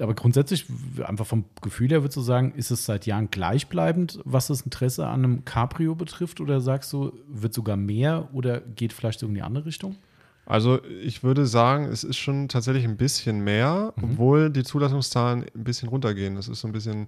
aber 0.00 0.14
grundsätzlich, 0.14 0.66
einfach 1.02 1.26
vom 1.26 1.46
Gefühl 1.62 1.88
her, 1.90 2.02
würdest 2.02 2.16
du 2.18 2.20
sagen, 2.20 2.52
ist 2.54 2.70
es 2.70 2.84
seit 2.84 3.06
Jahren 3.06 3.30
gleichbleibend, 3.30 4.20
was 4.24 4.48
das 4.48 4.60
Interesse 4.60 5.06
an 5.06 5.24
einem 5.24 5.44
Cabrio 5.46 5.94
betrifft? 5.94 6.40
Oder 6.40 6.60
sagst 6.60 6.92
du, 6.92 7.12
wird 7.28 7.54
sogar 7.54 7.76
mehr 7.78 8.28
oder 8.34 8.60
geht 8.60 8.92
vielleicht 8.92 9.22
in 9.22 9.34
die 9.34 9.42
andere 9.42 9.64
Richtung? 9.64 9.96
Also 10.44 10.84
ich 10.84 11.22
würde 11.22 11.46
sagen, 11.46 11.84
es 11.86 12.04
ist 12.04 12.18
schon 12.18 12.48
tatsächlich 12.48 12.84
ein 12.84 12.96
bisschen 12.96 13.42
mehr, 13.44 13.92
Mhm. 13.96 14.04
obwohl 14.04 14.50
die 14.50 14.62
Zulassungszahlen 14.62 15.46
ein 15.54 15.64
bisschen 15.64 15.88
runtergehen. 15.88 16.34
Das 16.34 16.48
ist 16.48 16.60
so 16.60 16.68
ein 16.68 16.72
bisschen 16.72 17.06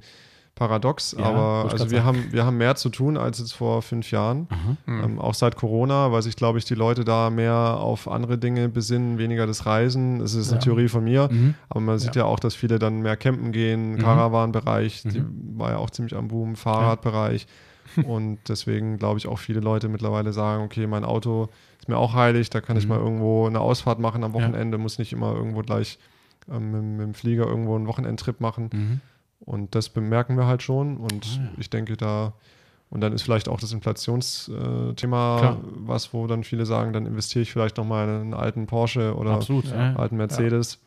paradox, 0.55 1.17
Ja, 1.19 1.25
aber 1.25 1.65
ich 1.67 1.73
also 1.73 1.91
wir 1.91 1.99
sagen. 2.03 2.07
haben, 2.07 2.33
wir 2.33 2.47
haben 2.47 2.57
mehr 2.59 2.77
zu 2.77 2.89
tun 2.89 3.17
als 3.17 3.39
jetzt 3.41 3.53
vor 3.53 3.83
fünf 3.83 4.11
Jahren. 4.13 4.47
Ähm, 4.87 5.19
auch 5.19 5.35
seit 5.35 5.57
Corona, 5.57 6.13
weil 6.13 6.23
sich, 6.23 6.37
glaube 6.37 6.59
ich, 6.59 6.65
die 6.65 6.75
Leute 6.77 7.05
da 7.05 7.31
mehr 7.31 7.55
auf 7.81 8.07
andere 8.09 8.39
Dinge 8.39 8.69
besinnen, 8.69 9.19
weniger 9.19 9.47
das 9.47 9.67
Reisen. 9.67 10.21
Das 10.21 10.35
ist 10.35 10.51
eine 10.51 10.59
Ja. 10.61 10.65
Theorie 10.65 10.89
von 10.89 11.03
mir, 11.05 11.29
Mhm. 11.31 11.55
aber 11.69 11.81
man 11.81 11.99
sieht 11.99 12.15
ja. 12.17 12.25
auch, 12.25 12.39
dass 12.39 12.55
viele 12.55 12.79
dann 12.79 13.01
mehr 13.03 13.17
campen 13.17 13.51
gehen, 13.53 13.95
Mhm. 13.95 13.99
Caravan-Bereich, 13.99 15.05
Mhm. 15.05 15.55
war 15.59 15.71
ja 15.73 15.77
auch 15.79 15.91
ziemlich 15.91 16.15
am 16.17 16.29
Boom, 16.29 16.55
Fahrradbereich. 16.57 17.47
Und 18.07 18.39
deswegen 18.49 18.97
glaube 18.99 19.19
ich 19.19 19.27
auch 19.29 19.39
viele 19.39 19.61
Leute 19.61 19.89
mittlerweile 19.89 20.33
sagen, 20.33 20.65
okay, 20.65 20.87
mein 20.87 21.05
Auto 21.05 21.49
ist 21.81 21.89
mir 21.89 21.97
auch 21.99 22.15
heilig, 22.15 22.49
da 22.51 22.61
kann 22.61 22.77
ich 22.77 22.85
Mhm. 22.85 22.89
mal 22.91 22.99
irgendwo 22.99 23.47
eine 23.47 23.61
Ausfahrt 23.61 23.99
machen 23.99 24.25
am 24.25 24.33
Ja. 24.35 24.41
Wochenende, 24.41 24.79
muss 24.79 24.99
nicht 24.99 25.13
immer 25.13 25.35
irgendwo 25.35 25.61
gleich 25.63 25.99
ähm, 26.51 26.71
mit, 26.73 26.83
mit 26.83 27.01
dem 27.07 27.15
Flieger 27.15 27.47
irgendwo 27.47 27.75
einen 27.77 27.87
Wochenendtrip 27.87 28.41
machen. 28.41 29.01
Und 29.45 29.75
das 29.75 29.89
bemerken 29.91 30.37
wir 30.37 30.47
halt 30.47 30.63
schon. 30.63 30.97
Und 30.97 31.27
Ah, 31.39 31.43
ja. 31.45 31.51
ich 31.59 31.69
denke 31.71 31.97
da, 31.97 32.33
und 32.91 33.01
dann 33.01 33.13
ist 33.13 33.23
vielleicht 33.23 33.49
auch 33.49 33.61
das 33.61 33.73
Inflationsthema 33.73 35.39
Klar. 35.39 35.59
was, 35.85 36.13
wo 36.15 36.27
dann 36.27 36.45
viele 36.45 36.65
sagen, 36.67 36.93
dann 36.93 37.07
investiere 37.07 37.43
ich 37.43 37.53
vielleicht 37.53 37.77
nochmal 37.77 38.09
in 38.09 38.15
einen 38.21 38.35
alten 38.35 38.67
Porsche 38.67 39.15
oder 39.17 39.33
Absolut. 39.33 39.67
Ja. 39.67 39.75
Ja. 39.75 39.81
einen 39.89 39.97
alten 39.97 40.17
Mercedes. 40.17 40.81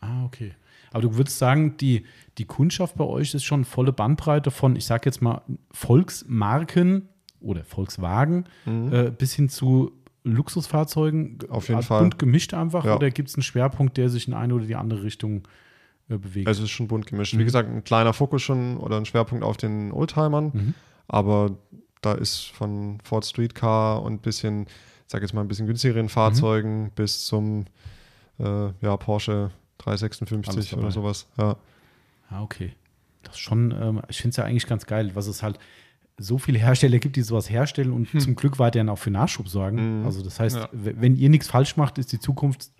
Ah, 0.00 0.24
okay. 0.24 0.52
Aber 0.92 1.02
du 1.02 1.16
würdest 1.16 1.38
sagen, 1.38 1.76
die, 1.78 2.04
die 2.38 2.44
Kundschaft 2.46 2.96
bei 2.96 3.04
euch 3.04 3.34
ist 3.34 3.44
schon 3.44 3.64
volle 3.64 3.92
Bandbreite 3.92 4.50
von, 4.50 4.76
ich 4.76 4.86
sag 4.86 5.04
jetzt 5.06 5.20
mal, 5.22 5.42
Volksmarken 5.70 7.08
oder 7.40 7.64
Volkswagen 7.64 8.44
Mhm. 8.64 8.92
äh, 8.92 9.10
bis 9.10 9.34
hin 9.34 9.48
zu 9.48 9.92
Luxusfahrzeugen. 10.24 11.38
Auf 11.50 11.68
jeden 11.68 11.80
Äh, 11.80 11.84
Fall. 11.84 12.00
Bunt 12.02 12.18
gemischt 12.18 12.54
einfach 12.54 12.84
Ja. 12.84 12.96
oder 12.96 13.10
gibt 13.10 13.28
es 13.28 13.34
einen 13.36 13.42
Schwerpunkt, 13.42 13.96
der 13.96 14.08
sich 14.08 14.26
in 14.28 14.34
eine 14.34 14.54
oder 14.54 14.66
die 14.66 14.74
andere 14.76 15.02
Richtung 15.02 15.38
äh, 15.38 15.42
bewegt? 16.08 16.46
Also 16.48 16.62
es 16.62 16.70
ist 16.70 16.76
schon 16.76 16.88
bunt 16.88 17.06
gemischt. 17.06 17.34
Mhm. 17.34 17.38
Wie 17.40 17.44
gesagt, 17.44 17.68
ein 17.68 17.84
kleiner 17.84 18.12
Fokus 18.12 18.42
schon 18.42 18.76
oder 18.76 18.96
ein 18.96 19.04
Schwerpunkt 19.06 19.44
auf 19.44 19.56
den 19.56 19.92
Oldtimern, 19.92 20.50
Mhm. 20.52 20.74
aber 21.08 21.56
da 22.02 22.12
ist 22.12 22.46
von 22.52 22.98
Ford 23.02 23.24
Streetcar 23.24 24.02
und 24.02 24.22
bisschen, 24.22 24.62
ich 24.66 24.68
sag 25.08 25.22
jetzt 25.22 25.32
mal 25.34 25.40
ein 25.40 25.48
bisschen 25.48 25.66
günstigeren 25.66 26.08
Fahrzeugen 26.08 26.84
Mhm. 26.84 26.90
bis 26.94 27.24
zum 27.26 27.64
äh, 28.38 28.68
ja, 28.82 28.96
Porsche 28.98 29.50
Alles 29.84 30.00
356 30.00 30.70
dabei. 30.70 30.82
oder 30.82 30.90
sowas. 30.92 31.26
Ja. 31.38 31.56
Ah, 32.28 32.42
okay. 32.42 32.72
Das 33.22 33.34
ist 33.36 33.40
schon, 33.40 33.72
ähm, 33.72 34.02
ich 34.08 34.18
finde 34.18 34.30
es 34.30 34.36
ja 34.36 34.44
eigentlich 34.44 34.66
ganz 34.66 34.84
geil, 34.86 35.12
was 35.14 35.26
es 35.26 35.42
halt 35.42 35.58
so 36.18 36.38
viele 36.38 36.58
Hersteller 36.58 36.98
gibt, 36.98 37.16
die 37.16 37.22
sowas 37.22 37.48
herstellen 37.50 37.92
und 37.92 38.08
zum 38.20 38.36
Glück 38.36 38.58
weiterhin 38.58 38.88
auch 38.88 38.98
für 38.98 39.10
Nachschub 39.10 39.48
sorgen. 39.48 40.00
Mhm. 40.00 40.06
Also 40.06 40.22
das 40.22 40.38
heißt, 40.40 40.56
Ja. 40.56 40.68
wenn 40.72 41.16
ihr 41.16 41.28
nichts 41.30 41.48
falsch 41.48 41.76
macht, 41.76 41.98
ist 41.98 42.12
die 42.12 42.18
Zukunft 42.20 42.70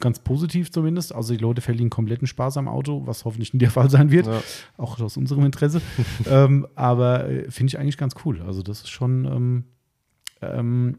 ganz 0.00 0.18
positiv 0.20 0.70
zumindest. 0.70 1.14
Also 1.14 1.34
die 1.34 1.40
Leute 1.40 1.60
verlieren 1.60 1.90
kompletten 1.90 2.26
Spaß 2.26 2.56
am 2.56 2.68
Auto, 2.68 3.06
was 3.06 3.24
hoffentlich 3.24 3.52
nicht 3.52 3.62
der 3.62 3.70
Fall 3.70 3.90
sein 3.90 4.10
wird, 4.10 4.26
Ja. 4.26 4.40
auch 4.76 4.98
aus 5.00 5.16
unserem 5.16 5.44
Interesse. 5.44 5.80
ähm, 6.26 6.66
aber 6.74 7.28
äh, 7.28 7.50
finde 7.50 7.70
ich 7.70 7.78
eigentlich 7.78 7.98
ganz 7.98 8.14
cool. 8.24 8.42
Also 8.42 8.62
das 8.62 8.80
ist 8.80 8.90
schon, 8.90 9.24
ähm, 9.24 9.64
ähm, 10.40 10.98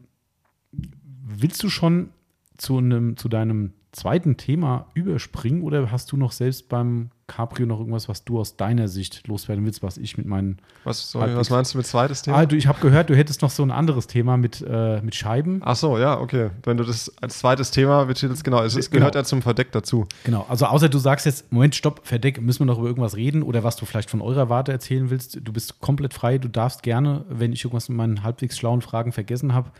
willst 0.72 1.62
du 1.62 1.68
schon 1.68 2.10
zu, 2.58 2.78
einem, 2.78 3.16
zu 3.16 3.28
deinem 3.28 3.72
zweiten 3.92 4.36
Thema 4.36 4.86
überspringen 4.94 5.62
oder 5.62 5.90
hast 5.90 6.12
du 6.12 6.16
noch 6.16 6.30
selbst 6.32 6.68
beim 6.68 7.10
Cabrio 7.26 7.66
noch 7.66 7.78
irgendwas, 7.78 8.08
was 8.08 8.24
du 8.24 8.38
aus 8.40 8.56
deiner 8.56 8.86
Sicht 8.88 9.26
loswerden 9.26 9.64
willst, 9.64 9.82
was 9.82 9.98
ich 9.98 10.16
mit 10.16 10.26
meinen. 10.26 10.58
Was, 10.84 11.10
sorry, 11.10 11.34
was 11.36 11.50
meinst 11.50 11.74
du 11.74 11.78
mit 11.78 11.86
zweites 11.86 12.22
Thema? 12.22 12.38
Ah, 12.38 12.46
du, 12.46 12.56
ich 12.56 12.66
habe 12.66 12.80
gehört, 12.80 13.08
du 13.10 13.16
hättest 13.16 13.42
noch 13.42 13.50
so 13.50 13.62
ein 13.62 13.70
anderes 13.70 14.06
Thema 14.06 14.36
mit, 14.36 14.64
äh, 14.68 15.00
mit 15.02 15.14
Scheiben. 15.14 15.60
Ach 15.64 15.76
so, 15.76 15.98
ja, 15.98 16.18
okay. 16.20 16.50
Wenn 16.64 16.76
du 16.76 16.84
das 16.84 17.12
als 17.20 17.38
zweites 17.38 17.70
Thema 17.70 18.04
betitelst, 18.04 18.42
genau, 18.44 18.62
es, 18.62 18.76
es 18.76 18.90
Genau. 18.90 19.00
gehört 19.00 19.14
ja 19.16 19.24
zum 19.24 19.42
Verdeck 19.42 19.70
dazu. 19.72 20.06
Genau, 20.24 20.44
also 20.48 20.66
außer 20.66 20.88
du 20.88 20.98
sagst 20.98 21.26
jetzt, 21.26 21.52
Moment, 21.52 21.74
stopp, 21.74 22.00
Verdeck, 22.04 22.40
müssen 22.40 22.60
wir 22.60 22.66
noch 22.66 22.78
über 22.78 22.88
irgendwas 22.88 23.16
reden 23.16 23.42
oder 23.42 23.64
was 23.64 23.76
du 23.76 23.86
vielleicht 23.86 24.10
von 24.10 24.20
eurer 24.20 24.48
Warte 24.48 24.72
erzählen 24.72 25.10
willst. 25.10 25.38
Du 25.42 25.52
bist 25.52 25.80
komplett 25.80 26.14
frei, 26.14 26.38
du 26.38 26.48
darfst 26.48 26.82
gerne, 26.82 27.24
wenn 27.28 27.52
ich 27.52 27.64
irgendwas 27.64 27.88
mit 27.88 27.96
meinen 27.98 28.22
halbwegs 28.24 28.56
schlauen 28.58 28.82
Fragen 28.82 29.12
vergessen 29.12 29.54
habe. 29.54 29.70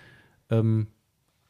Ähm, 0.51 0.87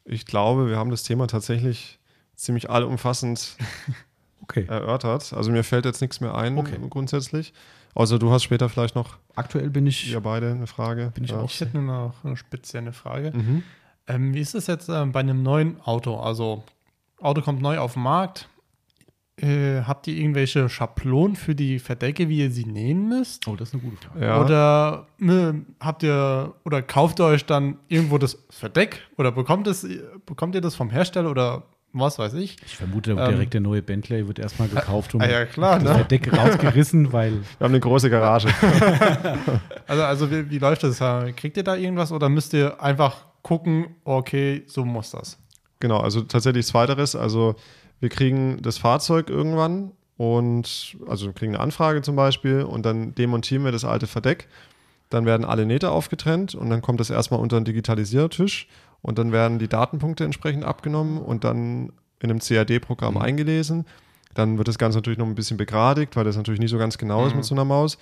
Ich 0.05 0.25
glaube, 0.25 0.67
wir 0.67 0.77
haben 0.77 0.89
das 0.89 1.03
Thema 1.03 1.27
tatsächlich 1.27 1.99
ziemlich 2.41 2.69
allumfassend 2.69 3.55
okay. 4.41 4.65
erörtert. 4.67 5.33
Also 5.33 5.51
mir 5.51 5.63
fällt 5.63 5.85
jetzt 5.85 6.01
nichts 6.01 6.21
mehr 6.21 6.35
ein 6.35 6.57
Okay. 6.57 6.77
grundsätzlich. 6.89 7.53
Außer 7.93 8.19
du 8.19 8.31
hast 8.31 8.43
später 8.43 8.69
vielleicht 8.69 8.95
noch, 8.95 9.17
Aktuell 9.35 9.69
bin 9.69 9.85
ich. 9.85 10.09
ihr 10.09 10.21
beide, 10.21 10.51
eine 10.51 10.67
Frage. 10.67 11.11
Bin 11.13 11.23
ich 11.25 11.31
ja. 11.31 11.39
auch. 11.39 11.49
Ich 11.49 11.59
hätte 11.59 11.77
nur 11.77 11.83
noch 11.83 12.23
eine 12.23 12.37
spezielle 12.37 12.93
Frage. 12.93 13.31
Mhm. 13.35 13.63
Ähm, 14.07 14.33
wie 14.33 14.39
ist 14.39 14.55
es 14.55 14.67
jetzt 14.67 14.89
ähm, 14.89 15.11
bei 15.11 15.19
einem 15.19 15.43
neuen 15.43 15.79
Auto? 15.81 16.17
Also, 16.17 16.63
Auto 17.19 17.41
kommt 17.41 17.61
neu 17.61 17.77
auf 17.79 17.93
den 17.93 18.03
Markt. 18.03 18.47
Äh, 19.37 19.81
habt 19.83 20.07
ihr 20.07 20.15
irgendwelche 20.15 20.69
Schablonen 20.69 21.35
für 21.35 21.55
die 21.55 21.79
Verdecke, 21.79 22.29
wie 22.29 22.39
ihr 22.39 22.51
sie 22.51 22.65
nähen 22.65 23.09
müsst? 23.09 23.47
Oh, 23.47 23.55
das 23.55 23.69
ist 23.69 23.73
eine 23.75 23.83
gute 23.83 24.07
Frage. 24.07 24.25
Ja. 24.25 24.41
Oder 24.41 25.07
ne, 25.17 25.65
habt 25.79 26.03
ihr 26.03 26.53
oder 26.63 26.81
kauft 26.81 27.19
ihr 27.19 27.25
euch 27.25 27.45
dann 27.45 27.77
irgendwo 27.87 28.17
das 28.17 28.37
Verdeck 28.49 29.01
oder 29.17 29.31
bekommt 29.31 29.67
es 29.67 29.87
bekommt 30.25 30.55
ihr 30.55 30.61
das 30.61 30.75
vom 30.75 30.89
Hersteller 30.89 31.29
oder 31.31 31.63
was 31.93 32.17
weiß 32.19 32.33
ich? 32.35 32.57
Ich 32.65 32.75
vermute, 32.77 33.11
Ähm, 33.11 33.17
direkt 33.17 33.53
der 33.53 33.61
neue 33.61 33.81
Bentley 33.81 34.27
wird 34.27 34.39
erstmal 34.39 34.67
gekauft 34.69 35.13
und 35.15 35.21
Ah, 35.21 35.29
ja 35.29 35.45
klar, 35.45 35.75
das 35.79 35.83
ne? 35.89 35.95
Verdeck 35.95 36.31
rausgerissen, 36.33 37.11
weil 37.11 37.33
Wir 37.57 37.65
haben 37.65 37.71
eine 37.73 37.79
große 37.79 38.09
Garage. 38.09 38.47
Also 39.87 40.03
also 40.03 40.31
wie, 40.31 40.49
wie 40.49 40.57
läuft 40.59 40.83
das? 40.83 40.99
Kriegt 41.35 41.57
ihr 41.57 41.63
da 41.63 41.75
irgendwas 41.75 42.11
oder 42.11 42.29
müsst 42.29 42.53
ihr 42.53 42.81
einfach 42.81 43.25
gucken, 43.41 43.95
okay, 44.05 44.63
so 44.67 44.85
muss 44.85 45.11
das? 45.11 45.37
genau, 45.79 45.97
also 45.99 46.21
tatsächlich 46.21 46.65
zweiteres. 46.67 47.15
Also 47.15 47.55
wir 47.99 48.09
kriegen 48.09 48.61
das 48.61 48.77
Fahrzeug 48.77 49.29
irgendwann 49.29 49.91
und 50.15 50.95
also 51.07 51.25
wir 51.25 51.33
kriegen 51.33 51.55
eine 51.55 51.63
Anfrage 51.63 52.01
zum 52.03 52.15
Beispiel 52.15 52.61
und 52.61 52.85
dann 52.85 53.15
demontieren 53.15 53.65
wir 53.65 53.71
das 53.71 53.83
alte 53.83 54.05
Verdeck. 54.07 54.47
Dann 55.09 55.25
werden 55.25 55.43
alle 55.43 55.65
Nähte 55.65 55.89
aufgetrennt 55.91 56.53
und 56.55 56.69
dann 56.69 56.81
kommt 56.81 56.99
das 56.99 57.09
erstmal 57.09 57.39
unter 57.41 57.57
einen 57.57 57.65
Digitalisiertisch 57.65 58.67
und 59.01 59.17
dann 59.17 59.31
werden 59.31 59.59
die 59.59 59.67
Datenpunkte 59.67 60.23
entsprechend 60.23 60.63
abgenommen 60.63 61.17
und 61.17 61.43
dann 61.43 61.91
in 62.19 62.29
einem 62.29 62.39
CAD-Programm 62.39 63.17
eingelesen. 63.17 63.85
Dann 64.33 64.57
wird 64.57 64.67
das 64.67 64.77
Ganze 64.77 64.97
natürlich 64.99 65.19
noch 65.19 65.25
ein 65.25 65.35
bisschen 65.35 65.57
begradigt, 65.57 66.15
weil 66.15 66.23
das 66.23 66.37
natürlich 66.37 66.59
nicht 66.59 66.69
so 66.69 66.77
ganz 66.77 66.97
genau 66.97 67.25
ist 67.25 67.35
mit 67.35 67.43
so 67.43 67.55
einer 67.55 67.65
Maus. 67.65 67.97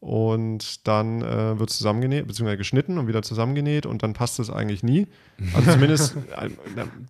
Und 0.00 0.86
dann 0.88 1.22
äh, 1.22 1.58
wird 1.58 1.70
zusammengenäht, 1.70 2.26
beziehungsweise 2.26 2.58
geschnitten 2.58 2.98
und 2.98 3.06
wieder 3.06 3.22
zusammengenäht 3.22 3.86
und 3.86 4.02
dann 4.02 4.14
passt 4.14 4.40
es 4.40 4.50
eigentlich 4.50 4.82
nie. 4.82 5.06
Also 5.54 5.70
zumindest 5.72 6.16
äh, 6.16 6.50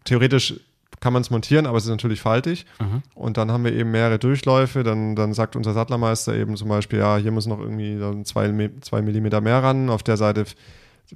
theoretisch 0.05 0.61
kann 1.01 1.15
man 1.15 1.23
es 1.23 1.31
montieren, 1.31 1.67
aber 1.67 1.79
es 1.79 1.85
ist 1.85 1.91
natürlich 1.91 2.21
faltig. 2.21 2.67
Aha. 2.79 3.03
Und 3.15 3.39
dann 3.39 3.51
haben 3.51 3.65
wir 3.65 3.73
eben 3.73 3.91
mehrere 3.91 4.19
Durchläufe. 4.19 4.83
Dann, 4.85 5.17
dann 5.17 5.33
sagt 5.33 5.57
unser 5.57 5.73
Sattlermeister 5.73 6.35
eben 6.35 6.55
zum 6.57 6.69
Beispiel, 6.69 6.99
ja, 6.99 7.17
hier 7.17 7.33
muss 7.33 7.47
noch 7.47 7.61
irgendwie 7.61 7.99
zwei, 8.25 8.71
zwei 8.83 9.01
Millimeter 9.03 9.41
mehr 9.41 9.63
ran, 9.63 9.89
auf 9.89 10.03
der 10.03 10.19
Seite 10.19 10.45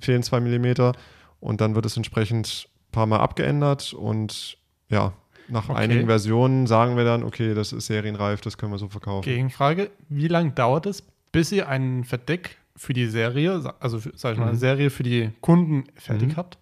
fehlen 0.01 0.22
zwei 0.22 0.40
Millimeter. 0.40 0.93
Und 1.40 1.60
dann 1.60 1.74
wird 1.74 1.86
es 1.86 1.96
entsprechend 1.96 2.68
ein 2.88 2.92
paar 2.92 3.06
Mal 3.06 3.18
abgeändert 3.20 3.92
und 3.92 4.56
ja, 4.88 5.12
nach 5.48 5.68
Okay. 5.68 5.78
einigen 5.78 6.06
Versionen 6.06 6.66
sagen 6.66 6.96
wir 6.96 7.04
dann, 7.04 7.22
okay, 7.22 7.54
das 7.54 7.72
ist 7.72 7.86
serienreif, 7.86 8.40
das 8.40 8.58
können 8.58 8.72
wir 8.72 8.78
so 8.78 8.88
verkaufen. 8.88 9.24
Gegenfrage: 9.24 9.90
Wie 10.08 10.28
lange 10.28 10.50
dauert 10.52 10.86
es, 10.86 11.02
bis 11.32 11.52
ihr 11.52 11.68
ein 11.68 12.04
Verdeck 12.04 12.56
für 12.74 12.92
die 12.92 13.06
Serie, 13.06 13.74
also 13.80 14.00
für, 14.00 14.12
sag 14.16 14.32
ich 14.32 14.38
mal, 14.38 14.46
eine 14.46 14.54
Mhm. 14.54 14.58
Serie 14.60 14.90
für 14.90 15.02
die 15.02 15.30
Kunden 15.40 15.84
fertig 15.94 16.30
Mhm. 16.32 16.36
habt? 16.36 16.58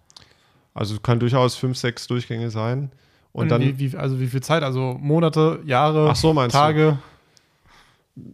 Also 0.73 0.95
es 0.95 1.01
kann 1.01 1.19
durchaus 1.19 1.55
fünf, 1.55 1.77
sechs 1.77 2.05
Durchgänge 2.07 2.49
sein. 2.51 2.91
Und 3.31 3.49
dann, 3.49 3.61
wie, 3.61 3.79
wie, 3.79 3.97
also 3.97 4.19
wie 4.19 4.27
viel 4.27 4.41
Zeit? 4.41 4.61
Also 4.63 4.97
Monate, 4.99 5.59
Jahre, 5.65 6.13
so, 6.15 6.33
meinst 6.33 6.53
du? 6.55 6.59
Tage? 6.59 6.97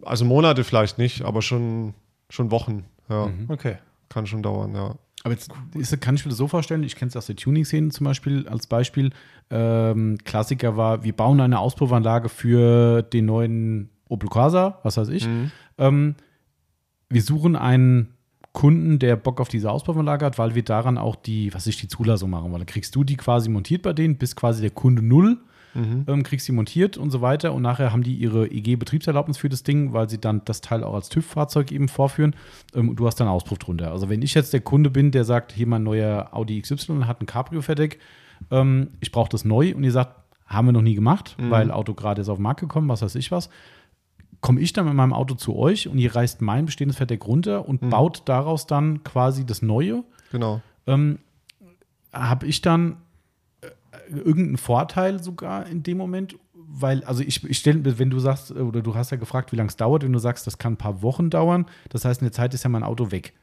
also 0.04 0.24
Monate 0.24 0.64
vielleicht 0.64 0.98
nicht, 0.98 1.22
aber 1.22 1.42
schon, 1.42 1.94
schon 2.30 2.50
Wochen. 2.50 2.84
Ja, 3.08 3.26
Mhm. 3.26 3.46
Okay. 3.48 3.78
kann 4.08 4.26
schon 4.26 4.42
dauern, 4.42 4.74
ja. 4.74 4.94
Aber 5.24 5.34
jetzt 5.34 5.50
ist, 5.74 6.00
kann 6.00 6.16
ich 6.16 6.24
mir 6.24 6.30
das 6.30 6.38
so 6.38 6.48
vorstellen, 6.48 6.82
ich 6.82 6.96
kenne 6.96 7.08
es 7.08 7.16
aus 7.16 7.26
der 7.26 7.36
Tuning-Szene 7.36 7.90
zum 7.90 8.04
Beispiel 8.04 8.48
als 8.48 8.66
Beispiel. 8.66 9.10
Ähm, 9.50 10.18
Klassiker 10.24 10.76
war, 10.76 11.04
wir 11.04 11.12
bauen 11.12 11.40
eine 11.40 11.58
Auspuffanlage 11.60 12.28
für 12.28 13.02
den 13.02 13.26
neuen 13.26 13.90
Opel 14.08 14.28
Corsa, 14.28 14.80
was 14.82 14.96
weiß 14.96 15.08
ich. 15.10 15.24
Ähm, 15.78 16.16
wir 17.08 17.22
suchen 17.22 17.56
einen 17.56 18.14
Kunden, 18.52 18.98
der 18.98 19.16
Bock 19.16 19.40
auf 19.40 19.48
diese 19.48 19.70
Auspuffanlage 19.70 20.26
hat, 20.26 20.38
weil 20.38 20.54
wir 20.54 20.64
daran 20.64 20.98
auch 20.98 21.16
die, 21.16 21.54
was 21.54 21.66
ich, 21.66 21.76
die 21.78 21.88
Zulassung 21.88 22.30
machen 22.30 22.50
wollen. 22.50 22.60
Dann 22.60 22.66
kriegst 22.66 22.94
du 22.94 23.04
die 23.04 23.16
quasi 23.16 23.48
montiert 23.48 23.82
bei 23.82 23.92
denen, 23.92 24.16
bist 24.16 24.36
quasi 24.36 24.60
der 24.60 24.70
Kunde 24.70 25.02
Null 25.02 25.38
Mhm. 25.74 26.04
ähm, 26.06 26.22
kriegst 26.22 26.46
die 26.48 26.52
montiert 26.52 26.96
und 26.98 27.10
so 27.10 27.20
weiter. 27.22 27.52
Und 27.54 27.62
nachher 27.62 27.92
haben 27.92 28.02
die 28.02 28.14
ihre 28.14 28.46
EG-Betriebserlaubnis 28.50 29.38
für 29.38 29.48
das 29.48 29.62
Ding, 29.62 29.92
weil 29.92 30.08
sie 30.10 30.20
dann 30.20 30.42
das 30.44 30.60
Teil 30.60 30.84
auch 30.84 30.94
als 30.94 31.08
TÜV-Fahrzeug 31.08 31.72
eben 31.72 31.88
vorführen. 31.88 32.34
Ähm, 32.74 32.88
und 32.90 32.96
du 32.96 33.06
hast 33.06 33.16
dann 33.16 33.28
Auspuff 33.28 33.58
drunter. 33.58 33.90
Also 33.92 34.08
wenn 34.08 34.22
ich 34.22 34.34
jetzt 34.34 34.52
der 34.52 34.60
Kunde 34.60 34.90
bin, 34.90 35.10
der 35.10 35.24
sagt, 35.24 35.52
hier 35.52 35.66
mein 35.66 35.82
neuer 35.82 36.28
Audi 36.32 36.60
XY 36.60 37.02
hat 37.06 37.20
ein 37.20 37.26
Cabrio-Verdeck, 37.26 37.98
ähm, 38.50 38.88
ich 39.00 39.12
brauche 39.12 39.28
das 39.30 39.44
neu 39.44 39.74
und 39.74 39.84
ihr 39.84 39.92
sagt, 39.92 40.16
haben 40.46 40.66
wir 40.66 40.72
noch 40.72 40.82
nie 40.82 40.94
gemacht, 40.94 41.36
Mhm. 41.38 41.50
weil 41.50 41.70
Auto 41.70 41.94
gerade 41.94 42.20
ist 42.20 42.28
auf 42.28 42.36
den 42.38 42.42
Markt 42.42 42.60
gekommen, 42.60 42.88
was 42.88 43.00
weiß 43.02 43.14
ich 43.14 43.30
was. 43.30 43.48
Komme 44.42 44.60
ich 44.60 44.72
dann 44.72 44.84
mit 44.86 44.94
meinem 44.94 45.12
Auto 45.12 45.34
zu 45.36 45.56
euch 45.56 45.88
und 45.88 45.96
ihr 45.98 46.14
reißt 46.14 46.42
mein 46.42 46.66
bestehendes 46.66 46.96
Verdeck 46.96 47.24
runter 47.26 47.66
und 47.68 47.80
Mhm. 47.80 47.90
baut 47.90 48.22
daraus 48.26 48.66
dann 48.66 49.02
quasi 49.04 49.46
das 49.46 49.62
Neue 49.62 50.02
Genau. 50.32 50.60
ähm, 50.86 51.20
habe 52.12 52.46
ich 52.46 52.60
dann 52.60 52.96
irgendeinen 54.08 54.56
Vorteil 54.58 55.22
sogar 55.22 55.66
in 55.66 55.82
dem 55.82 55.98
Moment? 55.98 56.36
Weil, 56.54 57.04
also 57.04 57.22
ich, 57.22 57.44
ich 57.48 57.58
stelle, 57.58 57.98
wenn 57.98 58.08
du 58.10 58.18
sagst, 58.18 58.50
äh, 58.50 58.54
oder 58.54 58.80
du 58.82 58.94
hast 58.94 59.10
ja 59.10 59.16
gefragt, 59.18 59.52
wie 59.52 59.56
lange 59.56 59.68
es 59.68 59.76
dauert, 59.76 60.04
wenn 60.04 60.12
du 60.12 60.18
sagst, 60.18 60.46
das 60.46 60.58
kann 60.58 60.74
ein 60.74 60.78
paar 60.78 61.02
Wochen 61.02 61.28
dauern, 61.28 61.66
das 61.90 62.04
heißt, 62.04 62.20
in 62.22 62.26
der 62.26 62.32
Zeit 62.32 62.54
ist 62.54 62.62
ja 62.62 62.70
mein 62.70 62.82
Auto 62.84 63.10
weg. 63.10 63.34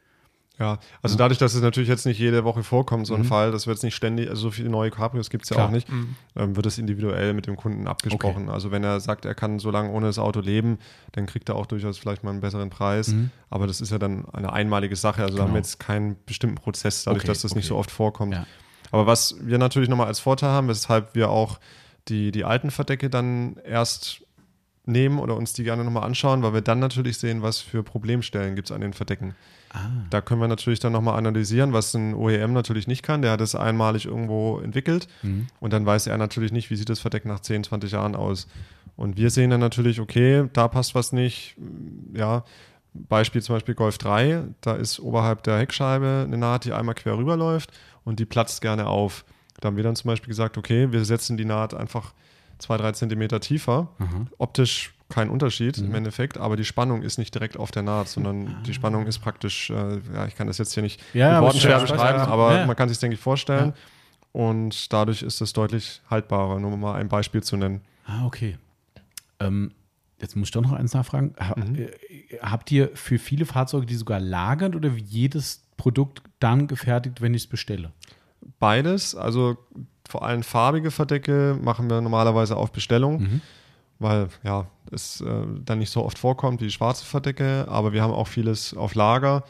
Ja, 0.57 0.77
also 1.02 1.15
dadurch, 1.18 1.38
dass 1.40 1.53
es 1.53 1.61
natürlich 1.61 1.88
jetzt 1.88 2.06
nicht 2.06 2.19
jede 2.19 2.44
Woche 2.44 2.64
vorkommt, 2.64 3.07
so 3.07 3.15
ein 3.15 3.23
Fall, 3.23 3.52
das 3.53 3.65
wird 3.65 3.77
jetzt 3.77 3.84
nicht 3.84 3.95
ständig, 3.95 4.30
also 4.30 4.41
so 4.41 4.52
viele 4.52 4.68
neue 4.68 4.91
Cabrios 4.91 5.30
gibt 5.30 5.45
es 5.45 5.49
ja 5.52 5.56
Klar. 5.56 5.68
auch 5.68 5.72
nicht, 5.72 5.88
ähm, 6.36 6.57
wird 6.57 6.65
es 6.65 6.77
individuell 6.77 7.34
mit 7.34 7.48
dem 7.48 7.56
Kunden 7.56 7.88
abgesprochen. 7.88 8.49
Also 8.49 8.69
wenn 8.69 8.84
er 8.84 8.99
sagt, 8.99 9.23
er 9.23 9.36
kann 9.36 9.60
so 9.60 9.72
lange 9.72 9.90
ohne 9.91 10.07
das 10.07 10.19
Auto 10.19 10.41
leben, 10.41 10.77
dann 11.14 11.27
kriegt 11.27 11.48
er 11.48 11.56
auch 11.56 11.65
durchaus 11.65 11.98
vielleicht 11.98 12.26
mal 12.26 12.31
einen 12.31 12.41
besseren 12.41 12.69
Preis. 12.69 13.15
Aber 13.49 13.68
das 13.68 13.80
ist 13.80 13.91
ja 13.91 13.99
dann 13.99 14.26
eine 14.34 14.52
einmalige 14.52 14.98
Sache. 14.98 15.22
Also 15.23 15.38
da 15.38 15.44
haben 15.44 15.49
Genau. 15.49 15.56
wir 15.56 15.60
jetzt 15.61 15.80
keinen 15.80 16.18
bestimmten 16.26 16.56
Prozess, 16.56 17.06
dadurch, 17.06 17.22
Okay, 17.23 17.27
dass 17.27 17.41
das 17.44 17.56
nicht 17.56 17.64
okay. 17.65 17.69
so 17.69 17.77
oft 17.77 17.91
vorkommt. 17.91 18.34
Ja. 18.34 18.45
Aber 18.91 19.06
was 19.07 19.36
wir 19.41 19.57
natürlich 19.57 19.90
nochmal 19.90 20.07
als 20.07 20.20
Vorteil 20.20 20.49
haben, 20.49 20.68
weshalb 20.68 21.16
wir 21.16 21.30
auch 21.30 21.60
die, 22.07 22.32
die 22.32 22.44
alten 22.44 22.72
Verdecke 22.72 23.10
dann 23.10 23.57
erst 23.64 24.24
nehmen 24.86 25.20
oder 25.20 25.36
uns 25.36 25.53
die 25.53 25.64
gerne 25.64 25.84
nochmal 25.84 26.03
anschauen, 26.03 26.41
weil 26.41 26.53
wir 26.53 26.61
dann 26.61 26.80
natürlich 26.80 27.18
sehen, 27.18 27.41
was 27.41 27.60
für 27.60 27.84
Problemstellen 27.84 28.56
gibt 28.56 28.70
es 28.70 28.76
an 28.76 28.82
den 28.82 28.94
Verdecken. 28.94 29.36
Da 30.10 30.22
können 30.22 30.41
wir 30.41 30.48
natürlich 30.48 30.80
dann 30.80 30.91
nochmal 30.94 31.18
analysieren, 31.18 31.74
was 31.74 31.94
ein 31.94 32.16
OEM 32.16 32.53
natürlich 32.53 32.88
nicht 32.88 33.03
kann. 33.03 33.22
Der 33.22 33.32
hat 33.32 33.41
es 33.41 33.53
einmalig 33.53 34.06
irgendwo 34.06 34.60
entwickelt 34.60 35.07
und 35.60 35.74
dann 35.74 35.86
weiß 35.86 36.07
er 36.07 36.18
natürlich 36.18 36.52
nicht, 36.52 36.72
wie 36.72 36.76
sieht 36.76 36.90
das 36.90 36.99
Verdeck 36.99 37.26
nach 37.26 37.40
10, 37.40 37.66
20 37.66 37.91
Jahren 37.91 38.16
aus. 38.16 38.48
Und 38.95 39.16
wir 39.16 39.30
sehen 39.30 39.52
dann 39.52 39.60
natürlich, 39.60 39.99
okay, 39.99 40.49
da 40.53 40.68
passt 40.68 40.95
was 40.95 41.14
nicht. 41.14 41.56
Ja, 42.14 42.44
Beispiel 42.94 43.44
zum 43.44 43.56
Beispiel 43.56 43.76
Golf 43.76 43.99
3, 43.99 44.44
da 44.61 44.74
ist 44.74 44.99
oberhalb 44.99 45.44
der 45.44 45.60
Heckscheibe 45.60 46.24
eine 46.26 46.38
Naht, 46.38 46.66
die 46.66 46.74
einmal 46.74 46.95
quer 46.95 47.18
rüberläuft 47.18 47.72
und 48.10 48.19
die 48.19 48.26
platzt 48.26 48.61
gerne 48.61 48.88
auf. 48.88 49.23
Da 49.60 49.68
haben 49.68 49.77
wir 49.77 49.84
dann 49.84 49.95
zum 49.95 50.07
Beispiel 50.10 50.30
gesagt, 50.30 50.57
okay, 50.57 50.91
wir 50.91 51.06
setzen 51.06 51.38
die 51.38 51.45
Naht 51.45 51.73
einfach 51.73 52.14
zwei, 52.57 52.76
drei 52.77 52.91
Zentimeter 52.94 53.40
tiefer. 53.40 53.90
Optisch 54.38 54.94
kein 55.10 55.30
Unterschied 55.30 55.77
im 55.80 55.95
Endeffekt, 55.95 56.38
aber 56.38 56.56
die 56.56 56.65
Spannung 56.65 57.02
ist 57.03 57.18
nicht 57.18 57.34
direkt 57.34 57.57
auf 57.57 57.72
der 57.72 57.84
Naht, 57.84 58.07
sondern 58.10 58.61
die 58.65 58.73
Spannung 58.73 59.06
ist 59.07 59.19
praktisch, 59.19 59.69
äh, 59.72 59.99
ja, 60.14 60.27
ich 60.27 60.36
kann 60.36 60.48
das 60.48 60.57
jetzt 60.60 60.73
hier 60.73 60.84
nicht 60.84 61.02
Ja, 61.14 61.34
mit 61.34 61.41
Worten 61.41 61.60
schwer 61.60 61.80
beschreiben, 61.80 62.19
ja. 62.19 62.27
aber 62.27 62.57
Ja. 62.60 62.65
man 62.65 62.76
kann 62.76 62.90
sich 62.90 62.99
denke 62.99 63.15
ich, 63.15 63.19
vorstellen. 63.22 63.73
Und 64.31 64.94
dadurch 64.94 65.22
ist 65.23 65.41
es 65.41 65.53
deutlich 65.53 66.02
haltbarer, 66.10 66.60
nur 66.60 66.72
um 66.73 66.80
mal 66.80 66.95
ein 66.95 67.10
Beispiel 67.10 67.41
zu 67.44 67.57
nennen. 67.57 67.81
Ah, 68.06 68.26
okay. 68.26 68.57
Ähm, 69.40 69.72
jetzt 70.22 70.36
muss 70.36 70.49
ich 70.49 70.52
doch 70.52 70.61
noch 70.61 70.73
eins 70.73 70.94
nachfragen. 70.94 71.34
Ha, 71.40 71.56
Mhm. 71.57 71.76
äh, 71.76 71.88
habt 72.41 72.72
ihr 72.72 72.91
für 72.94 73.18
viele 73.18 73.45
Fahrzeuge 73.45 73.86
die 73.88 73.95
sogar 73.95 74.19
lagern 74.19 74.76
oder 74.76 74.95
wie 74.95 75.02
jedes 75.02 75.64
Produkt 75.77 76.22
dann 76.40 76.68
gefertigt, 76.68 77.22
wenn 77.22 77.34
ich 77.34 77.44
es 77.44 77.48
bestelle? 77.48 77.91
Beides, 78.60 79.16
also 79.16 79.57
vor 80.07 80.24
allem 80.24 80.44
farbige 80.44 80.91
Verdecke 80.91 81.57
machen 81.61 81.90
wir 81.90 82.02
normalerweise 82.02 82.57
auf 82.57 82.72
Bestellung, 82.72 83.41
weil 83.99 84.28
ja, 84.44 84.68
es 84.91 85.22
äh, 85.22 85.26
dann 85.66 85.80
nicht 85.80 85.91
so 85.91 86.03
oft 86.03 86.18
vorkommt 86.18 86.61
wie 86.61 86.72
schwarze 86.72 87.06
Verdecke, 87.06 87.66
aber 87.70 87.94
wir 87.94 88.02
haben 88.02 88.14
auch 88.14 88.28
vieles 88.28 88.76
auf 88.76 88.95
Lager. 88.95 89.44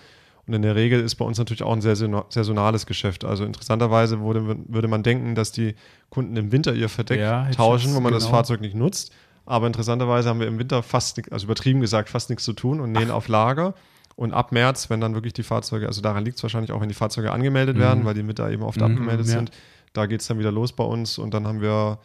Und 0.48 0.54
in 0.56 0.64
der 0.64 0.76
Regel 0.76 1.00
ist 1.02 1.16
bei 1.16 1.26
uns 1.26 1.38
natürlich 1.38 1.62
auch 1.62 1.72
ein 1.74 1.82
sehr 1.82 1.96
saison- 1.96 2.26
saisonales 2.30 2.88
Geschäft. 2.88 3.24
Also 3.24 3.46
interessanterweise 3.46 4.20
würde, 4.22 4.58
würde 4.68 4.88
man 4.88 5.04
denken, 5.04 5.36
dass 5.36 5.52
die 5.52 5.76
Kunden 6.10 6.36
im 6.36 6.52
Winter 6.52 6.74
ihr 6.74 6.90
Verdeck 6.90 7.20
Ja, 7.20 7.48
tauschen, 7.52 7.94
wo 7.94 8.00
man 8.00 8.12
das 8.12 8.24
genau. 8.24 8.36
Fahrzeug 8.36 8.60
nicht 8.60 8.76
nutzt. 8.76 9.14
Aber 9.46 9.68
interessanterweise 9.68 10.28
haben 10.30 10.40
wir 10.40 10.48
im 10.48 10.58
Winter 10.58 10.82
fast, 10.82 11.22
also 11.32 11.46
übertrieben 11.46 11.82
gesagt, 11.82 12.10
fast 12.10 12.30
nichts 12.32 12.44
zu 12.46 12.54
tun 12.54 12.80
und 12.80 12.92
nähen 12.92 13.12
auf 13.12 13.28
Lager. 13.28 13.76
Und 14.20 14.34
ab 14.34 14.52
März, 14.52 14.90
wenn 14.90 15.00
dann 15.00 15.14
wirklich 15.14 15.32
die 15.32 15.44
Fahrzeuge, 15.44 15.88
also 15.88 16.02
daran 16.02 16.26
liegt 16.26 16.36
es 16.36 16.44
wahrscheinlich 16.44 16.74
auch, 16.74 16.82
wenn 16.82 16.90
die 16.90 16.94
Fahrzeuge 16.94 17.32
angemeldet 17.32 17.78
werden, 17.80 18.04
weil 18.04 18.14
die 18.16 18.24
mit 18.24 18.38
da 18.38 18.50
eben 18.50 18.64
oft 18.64 18.78
Mhm, 18.78 18.84
abgemeldet 18.84 19.28
ja. 19.28 19.32
sind, 19.32 19.52
da 19.94 20.08
geht 20.08 20.20
es 20.20 20.28
dann 20.28 20.38
wieder 20.40 20.52
los 20.52 20.74
bei 20.74 20.84
uns 20.84 21.18
und 21.18 21.34
dann 21.34 21.48
haben 21.48 21.62
wir 21.62 22.00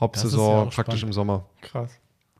Hauptsaison 0.00 0.64
ja 0.64 0.70
praktisch 0.70 0.98
spannend. 0.98 1.02
im 1.04 1.12
Sommer. 1.12 1.44
Krass. 1.62 1.90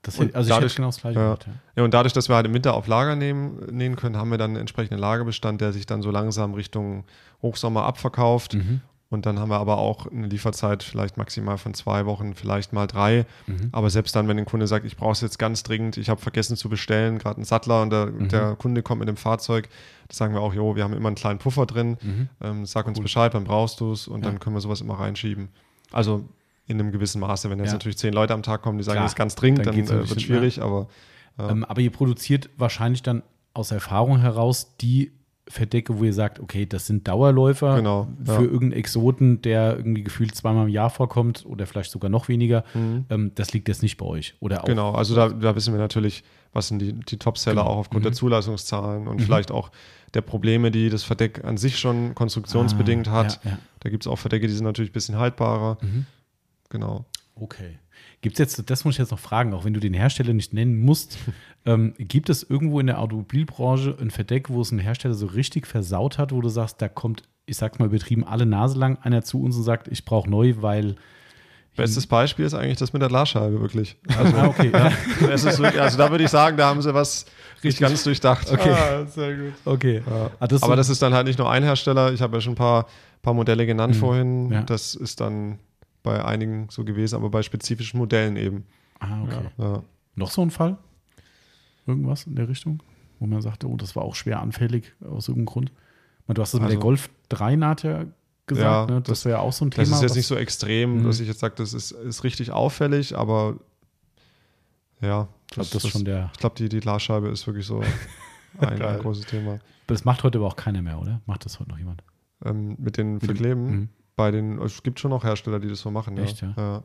Das, 0.02 0.18
Und 0.18 0.34
also 0.34 0.48
ich 0.48 0.54
dadurch- 0.54 0.72
hätte 0.72 0.76
genau 0.76 0.88
das 0.88 1.00
gleiche 1.00 1.18
Ja. 1.18 1.24
gemacht, 1.26 1.46
ja. 1.46 1.52
Ja, 1.76 1.84
und 1.84 1.94
dadurch, 1.94 2.12
dass 2.12 2.28
wir 2.28 2.34
halt 2.36 2.46
im 2.46 2.54
Winter 2.54 2.74
auf 2.74 2.88
Lager 2.88 3.14
nehmen, 3.16 3.58
nähen 3.70 3.94
können, 3.96 4.16
haben 4.16 4.30
wir 4.32 4.36
dann 4.38 4.50
einen 4.50 4.60
entsprechenden 4.60 4.98
Lagerbestand, 4.98 5.60
der 5.60 5.72
sich 5.72 5.86
dann 5.86 6.02
so 6.02 6.10
langsam 6.10 6.52
Richtung 6.54 7.04
Hochsommer 7.40 7.84
abverkauft. 7.84 8.54
Mhm. 8.54 8.80
Und 9.14 9.24
dann 9.26 9.38
haben 9.38 9.48
wir 9.50 9.58
aber 9.58 9.78
auch 9.78 10.06
eine 10.06 10.26
Lieferzeit 10.26 10.82
vielleicht 10.82 11.16
maximal 11.16 11.56
von 11.56 11.72
zwei 11.72 12.04
Wochen, 12.04 12.34
vielleicht 12.34 12.72
mal 12.74 12.86
drei. 12.86 13.24
Mhm. 13.46 13.70
Aber 13.72 13.88
selbst 13.88 14.14
dann, 14.14 14.28
wenn 14.28 14.38
ein 14.38 14.44
Kunde 14.44 14.66
sagt, 14.66 14.84
ich 14.84 14.96
brauche 14.96 15.12
es 15.12 15.20
jetzt 15.22 15.38
ganz 15.38 15.62
dringend, 15.62 15.96
ich 15.96 16.10
habe 16.10 16.20
vergessen 16.20 16.56
zu 16.56 16.68
bestellen, 16.68 17.18
gerade 17.18 17.36
einen 17.36 17.44
Sattler 17.44 17.80
und 17.82 17.90
der, 17.90 18.06
Mhm. 18.06 18.28
der 18.28 18.56
Kunde 18.56 18.82
kommt 18.82 18.98
mit 19.00 19.08
dem 19.08 19.16
Fahrzeug, 19.16 19.68
da 20.08 20.14
sagen 20.14 20.34
wir 20.34 20.40
auch, 20.42 20.52
jo, 20.52 20.76
wir 20.76 20.84
haben 20.84 20.92
immer 20.92 21.08
einen 21.08 21.16
kleinen 21.16 21.38
Puffer 21.38 21.64
drin, 21.64 21.96
Mhm. 22.02 22.28
ähm, 22.42 22.66
sag 22.66 22.86
uns 22.86 23.00
Bescheid, 23.00 23.32
wann 23.32 23.44
brauchst 23.44 23.80
du 23.80 23.92
es 23.92 24.06
und 24.06 24.22
Ja. 24.24 24.30
dann 24.30 24.40
können 24.40 24.54
wir 24.56 24.60
sowas 24.60 24.80
immer 24.82 24.98
reinschieben. 25.00 25.48
Also 25.92 26.28
in 26.66 26.80
einem 26.80 26.92
gewissen 26.92 27.20
Maße. 27.20 27.48
Wenn 27.50 27.58
jetzt 27.58 27.68
Ja. 27.68 27.72
natürlich 27.74 27.98
zehn 27.98 28.12
Leute 28.12 28.34
am 28.34 28.42
Tag 28.42 28.62
kommen, 28.62 28.78
die 28.78 28.84
sagen, 28.84 28.96
Klar, 28.96 29.04
das 29.04 29.12
ist 29.12 29.16
ganz 29.16 29.34
dringend, 29.34 29.66
dann 29.66 29.74
dann, 29.76 29.84
äh, 29.84 29.88
wird 29.88 30.08
mehr. 30.10 30.18
schwierig, 30.18 30.60
aber 30.62 30.88
Ja. 31.38 31.50
Ähm, 31.50 31.64
aber 31.64 31.80
ihr 31.80 31.90
produziert 31.90 32.48
wahrscheinlich 32.56 33.02
dann 33.02 33.22
aus 33.54 33.70
Erfahrung 33.70 34.18
heraus 34.20 34.76
die 34.80 35.12
Verdecke, 35.46 35.98
wo 35.98 36.04
ihr 36.04 36.14
sagt, 36.14 36.40
okay, 36.40 36.64
das 36.64 36.86
sind 36.86 37.06
Dauerläufer 37.06 37.76
Genau, 37.76 38.08
für 38.24 38.32
ja. 38.32 38.40
irgendeinen 38.40 38.72
Exoten, 38.72 39.42
der 39.42 39.76
irgendwie 39.76 40.02
gefühlt 40.02 40.34
zweimal 40.34 40.64
im 40.66 40.72
Jahr 40.72 40.88
vorkommt 40.88 41.44
oder 41.46 41.66
vielleicht 41.66 41.90
sogar 41.90 42.08
noch 42.10 42.28
weniger. 42.28 42.64
Ähm, 42.74 43.32
das 43.34 43.52
liegt 43.52 43.68
jetzt 43.68 43.82
nicht 43.82 43.98
bei 43.98 44.06
euch. 44.06 44.34
Oder 44.40 44.60
auch. 44.60 44.64
Mhm. 44.66 44.70
Genau, 44.70 44.92
also 44.92 45.14
da, 45.14 45.28
da 45.28 45.54
wissen 45.54 45.74
wir 45.74 45.78
natürlich, 45.80 46.24
was 46.54 46.68
sind 46.68 46.78
die, 46.78 46.94
die 46.94 47.18
Topseller 47.18 47.62
Genau. 47.62 47.74
auch 47.74 47.76
aufgrund 47.78 48.00
Mhm. 48.04 48.08
der 48.08 48.12
Zulassungszahlen 48.14 49.06
und 49.06 49.20
vielleicht 49.20 49.50
auch 49.50 49.70
der 50.14 50.22
Probleme, 50.22 50.70
die 50.70 50.88
das 50.88 51.02
Verdeck 51.04 51.44
an 51.44 51.56
sich 51.58 51.78
schon 51.78 52.14
konstruktionsbedingt 52.14 53.08
Ah, 53.08 53.12
hat. 53.12 53.44
Ja, 53.44 53.50
ja. 53.52 53.58
Da 53.80 53.90
gibt 53.90 54.04
es 54.04 54.06
auch 54.06 54.16
Verdecke, 54.18 54.46
die 54.46 54.52
sind 54.54 54.64
natürlich 54.64 54.90
ein 54.92 54.94
bisschen 54.94 55.18
haltbarer. 55.18 55.76
Mhm. 55.82 56.06
Genau. 56.70 57.04
Okay. 57.34 57.78
Gibt 58.24 58.40
es 58.40 58.56
jetzt, 58.56 58.70
das 58.70 58.86
muss 58.86 58.94
ich 58.94 58.98
jetzt 59.00 59.10
noch 59.10 59.18
fragen, 59.18 59.52
auch 59.52 59.66
wenn 59.66 59.74
du 59.74 59.80
den 59.80 59.92
Hersteller 59.92 60.32
nicht 60.32 60.54
nennen 60.54 60.80
musst, 60.80 61.18
ähm, 61.66 61.92
gibt 61.98 62.30
es 62.30 62.42
irgendwo 62.42 62.80
in 62.80 62.86
der 62.86 62.98
Automobilbranche 63.00 63.94
ein 64.00 64.10
Verdeck, 64.10 64.48
wo 64.48 64.62
es 64.62 64.72
ein 64.72 64.78
Hersteller 64.78 65.12
so 65.12 65.26
richtig 65.26 65.66
versaut 65.66 66.16
hat, 66.16 66.32
wo 66.32 66.40
du 66.40 66.48
sagst, 66.48 66.80
da 66.80 66.88
kommt, 66.88 67.22
ich 67.44 67.58
sag's 67.58 67.78
mal 67.78 67.84
übertrieben, 67.84 68.24
alle 68.24 68.46
Nase 68.46 68.78
lang 68.78 68.96
einer 69.02 69.22
zu 69.22 69.42
uns 69.42 69.56
und 69.58 69.62
sagt, 69.62 69.88
ich 69.88 70.06
brauche 70.06 70.30
neu, 70.30 70.54
weil. 70.60 70.96
Bestes 71.76 72.06
Beispiel 72.06 72.46
ist 72.46 72.54
eigentlich 72.54 72.78
das 72.78 72.94
mit 72.94 73.02
der 73.02 73.10
Glasscheibe, 73.10 73.60
wirklich. 73.60 73.96
Also, 74.16 74.36
ah, 74.38 74.46
okay, 74.46 74.70
ja. 74.72 74.90
Es 75.30 75.44
ist 75.44 75.58
wirklich, 75.58 75.82
also 75.82 75.98
da 75.98 76.10
würde 76.10 76.24
ich 76.24 76.30
sagen, 76.30 76.56
da 76.56 76.66
haben 76.68 76.80
sie 76.80 76.94
was 76.94 77.26
nicht 77.62 77.78
ganz 77.78 78.04
durchdacht. 78.04 78.50
Okay. 78.50 78.70
Ah, 78.70 79.04
sehr 79.06 79.36
gut. 79.36 79.52
okay. 79.66 80.02
Ja. 80.08 80.30
Ah, 80.40 80.46
das 80.46 80.62
Aber 80.62 80.72
so- 80.72 80.76
das 80.76 80.88
ist 80.88 81.02
dann 81.02 81.12
halt 81.12 81.26
nicht 81.26 81.38
nur 81.38 81.50
ein 81.50 81.62
Hersteller. 81.62 82.12
Ich 82.12 82.22
habe 82.22 82.36
ja 82.36 82.40
schon 82.40 82.52
ein 82.52 82.56
paar, 82.56 82.86
paar 83.22 83.34
Modelle 83.34 83.66
genannt 83.66 83.96
vorhin. 83.96 84.46
Mhm. 84.46 84.52
Ja. 84.52 84.62
Das 84.62 84.94
ist 84.94 85.20
dann 85.20 85.58
bei 86.04 86.24
einigen 86.24 86.68
so 86.70 86.84
gewesen, 86.84 87.16
aber 87.16 87.30
bei 87.30 87.42
spezifischen 87.42 87.98
Modellen 87.98 88.36
eben. 88.36 88.64
Ah, 89.00 89.22
okay. 89.24 89.48
Ja. 89.58 89.82
Noch 90.14 90.30
so 90.30 90.42
ein 90.42 90.50
Fall? 90.52 90.78
Irgendwas 91.86 92.24
in 92.28 92.36
der 92.36 92.48
Richtung? 92.48 92.80
Wo 93.18 93.26
man 93.26 93.42
sagte, 93.42 93.68
oh, 93.68 93.76
das 93.76 93.96
war 93.96 94.04
auch 94.04 94.14
schwer 94.14 94.40
anfällig 94.40 94.94
aus 95.00 95.26
irgendeinem 95.28 95.46
Grund. 95.46 95.72
Du 96.28 96.40
hast 96.40 96.54
das 96.54 96.60
mit 96.60 96.70
der 96.70 96.76
Also- 96.76 96.86
Golf 96.86 97.10
3 97.30 97.56
Naht 97.56 97.82
ja 97.82 98.04
gesagt, 98.46 98.64
Ja, 98.90 98.94
ne? 98.94 99.00
das, 99.00 99.08
das- 99.20 99.24
wäre 99.24 99.38
ja 99.38 99.42
auch 99.42 99.52
so 99.52 99.64
ein 99.64 99.70
Thema. 99.70 99.82
Das 99.88 99.96
ist 99.96 100.02
jetzt 100.02 100.14
nicht 100.16 100.26
so 100.26 100.36
extrem, 100.36 100.98
Mhm. 101.00 101.04
dass 101.04 101.20
ich 101.20 101.26
jetzt 101.28 101.40
sage, 101.40 101.54
das 101.56 101.72
ist, 101.74 101.90
ist 101.92 102.22
richtig 102.24 102.50
auffällig, 102.52 103.16
aber 103.16 103.56
ja, 105.00 105.28
Ich 105.48 105.54
glaube, 105.54 105.68
das 105.72 105.84
ist 105.84 105.90
schon 105.90 106.04
der. 106.04 106.30
ich 106.34 106.40
glaube, 106.40 106.54
die, 106.56 106.68
die 106.68 106.80
Glasscheibe 106.80 107.28
ist 107.28 107.46
wirklich 107.46 107.66
so 107.66 107.80
ein, 108.58 108.80
ein 108.80 108.98
großes 109.00 109.26
Thema. 109.26 109.58
Das 109.86 110.04
macht 110.04 110.22
heute 110.22 110.38
aber 110.38 110.46
auch 110.48 110.56
keiner 110.56 110.82
mehr, 110.82 110.98
oder? 110.98 111.20
Macht 111.26 111.44
das 111.44 111.58
heute 111.60 111.70
noch 111.70 111.78
jemand? 111.78 112.02
Ähm, 112.44 112.76
mit 112.78 112.96
den 112.96 113.18
dem- 113.18 113.26
Verkleben, 113.26 113.66
Mhm. 113.70 113.88
Bei 114.16 114.30
den, 114.30 114.60
es 114.62 114.82
gibt 114.82 115.00
schon 115.00 115.10
noch 115.10 115.24
Hersteller, 115.24 115.58
die 115.60 115.68
das 115.68 115.80
so 115.80 115.90
machen. 115.90 116.16
Echt, 116.18 116.42
ja? 116.42 116.54
ja? 116.56 116.82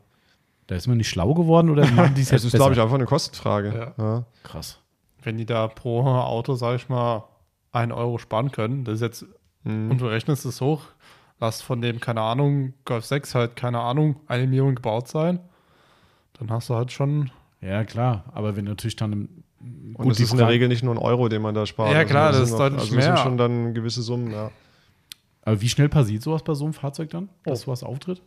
Da 0.66 0.74
ist 0.76 0.86
man 0.86 0.96
nicht 0.98 1.08
schlau 1.08 1.34
geworden 1.34 1.70
oder 1.70 1.86
machen 1.90 2.14
die 2.14 2.22
es 2.22 2.28
Es 2.32 2.42
jetzt 2.42 2.54
ist, 2.54 2.54
glaube 2.58 2.74
ich, 2.74 2.80
einfach 2.80 2.94
eine 2.94 3.06
Kostenfrage. 3.06 3.92
Ja. 3.98 4.04
Ja. 4.04 4.24
Krass. 4.44 4.78
Wenn 5.22 5.36
die 5.36 5.46
da 5.46 5.66
pro 5.68 6.02
Auto, 6.06 6.54
sag 6.54 6.76
ich 6.76 6.88
mal, 6.88 7.24
einen 7.72 7.92
Euro 7.92 8.18
sparen 8.18 8.50
können, 8.52 8.84
das 8.84 8.96
ist 8.96 9.00
jetzt, 9.02 9.26
Mhm. 9.62 9.90
und 9.90 10.00
du 10.00 10.06
rechnest 10.06 10.46
es 10.46 10.62
hoch, 10.62 10.80
lass 11.38 11.60
von 11.60 11.82
dem, 11.82 12.00
keine 12.00 12.22
Ahnung, 12.22 12.72
Golf 12.86 13.04
6 13.04 13.34
halt, 13.34 13.56
keine 13.56 13.78
Ahnung, 13.80 14.16
eine 14.26 14.46
Million 14.46 14.74
gebaut 14.74 15.06
sein, 15.08 15.38
dann 16.38 16.50
hast 16.50 16.70
du 16.70 16.74
halt 16.74 16.92
schon. 16.92 17.30
Ja, 17.60 17.84
klar. 17.84 18.24
Aber 18.32 18.56
wenn 18.56 18.64
natürlich 18.64 18.96
dann. 18.96 19.12
im- 19.12 19.94
Und 19.96 20.08
das 20.08 20.16
die 20.16 20.22
ist 20.22 20.32
in 20.32 20.38
der 20.38 20.48
Regel 20.48 20.68
nicht 20.68 20.82
nur 20.82 20.94
ein 20.94 20.98
Euro, 20.98 21.28
den 21.28 21.42
man 21.42 21.54
da 21.54 21.66
spart. 21.66 21.92
Ja, 21.92 22.04
klar, 22.06 22.28
das 22.32 22.36
sind 22.38 22.44
ist 22.46 22.52
noch- 22.52 22.58
deutlich 22.60 22.80
also 22.80 22.96
das 22.96 23.04
mehr. 23.04 23.16
sind 23.16 23.22
schon 23.22 23.36
dann 23.36 23.74
gewisse 23.74 24.00
Summen, 24.00 24.30
ja. 24.32 24.50
Aber 25.50 25.60
wie 25.60 25.68
schnell 25.68 25.88
passiert 25.88 26.22
sowas 26.22 26.42
bei 26.42 26.54
so 26.54 26.64
einem 26.64 26.72
Fahrzeug 26.74 27.10
dann, 27.10 27.28
dass 27.44 27.62
Oh. 27.62 27.64
sowas 27.66 27.82
auftritt? 27.82 28.22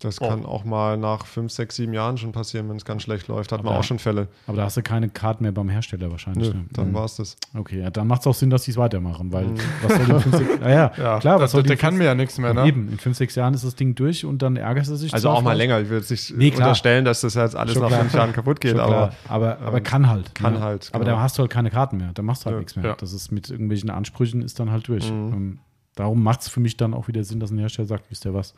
Das 0.00 0.20
kann 0.20 0.46
auch 0.46 0.62
mal 0.62 0.96
nach 0.96 1.26
fünf, 1.26 1.50
sechs, 1.50 1.74
sieben 1.74 1.92
Jahren 1.92 2.18
schon 2.18 2.30
passieren, 2.30 2.68
wenn 2.68 2.76
es 2.76 2.84
ganz 2.84 3.02
schlecht 3.02 3.26
läuft. 3.26 3.50
Hat 3.50 3.58
Aber 3.58 3.70
man 3.70 3.80
auch 3.80 3.82
schon 3.82 3.98
Fälle. 3.98 4.28
Aber 4.46 4.56
da 4.58 4.62
hast 4.62 4.76
du 4.76 4.82
keine 4.82 5.08
Karten 5.08 5.42
mehr 5.42 5.50
beim 5.50 5.68
Hersteller 5.68 6.08
wahrscheinlich. 6.12 6.50
Nö, 6.52 6.60
ne? 6.60 6.66
dann 6.72 6.90
Mhm. 6.90 6.94
war 6.94 7.04
es 7.04 7.16
das. 7.16 7.36
Okay, 7.52 7.80
ja, 7.80 7.90
dann 7.90 8.06
macht 8.06 8.20
es 8.20 8.28
auch 8.28 8.34
Sinn, 8.34 8.48
dass 8.48 8.62
die 8.62 8.70
es 8.70 8.76
weitermachen, 8.76 9.32
weil 9.32 9.46
Mhm. 9.46 9.56
was 9.82 9.96
soll 9.96 10.04
die 10.06 10.12
in 10.12 10.20
fünf, 10.20 10.36
sechs, 10.36 10.50
ja, 10.62 10.68
ja, 10.68 10.92
Ja, 10.96 11.18
klar, 11.18 11.34
was 11.34 11.40
das, 11.40 11.50
soll 11.50 11.62
die 11.64 11.68
der 11.70 11.76
kann 11.78 11.90
fünf- 11.94 11.98
mir 11.98 12.04
ja 12.04 12.14
nichts 12.14 12.38
mehr, 12.38 12.54
ne? 12.54 12.64
Eben, 12.64 12.88
in 12.92 12.98
fünf, 12.98 13.16
sechs 13.16 13.34
Jahren 13.34 13.54
ist 13.54 13.64
das 13.64 13.74
Ding 13.74 13.96
durch 13.96 14.24
und 14.24 14.40
dann 14.40 14.54
ärgert 14.56 14.86
er 14.86 14.94
sich. 14.94 15.12
Also 15.12 15.30
auch 15.30 15.42
mal 15.42 15.54
länger. 15.56 15.80
Ich 15.80 15.90
jetzt 15.90 16.12
nicht 16.12 16.36
Nee, 16.36 16.50
klar. 16.52 16.68
unterstellen, 16.68 17.04
dass 17.04 17.22
das 17.22 17.34
jetzt 17.34 17.56
alles 17.56 17.72
Schon 17.74 17.82
nach 17.82 17.88
klar. 17.88 18.00
fünf 18.02 18.14
Jahren 18.14 18.32
kaputt 18.32 18.60
geht, 18.60 18.78
aber 18.78 19.12
aber, 19.26 19.58
aber 19.58 19.78
ähm, 19.78 19.82
kann 19.82 20.08
halt. 20.08 20.32
kann 20.32 20.52
ne? 20.54 20.60
halt, 20.60 20.90
Aber 20.92 21.04
genau. 21.06 21.16
da 21.16 21.22
hast 21.24 21.38
du 21.38 21.40
halt 21.40 21.50
keine 21.50 21.70
Karten 21.72 21.96
mehr. 21.96 22.12
Da 22.14 22.22
machst 22.22 22.42
du 22.42 22.46
halt 22.46 22.54
Ja, 22.54 22.58
nichts 22.60 22.76
mehr. 22.76 22.84
ja. 22.84 22.94
Das 22.94 23.12
ist 23.12 23.32
mit 23.32 23.50
irgendwelchen 23.50 23.90
Ansprüchen 23.90 24.42
ist 24.42 24.60
dann 24.60 24.70
halt 24.70 24.86
durch. 24.86 25.10
Mhm. 25.10 25.58
Darum 25.98 26.22
macht 26.22 26.42
es 26.42 26.48
für 26.48 26.60
mich 26.60 26.76
dann 26.76 26.94
auch 26.94 27.08
wieder 27.08 27.24
Sinn, 27.24 27.40
dass 27.40 27.50
ein 27.50 27.58
Hersteller 27.58 27.88
sagt, 27.88 28.08
wisst 28.08 28.24
ihr 28.24 28.32
was? 28.32 28.54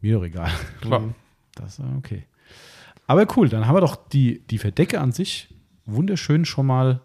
Mir 0.00 0.14
doch 0.14 0.24
egal. 0.24 0.52
Klar. 0.80 1.00
Mhm. 1.00 1.14
Das 1.56 1.80
ist 1.80 1.84
okay. 1.96 2.22
Aber 3.08 3.26
cool, 3.36 3.48
dann 3.48 3.66
haben 3.66 3.74
wir 3.74 3.80
doch 3.80 3.96
die, 3.96 4.46
die 4.46 4.58
Verdecke 4.58 5.00
an 5.00 5.10
sich 5.10 5.52
wunderschön 5.84 6.44
schon 6.44 6.66
mal 6.66 7.00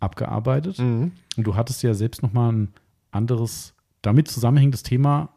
abgearbeitet. 0.00 0.78
Mhm. 0.78 1.12
Und 1.38 1.44
du 1.46 1.56
hattest 1.56 1.82
ja 1.82 1.94
selbst 1.94 2.22
noch 2.22 2.34
mal 2.34 2.52
ein 2.52 2.74
anderes, 3.10 3.72
damit 4.02 4.28
zusammenhängendes 4.28 4.82
Thema 4.82 5.30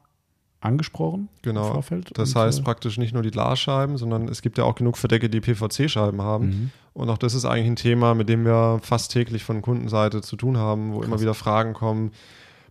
angesprochen 0.59 1.29
im 1.35 1.53
Genau. 1.53 1.71
Vorfeld. 1.71 2.11
Das 2.17 2.35
heißt 2.35 2.59
äh, 2.59 2.63
praktisch 2.63 2.97
nicht 2.97 3.13
nur 3.13 3.23
die 3.23 3.31
Glasscheiben, 3.31 3.95
sondern 3.95 4.27
es 4.27 4.41
gibt 4.41 4.57
ja 4.57 4.65
auch 4.65 4.75
genug 4.75 4.97
Verdecke, 4.97 5.29
die 5.29 5.39
PVC-Scheiben 5.39 6.21
haben. 6.21 6.47
Mhm. 6.47 6.71
Und 6.91 7.09
auch 7.09 7.17
das 7.17 7.33
ist 7.33 7.45
eigentlich 7.45 7.67
ein 7.67 7.75
Thema, 7.77 8.13
mit 8.13 8.27
dem 8.27 8.43
wir 8.43 8.79
fast 8.81 9.11
täglich 9.13 9.45
von 9.45 9.61
Kundenseite 9.61 10.21
zu 10.21 10.35
tun 10.35 10.57
haben, 10.57 10.93
wo 10.93 11.01
immer 11.01 11.21
wieder 11.21 11.33
Fragen 11.33 11.73
kommen. 11.73 12.11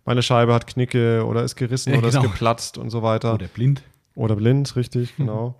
Meine 0.05 0.21
Scheibe 0.21 0.53
hat 0.53 0.67
Knicke 0.67 1.25
oder 1.25 1.43
ist 1.43 1.55
gerissen 1.55 1.91
Ja, 1.91 1.99
oder 1.99 2.09
genau. 2.09 2.23
ist 2.23 2.31
geplatzt 2.31 2.77
und 2.77 2.91
so 2.91 3.01
weiter. 3.01 3.33
Oder 3.33 3.47
blind. 3.47 3.81
Oder 4.13 4.35
blind, 4.35 4.75
richtig, 4.75 5.15
genau. 5.17 5.55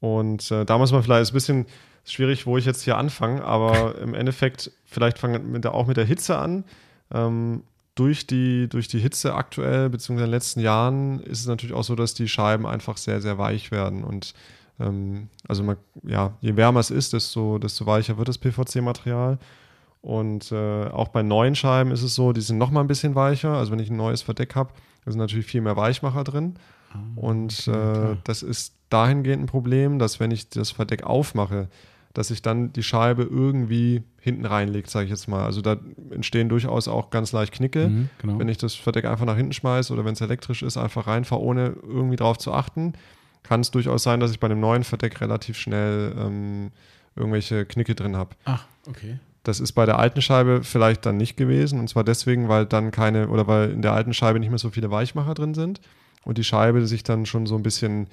Und 0.00 0.50
äh, 0.50 0.64
da 0.64 0.76
muss 0.76 0.92
man 0.92 1.02
vielleicht, 1.02 1.22
ist 1.22 1.30
ein 1.30 1.34
bisschen 1.34 1.66
schwierig, 2.04 2.46
wo 2.46 2.58
ich 2.58 2.66
jetzt 2.66 2.82
hier 2.82 2.98
anfange, 2.98 3.42
aber 3.44 3.98
im 4.02 4.14
Endeffekt, 4.14 4.70
vielleicht 4.84 5.18
fangen 5.18 5.62
wir 5.62 5.72
auch 5.72 5.86
mit 5.86 5.96
der 5.96 6.04
Hitze 6.04 6.36
an. 6.36 6.64
Ähm, 7.12 7.62
durch, 7.94 8.26
die, 8.26 8.68
durch 8.68 8.88
die 8.88 8.98
Hitze 8.98 9.34
aktuell, 9.34 9.88
beziehungsweise 9.88 10.24
in 10.24 10.30
den 10.30 10.36
letzten 10.36 10.60
Jahren, 10.60 11.20
ist 11.20 11.40
es 11.40 11.46
natürlich 11.46 11.74
auch 11.74 11.84
so, 11.84 11.94
dass 11.94 12.14
die 12.14 12.28
Scheiben 12.28 12.66
einfach 12.66 12.96
sehr, 12.96 13.20
sehr 13.20 13.38
weich 13.38 13.70
werden. 13.70 14.02
Und 14.02 14.34
ähm, 14.80 15.28
also 15.46 15.62
man, 15.62 15.76
ja, 16.02 16.36
je 16.40 16.56
wärmer 16.56 16.80
es 16.80 16.90
ist, 16.90 17.12
desto, 17.12 17.58
desto 17.58 17.86
weicher 17.86 18.18
wird 18.18 18.28
das 18.28 18.38
PVC-Material. 18.38 19.38
Und 20.04 20.52
äh, 20.52 20.84
auch 20.88 21.08
bei 21.08 21.22
neuen 21.22 21.54
Scheiben 21.54 21.90
ist 21.90 22.02
es 22.02 22.14
so, 22.14 22.34
die 22.34 22.42
sind 22.42 22.58
noch 22.58 22.70
mal 22.70 22.82
ein 22.82 22.86
bisschen 22.86 23.14
weicher. 23.14 23.54
Also 23.54 23.72
wenn 23.72 23.78
ich 23.78 23.88
ein 23.88 23.96
neues 23.96 24.20
Verdeck 24.20 24.54
habe, 24.54 24.70
da 25.02 25.10
sind 25.10 25.18
natürlich 25.18 25.46
viel 25.46 25.62
mehr 25.62 25.78
Weichmacher 25.78 26.24
drin. 26.24 26.56
Und 27.16 27.64
okay, 27.66 28.12
äh, 28.12 28.16
das 28.22 28.42
ist 28.42 28.74
dahingehend 28.90 29.44
ein 29.44 29.46
Problem, 29.46 29.98
dass 29.98 30.20
wenn 30.20 30.30
ich 30.30 30.50
das 30.50 30.72
Verdeck 30.72 31.04
aufmache, 31.04 31.68
dass 32.12 32.28
sich 32.28 32.42
dann 32.42 32.70
die 32.74 32.82
Scheibe 32.82 33.22
irgendwie 33.22 34.02
hinten 34.20 34.44
reinlegt, 34.44 34.90
sage 34.90 35.06
ich 35.06 35.10
jetzt 35.10 35.26
mal. 35.26 35.42
Also 35.42 35.62
da 35.62 35.78
entstehen 36.10 36.50
durchaus 36.50 36.86
auch 36.86 37.08
ganz 37.08 37.32
leicht 37.32 37.54
Knicke. 37.54 37.88
Mhm, 37.88 38.10
genau. 38.18 38.38
Wenn 38.38 38.48
ich 38.50 38.58
das 38.58 38.74
Verdeck 38.74 39.06
einfach 39.06 39.24
nach 39.24 39.36
hinten 39.36 39.54
schmeiße 39.54 39.90
oder 39.90 40.04
wenn 40.04 40.12
es 40.12 40.20
elektrisch 40.20 40.62
ist, 40.62 40.76
einfach 40.76 41.06
reinfahre, 41.06 41.40
ohne 41.40 41.76
irgendwie 41.82 42.16
drauf 42.16 42.36
zu 42.36 42.52
achten, 42.52 42.92
kann 43.42 43.62
es 43.62 43.70
durchaus 43.70 44.02
sein, 44.02 44.20
dass 44.20 44.30
ich 44.30 44.38
bei 44.38 44.48
einem 44.48 44.60
neuen 44.60 44.84
Verdeck 44.84 45.22
relativ 45.22 45.56
schnell 45.56 46.14
ähm, 46.18 46.72
irgendwelche 47.16 47.64
Knicke 47.64 47.94
drin 47.94 48.16
habe. 48.16 48.36
Ach, 48.44 48.66
okay. 48.86 49.18
Das 49.44 49.60
ist 49.60 49.72
bei 49.72 49.86
der 49.86 49.98
alten 49.98 50.22
Scheibe 50.22 50.64
vielleicht 50.64 51.06
dann 51.06 51.16
nicht 51.16 51.36
gewesen. 51.36 51.78
Und 51.78 51.88
zwar 51.88 52.02
deswegen, 52.02 52.48
weil 52.48 52.66
dann 52.66 52.90
keine, 52.90 53.28
oder 53.28 53.46
weil 53.46 53.70
in 53.70 53.82
der 53.82 53.92
alten 53.92 54.14
Scheibe 54.14 54.40
nicht 54.40 54.48
mehr 54.48 54.58
so 54.58 54.70
viele 54.70 54.90
Weichmacher 54.90 55.34
drin 55.34 55.54
sind 55.54 55.80
und 56.24 56.38
die 56.38 56.44
Scheibe 56.44 56.84
sich 56.86 57.04
dann 57.04 57.26
schon 57.26 57.46
so 57.46 57.54
ein 57.54 57.62
bisschen, 57.62 58.08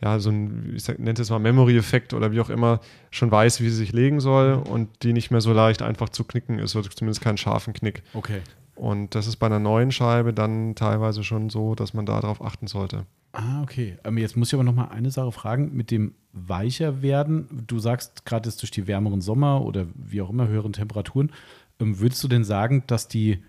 ja, 0.00 0.18
so 0.18 0.30
ein, 0.30 0.72
ich 0.74 0.88
nenne 0.98 1.20
es 1.20 1.30
mal 1.30 1.38
Memory-Effekt 1.38 2.14
oder 2.14 2.32
wie 2.32 2.40
auch 2.40 2.50
immer, 2.50 2.80
schon 3.10 3.30
weiß, 3.30 3.60
wie 3.60 3.68
sie 3.68 3.76
sich 3.76 3.92
legen 3.92 4.20
soll 4.20 4.54
und 4.54 4.88
die 5.02 5.12
nicht 5.12 5.30
mehr 5.30 5.42
so 5.42 5.52
leicht 5.52 5.82
einfach 5.82 6.08
zu 6.08 6.24
knicken 6.24 6.58
ist, 6.58 6.74
oder 6.74 6.90
zumindest 6.90 7.20
keinen 7.20 7.36
scharfen 7.38 7.74
Knick. 7.74 8.02
Okay. 8.14 8.40
Und 8.74 9.14
das 9.14 9.26
ist 9.26 9.36
bei 9.36 9.46
einer 9.46 9.58
neuen 9.58 9.92
Scheibe 9.92 10.32
dann 10.32 10.74
teilweise 10.74 11.22
schon 11.22 11.50
so, 11.50 11.74
dass 11.74 11.92
man 11.92 12.06
darauf 12.06 12.42
achten 12.42 12.66
sollte. 12.66 13.04
Ah, 13.32 13.62
okay. 13.62 13.96
Ähm, 14.04 14.18
jetzt 14.18 14.36
muss 14.36 14.48
ich 14.48 14.54
aber 14.54 14.64
noch 14.64 14.74
mal 14.74 14.88
eine 14.88 15.10
Sache 15.10 15.32
fragen 15.32 15.74
mit 15.74 15.90
dem 15.90 16.12
weicher 16.32 17.00
werden. 17.02 17.64
Du 17.66 17.78
sagst 17.78 18.24
gerade 18.26 18.48
jetzt 18.48 18.60
durch 18.62 18.70
die 18.70 18.86
wärmeren 18.86 19.20
Sommer 19.22 19.62
oder 19.64 19.86
wie 19.94 20.20
auch 20.20 20.30
immer 20.30 20.48
höheren 20.48 20.72
Temperaturen, 20.72 21.32
ähm, 21.80 21.98
würdest 21.98 22.22
du 22.22 22.28
denn 22.28 22.44
sagen, 22.44 22.84
dass 22.86 23.08
die, 23.08 23.42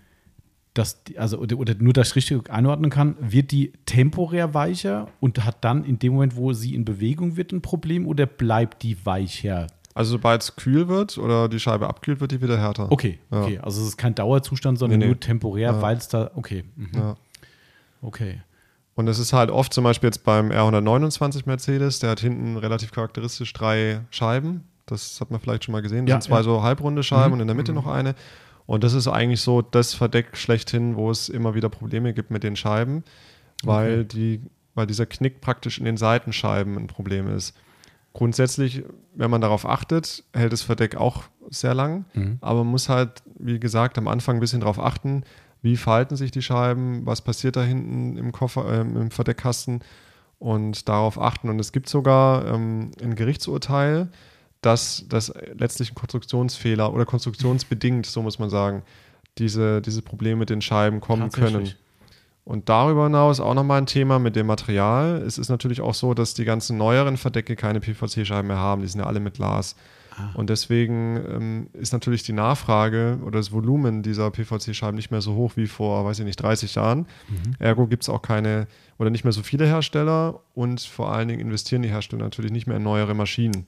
dass 0.74 1.04
die, 1.04 1.20
also 1.20 1.38
oder, 1.38 1.58
oder 1.58 1.76
nur, 1.76 1.96
ich 1.98 2.16
richtig 2.16 2.50
einordnen 2.50 2.90
kann, 2.92 3.16
wird 3.20 3.52
die 3.52 3.74
temporär 3.86 4.54
weicher 4.54 5.10
und 5.20 5.44
hat 5.46 5.64
dann 5.66 5.84
in 5.84 6.00
dem 6.00 6.14
Moment, 6.14 6.36
wo 6.38 6.54
sie 6.54 6.74
in 6.76 6.86
Bewegung 6.86 7.36
wird, 7.36 7.52
ein 7.52 7.62
Problem 7.62 8.08
oder 8.08 8.26
bleibt 8.26 8.84
die 8.84 9.06
weicher? 9.06 9.68
Also 9.96 10.12
sobald 10.14 10.42
es 10.42 10.56
kühl 10.56 10.88
wird 10.88 11.18
oder 11.18 11.48
die 11.50 11.60
Scheibe 11.60 11.88
abkühlt, 11.88 12.20
wird 12.22 12.32
die 12.32 12.42
wieder 12.42 12.58
härter. 12.58 12.92
Okay, 12.92 13.20
Ja. 13.32 13.42
okay. 13.44 13.60
Also 13.60 13.82
es 13.82 13.90
ist 13.90 13.98
kein 13.98 14.16
Dauerzustand, 14.16 14.80
sondern 14.80 15.00
Nee, 15.00 15.06
nee. 15.06 15.12
nur 15.12 15.20
temporär, 15.20 15.72
Ja. 15.74 15.82
weil 15.82 15.98
es 15.98 16.08
da. 16.08 16.32
Okay. 16.36 16.64
Mhm. 16.76 16.90
Ja. 16.96 17.16
Okay. 18.02 18.42
Und 18.96 19.08
es 19.08 19.18
ist 19.20 19.34
halt 19.34 19.50
oft 19.50 19.74
zum 19.74 19.84
Beispiel 19.84 20.08
jetzt 20.08 20.24
beim 20.24 20.52
R129 20.52 21.44
Mercedes, 21.46 22.00
der 22.00 22.12
hat 22.12 22.20
hinten 22.20 22.58
relativ 22.58 22.92
charakteristisch 22.92 23.52
drei 23.54 24.02
Scheiben. 24.12 24.64
Das 24.86 25.20
hat 25.20 25.32
man 25.32 25.40
vielleicht 25.40 25.64
schon 25.64 25.72
mal 25.72 25.82
gesehen. 25.82 26.06
Das 26.06 26.12
Ja, 26.12 26.22
sind 26.22 26.30
zwei 26.30 26.38
ja. 26.38 26.44
so 26.44 26.62
halbrunde 26.62 27.02
Scheiben 27.04 27.30
Mhm. 27.30 27.34
und 27.34 27.40
in 27.42 27.48
der 27.48 27.56
Mitte 27.56 27.74
noch 27.74 27.88
eine. 27.88 28.14
Und 28.66 28.84
das 28.84 28.94
ist 28.94 29.08
eigentlich 29.08 29.42
so 29.42 29.62
das 29.62 29.94
Verdeck 29.94 30.38
schlechthin, 30.38 30.96
wo 30.96 31.10
es 31.10 31.28
immer 31.30 31.56
wieder 31.56 31.70
Probleme 31.70 32.14
gibt 32.14 32.30
mit 32.32 32.44
den 32.44 32.56
Scheiben, 32.56 33.04
weil, 33.64 34.02
Okay. 34.02 34.06
die, 34.06 34.42
weil 34.76 34.86
dieser 34.88 35.06
Knick 35.06 35.42
praktisch 35.42 35.80
in 35.80 35.86
den 35.86 35.98
Seitenscheiben 35.98 36.78
ein 36.78 36.88
Problem 36.88 37.28
ist. 37.28 37.56
Grundsätzlich, 38.14 38.84
wenn 39.16 39.32
man 39.32 39.42
darauf 39.42 39.66
achtet, 39.68 40.24
hält 40.34 40.54
das 40.54 40.62
Verdeck 40.62 40.96
auch 40.96 41.24
sehr 41.50 41.74
lang, 41.74 42.06
Mhm. 42.14 42.38
aber 42.42 42.60
man 42.64 42.68
muss 42.72 42.88
halt, 42.90 43.24
wie 43.40 43.60
gesagt, 43.60 43.98
am 43.98 44.08
Anfang 44.08 44.38
ein 44.38 44.40
bisschen 44.40 44.60
darauf 44.60 44.80
achten, 44.80 45.24
wie 45.64 45.78
verhalten 45.78 46.16
sich 46.16 46.30
die 46.30 46.42
Scheiben, 46.44 47.06
was 47.06 47.22
passiert 47.22 47.56
da 47.56 47.64
hinten 47.64 48.18
im 48.18 48.32
Koffer, 48.32 48.72
ähm, 48.72 48.96
im 48.98 49.12
Verdeckkasten 49.12 49.82
und 50.38 50.88
darauf 50.90 51.20
achten. 51.20 51.50
Und 51.50 51.60
es 51.60 51.72
gibt 51.72 51.90
sogar 51.90 52.46
ähm, 52.46 52.92
ein 53.02 53.16
Gerichtsurteil, 53.16 54.10
dass 54.62 55.06
das 55.08 55.34
letztlich 55.58 55.92
ein 55.92 55.96
Konstruktionsfehler 55.96 56.94
oder 56.94 57.06
konstruktionsbedingt, 57.06 58.06
so 58.06 58.22
muss 58.22 58.40
man 58.40 58.50
sagen, 58.50 58.84
diese, 59.38 59.82
diese 59.82 60.02
Probleme 60.02 60.38
mit 60.38 60.50
den 60.50 60.62
Scheiben 60.62 61.00
kommen 61.00 61.32
können. 61.32 61.72
Und 62.46 62.68
darüber 62.68 63.06
hinaus 63.06 63.40
auch 63.40 63.54
nochmal 63.54 63.80
ein 63.80 63.86
Thema 63.86 64.20
mit 64.20 64.36
dem 64.36 64.48
Material. 64.48 65.24
Es 65.26 65.38
ist 65.38 65.48
natürlich 65.48 65.80
auch 65.80 65.94
so, 65.94 66.14
dass 66.14 66.34
die 66.34 66.44
ganzen 66.44 66.78
neueren 66.78 67.16
Verdecke 67.16 67.56
keine 67.56 67.80
PVC-Scheiben 67.80 68.48
mehr 68.48 68.58
haben. 68.58 68.82
Die 68.82 68.88
sind 68.90 69.00
ja 69.00 69.08
alle 69.08 69.22
mit 69.22 69.36
Glas. 69.36 69.78
Ah. 70.16 70.32
Und 70.36 70.50
deswegen 70.50 71.18
ähm, 71.18 71.68
ist 71.74 71.94
natürlich 71.94 72.24
die 72.24 72.34
Nachfrage 72.34 73.20
oder 73.24 73.40
das 73.40 73.52
Volumen 73.52 74.04
dieser 74.04 74.30
PVC-Scheiben 74.30 74.96
nicht 74.96 75.12
mehr 75.12 75.22
so 75.22 75.36
hoch 75.36 75.54
wie 75.56 75.68
vor, 75.68 76.06
weiß 76.06 76.20
ich 76.20 76.26
nicht, 76.26 76.42
30 76.42 76.76
Jahren. 76.76 77.08
Mhm. 77.30 77.56
Ergo 77.60 77.88
gibt 77.88 78.04
es 78.04 78.10
auch 78.10 78.22
keine 78.22 78.68
oder 79.00 79.10
nicht 79.10 79.24
mehr 79.24 79.34
so 79.34 79.42
viele 79.42 79.66
Hersteller 79.66 80.42
und 80.54 80.80
vor 80.82 81.12
allen 81.12 81.28
Dingen 81.28 81.40
investieren 81.40 81.82
die 81.82 81.90
Hersteller 81.90 82.24
natürlich 82.24 82.52
nicht 82.52 82.68
mehr 82.68 82.78
in 82.78 82.84
neuere 82.84 83.16
Maschinen. 83.16 83.68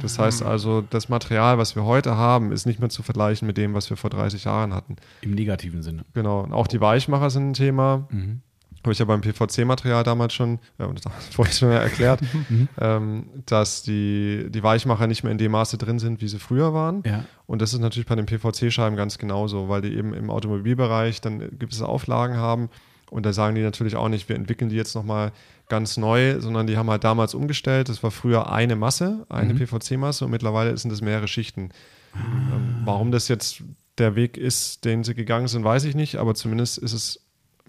Das 0.00 0.18
heißt 0.18 0.42
also, 0.42 0.80
das 0.80 1.08
Material, 1.08 1.58
was 1.58 1.74
wir 1.74 1.84
heute 1.84 2.16
haben, 2.16 2.52
ist 2.52 2.66
nicht 2.66 2.78
mehr 2.78 2.88
zu 2.88 3.02
vergleichen 3.02 3.46
mit 3.46 3.56
dem, 3.56 3.74
was 3.74 3.90
wir 3.90 3.96
vor 3.96 4.10
30 4.10 4.44
Jahren 4.44 4.72
hatten. 4.72 4.96
Im 5.22 5.32
negativen 5.32 5.82
Sinne. 5.82 6.04
Genau. 6.14 6.40
Und 6.40 6.52
auch 6.52 6.68
die 6.68 6.80
Weichmacher 6.80 7.30
sind 7.30 7.50
ein 7.50 7.54
Thema. 7.54 8.06
Mhm. 8.10 8.42
Habe 8.82 8.92
ich 8.92 8.98
ja 8.98 9.04
beim 9.04 9.20
PVC-Material 9.20 10.02
damals 10.04 10.32
schon, 10.32 10.54
äh, 10.78 10.86
das 10.94 11.12
vorhin 11.34 11.52
schon 11.54 11.70
erklärt, 11.70 12.20
Mhm. 12.48 12.68
ähm, 12.80 13.26
dass 13.46 13.82
die, 13.82 14.46
die 14.48 14.62
Weichmacher 14.62 15.06
nicht 15.06 15.22
mehr 15.22 15.32
in 15.32 15.38
dem 15.38 15.52
Maße 15.52 15.76
drin 15.78 15.98
sind, 15.98 16.20
wie 16.22 16.28
sie 16.28 16.38
früher 16.38 16.72
waren. 16.72 17.02
Ja. 17.04 17.24
Und 17.46 17.60
das 17.60 17.72
ist 17.74 17.80
natürlich 17.80 18.06
bei 18.08 18.14
den 18.16 18.26
PVC-Scheiben 18.26 18.96
ganz 18.96 19.18
genauso, 19.18 19.68
weil 19.68 19.82
die 19.82 19.94
eben 19.94 20.14
im 20.14 20.30
Automobilbereich 20.30 21.20
dann 21.20 21.58
gewisse 21.58 21.86
Auflagen 21.86 22.36
haben. 22.36 22.70
Und 23.10 23.26
da 23.26 23.32
sagen 23.32 23.56
die 23.56 23.62
natürlich 23.62 23.96
auch 23.96 24.08
nicht, 24.08 24.28
wir 24.28 24.36
entwickeln 24.36 24.70
die 24.70 24.76
jetzt 24.76 24.94
nochmal 24.94 25.32
ganz 25.68 25.96
neu, 25.96 26.40
sondern 26.40 26.66
die 26.68 26.76
haben 26.76 26.88
halt 26.90 27.02
damals 27.04 27.34
umgestellt. 27.34 27.88
Das 27.88 28.02
war 28.04 28.10
früher 28.12 28.52
eine 28.52 28.76
Masse, 28.76 29.26
eine 29.28 29.52
Mhm. 29.54 29.58
PVC-Masse 29.58 30.24
und 30.24 30.30
mittlerweile 30.30 30.76
sind 30.76 30.92
es 30.92 31.00
mehrere 31.00 31.26
Schichten. 31.28 31.70
Ähm, 32.14 32.82
warum 32.84 33.10
das 33.10 33.28
jetzt 33.28 33.62
der 33.98 34.14
Weg 34.16 34.36
ist, 34.36 34.84
den 34.84 35.04
sie 35.04 35.14
gegangen 35.14 35.48
sind, 35.48 35.64
weiß 35.64 35.84
ich 35.84 35.94
nicht, 35.94 36.16
aber 36.16 36.34
zumindest 36.34 36.78
ist 36.78 36.92
es 36.92 37.20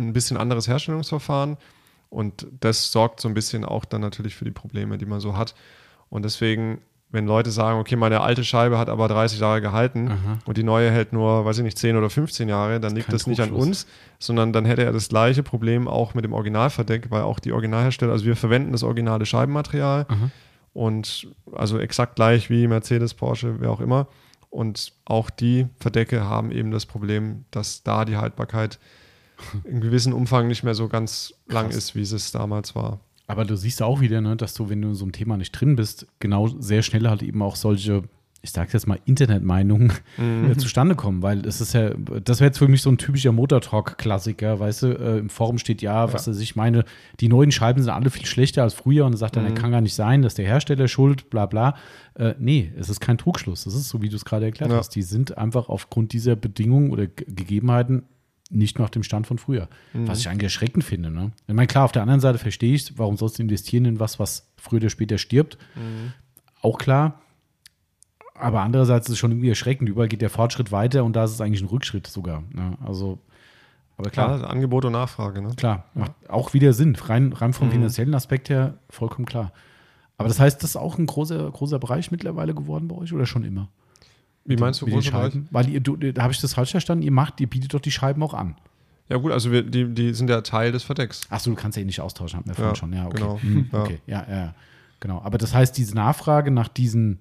ein 0.08 0.14
bisschen 0.14 0.38
anderes 0.38 0.68
Herstellungsverfahren 0.68 1.58
und 2.10 2.46
das 2.60 2.92
sorgt 2.92 3.22
so 3.22 3.28
ein 3.28 3.34
bisschen 3.34 3.64
auch 3.66 3.86
dann 3.86 4.02
natürlich 4.02 4.36
für 4.36 4.46
die 4.46 4.52
Probleme, 4.52 4.98
die 4.98 5.06
man 5.06 5.22
so 5.22 5.38
hat. 5.38 5.56
Und 6.10 6.24
deswegen, 6.24 6.82
wenn 7.10 7.26
Leute 7.26 7.52
sagen, 7.52 7.80
okay, 7.80 7.96
meine 7.96 8.20
alte 8.20 8.44
Scheibe 8.44 8.78
hat 8.78 8.90
aber 8.90 9.08
30 9.08 9.40
Jahre 9.40 9.62
gehalten 9.62 10.10
Aha. 10.10 10.40
und 10.46 10.58
die 10.58 10.64
neue 10.64 10.92
hält 10.92 11.14
nur, 11.14 11.46
weiß 11.46 11.60
ich 11.60 11.64
nicht, 11.64 11.78
10 11.78 11.96
oder 11.96 12.10
15 12.10 12.50
Jahre, 12.50 12.82
dann 12.82 12.96
liegt 12.96 13.08
kein 13.08 13.14
das 13.14 13.28
nicht 13.28 13.40
an 13.40 13.52
uns, 13.52 13.88
sondern 14.20 14.52
dann 14.52 14.66
hätte 14.66 14.84
er 14.84 14.92
das 14.92 15.08
gleiche 15.08 15.42
Problem 15.42 15.88
auch 15.88 16.14
mit 16.14 16.26
dem 16.26 16.34
Originalverdeck, 16.34 17.12
weil 17.12 17.22
auch 17.22 17.40
die 17.40 17.54
Originalhersteller, 17.54 18.12
also 18.12 18.26
wir 18.26 18.36
verwenden 18.36 18.74
das 18.74 18.84
originale 18.84 19.26
Scheibenmaterial 19.26 20.06
Aha. 20.10 20.32
und 20.74 21.30
also 21.54 21.80
exakt 21.80 22.18
gleich 22.18 22.50
wie 22.50 22.68
Mercedes, 22.68 23.14
Porsche, 23.14 23.56
wer 23.60 23.72
auch 23.72 23.82
immer. 23.82 24.08
Und 24.50 24.92
auch 25.06 25.30
die 25.30 25.68
Verdecke 25.80 26.26
haben 26.26 26.52
eben 26.52 26.72
das 26.72 26.86
Problem, 26.86 27.46
dass 27.52 27.84
da 27.84 28.04
die 28.04 28.18
Haltbarkeit 28.18 28.80
in 29.64 29.82
gewissem 29.82 30.14
Umfang 30.14 30.48
nicht 30.48 30.64
mehr 30.64 30.76
so 30.76 30.88
ganz 30.88 31.34
lang 31.48 31.68
Krass. 31.68 31.76
ist, 31.76 31.96
wie 31.96 32.02
es 32.02 32.32
damals 32.32 32.76
war. 32.76 33.00
Aber 33.32 33.46
du 33.46 33.56
siehst 33.56 33.82
auch 33.82 34.02
wieder, 34.02 34.20
ne, 34.20 34.36
dass 34.36 34.54
du, 34.54 34.70
wenn 34.70 34.82
du 34.82 34.90
in 34.90 34.96
so 34.96 35.06
einem 35.06 35.14
Thema 35.14 35.38
nicht 35.38 35.54
drin 35.54 35.78
bist, 35.78 36.06
genau 36.20 36.48
sehr 36.48 36.82
schnell 36.82 37.08
halt 37.08 37.24
eben 37.24 37.42
auch 37.42 37.56
solche, 37.56 38.04
ich 38.42 38.52
sag 38.52 38.74
jetzt 38.74 38.88
mal, 38.88 39.00
Internetmeinungen 39.06 39.94
mhm. 40.18 40.60
zustande 40.60 40.96
kommen, 40.96 41.22
weil 41.22 41.46
es 41.46 41.62
ist 41.62 41.74
ja, 41.74 41.92
das 41.92 42.42
wäre 42.42 42.50
jetzt 42.50 42.58
für 42.58 42.68
mich 42.68 42.82
so 42.82 42.90
ein 42.90 42.98
typischer 42.98 43.32
Motortalk-Klassiker, 43.32 44.60
weißt 44.60 44.84
du, 44.84 44.88
äh, 44.88 45.20
im 45.20 45.30
Forum 45.30 45.60
steht 45.60 45.82
ja, 45.82 46.08
ja. 46.08 46.14
was 46.14 46.28
er 46.28 46.34
sich 46.34 46.58
meine, 46.58 46.84
die 47.22 47.30
neuen 47.30 47.54
Scheiben 47.54 47.82
sind 47.82 47.94
alle 47.94 48.10
viel 48.10 48.26
schlechter 48.26 48.64
als 48.64 48.74
früher 48.74 49.06
und 49.06 49.14
er 49.14 49.18
sagt 49.18 49.38
dann, 49.38 49.46
mhm. 49.46 49.56
kann 49.56 49.72
gar 49.72 49.82
nicht 49.82 49.96
sein, 49.96 50.24
dass 50.24 50.36
der 50.36 50.46
Hersteller 50.46 50.90
schuld, 50.90 51.30
bla 51.30 51.46
bla. 51.46 51.76
Äh, 52.16 52.34
nee, 52.38 52.74
es 52.78 52.90
ist 52.90 53.00
kein 53.00 53.18
Trugschluss. 53.18 53.64
Das 53.64 53.76
ist 53.76 53.88
so, 53.88 54.02
wie 54.02 54.10
du 54.10 54.18
es 54.18 54.26
gerade 54.26 54.44
erklärt 54.44 54.72
ja. 54.72 54.78
hast. 54.78 54.90
Die 54.90 55.04
sind 55.04 55.38
einfach 55.38 55.70
aufgrund 55.70 56.12
dieser 56.12 56.36
Bedingungen 56.36 56.92
oder 56.92 57.08
G 57.08 57.24
Gegebenheiten 57.30 58.04
nicht 58.52 58.80
nach 58.80 58.90
dem 58.90 59.04
Stand 59.04 59.28
von 59.28 59.38
früher. 59.38 59.68
Mhm. 59.94 60.08
Was 60.08 60.20
ich 60.20 60.30
eigentlich 60.30 60.44
erschreckend 60.44 60.84
finde. 60.84 61.10
Ne? 61.10 61.32
Ich 61.48 61.54
meine, 61.54 61.68
klar, 61.68 61.86
auf 61.86 61.92
der 61.92 62.02
anderen 62.02 62.20
Seite 62.20 62.38
verstehe 62.38 62.74
ich, 62.74 62.98
warum 62.98 63.18
sollst 63.18 63.40
du 63.40 63.44
investieren 63.44 63.86
in 63.86 64.00
was, 64.00 64.20
was 64.20 64.52
früher 64.58 64.80
oder 64.80 64.90
später 64.90 65.18
stirbt. 65.18 65.58
Mhm. 65.76 66.14
Auch 66.62 66.78
klar. 66.78 67.22
Aber 68.36 68.62
andererseits 68.62 69.08
ist 69.08 69.14
es 69.14 69.20
schon 69.20 69.32
irgendwie 69.32 69.50
erschreckend. 69.50 69.90
Überall 69.90 70.08
geht 70.08 70.22
der 70.22 70.30
Fortschritt 70.30 70.72
weiter 70.72 71.04
und 71.04 71.16
da 71.16 71.24
ist 71.24 71.32
es 71.32 71.42
eigentlich 71.42 71.62
ein 71.62 71.68
Rückschritt 71.68 72.08
sogar. 72.08 72.44
Ne? 72.52 72.78
Also, 72.84 73.20
aber 73.98 74.10
klar. 74.10 74.40
Ja, 74.40 74.48
Angebot 74.48 74.86
und 74.86 74.94
Nachfrage. 74.94 75.42
Ne? 75.42 75.54
Klar, 75.56 75.86
macht 75.94 76.14
auch 76.28 76.54
wieder 76.54 76.74
Sinn. 76.74 76.96
Rein, 76.96 77.34
rein 77.34 77.54
vom 77.54 77.68
mhm. 77.68 77.74
finanziellen 77.74 78.16
Aspekt 78.16 78.50
her 78.50 78.76
vollkommen 78.90 79.26
klar. 79.26 79.52
Aber 80.18 80.28
das 80.28 80.40
heißt, 80.40 80.62
das 80.62 80.72
ist 80.72 80.76
auch 80.76 80.98
ein 80.98 81.06
großer, 81.06 81.50
großer 81.52 81.80
Bereich 81.80 82.12
mittlerweile 82.12 82.54
geworden 82.54 82.88
bei 82.88 82.96
euch 82.96 83.14
oder 83.14 83.26
schon 83.26 83.44
immer? 83.44 83.70
Wie 84.46 84.56
meinst 84.58 84.82
du 84.82 84.88
große 84.88 85.10
Scheiben? 85.10 85.48
Weil 85.52 85.70
ihr, 85.70 85.80
du, 85.80 85.96
da 85.96 86.24
habe 86.24 86.34
ich 86.34 86.42
das 86.42 86.54
falsch 86.54 86.72
verstanden, 86.72 87.04
ihr 87.04 87.12
macht, 87.12 87.40
ihr 87.40 87.48
bietet 87.48 87.74
doch 87.74 87.80
die 87.80 87.92
Scheiben 87.92 88.24
auch 88.24 88.34
an. 88.34 88.56
Ja 89.10 89.18
gut, 89.18 89.32
also 89.32 89.52
wir, 89.52 89.62
die, 89.62 89.94
die 89.94 90.14
sind 90.14 90.30
ja 90.30 90.42
Teil 90.42 90.72
des 90.72 90.84
Verdecks. 90.84 91.22
Achso, 91.30 91.50
du 91.50 91.56
kannst 91.56 91.76
ja 91.76 91.84
eh 91.84 91.86
nicht 91.86 92.00
austauschen, 92.00 92.40
haben 92.40 92.48
wir 92.48 92.56
vorhin 92.56 92.76
schon. 92.76 92.94
Ja, 92.94 93.06
okay. 93.06 93.18
Genau. 93.18 93.42
Hm, 93.42 93.70
okay, 93.72 94.00
ja. 94.08 94.26
ja, 94.28 94.36
ja, 94.36 94.56
genau. 95.00 95.22
Aber 95.22 95.38
das 95.38 95.54
heißt, 95.54 95.78
diese 95.78 95.96
Nachfrage 95.96 96.50
nach 96.50 96.70
diesen 96.70 97.20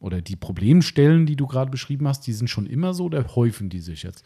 oder 0.00 0.22
die 0.22 0.36
Problemstellen, 0.36 1.26
die 1.26 1.36
du 1.36 1.46
gerade 1.46 1.70
beschrieben 1.70 2.08
hast, 2.08 2.26
die 2.26 2.32
sind 2.32 2.48
schon 2.48 2.66
immer 2.66 2.94
so 2.94 3.04
oder 3.04 3.24
häufen 3.34 3.68
die 3.68 3.80
sich 3.80 4.02
jetzt? 4.02 4.24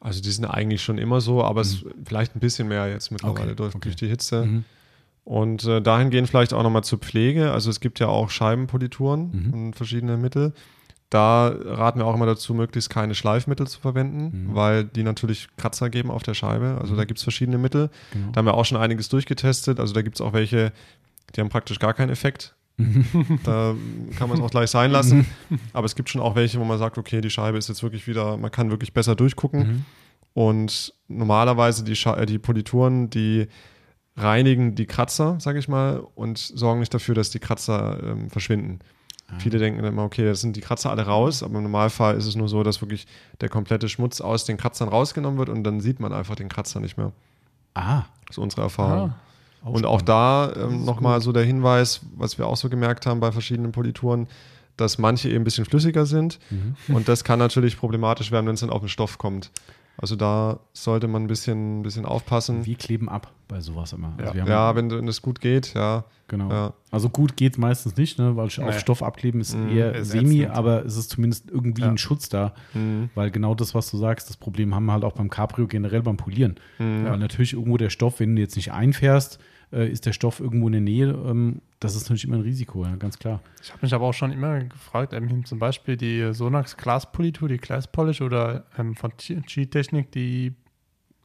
Also 0.00 0.20
die 0.20 0.30
sind 0.30 0.44
eigentlich 0.44 0.82
schon 0.82 0.98
immer 0.98 1.20
so, 1.20 1.44
aber 1.44 1.60
mhm. 1.60 1.68
es 1.68 1.84
vielleicht 2.04 2.34
ein 2.34 2.40
bisschen 2.40 2.68
mehr 2.68 2.88
jetzt 2.88 3.12
mittlerweile 3.12 3.52
okay, 3.52 3.56
durch, 3.56 3.74
okay. 3.74 3.88
durch, 3.88 3.96
die 3.96 4.08
Hitze. 4.08 4.44
Mhm. 4.44 4.64
Und 5.24 5.64
äh, 5.64 5.80
dahingehend 5.80 6.28
vielleicht 6.28 6.52
auch 6.52 6.64
nochmal 6.64 6.82
zur 6.82 6.98
Pflege. 6.98 7.52
Also 7.52 7.70
es 7.70 7.78
gibt 7.78 8.00
ja 8.00 8.08
auch 8.08 8.30
Scheibenpolituren 8.30 9.30
mhm. 9.30 9.54
und 9.54 9.76
verschiedene 9.76 10.16
Mittel. 10.16 10.52
Da 11.12 11.48
raten 11.48 11.98
wir 11.98 12.06
auch 12.06 12.14
immer 12.14 12.24
dazu, 12.24 12.54
möglichst 12.54 12.88
keine 12.88 13.14
Schleifmittel 13.14 13.66
zu 13.66 13.78
verwenden, 13.80 14.46
mhm. 14.46 14.54
weil 14.54 14.84
die 14.84 15.02
natürlich 15.02 15.48
Kratzer 15.58 15.90
geben 15.90 16.10
auf 16.10 16.22
der 16.22 16.32
Scheibe. 16.32 16.78
Also 16.80 16.94
mhm. 16.94 16.96
da 16.96 17.04
gibt 17.04 17.18
es 17.18 17.22
verschiedene 17.22 17.58
Mittel. 17.58 17.90
Genau. 18.14 18.32
Da 18.32 18.38
haben 18.38 18.46
wir 18.46 18.54
auch 18.54 18.64
schon 18.64 18.78
einiges 18.78 19.10
durchgetestet. 19.10 19.78
Also 19.78 19.92
da 19.92 20.00
gibt 20.00 20.16
es 20.16 20.22
auch 20.22 20.32
welche, 20.32 20.72
die 21.36 21.42
haben 21.42 21.50
praktisch 21.50 21.78
gar 21.78 21.92
keinen 21.92 22.08
Effekt. 22.08 22.54
Mhm. 22.78 23.04
da 23.44 23.74
kann 24.16 24.30
man 24.30 24.38
es 24.38 24.42
auch 24.42 24.50
gleich 24.50 24.70
sein 24.70 24.90
lassen. 24.90 25.26
Mhm. 25.50 25.60
Aber 25.74 25.84
es 25.84 25.94
gibt 25.96 26.08
schon 26.08 26.22
auch 26.22 26.34
welche, 26.34 26.58
wo 26.58 26.64
man 26.64 26.78
sagt, 26.78 26.96
okay, 26.96 27.20
die 27.20 27.28
Scheibe 27.28 27.58
ist 27.58 27.68
jetzt 27.68 27.82
wirklich 27.82 28.06
wieder, 28.06 28.38
man 28.38 28.50
kann 28.50 28.70
wirklich 28.70 28.94
besser 28.94 29.14
durchgucken. 29.14 29.60
Mhm. 29.60 29.84
Und 30.32 30.94
normalerweise 31.08 31.84
die, 31.84 31.94
Scha 31.94 32.24
die 32.24 32.38
Polituren, 32.38 33.10
die 33.10 33.48
reinigen 34.16 34.74
die 34.76 34.86
Kratzer, 34.86 35.38
sage 35.40 35.58
ich 35.58 35.68
mal, 35.68 35.98
und 36.14 36.38
sorgen 36.38 36.80
nicht 36.80 36.94
dafür, 36.94 37.14
dass 37.14 37.28
die 37.28 37.38
Kratzer 37.38 38.02
ähm, 38.02 38.30
verschwinden. 38.30 38.78
Viele 39.38 39.58
denken 39.58 39.82
immer, 39.84 40.04
okay, 40.04 40.24
das 40.24 40.40
sind 40.40 40.56
die 40.56 40.60
Kratzer 40.60 40.90
alle 40.90 41.02
raus, 41.02 41.42
aber 41.42 41.56
im 41.56 41.62
Normalfall 41.62 42.16
ist 42.16 42.26
es 42.26 42.36
nur 42.36 42.48
so, 42.48 42.62
dass 42.62 42.80
wirklich 42.80 43.06
der 43.40 43.48
komplette 43.48 43.88
Schmutz 43.88 44.20
aus 44.20 44.44
den 44.44 44.56
Kratzern 44.56 44.88
rausgenommen 44.88 45.38
wird 45.38 45.48
und 45.48 45.64
dann 45.64 45.80
sieht 45.80 46.00
man 46.00 46.12
einfach 46.12 46.34
den 46.34 46.48
Kratzer 46.48 46.80
nicht 46.80 46.96
mehr. 46.96 47.12
Ah. 47.74 48.02
Das 48.26 48.36
ist 48.36 48.38
unsere 48.38 48.62
Erfahrung. 48.62 49.10
Ah. 49.10 49.14
Auch 49.64 49.74
und 49.74 49.86
auch 49.86 50.02
da 50.02 50.52
ähm, 50.56 50.84
nochmal 50.84 51.20
so 51.20 51.32
der 51.32 51.44
Hinweis, 51.44 52.00
was 52.16 52.36
wir 52.36 52.46
auch 52.46 52.56
so 52.56 52.68
gemerkt 52.68 53.06
haben 53.06 53.20
bei 53.20 53.30
verschiedenen 53.30 53.72
Polituren, 53.72 54.26
dass 54.76 54.98
manche 54.98 55.28
eben 55.28 55.42
ein 55.42 55.44
bisschen 55.44 55.64
flüssiger 55.64 56.04
sind. 56.06 56.38
Mhm. 56.50 56.94
Und 56.94 57.08
das 57.08 57.24
kann 57.24 57.38
natürlich 57.38 57.76
problematisch 57.76 58.32
werden, 58.32 58.46
wenn 58.46 58.54
es 58.54 58.60
dann 58.60 58.70
auf 58.70 58.80
den 58.80 58.88
Stoff 58.88 59.18
kommt. 59.18 59.50
Also 59.96 60.16
da 60.16 60.60
sollte 60.72 61.06
man 61.06 61.24
ein 61.24 61.26
bisschen, 61.26 61.80
ein 61.80 61.82
bisschen 61.82 62.06
aufpassen. 62.06 62.64
Wir 62.64 62.76
kleben 62.76 63.08
ab 63.08 63.32
bei 63.46 63.60
sowas 63.60 63.92
immer. 63.92 64.16
Ja, 64.18 64.30
also 64.30 64.38
ja 64.38 64.76
wenn, 64.76 64.90
wenn 64.90 65.08
es 65.08 65.22
gut 65.22 65.40
geht, 65.40 65.74
ja. 65.74 66.04
Genau. 66.28 66.50
Ja. 66.50 66.72
Also 66.90 67.10
gut 67.10 67.36
geht 67.36 67.52
es 67.52 67.58
meistens 67.58 67.94
nicht, 67.96 68.18
ne? 68.18 68.34
weil 68.36 68.46
auf 68.46 68.78
Stoff 68.78 69.02
abkleben 69.02 69.42
ist 69.42 69.54
mhm, 69.54 69.68
eher 69.68 69.94
ist 69.94 70.12
semi, 70.12 70.46
aber 70.46 70.84
es 70.86 70.96
ist 70.96 71.10
zumindest 71.10 71.50
irgendwie 71.50 71.82
ja. 71.82 71.90
ein 71.90 71.98
Schutz 71.98 72.30
da. 72.30 72.54
Mhm. 72.72 73.10
Weil 73.14 73.30
genau 73.30 73.54
das, 73.54 73.74
was 73.74 73.90
du 73.90 73.98
sagst, 73.98 74.30
das 74.30 74.38
Problem 74.38 74.74
haben 74.74 74.86
wir 74.86 74.94
halt 74.94 75.04
auch 75.04 75.12
beim 75.12 75.28
Cabrio 75.28 75.66
generell 75.66 76.00
beim 76.00 76.16
Polieren. 76.16 76.56
Mhm. 76.78 77.04
Weil 77.04 77.18
natürlich 77.18 77.52
irgendwo 77.52 77.76
der 77.76 77.90
Stoff, 77.90 78.18
wenn 78.20 78.34
du 78.34 78.40
jetzt 78.40 78.56
nicht 78.56 78.72
einfährst, 78.72 79.38
äh, 79.72 79.88
ist 79.88 80.06
der 80.06 80.12
Stoff 80.12 80.40
irgendwo 80.40 80.66
in 80.66 80.72
der 80.72 80.80
Nähe. 80.80 81.08
Ähm, 81.08 81.62
das 81.80 81.96
ist 81.96 82.02
natürlich 82.02 82.24
immer 82.24 82.36
ein 82.36 82.42
Risiko, 82.42 82.84
ja, 82.84 82.94
ganz 82.96 83.18
klar. 83.18 83.40
Ich 83.62 83.70
habe 83.70 83.80
mich 83.82 83.94
aber 83.94 84.06
auch 84.06 84.14
schon 84.14 84.32
immer 84.32 84.60
gefragt, 84.60 85.12
ähm, 85.12 85.44
zum 85.44 85.58
Beispiel 85.58 85.96
die 85.96 86.32
Sonax 86.32 86.76
Glaspolitur, 86.76 87.48
die 87.48 87.58
Glass 87.58 87.90
Polish 87.90 88.20
oder 88.20 88.66
ähm, 88.78 88.94
von 88.94 89.12
G-Technik 89.16 90.12
die 90.12 90.54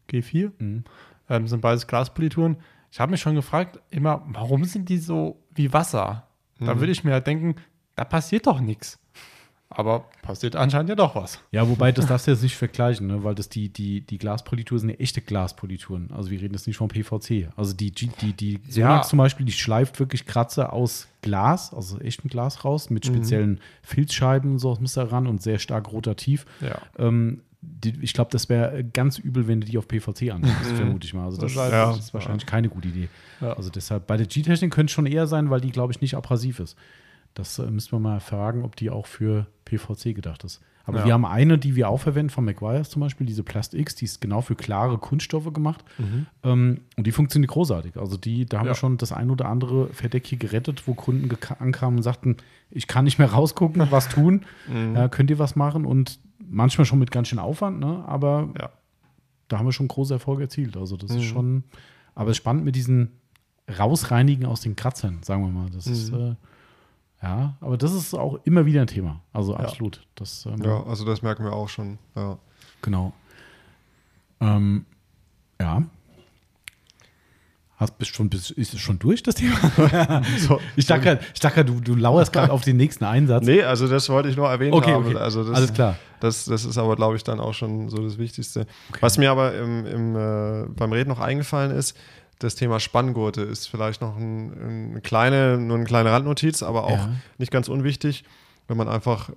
G4, 0.10 0.52
mhm. 0.57 0.84
ähm, 1.30 1.48
sind 1.48 1.61
beides 1.61 1.88
Glaspolituren. 1.88 2.57
Ich 2.91 2.99
habe 2.99 3.11
mich 3.11 3.22
schon 3.22 3.36
gefragt, 3.36 3.80
immer, 3.90 4.24
warum 4.28 4.64
sind 4.64 4.90
die 4.90 4.98
so 4.98 5.44
wie 5.53 5.74
Wasser? 5.74 6.28
Da 6.60 6.74
mhm. 6.74 6.80
würde 6.80 6.91
ich 6.91 7.03
mir 7.03 7.11
halt 7.11 7.28
denken, 7.28 7.56
da 7.95 8.06
passiert 8.06 8.48
doch 8.48 8.61
nichts. 8.61 8.99
Aber 9.69 10.06
passiert 10.22 10.56
anscheinend 10.56 10.89
ja 10.89 10.95
doch 10.95 11.15
was. 11.15 11.41
Ja, 11.52 11.68
wobei 11.68 11.91
das 11.91 12.07
darfst 12.07 12.26
du 12.26 12.31
jetzt 12.31 12.41
nicht 12.41 12.56
vergleichen, 12.56 13.07
ne? 13.07 13.23
weil 13.23 13.35
das 13.35 13.49
die, 13.49 13.68
die, 13.68 13.99
die 14.02 14.18
Glaspolituren 14.18 14.80
sind 14.80 14.89
ja 14.89 14.95
echte 14.95 15.22
Glaspolituren. 15.22 16.10
Also 16.11 16.31
wir 16.31 16.41
reden 16.41 16.53
jetzt 16.53 16.68
nicht 16.68 16.77
von 16.77 16.88
PVC. 16.88 17.49
Also 17.57 17.73
die, 17.73 17.91
die, 17.91 18.34
die, 18.34 18.61
Sonax 18.69 18.77
ja. 18.77 19.02
zum 19.03 19.18
Beispiel, 19.18 19.45
die 19.45 19.52
schleift 19.52 19.99
wirklich 19.99 20.26
Kratzer 20.26 20.72
aus 20.72 21.10
Glas, 21.22 21.73
also 21.73 21.99
echtem 21.99 22.30
Glas 22.30 22.64
raus, 22.64 22.89
mit 22.89 23.06
mhm. 23.06 23.15
speziellen 23.15 23.49
mhm. 23.52 23.60
Filzscheiben 23.81 24.57
so 24.57 24.77
muss 24.80 24.94
da 24.94 25.03
ran 25.03 25.27
und 25.27 25.41
sehr 25.41 25.60
stark 25.60 25.91
rotativ. 25.91 26.45
Ja. 26.61 26.80
Ähm, 26.98 27.41
die, 27.60 27.94
ich 28.02 28.14
glaube, 28.14 28.31
das 28.31 28.48
wäre 28.48 28.85
ganz 28.85 29.18
übel, 29.18 29.48
wenn 29.48 29.60
du 29.60 29.68
die 29.68 29.77
auf 29.77 29.88
PVC 29.89 30.31
anwendest, 30.31 30.72
mhm. 30.72 30.76
vermute 30.77 31.06
ich 31.06 31.14
mal. 31.14 31.26
Also 31.26 31.41
das, 31.41 31.53
ja. 31.56 31.88
das 31.88 31.99
ist 31.99 32.14
wahrscheinlich 32.14 32.45
keine 32.45 32.69
gute 32.69 32.88
Idee. 32.88 33.10
Also 33.41 33.69
deshalb, 33.69 34.07
bei 34.07 34.15
der 34.15 34.27
G-Technik 34.27 34.72
könnte 34.72 34.91
es 34.91 34.94
schon 34.94 35.06
eher 35.06 35.27
sein, 35.27 35.49
weil 35.49 35.60
die, 35.60 35.72
glaube 35.72 35.91
ich, 35.91 35.99
nicht 35.99 36.15
abrasiv 36.15 36.60
ist. 36.60 36.77
Das 37.34 37.60
äh, 37.60 37.69
müssen 37.69 37.91
wir 37.91 37.99
mal 37.99 38.19
fragen, 38.19 38.64
ob 38.64 38.76
die 38.76 38.89
auch 38.89 39.06
für 39.06 39.48
PVC 39.68 40.15
gedacht 40.15 40.44
ist. 40.44 40.61
Aber 40.85 40.99
ja. 40.99 41.06
wir 41.06 41.14
haben 41.14 41.26
eine, 41.26 41.57
die 41.57 41.76
wir 41.76 41.89
auch 41.89 41.99
verwenden, 41.99 42.30
von 42.30 42.45
McGuire's 42.45 42.89
zum 42.89 43.02
Beispiel, 43.02 43.27
diese 43.27 43.44
Plast 43.44 43.73
X, 43.73 43.95
die 43.95 44.06
ist 44.06 44.22
genau 44.22 44.41
für 44.41 44.56
klare 44.56 44.98
Kunststoffe 44.98 45.52
gemacht. 45.52 45.84
Mhm. 45.98 46.26
Ähm, 46.44 46.81
und 46.95 47.06
die 47.06 47.11
funktioniert 47.11 47.52
großartig. 47.52 47.98
Also 47.98 48.15
die, 48.15 48.45
da 48.45 48.60
haben 48.60 48.65
ja. 48.65 48.72
wir 48.72 48.76
schon 48.76 48.98
das 48.98 49.11
ein 49.11 49.30
oder 49.30 49.49
andere 49.49 49.88
Verdeck 49.94 50.26
hier 50.26 50.38
gerettet, 50.38 50.88
wo 50.88 50.94
Kunden 50.94 51.30
ankamen 51.60 51.98
und 51.98 52.03
sagten, 52.03 52.38
ich 52.72 52.88
kann 52.88 53.03
nicht 53.03 53.19
mehr 53.19 53.31
rausgucken, 53.31 53.85
was 53.91 54.07
tun. 54.10 54.45
Mhm. 54.68 54.95
Ja, 54.95 55.10
könnt 55.10 55.30
ihr 55.30 55.39
was 55.39 55.57
machen? 55.57 55.85
Und 55.85 56.19
manchmal 56.39 56.85
schon 56.85 56.99
mit 56.99 57.11
ganz 57.11 57.27
schön 57.27 57.39
Aufwand, 57.39 57.80
ne? 57.80 58.03
aber 58.07 58.49
ja. 58.57 58.69
da 59.49 59.60
haben 59.60 59.65
wir 59.65 59.73
schon 59.73 59.89
große 59.89 60.14
Erfolge 60.14 60.44
erzielt. 60.44 60.77
Also 60.77 60.95
das 60.95 61.11
mhm. 61.11 61.18
ist 61.18 61.26
schon, 61.26 61.64
aber 62.15 62.30
es 62.30 62.35
ist 62.35 62.38
spannend 62.38 62.64
mit 62.64 62.76
diesen 62.76 63.11
Rausreinigen 63.77 64.45
aus 64.45 64.61
den 64.61 64.77
Kratzern, 64.77 65.19
sagen 65.23 65.44
wir 65.44 65.52
mal. 65.52 65.69
Das 65.69 65.88
ist 65.88 66.14
mhm. 66.14 66.19
äh, 66.19 66.35
ja, 67.22 67.56
aber 67.61 67.77
das 67.77 67.94
ist 67.94 68.14
auch 68.14 68.39
immer 68.44 68.65
wieder 68.65 68.81
ein 68.81 68.88
Thema. 68.88 69.22
Also 69.34 69.53
ja. 69.53 69.60
absolut. 69.60 70.06
Das, 70.15 70.45
ähm, 70.45 70.61
ja, 70.64 70.84
also 70.84 71.03
das 71.06 71.22
merken 71.22 71.44
wir 71.44 71.53
auch 71.53 71.69
schon. 71.69 71.98
Ja. 72.15 72.38
Genau. 72.81 73.14
Ähm, 74.39 74.85
ja. 75.60 75.84
Hast, 77.77 77.98
bist 77.99 78.15
schon, 78.15 78.30
bist, 78.30 78.49
ist 78.52 78.73
es 78.73 78.80
schon 78.80 78.98
durch, 78.98 79.22
das 79.22 79.35
Thema? 79.35 80.23
so, 80.39 80.60
ich 80.76 80.88
dachte, 80.88 81.19
ich 81.34 81.39
dachte 81.39 81.64
du, 81.64 81.80
du 81.80 81.94
lauerst 81.94 82.34
gerade 82.34 82.52
auf 82.52 82.61
den 82.61 82.76
nächsten 82.76 83.03
Einsatz. 83.03 83.45
Nee, 83.45 83.61
also 83.61 83.88
das 83.88 84.10
wollte 84.10 84.30
ich 84.30 84.35
nur 84.35 84.49
erwähnen 84.49 84.73
okay, 84.73 84.94
haben. 84.94 85.06
Okay. 85.06 85.15
Also 85.18 85.44
das, 85.44 85.56
Alles 85.56 85.73
klar. 85.73 85.95
Das, 86.19 86.45
das 86.45 86.65
ist 86.65 86.80
aber, 86.80 86.95
glaube 86.95 87.18
ich, 87.18 87.23
dann 87.23 87.39
auch 87.39 87.53
schon 87.53 87.89
so 87.89 87.98
das 87.98 88.18
Wichtigste. 88.18 88.61
Okay. 88.89 88.98
Was 89.02 89.19
mir 89.19 89.30
aber 89.30 89.56
im, 89.56 89.85
im, 89.85 90.15
äh, 90.15 90.65
beim 90.69 90.91
Reden 90.91 91.10
noch 91.10 91.19
eingefallen 91.19 91.69
ist, 91.69 91.95
das 92.40 92.56
Thema 92.56 92.80
Spanngurte 92.80 93.42
ist 93.42 93.68
vielleicht 93.68 94.02
noch 94.02 94.16
ein, 94.18 94.96
ein 94.96 95.02
kleine, 95.04 95.58
nur 95.58 95.78
eine 95.78 95.86
kleine 95.86 96.12
Randnotiz, 96.12 96.64
aber 96.64 96.86
auch 96.86 96.92
ja. 96.92 97.10
nicht 97.38 97.52
ganz 97.52 97.68
unwichtig, 97.68 98.24
wenn 98.68 98.78
man 98.78 98.88
einfach, 98.88 99.32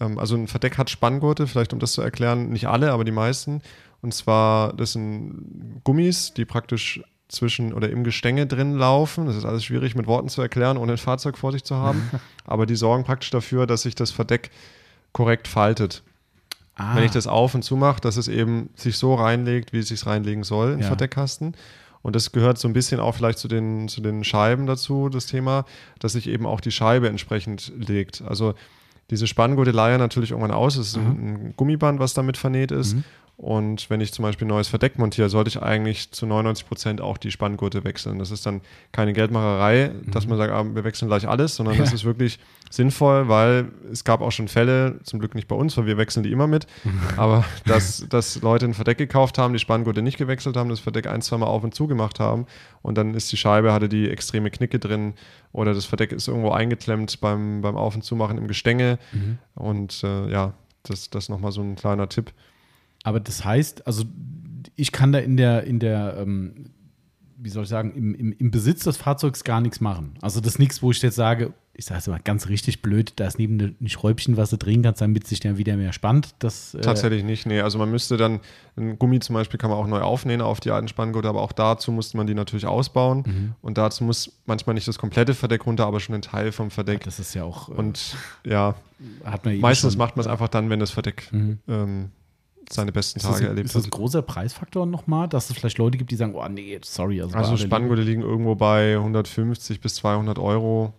ähm, 0.00 0.18
also 0.18 0.34
ein 0.36 0.48
Verdeck 0.48 0.78
hat 0.78 0.90
Spanngurte, 0.90 1.46
vielleicht 1.46 1.72
um 1.72 1.78
das 1.78 1.92
zu 1.92 2.02
erklären, 2.02 2.50
nicht 2.50 2.66
alle, 2.66 2.92
aber 2.92 3.04
die 3.04 3.12
meisten. 3.12 3.62
Und 4.02 4.12
zwar, 4.14 4.72
das 4.72 4.92
sind 4.92 5.80
Gummis, 5.84 6.34
die 6.34 6.44
praktisch 6.44 7.02
zwischen 7.28 7.72
oder 7.72 7.88
im 7.88 8.04
Gestänge 8.04 8.46
drin 8.46 8.74
laufen. 8.74 9.26
Das 9.26 9.36
ist 9.36 9.44
alles 9.44 9.64
schwierig 9.64 9.94
mit 9.94 10.06
Worten 10.06 10.28
zu 10.28 10.42
erklären, 10.42 10.76
ohne 10.76 10.92
ein 10.92 10.98
Fahrzeug 10.98 11.38
vor 11.38 11.52
sich 11.52 11.64
zu 11.64 11.76
haben. 11.76 12.10
aber 12.44 12.66
die 12.66 12.76
sorgen 12.76 13.04
praktisch 13.04 13.30
dafür, 13.30 13.66
dass 13.66 13.82
sich 13.82 13.94
das 13.94 14.10
Verdeck 14.10 14.50
korrekt 15.12 15.48
faltet. 15.48 16.02
Ah. 16.76 16.96
Wenn 16.96 17.04
ich 17.04 17.12
das 17.12 17.26
auf 17.26 17.54
und 17.54 17.62
zu 17.62 17.76
mache, 17.76 18.00
dass 18.00 18.16
es 18.16 18.28
eben 18.28 18.70
sich 18.74 18.98
so 18.98 19.14
reinlegt, 19.14 19.72
wie 19.72 19.78
es 19.78 19.88
sich 19.88 20.04
reinlegen 20.06 20.42
soll, 20.42 20.72
im 20.72 20.80
ja. 20.80 20.86
Verdeckkasten. 20.86 21.54
Und 22.04 22.14
das 22.14 22.32
gehört 22.32 22.58
so 22.58 22.68
ein 22.68 22.74
bisschen 22.74 23.00
auch 23.00 23.14
vielleicht 23.14 23.38
zu 23.38 23.48
den, 23.48 23.88
zu 23.88 24.02
den 24.02 24.24
Scheiben 24.24 24.66
dazu, 24.66 25.08
das 25.08 25.24
Thema, 25.24 25.64
dass 26.00 26.12
sich 26.12 26.28
eben 26.28 26.44
auch 26.44 26.60
die 26.60 26.70
Scheibe 26.70 27.08
entsprechend 27.08 27.72
legt. 27.78 28.20
Also 28.20 28.52
diese 29.08 29.26
Spanngurte 29.26 29.70
leiern 29.70 30.00
natürlich 30.00 30.32
irgendwann 30.32 30.50
aus. 30.50 30.76
Es 30.76 30.88
ist 30.88 30.96
mhm. 30.98 31.06
ein, 31.06 31.54
Gummiband, 31.56 32.00
was 32.00 32.12
damit 32.12 32.36
vernäht 32.36 32.72
ist. 32.72 32.94
Mhm. 32.94 33.04
Und 33.36 33.90
wenn 33.90 34.00
ich 34.00 34.12
zum 34.12 34.22
Beispiel 34.22 34.46
ein 34.46 34.50
neues 34.50 34.68
Verdeck 34.68 34.96
montiere, 34.96 35.28
sollte 35.28 35.48
ich 35.48 35.60
eigentlich 35.60 36.12
zu 36.12 36.24
99 36.24 36.68
Prozent 36.68 37.00
auch 37.00 37.18
die 37.18 37.32
Spanngurte 37.32 37.82
wechseln. 37.82 38.20
Das 38.20 38.30
ist 38.30 38.46
dann 38.46 38.60
keine 38.92 39.12
Geldmacherei, 39.12 39.88
mhm. 39.90 40.10
dass 40.12 40.28
man 40.28 40.38
sagt, 40.38 40.52
ah, 40.52 40.64
wir 40.72 40.84
wechseln 40.84 41.08
gleich 41.08 41.26
alles, 41.26 41.56
sondern 41.56 41.74
ja. 41.74 41.80
das 41.84 41.92
ist 41.92 42.04
wirklich 42.04 42.38
sinnvoll, 42.70 43.28
weil 43.28 43.72
es 43.90 44.04
gab 44.04 44.20
auch 44.20 44.30
schon 44.30 44.46
Fälle, 44.46 45.00
zum 45.02 45.18
Glück 45.18 45.34
nicht 45.34 45.48
bei 45.48 45.56
uns, 45.56 45.76
weil 45.76 45.86
wir 45.86 45.96
wechseln 45.96 46.22
die 46.22 46.30
immer 46.30 46.46
mit, 46.46 46.68
aber 47.16 47.44
dass, 47.66 48.06
dass 48.08 48.40
Leute 48.40 48.66
ein 48.66 48.74
Verdeck 48.74 48.98
gekauft 48.98 49.36
haben, 49.36 49.52
die 49.52 49.58
Spanngurte 49.58 50.00
nicht 50.00 50.16
gewechselt 50.16 50.56
haben, 50.56 50.70
das 50.70 50.80
Verdeck 50.80 51.08
ein, 51.08 51.20
zwei 51.20 51.36
Mal 51.36 51.46
auf 51.46 51.64
und 51.64 51.74
zu 51.74 51.88
gemacht 51.88 52.20
haben 52.20 52.46
und 52.82 52.96
dann 52.96 53.14
ist 53.14 53.32
die 53.32 53.36
Scheibe, 53.36 53.72
hatte 53.72 53.88
die 53.88 54.08
extreme 54.08 54.50
Knicke 54.50 54.78
drin 54.78 55.14
oder 55.52 55.74
das 55.74 55.86
Verdeck 55.86 56.12
ist 56.12 56.28
irgendwo 56.28 56.50
eingeklemmt 56.50 57.20
beim, 57.20 57.62
beim 57.62 57.76
Auf- 57.76 57.96
und 57.96 58.02
Zumachen 58.02 58.38
im 58.38 58.46
Gestänge 58.46 58.98
mhm. 59.12 59.38
und 59.54 60.02
äh, 60.04 60.30
ja, 60.30 60.54
das, 60.84 61.10
das 61.10 61.28
nochmal 61.28 61.52
so 61.52 61.62
ein 61.62 61.76
kleiner 61.76 62.08
Tipp. 62.08 62.32
Aber 63.04 63.20
das 63.20 63.44
heißt, 63.44 63.86
also 63.86 64.04
ich 64.74 64.90
kann 64.90 65.12
da 65.12 65.20
in 65.20 65.36
der, 65.36 65.64
in 65.64 65.78
der, 65.78 66.16
ähm, 66.18 66.70
wie 67.36 67.50
soll 67.50 67.62
ich 67.62 67.68
sagen, 67.68 67.92
im, 67.94 68.14
im, 68.14 68.32
im, 68.32 68.50
Besitz 68.50 68.84
des 68.84 68.96
Fahrzeugs 68.96 69.44
gar 69.44 69.60
nichts 69.60 69.80
machen. 69.80 70.14
Also 70.20 70.40
das 70.40 70.54
ist 70.54 70.58
nichts, 70.58 70.82
wo 70.82 70.90
ich 70.90 71.00
jetzt 71.02 71.14
sage, 71.14 71.52
ich 71.74 71.84
sage 71.84 71.98
es 71.98 72.06
immer 72.06 72.18
ganz 72.18 72.48
richtig 72.48 72.82
blöd, 72.82 73.12
da 73.16 73.26
ist 73.26 73.38
neben 73.38 73.76
ein 73.80 73.88
Schräubchen, 73.88 74.36
was 74.36 74.50
du 74.50 74.56
drehen 74.56 74.82
kannst, 74.82 75.00
damit 75.00 75.26
sich 75.26 75.40
dann 75.40 75.58
wieder 75.58 75.76
mehr 75.76 75.92
spannt. 75.92 76.34
Das, 76.38 76.74
äh 76.74 76.80
Tatsächlich 76.80 77.24
nicht, 77.24 77.46
nee. 77.46 77.60
Also 77.60 77.78
man 77.78 77.90
müsste 77.90 78.16
dann, 78.16 78.40
ein 78.76 78.98
Gummi 78.98 79.20
zum 79.20 79.34
Beispiel 79.34 79.58
kann 79.58 79.70
man 79.70 79.78
auch 79.78 79.86
neu 79.86 80.00
aufnähen 80.00 80.40
auf 80.40 80.60
die 80.60 80.70
alten 80.70 80.88
Spanngurte, 80.88 81.28
aber 81.28 81.42
auch 81.42 81.52
dazu 81.52 81.92
musste 81.92 82.16
man 82.16 82.26
die 82.26 82.34
natürlich 82.34 82.66
ausbauen. 82.66 83.24
Mhm. 83.26 83.54
Und 83.60 83.76
dazu 83.76 84.04
muss 84.04 84.32
manchmal 84.46 84.74
nicht 84.74 84.88
das 84.88 84.98
komplette 84.98 85.34
Verdeck 85.34 85.66
runter, 85.66 85.86
aber 85.86 86.00
schon 86.00 86.14
ein 86.14 86.22
Teil 86.22 86.52
vom 86.52 86.70
Verdeck. 86.70 87.00
Ja, 87.00 87.04
das 87.04 87.18
ist 87.18 87.34
ja 87.34 87.44
auch. 87.44 87.68
Äh, 87.68 87.72
Und 87.72 88.16
ja, 88.44 88.76
meistens 89.60 89.92
schon, 89.92 89.98
macht 89.98 90.16
man 90.16 90.24
es 90.24 90.30
einfach 90.30 90.48
dann, 90.48 90.70
wenn 90.70 90.80
das 90.80 90.92
Verdeck 90.92 91.28
mhm. 91.32 91.58
ähm, 91.68 92.10
seine 92.72 92.92
besten 92.92 93.20
Tage 93.20 93.36
ein, 93.36 93.44
erlebt 93.44 93.66
ist 93.66 93.74
hat. 93.74 93.80
Ist 93.80 93.86
das 93.86 93.92
ein 93.92 93.98
großer 93.98 94.22
Preisfaktor 94.22 94.86
nochmal, 94.86 95.28
dass 95.28 95.50
es 95.50 95.56
vielleicht 95.56 95.78
Leute 95.78 95.98
gibt, 95.98 96.10
die 96.10 96.16
sagen, 96.16 96.34
oh 96.34 96.48
nee, 96.48 96.78
sorry. 96.82 97.20
Also, 97.20 97.36
also 97.36 97.56
Spanngurte 97.56 98.02
liegen 98.02 98.22
irgendwo 98.22 98.54
bei 98.54 98.96
150 98.96 99.80
bis 99.80 99.96
200 99.96 100.38
Euro. 100.38 100.92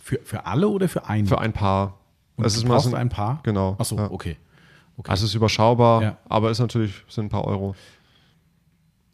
Für, 0.00 0.18
für 0.22 0.46
alle 0.46 0.68
oder 0.68 0.88
für 0.88 1.06
einen? 1.06 1.26
Für 1.26 1.38
ein 1.38 1.52
Paar. 1.52 1.98
Und 2.36 2.44
das 2.44 2.56
ist 2.56 2.66
mal 2.66 2.80
so 2.80 2.88
ein, 2.90 2.94
ein 2.94 3.08
Paar? 3.08 3.40
Genau. 3.42 3.76
Achso, 3.78 3.96
ja. 3.96 4.10
okay. 4.10 4.36
okay. 4.96 5.10
Also 5.10 5.24
es 5.24 5.30
ist 5.30 5.34
überschaubar, 5.34 6.02
ja. 6.02 6.16
aber 6.28 6.50
ist 6.50 6.58
natürlich 6.58 7.04
sind 7.08 7.26
ein 7.26 7.28
paar 7.28 7.44
Euro. 7.44 7.74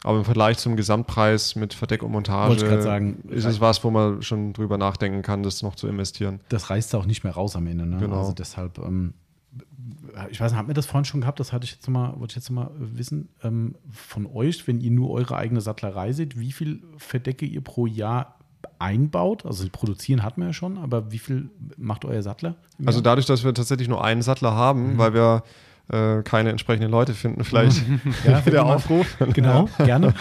Aber 0.04 0.18
im 0.18 0.24
Vergleich 0.24 0.58
zum 0.58 0.76
Gesamtpreis 0.76 1.56
mit 1.56 1.74
Verdeck 1.74 2.04
und 2.04 2.12
Montage 2.12 2.80
sagen, 2.80 3.24
ist 3.28 3.44
es 3.44 3.60
was, 3.60 3.82
wo 3.82 3.90
man 3.90 4.22
schon 4.22 4.52
drüber 4.52 4.78
nachdenken 4.78 5.22
kann, 5.22 5.42
das 5.42 5.62
noch 5.62 5.74
zu 5.74 5.88
investieren. 5.88 6.38
Das 6.48 6.70
reißt 6.70 6.94
auch 6.94 7.06
nicht 7.06 7.24
mehr 7.24 7.32
raus 7.32 7.56
am 7.56 7.66
Ende. 7.66 7.86
Ne? 7.86 7.98
Genau. 7.98 8.20
Also 8.20 8.32
deshalb 8.32 8.78
ähm, 8.78 9.14
ich 10.30 10.40
weiß 10.40 10.52
nicht, 10.52 10.58
haben 10.58 10.68
wir 10.68 10.74
das 10.74 10.86
vorhin 10.86 11.04
schon 11.04 11.20
gehabt? 11.20 11.40
Das 11.40 11.52
hatte 11.52 11.64
ich 11.64 11.72
jetzt 11.72 11.88
mal, 11.88 12.14
wollte 12.18 12.32
ich 12.32 12.36
jetzt 12.36 12.50
mal 12.50 12.70
wissen 12.78 13.28
ähm, 13.42 13.74
von 13.90 14.26
euch, 14.26 14.66
wenn 14.66 14.80
ihr 14.80 14.90
nur 14.90 15.10
eure 15.10 15.36
eigene 15.36 15.60
Sattlerei 15.60 16.12
seht, 16.12 16.38
wie 16.38 16.52
viel 16.52 16.82
Verdecke 16.96 17.46
ihr 17.46 17.62
pro 17.62 17.86
Jahr 17.86 18.36
einbaut? 18.78 19.44
Also 19.44 19.66
produzieren 19.70 20.22
hat 20.22 20.38
man 20.38 20.48
ja 20.48 20.52
schon, 20.52 20.78
aber 20.78 21.12
wie 21.12 21.18
viel 21.18 21.50
macht 21.76 22.04
euer 22.04 22.22
Sattler? 22.22 22.56
Also 22.84 23.00
dadurch, 23.00 23.26
dass 23.26 23.44
wir 23.44 23.54
tatsächlich 23.54 23.88
nur 23.88 24.02
einen 24.04 24.22
Sattler 24.22 24.52
haben, 24.52 24.94
mhm. 24.94 24.98
weil 24.98 25.14
wir 25.14 25.42
äh, 25.88 26.22
keine 26.22 26.50
entsprechenden 26.50 26.90
Leute 26.90 27.14
finden, 27.14 27.44
vielleicht 27.44 27.82
ja, 28.24 28.40
der 28.46 28.64
Aufruf. 28.64 29.16
Genau, 29.32 29.68
gerne. 29.78 30.14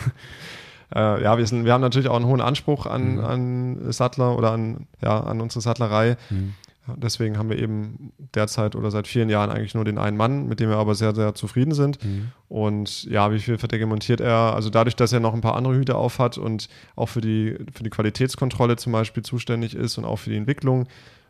Äh, 0.93 1.23
ja, 1.23 1.37
wir, 1.37 1.47
sind, 1.47 1.65
wir 1.65 1.73
haben 1.73 1.81
natürlich 1.81 2.09
auch 2.09 2.15
einen 2.15 2.25
hohen 2.25 2.41
Anspruch 2.41 2.85
an, 2.85 3.15
mhm. 3.15 3.25
an 3.25 3.91
Sattler 3.91 4.37
oder 4.37 4.51
an, 4.51 4.87
ja, 5.01 5.19
an 5.21 5.41
unsere 5.41 5.61
Sattlerei. 5.61 6.17
Mhm. 6.29 6.53
Deswegen 6.97 7.37
haben 7.37 7.49
wir 7.49 7.57
eben 7.57 8.11
derzeit 8.35 8.75
oder 8.75 8.91
seit 8.91 9.07
vielen 9.07 9.29
Jahren 9.29 9.49
eigentlich 9.49 9.73
nur 9.73 9.85
den 9.85 9.97
einen 9.97 10.17
Mann, 10.17 10.47
mit 10.47 10.59
dem 10.59 10.69
wir 10.69 10.77
aber 10.77 10.95
sehr, 10.95 11.15
sehr 11.15 11.33
zufrieden 11.33 11.73
sind. 11.73 12.03
Mhm. 12.03 12.31
Und 12.47 13.05
ja, 13.05 13.31
wie 13.31 13.39
viel 13.39 13.57
Verdecke 13.57 13.85
montiert 13.85 14.21
er? 14.21 14.53
Also 14.53 14.69
dadurch, 14.69 14.95
dass 14.95 15.11
er 15.11 15.19
noch 15.19 15.33
ein 15.33 15.41
paar 15.41 15.55
andere 15.55 15.75
Hüte 15.75 15.95
auf 15.95 16.19
hat 16.19 16.37
und 16.37 16.69
auch 16.95 17.07
für 17.07 17.21
die, 17.21 17.57
für 17.73 17.83
die 17.83 17.89
Qualitätskontrolle 17.89 18.75
zum 18.75 18.91
Beispiel 18.91 19.23
zuständig 19.23 19.75
ist 19.75 19.97
und 19.97 20.05
auch 20.05 20.17
für 20.17 20.29
die 20.29 20.37
Entwicklung 20.37 20.87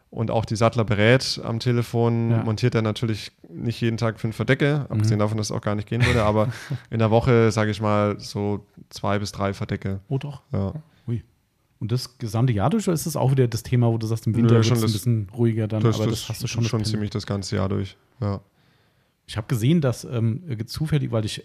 und 0.09 0.31
auch 0.31 0.45
die 0.45 0.55
Sattler 0.55 0.85
berät 0.85 1.41
am 1.43 1.59
Telefon, 1.59 2.31
ja. 2.31 2.43
montiert 2.43 2.75
er 2.75 2.81
natürlich 2.81 3.31
nicht 3.49 3.81
jeden 3.81 3.97
Tag 3.97 4.19
fünf 4.19 4.35
Verdecke, 4.35 4.85
abgesehen 4.89 5.17
mhm. 5.17 5.19
davon, 5.19 5.37
dass 5.37 5.47
es 5.47 5.51
auch 5.51 5.61
gar 5.61 5.75
nicht 5.75 5.89
gehen 5.89 6.05
würde, 6.05 6.23
aber 6.23 6.49
in 6.89 6.99
der 6.99 7.11
Woche, 7.11 7.51
sage 7.51 7.71
ich 7.71 7.81
mal, 7.81 8.19
so 8.19 8.65
zwei 8.89 9.19
bis 9.19 9.31
drei 9.31 9.53
Verdecke. 9.53 9.99
Oh 10.07 10.17
doch. 10.17 10.41
Ja. 10.51 10.73
Und 11.85 11.91
das 11.91 12.17
gesamte 12.17 12.51
Jahr 12.51 12.71
durch, 12.71 12.87
oder 12.87 12.95
ist 12.95 13.05
das 13.05 13.15
auch 13.15 13.29
wieder 13.29 13.47
das 13.47 13.61
Thema, 13.61 13.91
wo 13.91 13.99
du 13.99 14.07
sagst, 14.07 14.25
im 14.25 14.35
Winter 14.35 14.55
wird 14.55 14.65
es 14.65 14.83
ein 14.83 14.91
bisschen 14.91 15.29
ruhiger 15.37 15.67
dann? 15.67 15.83
Das, 15.83 15.97
aber 15.97 16.09
das, 16.09 16.21
das 16.21 16.29
hast 16.29 16.41
du 16.41 16.47
schon. 16.47 16.63
Schon 16.63 16.83
ziemlich 16.83 17.11
das 17.11 17.27
ganze 17.27 17.57
Jahr 17.57 17.69
durch, 17.69 17.95
ja. 18.19 18.41
Ich 19.27 19.37
habe 19.37 19.47
gesehen, 19.47 19.81
dass 19.81 20.03
ähm, 20.03 20.43
zufällig, 20.67 21.11
weil 21.11 21.25
ich, 21.25 21.43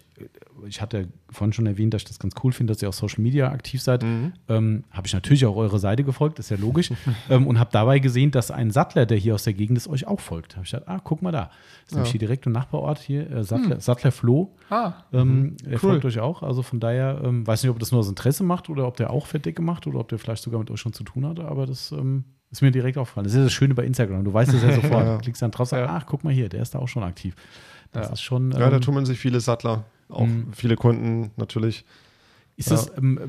ich 0.67 0.81
hatte 0.81 1.07
vorhin 1.31 1.51
schon 1.51 1.65
erwähnt, 1.65 1.95
dass 1.95 2.03
ich 2.03 2.07
das 2.07 2.19
ganz 2.19 2.35
cool 2.43 2.51
finde, 2.51 2.73
dass 2.73 2.81
ihr 2.83 2.89
auf 2.89 2.95
Social 2.95 3.21
Media 3.21 3.51
aktiv 3.51 3.81
seid, 3.81 4.03
mhm. 4.03 4.33
ähm, 4.49 4.83
habe 4.91 5.07
ich 5.07 5.13
natürlich 5.13 5.47
auch 5.47 5.55
eure 5.55 5.79
Seite 5.79 6.03
gefolgt, 6.03 6.37
ist 6.37 6.51
ja 6.51 6.57
logisch, 6.57 6.91
ähm, 7.29 7.47
und 7.47 7.59
habe 7.59 7.71
dabei 7.71 7.97
gesehen, 7.97 8.29
dass 8.29 8.51
ein 8.51 8.69
Sattler, 8.69 9.07
der 9.07 9.17
hier 9.17 9.33
aus 9.33 9.43
der 9.43 9.53
Gegend 9.53 9.77
ist, 9.77 9.87
euch 9.87 10.05
auch 10.05 10.19
folgt. 10.19 10.55
Habe 10.55 10.65
ich 10.65 10.71
gedacht, 10.71 10.87
ah, 10.87 10.99
guck 11.03 11.23
mal 11.23 11.31
da. 11.31 11.45
Das 11.45 11.51
ist 11.51 11.91
ja. 11.91 11.95
nämlich 11.97 12.11
hier 12.11 12.19
direkt 12.19 12.45
im 12.45 12.51
Nachbarort 12.51 12.99
hier, 12.99 13.29
äh, 13.31 13.43
Sattler, 13.43 13.75
mhm. 13.75 13.81
Sattler 13.81 14.11
Flo. 14.11 14.55
Ah. 14.69 14.93
Ähm, 15.11 15.57
er 15.65 15.71
cool. 15.73 15.79
folgt 15.79 16.05
euch 16.05 16.19
auch. 16.19 16.43
Also 16.43 16.61
von 16.61 16.79
daher, 16.79 17.21
ähm, 17.23 17.47
weiß 17.47 17.63
nicht, 17.63 17.71
ob 17.71 17.79
das 17.79 17.91
nur 17.91 18.01
aus 18.01 18.09
Interesse 18.09 18.43
macht 18.43 18.69
oder 18.69 18.87
ob 18.87 18.97
der 18.97 19.09
auch 19.09 19.25
Fettdecke 19.25 19.63
macht 19.63 19.87
oder 19.87 19.99
ob 19.99 20.09
der 20.09 20.19
vielleicht 20.19 20.43
sogar 20.43 20.59
mit 20.59 20.69
euch 20.69 20.79
schon 20.79 20.93
zu 20.93 21.03
tun 21.03 21.25
hatte, 21.25 21.45
aber 21.45 21.65
das 21.65 21.91
ähm, 21.91 22.25
ist 22.51 22.61
mir 22.61 22.71
direkt 22.71 22.97
aufgefallen. 22.97 23.23
Das 23.23 23.33
ist 23.33 23.43
das 23.45 23.53
Schöne 23.53 23.73
bei 23.73 23.85
Instagram. 23.85 24.23
Du 24.23 24.33
weißt 24.33 24.53
es 24.53 24.61
ja 24.61 24.71
sofort. 24.81 25.05
ja. 25.05 25.15
Du 25.15 25.21
klickst 25.21 25.41
dann 25.41 25.51
drauf, 25.51 25.69
sagst, 25.69 25.89
ach, 25.89 26.05
guck 26.05 26.23
mal 26.23 26.33
hier, 26.33 26.49
der 26.49 26.61
ist 26.61 26.75
da 26.75 26.79
auch 26.79 26.87
schon 26.87 27.03
aktiv. 27.03 27.35
Das 27.91 28.07
ja. 28.07 28.13
ist 28.13 28.21
schon. 28.21 28.51
Ähm, 28.51 28.59
ja, 28.59 28.69
da 28.69 28.77
ähm, 28.77 28.81
tummeln 28.81 29.05
sich 29.05 29.19
viele 29.19 29.39
Sattler, 29.39 29.85
auch 30.09 30.25
mh. 30.25 30.45
viele 30.53 30.75
Kunden 30.75 31.31
natürlich. 31.37 31.85
Ist 32.57 32.69
ja. 32.69 32.75
das, 32.75 32.91
ähm, 32.97 33.19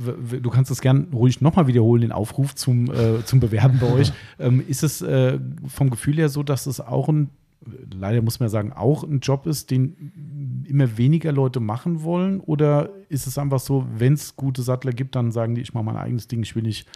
du 0.42 0.50
kannst 0.50 0.70
das 0.70 0.80
gern 0.80 1.08
ruhig 1.12 1.40
nochmal 1.40 1.66
wiederholen, 1.66 2.02
den 2.02 2.12
Aufruf 2.12 2.54
zum, 2.54 2.92
äh, 2.92 3.24
zum 3.24 3.40
Bewerben 3.40 3.78
bei 3.80 3.90
euch. 3.90 4.12
Ähm, 4.38 4.62
ist 4.66 4.82
es 4.82 5.02
äh, 5.02 5.38
vom 5.66 5.90
Gefühl 5.90 6.16
her 6.16 6.28
so, 6.28 6.42
dass 6.42 6.66
es 6.66 6.80
auch 6.80 7.08
ein, 7.08 7.30
leider 7.94 8.22
muss 8.22 8.40
man 8.40 8.46
ja 8.46 8.50
sagen, 8.50 8.72
auch 8.72 9.04
ein 9.04 9.20
Job 9.20 9.46
ist, 9.46 9.70
den 9.70 10.64
immer 10.68 10.96
weniger 10.98 11.30
Leute 11.32 11.60
machen 11.60 12.02
wollen? 12.02 12.40
Oder 12.40 12.90
ist 13.08 13.26
es 13.26 13.38
einfach 13.38 13.60
so, 13.60 13.86
wenn 13.96 14.14
es 14.14 14.36
gute 14.36 14.62
Sattler 14.62 14.92
gibt, 14.92 15.14
dann 15.14 15.30
sagen 15.30 15.54
die, 15.54 15.60
ich 15.60 15.74
mache 15.74 15.84
mein 15.84 15.96
eigenes 15.96 16.26
Ding, 16.26 16.42
ich 16.42 16.56
will 16.56 16.64
nicht 16.64 16.88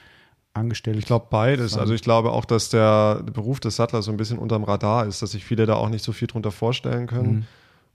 angestellt? 0.56 0.96
Ich 0.98 1.06
glaube 1.06 1.26
beides. 1.30 1.76
Also 1.76 1.94
ich 1.94 2.02
glaube 2.02 2.32
auch, 2.32 2.44
dass 2.44 2.68
der 2.68 3.22
Beruf 3.32 3.60
des 3.60 3.76
Sattlers 3.76 4.06
so 4.06 4.10
ein 4.10 4.16
bisschen 4.16 4.38
unterm 4.38 4.64
Radar 4.64 5.06
ist, 5.06 5.22
dass 5.22 5.32
sich 5.32 5.44
viele 5.44 5.66
da 5.66 5.74
auch 5.74 5.88
nicht 5.88 6.04
so 6.04 6.12
viel 6.12 6.28
drunter 6.28 6.50
vorstellen 6.50 7.06
können. 7.06 7.32
Mhm. 7.32 7.46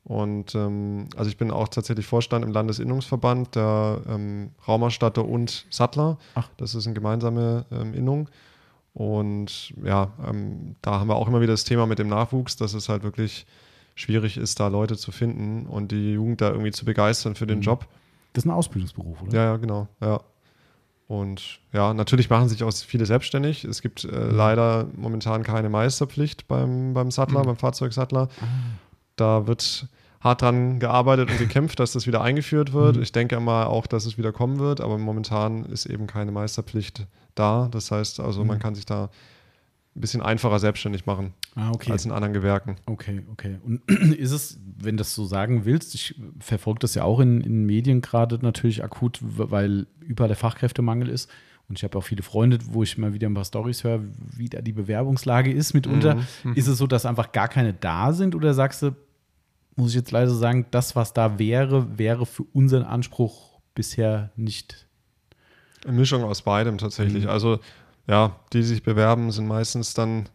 Und 0.04 0.56
ähm, 0.56 1.08
also 1.16 1.30
ich 1.30 1.38
bin 1.38 1.52
auch 1.52 1.68
tatsächlich 1.68 2.08
Vorstand 2.08 2.44
im 2.44 2.52
Landesinnungsverband 2.52 3.56
der 3.56 4.02
ähm, 4.10 4.52
Raumerstatter 4.68 5.24
und 5.24 5.68
Sattler. 5.70 6.18
Ach. 6.34 6.50
Das 6.58 6.74
ist 6.74 6.88
eine 6.88 6.96
gemeinsame 6.96 7.66
ähm, 7.72 7.94
Innung. 7.94 8.28
Und 8.94 9.74
ja, 9.84 10.12
ähm, 10.28 10.76
da 10.82 11.00
haben 11.00 11.08
wir 11.08 11.16
auch 11.16 11.28
immer 11.28 11.40
wieder 11.40 11.54
das 11.54 11.64
Thema 11.64 11.86
mit 11.86 12.00
dem 12.00 12.10
Nachwuchs, 12.10 12.58
dass 12.58 12.74
es 12.74 12.90
halt 12.90 13.04
wirklich 13.04 13.46
schwierig 13.96 14.38
ist, 14.38 14.60
da 14.60 14.68
Leute 14.68 14.98
zu 14.98 15.12
finden 15.12 15.68
und 15.68 15.92
die 15.92 16.14
Jugend 16.14 16.42
da 16.42 16.50
irgendwie 16.50 16.72
zu 16.72 16.84
begeistern 16.86 17.36
für 17.36 17.46
den 17.46 17.60
mhm. 17.60 17.64
Job. 17.64 17.88
Das 18.34 18.44
ist 18.44 18.50
ein 18.50 18.54
Ausbildungsberuf, 18.54 19.22
oder? 19.22 19.34
Ja, 19.34 19.44
ja, 19.46 19.58
genau. 19.58 19.88
Ja. 20.02 20.22
Und 21.12 21.60
ja, 21.74 21.94
natürlich 21.94 22.30
machen 22.30 22.48
sich 22.48 22.64
auch 22.64 22.72
viele 22.72 23.06
selbstständig. 23.06 23.66
Es 23.66 23.82
gibt 23.82 24.06
äh, 24.06 24.08
mhm. 24.08 24.34
leider 24.34 24.88
momentan 24.96 25.44
keine 25.44 25.68
Meisterpflicht 25.68 26.48
beim, 26.48 26.94
beim 26.94 27.12
Sattler, 27.12 27.42
mhm. 27.42 27.48
beim 27.48 27.56
Fahrzeugsattler. 27.58 28.30
Ah. 28.40 28.46
Da 29.18 29.46
wird 29.46 29.88
hart 30.22 30.42
dran 30.42 30.80
gearbeitet 30.80 31.30
und 31.30 31.38
gekämpft, 31.38 31.82
dass 31.82 31.92
das 31.92 32.08
wieder 32.08 32.22
eingeführt 32.22 32.72
wird. 32.72 32.96
Mhm. 32.96 33.02
Ich 33.02 33.12
denke 33.12 33.38
mal 33.42 33.66
auch, 33.66 33.88
dass 33.88 34.06
es 34.06 34.18
wieder 34.18 34.32
kommen 34.32 34.60
wird, 34.60 34.80
aber 34.80 34.98
momentan 34.98 35.66
ist 35.66 35.86
eben 35.86 36.08
keine 36.08 36.32
Meisterpflicht 36.32 37.06
da. 37.36 37.68
Das 37.70 37.92
heißt 37.92 38.22
also, 38.22 38.46
man 38.46 38.56
mhm. 38.56 38.62
kann 38.62 38.76
sich 38.76 38.86
da 38.86 39.10
ein 39.96 40.02
bisschen 40.02 40.22
einfacher 40.22 40.60
selbstständig 40.60 41.06
machen 41.06 41.34
ah, 41.56 41.72
okay. 41.72 41.92
als 41.92 42.06
in 42.06 42.12
anderen 42.12 42.34
Gewerken. 42.34 42.78
Okay, 42.86 43.24
okay. 43.32 43.58
Und 43.64 43.82
ist 43.90 44.32
es, 44.32 44.60
wenn 44.80 44.96
du 44.96 45.02
das 45.02 45.14
so 45.14 45.26
sagen 45.26 45.66
willst, 45.66 45.96
ich 45.96 46.16
verfolge 46.40 46.80
das 46.80 46.96
ja 46.96 47.04
auch 47.04 47.20
in, 47.20 47.42
in 47.42 47.66
Medien 47.66 48.02
gerade 48.02 48.40
natürlich 48.42 48.84
akut, 48.84 49.20
weil 49.22 49.88
überall 50.00 50.30
der 50.30 50.38
Fachkräftemangel 50.38 51.10
ist. 51.10 51.30
Und 51.68 51.78
ich 51.78 51.84
habe 51.84 51.98
auch 51.98 52.04
viele 52.04 52.24
Freunde, 52.24 52.60
wo 52.68 52.84
ich 52.84 52.98
mal 52.98 53.14
wieder 53.14 53.30
ein 53.30 53.34
paar 53.34 53.46
Storys 53.46 53.84
höre, 53.84 54.02
wie 54.36 54.50
da 54.50 54.62
die 54.62 54.74
Bewerbungslage 54.74 55.52
ist 55.52 55.74
mitunter. 55.74 56.16
Mhm. 56.16 56.26
mhm. 56.44 56.54
Ist 56.54 56.68
es 56.68 56.78
so, 56.78 56.88
dass 56.88 57.06
einfach 57.06 57.32
gar 57.34 57.50
keine 57.50 57.74
da 57.74 58.14
sind 58.14 58.34
oder 58.34 58.54
sagst 58.54 58.82
du, 58.82 58.96
muss 59.76 59.90
ich 59.90 59.96
jetzt 59.96 60.12
leider 60.12 60.32
sagen, 60.32 60.66
das, 60.72 60.96
was 60.96 61.14
da 61.14 61.38
wäre, 61.40 61.98
wäre 61.98 62.26
für 62.26 62.44
unseren 62.54 62.84
Anspruch 62.84 63.60
bisher 63.74 64.32
nicht. 64.36 64.88
Eine 65.86 65.98
Mischung 65.98 66.24
aus 66.24 66.42
beidem 66.42 66.78
tatsächlich. 66.78 67.24
Mhm. 67.24 67.30
Also 67.30 67.60
ja, 68.12 68.36
die, 68.52 68.58
die 68.58 68.64
sich 68.64 68.84
bewerben, 68.84 69.32
sind 69.32 69.48
meistens 69.48 69.94
dann 69.94 70.28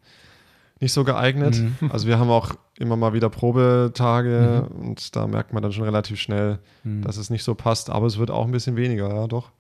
nicht 0.81 0.93
so 0.93 1.05
geeignet. 1.05 1.57
Mhm. 1.57 1.77
Also 1.93 2.09
wir 2.09 2.19
haben 2.19 2.31
auch 2.31 2.55
immer 2.79 2.97
mal 2.97 3.13
wieder 3.13 3.29
Probetage 3.29 4.67
mhm. 4.71 4.89
und 4.89 5.15
da 5.15 5.27
merkt 5.27 5.53
man 5.53 5.63
dann 5.63 5.73
schon 5.73 5.85
relativ 5.85 6.19
schnell, 6.19 6.59
mhm. 6.85 7.03
dass 7.03 7.19
es 7.19 7.29
nicht 7.29 7.45
so 7.45 7.55
passt. 7.55 7.91
Aber 7.91 8.07
es 8.07 8.19
wird 8.19 8.31
auch 8.31 8.47
ein 8.47 8.53
bisschen 8.53 8.77
weniger, 8.77 9.15
ja, 9.15 9.27
doch. 9.27 9.53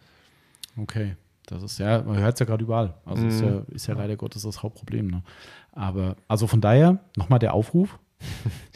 Okay. 0.78 1.16
Das 1.46 1.62
ist 1.62 1.78
ja, 1.78 2.02
man 2.02 2.18
hört 2.18 2.34
es 2.34 2.40
ja 2.40 2.46
gerade 2.46 2.64
überall. 2.64 2.94
Also 3.04 3.24
ist, 3.26 3.40
ja, 3.40 3.50
mhm. 3.50 3.66
ist 3.68 3.86
ja 3.86 3.94
leider 3.94 4.16
Gottes 4.16 4.42
das 4.42 4.62
Hauptproblem. 4.62 5.06
Ne? 5.06 5.22
Aber 5.72 6.16
also 6.26 6.46
von 6.46 6.60
daher 6.60 6.98
nochmal 7.16 7.38
der 7.38 7.54
Aufruf. 7.54 7.98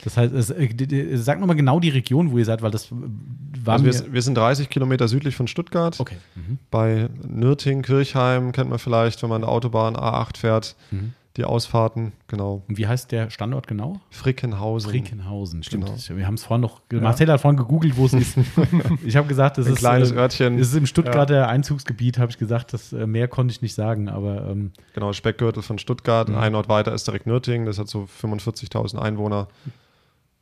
Das 0.03 0.17
heißt, 0.17 0.33
es, 0.33 0.49
äh, 0.49 1.17
sag 1.17 1.41
nochmal 1.41 1.57
genau 1.57 1.79
die 1.79 1.91
Region, 1.91 2.31
wo 2.31 2.39
ihr 2.39 2.47
seid, 2.47 2.63
weil 2.63 2.71
das 2.71 2.89
war 2.91 3.75
also 3.75 3.85
wir, 3.85 4.13
wir, 4.15 4.23
sind 4.23 4.35
30 4.35 4.71
Kilometer 4.71 5.09
südlich 5.09 5.37
von 5.37 5.47
Stuttgart. 5.47 6.01
Okay. 6.01 6.17
Mhm. 6.35 6.59
Bei 6.71 7.11
Nürting, 7.29 7.83
Kirchheim 7.83 8.53
kennt 8.53 8.71
man 8.71 8.79
vielleicht, 8.79 9.23
wenn 9.23 9.29
man 9.29 9.45
Autobahn 9.45 9.97
A8 9.97 10.39
fährt. 10.39 10.77
Mhm 10.91 11.13
die 11.37 11.45
Ausfahrten, 11.45 12.13
genau. 12.27 12.65
Und 12.69 12.77
wie 12.77 12.89
heißt 12.89 13.13
der 13.13 13.31
Standort 13.31 13.69
genau? 13.69 14.01
Frickenhausen. 14.11 14.91
Frickenhausen, 14.91 15.63
stimmt. 15.63 15.85
Genau. 15.85 16.19
Wir 16.19 16.27
haben 16.27 16.35
es 16.35 16.45
vorhin 16.45 16.63
noch, 16.63 16.81
ja. 16.91 17.01
Marcel 17.01 17.31
hat 17.31 17.41
vorhin 17.41 17.57
gegoogelt, 17.57 17.97
wo 17.97 18.07
es 18.07 18.15
ist. 18.15 18.37
ich 19.05 19.17
habe 19.17 19.29
gesagt, 19.29 19.57
es 19.59 19.67
ist 19.67 19.75
ein 19.75 19.79
kleines 19.79 20.11
äh, 20.11 20.17
Örtchen. 20.17 20.59
Es 20.59 20.69
ist 20.69 20.75
im 20.75 20.87
Stuttgarter 20.87 21.37
ja. 21.37 21.47
Einzugsgebiet, 21.47 22.19
habe 22.19 22.33
ich 22.33 22.39
gesagt. 22.39 22.73
Das 22.73 22.93
äh, 22.93 23.07
mehr 23.07 23.29
konnte 23.29 23.53
ich 23.53 23.63
nicht 23.63 23.75
sagen, 23.75 24.09
aber 24.09 24.49
ähm, 24.49 24.73
genau 24.93 25.13
Speckgürtel 25.13 25.63
von 25.63 25.79
Stuttgart. 25.79 26.29
Mhm. 26.29 26.37
Ein 26.37 26.55
Ort 26.57 26.69
weiter 26.69 26.93
ist 26.93 27.07
direkt 27.07 27.27
Nürtingen. 27.27 27.65
Das 27.65 27.79
hat 27.79 27.87
so 27.87 28.09
45.000 28.23 28.99
Einwohner. 28.99 29.47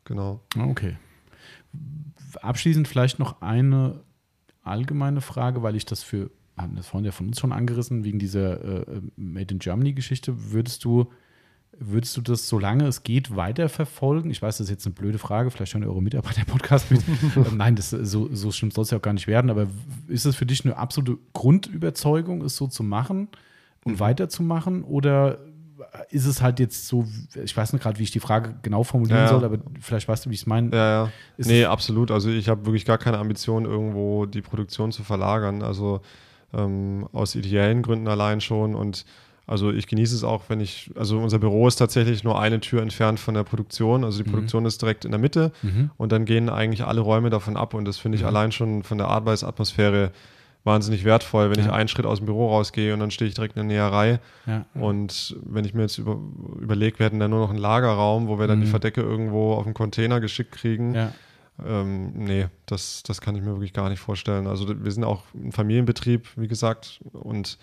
Genau. 0.05 0.41
Ah, 0.57 0.65
okay. 0.65 0.97
Abschließend 2.41 2.89
vielleicht 2.89 3.19
noch 3.19 3.43
eine 3.43 4.01
allgemeine 4.63 5.21
Frage, 5.21 5.63
weil 5.63 5.77
ich 5.77 5.85
das 5.85 6.03
für 6.03 6.31
haben 6.59 6.77
das 6.77 6.87
vorhin 6.87 7.05
ja 7.05 7.13
von 7.13 7.27
uns 7.27 7.39
schon 7.39 7.53
angerissen, 7.53 8.05
wegen 8.05 8.19
dieser 8.19 8.87
äh, 8.89 9.01
Made 9.17 9.55
in 9.55 9.59
Germany-Geschichte. 9.59 10.53
Würdest 10.53 10.85
du, 10.85 11.11
würdest 11.79 12.17
du 12.17 12.21
das, 12.21 12.49
solange 12.49 12.87
es 12.87 13.03
geht, 13.03 13.35
weiterverfolgen? 13.37 14.31
Ich 14.31 14.43
weiß, 14.43 14.59
das 14.59 14.67
ist 14.67 14.71
jetzt 14.71 14.87
eine 14.87 14.95
blöde 14.95 15.19
Frage, 15.19 15.51
vielleicht 15.51 15.73
schon 15.73 15.85
eure 15.85 16.03
Mitarbeiter-Podcast 16.03 16.91
mit. 16.91 17.03
Ähm, 17.37 17.57
nein, 17.57 17.77
das, 17.77 17.91
so, 17.91 18.35
so 18.35 18.51
schlimm 18.51 18.71
soll 18.71 18.83
es 18.83 18.91
ja 18.91 18.99
auch 18.99 19.03
gar 19.03 19.13
nicht 19.13 19.27
werden, 19.27 19.51
aber 19.51 19.69
ist 20.09 20.25
es 20.25 20.37
für 20.37 20.47
dich 20.47 20.65
eine 20.65 20.77
absolute 20.77 21.19
Grundüberzeugung, 21.33 22.43
es 22.43 22.57
so 22.57 22.67
zu 22.67 22.83
machen 22.83 23.29
und 23.85 23.95
mhm. 23.95 24.01
weiterzumachen? 24.01 24.83
Oder 24.83 25.39
ist 26.11 26.27
es 26.27 26.43
halt 26.43 26.61
jetzt 26.61 26.89
so, 26.89 27.07
ich 27.43 27.57
weiß 27.57 27.73
nicht 27.73 27.83
gerade, 27.83 27.99
wie 27.99 28.03
ich 28.03 28.11
die 28.11 28.21
Frage 28.21 28.55
genau 28.63 28.83
formulieren 28.83 29.21
ja, 29.21 29.29
soll, 29.29 29.45
aber 29.45 29.59
vielleicht 29.81 30.09
weißt 30.09 30.27
du, 30.27 30.31
wie 30.31 30.35
ich 30.35 30.41
es 30.41 30.47
meine. 30.47 30.75
Ja, 30.75 31.05
ja. 31.05 31.13
Ist 31.37 31.49
nee, 31.49 31.65
absolut. 31.65 32.11
Also 32.11 32.31
ich 32.31 32.49
habe 32.49 32.67
wirklich 32.67 32.85
gar 32.85 32.99
keine 32.99 33.19
Ambition, 33.19 33.65
irgendwo 33.65 34.27
die 34.27 34.43
Produktion 34.43 34.93
zu 34.93 35.05
verlagern. 35.05 35.63
Also 35.63 36.01
ähm, 36.55 37.09
aus 37.13 37.35
ideellen 37.35 37.83
Gründen 37.83 38.09
allein 38.09 38.41
schon. 38.41 38.75
Und 38.75 39.05
also 39.47 39.71
ich 39.71 39.87
genieße 39.87 40.15
es 40.15 40.25
auch, 40.25 40.45
wenn 40.49 40.61
ich, 40.61 40.91
also 40.95 41.19
unser 41.19 41.39
Büro 41.39 41.67
ist 41.67 41.77
tatsächlich 41.77 42.23
nur 42.23 42.39
eine 42.39 42.61
Tür 42.61 42.83
entfernt 42.83 43.19
von 43.19 43.35
der 43.35 43.45
Produktion. 43.45 44.05
Also 44.05 44.23
die 44.23 44.29
mhm. 44.29 44.35
Produktion 44.35 44.67
ist 44.67 44.83
direkt 44.83 45.05
in 45.05 45.11
der 45.11 45.21
Mitte 45.21 45.53
mhm. 45.63 45.91
und 45.97 46.13
dann 46.13 46.25
gehen 46.25 46.49
eigentlich 46.51 46.85
alle 46.85 47.01
Räume 47.01 47.31
davon 47.31 47.57
ab. 47.57 47.75
Und 47.75 47.87
das 47.87 47.99
finde 47.99 48.17
ich 48.17 48.23
mhm. 48.23 48.29
allein 48.29 48.53
schon 48.53 48.83
von 48.83 48.99
der 48.99 49.09
Arbeitsatmosphäre 49.09 50.13
wahnsinnig 50.65 51.05
wertvoll, 51.05 51.51
wenn 51.51 51.59
ja. 51.61 51.67
ich 51.67 51.73
einen 51.73 51.89
Schritt 51.89 52.05
aus 52.05 52.19
dem 52.19 52.27
Büro 52.27 52.49
rausgehe 52.49 52.93
und 52.93 53.01
dann 53.01 53.11
stehe 53.11 53.29
ich 53.29 53.35
direkt 53.35 53.57
in 53.57 53.69
der 53.69 53.77
Näherei. 53.77 54.21
Ja. 54.45 54.67
Und 54.75 55.37
wenn 55.47 55.65
ich 55.65 55.73
mir 55.73 55.83
jetzt 55.83 55.97
über, 55.97 56.19
überlege, 56.61 56.99
wir 56.99 57.07
hätten 57.07 57.21
da 57.21 57.29
nur 57.29 57.39
noch 57.39 57.49
einen 57.49 57.59
Lagerraum, 57.59 58.29
wo 58.29 58.39
wir 58.39 58.49
dann 58.49 58.61
die 58.61 58.67
mhm. 58.67 58.71
Verdecke 58.71 59.01
irgendwo 59.01 59.55
auf 59.55 59.65
den 59.65 59.73
Container 59.73 60.21
geschickt 60.21 60.53
kriegen. 60.53 60.95
Ja 60.95 61.13
ähm, 61.65 62.13
nee, 62.15 62.47
das, 62.67 63.03
das 63.03 63.21
kann 63.21 63.35
ich 63.37 63.43
mir 63.43 63.53
wirklich 63.53 63.73
gar 63.73 63.89
nicht 63.89 64.01
vorstellen. 64.01 64.47
Also 64.47 64.69
wir 64.83 64.91
sind 64.93 65.05
auch 65.05 65.23
ein 65.35 65.53
Familienbetrieb, 65.53 66.29
wie 66.37 66.49
gesagt, 66.49 67.01
und 67.13 67.59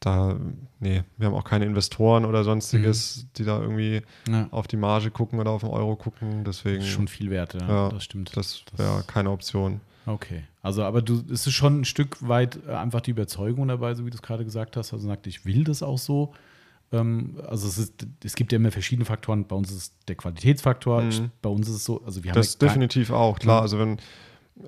da, 0.00 0.36
nee, 0.78 1.02
wir 1.16 1.26
haben 1.26 1.34
auch 1.34 1.44
keine 1.44 1.64
Investoren 1.64 2.24
oder 2.24 2.44
sonstiges, 2.44 3.16
mhm. 3.16 3.28
die 3.36 3.44
da 3.44 3.60
irgendwie 3.60 4.02
ja. 4.28 4.46
auf 4.50 4.66
die 4.66 4.76
Marge 4.76 5.10
gucken 5.10 5.40
oder 5.40 5.50
auf 5.50 5.62
den 5.62 5.70
Euro 5.70 5.96
gucken. 5.96 6.44
Deswegen. 6.44 6.78
Das 6.78 6.86
ist 6.86 6.92
schon 6.92 7.08
viel 7.08 7.30
wert, 7.30 7.54
ja, 7.54 7.66
ja 7.66 7.88
das 7.88 8.04
stimmt. 8.04 8.36
Das 8.36 8.62
wäre 8.76 9.02
keine 9.06 9.30
Option. 9.30 9.80
Okay. 10.04 10.44
Also, 10.62 10.84
aber 10.84 11.02
du, 11.02 11.24
es 11.32 11.46
ist 11.46 11.54
schon 11.54 11.80
ein 11.80 11.84
Stück 11.84 12.16
weit 12.26 12.60
äh, 12.66 12.72
einfach 12.72 13.00
die 13.00 13.10
Überzeugung 13.10 13.66
dabei, 13.68 13.94
so 13.94 14.06
wie 14.06 14.10
du 14.10 14.16
es 14.16 14.22
gerade 14.22 14.44
gesagt 14.44 14.76
hast. 14.76 14.92
Also 14.92 15.06
sagt, 15.06 15.26
ich 15.26 15.44
will 15.44 15.64
das 15.64 15.82
auch 15.82 15.98
so. 15.98 16.32
Ähm, 16.92 17.40
also 17.46 17.66
es, 17.66 17.78
ist, 17.78 18.06
es 18.24 18.34
gibt 18.34 18.52
ja 18.52 18.56
immer 18.56 18.70
verschiedene 18.70 19.04
Faktoren. 19.04 19.46
Bei 19.46 19.56
uns 19.56 19.70
ist 19.70 19.94
der 20.08 20.16
Qualitätsfaktor. 20.16 21.02
Mhm. 21.02 21.30
Bei 21.42 21.50
uns 21.50 21.68
ist 21.68 21.76
es 21.76 21.84
so, 21.84 22.02
also 22.04 22.22
wir 22.22 22.30
haben 22.30 22.36
das 22.36 22.54
ja 22.60 22.66
definitiv 22.66 23.10
auch 23.10 23.38
klar. 23.38 23.62
Also 23.62 23.78
wenn 23.78 23.98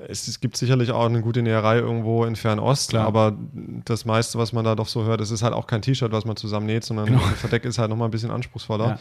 es, 0.06 0.28
es, 0.28 0.40
gibt 0.40 0.56
sicherlich 0.56 0.90
auch 0.90 1.06
eine 1.06 1.22
gute 1.22 1.42
Näherei 1.42 1.78
irgendwo 1.78 2.24
in 2.24 2.36
Fernost, 2.36 2.90
Klar. 2.90 3.06
aber 3.06 3.36
das 3.84 4.04
meiste, 4.04 4.38
was 4.38 4.52
man 4.52 4.64
da 4.64 4.74
doch 4.74 4.88
so 4.88 5.04
hört, 5.04 5.20
es 5.20 5.30
ist 5.30 5.42
halt 5.42 5.54
auch 5.54 5.66
kein 5.66 5.80
T-Shirt, 5.80 6.12
was 6.12 6.24
man 6.24 6.36
zusammennäht, 6.36 6.84
sondern 6.84 7.06
genau. 7.06 7.24
ein 7.24 7.34
Verdeck 7.34 7.64
ist 7.64 7.78
halt 7.78 7.88
nochmal 7.88 8.08
ein 8.08 8.10
bisschen 8.10 8.30
anspruchsvoller. 8.30 8.86
Ja. 8.86 8.98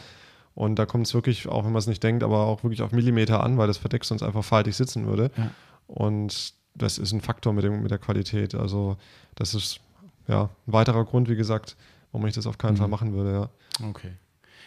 Und 0.54 0.76
da 0.76 0.86
kommt 0.86 1.06
es 1.06 1.14
wirklich, 1.14 1.46
auch 1.46 1.64
wenn 1.64 1.72
man 1.72 1.78
es 1.78 1.86
nicht 1.86 2.02
denkt, 2.02 2.22
aber 2.24 2.46
auch 2.46 2.64
wirklich 2.64 2.82
auf 2.82 2.92
Millimeter 2.92 3.42
an, 3.44 3.58
weil 3.58 3.66
das 3.66 3.76
Verdeck 3.76 4.04
sonst 4.04 4.22
einfach 4.22 4.42
faltig 4.42 4.76
sitzen 4.76 5.06
würde. 5.06 5.30
Ja. 5.36 5.50
Und 5.86 6.54
das 6.74 6.98
ist 6.98 7.12
ein 7.12 7.20
Faktor 7.20 7.52
mit, 7.52 7.64
dem, 7.64 7.82
mit 7.82 7.90
der 7.90 7.98
Qualität. 7.98 8.54
Also 8.54 8.96
das 9.34 9.54
ist 9.54 9.80
ja 10.26 10.44
ein 10.44 10.72
weiterer 10.72 11.04
Grund, 11.04 11.28
wie 11.28 11.36
gesagt, 11.36 11.76
warum 12.12 12.26
ich 12.26 12.34
das 12.34 12.46
auf 12.46 12.58
keinen 12.58 12.74
mhm. 12.74 12.78
Fall 12.78 12.88
machen 12.88 13.12
würde, 13.12 13.32
ja. 13.32 13.86
Okay. 13.88 14.12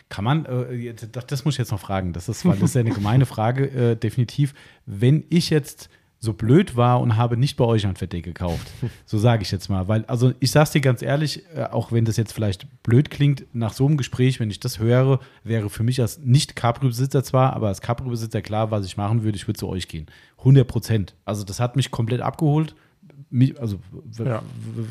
Kann 0.09 0.25
man, 0.25 0.45
äh, 0.45 0.93
das, 0.93 1.25
das, 1.25 1.45
muss 1.45 1.55
ich 1.55 1.59
jetzt 1.59 1.71
noch 1.71 1.79
fragen, 1.79 2.13
das 2.13 2.27
ist, 2.27 2.45
weil 2.45 2.53
das 2.53 2.71
ist 2.71 2.75
ja 2.75 2.81
eine 2.81 2.91
gemeine 2.91 3.25
Frage, 3.25 3.69
äh, 3.69 3.95
definitiv. 3.95 4.53
Wenn 4.85 5.23
ich 5.29 5.49
jetzt 5.49 5.89
so 6.23 6.33
blöd 6.33 6.75
war 6.75 7.01
und 7.01 7.17
habe 7.17 7.35
nicht 7.35 7.57
bei 7.57 7.65
euch 7.65 7.87
ein 7.87 7.95
Verdeck 7.95 8.23
gekauft, 8.23 8.71
so 9.05 9.17
sage 9.17 9.41
ich 9.41 9.51
jetzt 9.51 9.69
mal, 9.69 9.87
weil, 9.87 10.05
also 10.05 10.33
ich 10.39 10.51
sage 10.51 10.65
es 10.65 10.71
dir 10.71 10.81
ganz 10.81 11.01
ehrlich, 11.01 11.43
äh, 11.55 11.63
auch 11.63 11.91
wenn 11.91 12.05
das 12.05 12.15
jetzt 12.15 12.33
vielleicht 12.33 12.67
blöd 12.83 13.09
klingt, 13.09 13.45
nach 13.53 13.73
so 13.73 13.87
einem 13.87 13.97
Gespräch, 13.97 14.39
wenn 14.39 14.51
ich 14.51 14.59
das 14.59 14.79
höre, 14.79 15.19
wäre 15.43 15.69
für 15.69 15.83
mich 15.83 15.99
als 15.99 16.19
Nicht-Cabrio-Besitzer 16.19 17.23
zwar, 17.23 17.53
aber 17.53 17.69
als 17.69 17.81
Cabrio-Besitzer 17.81 18.41
klar, 18.41 18.69
was 18.69 18.85
ich 18.85 18.97
machen 18.97 19.23
würde, 19.23 19.35
ich 19.35 19.47
würde 19.47 19.59
zu 19.59 19.67
euch 19.67 19.87
gehen. 19.87 20.05
100 20.39 20.67
Prozent. 20.67 21.15
Also 21.25 21.43
das 21.43 21.59
hat 21.59 21.75
mich 21.75 21.89
komplett 21.89 22.21
abgeholt 22.21 22.75
also 23.59 23.79
ja. 24.19 24.41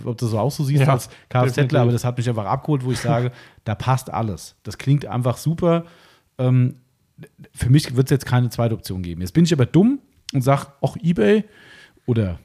ob 0.04 0.16
du 0.16 0.26
das 0.26 0.34
auch 0.34 0.50
so 0.50 0.64
siehst 0.64 0.82
ja, 0.82 0.92
als 0.92 1.10
Kfz, 1.28 1.74
aber 1.74 1.92
das 1.92 2.04
hat 2.04 2.16
mich 2.16 2.28
einfach 2.28 2.46
abgeholt, 2.46 2.84
wo 2.84 2.92
ich 2.92 2.98
sage, 2.98 3.32
da 3.64 3.74
passt 3.74 4.12
alles. 4.12 4.56
Das 4.62 4.78
klingt 4.78 5.06
einfach 5.06 5.36
super. 5.36 5.84
Ähm, 6.38 6.76
für 7.52 7.68
mich 7.68 7.94
wird 7.96 8.06
es 8.06 8.10
jetzt 8.10 8.26
keine 8.26 8.48
zweite 8.48 8.74
Option 8.74 9.02
geben. 9.02 9.20
Jetzt 9.20 9.32
bin 9.32 9.44
ich 9.44 9.52
aber 9.52 9.66
dumm 9.66 10.00
und 10.32 10.42
sage, 10.42 10.68
auch 10.80 10.96
eBay 10.96 11.44
oder 12.06 12.38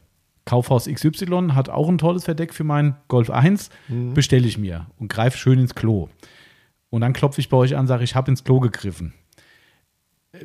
Kaufhaus 0.46 0.86
XY 0.86 1.50
hat 1.54 1.70
auch 1.70 1.90
ein 1.90 1.98
tolles 1.98 2.24
Verdeck 2.24 2.54
für 2.54 2.64
meinen 2.64 2.96
Golf 3.08 3.30
1, 3.30 3.70
mhm. 3.88 4.14
bestelle 4.14 4.48
ich 4.48 4.58
mir 4.58 4.88
und 5.00 5.08
greife 5.08 5.38
schön 5.38 5.60
ins 5.60 5.76
Klo. 5.76 6.10
Und 6.90 7.02
dann 7.02 7.14
klopfe 7.14 7.42
ich 7.42 7.50
bei 7.50 7.58
euch 7.58 7.76
an, 7.76 7.88
sage, 7.88 8.04
ich 8.04 8.16
habe 8.16 8.30
ins 8.30 8.44
Klo 8.44 8.60
gegriffen. 8.60 9.14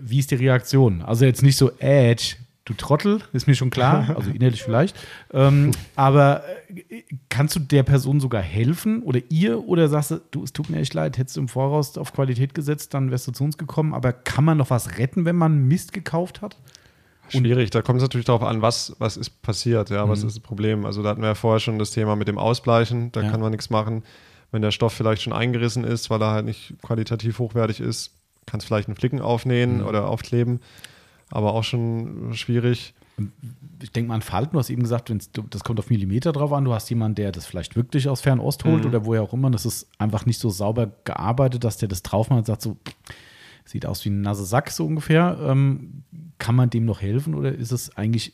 Wie 0.01 0.19
ist 0.19 0.31
die 0.31 0.37
Reaktion? 0.37 1.03
Also 1.03 1.25
jetzt 1.25 1.43
nicht 1.43 1.57
so, 1.57 1.73
Edge, 1.79 2.37
du 2.65 2.75
Trottel, 2.75 3.21
ist 3.33 3.47
mir 3.47 3.55
schon 3.55 3.71
klar, 3.71 4.11
also 4.17 4.31
innerlich 4.31 4.63
vielleicht. 4.63 4.97
Ähm, 5.33 5.73
aber 5.97 6.43
äh, 6.69 7.03
kannst 7.29 7.57
du 7.57 7.61
der 7.61 7.83
Person 7.83 8.21
sogar 8.21 8.43
helfen 8.43 9.03
oder 9.03 9.21
ihr 9.29 9.67
oder 9.67 9.89
sagst 9.89 10.13
du, 10.13 10.21
du, 10.31 10.45
es 10.45 10.53
tut 10.53 10.71
mir 10.71 10.79
echt 10.79 10.95
leid, 10.95 11.19
hättest 11.19 11.37
du 11.37 11.41
im 11.41 11.49
Voraus 11.49 11.97
auf 11.99 12.13
Qualität 12.13 12.55
gesetzt, 12.55 12.95
dann 12.95 13.11
wärst 13.11 13.27
du 13.27 13.33
zu 13.33 13.45
uns 13.45 13.59
gekommen. 13.59 13.95
Aber 13.95 14.13
kann 14.13 14.45
man 14.45 14.59
noch 14.59 14.71
was 14.71 14.99
retten, 14.99 15.25
wenn 15.25 15.37
man 15.37 15.67
Mist 15.69 15.93
gekauft 15.93 16.43
hat? 16.43 16.57
Schwierig, 17.29 17.71
da 17.71 17.81
kommt 17.81 17.99
es 17.99 18.03
natürlich 18.03 18.27
darauf 18.27 18.43
an, 18.43 18.61
was, 18.61 18.97
was 18.99 19.17
ist 19.17 19.41
passiert, 19.43 19.91
ja, 19.91 20.05
mhm. 20.05 20.11
was 20.11 20.25
ist 20.25 20.37
das 20.37 20.41
Problem. 20.41 20.85
Also 20.85 21.03
da 21.03 21.11
hatten 21.11 21.21
wir 21.21 21.29
ja 21.29 21.35
vorher 21.35 21.61
schon 21.61 21.79
das 21.79 21.93
Thema 21.93 22.17
mit 22.17 22.27
dem 22.27 22.39
Ausbleichen, 22.39 23.13
da 23.13 23.23
ja. 23.23 23.31
kann 23.31 23.41
man 23.41 23.53
nichts 23.53 23.71
machen. 23.71 24.03
Wenn 24.51 24.63
der 24.63 24.73
Stoff 24.73 24.93
vielleicht 24.93 25.23
schon 25.23 25.33
eingerissen 25.33 25.85
ist, 25.85 26.11
weil 26.11 26.21
er 26.21 26.33
halt 26.33 26.45
nicht 26.45 26.75
qualitativ 26.83 27.39
hochwertig 27.39 27.79
ist, 27.81 28.17
kannst 28.47 28.67
vielleicht 28.67 28.89
einen 28.89 28.97
Flicken 28.97 29.21
aufnähen 29.21 29.79
mhm. 29.79 29.87
oder 29.87 30.09
aufkleben 30.09 30.61
aber 31.31 31.55
auch 31.55 31.65
schon 31.65 32.33
schwierig. 32.35 32.95
Ich 33.83 33.93
denke 33.93 34.09
mal 34.09 34.17
an 34.17 34.23
Falten, 34.23 34.53
du 34.53 34.59
hast 34.59 34.71
eben 34.71 34.83
gesagt, 34.83 35.13
das 35.51 35.65
kommt 35.65 35.79
auf 35.79 35.91
Millimeter 35.91 36.33
drauf 36.33 36.53
an. 36.53 36.65
Du 36.65 36.73
hast 36.73 36.89
jemanden, 36.91 37.17
der 37.17 37.33
das 37.33 37.47
vielleicht 37.47 37.77
wirklich 37.77 38.09
aus 38.09 38.21
Fernost 38.21 38.65
holt 38.65 38.83
mhm. 38.83 38.91
oder 38.91 39.05
woher 39.07 39.23
auch 39.23 39.33
immer. 39.33 39.51
Das 39.51 39.67
ist 39.67 39.89
einfach 39.99 40.27
nicht 40.27 40.39
so 40.39 40.51
sauber 40.51 40.91
gearbeitet, 41.05 41.65
dass 41.65 41.77
der 41.77 41.89
das 41.89 42.03
drauf 42.03 42.31
macht 42.31 42.41
und 42.41 42.47
sagt 42.47 42.63
so, 42.63 42.77
sieht 43.65 43.87
aus 43.87 44.05
wie 44.05 44.11
ein 44.11 44.23
nasse 44.23 44.45
Sack 44.45 44.71
so 44.71 44.87
ungefähr. 44.87 45.39
Ähm, 45.43 46.03
kann 46.39 46.55
man 46.55 46.71
dem 46.71 46.85
noch 46.85 47.01
helfen 47.01 47.35
oder 47.35 47.53
ist 47.53 47.73
es 47.73 47.97
eigentlich, 47.97 48.33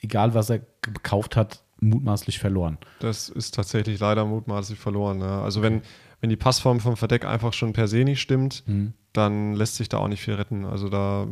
egal 0.00 0.34
was 0.34 0.50
er 0.50 0.60
gekauft 0.82 1.36
hat, 1.36 1.62
mutmaßlich 1.80 2.38
verloren? 2.38 2.78
Das 3.00 3.28
ist 3.28 3.54
tatsächlich 3.54 3.98
leider 4.00 4.24
mutmaßlich 4.24 4.78
verloren. 4.78 5.20
Ja. 5.20 5.42
Also 5.42 5.62
wenn, 5.62 5.82
wenn 6.20 6.30
die 6.30 6.36
Passform 6.36 6.80
vom 6.80 6.96
Verdeck 6.96 7.24
einfach 7.24 7.52
schon 7.52 7.72
per 7.72 7.88
se 7.88 8.04
nicht 8.04 8.20
stimmt, 8.20 8.62
mhm. 8.66 8.92
dann 9.12 9.54
lässt 9.54 9.76
sich 9.76 9.88
da 9.88 9.98
auch 9.98 10.08
nicht 10.08 10.22
viel 10.22 10.34
retten. 10.34 10.64
Also 10.64 10.88
da 10.88 11.26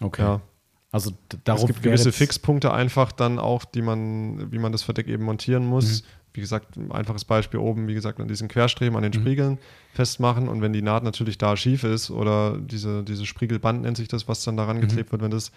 Okay. 0.00 0.22
Ja. 0.22 0.40
Also 0.92 1.12
darauf 1.44 1.62
es 1.62 1.66
gibt 1.68 1.82
gewisse 1.82 2.10
Fixpunkte 2.10 2.72
einfach 2.72 3.12
dann 3.12 3.38
auch, 3.38 3.64
die 3.64 3.82
man, 3.82 4.50
wie 4.50 4.58
man 4.58 4.72
das 4.72 4.82
Verdeck 4.82 5.06
eben 5.06 5.24
montieren 5.24 5.64
muss. 5.64 6.02
Mhm. 6.02 6.06
Wie 6.32 6.40
gesagt, 6.40 6.76
ein 6.76 6.92
einfaches 6.92 7.24
Beispiel 7.24 7.60
oben, 7.60 7.88
wie 7.88 7.94
gesagt, 7.94 8.20
an 8.20 8.28
diesen 8.28 8.48
Querstreben, 8.48 8.96
an 8.96 9.02
den 9.02 9.12
mhm. 9.12 9.24
Spiegeln 9.24 9.58
festmachen. 9.94 10.48
Und 10.48 10.62
wenn 10.62 10.72
die 10.72 10.82
Naht 10.82 11.04
natürlich 11.04 11.38
da 11.38 11.56
schief 11.56 11.84
ist 11.84 12.10
oder 12.10 12.58
diese, 12.58 13.04
diese 13.04 13.26
Spiegelband 13.26 13.82
nennt 13.82 13.96
sich 13.96 14.08
das, 14.08 14.26
was 14.26 14.42
dann 14.42 14.56
daran 14.56 14.78
mhm. 14.78 14.82
geklebt 14.82 15.12
wird, 15.12 15.22
wenn 15.22 15.30
das 15.30 15.52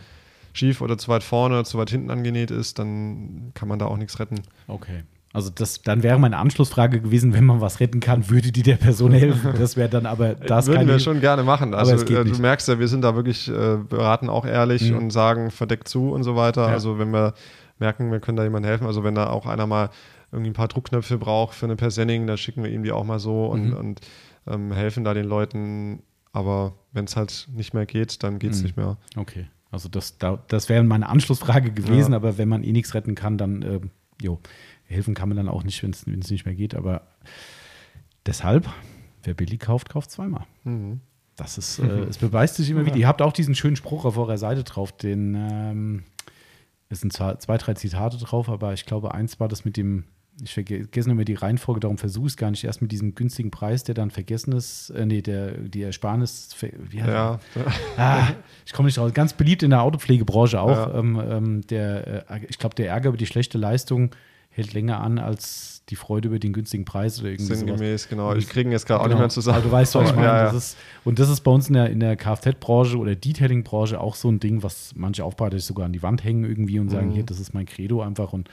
schief 0.53 0.81
oder 0.81 0.97
zu 0.99 1.07
weit 1.09 1.23
vorne 1.23 1.55
oder 1.55 1.65
zu 1.65 1.80
weit 1.80 1.89
hinten 1.89 2.11
angenäht 2.11 2.51
ist, 2.51 2.77
dann 2.77 3.51
kann 3.55 3.67
man 3.67 3.80
da 3.80 3.85
auch 3.85 3.97
nichts 3.97 4.19
retten. 4.19 4.41
Okay. 4.67 5.03
Also 5.33 5.49
das, 5.53 5.81
dann 5.81 6.03
wäre 6.03 6.19
meine 6.19 6.37
Anschlussfrage 6.37 7.01
gewesen, 7.01 7.33
wenn 7.33 7.43
man 7.43 7.59
was 7.59 7.79
retten 7.79 7.99
kann, 7.99 8.29
würde 8.29 8.51
die 8.51 8.61
der 8.61 8.75
Person 8.75 9.11
helfen? 9.11 9.53
Das 9.57 9.75
wäre 9.75 9.89
dann 9.89 10.05
aber 10.05 10.35
das 10.35 10.67
Würden 10.67 10.87
wir 10.87 10.99
schon 10.99 11.19
gerne 11.21 11.41
machen. 11.41 11.73
Also 11.73 11.95
äh, 11.95 12.23
du 12.23 12.39
merkst 12.39 12.67
ja, 12.67 12.77
wir 12.77 12.87
sind 12.87 13.01
da 13.01 13.15
wirklich 13.15 13.49
äh, 13.49 13.77
beraten 13.77 14.29
auch 14.29 14.45
ehrlich 14.45 14.91
mhm. 14.91 14.97
und 14.97 15.09
sagen 15.09 15.49
verdeckt 15.49 15.87
zu 15.87 16.11
und 16.11 16.23
so 16.23 16.35
weiter. 16.35 16.67
Ja. 16.67 16.73
Also 16.73 16.99
wenn 16.99 17.11
wir 17.11 17.33
merken, 17.79 18.11
wir 18.11 18.19
können 18.19 18.37
da 18.37 18.43
jemandem 18.43 18.69
helfen, 18.69 18.85
also 18.85 19.03
wenn 19.03 19.15
da 19.15 19.31
auch 19.31 19.47
einer 19.47 19.65
mal 19.65 19.89
irgendwie 20.31 20.51
ein 20.51 20.55
paar 20.55 20.67
Druckknöpfe 20.67 21.17
braucht 21.17 21.55
für 21.55 21.65
eine 21.65 21.75
Persenning, 21.75 22.27
dann 22.27 22.37
schicken 22.37 22.63
wir 22.63 22.71
ihm 22.71 22.83
die 22.83 22.91
auch 22.91 23.03
mal 23.03 23.19
so 23.19 23.47
und, 23.47 23.69
mhm. 23.69 23.73
und 23.73 24.01
ähm, 24.47 24.71
helfen 24.71 25.03
da 25.03 25.13
den 25.15 25.25
Leuten 25.25 26.03
Aber 26.31 26.73
wenn 26.91 27.05
es 27.05 27.15
halt 27.15 27.47
nicht 27.53 27.73
mehr 27.73 27.85
geht, 27.87 28.21
dann 28.23 28.37
geht 28.39 28.51
es 28.51 28.57
Mhm. 28.59 28.63
nicht 28.63 28.77
mehr. 28.77 28.97
Okay. 29.15 29.47
Also 29.71 29.89
das, 29.89 30.19
da, 30.19 30.39
das 30.47 30.69
wäre 30.69 30.83
meine 30.83 31.09
Anschlussfrage 31.09 31.71
gewesen, 31.71 32.11
Ja. 32.11 32.17
aber 32.17 32.37
wenn 32.37 32.49
man 32.49 32.63
eh 32.63 32.71
nichts 32.71 32.93
retten 32.93 33.15
kann, 33.15 33.39
dann 33.39 33.61
äh, 33.63 33.79
jo, 34.21 34.39
helfen 34.93 35.13
kann 35.13 35.30
man 35.30 35.38
dann 35.38 35.49
auch 35.49 35.63
nicht, 35.63 35.83
wenn 35.83 35.91
es 35.91 36.05
nicht 36.05 36.45
mehr 36.45 36.55
geht. 36.55 36.75
Aber 36.75 37.01
deshalb, 38.25 38.69
wer 39.23 39.33
billig 39.33 39.59
kauft, 39.59 39.89
kauft 39.89 40.11
zweimal. 40.11 40.45
Mhm. 40.63 41.01
Das 41.35 41.57
ist, 41.57 41.80
äh, 41.80 42.03
es 42.03 42.19
beweist 42.19 42.55
sich 42.55 42.69
immer 42.69 42.85
wieder. 42.85 42.95
Ihr 42.97 43.07
habt 43.07 43.22
auch 43.22 43.33
diesen 43.33 43.55
schönen 43.55 43.75
Spruch 43.75 44.05
auf 44.05 44.17
eurer 44.17 44.38
Seite 44.38 44.63
drauf, 44.63 44.91
den 44.91 45.35
ähm, 45.35 46.03
es 46.93 47.01
sind 47.01 47.11
zwar 47.11 47.39
zwei, 47.39 47.57
drei 47.57 47.73
Zitate 47.73 48.17
drauf, 48.17 48.49
aber 48.49 48.73
ich 48.73 48.85
glaube, 48.85 49.13
eins 49.13 49.39
war 49.39 49.47
das 49.47 49.65
mit 49.65 49.77
dem, 49.77 50.05
ich 50.41 50.53
vergesse 50.53 51.09
immer 51.09 51.25
die 51.25 51.33
Reihenfolge, 51.33 51.81
darum 51.81 51.97
versuche 51.97 52.27
ich 52.27 52.33
es 52.33 52.38
gar 52.38 52.51
nicht, 52.51 52.63
erst 52.63 52.81
mit 52.81 52.91
diesem 52.91 53.15
günstigen 53.15 53.51
Preis, 53.51 53.83
der 53.83 53.95
dann 53.95 54.11
vergessen 54.11 54.53
ist, 54.53 54.91
äh, 54.91 55.05
nee, 55.05 55.22
der, 55.22 55.51
die 55.57 55.81
Ersparnis, 55.81 56.55
wie 56.61 57.01
heißt 57.01 57.11
Ja, 57.11 57.39
Ah, 57.97 58.27
ich 58.65 58.73
komme 58.73 58.88
nicht 58.88 58.97
raus. 58.97 59.13
Ganz 59.13 59.33
beliebt 59.33 59.63
in 59.63 59.72
der 59.72 59.81
Autopflegebranche 59.81 60.61
auch. 60.61 60.69
Ja. 60.69 60.99
Ähm, 60.99 61.22
ähm, 61.27 61.61
der, 61.67 62.30
äh, 62.30 62.45
ich 62.47 62.57
glaube, 62.57 62.75
der 62.75 62.89
Ärger 62.89 63.09
über 63.09 63.17
die 63.17 63.25
schlechte 63.25 63.57
Leistung 63.57 64.11
hält 64.56 64.73
länger 64.73 65.01
an 65.01 65.19
als 65.19 65.83
die 65.90 65.95
Freude 65.98 66.30
über 66.30 66.40
den 66.40 66.53
günstigen 66.53 66.85
Preis 66.85 67.19
oder 67.19 67.30
irgendwie 67.30 67.43
sowas. 67.45 67.59
sinngemäß, 67.59 68.07
genau. 68.07 68.32
Und- 68.32 68.38
Ich 68.38 68.48
kriege 68.48 68.69
jetzt 68.72 68.85
gerade 68.85 69.01
auch 69.01 69.03
Genau. 69.06 69.15
nicht 69.15 69.22
mehr 69.22 69.30
zusammen. 69.30 69.57
Aber 69.57 69.65
du 69.65 69.72
weißt, 69.72 69.95
was 69.95 70.09
ich 70.09 70.15
meine. 70.15 70.27
ja, 70.27 70.43
Das 70.43 70.51
ja. 70.53 70.57
ist, 70.57 70.77
und 71.03 71.19
das 71.19 71.30
ist 71.30 71.41
bei 71.41 71.51
uns 71.51 71.67
in 71.67 71.73
der, 71.73 71.90
in 71.90 71.99
der 71.99 72.15
Kfz-Branche 72.15 72.98
oder 72.98 73.15
Detailing-Branche 73.15 73.99
auch 73.99 74.15
so 74.15 74.30
ein 74.32 74.40
Ding, 74.40 74.64
was 74.64 74.93
manche 74.95 75.25
Aufbereiter 75.25 75.57
sich 75.57 75.65
sogar 75.65 75.85
an 75.88 75.91
die 75.93 76.01
Wand 76.03 76.23
hängen 76.23 76.45
irgendwie 76.45 76.80
und 76.80 76.90
sagen, 76.90 77.07
Mhm. 77.09 77.14
hier, 77.14 77.23
das 77.23 77.40
ist 77.40 77.53
mein 77.53 77.65
Credo 77.65 78.01
einfach. 78.01 78.32
Und 78.32 78.49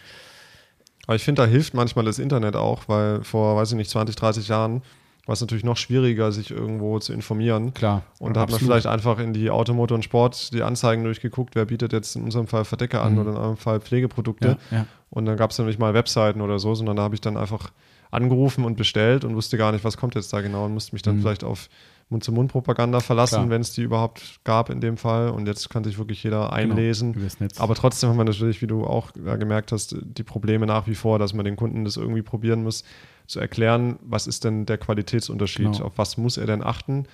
Aber 1.06 1.16
ich 1.16 1.22
finde, 1.24 1.42
da 1.42 1.48
hilft 1.48 1.74
manchmal 1.74 2.04
das 2.04 2.18
Internet 2.18 2.56
auch, 2.56 2.88
weil 2.88 3.22
vor, 3.24 3.56
weiß 3.56 3.70
ich 3.72 3.76
nicht, 3.76 3.90
20, 3.90 4.16
30 4.16 4.48
Jahren 4.48 4.82
war 5.30 5.34
es 5.34 5.40
natürlich 5.40 5.62
noch 5.64 5.76
schwieriger, 5.76 6.32
sich 6.32 6.50
irgendwo 6.50 6.98
zu 6.98 7.12
informieren. 7.12 7.72
klar. 7.72 8.02
Und 8.18 8.34
da 8.34 8.40
hat 8.40 8.50
man 8.50 8.58
vielleicht 8.58 8.86
einfach 8.86 9.20
in 9.20 9.32
die 9.32 9.48
Automotor 9.48 9.94
und 9.94 10.02
Sport 10.02 10.52
die 10.52 10.62
Anzeigen 10.62 11.04
durchgeguckt, 11.04 11.54
wer 11.54 11.66
bietet 11.66 11.92
jetzt 11.92 12.16
in 12.16 12.24
unserem 12.24 12.48
Fall 12.48 12.64
Verdecke 12.64 13.00
an 13.00 13.12
Mhm. 13.12 13.18
oder 13.20 13.30
in 13.30 13.36
eurem 13.36 13.56
Fall 13.56 13.80
Pflegeprodukte. 13.80 14.58
Ja, 14.72 14.76
ja. 14.78 14.86
Und 15.08 15.26
dann 15.26 15.36
gab 15.36 15.52
es 15.52 15.56
ja 15.58 15.64
nicht 15.64 15.78
mal 15.78 15.94
Webseiten 15.94 16.40
oder 16.40 16.58
so, 16.58 16.74
sondern 16.74 16.96
da 16.96 17.02
habe 17.04 17.14
ich 17.14 17.20
dann 17.20 17.36
einfach 17.36 17.70
angerufen 18.10 18.64
und 18.64 18.76
bestellt 18.76 19.24
und 19.24 19.36
wusste 19.36 19.56
gar 19.56 19.70
nicht, 19.72 19.84
was 19.84 19.96
kommt 19.96 20.16
jetzt 20.16 20.32
da 20.32 20.40
genau 20.40 20.64
und 20.64 20.74
musste 20.74 20.96
mich 20.96 21.02
dann 21.02 21.16
Mhm. 21.16 21.20
vielleicht 21.22 21.44
auf 21.44 21.68
Mund-zu-Mund-Propaganda 22.08 23.00
verlassen, 23.00 23.50
wenn 23.50 23.60
es 23.60 23.72
die 23.72 23.82
überhaupt 23.82 24.40
gab 24.44 24.68
in 24.68 24.80
dem 24.80 24.96
Fall. 24.96 25.30
Und 25.30 25.46
jetzt 25.46 25.70
kann 25.70 25.84
sich 25.84 25.96
wirklich 25.98 26.22
jeder 26.24 26.52
einlesen. 26.52 27.12
Genau, 27.12 27.22
übers 27.24 27.40
Netz. 27.40 27.60
Aber 27.60 27.74
trotzdem 27.74 28.10
haben 28.10 28.16
wir 28.16 28.24
natürlich, 28.24 28.60
wie 28.62 28.66
du 28.66 28.84
auch 28.84 29.10
äh, 29.14 29.38
gemerkt 29.38 29.70
hast, 29.72 29.94
die 30.02 30.22
Probleme 30.24 30.66
nach 30.66 30.86
wie 30.86 30.94
vor, 30.96 31.18
dass 31.18 31.34
man 31.34 31.44
den 31.44 31.56
Kunden 31.56 31.84
das 31.84 31.96
irgendwie 31.96 32.22
probieren 32.22 32.62
muss, 32.64 32.82
zu 33.30 33.40
erklären, 33.40 33.98
was 34.02 34.26
ist 34.26 34.44
denn 34.44 34.66
der 34.66 34.78
Qualitätsunterschied, 34.78 35.72
Genau. 35.72 35.84
auf 35.84 35.92
was 35.96 36.16
muss 36.16 36.36
er 36.36 36.46
denn 36.46 36.62
achten. 36.62 37.06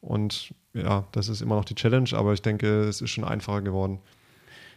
Und 0.00 0.54
ja, 0.74 1.04
das 1.12 1.28
ist 1.28 1.40
immer 1.42 1.56
noch 1.56 1.64
die 1.64 1.74
Challenge, 1.74 2.08
aber 2.12 2.32
ich 2.32 2.42
denke, 2.42 2.84
es 2.84 3.00
ist 3.00 3.10
schon 3.10 3.24
einfacher 3.24 3.62
geworden. 3.62 3.98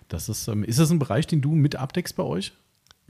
Das 0.07 0.27
ist, 0.29 0.47
ähm, 0.47 0.63
ist 0.63 0.79
das 0.79 0.89
ein 0.89 0.97
Bereich, 0.99 1.27
den 1.27 1.41
du 1.41 1.53
mit 1.53 1.75
abdeckst 1.75 2.15
bei 2.15 2.23
euch? 2.23 2.53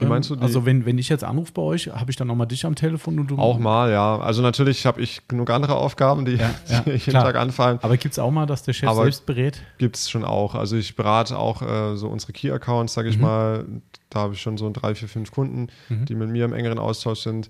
Wie 0.00 0.06
meinst 0.06 0.30
Ähm, 0.30 0.36
du 0.36 0.40
die- 0.40 0.46
Also, 0.46 0.66
wenn, 0.66 0.84
wenn 0.86 0.98
ich 0.98 1.08
jetzt 1.08 1.22
anrufe 1.24 1.52
bei 1.52 1.62
euch, 1.62 1.86
habe 1.88 2.10
ich 2.10 2.16
dann 2.16 2.26
nochmal 2.26 2.46
dich 2.46 2.64
am 2.66 2.74
Telefon 2.74 3.18
und 3.18 3.30
du. 3.30 3.38
Auch 3.38 3.58
mal, 3.58 3.90
ja. 3.92 4.18
Also 4.18 4.42
natürlich 4.42 4.86
habe 4.86 5.00
ich 5.00 5.28
genug 5.28 5.50
andere 5.50 5.76
Aufgaben, 5.76 6.24
die, 6.24 6.32
Ja, 6.36 6.50
ja, 6.68 6.80
die 6.80 6.90
jeden 6.90 7.00
klar. 7.02 7.24
Tag 7.24 7.36
anfallen. 7.36 7.78
Aber 7.82 7.96
gibt 7.96 8.12
es 8.12 8.18
auch 8.18 8.30
mal, 8.30 8.46
dass 8.46 8.62
der 8.62 8.72
Chef 8.72 8.88
Aber- 8.88 9.02
selbst 9.02 9.26
berät? 9.26 9.62
Gibt 9.78 9.96
es 9.96 10.10
schon 10.10 10.24
auch. 10.24 10.54
Also 10.54 10.76
ich 10.76 10.96
berate 10.96 11.38
auch 11.38 11.62
äh, 11.62 11.96
so 11.96 12.08
unsere 12.08 12.32
Key-Accounts, 12.32 12.94
sage 12.94 13.08
ich 13.10 13.16
Mhm. 13.16 13.22
mal. 13.22 13.64
Da 14.08 14.20
habe 14.20 14.34
ich 14.34 14.40
schon 14.42 14.56
so 14.56 14.68
drei, 14.72 14.94
vier, 14.96 15.08
fünf 15.08 15.30
Kunden, 15.30 15.68
Mhm. 15.88 16.04
die 16.06 16.14
mit 16.16 16.30
mir 16.30 16.44
im 16.46 16.52
engeren 16.52 16.78
Austausch 16.78 17.20
sind. 17.20 17.48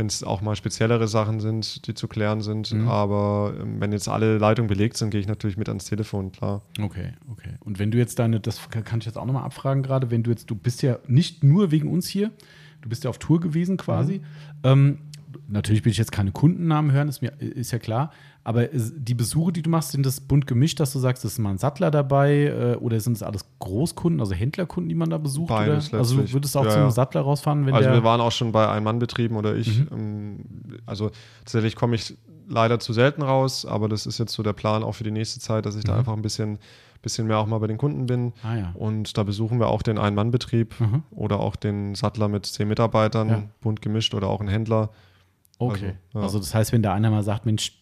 Wenn 0.00 0.06
es 0.06 0.24
auch 0.24 0.40
mal 0.40 0.56
speziellere 0.56 1.08
Sachen 1.08 1.40
sind, 1.40 1.86
die 1.86 1.92
zu 1.92 2.08
klären 2.08 2.40
sind. 2.40 2.72
Mhm. 2.72 2.88
Aber 2.88 3.52
ähm, 3.60 3.82
wenn 3.82 3.92
jetzt 3.92 4.08
alle 4.08 4.38
Leitungen 4.38 4.66
belegt 4.66 4.96
sind, 4.96 5.10
gehe 5.10 5.20
ich 5.20 5.28
natürlich 5.28 5.58
mit 5.58 5.68
ans 5.68 5.84
Telefon, 5.84 6.32
klar. 6.32 6.62
Okay, 6.80 7.12
okay. 7.30 7.50
Und 7.60 7.78
wenn 7.78 7.90
du 7.90 7.98
jetzt 7.98 8.18
deine, 8.18 8.40
das 8.40 8.70
kann 8.70 9.00
ich 9.00 9.04
jetzt 9.04 9.18
auch 9.18 9.26
nochmal 9.26 9.44
abfragen 9.44 9.82
gerade, 9.82 10.10
wenn 10.10 10.22
du 10.22 10.30
jetzt, 10.30 10.48
du 10.48 10.54
bist 10.54 10.80
ja 10.80 10.98
nicht 11.06 11.44
nur 11.44 11.70
wegen 11.70 11.86
uns 11.86 12.08
hier, 12.08 12.30
du 12.80 12.88
bist 12.88 13.04
ja 13.04 13.10
auf 13.10 13.18
Tour 13.18 13.40
gewesen 13.40 13.76
quasi. 13.76 14.22
Ähm, 14.64 15.00
natürlich 15.48 15.84
will 15.84 15.92
ich 15.92 15.98
jetzt 15.98 16.12
keine 16.12 16.32
Kundennamen 16.32 16.92
hören, 16.92 17.08
ist 17.08 17.20
mir 17.20 17.38
ist 17.38 17.70
ja 17.70 17.78
klar. 17.78 18.10
Aber 18.42 18.66
die 18.68 19.14
Besuche, 19.14 19.52
die 19.52 19.60
du 19.62 19.68
machst, 19.68 19.92
sind 19.92 20.04
das 20.06 20.20
bunt 20.20 20.46
gemischt, 20.46 20.80
dass 20.80 20.92
du 20.94 20.98
sagst, 20.98 21.24
es 21.26 21.32
ist 21.32 21.38
mal 21.38 21.50
ein 21.50 21.58
Sattler 21.58 21.90
dabei 21.90 22.46
äh, 22.46 22.76
oder 22.76 22.98
sind 22.98 23.12
es 23.12 23.22
alles 23.22 23.44
Großkunden, 23.58 24.18
also 24.20 24.32
Händlerkunden, 24.34 24.88
die 24.88 24.94
man 24.94 25.10
da 25.10 25.18
besucht? 25.18 25.48
Beides 25.50 25.90
oder? 25.90 25.98
Also 25.98 26.16
du 26.22 26.32
würdest 26.32 26.56
auch 26.56 26.64
Ja, 26.64 26.70
zu 26.70 26.76
einem. 26.78 26.90
Sattler 26.90 27.20
rausfahren, 27.20 27.66
wenn 27.66 27.74
also 27.74 27.90
wir 27.90 28.02
waren 28.02 28.20
auch 28.22 28.32
schon 28.32 28.50
bei 28.52 28.66
Ein-Mann-Betrieben 28.68 29.36
oder 29.36 29.54
ich. 29.56 29.80
Mhm. 29.80 29.88
Ähm, 29.92 30.38
also 30.86 31.10
tatsächlich 31.44 31.76
komme 31.76 31.96
ich 31.96 32.16
leider 32.48 32.80
zu 32.80 32.92
selten 32.94 33.20
raus, 33.22 33.66
aber 33.66 33.88
das 33.90 34.06
ist 34.06 34.18
jetzt 34.18 34.32
so 34.32 34.42
der 34.42 34.54
Plan 34.54 34.82
auch 34.82 34.92
für 34.94 35.04
die 35.04 35.10
nächste 35.12 35.38
Zeit, 35.38 35.66
dass 35.66 35.76
ich 35.76 35.84
da 35.84 35.92
Mhm. 35.92 35.98
einfach 35.98 36.12
ein 36.14 36.22
bisschen, 36.22 36.58
bisschen 37.02 37.26
mehr 37.26 37.38
auch 37.38 37.46
mal 37.46 37.58
bei 37.58 37.66
den 37.66 37.76
Kunden 37.78 38.06
bin. 38.06 38.32
ah 38.42 38.56
ja. 38.56 38.70
Und 38.74 39.18
da 39.18 39.22
besuchen 39.22 39.58
wir 39.60 39.68
auch 39.68 39.82
den 39.82 39.98
Ein-Mann-Betrieb 39.98 40.80
Mhm. 40.80 41.02
oder 41.10 41.40
auch 41.40 41.56
den 41.56 41.94
Sattler 41.94 42.28
mit 42.28 42.46
zehn 42.46 42.68
Mitarbeitern, 42.68 43.28
Ja. 43.28 43.42
bunt 43.60 43.82
gemischt 43.82 44.14
oder 44.14 44.28
auch 44.28 44.40
einen 44.40 44.48
Händler. 44.48 44.88
Okay. 45.58 45.92
Also, 46.14 46.26
Also, 46.26 46.38
ja. 46.38 46.40
das 46.42 46.54
heißt, 46.54 46.72
wenn 46.72 46.82
da 46.82 46.94
einer 46.94 47.10
mal 47.10 47.22
sagt, 47.22 47.44
Mensch, 47.44 47.76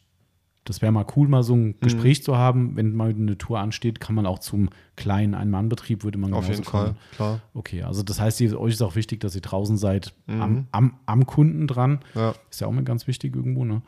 das 0.68 0.82
wäre 0.82 0.92
mal 0.92 1.06
cool, 1.16 1.28
mal 1.28 1.42
so 1.42 1.56
Mhm. 1.56 1.70
ein 1.70 1.74
Gespräch 1.80 2.22
zu 2.22 2.36
haben, 2.36 2.76
wenn 2.76 2.94
mal 2.94 3.10
eine 3.10 3.38
Tour 3.38 3.58
ansteht, 3.60 4.00
kann 4.00 4.14
man 4.14 4.26
auch 4.26 4.38
zum 4.38 4.68
kleinen 4.96 5.34
Ein-Mann-Betrieb, 5.34 6.04
würde 6.04 6.18
man 6.18 6.34
Auf 6.34 6.48
jeden 6.48 6.64
Fall, 6.64 6.86
kommen. 6.88 6.98
klar. 7.14 7.40
Okay, 7.54 7.82
also 7.82 8.02
das 8.02 8.20
heißt, 8.20 8.40
ihr, 8.40 8.58
euch 8.60 8.74
ist 8.74 8.82
auch 8.82 8.96
wichtig, 8.96 9.20
dass 9.20 9.34
ihr 9.34 9.40
draußen 9.40 9.76
seid, 9.76 10.14
Mhm. 10.26 10.42
am, 10.42 10.66
am, 10.72 10.94
am 11.06 11.26
Kunden 11.26 11.66
dran. 11.66 12.00
Ja. 12.14 12.34
Ist 12.50 12.60
ja 12.60 12.66
auch 12.66 12.72
mal 12.72 12.84
ganz 12.84 13.06
wichtig 13.06 13.34
irgendwo, 13.34 13.64
ne? 13.64 13.82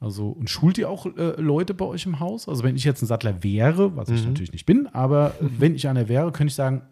Also, 0.00 0.28
und 0.28 0.50
schult 0.50 0.76
ihr 0.76 0.90
auch 0.90 1.06
äh, 1.06 1.40
Leute 1.40 1.72
bei 1.72 1.84
euch 1.86 2.04
im 2.04 2.20
Haus? 2.20 2.48
Also, 2.48 2.62
wenn 2.64 2.76
ich 2.76 2.84
jetzt 2.84 3.00
ein 3.02 3.06
Sattler 3.06 3.42
wäre, 3.42 3.96
was 3.96 4.08
ich 4.10 4.22
Mhm. 4.22 4.28
natürlich 4.28 4.52
nicht 4.52 4.66
bin, 4.66 4.86
aber 4.88 5.34
wenn 5.40 5.74
ich 5.74 5.88
einer 5.88 6.08
wäre, 6.08 6.30
könnte 6.32 6.50
ich 6.50 6.54
sagen, 6.56 6.82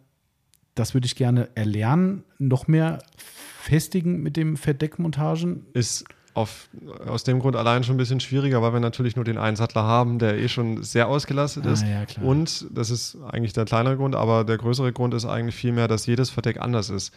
das 0.74 0.94
würde 0.94 1.04
ich 1.06 1.16
gerne 1.16 1.48
erlernen, 1.54 2.24
noch 2.38 2.68
mehr 2.68 3.00
festigen 3.16 4.22
mit 4.22 4.36
dem 4.38 4.56
Verdeckmontagen. 4.56 5.66
Ist 5.74 6.04
auf, 6.34 6.68
aus 7.06 7.24
dem 7.24 7.40
Grund 7.40 7.56
allein 7.56 7.84
schon 7.84 7.96
ein 7.96 7.98
bisschen 7.98 8.20
schwieriger, 8.20 8.62
weil 8.62 8.72
wir 8.72 8.80
natürlich 8.80 9.16
nur 9.16 9.24
den 9.24 9.38
einen 9.38 9.56
Sattler 9.56 9.82
haben, 9.82 10.18
der 10.18 10.38
eh 10.38 10.48
schon 10.48 10.82
sehr 10.82 11.08
ausgelastet 11.08 11.66
ist. 11.66 11.84
Ah, 11.84 11.88
ja, 11.88 12.06
klar. 12.06 12.24
Und 12.24 12.66
das 12.70 12.90
ist 12.90 13.18
eigentlich 13.30 13.52
der 13.52 13.64
kleinere 13.64 13.96
Grund, 13.96 14.14
aber 14.14 14.44
der 14.44 14.56
größere 14.56 14.92
Grund 14.92 15.14
ist 15.14 15.26
eigentlich 15.26 15.54
vielmehr, 15.54 15.88
dass 15.88 16.06
jedes 16.06 16.30
Verdeck 16.30 16.60
anders 16.60 16.90
ist. 16.90 17.12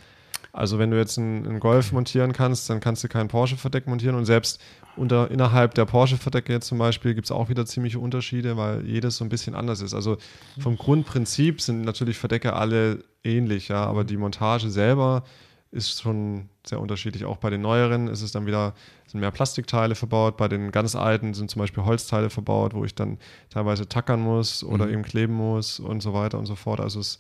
Also 0.52 0.80
wenn 0.80 0.90
du 0.90 0.98
jetzt 0.98 1.18
einen, 1.18 1.46
einen 1.46 1.60
Golf 1.60 1.92
montieren 1.92 2.32
kannst, 2.32 2.70
dann 2.70 2.80
kannst 2.80 3.04
du 3.04 3.10
kein 3.10 3.28
Porsche-Verdeck 3.28 3.88
montieren 3.88 4.16
und 4.16 4.24
selbst 4.24 4.62
unter, 4.96 5.30
innerhalb 5.30 5.74
der 5.74 5.84
Porsche-Verdecke 5.84 6.54
jetzt 6.54 6.68
zum 6.68 6.78
Beispiel 6.78 7.14
gibt 7.14 7.26
es 7.26 7.32
auch 7.32 7.50
wieder 7.50 7.66
ziemliche 7.66 8.00
Unterschiede, 8.00 8.56
weil 8.56 8.86
jedes 8.86 9.18
so 9.18 9.26
ein 9.26 9.30
bisschen 9.30 9.54
anders 9.54 9.82
ist. 9.82 9.94
Also 9.94 10.18
vom 10.60 10.78
Grundprinzip 10.78 11.60
sind 11.60 11.82
natürlich 11.82 12.18
Verdecke 12.18 12.54
alle 12.54 13.04
ähnlich, 13.24 13.68
ja, 13.68 13.86
aber 13.86 14.06
die 14.06 14.16
Montage 14.16 14.70
selber 14.70 15.24
ist 15.72 16.02
schon 16.02 16.50
sehr 16.66 16.80
unterschiedlich. 16.80 17.26
Auch 17.26 17.38
bei 17.38 17.50
den 17.50 17.62
neueren 17.62 18.08
ist 18.08 18.22
es 18.22 18.32
dann 18.32 18.46
wieder, 18.46 18.74
sind 19.08 19.20
mehr 19.20 19.32
Plastikteile 19.32 19.96
verbaut. 19.96 20.38
Bei 20.38 20.48
den 20.48 20.72
ganz 20.72 20.96
alten 20.96 21.34
sind 21.34 21.50
zum 21.52 21.60
Beispiel 21.60 21.84
Holzteile 21.84 22.30
verbaut, 22.30 22.74
wo 22.74 22.86
ich 22.86 22.96
dann 22.96 23.18
teilweise 23.50 23.88
tackern 23.90 24.22
muss 24.22 24.64
oder 24.64 24.86
Mhm. 24.88 24.94
eben 24.94 25.04
kleben 25.04 25.34
muss 25.34 25.80
und 25.80 26.02
so 26.02 26.14
weiter 26.14 26.40
und 26.40 26.46
so 26.46 26.56
fort. 26.56 26.80
Also 26.80 27.00
es 27.00 27.20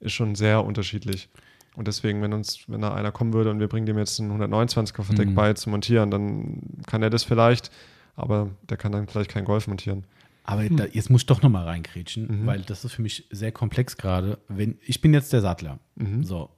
ist 0.00 0.12
schon 0.12 0.34
sehr 0.36 0.64
unterschiedlich. 0.64 1.28
Und 1.74 1.88
deswegen, 1.88 2.22
wenn 2.22 2.32
uns, 2.32 2.64
wenn 2.68 2.80
da 2.80 2.94
einer 2.94 3.12
kommen 3.12 3.32
würde 3.32 3.50
und 3.50 3.60
wir 3.60 3.68
bringen 3.68 3.86
dem 3.86 3.98
jetzt 3.98 4.18
ein 4.20 4.30
129er 4.30 5.02
Verdeck 5.02 5.28
Mhm. 5.28 5.34
bei 5.34 5.52
zu 5.54 5.70
montieren, 5.70 6.10
dann 6.10 6.60
kann 6.86 7.02
er 7.02 7.10
das 7.10 7.24
vielleicht, 7.24 7.70
aber 8.16 8.50
der 8.68 8.76
kann 8.76 8.92
dann 8.92 9.06
vielleicht 9.08 9.30
kein 9.30 9.44
Golf 9.44 9.66
montieren. 9.68 10.04
Aber 10.44 10.68
da, 10.68 10.86
jetzt 10.86 11.10
muss 11.10 11.22
ich 11.22 11.26
doch 11.26 11.42
noch 11.42 11.50
mal 11.50 11.64
reingrätschen, 11.64 12.42
Mhm. 12.42 12.46
weil 12.46 12.60
das 12.62 12.84
ist 12.84 12.92
für 12.94 13.02
mich 13.02 13.26
sehr 13.30 13.52
komplex 13.52 13.96
gerade. 13.96 14.38
Wenn 14.48 14.78
ich 14.86 15.00
bin 15.00 15.12
jetzt 15.14 15.32
der 15.32 15.40
Sattler, 15.42 15.78
Mhm. 15.96 16.24
so 16.24 16.48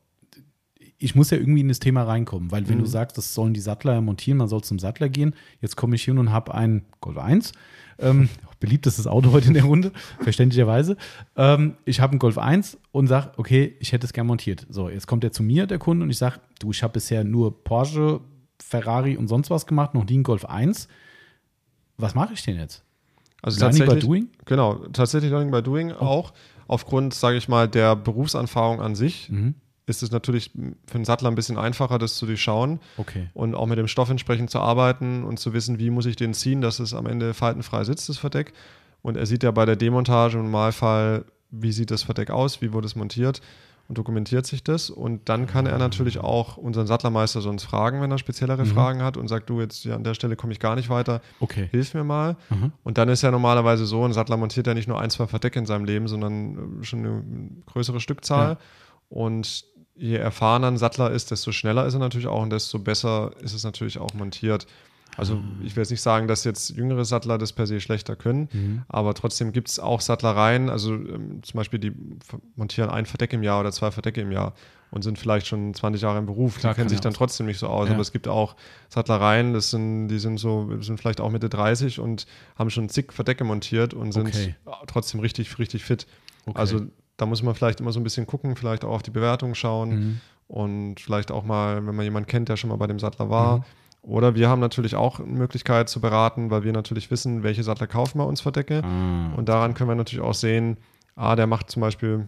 ich 1.03 1.15
muss 1.15 1.31
ja 1.31 1.39
irgendwie 1.39 1.61
in 1.61 1.69
das 1.69 1.81
Thema 1.81 2.03
reinkommen, 2.05 2.51
weil 2.53 2.69
wenn 2.69 2.77
Mhm. 2.79 2.83
du 2.83 2.87
sagst, 2.87 3.17
das 3.19 3.35
sollen 3.35 3.55
die 3.55 3.61
Sattler 3.61 4.01
montieren, 4.01 4.39
man 4.39 4.49
soll 4.49 4.62
zum 4.62 4.79
Sattler 4.79 5.09
gehen. 5.09 5.35
Jetzt 5.61 5.77
komme 5.77 5.97
ich 5.97 6.05
hin 6.05 6.19
und 6.19 6.31
habe 6.31 6.55
ein 6.55 6.85
Golf 7.01 7.17
1. 7.19 7.53
Ähm, 7.99 8.29
beliebtestes 8.61 9.07
Auto 9.07 9.33
heute 9.33 9.49
in 9.49 9.55
der 9.55 9.65
Runde, 9.65 9.93
verständlicherweise. 10.20 10.97
Ähm, 11.37 11.75
ich 11.87 12.01
habe 12.01 12.12
einen 12.12 12.19
Golf 12.19 12.37
1 12.39 12.79
und 12.93 13.07
sage, 13.09 13.33
okay, 13.39 13.75
ich 13.81 13.93
hätte 13.93 14.07
es 14.07 14.12
gern 14.12 14.27
montiert. 14.27 14.67
So, 14.69 14.89
jetzt 14.91 15.07
kommt 15.07 15.25
er 15.25 15.33
zu 15.33 15.43
mir, 15.43 15.67
der 15.67 15.79
Kunde, 15.79 16.05
und 16.05 16.11
ich 16.11 16.19
sage, 16.19 16.39
du, 16.61 16.70
ich 16.70 16.83
habe 16.83 16.93
bisher 16.93 17.25
nur 17.25 17.65
Porsche, 17.65 18.20
Ferrari 18.62 19.17
und 19.17 19.29
sonst 19.29 19.49
was 19.51 19.67
gemacht, 19.67 19.95
noch 19.95 20.05
nie 20.05 20.15
einen 20.15 20.23
Golf 20.23 20.45
1. 20.45 20.87
Was 21.97 22.15
mache 22.15 22.35
ich 22.35 22.43
denn 22.43 22.57
jetzt? 22.57 22.83
Also 23.43 23.61
Learning 23.61 23.79
by 23.81 23.85
tatsächlich, 23.87 24.05
doing? 24.07 24.29
genau, 24.45 24.75
tatsächlich 24.93 25.31
Learning 25.31 25.51
by 25.51 25.62
Doing 25.62 25.93
Oh. 25.93 26.05
auch. 26.05 26.33
Aufgrund, 26.69 27.15
sage 27.15 27.37
ich 27.39 27.49
mal, 27.49 27.69
der 27.69 27.97
Berufsanfahrung 27.97 28.81
an 28.81 28.95
sich 28.95 29.31
Mhm. 29.31 29.55
Ist 29.91 30.02
es 30.02 30.10
natürlich 30.10 30.51
für 30.86 30.94
einen 30.94 31.05
Sattler 31.05 31.28
ein 31.31 31.35
bisschen 31.35 31.59
einfacher, 31.59 31.99
das 31.99 32.15
zu 32.17 32.25
durchschauen 32.27 32.81
Okay. 32.97 33.28
und 33.35 33.55
auch 33.55 33.67
mit 33.67 33.78
dem 33.78 33.89
Stoff 33.89 34.09
entsprechend 34.09 34.49
zu 34.51 34.60
arbeiten 34.60 35.25
und 35.25 35.39
zu 35.39 35.52
wissen, 35.52 35.78
wie 35.78 35.91
muss 35.91 36.07
ich 36.07 36.17
den 36.17 36.33
ziehen, 36.33 36.60
dass 36.62 36.78
es 36.78 36.94
am 36.94 37.07
Ende 37.07 37.35
faltenfrei 37.35 37.85
sitzt, 37.85 38.09
das 38.09 38.17
Verdeck. 38.19 38.52
Und 39.02 39.17
er 39.17 39.27
sieht 39.27 39.43
ja 39.43 39.51
bei 39.51 39.67
der 39.67 39.77
Demontage 39.77 40.39
im 40.39 40.44
Normalfall, 40.44 41.25
wie 41.51 41.73
sieht 41.73 41.91
das 41.91 42.02
Verdeck 42.05 42.31
aus, 42.31 42.62
wie 42.62 42.73
wurde 42.73 42.86
es 42.86 42.97
montiert. 42.97 43.43
und 43.89 43.99
dokumentiert 43.99 44.47
sich 44.47 44.62
das. 44.62 44.89
Und 44.89 45.28
dann 45.28 45.49
kann 45.49 45.67
er 45.67 45.77
natürlich 45.77 46.19
auch 46.20 46.57
unseren 46.57 46.86
Sattlermeister 46.86 47.41
sonst 47.41 47.65
fragen, 47.65 48.01
wenn 48.01 48.12
er 48.12 48.19
speziellere 48.19 48.62
Mhm. 48.62 48.67
Fragen 48.69 49.02
hat 49.02 49.17
und 49.17 49.27
sagt, 49.27 49.51
du, 49.51 49.60
jetzt 49.60 49.85
ja, 49.85 49.97
an 49.97 50.05
der 50.05 50.15
Stelle 50.15 50.36
komme 50.36 50.52
ich 50.52 50.60
gar 50.60 50.77
nicht 50.77 50.89
weiter, 50.91 51.20
Okay. 51.41 51.67
hilf 51.73 51.93
mir 51.94 52.05
mal. 52.05 52.36
Mhm. 52.51 52.70
Und 52.85 52.99
dann 52.99 53.09
ist 53.09 53.23
ja 53.23 53.33
normalerweise 53.33 53.86
so, 53.86 54.05
ein 54.05 54.12
Sattler 54.12 54.36
montiert 54.36 54.69
ja 54.69 54.75
nicht 54.75 54.86
nur 54.86 55.01
ein, 55.01 55.10
zwei 55.10 55.27
Verdecke 55.27 55.59
in 55.59 55.67
seinem 55.67 55.86
Leben, 55.86 56.07
sondern 56.07 56.78
schon 56.83 57.01
eine 57.01 57.25
größere 57.67 57.99
Stückzahl. 57.99 58.51
Ja. 58.51 58.59
Und 59.09 59.65
je 60.01 60.17
erfahrener 60.17 60.69
ein 60.69 60.79
Sattler 60.79 61.11
ist, 61.11 61.31
desto 61.31 61.53
schneller 61.53 61.87
ist 61.87 61.95
er 61.95 62.01
natürlich 62.01 62.27
auch 62.27 62.43
und 62.43 62.51
desto 62.51 62.79
besser 62.79 63.33
ist 63.43 63.53
es 63.55 63.65
natürlich 63.65 63.99
auch 63.99 64.15
montiert. 64.15 64.67
Also 65.17 65.35
Ah. 65.35 65.43
ich 65.62 65.75
will 65.77 65.83
jetzt 65.83 65.91
nicht 65.91 66.01
sagen, 66.01 66.29
dass 66.29 66.45
jetzt 66.45 66.70
jüngere 66.70 67.05
Sattler 67.05 67.37
das 67.37 67.53
per 67.53 67.67
se 67.67 67.81
schlechter 67.81 68.17
können, 68.17 68.49
Mhm. 68.53 68.83
aber 68.89 69.12
trotzdem 69.15 69.53
gibt 69.53 69.69
es 69.69 69.79
auch 69.79 70.01
Sattlereien, 70.01 70.70
also 70.70 70.95
ähm, 70.95 71.43
zum 71.43 71.59
Beispiel 71.59 71.79
die 71.81 71.93
montieren 72.57 72.89
ein 72.91 73.07
Verdeck 73.07 73.33
im 73.33 73.43
Jahr 73.43 73.61
oder 73.61 73.73
zwei 73.73 73.91
Verdecke 73.91 74.20
im 74.20 74.31
Jahr 74.33 74.55
und 74.93 75.03
sind 75.03 75.19
vielleicht 75.19 75.47
schon 75.49 75.75
20 75.75 76.03
Jahre 76.03 76.19
im 76.19 76.27
Beruf. 76.27 76.59
Klar, 76.59 76.73
die 76.73 76.77
kennen 76.79 76.89
sich 76.89 77.01
dann 77.01 77.12
trotzdem 77.12 77.47
nicht 77.47 77.59
so 77.59 77.67
aus, 77.67 77.89
Ja. 77.89 77.95
aber 77.95 78.01
es 78.03 78.12
gibt 78.12 78.29
auch 78.29 78.55
Sattlereien, 78.89 79.53
das 79.53 79.70
sind, 79.70 80.09
die 80.09 80.19
sind 80.19 80.39
so, 80.39 80.70
sind 80.81 80.99
vielleicht 80.99 81.20
auch 81.20 81.31
Mitte 81.31 81.49
30 81.49 81.99
und 82.01 82.27
haben 82.57 82.70
schon 82.70 82.89
zig 82.89 83.12
Verdecke 83.12 83.45
montiert 83.45 83.93
und 83.95 84.12
sind 84.12 84.29
Okay. 84.29 84.55
trotzdem 84.87 85.20
richtig, 85.20 85.59
richtig 85.59 85.85
fit. 85.85 86.07
Okay. 86.47 86.59
Also 86.59 86.81
da 87.20 87.26
muss 87.26 87.42
man 87.42 87.55
vielleicht 87.55 87.81
immer 87.81 87.92
so 87.92 88.00
ein 88.00 88.05
bisschen 88.05 88.26
gucken, 88.26 88.57
vielleicht 88.57 88.84
auch 88.84 88.90
auf 88.92 89.02
die 89.02 89.10
Bewertung 89.10 89.55
schauen 89.55 89.90
Mhm. 89.90 90.20
und 90.49 91.00
vielleicht 91.00 91.31
auch 91.31 91.44
mal, 91.44 91.86
wenn 91.86 91.94
man 91.94 92.05
jemanden 92.05 92.26
kennt, 92.28 92.49
der 92.49 92.57
schon 92.57 92.70
mal 92.70 92.76
bei 92.76 92.86
dem 92.86 92.99
Sattler 92.99 93.28
war. 93.31 93.58
Mhm. 93.58 93.62
Oder 94.02 94.34
wir 94.34 94.49
haben 94.49 94.60
natürlich 94.60 94.94
auch 94.97 95.20
eine 95.20 95.28
Möglichkeit 95.28 95.90
zu 95.90 96.00
beraten, 96.00 96.50
weil 96.50 96.65
wir 96.65 96.73
natürlich 96.73 97.10
wissen, 97.10 97.42
welche 97.42 97.62
Sattler 97.62 97.86
kaufen 97.86 98.18
wir 98.18 98.26
uns 98.26 98.40
Verdecke. 98.40 98.82
Ah. 98.82 99.34
Und 99.36 99.50
daran 99.50 99.74
können 99.74 99.90
wir 99.90 99.94
natürlich 99.94 100.24
auch 100.24 100.32
sehen, 100.34 100.78
ah, 101.16 101.36
der 101.36 101.47
macht 101.47 101.70
zum 101.70 101.82
Beispiel 101.82 102.26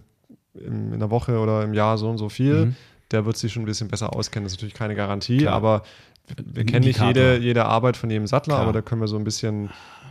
im, 0.54 0.92
in 0.92 0.98
der 1.00 1.10
Woche 1.10 1.38
oder 1.38 1.62
im 1.64 1.72
Jahr 1.72 1.96
so 1.96 2.10
und 2.10 2.18
so 2.18 2.28
viel. 2.28 2.66
Mhm. 2.66 2.76
Der 3.10 3.24
wird 3.24 3.38
sich 3.38 3.52
schon 3.54 3.62
ein 3.62 3.66
bisschen 3.66 3.88
besser 3.88 4.14
auskennen. 4.14 4.44
Das 4.44 4.52
ist 4.52 4.58
natürlich 4.58 4.74
keine 4.74 4.94
Garantie, 4.94 5.38
Klar. 5.38 5.54
aber 5.54 5.82
wir, 6.26 6.56
wir 6.56 6.64
kennen 6.66 6.84
nicht 6.84 7.00
jede, 7.00 7.38
jede 7.38 7.64
Arbeit 7.64 7.96
von 7.96 8.10
jedem 8.10 8.26
Sattler, 8.26 8.54
Klar. 8.56 8.64
aber 8.64 8.72
da 8.74 8.82
können 8.82 9.00
wir 9.00 9.08
so 9.08 9.16
ein 9.16 9.24
bisschen, 9.24 9.70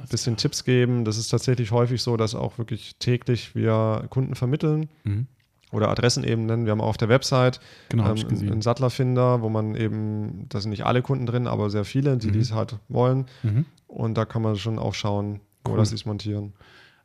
bisschen 0.09 0.37
Tipps 0.37 0.63
geben. 0.63 1.05
Das 1.05 1.17
ist 1.17 1.29
tatsächlich 1.29 1.71
häufig 1.71 2.01
so, 2.01 2.17
dass 2.17 2.35
auch 2.35 2.57
wirklich 2.57 2.95
täglich 2.97 3.55
wir 3.55 4.05
Kunden 4.09 4.35
vermitteln 4.35 4.89
Mhm. 5.03 5.27
oder 5.71 5.89
Adressen 5.89 6.23
eben 6.23 6.45
nennen. 6.45 6.65
Wir 6.65 6.71
haben 6.71 6.81
auch 6.81 6.87
auf 6.87 6.97
der 6.97 7.09
Website 7.09 7.59
Genau, 7.89 8.09
ähm, 8.13 8.27
einen, 8.51 8.61
Sattlerfinder, 8.61 9.41
wo 9.41 9.49
man 9.49 9.75
eben, 9.75 10.45
da 10.49 10.59
sind 10.61 10.71
nicht 10.71 10.85
alle 10.85 11.01
Kunden 11.01 11.25
drin, 11.25 11.47
aber 11.47 11.69
sehr 11.69 11.85
viele, 11.85 12.17
die 12.17 12.27
Mhm. 12.27 12.33
dies 12.33 12.51
halt 12.53 12.77
wollen. 12.89 13.25
Mhm. 13.43 13.65
Und 13.87 14.15
da 14.17 14.25
kann 14.25 14.41
man 14.41 14.55
schon 14.55 14.79
auch 14.79 14.93
schauen, 14.93 15.39
wo 15.65 15.71
Cool. 15.71 15.77
das 15.77 15.91
ist 15.91 16.05
montieren. 16.05 16.53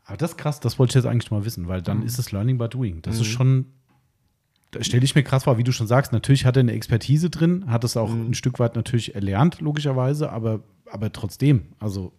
Aber 0.04 0.16
das 0.16 0.30
ist 0.32 0.36
krass, 0.38 0.60
das 0.60 0.78
wollte 0.78 0.92
ich 0.92 0.94
jetzt 1.04 1.10
eigentlich 1.10 1.30
mal 1.32 1.44
wissen, 1.44 1.66
weil 1.68 1.82
dann 1.82 2.02
ist 2.02 2.18
es 2.18 2.30
Learning 2.32 2.58
by 2.58 2.68
Doing. 2.68 3.02
Das 3.02 3.16
ist 3.16 3.22
Mhm. 3.22 3.32
schon, 3.32 3.66
da 4.70 4.82
stelle 4.84 5.04
ich 5.04 5.14
mir 5.14 5.22
krass 5.24 5.44
vor, 5.44 5.58
wie 5.58 5.64
du 5.64 5.72
schon 5.72 5.86
sagst, 5.88 6.12
natürlich 6.12 6.44
hat 6.44 6.56
er 6.56 6.60
eine 6.60 6.72
Expertise 6.72 7.28
drin, 7.30 7.64
hat 7.68 7.82
es 7.84 7.96
auch 7.96 8.10
Mhm. 8.12 8.26
ein 8.30 8.34
Stück 8.34 8.58
weit 8.60 8.76
natürlich 8.76 9.14
erlernt, 9.16 9.60
logischerweise, 9.60 10.30
aber, 10.30 10.60
aber 10.90 11.12
trotzdem, 11.12 11.62
also 11.80 12.12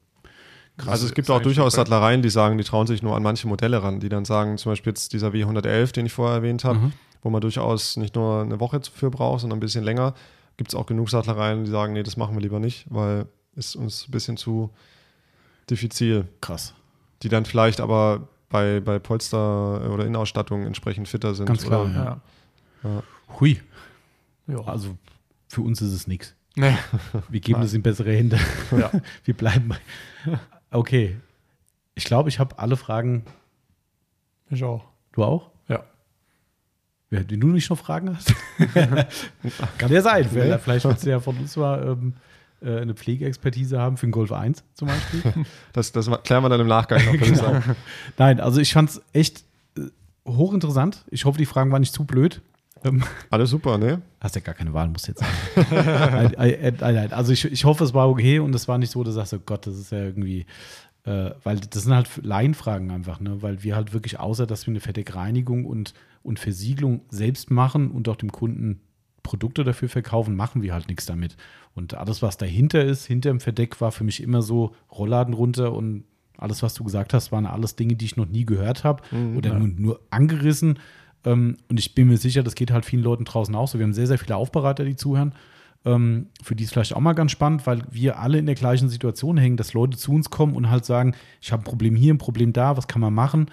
krass. 0.77 0.87
also 0.89 1.05
es 1.07 1.13
gibt 1.13 1.29
auch 1.29 1.41
durchaus 1.41 1.73
super. 1.73 1.81
Sattlereien, 1.85 2.21
die 2.21 2.29
sagen, 2.29 2.57
die 2.57 2.63
trauen 2.63 2.87
sich 2.87 3.01
nur 3.03 3.15
an 3.15 3.23
manche 3.23 3.47
Modelle 3.47 3.81
ran, 3.83 3.99
die 3.99 4.09
dann 4.09 4.25
sagen, 4.25 4.57
zum 4.57 4.71
Beispiel 4.71 4.91
jetzt 4.91 5.13
dieser 5.13 5.29
W111, 5.29 5.91
den 5.93 6.05
ich 6.05 6.13
vorher 6.13 6.37
erwähnt 6.37 6.63
habe, 6.63 6.79
Mhm. 6.79 6.93
wo 7.23 7.29
man 7.29 7.41
durchaus 7.41 7.97
nicht 7.97 8.15
nur 8.15 8.41
eine 8.41 8.59
Woche 8.59 8.79
für 8.93 9.09
braucht, 9.09 9.41
sondern 9.41 9.57
ein 9.57 9.61
bisschen 9.61 9.83
länger, 9.83 10.13
gibt 10.57 10.71
es 10.71 10.75
auch 10.75 10.85
genug 10.85 11.09
Sattlereien, 11.09 11.65
die 11.65 11.71
sagen, 11.71 11.93
nee, 11.93 12.03
das 12.03 12.17
machen 12.17 12.35
wir 12.35 12.41
lieber 12.41 12.59
nicht, 12.59 12.85
weil 12.89 13.25
ist 13.55 13.75
uns 13.75 14.07
ein 14.07 14.11
bisschen 14.11 14.37
zu 14.37 14.71
diffizil. 15.69 16.27
krass. 16.41 16.73
Die 17.23 17.29
dann 17.29 17.45
vielleicht 17.45 17.81
aber 17.81 18.27
bei, 18.49 18.79
bei 18.79 18.99
Polster 18.99 19.91
oder 19.91 20.03
Innenausstattung 20.05 20.65
entsprechend 20.65 21.07
fitter 21.07 21.33
sind. 21.33 21.47
Ganz 21.47 21.63
klar, 21.65 21.81
oder, 21.85 21.93
ja. 21.93 22.21
Ja. 22.83 23.03
Hui, 23.39 23.59
Ja. 24.47 24.61
also 24.65 24.95
für 25.49 25.61
uns 25.61 25.81
ist 25.81 25.91
es 25.91 26.07
nichts. 26.07 26.35
Nee. 26.55 26.75
Wir 27.29 27.39
geben 27.39 27.61
das 27.61 27.73
in 27.73 27.81
bessere 27.81 28.11
Hände. 28.13 28.39
Ja. 28.71 28.91
Wir 29.25 29.33
bleiben 29.35 29.69
bei. 29.69 29.77
Okay. 30.71 31.17
Ich 31.95 32.03
glaube, 32.05 32.29
ich 32.29 32.39
habe 32.39 32.59
alle 32.59 32.77
Fragen. 32.77 33.23
Ich 34.49 34.63
auch. 34.63 34.85
Du 35.13 35.23
auch? 35.23 35.49
Ja. 35.67 35.83
Wenn 37.09 37.27
du 37.39 37.47
nicht 37.47 37.69
noch 37.69 37.77
Fragen 37.79 38.15
hast? 38.15 38.33
Kann 39.77 39.91
ja 39.91 40.01
sein. 40.01 40.27
Nee. 40.33 40.57
Vielleicht 40.59 40.85
willst 40.85 41.05
du 41.05 41.09
ja 41.09 41.19
von 41.19 41.37
uns 41.37 41.55
mal 41.55 41.87
ähm, 41.87 42.13
äh, 42.61 42.81
eine 42.81 42.93
Pflegeexpertise 42.95 43.79
haben 43.79 43.97
für 43.97 44.05
den 44.07 44.11
Golf 44.11 44.31
1 44.31 44.63
zum 44.73 44.87
Beispiel. 44.89 45.45
Das, 45.73 45.91
das 45.91 46.09
klären 46.23 46.43
wir 46.43 46.49
dann 46.49 46.59
im 46.61 46.67
Nachgang 46.67 47.03
noch, 47.05 47.13
würde 47.13 47.25
ich 47.25 47.31
Genau. 47.31 47.43
sagen. 47.43 47.75
Nein, 48.17 48.39
also 48.39 48.59
ich 48.59 48.73
fand 48.73 48.89
es 48.89 49.01
echt 49.13 49.43
äh, 49.77 49.81
hochinteressant. 50.27 51.05
Ich 51.09 51.25
hoffe, 51.25 51.37
die 51.37 51.45
Fragen 51.45 51.71
waren 51.71 51.81
nicht 51.81 51.93
zu 51.93 52.03
blöd. 52.03 52.41
Ähm, 52.83 53.03
Alles 53.29 53.49
super, 53.49 53.77
ne? 53.77 54.01
hast 54.19 54.35
ja 54.35 54.41
gar 54.41 54.55
keine 54.55 54.73
Wahl, 54.73 54.87
muss 54.89 55.07
jetzt 55.07 55.19
sagen. 55.19 56.33
Also 57.11 57.33
ich, 57.33 57.45
ich 57.45 57.65
hoffe, 57.65 57.83
es 57.83 57.93
war 57.93 58.09
okay 58.09 58.39
und 58.39 58.53
es 58.55 58.67
war 58.67 58.77
nicht 58.77 58.91
so, 58.91 59.03
dass 59.03 59.13
du 59.13 59.19
sagst, 59.19 59.33
oh 59.33 59.39
Gott, 59.45 59.67
das 59.67 59.77
ist 59.77 59.91
ja 59.91 59.99
irgendwie, 59.99 60.45
äh, 61.05 61.31
weil 61.43 61.59
das 61.59 61.83
sind 61.83 61.93
halt 61.93 62.09
Laienfragen 62.23 62.91
einfach, 62.91 63.19
ne? 63.19 63.41
Weil 63.41 63.63
wir 63.63 63.75
halt 63.75 63.93
wirklich, 63.93 64.19
außer 64.19 64.47
dass 64.47 64.67
wir 64.67 64.71
eine 64.71 64.79
Verdeckreinigung 64.79 65.65
und, 65.65 65.93
und 66.23 66.39
Versiegelung 66.39 67.01
selbst 67.09 67.51
machen 67.51 67.91
und 67.91 68.09
auch 68.09 68.15
dem 68.15 68.31
Kunden 68.31 68.81
Produkte 69.23 69.63
dafür 69.63 69.89
verkaufen, 69.89 70.35
machen 70.35 70.61
wir 70.61 70.73
halt 70.73 70.87
nichts 70.87 71.05
damit. 71.05 71.35
Und 71.75 71.95
alles, 71.95 72.21
was 72.21 72.37
dahinter 72.37 72.83
ist, 72.83 73.05
hinter 73.05 73.29
dem 73.29 73.39
Verdeck, 73.39 73.81
war 73.81 73.91
für 73.91 74.03
mich 74.03 74.23
immer 74.23 74.41
so 74.41 74.73
Rollladen 74.91 75.33
runter 75.33 75.73
und 75.73 76.05
alles, 76.37 76.63
was 76.63 76.73
du 76.75 76.83
gesagt 76.83 77.13
hast, 77.13 77.31
waren 77.31 77.45
alles 77.45 77.75
Dinge, 77.75 77.95
die 77.95 78.05
ich 78.05 78.15
noch 78.15 78.27
nie 78.27 78.45
gehört 78.45 78.83
habe 78.83 79.03
oder 79.35 79.57
nur, 79.57 79.67
nur 79.67 79.99
angerissen. 80.11 80.79
Ähm, 81.27 81.57
und 81.67 81.77
ich 81.77 81.93
bin 81.93 82.07
mir 82.07 82.17
sicher, 82.17 82.41
das 82.41 82.55
geht 82.55 82.71
halt 82.71 82.85
vielen 82.85 83.03
Leuten 83.03 83.25
draußen 83.25 83.53
auch 83.53 83.67
so. 83.67 83.77
Wir 83.77 83.85
haben 83.85 83.93
sehr, 83.93 84.07
sehr 84.07 84.17
viele 84.17 84.37
Aufbereiter, 84.37 84.85
die 84.85 84.95
zuhören. 84.95 85.33
Ähm, 85.83 86.27
für 86.41 86.55
die 86.55 86.63
ist 86.63 86.71
vielleicht 86.71 86.95
auch 86.95 87.01
mal 87.01 87.13
ganz 87.13 87.31
spannend, 87.31 87.67
weil 87.67 87.83
wir 87.91 88.19
alle 88.19 88.37
in 88.39 88.45
der 88.45 88.55
gleichen 88.55 88.87
Situation 88.87 89.37
hängen, 89.37 89.57
dass 89.57 89.73
Leute 89.73 89.97
zu 89.97 90.13
uns 90.13 90.29
kommen 90.29 90.55
und 90.55 90.69
halt 90.69 90.85
sagen, 90.85 91.13
ich 91.41 91.51
habe 91.51 91.63
ein 91.63 91.65
Problem 91.65 91.95
hier, 91.95 92.13
ein 92.13 92.17
Problem 92.17 92.53
da, 92.53 92.77
was 92.77 92.87
kann 92.87 93.01
man 93.01 93.13
machen? 93.13 93.51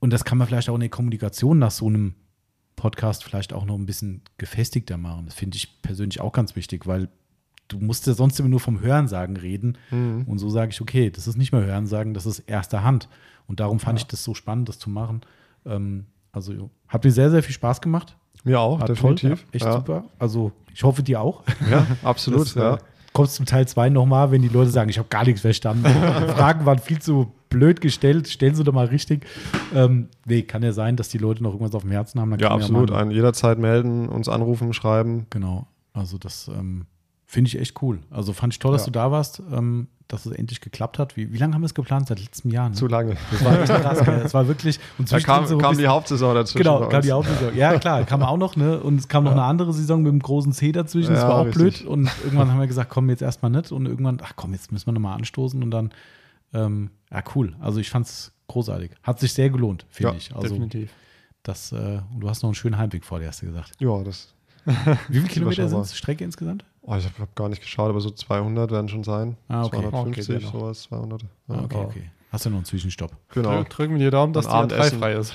Und 0.00 0.12
das 0.12 0.24
kann 0.24 0.38
man 0.38 0.46
vielleicht 0.46 0.70
auch 0.70 0.74
in 0.74 0.80
der 0.80 0.88
Kommunikation 0.88 1.58
nach 1.58 1.70
so 1.70 1.86
einem 1.86 2.14
Podcast 2.76 3.24
vielleicht 3.24 3.52
auch 3.52 3.66
noch 3.66 3.74
ein 3.74 3.86
bisschen 3.86 4.22
gefestigter 4.38 4.96
machen. 4.96 5.26
Das 5.26 5.34
finde 5.34 5.56
ich 5.56 5.82
persönlich 5.82 6.20
auch 6.20 6.32
ganz 6.32 6.56
wichtig, 6.56 6.86
weil 6.86 7.08
du 7.66 7.78
musst 7.78 8.06
ja 8.06 8.14
sonst 8.14 8.38
immer 8.38 8.48
nur 8.48 8.60
vom 8.60 8.80
Hörensagen 8.80 9.36
reden. 9.36 9.76
Und 10.26 10.38
so 10.38 10.48
sage 10.48 10.70
ich, 10.70 10.80
okay, 10.80 11.10
das 11.10 11.26
ist 11.26 11.36
nicht 11.36 11.52
mehr 11.52 11.64
Hörensagen, 11.64 12.14
das 12.14 12.24
ist 12.24 12.38
erster 12.40 12.84
Hand. 12.84 13.08
Und 13.46 13.60
darum 13.60 13.80
fand 13.80 13.98
ich 13.98 14.06
das 14.06 14.24
so 14.24 14.34
spannend, 14.34 14.68
das 14.68 14.78
zu 14.78 14.88
machen. 14.88 15.22
Ähm, 15.66 16.06
also 16.38 16.70
hat 16.88 17.04
mir 17.04 17.10
sehr, 17.10 17.30
sehr 17.30 17.42
viel 17.42 17.54
Spaß 17.54 17.80
gemacht. 17.80 18.16
Mir 18.44 18.60
auch, 18.60 18.80
War 18.80 18.86
definitiv. 18.86 19.30
Toll, 19.30 19.48
ja, 19.52 19.54
echt 19.54 19.64
ja. 19.64 19.72
super. 19.72 20.04
Also 20.18 20.52
ich 20.72 20.82
hoffe, 20.84 21.02
dir 21.02 21.20
auch. 21.20 21.42
Ja, 21.70 21.86
absolut, 22.02 22.42
Das, 22.42 22.54
ja. 22.54 22.74
äh, 22.74 22.78
Kommst 23.12 23.34
zum 23.34 23.46
Teil 23.46 23.66
2 23.66 23.88
nochmal, 23.88 24.30
wenn 24.30 24.42
die 24.42 24.48
Leute 24.48 24.70
sagen, 24.70 24.90
ich 24.90 24.98
habe 24.98 25.08
gar 25.08 25.24
nichts 25.24 25.40
verstanden. 25.40 25.82
Die 25.84 26.28
Fragen 26.32 26.64
waren 26.66 26.78
viel 26.78 27.00
zu 27.00 27.32
blöd 27.48 27.80
gestellt. 27.80 28.28
Stellen 28.28 28.54
sie 28.54 28.62
doch 28.62 28.72
mal 28.72 28.86
richtig. 28.86 29.26
Ähm, 29.74 30.08
nee, 30.24 30.42
kann 30.42 30.62
ja 30.62 30.72
sein, 30.72 30.94
dass 30.94 31.08
die 31.08 31.18
Leute 31.18 31.42
noch 31.42 31.50
irgendwas 31.52 31.74
auf 31.74 31.82
dem 31.82 31.90
Herzen 31.90 32.20
haben. 32.20 32.38
Ja, 32.38 32.50
absolut. 32.50 32.92
Ein, 32.92 33.10
jederzeit 33.10 33.58
melden, 33.58 34.08
uns 34.08 34.28
anrufen, 34.28 34.72
schreiben. 34.72 35.26
Genau. 35.30 35.66
Also 35.94 36.16
das 36.18 36.48
ähm, 36.48 36.86
finde 37.26 37.48
ich 37.48 37.58
echt 37.58 37.82
cool. 37.82 37.98
Also 38.10 38.32
fand 38.32 38.52
ich 38.52 38.60
toll, 38.60 38.72
dass 38.72 38.82
Ja. 38.82 38.86
du 38.86 38.92
da 38.92 39.10
warst, 39.10 39.42
ähm, 39.52 39.88
dass 40.08 40.24
es 40.26 40.32
endlich 40.32 40.60
geklappt 40.60 40.98
hat. 40.98 41.16
Wie, 41.16 41.32
wie 41.32 41.36
lange 41.38 41.54
haben 41.54 41.60
wir 41.62 41.66
es 41.66 41.74
geplant? 41.74 42.08
Seit 42.08 42.18
letztem 42.20 42.50
Jahr. 42.50 42.70
Ne? 42.70 42.74
Zu 42.74 42.86
lange. 42.86 43.16
Das 43.30 43.44
war 43.44 43.60
echt 43.60 43.66
krass. 43.72 44.04
gell? 44.04 44.20
Das 44.22 44.34
war 44.34 44.48
wirklich. 44.48 44.80
Und 44.98 45.12
Da 45.12 45.20
kam, 45.20 45.46
so 45.46 45.58
kam 45.58 45.70
bisschen- 45.70 45.82
die 45.84 45.88
Hauptsaison 45.88 46.34
dazwischen. 46.34 46.58
Genau, 46.58 46.88
kam 46.88 47.02
die 47.02 47.12
Hauptsaison. 47.12 47.54
Ja, 47.56 47.78
klar, 47.78 48.04
kam 48.04 48.22
auch 48.22 48.36
noch, 48.38 48.56
ne? 48.56 48.80
Und 48.80 48.98
es 48.98 49.08
kam 49.08 49.24
noch 49.24 49.32
eine 49.32 49.42
andere 49.42 49.72
Saison 49.72 50.02
mit 50.02 50.10
dem 50.12 50.20
großen 50.20 50.52
C 50.52 50.72
dazwischen. 50.72 51.12
Das 51.12 51.22
Ja, 51.22 51.28
war 51.28 51.36
auch 51.40 51.46
richtig. 51.46 51.80
blöd. 51.80 51.84
Und 51.86 52.10
irgendwann 52.24 52.50
haben 52.50 52.58
wir 52.60 52.66
gesagt, 52.66 52.90
komm, 52.90 53.10
jetzt 53.10 53.22
erstmal 53.22 53.50
nicht. 53.50 53.70
Und 53.70 53.86
irgendwann, 53.86 54.18
ach 54.22 54.32
komm, 54.34 54.52
jetzt 54.52 54.72
müssen 54.72 54.86
wir 54.86 54.92
nochmal 54.92 55.16
anstoßen. 55.18 55.62
Und 55.62 55.70
dann, 55.70 55.90
ähm, 56.54 56.90
ja, 57.12 57.22
cool. 57.34 57.54
Also 57.60 57.78
ich 57.78 57.90
fand's 57.90 58.32
großartig. 58.46 58.92
Hat 59.02 59.20
sich 59.20 59.32
sehr 59.34 59.50
gelohnt, 59.50 59.84
finde 59.90 60.12
Ja, 60.12 60.16
ich. 60.16 60.34
Also 60.34 60.48
Definitiv. 60.48 60.90
das, 61.42 61.72
äh, 61.72 62.00
und 62.14 62.20
du 62.20 62.28
hast 62.30 62.42
noch 62.42 62.48
einen 62.48 62.54
schönen 62.54 62.78
Heimweg 62.78 63.04
vor 63.04 63.18
dir, 63.20 63.28
hast 63.28 63.42
du 63.42 63.46
gesagt. 63.46 63.72
Ja, 63.78 64.02
das. 64.02 64.32
Wie 65.08 65.18
viele 65.18 65.28
Kilometer 65.28 65.68
sind 65.68 65.80
es 65.80 65.96
Strecke 65.96 66.24
insgesamt? 66.24 66.64
Oh, 66.90 66.96
ich 66.96 67.04
habe 67.04 67.14
hab 67.18 67.34
gar 67.36 67.48
nicht 67.50 67.60
geschaut, 67.60 67.90
aber 67.90 68.00
so 68.00 68.10
200 68.10 68.70
werden 68.70 68.88
schon 68.88 69.04
sein. 69.04 69.36
Ah, 69.48 69.64
okay. 69.64 69.80
250, 69.80 70.28
Okay, 70.36 70.38
genau. 70.46 70.52
sowas, 70.52 70.82
200. 70.82 71.22
Ja. 71.22 71.28
Ah, 71.48 71.62
okay, 71.64 71.76
okay. 71.84 72.10
Hast 72.32 72.46
du 72.46 72.50
noch 72.50 72.56
einen 72.56 72.64
Zwischenstopp? 72.64 73.12
Genau. 73.30 73.50
Drück- 73.50 73.68
Drücken 73.68 73.94
wir 73.98 74.04
die 74.06 74.10
Daumen, 74.10 74.32
dass 74.32 74.46
Und 74.46 74.52
die 74.52 74.56
A3 74.56 74.62
Abendessen. 74.62 74.98
frei 74.98 75.12
ist. 75.14 75.34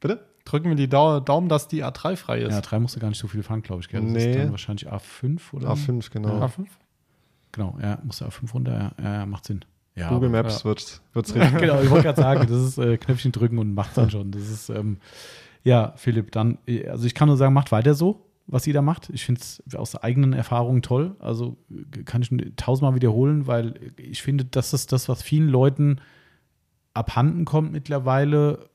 Bitte? 0.00 0.24
Drücken 0.46 0.68
wir 0.70 0.76
die 0.76 0.88
Dau 0.88 1.20
Daumen, 1.20 1.48
dass 1.48 1.68
die 1.68 1.84
A3 1.84 2.16
frei 2.16 2.38
ist. 2.40 2.52
Ja, 2.52 2.60
drei 2.60 2.78
musst 2.78 2.96
du 2.96 3.00
gar 3.00 3.08
nicht 3.08 3.18
so 3.18 3.26
viel 3.28 3.42
fahren, 3.42 3.62
glaube 3.62 3.82
ich. 3.82 3.88
Gell? 3.88 4.00
Das 4.00 4.10
Nee. 4.10 4.30
ist 4.30 4.38
dann 4.38 4.50
wahrscheinlich 4.52 4.88
A5 4.90 5.40
oder? 5.52 5.68
A5, 5.70 6.10
genau. 6.10 6.28
Ja. 6.38 6.46
A5? 6.46 6.66
Genau, 7.52 7.76
ja, 7.82 7.98
musst 8.04 8.20
du 8.20 8.24
A5 8.26 8.52
runter. 8.52 8.92
Ja, 9.02 9.04
ja 9.18 9.26
macht 9.26 9.44
Sinn. 9.44 9.64
Ja, 9.96 10.08
Google 10.10 10.28
aber- 10.28 10.42
Maps 10.44 10.58
ja. 10.60 10.64
wird's, 10.66 11.02
wird's 11.14 11.34
richtig. 11.34 11.58
genau, 11.58 11.80
ich 11.80 11.90
wollte 11.90 12.04
gerade 12.04 12.20
sagen, 12.20 12.40
das 12.48 12.58
ist 12.58 12.78
äh, 12.78 12.96
Knöpfchen 12.98 13.32
drücken 13.32 13.58
und 13.58 13.74
macht 13.74 13.96
dann 13.96 14.10
schon. 14.10 14.30
Das 14.30 14.42
ist, 14.48 14.68
ähm, 14.70 14.98
ja, 15.64 15.94
Philipp, 15.96 16.32
dann, 16.32 16.58
äh, 16.66 16.86
also 16.88 17.06
ich 17.06 17.14
kann 17.14 17.28
nur 17.28 17.36
sagen, 17.38 17.54
macht 17.54 17.72
weiter 17.72 17.94
so, 17.94 18.22
was 18.46 18.66
ihr 18.66 18.74
da 18.74 18.82
macht. 18.82 19.10
Ich 19.10 19.24
finde 19.24 19.40
es 19.40 19.62
aus 19.74 19.96
eigenen 19.96 20.32
Erfahrungen 20.32 20.82
toll. 20.82 21.16
Also 21.18 21.56
äh, 21.70 22.02
kann 22.04 22.22
ich 22.22 22.30
tausendmal 22.56 22.94
wiederholen, 22.94 23.46
weil 23.46 23.92
ich 23.96 24.22
finde, 24.22 24.44
das 24.44 24.72
ist 24.72 24.92
das, 24.92 25.08
was 25.08 25.22
vielen 25.22 25.48
Leuten 25.48 26.00
abhanden 26.94 27.44
kommt 27.44 27.72
mittlerweile, 27.72 28.70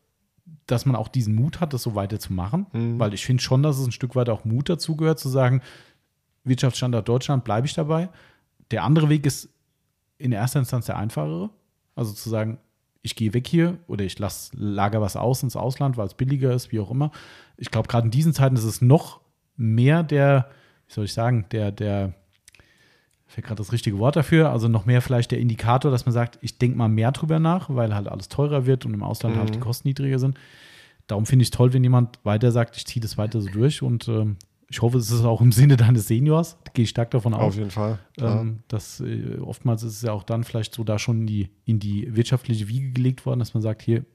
dass 0.68 0.86
man 0.86 0.96
auch 0.96 1.08
diesen 1.08 1.36
Mut 1.36 1.60
hat, 1.60 1.74
das 1.74 1.84
so 1.84 1.96
weiterzumachen, 1.96 2.68
Mhm. 2.74 3.00
weil 3.00 3.14
ich 3.14 3.26
finde 3.26 3.42
schon, 3.42 3.64
dass 3.64 3.80
es 3.80 3.86
ein 3.88 3.92
Stück 3.92 4.16
weit 4.16 4.30
auch 4.30 4.46
Mut 4.46 4.70
dazu 4.70 4.96
gehört, 4.96 5.20
zu 5.20 5.30
sagen, 5.30 5.62
Wirtschaftsstandort 6.44 7.08
Deutschland, 7.08 7.44
bleibe 7.44 7.68
ich 7.68 7.74
dabei. 7.74 8.10
Der 8.72 8.84
andere 8.84 9.10
Weg 9.10 9.26
ist 9.26 9.50
in 10.18 10.32
erster 10.32 10.60
Instanz 10.60 10.86
der 10.86 10.98
einfachere, 10.98 11.50
also 11.96 12.14
zu 12.14 12.30
sagen, 12.30 12.58
ich 13.04 13.16
gehe 13.16 13.34
weg 13.34 13.48
hier 13.48 13.78
oder 13.88 14.06
ich 14.06 14.20
lasse 14.20 14.52
lager 14.56 15.02
was 15.02 15.16
aus 15.16 15.42
ins 15.42 15.56
Ausland, 15.56 15.98
weil 15.98 16.06
es 16.06 16.14
billiger 16.14 16.54
ist, 16.54 16.72
wie 16.72 16.80
auch 16.80 16.92
immer. 16.92 17.12
Ich 17.58 17.72
glaube, 17.72 17.88
gerade 17.88 18.06
in 18.06 18.12
diesen 18.12 18.34
Zeiten 18.34 18.56
ist 18.56 18.64
es 18.64 18.82
noch 18.82 19.21
mehr 19.62 20.04
der, 20.04 20.50
wie 20.88 20.94
soll 20.94 21.06
ich 21.06 21.14
sagen, 21.14 21.46
der, 21.52 21.72
der, 21.72 22.14
fällt 23.28 23.48
gerade 23.48 23.60
das 23.60 23.72
richtige 23.72 23.98
Wort 23.98 24.18
dafür, 24.18 24.52
also 24.52 24.68
noch 24.68 24.86
mehr 24.86 25.02
vielleicht 25.02 25.32
der 25.32 25.40
Indikator, 25.40 25.90
dass 25.90 26.06
man 26.06 26.12
sagt, 26.12 26.38
ich 26.42 26.58
denke 26.58 26.78
mal 26.78 26.90
mehr 26.90 27.14
drüber 27.14 27.40
nach, 27.40 27.70
weil 27.70 27.96
halt 27.96 28.10
alles 28.10 28.28
teurer 28.28 28.66
wird 28.66 28.86
und 28.86 28.94
im 28.94 29.04
Ausland 29.04 29.38
halt 29.38 29.56
die 29.56 29.60
Kosten 29.60 29.88
niedriger 29.88 30.20
sind. 30.20 30.38
Darum 31.08 31.26
finde 31.26 31.44
ich 31.44 31.48
es 31.48 31.52
toll, 31.52 31.72
wenn 31.72 31.84
jemand 31.84 32.20
weiter 32.24 32.52
sagt, 32.52 32.76
ich 32.76 32.86
ziehe 32.86 33.02
das 33.02 33.18
weiter 33.18 33.40
so 33.40 33.50
durch 33.50 33.82
und 33.82 34.08
ähm, 34.10 34.36
ich 34.70 34.82
hoffe, 34.82 34.98
es 34.98 35.12
ist 35.12 35.24
auch 35.24 35.42
im 35.42 35.52
Sinne 35.52 35.78
deines 35.78 36.08
Seniors, 36.08 36.58
gehe 36.74 36.84
ich 36.84 36.90
stark 36.90 37.12
davon 37.12 37.34
aus. 37.34 37.54
Auf 37.54 37.58
jeden 37.58 37.72
Fall. 37.72 38.00
Ähm, 38.20 38.60
dass 38.68 39.00
äh, 39.00 39.38
oftmals 39.40 39.84
ist 39.84 39.96
es 39.96 40.02
ja 40.02 40.12
auch 40.12 40.24
dann 40.24 40.44
vielleicht 40.44 40.74
so 40.74 40.84
da 40.84 41.00
schon 41.00 41.22
in 41.22 41.28
die, 41.28 41.50
in 41.66 41.80
die 41.80 42.14
wirtschaftliche 42.16 42.68
Wiege 42.68 42.92
gelegt 42.92 43.26
worden, 43.26 43.40
dass 43.40 43.54
man 43.54 43.64
sagt, 43.64 43.82
hier, 43.82 44.06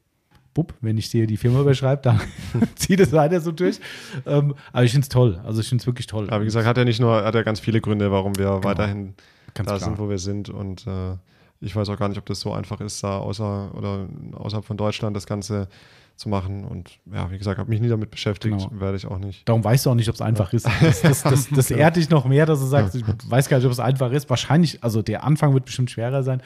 bupp, 0.57 0.73
wenn 0.81 0.97
ich 0.97 1.11
sehe, 1.11 1.27
die 1.27 1.37
Firma 1.37 1.61
überschreibt, 1.61 2.07
dann 2.07 2.19
zieht 2.77 2.99
es 2.99 3.13
weiter 3.13 3.41
so 3.43 3.53
durch. 3.53 3.79
Ähm, 4.25 4.55
aber 4.73 4.85
ich 4.85 4.91
finde 4.93 5.05
es 5.05 5.11
toll. 5.11 5.39
Also 5.45 5.61
ich 5.61 5.69
finde 5.69 5.83
es 5.83 5.87
wirklich 5.87 6.07
toll. 6.07 6.29
Aber 6.31 6.41
wie 6.41 6.47
gesagt, 6.47 6.67
hat 6.67 6.79
er 6.79 6.87
nicht 6.87 6.99
nur, 6.99 7.23
hat 7.25 7.35
er 7.35 7.45
ganz 7.45 7.61
viele 7.61 7.83
Gründe, 7.83 8.11
warum 8.11 8.37
wir 8.39 8.65
weiterhin 8.65 9.15
Ganz 9.55 9.69
da 9.69 9.77
klar. 9.77 9.81
sind, 9.91 9.99
wo 9.99 10.09
wir 10.09 10.19
sind. 10.19 10.49
Und 10.49 10.87
äh, 10.87 11.17
ich 11.61 11.77
weiß 11.77 11.91
auch 11.91 11.99
gar 11.99 12.09
nicht, 12.09 12.19
ob 12.19 12.25
das 12.25 12.41
so 12.41 12.53
einfach 12.55 12.81
ist, 12.81 13.05
da 13.05 13.19
außer 13.19 13.75
oder 13.75 14.07
außerhalb 14.33 14.65
von 14.65 14.79
Deutschland 14.79 15.15
das 15.15 15.27
Ganze 15.27 15.69
zu 16.17 16.31
machen. 16.31 16.65
Und 16.65 16.99
ja, 17.13 17.31
wie 17.31 17.37
gesagt, 17.37 17.59
habe 17.59 17.69
mich 17.69 17.81
nie 17.83 17.89
damit 17.89 18.11
beschäftigt, 18.11 18.57
Genau. 18.57 18.81
werde 18.81 18.97
ich 18.97 19.07
auch 19.07 19.19
nicht. 19.19 19.47
Darum 19.47 19.63
weißt 19.63 19.85
du 19.85 19.91
auch 19.91 19.95
nicht, 19.95 20.09
ob 20.09 20.15
es 20.15 20.23
einfach 20.23 20.55
ist. 20.55 20.67
Das, 20.81 21.03
das, 21.03 21.23
das, 21.23 21.49
das 21.55 21.71
ehrt 21.71 21.97
dich 21.97 22.09
noch 22.09 22.25
mehr, 22.25 22.47
dass 22.47 22.61
du 22.61 22.67
sagst, 22.67 22.95
ich 22.95 23.05
weiß 23.29 23.51
gar 23.51 23.59
nicht, 23.59 23.67
ob 23.67 23.73
es 23.73 23.81
einfach 23.81 24.11
ist. 24.11 24.31
Wahrscheinlich, 24.31 24.83
also 24.83 25.03
der 25.03 25.25
Anfang 25.25 25.53
wird 25.53 25.67
bestimmt 25.67 25.91
schwerer 25.91 26.23
sein, 26.23 26.41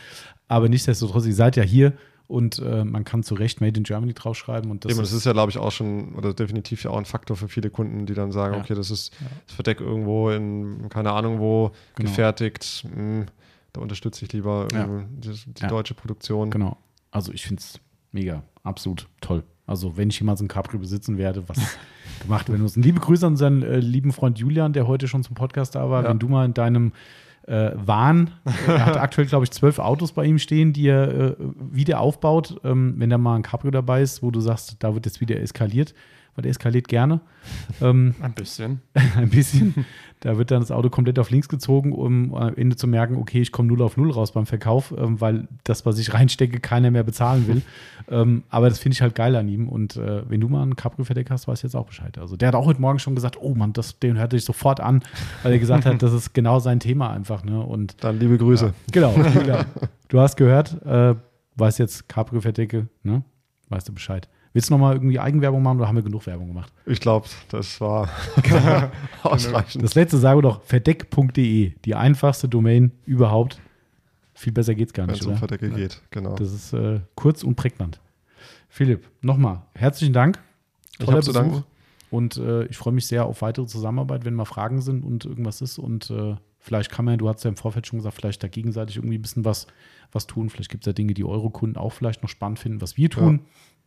aber 0.49 0.69
nichtsdestotrotz, 0.69 1.27
ihr 1.27 1.35
seid 1.35 1.55
ja 1.55 1.63
hier 1.63 1.93
und 2.31 2.59
äh, 2.61 2.85
man 2.85 3.05
kann 3.05 3.23
zu 3.23 3.35
Recht 3.35 3.61
Made 3.61 3.77
in 3.77 3.85
Germany 3.85 4.15
draufschreiben. 4.15 4.71
Und 4.71 4.85
das, 4.85 4.93
Eben, 4.93 5.01
das 5.01 5.13
ist 5.13 5.27
ja, 5.27 5.33
glaube 5.33 5.51
ich, 5.51 5.59
auch 5.59 5.73
schon, 5.73 6.15
oder 6.15 6.33
definitiv 6.33 6.85
ja 6.85 6.91
auch 6.91 6.99
ein 6.99 7.05
Faktor 7.05 7.37
für 7.37 7.49
viele 7.49 7.71
Kunden, 7.71 8.07
die 8.07 8.15
dann 8.15 8.31
sagen, 8.33 8.55
Ja. 8.55 8.61
okay, 8.61 8.75
das 8.75 8.91
ist 8.91 9.13
das 9.47 9.55
Verdeck 9.57 9.81
irgendwo 9.81 10.31
in, 10.31 10.89
keine 10.89 11.13
Ahnung 11.13 11.41
wo, 11.41 11.73
Genau. 11.97 12.09
gefertigt. 12.09 12.87
Hm, 12.95 13.27
da 13.73 13.81
unterstütze 13.81 14.25
ich 14.25 14.33
lieber 14.33 14.69
Ja. 14.73 14.89
die, 15.11 15.31
die 15.47 15.67
deutsche 15.67 15.95
Produktion. 15.95 16.51
Genau. 16.51 16.77
Also 17.11 17.33
ich 17.33 17.43
finde 17.45 17.61
es 17.61 17.81
mega, 18.13 18.43
absolut 18.63 19.09
toll. 19.21 19.43
Also 19.67 19.97
wenn 19.97 20.11
ich 20.11 20.19
jemals 20.19 20.41
ein 20.41 20.49
Cabrio 20.49 20.79
besitzen 20.81 21.19
werde, 21.19 21.49
was 21.49 21.59
gemacht 22.23 22.49
werden 22.49 22.63
muss. 22.63 22.77
Und 22.77 22.85
liebe 22.85 23.01
Grüße 23.01 23.27
an 23.27 23.33
unseren 23.35 23.63
äh, 23.63 23.79
lieben 23.79 24.13
Freund 24.13 24.39
Julian, 24.39 24.73
der 24.73 24.87
heute 24.87 25.09
schon 25.09 25.23
zum 25.23 25.35
Podcast 25.35 25.75
da 25.75 25.91
war. 25.91 26.05
Wenn 26.05 26.19
du 26.19 26.29
mal 26.29 26.45
in 26.45 26.55
deinem 26.55 26.93
äh, 27.51 27.73
Wahn, 27.75 28.31
er 28.67 28.87
hat 28.87 28.97
aktuell, 29.01 29.27
glaube 29.27 29.45
ich, 29.45 29.51
zwölf 29.51 29.79
Autos 29.81 30.13
bei 30.13 30.25
ihm 30.25 30.39
stehen, 30.39 30.73
die 30.73 30.87
er 30.87 31.09
äh, 31.09 31.37
wieder 31.59 32.01
aufbaut. 32.01 32.61
Ähm, 32.65 32.95
wenn 32.97 33.11
da 33.11 33.19
mal 33.19 33.35
ein 33.37 33.43
Cabrio 33.43 33.73
dabei 33.73 34.03
ist, 34.03 34.23
wo 34.23 34.31
du 34.31 34.41
sagst, 34.41 34.77
da 34.79 34.95
wird 34.95 35.05
jetzt 35.07 35.21
wieder 35.21 35.41
eskaliert, 35.41 35.93
weil 36.35 36.43
der 36.43 36.51
eskaliert 36.51 36.89
gerne. 36.89 37.21
Ähm, 37.81 38.15
Ein 38.21 38.33
bisschen. 38.35 38.81
ein 39.17 39.31
bisschen. 39.31 39.87
Da 40.21 40.37
wird 40.37 40.51
dann 40.51 40.61
das 40.61 40.71
Auto 40.71 40.91
komplett 40.91 41.19
auf 41.19 41.31
links 41.31 41.49
gezogen, 41.49 41.93
um 41.93 42.35
am 42.35 42.55
Ende 42.55 42.77
zu 42.77 42.87
merken, 42.87 43.17
okay, 43.17 43.41
ich 43.41 43.53
komme 43.53 43.69
null 43.69 43.81
auf 43.81 43.97
null 43.97 44.11
raus 44.11 44.33
beim 44.33 44.45
Verkauf, 44.45 44.93
ähm, 44.97 45.19
weil 45.21 45.49
das, 45.65 45.87
was 45.87 45.99
ich 45.99 46.13
reinstecke, 46.15 46.61
keiner 46.61 46.91
mehr 46.91 47.05
bezahlen 47.05 47.49
will. 47.49 47.63
ähm, 48.11 48.43
aber 48.51 48.69
das 48.69 48.79
finde 48.79 48.95
ich 48.95 49.03
halt 49.03 49.15
geil 49.15 49.35
an 49.35 49.49
ihm. 49.49 49.69
Und 49.69 49.97
äh, 49.97 50.29
wenn 50.29 50.41
du 50.41 50.49
mal 50.49 50.63
einen 50.63 50.77
Cabrio-Verdeck 50.77 51.31
hast, 51.31 51.49
weißt 51.49 51.63
du 51.63 51.67
jetzt 51.69 51.75
auch 51.75 51.87
Bescheid. 51.87 52.19
Also 52.19 52.37
der 52.37 52.49
hat 52.49 52.55
auch 52.55 52.67
heute 52.67 52.81
Morgen 52.81 52.99
schon 52.99 53.15
gesagt, 53.15 53.39
oh 53.41 53.55
Mann, 53.55 53.73
das, 53.73 53.99
den 53.99 54.19
hörte 54.19 54.37
ich 54.37 54.45
sofort 54.45 54.81
an, 54.81 55.03
weil 55.43 55.53
er 55.53 55.59
gesagt 55.59 55.87
hat, 55.87 56.03
das 56.03 56.13
ist 56.13 56.35
genau 56.35 56.59
sein 56.59 56.81
Thema 56.81 57.11
einfach. 57.11 57.43
Ne? 57.43 57.59
Und 57.61 58.05
Dann 58.05 58.19
liebe 58.19 58.37
Grüße. 58.37 58.75
genau, 58.93 59.15
Julian, 59.17 59.65
du 60.09 60.21
hast 60.21 60.37
gehört, 60.37 60.81
äh, 60.85 61.15
weißt 61.57 61.79
jetzt 61.79 62.09
Cabrio-Verdecke, 62.09 62.89
ne? 63.03 63.23
weißt 63.71 63.89
du 63.89 63.95
Bescheid. 63.95 64.29
Willst 64.53 64.69
du 64.69 64.75
noch 64.75 64.81
mal 64.81 64.95
irgendwie 64.95 65.21
Eigenwerbung 65.21 65.63
machen 65.63 65.79
oder 65.79 65.87
haben 65.87 65.95
wir 65.95 66.03
genug 66.03 66.27
Werbung 66.27 66.49
gemacht? 66.49 66.73
Ich 66.85 67.01
glaube, 67.01 67.29
das 67.51 67.81
war 67.81 68.09
ausreichend. 69.23 69.85
Das 69.85 69.95
letzte 69.95 70.19
sage 70.19 70.43
doch 70.43 70.63
verdeck.de, 70.63 71.73
die 71.85 71.95
einfachste 71.95 72.49
Domain 72.49 72.91
überhaupt. 73.07 73.61
Viel 74.35 74.53
besser 74.53 74.75
geht's 74.75 74.93
gar 74.93 75.07
Wenn 75.07 75.13
nicht, 75.13 75.23
es 75.23 75.27
um 75.29 75.75
geht, 75.77 76.03
genau. 76.11 76.35
Das 76.35 76.53
ist 76.53 76.73
äh, 76.73 77.01
kurz 77.15 77.45
und 77.45 77.55
prägnant. 77.55 78.01
Philipp, 78.69 79.09
nochmal 79.21 79.63
herzlichen 79.75 80.15
Dank. 80.15 80.41
Ich 80.99 81.05
Toller 81.05 81.19
hab 81.19 81.25
zu 81.25 81.33
danken. 81.33 81.65
Und 82.11 82.37
äh, 82.39 82.65
ich 82.65 82.77
freue 82.77 82.93
mich 82.93 83.07
sehr 83.07 83.27
auf 83.27 83.43
weitere 83.43 83.67
Zusammenarbeit, 83.67 84.25
wenn 84.25 84.35
mal 84.35 84.45
Fragen 84.45 84.81
sind 84.81 85.05
und 85.05 85.25
irgendwas 85.25 85.61
ist. 85.61 85.79
Und 85.79 86.11
äh, 86.11 86.35
vielleicht 86.59 86.91
kann 86.91 87.05
man, 87.05 87.19
du 87.19 87.29
hast 87.29 87.45
ja 87.45 87.51
im 87.51 87.57
Vorfeld 87.57 87.87
schon 87.87 88.01
gesagt, 88.01 88.17
vielleicht 88.17 88.43
da 88.43 88.49
gegenseitig 88.49 88.97
irgendwie 88.97 89.17
ein 89.17 89.23
bisschen 89.23 89.45
was, 89.45 89.69
was 90.11 90.27
tun. 90.27 90.51
Vielleicht 90.51 90.71
gibt 90.71 90.85
es 90.85 90.87
ja 90.87 90.93
Dinge, 90.93 91.15
die 91.15 91.25
eure 91.25 91.51
Kunden 91.51 91.77
auch 91.77 91.93
vielleicht 91.93 92.23
noch 92.23 92.29
spannend 92.29 92.59
finden, 92.59 92.81
was 92.81 92.97
wir 92.97 93.11
tun. 93.11 93.41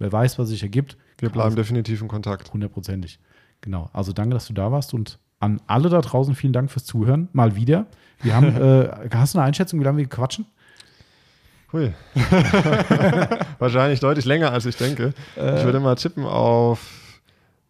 Wer 0.04 0.12
weiß, 0.12 0.38
was 0.38 0.50
sich 0.50 0.62
ergibt. 0.62 0.98
Wir 1.18 1.30
bleiben 1.30 1.56
definitiv 1.56 2.02
in 2.02 2.10
Kontakt. 2.10 2.52
Hundertprozentig. 2.52 3.20
Genau. 3.62 3.90
Also 3.94 4.12
danke, 4.12 4.34
dass 4.34 4.48
du 4.48 4.54
da 4.54 4.70
warst 4.70 4.94
und 4.94 5.18
an 5.40 5.62
alle 5.66 5.88
da 5.88 6.02
draußen 6.02 6.36
vielen 6.36 6.52
Dank 6.52 6.70
fürs 6.70 6.84
Zuhören. 6.84 7.30
Mal 7.32 7.56
wieder. 7.56 7.86
Wir 8.22 8.36
haben, 8.36 8.48
äh, 8.62 8.90
hast 9.14 9.34
du 9.34 9.38
eine 9.40 9.48
Einschätzung, 9.48 9.80
wie 9.80 9.86
lange 9.86 10.00
wir 10.00 10.08
quatschen? 10.08 10.46
Hui. 11.72 11.94
Wahrscheinlich 13.60 14.02
deutlich 14.02 14.26
länger, 14.26 14.52
als 14.52 14.66
ich 14.66 14.76
denke. 14.76 15.14
Äh. 15.38 15.60
ich 15.60 15.64
würde 15.64 15.80
mal 15.80 15.96
tippen 15.96 16.26
auf 16.26 17.22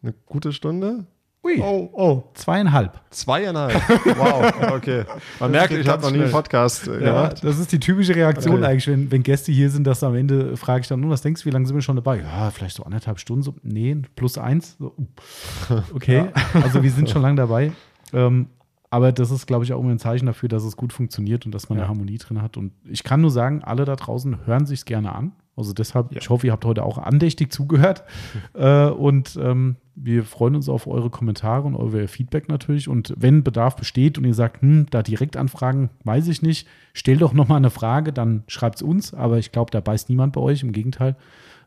eine 0.02 0.16
gute 0.26 0.54
Stunde. 0.54 1.06
Ui, 1.46 1.60
Oh, 1.62 1.90
oh. 1.92 2.24
zweieinhalb. 2.36 3.02
Zweieinhalb. 3.10 3.74
Wow, 4.18 4.72
okay. 4.74 5.04
Man 5.42 5.52
merkt, 5.52 5.70
geht 5.72 5.82
ich 5.82 5.88
habe 5.90 6.02
noch 6.02 6.12
nie 6.12 6.22
einen. 6.22 6.32
Podcast 6.32 6.88
äh, 6.88 6.94
Ja, 7.04 7.24
gemacht. 7.28 7.44
das 7.44 7.60
ist 7.60 7.72
die 7.74 7.80
typische 7.80 8.16
Reaktion 8.16 8.56
Okay. 8.58 8.66
eigentlich, 8.66 8.88
wenn, 8.88 9.12
wenn 9.12 9.24
Gäste 9.24 9.52
hier 9.52 9.70
sind, 9.70 9.86
dass 9.86 10.04
am 10.04 10.16
Ende 10.16 10.56
frage 10.56 10.82
ich 10.82 10.88
dann, 10.88 11.02
nun, 11.02 11.10
was 11.10 11.22
denkst 11.22 11.42
du, 11.42 11.46
wie 11.48 11.50
lange 11.52 11.66
sind 11.66 11.76
wir 11.76 11.82
schon 11.82 11.98
dabei? 11.98 12.20
Ja, 12.22 12.50
vielleicht 12.52 12.78
so 12.78 12.84
anderthalb 12.84 13.20
Stunden, 13.20 13.44
so, 13.44 13.56
nee, 13.62 13.98
plus 14.16 14.38
eins. 14.38 14.78
So, 14.80 14.96
uh. 14.98 15.82
okay, 15.96 16.28
also 16.54 16.82
wir 16.82 16.92
sind 16.92 17.10
schon 17.10 17.22
lange 17.22 17.36
dabei. 17.36 17.74
Ähm, 18.14 18.48
aber 18.90 19.12
das 19.12 19.32
ist, 19.32 19.46
glaube 19.48 19.66
ich, 19.66 19.74
auch 19.74 19.80
immer 19.82 19.90
ein 19.90 20.00
Zeichen 20.00 20.28
dafür, 20.28 20.48
dass 20.50 20.64
es 20.64 20.78
gut 20.78 20.94
funktioniert 20.94 21.46
und 21.46 21.52
dass 21.54 21.68
man 21.68 21.78
Ja. 21.78 21.84
eine 21.86 21.90
Harmonie 21.90 22.20
drin 22.20 22.42
hat. 22.42 22.56
Und 22.58 22.72
ich 22.88 23.04
kann 23.04 23.20
nur 23.22 23.32
sagen, 23.32 23.64
alle 23.64 23.84
da 23.86 23.96
draußen 23.98 24.46
hören 24.46 24.66
sich 24.66 24.86
gerne 24.86 25.14
an. 25.14 25.34
Also 25.58 25.74
deshalb, 25.74 26.16
ich 26.16 26.30
hoffe, 26.30 26.48
ihr 26.48 26.54
habt 26.54 26.64
heute 26.64 26.84
auch 26.84 27.00
andächtig 27.00 27.52
zugehört. 27.52 28.04
äh, 28.54 28.86
und 28.88 29.36
ähm, 29.42 29.76
wir 29.96 30.24
freuen 30.24 30.56
uns 30.56 30.70
auf 30.70 30.88
eure 30.88 31.10
Kommentare 31.10 31.68
und 31.68 31.76
euer 31.76 32.08
Feedback 32.08 32.50
natürlich. 32.50 32.88
Und 32.88 33.14
wenn 33.18 33.44
Bedarf 33.44 33.76
besteht 33.76 34.18
und 34.18 34.26
ihr 34.26 34.34
sagt, 34.34 34.62
hm, 34.62 34.88
da 34.90 35.04
direkt 35.04 35.38
anfragen, 35.38 35.90
weiß 36.04 36.28
ich 36.28 36.42
nicht, 36.42 36.68
stellt 36.94 37.22
doch 37.22 37.34
nochmal 37.34 37.58
eine 37.58 37.70
Frage, 37.70 38.12
dann 38.12 38.44
schreibt 38.48 38.78
es 38.78 38.82
uns. 38.82 39.14
Aber 39.14 39.38
ich 39.38 39.52
glaube, 39.52 39.72
da 39.72 39.82
beißt 39.82 40.10
niemand 40.10 40.34
bei 40.34 40.42
euch, 40.42 40.64
im 40.64 40.72
Gegenteil. 40.72 41.16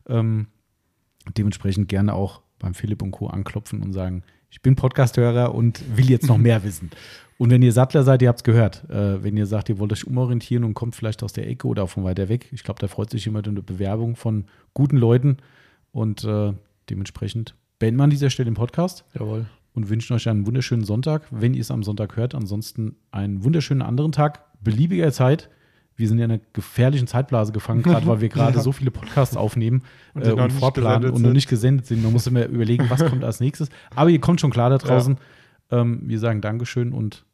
Ähm, 0.09 0.49
dementsprechend 1.37 1.89
gerne 1.89 2.15
auch 2.15 2.43
beim 2.59 2.75
Philipp 2.75 3.03
und 3.03 3.13
Co. 3.13 3.29
anklopfen 3.29 3.83
und 3.83 3.93
sagen, 3.93 4.23
ich 4.51 4.63
bin 4.63 4.77
Podcasthörer 4.77 5.55
und 5.55 5.97
will 5.97 6.11
jetzt 6.11 6.27
noch 6.27 6.39
mehr 6.39 6.65
wissen. 6.65 6.91
Und 7.39 7.51
wenn 7.51 7.63
ihr 7.63 7.73
Sattler 7.73 8.03
seid, 8.03 8.23
ihr 8.23 8.29
habt 8.29 8.39
es 8.39 8.45
gehört. 8.45 8.89
Äh, 8.89 9.23
wenn 9.23 9.37
ihr 9.37 9.47
sagt, 9.47 9.69
ihr 9.69 9.79
wollt 9.79 9.93
euch 9.93 10.07
umorientieren 10.07 10.65
und 10.65 10.75
kommt 10.75 10.97
vielleicht 10.97 11.23
aus 11.23 11.33
der 11.33 11.49
Ecke 11.49 11.69
oder 11.69 11.87
von 11.87 12.03
weiter 12.03 12.29
weg, 12.29 12.49
ich 12.53 12.65
glaube, 12.65 12.81
da 12.81 12.89
freut 12.89 13.11
sich 13.11 13.25
jemand 13.27 13.47
über 13.47 13.57
eine 13.57 13.63
Bewerbung 13.63 14.17
von 14.17 14.47
guten 14.73 14.97
Leuten. 14.97 15.37
Und 15.93 16.25
äh, 16.25 16.55
dementsprechend 16.89 17.55
beenden 17.79 17.99
wir 17.99 18.05
an 18.05 18.11
dieser 18.11 18.31
Stelle 18.31 18.47
den 18.51 18.55
Podcast 18.55 19.05
Jawohl. 19.15 19.47
und 19.75 19.89
wünschen 19.89 20.15
euch 20.15 20.29
einen 20.29 20.47
wunderschönen 20.47 20.85
Sonntag, 20.85 21.27
wenn 21.31 21.55
ihr 21.55 21.61
es 21.61 21.71
am 21.71 21.83
Sonntag 21.83 22.17
hört. 22.17 22.35
Ansonsten 22.35 22.97
einen 23.11 23.45
wunderschönen 23.45 23.83
anderen 23.83 24.13
Tag, 24.13 24.41
beliebiger 24.63 25.13
Zeit. 25.13 25.51
Wir 25.99 26.09
sind 26.09 26.19
ja 26.19 26.27
in 26.27 26.33
einer 26.33 26.41
gefährlichen 26.53 27.07
Zeitblase 27.07 27.53
gefangen, 27.53 27.83
gerade 27.83 28.07
weil 28.07 28.21
wir 28.21 28.29
gerade 28.31 28.61
so 28.61 28.73
viele 28.73 28.91
Podcasts 28.91 29.37
aufnehmen 29.37 29.83
Und 30.15 30.23
äh, 30.27 30.29
noch 30.31 30.37
und 30.39 30.45
nicht 30.49 30.59
vorplanen 30.59 31.01
gesendet 31.01 31.15
und 31.17 31.23
noch 31.23 31.29
sind. 31.29 31.35
nicht 31.35 31.49
gesendet 31.49 31.87
sind. 31.87 32.03
Man 32.03 32.13
muss 32.13 32.27
immer 32.27 32.45
überlegen, 32.47 32.91
was 32.91 33.05
kommt 33.05 33.25
als 33.25 33.41
nächstes. 33.41 33.69
Aber 33.95 34.11
ihr 34.11 34.21
kommt 34.21 34.41
schon 34.41 34.51
klar 34.51 34.69
da 34.71 34.79
draußen. 34.79 35.17
Ähm, 35.71 36.03
wir 36.05 36.19
sagen 36.19 36.41
Dankeschön 36.43 36.93
und 36.93 37.25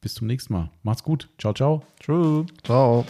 bis 0.00 0.14
zum 0.14 0.26
nächsten 0.26 0.52
Mal. 0.52 0.70
Macht's 0.82 1.02
gut. 1.02 1.28
Ciao, 1.38 1.52
ciao. 1.52 1.82
Tschüss. 2.00 2.46
Ciao. 2.64 3.04